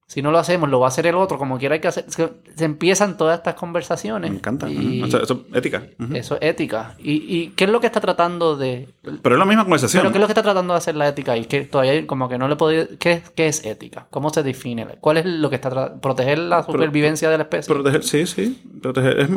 Si 0.08 0.22
no 0.22 0.30
lo 0.30 0.38
hacemos, 0.38 0.70
lo 0.70 0.78
va 0.78 0.86
a 0.86 0.88
hacer 0.88 1.06
el 1.08 1.16
otro, 1.16 1.36
como 1.36 1.58
quiera 1.58 1.74
hay 1.74 1.80
que 1.80 1.88
hacer. 1.88 2.04
Se, 2.08 2.30
empiezan 2.64 3.16
todas 3.16 3.38
estas 3.38 3.54
conversaciones. 3.54 4.30
Me 4.30 4.36
encanta. 4.36 4.70
Y 4.70 4.98
Ujú. 5.00 5.06
O 5.08 5.10
sea, 5.10 5.20
eso 5.20 5.44
es 5.50 5.56
ética. 5.56 5.82
Eso 6.14 6.36
es 6.36 6.42
ética. 6.42 6.94
¿Y, 7.00 7.14
¿Y 7.36 7.48
qué 7.56 7.64
es 7.64 7.70
lo 7.70 7.80
que 7.80 7.88
está 7.88 8.00
tratando 8.00 8.56
de. 8.56 8.88
Pero 9.02 9.34
es 9.34 9.38
la 9.38 9.44
misma 9.44 9.64
conversación. 9.64 10.02
Pero 10.02 10.12
qué 10.12 10.18
es 10.18 10.20
lo 10.20 10.26
que 10.28 10.32
está 10.32 10.44
tratando 10.44 10.74
de 10.74 10.78
hacer 10.78 10.94
la 10.94 11.08
ética? 11.08 11.36
Y 11.36 11.46
que 11.46 11.62
todavía 11.62 12.06
como 12.06 12.28
que 12.28 12.38
no 12.38 12.46
le 12.46 12.54
podido... 12.54 12.86
¿Qué, 13.00 13.20
qué 13.34 13.48
es 13.48 13.64
ética? 13.64 14.06
¿Cómo 14.10 14.30
se 14.30 14.44
define? 14.44 14.86
¿Cuál 15.00 15.16
es 15.16 15.26
lo 15.26 15.50
que 15.50 15.56
está 15.56 15.70
tratando? 15.70 16.00
¿Proteger 16.00 16.38
la 16.38 16.62
supervivencia 16.62 17.28
de 17.28 17.38
la 17.38 17.42
especie? 17.42 17.74
Proteger, 17.74 18.04
sí, 18.04 18.26
sí. 18.26 18.62
Proteger. 18.80 19.18
Es- 19.18 19.28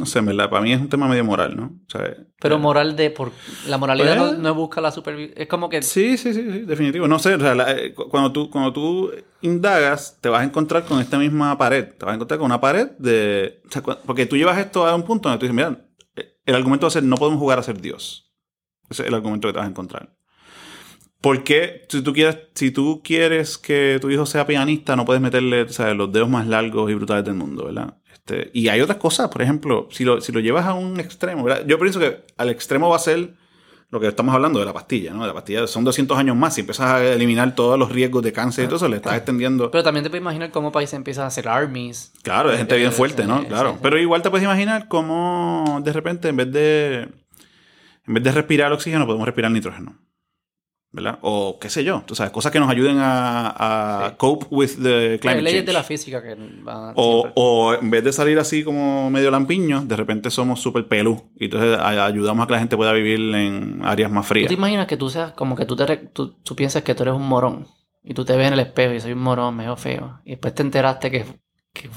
no 0.00 0.06
sé, 0.06 0.20
verdad, 0.20 0.50
para 0.50 0.62
mí 0.62 0.72
es 0.72 0.80
un 0.80 0.88
tema 0.88 1.06
medio 1.06 1.24
moral, 1.24 1.56
¿no? 1.56 1.66
O 1.86 1.90
sea, 1.90 2.16
Pero 2.40 2.56
eh, 2.56 2.58
moral 2.58 2.96
de... 2.96 3.10
Por, 3.10 3.30
la 3.68 3.78
moralidad 3.78 4.16
Pues- 4.18 4.32
no, 4.32 4.38
no 4.38 4.54
busca 4.54 4.80
la 4.80 4.90
supervivencia. 4.90 5.40
Es 5.42 5.48
como 5.48 5.68
que... 5.68 5.80
Sí, 5.82 6.18
sí, 6.18 6.34
sí, 6.34 6.42
sí, 6.50 6.58
definitivo. 6.60 7.06
No 7.06 7.18
sé, 7.18 7.34
o 7.34 7.38
sea, 7.40 7.54
la- 7.54 7.70
eh, 7.72 7.94
cu- 7.94 8.08
cuando, 8.08 8.32
tú, 8.32 8.50
cuando 8.50 8.72
tú 8.72 9.12
indagas, 9.42 10.18
te 10.20 10.28
vas 10.28 10.40
a 10.40 10.44
encontrar 10.44 10.84
con 10.84 10.98
esta 11.00 11.18
misma 11.18 11.56
pared. 11.56 11.84
Te 11.96 12.04
vas 12.04 12.12
a 12.12 12.14
encontrar 12.16 12.38
con 12.38 12.46
una 12.46 12.60
pared 12.60 12.88
de... 12.98 13.60
o 13.68 13.70
sea, 13.70 13.82
porque 13.82 14.26
tú 14.26 14.36
llevas 14.36 14.58
esto 14.58 14.86
a 14.86 14.94
un 14.96 15.04
punto 15.04 15.28
donde 15.28 15.38
tú 15.38 15.46
dices, 15.46 15.54
mira, 15.54 15.86
eh, 16.16 16.36
el 16.46 16.54
argumento 16.56 16.86
va 16.86 16.88
a 16.88 16.92
ser, 16.92 17.04
no 17.04 17.16
podemos 17.16 17.38
jugar 17.38 17.58
a 17.58 17.62
ser 17.62 17.80
Dios. 17.80 18.32
Ese 18.88 19.02
es 19.02 19.08
el 19.08 19.14
argumento 19.14 19.46
que 19.48 19.52
te 19.52 19.58
vas 19.58 19.66
a 19.66 19.70
encontrar. 19.70 20.16
Porque 21.20 21.82
si 21.90 22.02
tú 22.02 22.14
quieres, 22.14 22.38
si 22.54 22.70
tú 22.70 23.02
quieres 23.04 23.58
que 23.58 23.98
tu 24.00 24.08
hijo 24.10 24.24
sea 24.24 24.46
pianista, 24.46 24.96
no 24.96 25.04
puedes 25.04 25.20
meterle 25.20 25.68
sea, 25.68 25.92
los 25.92 26.10
dedos 26.12 26.30
más 26.30 26.46
largos 26.46 26.90
y 26.90 26.94
brutales 26.94 27.24
del 27.26 27.34
mundo, 27.34 27.66
¿verdad? 27.66 27.98
Este, 28.30 28.50
y 28.52 28.68
hay 28.68 28.80
otras 28.80 28.98
cosas, 28.98 29.28
por 29.28 29.42
ejemplo, 29.42 29.88
si 29.90 30.04
lo, 30.04 30.20
si 30.20 30.32
lo 30.32 30.40
llevas 30.40 30.66
a 30.66 30.74
un 30.74 31.00
extremo, 31.00 31.44
¿verdad? 31.44 31.64
Yo 31.66 31.78
pienso 31.78 31.98
que 31.98 32.24
al 32.36 32.48
extremo 32.50 32.88
va 32.88 32.96
a 32.96 33.00
ser 33.00 33.34
lo 33.90 33.98
que 33.98 34.06
estamos 34.06 34.32
hablando 34.32 34.60
de 34.60 34.66
la 34.66 34.72
pastilla, 34.72 35.12
¿no? 35.12 35.22
De 35.22 35.26
la 35.26 35.34
pastilla 35.34 35.66
son 35.66 35.82
200 35.82 36.16
años 36.16 36.36
más. 36.36 36.54
Si 36.54 36.60
empiezas 36.60 36.86
a 36.86 37.04
eliminar 37.04 37.56
todos 37.56 37.76
los 37.76 37.90
riesgos 37.90 38.22
de 38.22 38.32
cáncer 38.32 38.64
y 38.64 38.66
todo 38.68 38.76
eso, 38.76 38.88
le 38.88 38.96
estás 38.96 39.16
extendiendo. 39.16 39.70
Pero 39.72 39.82
también 39.82 40.04
te 40.04 40.10
puedes 40.10 40.22
imaginar 40.22 40.52
cómo 40.52 40.70
países 40.70 40.94
empiezan 40.94 41.24
a 41.24 41.26
hacer 41.26 41.48
armies. 41.48 42.12
Claro, 42.22 42.50
hay 42.50 42.58
gente 42.58 42.76
bien 42.76 42.92
Sí, 42.92 42.96
fuerte, 42.96 43.26
¿no? 43.26 43.40
sí, 43.40 43.46
Claro. 43.46 43.78
Pero 43.82 43.98
igual 43.98 44.22
te 44.22 44.30
puedes 44.30 44.44
imaginar 44.44 44.86
cómo 44.86 45.80
de 45.82 45.92
repente, 45.92 46.28
en 46.28 46.36
vez 46.36 46.52
de. 46.52 47.08
En 48.06 48.14
vez 48.14 48.22
de 48.22 48.32
respirar 48.32 48.72
oxígeno, 48.72 49.06
podemos 49.06 49.26
respirar 49.26 49.50
nitrógeno. 49.50 49.98
¿Verdad? 50.92 51.20
O 51.22 51.58
qué 51.60 51.70
sé 51.70 51.84
yo. 51.84 52.02
Tú 52.04 52.16
sabes, 52.16 52.32
cosas 52.32 52.50
que 52.50 52.58
nos 52.58 52.68
ayuden 52.68 52.98
a, 52.98 53.54
a 54.04 54.08
Sí. 54.10 54.14
cope 54.18 54.46
with 54.50 54.70
the 54.82 55.18
climate 55.20 55.42
leyes 55.42 55.52
change. 55.60 55.66
de 55.66 55.72
la 55.72 55.82
física 55.84 56.20
que 56.20 56.34
van 56.64 56.94
O, 56.96 57.12
siempre. 57.20 57.32
o 57.36 57.74
en 57.74 57.90
vez 57.90 58.02
de 58.02 58.12
salir 58.12 58.38
así 58.40 58.64
como 58.64 59.08
medio 59.08 59.30
lampiño, 59.30 59.82
de 59.82 59.94
repente 59.94 60.30
somos 60.30 60.60
súper 60.60 60.88
pelú. 60.88 61.30
Y 61.38 61.44
entonces 61.44 61.78
a- 61.78 62.06
ayudamos 62.06 62.42
a 62.42 62.46
que 62.48 62.52
la 62.54 62.58
gente 62.58 62.76
pueda 62.76 62.92
vivir 62.92 63.20
en 63.36 63.80
áreas 63.84 64.10
más 64.10 64.24
¿Tú 64.24 64.28
frías. 64.30 64.48
te 64.48 64.54
imaginas 64.54 64.88
que 64.88 64.96
tú 64.96 65.08
seas 65.10 65.30
como 65.32 65.54
que 65.54 65.64
tú, 65.64 65.76
te, 65.76 65.96
tú, 65.96 66.34
tú 66.42 66.56
piensas 66.56 66.82
que 66.82 66.92
tú 66.96 67.04
eres 67.04 67.14
un 67.14 67.28
morón 67.28 67.68
y 68.02 68.12
tú 68.14 68.24
te 68.24 68.34
ves 68.36 68.48
en 68.48 68.54
el 68.54 68.60
espejo 68.60 68.92
y 68.94 68.98
soy 69.00 69.12
un 69.12 69.20
morón, 69.20 69.54
medio 69.56 69.76
feo 69.76 70.18
y 70.24 70.30
después 70.30 70.54
te 70.56 70.62
enteraste 70.62 71.08
que, 71.12 71.24
que 71.72 71.88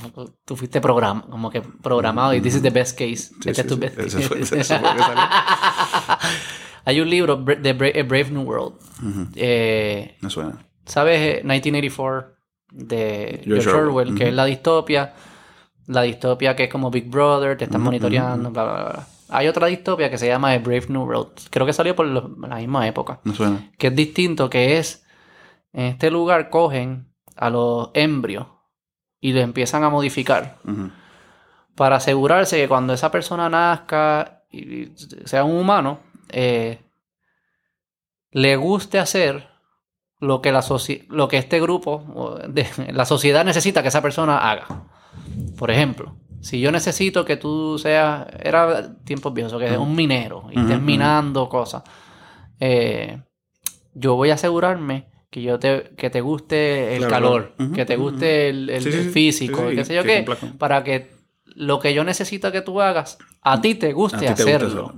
tú 0.45 0.55
fuiste 0.55 0.79
programa, 0.81 1.25
como 1.31 1.49
que 1.49 1.61
programado 1.61 2.35
y 2.35 2.41
this 2.41 2.53
is 2.55 2.61
the 2.61 2.69
best 2.69 2.95
case. 2.95 3.15
Sí, 3.41 3.49
este 3.49 3.53
sí, 3.55 3.61
es 3.61 3.67
tu 3.67 3.73
sí. 3.73 3.79
best 3.79 3.95
case. 3.97 4.09
fue- 4.21 4.39
ese 4.41 4.55
fue 4.55 4.57
que 4.59 4.63
salió. 4.63 4.89
Hay 6.85 6.99
un 7.01 7.09
libro 7.09 7.37
de 7.37 7.73
Bra- 7.77 7.99
A 7.99 8.03
Brave 8.03 8.29
New 8.31 8.43
World. 8.43 8.75
Eh, 9.35 10.17
Me 10.21 10.29
suena. 10.29 10.65
¿Sabes? 10.85 11.19
Eh, 11.19 11.41
1984 11.43 12.33
de 12.71 13.41
George 13.45 13.69
Orwell. 13.69 14.15
Que 14.15 14.27
es 14.29 14.33
la 14.33 14.45
distopia. 14.45 15.13
La 15.87 16.01
distopia 16.03 16.55
que 16.55 16.65
es 16.65 16.69
como 16.69 16.89
Big 16.91 17.09
Brother, 17.09 17.57
te 17.57 17.65
están 17.65 17.81
monitoreando, 17.81 18.51
bla, 18.51 18.63
bla, 18.63 18.73
bla. 18.83 19.07
Hay 19.29 19.47
otra 19.47 19.67
distopia 19.67 20.09
que 20.09 20.17
se 20.17 20.27
llama 20.27 20.51
A 20.51 20.59
Brave 20.59 20.85
New 20.89 21.03
World. 21.03 21.31
Creo 21.49 21.65
que 21.65 21.73
salió 21.73 21.95
por 21.95 22.05
la 22.05 22.55
misma 22.57 22.87
época. 22.87 23.19
Me 23.23 23.33
suena. 23.33 23.71
Que 23.77 23.87
es 23.87 23.95
distinto, 23.95 24.49
que 24.49 24.77
es... 24.77 25.05
En 25.73 25.85
este 25.85 26.11
lugar 26.11 26.49
cogen 26.51 27.07
a 27.35 27.49
los 27.49 27.89
embrios 27.95 28.45
y 29.19 29.33
los 29.33 29.43
empiezan 29.43 29.83
a 29.83 29.89
modificar 29.89 30.57
para 31.75 31.95
asegurarse 31.95 32.57
que 32.57 32.67
cuando 32.67 32.93
esa 32.93 33.09
persona 33.09 33.49
nazca 33.49 34.43
y 34.51 34.89
sea 35.25 35.43
un 35.43 35.55
humano, 35.57 35.99
eh, 36.33 36.79
le 38.31 38.55
guste 38.55 38.99
hacer 38.99 39.47
lo 40.19 40.41
que, 40.41 40.51
la 40.51 40.63
lo 41.09 41.27
que 41.27 41.37
este 41.37 41.59
grupo, 41.61 42.39
de, 42.47 42.67
la 42.93 43.05
sociedad 43.05 43.45
necesita 43.45 43.81
que 43.81 43.89
esa 43.89 44.01
persona 44.01 44.49
haga. 44.49 44.83
Por 45.57 45.69
ejemplo, 45.71 46.15
si 46.41 46.59
yo 46.59 46.71
necesito 46.71 47.25
que 47.25 47.37
tú 47.37 47.77
seas, 47.77 48.25
era 48.41 48.95
tiempos 49.03 49.33
viejos, 49.33 49.53
que 49.59 49.71
es 49.73 49.77
un 49.77 49.95
minero 49.95 50.47
y 50.51 50.59
estés 50.59 50.81
minando 50.81 51.47
cosas, 51.49 51.83
eh, 52.59 53.21
yo 53.93 54.15
voy 54.15 54.31
a 54.31 54.35
asegurarme 54.35 55.07
que 55.29 55.41
yo 55.41 55.59
te, 55.59 55.91
que 55.97 56.09
te 56.09 56.21
guste 56.21 56.95
el 56.95 57.07
Claro, 57.07 57.11
calor, 57.11 57.55
que 57.73 57.85
te 57.85 57.95
guste 57.95 58.49
el, 58.49 58.69
el- 58.69 58.83
Sí, 58.83 58.91
sí, 58.91 58.97
el 58.97 59.03
sí. 59.05 59.09
físico, 59.11 59.61
Sí, 59.63 59.69
sí, 59.69 59.75
qué 59.75 59.85
sé 59.85 59.95
yo 59.95 60.03
qué, 60.03 60.25
para 60.57 60.83
que 60.83 61.11
lo 61.45 61.79
que 61.79 61.93
yo 61.93 62.03
necesito 62.03 62.51
que 62.51 62.61
tú 62.61 62.81
hagas, 62.81 63.17
a 63.41 63.61
ti 63.61 63.75
te 63.75 63.93
guste 63.93 64.27
A 64.27 64.35
ti 64.35 64.43
te 64.43 64.43
gusta 64.43 64.65
hacerlo. 64.67 64.93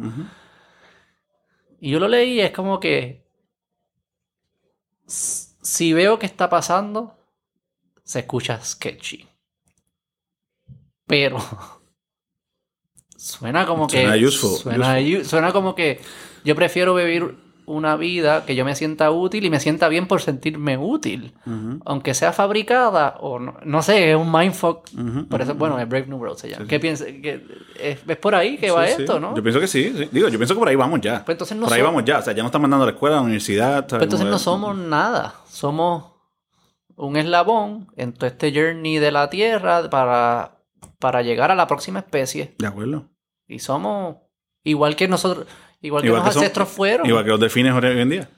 Y 1.80 1.91
yo 1.91 1.99
lo 1.99 2.07
leí 2.07 2.34
y 2.34 2.41
es 2.41 2.52
como 2.52 2.80
que 2.80 3.26
si 5.07 5.93
veo 5.93 6.18
que 6.18 6.26
está 6.26 6.49
pasando, 6.49 7.18
se 8.03 8.19
escucha 8.19 8.64
sketchy. 8.64 9.27
Pero 11.06 11.38
suena 13.18 13.65
como 13.65 13.88
que 13.88 14.02
Suena 14.02 14.27
useful, 14.27 15.26
suena 15.26 15.52
como 15.52 15.76
que 15.76 16.02
yo 16.43 16.56
prefiero 16.56 16.95
vivir 16.95 17.44
una 17.67 17.95
vida 17.95 18.45
que 18.45 18.55
yo 18.55 18.63
me 18.65 18.75
sienta 18.75 19.09
útil 19.11 19.43
y 19.45 19.49
me 19.49 19.59
sienta 19.59 19.87
bien 19.89 20.07
por 20.07 20.21
sentirme 20.21 20.77
útil. 20.77 21.33
Aunque 21.85 22.13
sea 22.13 22.31
fabricada 22.31 23.15
o 23.19 23.39
no, 23.39 23.57
no 23.63 23.81
sé, 23.81 24.11
es 24.11 24.17
un 24.17 24.31
mindfuck. 24.31 24.87
Ujú, 24.93 25.27
Por 25.27 25.41
eso, 25.41 25.55
bueno, 25.55 25.79
es 25.79 25.87
Brave 25.89 26.05
New 26.07 26.17
World 26.17 26.37
se 26.37 26.49
llama. 26.49 26.63
Sí, 26.65 26.69
¿Qué 26.69 26.79
piensas? 26.79 27.07
¿Qué- 27.07 27.43
es, 27.79 27.99
es 28.07 28.17
por 28.17 28.35
ahí 28.35 28.57
que 28.57 28.67
Sí, 28.67 28.73
va 28.73 28.87
sí. 28.87 29.01
esto, 29.01 29.19
no? 29.19 29.35
Yo 29.35 29.41
pienso 29.43 29.59
que 29.59 29.67
sí, 29.67 29.93
sí. 29.97 30.09
Digo, 30.11 30.27
yo 30.29 30.37
pienso 30.37 30.53
que 30.53 30.59
por 30.59 30.67
ahí 30.69 30.75
vamos 30.75 31.01
ya. 31.01 31.25
Pues 31.25 31.35
entonces 31.35 31.57
no 31.57 31.65
por 31.65 31.73
ahí 31.75 31.81
vamos 31.81 32.05
ya. 32.05 32.19
O 32.19 32.21
sea, 32.21 32.33
ya 32.33 32.43
nos 32.43 32.49
están 32.49 32.61
mandando 32.61 32.83
a 32.83 32.87
la 32.87 32.93
escuela, 32.93 33.15
a 33.15 33.19
la 33.19 33.23
universidad. 33.25 33.85
Pero 33.87 34.03
entonces 34.03 34.25
Como 34.25 34.31
no 34.31 34.39
somos 34.39 34.77
nada. 34.77 35.35
Somos 35.47 36.11
un 36.97 37.17
eslabón 37.17 37.87
en 37.97 38.13
todo 38.13 38.27
este 38.27 38.53
journey 38.53 38.99
de 38.99 39.11
la 39.11 39.29
Tierra 39.29 39.89
para, 39.89 40.59
para 40.99 41.21
llegar 41.23 41.51
a 41.51 41.55
la 41.55 41.67
próxima 41.67 41.99
especie. 41.99 42.55
De 42.57 42.67
acuerdo. 42.67 43.09
Y 43.47 43.59
somos 43.59 44.17
igual 44.63 44.95
que 44.95 45.07
nosotros, 45.07 45.45
igual 45.81 46.02
que 46.02 46.07
Igual 46.07 46.19
los 46.22 46.30
que 46.30 46.34
son- 46.34 46.43
ancestros 46.43 46.69
fueron. 46.69 47.06
Igual 47.07 47.23
que 47.23 47.30
los 47.31 47.39
delfines 47.39 47.73
hoy 47.73 47.99
en 48.02 48.10
día. 48.10 48.30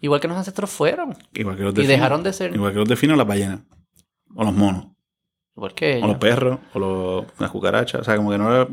Igual 0.00 0.20
que 0.20 0.28
los 0.28 0.36
ancestros 0.36 0.70
fueron. 0.70 1.16
Igual 1.32 1.56
que 1.56 1.62
los 1.62 1.72
Y 1.72 1.76
delfines. 1.76 1.96
dejaron 1.98 2.22
de 2.22 2.32
ser. 2.32 2.54
Igual 2.54 2.72
que 2.72 2.78
los 2.78 2.88
delfines 2.88 3.14
o 3.14 3.16
las 3.18 3.26
ballenas. 3.26 3.60
O 4.34 4.44
los 4.44 4.52
monos. 4.52 4.86
Igual 5.56 5.74
que 5.74 6.00
O 6.02 6.06
los 6.08 6.18
perros. 6.18 6.58
O 6.74 6.78
los, 6.78 7.24
las 7.38 7.50
cucarachas. 7.50 8.00
O 8.00 8.04
sea, 8.04 8.16
como 8.16 8.30
que 8.30 8.38
no 8.38 8.52
era... 8.54 8.68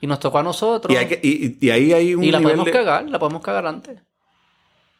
Y 0.00 0.06
nos 0.06 0.18
tocó 0.20 0.38
a 0.38 0.42
nosotros. 0.42 0.92
Y, 0.92 0.96
hay 0.96 1.06
que, 1.06 1.20
y, 1.22 1.56
y 1.64 1.70
ahí 1.70 1.92
hay 1.92 2.14
un 2.14 2.22
y 2.24 2.30
la 2.30 2.38
nivel 2.38 2.54
podemos 2.56 2.66
de... 2.66 2.72
cagar, 2.72 3.08
la 3.08 3.18
podemos 3.18 3.42
cagar 3.42 3.66
antes. 3.66 4.00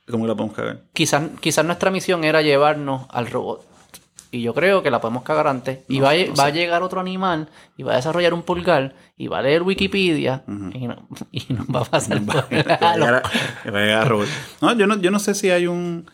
¿Cómo 0.09 0.27
la 0.27 0.35
podemos 0.35 0.55
cagar? 0.57 0.83
Quizás 0.93 1.23
quizás 1.41 1.65
nuestra 1.65 1.91
misión 1.91 2.23
era 2.25 2.41
llevarnos 2.43 3.07
al 3.11 3.27
robot. 3.27 3.67
Y 4.33 4.43
yo 4.43 4.53
creo 4.55 4.83
que 4.83 4.91
la 4.91 5.01
podemos 5.01 5.23
cagar 5.23 5.47
antes. 5.47 5.81
Y 5.89 5.99
No 6.01 6.07
va, 6.07 6.15
no 6.15 6.35
va 6.35 6.47
a 6.47 6.51
llegar 6.51 6.83
otro 6.83 7.01
animal 7.01 7.49
y 7.77 7.83
va 7.85 7.93
a 7.93 7.97
desarrollar 7.97 8.35
un 8.35 8.43
pulgar 8.43 8.95
y 9.17 9.29
va 9.29 9.39
a 9.39 9.43
leer 9.43 9.63
Wikipedia 9.63 10.43
y, 10.75 10.87
no- 10.89 11.09
y 11.31 11.53
nos 11.53 11.67
va 11.69 11.81
a 11.81 11.85
pasar 11.85 12.21
va 12.29 12.41
a 12.41 12.49
llegar 12.97 13.15
a- 13.15 13.23
que 13.63 13.71
va 13.71 13.79
a 13.81 14.03
a. 14.03 14.09
No, 14.61 14.75
yo 14.77 14.87
no, 14.87 14.97
yo 15.01 15.11
no 15.11 15.19
sé 15.19 15.35
si 15.35 15.51
hay 15.51 15.67
un... 15.67 16.07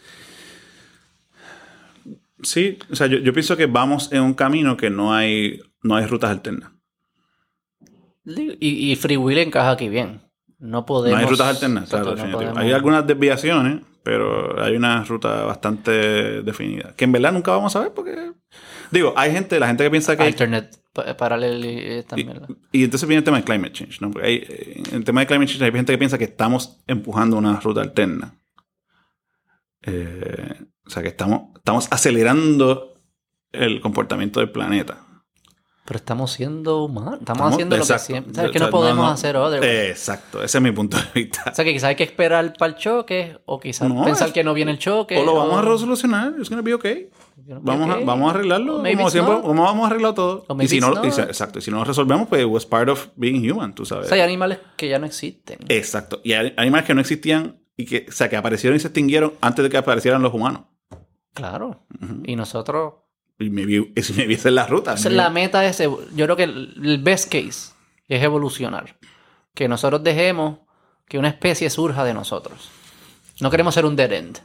Sí, 2.42 2.78
o 2.90 2.96
sea, 2.96 3.06
yo, 3.06 3.18
yo 3.18 3.32
pienso 3.32 3.56
que 3.56 3.66
vamos 3.66 4.10
en 4.12 4.22
un 4.22 4.34
camino 4.34 4.76
que 4.76 4.90
no 4.90 5.14
hay, 5.14 5.60
no 5.82 5.94
hay 5.94 6.06
rutas 6.06 6.30
alternas. 6.30 6.70
Y, 8.24 8.92
y 8.92 8.96
Free 8.96 9.16
Will 9.16 9.38
encaja 9.38 9.70
aquí 9.72 9.88
bien. 9.88 10.20
No 10.58 10.84
podemos. 10.86 11.18
no 11.20 11.24
hay 11.24 11.30
rutas 11.30 11.46
alternas, 11.48 11.88
claro, 11.88 12.04
Exacto, 12.10 12.10
no 12.10 12.24
definitivo. 12.26 12.38
podemos- 12.52 12.58
Hay 12.64 12.72
algunas 12.72 13.06
desviaciones, 13.06 13.80
pero 14.02 14.62
hay 14.62 14.76
una 14.76 15.04
ruta 15.04 15.44
bastante 15.44 16.42
definida. 16.42 16.94
Que 16.96 17.04
en 17.04 17.12
verdad 17.12 17.32
nunca 17.32 17.50
vamos 17.52 17.74
a 17.76 17.80
ver 17.80 17.92
porque... 17.94 18.32
Digo, 18.90 19.14
hay 19.16 19.32
gente, 19.32 19.58
la 19.58 19.66
gente 19.68 19.84
que 19.84 19.90
piensa 19.90 20.16
que... 20.16 20.22
hay- 20.24 20.28
Alternate 20.32 20.70
pa- 20.92 21.16
parallel 21.16 21.64
y 21.64 22.02
también. 22.02 22.42
Y 22.72 22.84
entonces 22.84 23.08
viene 23.08 23.18
el 23.20 23.24
tema 23.24 23.38
de 23.38 23.44
climate 23.44 23.72
change, 23.72 24.00
¿no? 24.02 24.10
Porque 24.10 24.26
hay, 24.28 24.34
eh, 24.36 24.82
en 24.90 24.96
el 24.96 25.04
tema 25.04 25.20
de 25.22 25.26
climate 25.26 25.50
change 25.50 25.62
hay 25.64 25.72
gente 25.72 25.92
que 25.92 25.98
piensa 25.98 26.18
que 26.18 26.24
estamos 26.24 26.82
empujando 26.86 27.36
una 27.38 27.58
ruta 27.60 27.80
alterna. 27.80 28.34
Eh, 29.82 30.54
o 30.86 30.90
sea, 30.90 31.02
que 31.02 31.08
estamos, 31.08 31.56
estamos 31.56 31.88
acelerando 31.90 33.00
el 33.52 33.80
comportamiento 33.80 34.40
del 34.40 34.50
planeta. 34.50 35.01
Pero 35.92 35.98
estamos 35.98 36.32
siendo 36.32 36.84
humanos. 36.84 37.18
Estamos, 37.20 37.36
Estamos- 37.36 37.52
haciendo 37.52 37.76
lo 37.76 37.86
que 37.86 37.98
siempre. 37.98 38.34
¿Sabes 38.34 38.48
O 38.48 38.52
que 38.54 38.58
sea, 38.60 38.66
no 38.66 38.70
podemos 38.70 39.04
no- 39.04 39.10
hacer? 39.10 39.36
Exacto, 39.90 40.42
ese 40.42 40.56
es 40.56 40.62
mi 40.62 40.72
punto 40.72 40.96
de 40.96 41.02
vista. 41.14 41.44
O 41.52 41.54
sea, 41.54 41.66
que 41.66 41.72
quizás 41.74 41.90
hay 41.90 41.96
que 41.96 42.04
esperar 42.04 42.54
para 42.58 42.72
el 42.72 42.78
choque 42.78 43.36
o 43.44 43.60
quizás 43.60 43.86
No, 43.90 44.02
pensar 44.02 44.28
es- 44.28 44.32
que 44.32 44.42
no 44.42 44.54
viene 44.54 44.70
el 44.70 44.78
choque. 44.78 45.18
o 45.18 45.22
lo 45.26 45.34
vamos 45.34 45.58
a 45.58 45.60
resolucionar, 45.60 46.32
it's 46.38 46.48
gonna 46.48 46.62
be 46.62 46.72
okay. 46.72 47.10
Vamos, 47.60 47.90
a, 47.90 47.98
vamos 47.98 48.28
a 48.32 48.34
arreglarlo 48.36 48.78
como 48.82 49.10
siempre, 49.10 49.34
como 49.42 49.62
vamos 49.64 49.84
a 49.84 49.86
arreglar 49.88 50.14
todo. 50.14 50.46
Y 50.60 50.68
si 50.68 50.80
no, 50.80 50.94
y 51.04 51.08
exacto, 51.08 51.58
y 51.58 51.62
si 51.62 51.70
no 51.70 51.76
lo 51.76 51.84
resolvemos, 51.84 52.26
pues 52.26 52.40
it 52.40 52.48
was 52.48 52.64
part 52.64 52.88
of 52.88 53.08
being 53.16 53.46
human, 53.52 53.74
tú 53.74 53.84
sabes. 53.84 54.06
O 54.06 54.08
sea, 54.08 54.16
hay 54.16 54.22
animales 54.22 54.60
que 54.78 54.88
ya 54.88 54.98
no 54.98 55.04
existen. 55.04 55.58
Exacto. 55.68 56.22
Y 56.24 56.32
hay 56.32 56.54
animales 56.56 56.86
que 56.86 56.94
no 56.94 57.02
existían 57.02 57.60
y 57.76 57.84
que, 57.84 58.06
o 58.08 58.12
sea, 58.12 58.30
que 58.30 58.38
aparecieron 58.38 58.78
y 58.78 58.80
se 58.80 58.86
extinguieron 58.86 59.34
antes 59.42 59.62
de 59.62 59.68
que 59.68 59.76
aparecieran 59.76 60.22
los 60.22 60.32
humanos. 60.32 60.62
Claro. 61.34 61.84
Y 62.24 62.34
nosotros. 62.36 62.94
Y 63.42 63.50
me 63.50 63.66
vi, 63.66 63.92
y 63.94 64.02
si 64.02 64.12
me 64.14 64.26
viese 64.26 64.48
en 64.48 64.56
la 64.56 64.66
ruta. 64.66 64.94
Esa 64.94 65.08
es 65.08 65.14
la 65.14 65.30
meta 65.30 65.64
es, 65.64 65.78
yo 65.78 66.24
creo 66.24 66.36
que 66.36 66.44
el 66.44 67.00
best 67.02 67.30
case 67.30 67.72
es 68.08 68.22
evolucionar. 68.22 68.96
Que 69.54 69.68
nosotros 69.68 70.02
dejemos 70.02 70.58
que 71.08 71.18
una 71.18 71.28
especie 71.28 71.68
surja 71.68 72.04
de 72.04 72.14
nosotros. 72.14 72.70
No 73.40 73.50
queremos 73.50 73.74
ser 73.74 73.84
un 73.84 73.96
dead 73.96 74.12
end. 74.12 74.38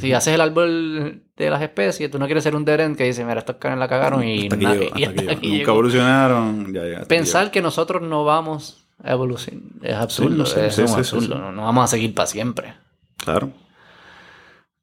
Si 0.00 0.12
haces 0.12 0.34
el 0.34 0.40
árbol 0.40 1.22
de 1.36 1.50
las 1.50 1.62
especies, 1.62 2.10
tú 2.10 2.18
no 2.18 2.26
quieres 2.26 2.42
ser 2.42 2.56
un 2.56 2.64
dead 2.64 2.80
end 2.80 2.96
que 2.96 3.04
dice, 3.04 3.24
mira, 3.24 3.38
estos 3.38 3.56
caras 3.56 3.78
la 3.78 3.86
cagaron 3.88 4.24
y, 4.24 4.48
hasta 4.48 4.56
hasta 4.68 4.84
hasta 4.84 5.00
aquí 5.00 5.06
Nunca 5.26 5.40
llegó". 5.40 5.72
evolucionaron. 5.72 6.74
Ya, 6.74 6.88
ya, 6.88 7.04
Pensar 7.04 7.50
que 7.50 7.62
nosotros 7.62 8.02
no 8.02 8.24
vamos 8.24 8.88
a 9.02 9.12
evolucionar 9.12 9.62
es 9.82 9.94
absurdo. 9.94 10.46
Sí, 10.46 10.58
es 10.58 10.78
absurdo. 10.78 11.38
No, 11.38 11.52
no 11.52 11.62
vamos 11.62 11.84
a 11.84 11.86
seguir 11.88 12.14
para 12.14 12.26
siempre. 12.26 12.74
Claro, 13.18 13.52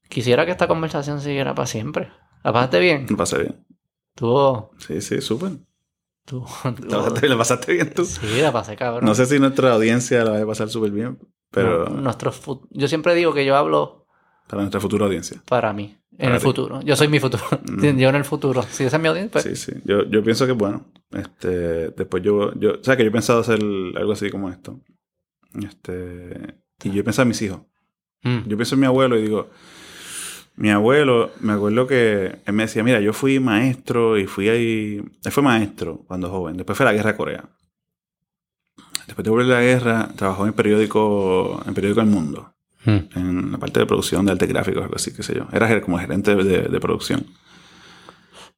Quisiera 0.09 0.45
que 0.45 0.51
esta 0.51 0.67
conversación 0.67 1.21
siguiera 1.21 1.55
para 1.55 1.65
siempre. 1.65 2.11
¿La 2.43 2.53
pasaste 2.53 2.79
bien? 2.79 3.05
me 3.09 3.17
pasé 3.17 3.37
bien. 3.39 3.65
Tú. 4.15 4.69
Sí, 4.79 5.01
sí, 5.01 5.21
súper. 5.21 5.51
tú, 6.25 6.45
¿La 6.87 6.97
pasaste, 6.97 7.27
la 7.29 7.37
pasaste 7.37 7.73
bien 7.73 7.93
tú? 7.93 8.05
Sí, 8.05 8.41
la 8.41 8.51
pasé 8.51 8.75
cabrón. 8.75 9.05
No 9.05 9.15
sé 9.15 9.25
si 9.25 9.39
nuestra 9.39 9.73
audiencia 9.73 10.23
la 10.23 10.31
va 10.31 10.41
a 10.41 10.45
pasar 10.45 10.69
súper 10.69 10.91
bien, 10.91 11.17
pero 11.51 11.85
No, 11.89 12.13
fu- 12.31 12.67
yo 12.71 12.87
siempre 12.87 13.15
digo 13.15 13.33
que 13.33 13.45
yo 13.45 13.55
hablo 13.55 14.05
para 14.47 14.61
nuestra 14.61 14.79
futura 14.81 15.05
audiencia. 15.05 15.41
para 15.47 15.73
mí, 15.73 15.97
en 16.11 16.17
Para 16.17 16.35
el 16.35 16.39
ti. 16.39 16.43
futuro. 16.45 16.81
Yo 16.81 16.95
soy 16.95 17.07
mi 17.07 17.19
futuro. 17.19 17.43
Mm. 17.63 17.97
Yo 17.97 18.09
en 18.09 18.15
el 18.15 18.25
futuro. 18.25 18.61
Si 18.63 18.83
esa 18.83 18.97
es 18.97 19.01
mi 19.01 19.07
audiencia, 19.09 19.31
pues, 19.41 19.43
Sí, 19.45 19.55
sí. 19.55 19.81
Yo, 19.85 20.03
yo 20.09 20.23
pienso 20.23 20.45
que, 20.45 20.51
bueno, 20.51 20.85
este, 21.11 21.89
después 21.91 22.21
yo, 22.23 22.53
yo, 22.59 22.73
o 22.79 22.83
sea, 22.83 22.95
que 22.97 23.03
yo 23.03 23.09
he 23.09 23.11
pensado 23.11 23.39
hacer 23.39 23.59
algo 23.95 24.11
así 24.11 24.29
como 24.29 24.49
esto. 24.49 24.79
Este, 25.61 26.55
y 26.83 26.91
yo 26.91 27.01
he 27.01 27.03
pensado 27.03 27.23
en 27.23 27.29
mis 27.29 27.41
hijos. 27.41 27.61
mm, 28.23 28.47
Yo 28.47 28.57
pienso 28.57 28.75
en 28.75 28.81
mi 28.81 28.87
abuelo 28.87 29.17
y 29.17 29.21
digo, 29.23 29.49
mi 30.55 30.69
abuelo, 30.69 31.31
me 31.41 31.53
acuerdo 31.53 31.87
que 31.87 32.39
él 32.45 32.53
me 32.53 32.63
decía, 32.63 32.83
mira, 32.83 32.99
yo 33.01 33.13
fui 33.13 33.39
maestro 33.39 34.17
y 34.17 34.27
fui 34.27 34.49
ahí, 34.49 35.03
él 35.23 35.31
fue 35.31 35.43
maestro 35.43 36.03
cuando 36.07 36.29
joven, 36.29 36.57
después 36.57 36.77
fue 36.77 36.85
la 36.85 36.93
guerra 36.93 37.11
de 37.11 37.17
Corea. 37.17 37.43
Después 39.07 39.23
de 39.23 39.29
volver 39.31 39.47
a 39.47 39.59
la 39.59 39.61
guerra, 39.61 40.09
trabajó 40.15 40.43
en 40.43 40.49
el 40.49 40.53
periódico, 40.53 41.59
en 41.63 41.69
el 41.69 41.73
periódico 41.73 42.01
El 42.01 42.07
Mundo, 42.07 42.53
mm. 42.85 42.97
en 43.15 43.51
la 43.51 43.57
parte 43.57 43.79
de 43.81 43.85
producción 43.85 44.25
de 44.25 44.31
arte 44.31 44.45
gráfico, 44.47 44.81
algo 44.81 44.95
así, 44.95 45.13
qué 45.13 45.23
sé 45.23 45.35
yo. 45.35 45.45
Era 45.51 45.81
como 45.81 45.97
gerente 45.99 46.35
de, 46.35 46.61
de 46.69 46.79
producción. 46.79 47.25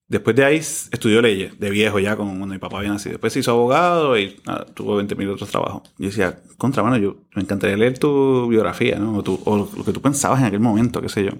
Después 0.08 0.36
de 0.36 0.46
ahí 0.46 0.58
estudió 0.58 1.20
leyes, 1.20 1.60
de 1.60 1.70
viejo 1.72 1.98
ya, 2.00 2.16
como 2.16 2.30
cuando 2.38 2.54
mi 2.54 2.60
papá 2.60 2.78
había 2.78 2.92
nacido. 2.92 3.14
Después 3.14 3.34
se 3.34 3.40
hizo 3.40 3.52
abogado 3.52 4.18
y 4.20 4.40
nada, 4.46 4.66
tuvo 4.66 4.96
20.000 5.02 5.28
otros 5.34 5.50
trabajos. 5.50 5.82
Yo 5.98 6.06
decía, 6.08 6.40
contra, 6.60 6.84
mano, 6.84 6.98
yo 6.98 7.18
me 7.36 7.42
encantaría 7.42 7.76
leer 7.76 7.98
tu 7.98 8.48
biografía, 8.48 9.00
¿no? 9.00 9.18
O, 9.18 9.24
tu- 9.24 9.42
o 9.46 9.58
lo 9.76 9.84
que 9.84 9.92
tú 9.92 10.02
pensabas 10.02 10.40
en 10.42 10.46
aquel 10.46 10.60
momento, 10.60 11.02
qué 11.02 11.10
sé 11.10 11.24
yo. 11.26 11.32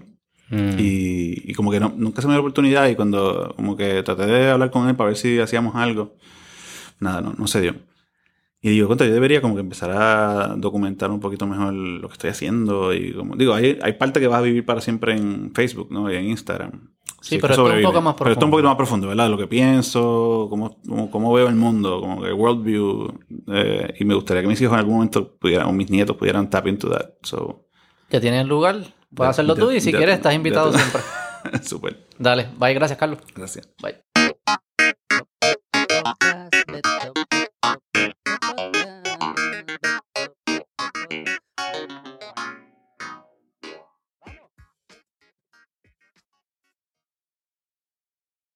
Mm. 0.50 0.78
Y, 0.80 1.52
y 1.52 1.54
como 1.54 1.72
que 1.72 1.80
no- 1.80 1.94
nunca 1.98 2.22
se 2.22 2.28
me 2.28 2.34
dio 2.34 2.38
la 2.38 2.42
oportunidad 2.42 2.88
y 2.88 2.96
cuando 2.96 3.54
como 3.56 3.76
que 3.76 4.04
traté 4.04 4.26
de 4.28 4.50
hablar 4.52 4.70
con 4.72 4.88
él 4.88 4.96
para 4.96 5.08
ver 5.10 5.18
si 5.18 5.40
hacíamos 5.40 5.76
algo, 5.76 6.16
nada, 7.00 7.22
no, 7.22 7.34
no 7.38 7.48
se 7.48 7.62
dio. 7.62 7.76
Y 8.62 8.70
digo, 8.70 8.88
contra, 8.88 9.06
yo 9.06 9.14
debería 9.14 9.42
como 9.42 9.54
que 9.56 9.62
empezar 9.62 9.92
a 9.92 10.56
documentar 10.58 11.12
un 11.12 11.20
poquito 11.20 11.46
mejor 11.46 11.72
lo 11.74 12.08
que 12.08 12.14
estoy 12.14 12.32
haciendo 12.32 12.94
y 12.96 13.14
como, 13.14 13.36
digo, 13.36 13.54
hay, 13.54 13.78
hay 13.82 13.94
parte 13.94 14.20
que 14.20 14.28
vas 14.28 14.40
a 14.40 14.42
vivir 14.42 14.66
para 14.66 14.82
siempre 14.82 15.14
en 15.16 15.52
Facebook, 15.54 15.92
¿no? 15.92 16.12
Y 16.12 16.16
en 16.16 16.26
Instagram. 16.30 16.90
Sí, 17.22 17.36
es 17.36 17.42
pero 17.42 17.48
que 17.56 17.62
esto 17.62 17.70
es 17.72 17.78
un 17.78 17.84
poco 17.92 18.02
más 18.02 18.16
Pero 18.16 18.32
esto 18.32 18.40
es 18.40 18.46
un 18.46 18.52
profundo. 18.52 18.52
poquito 18.52 18.68
más 18.70 18.76
profundo, 18.78 19.08
¿verdad? 19.08 19.30
Lo 19.30 19.38
que 19.38 19.48
pienso, 19.48 20.48
cómo, 20.50 20.80
cómo, 20.88 21.12
cómo 21.12 21.34
veo 21.34 21.48
el 21.48 21.56
mundo, 21.56 22.00
como 22.02 22.22
que 22.24 22.32
worldview. 22.34 23.14
eh, 23.48 23.94
y 24.00 24.06
me 24.06 24.14
gustaría 24.16 24.42
que 24.42 24.48
mis 24.48 24.62
hijos 24.62 24.74
en 24.74 24.80
algún 24.80 24.96
momento 24.96 25.36
pudieran, 25.38 25.68
o 25.68 25.72
mis 25.72 25.90
nietos 25.92 26.16
pudieran 26.18 26.50
tap 26.50 26.66
into 26.68 26.90
that. 26.90 27.10
So, 27.24 27.66
Ya 28.10 28.20
tienes 28.22 28.42
el 28.42 28.48
lugar. 28.48 28.78
Puedes 29.16 29.32
hacerlo 29.32 29.56
tú 29.56 29.72
y 29.72 29.82
si 29.82 29.92
quieres 29.92 30.16
estás 30.16 30.34
invitado 30.34 30.72
siempre. 30.74 31.02
súper. 31.64 32.06
Dale. 32.18 32.48
Bye. 32.58 32.74
Gracias, 32.74 33.00
Carlos. 33.00 33.20
Gracias. 33.36 33.70
Bye. 33.82 34.05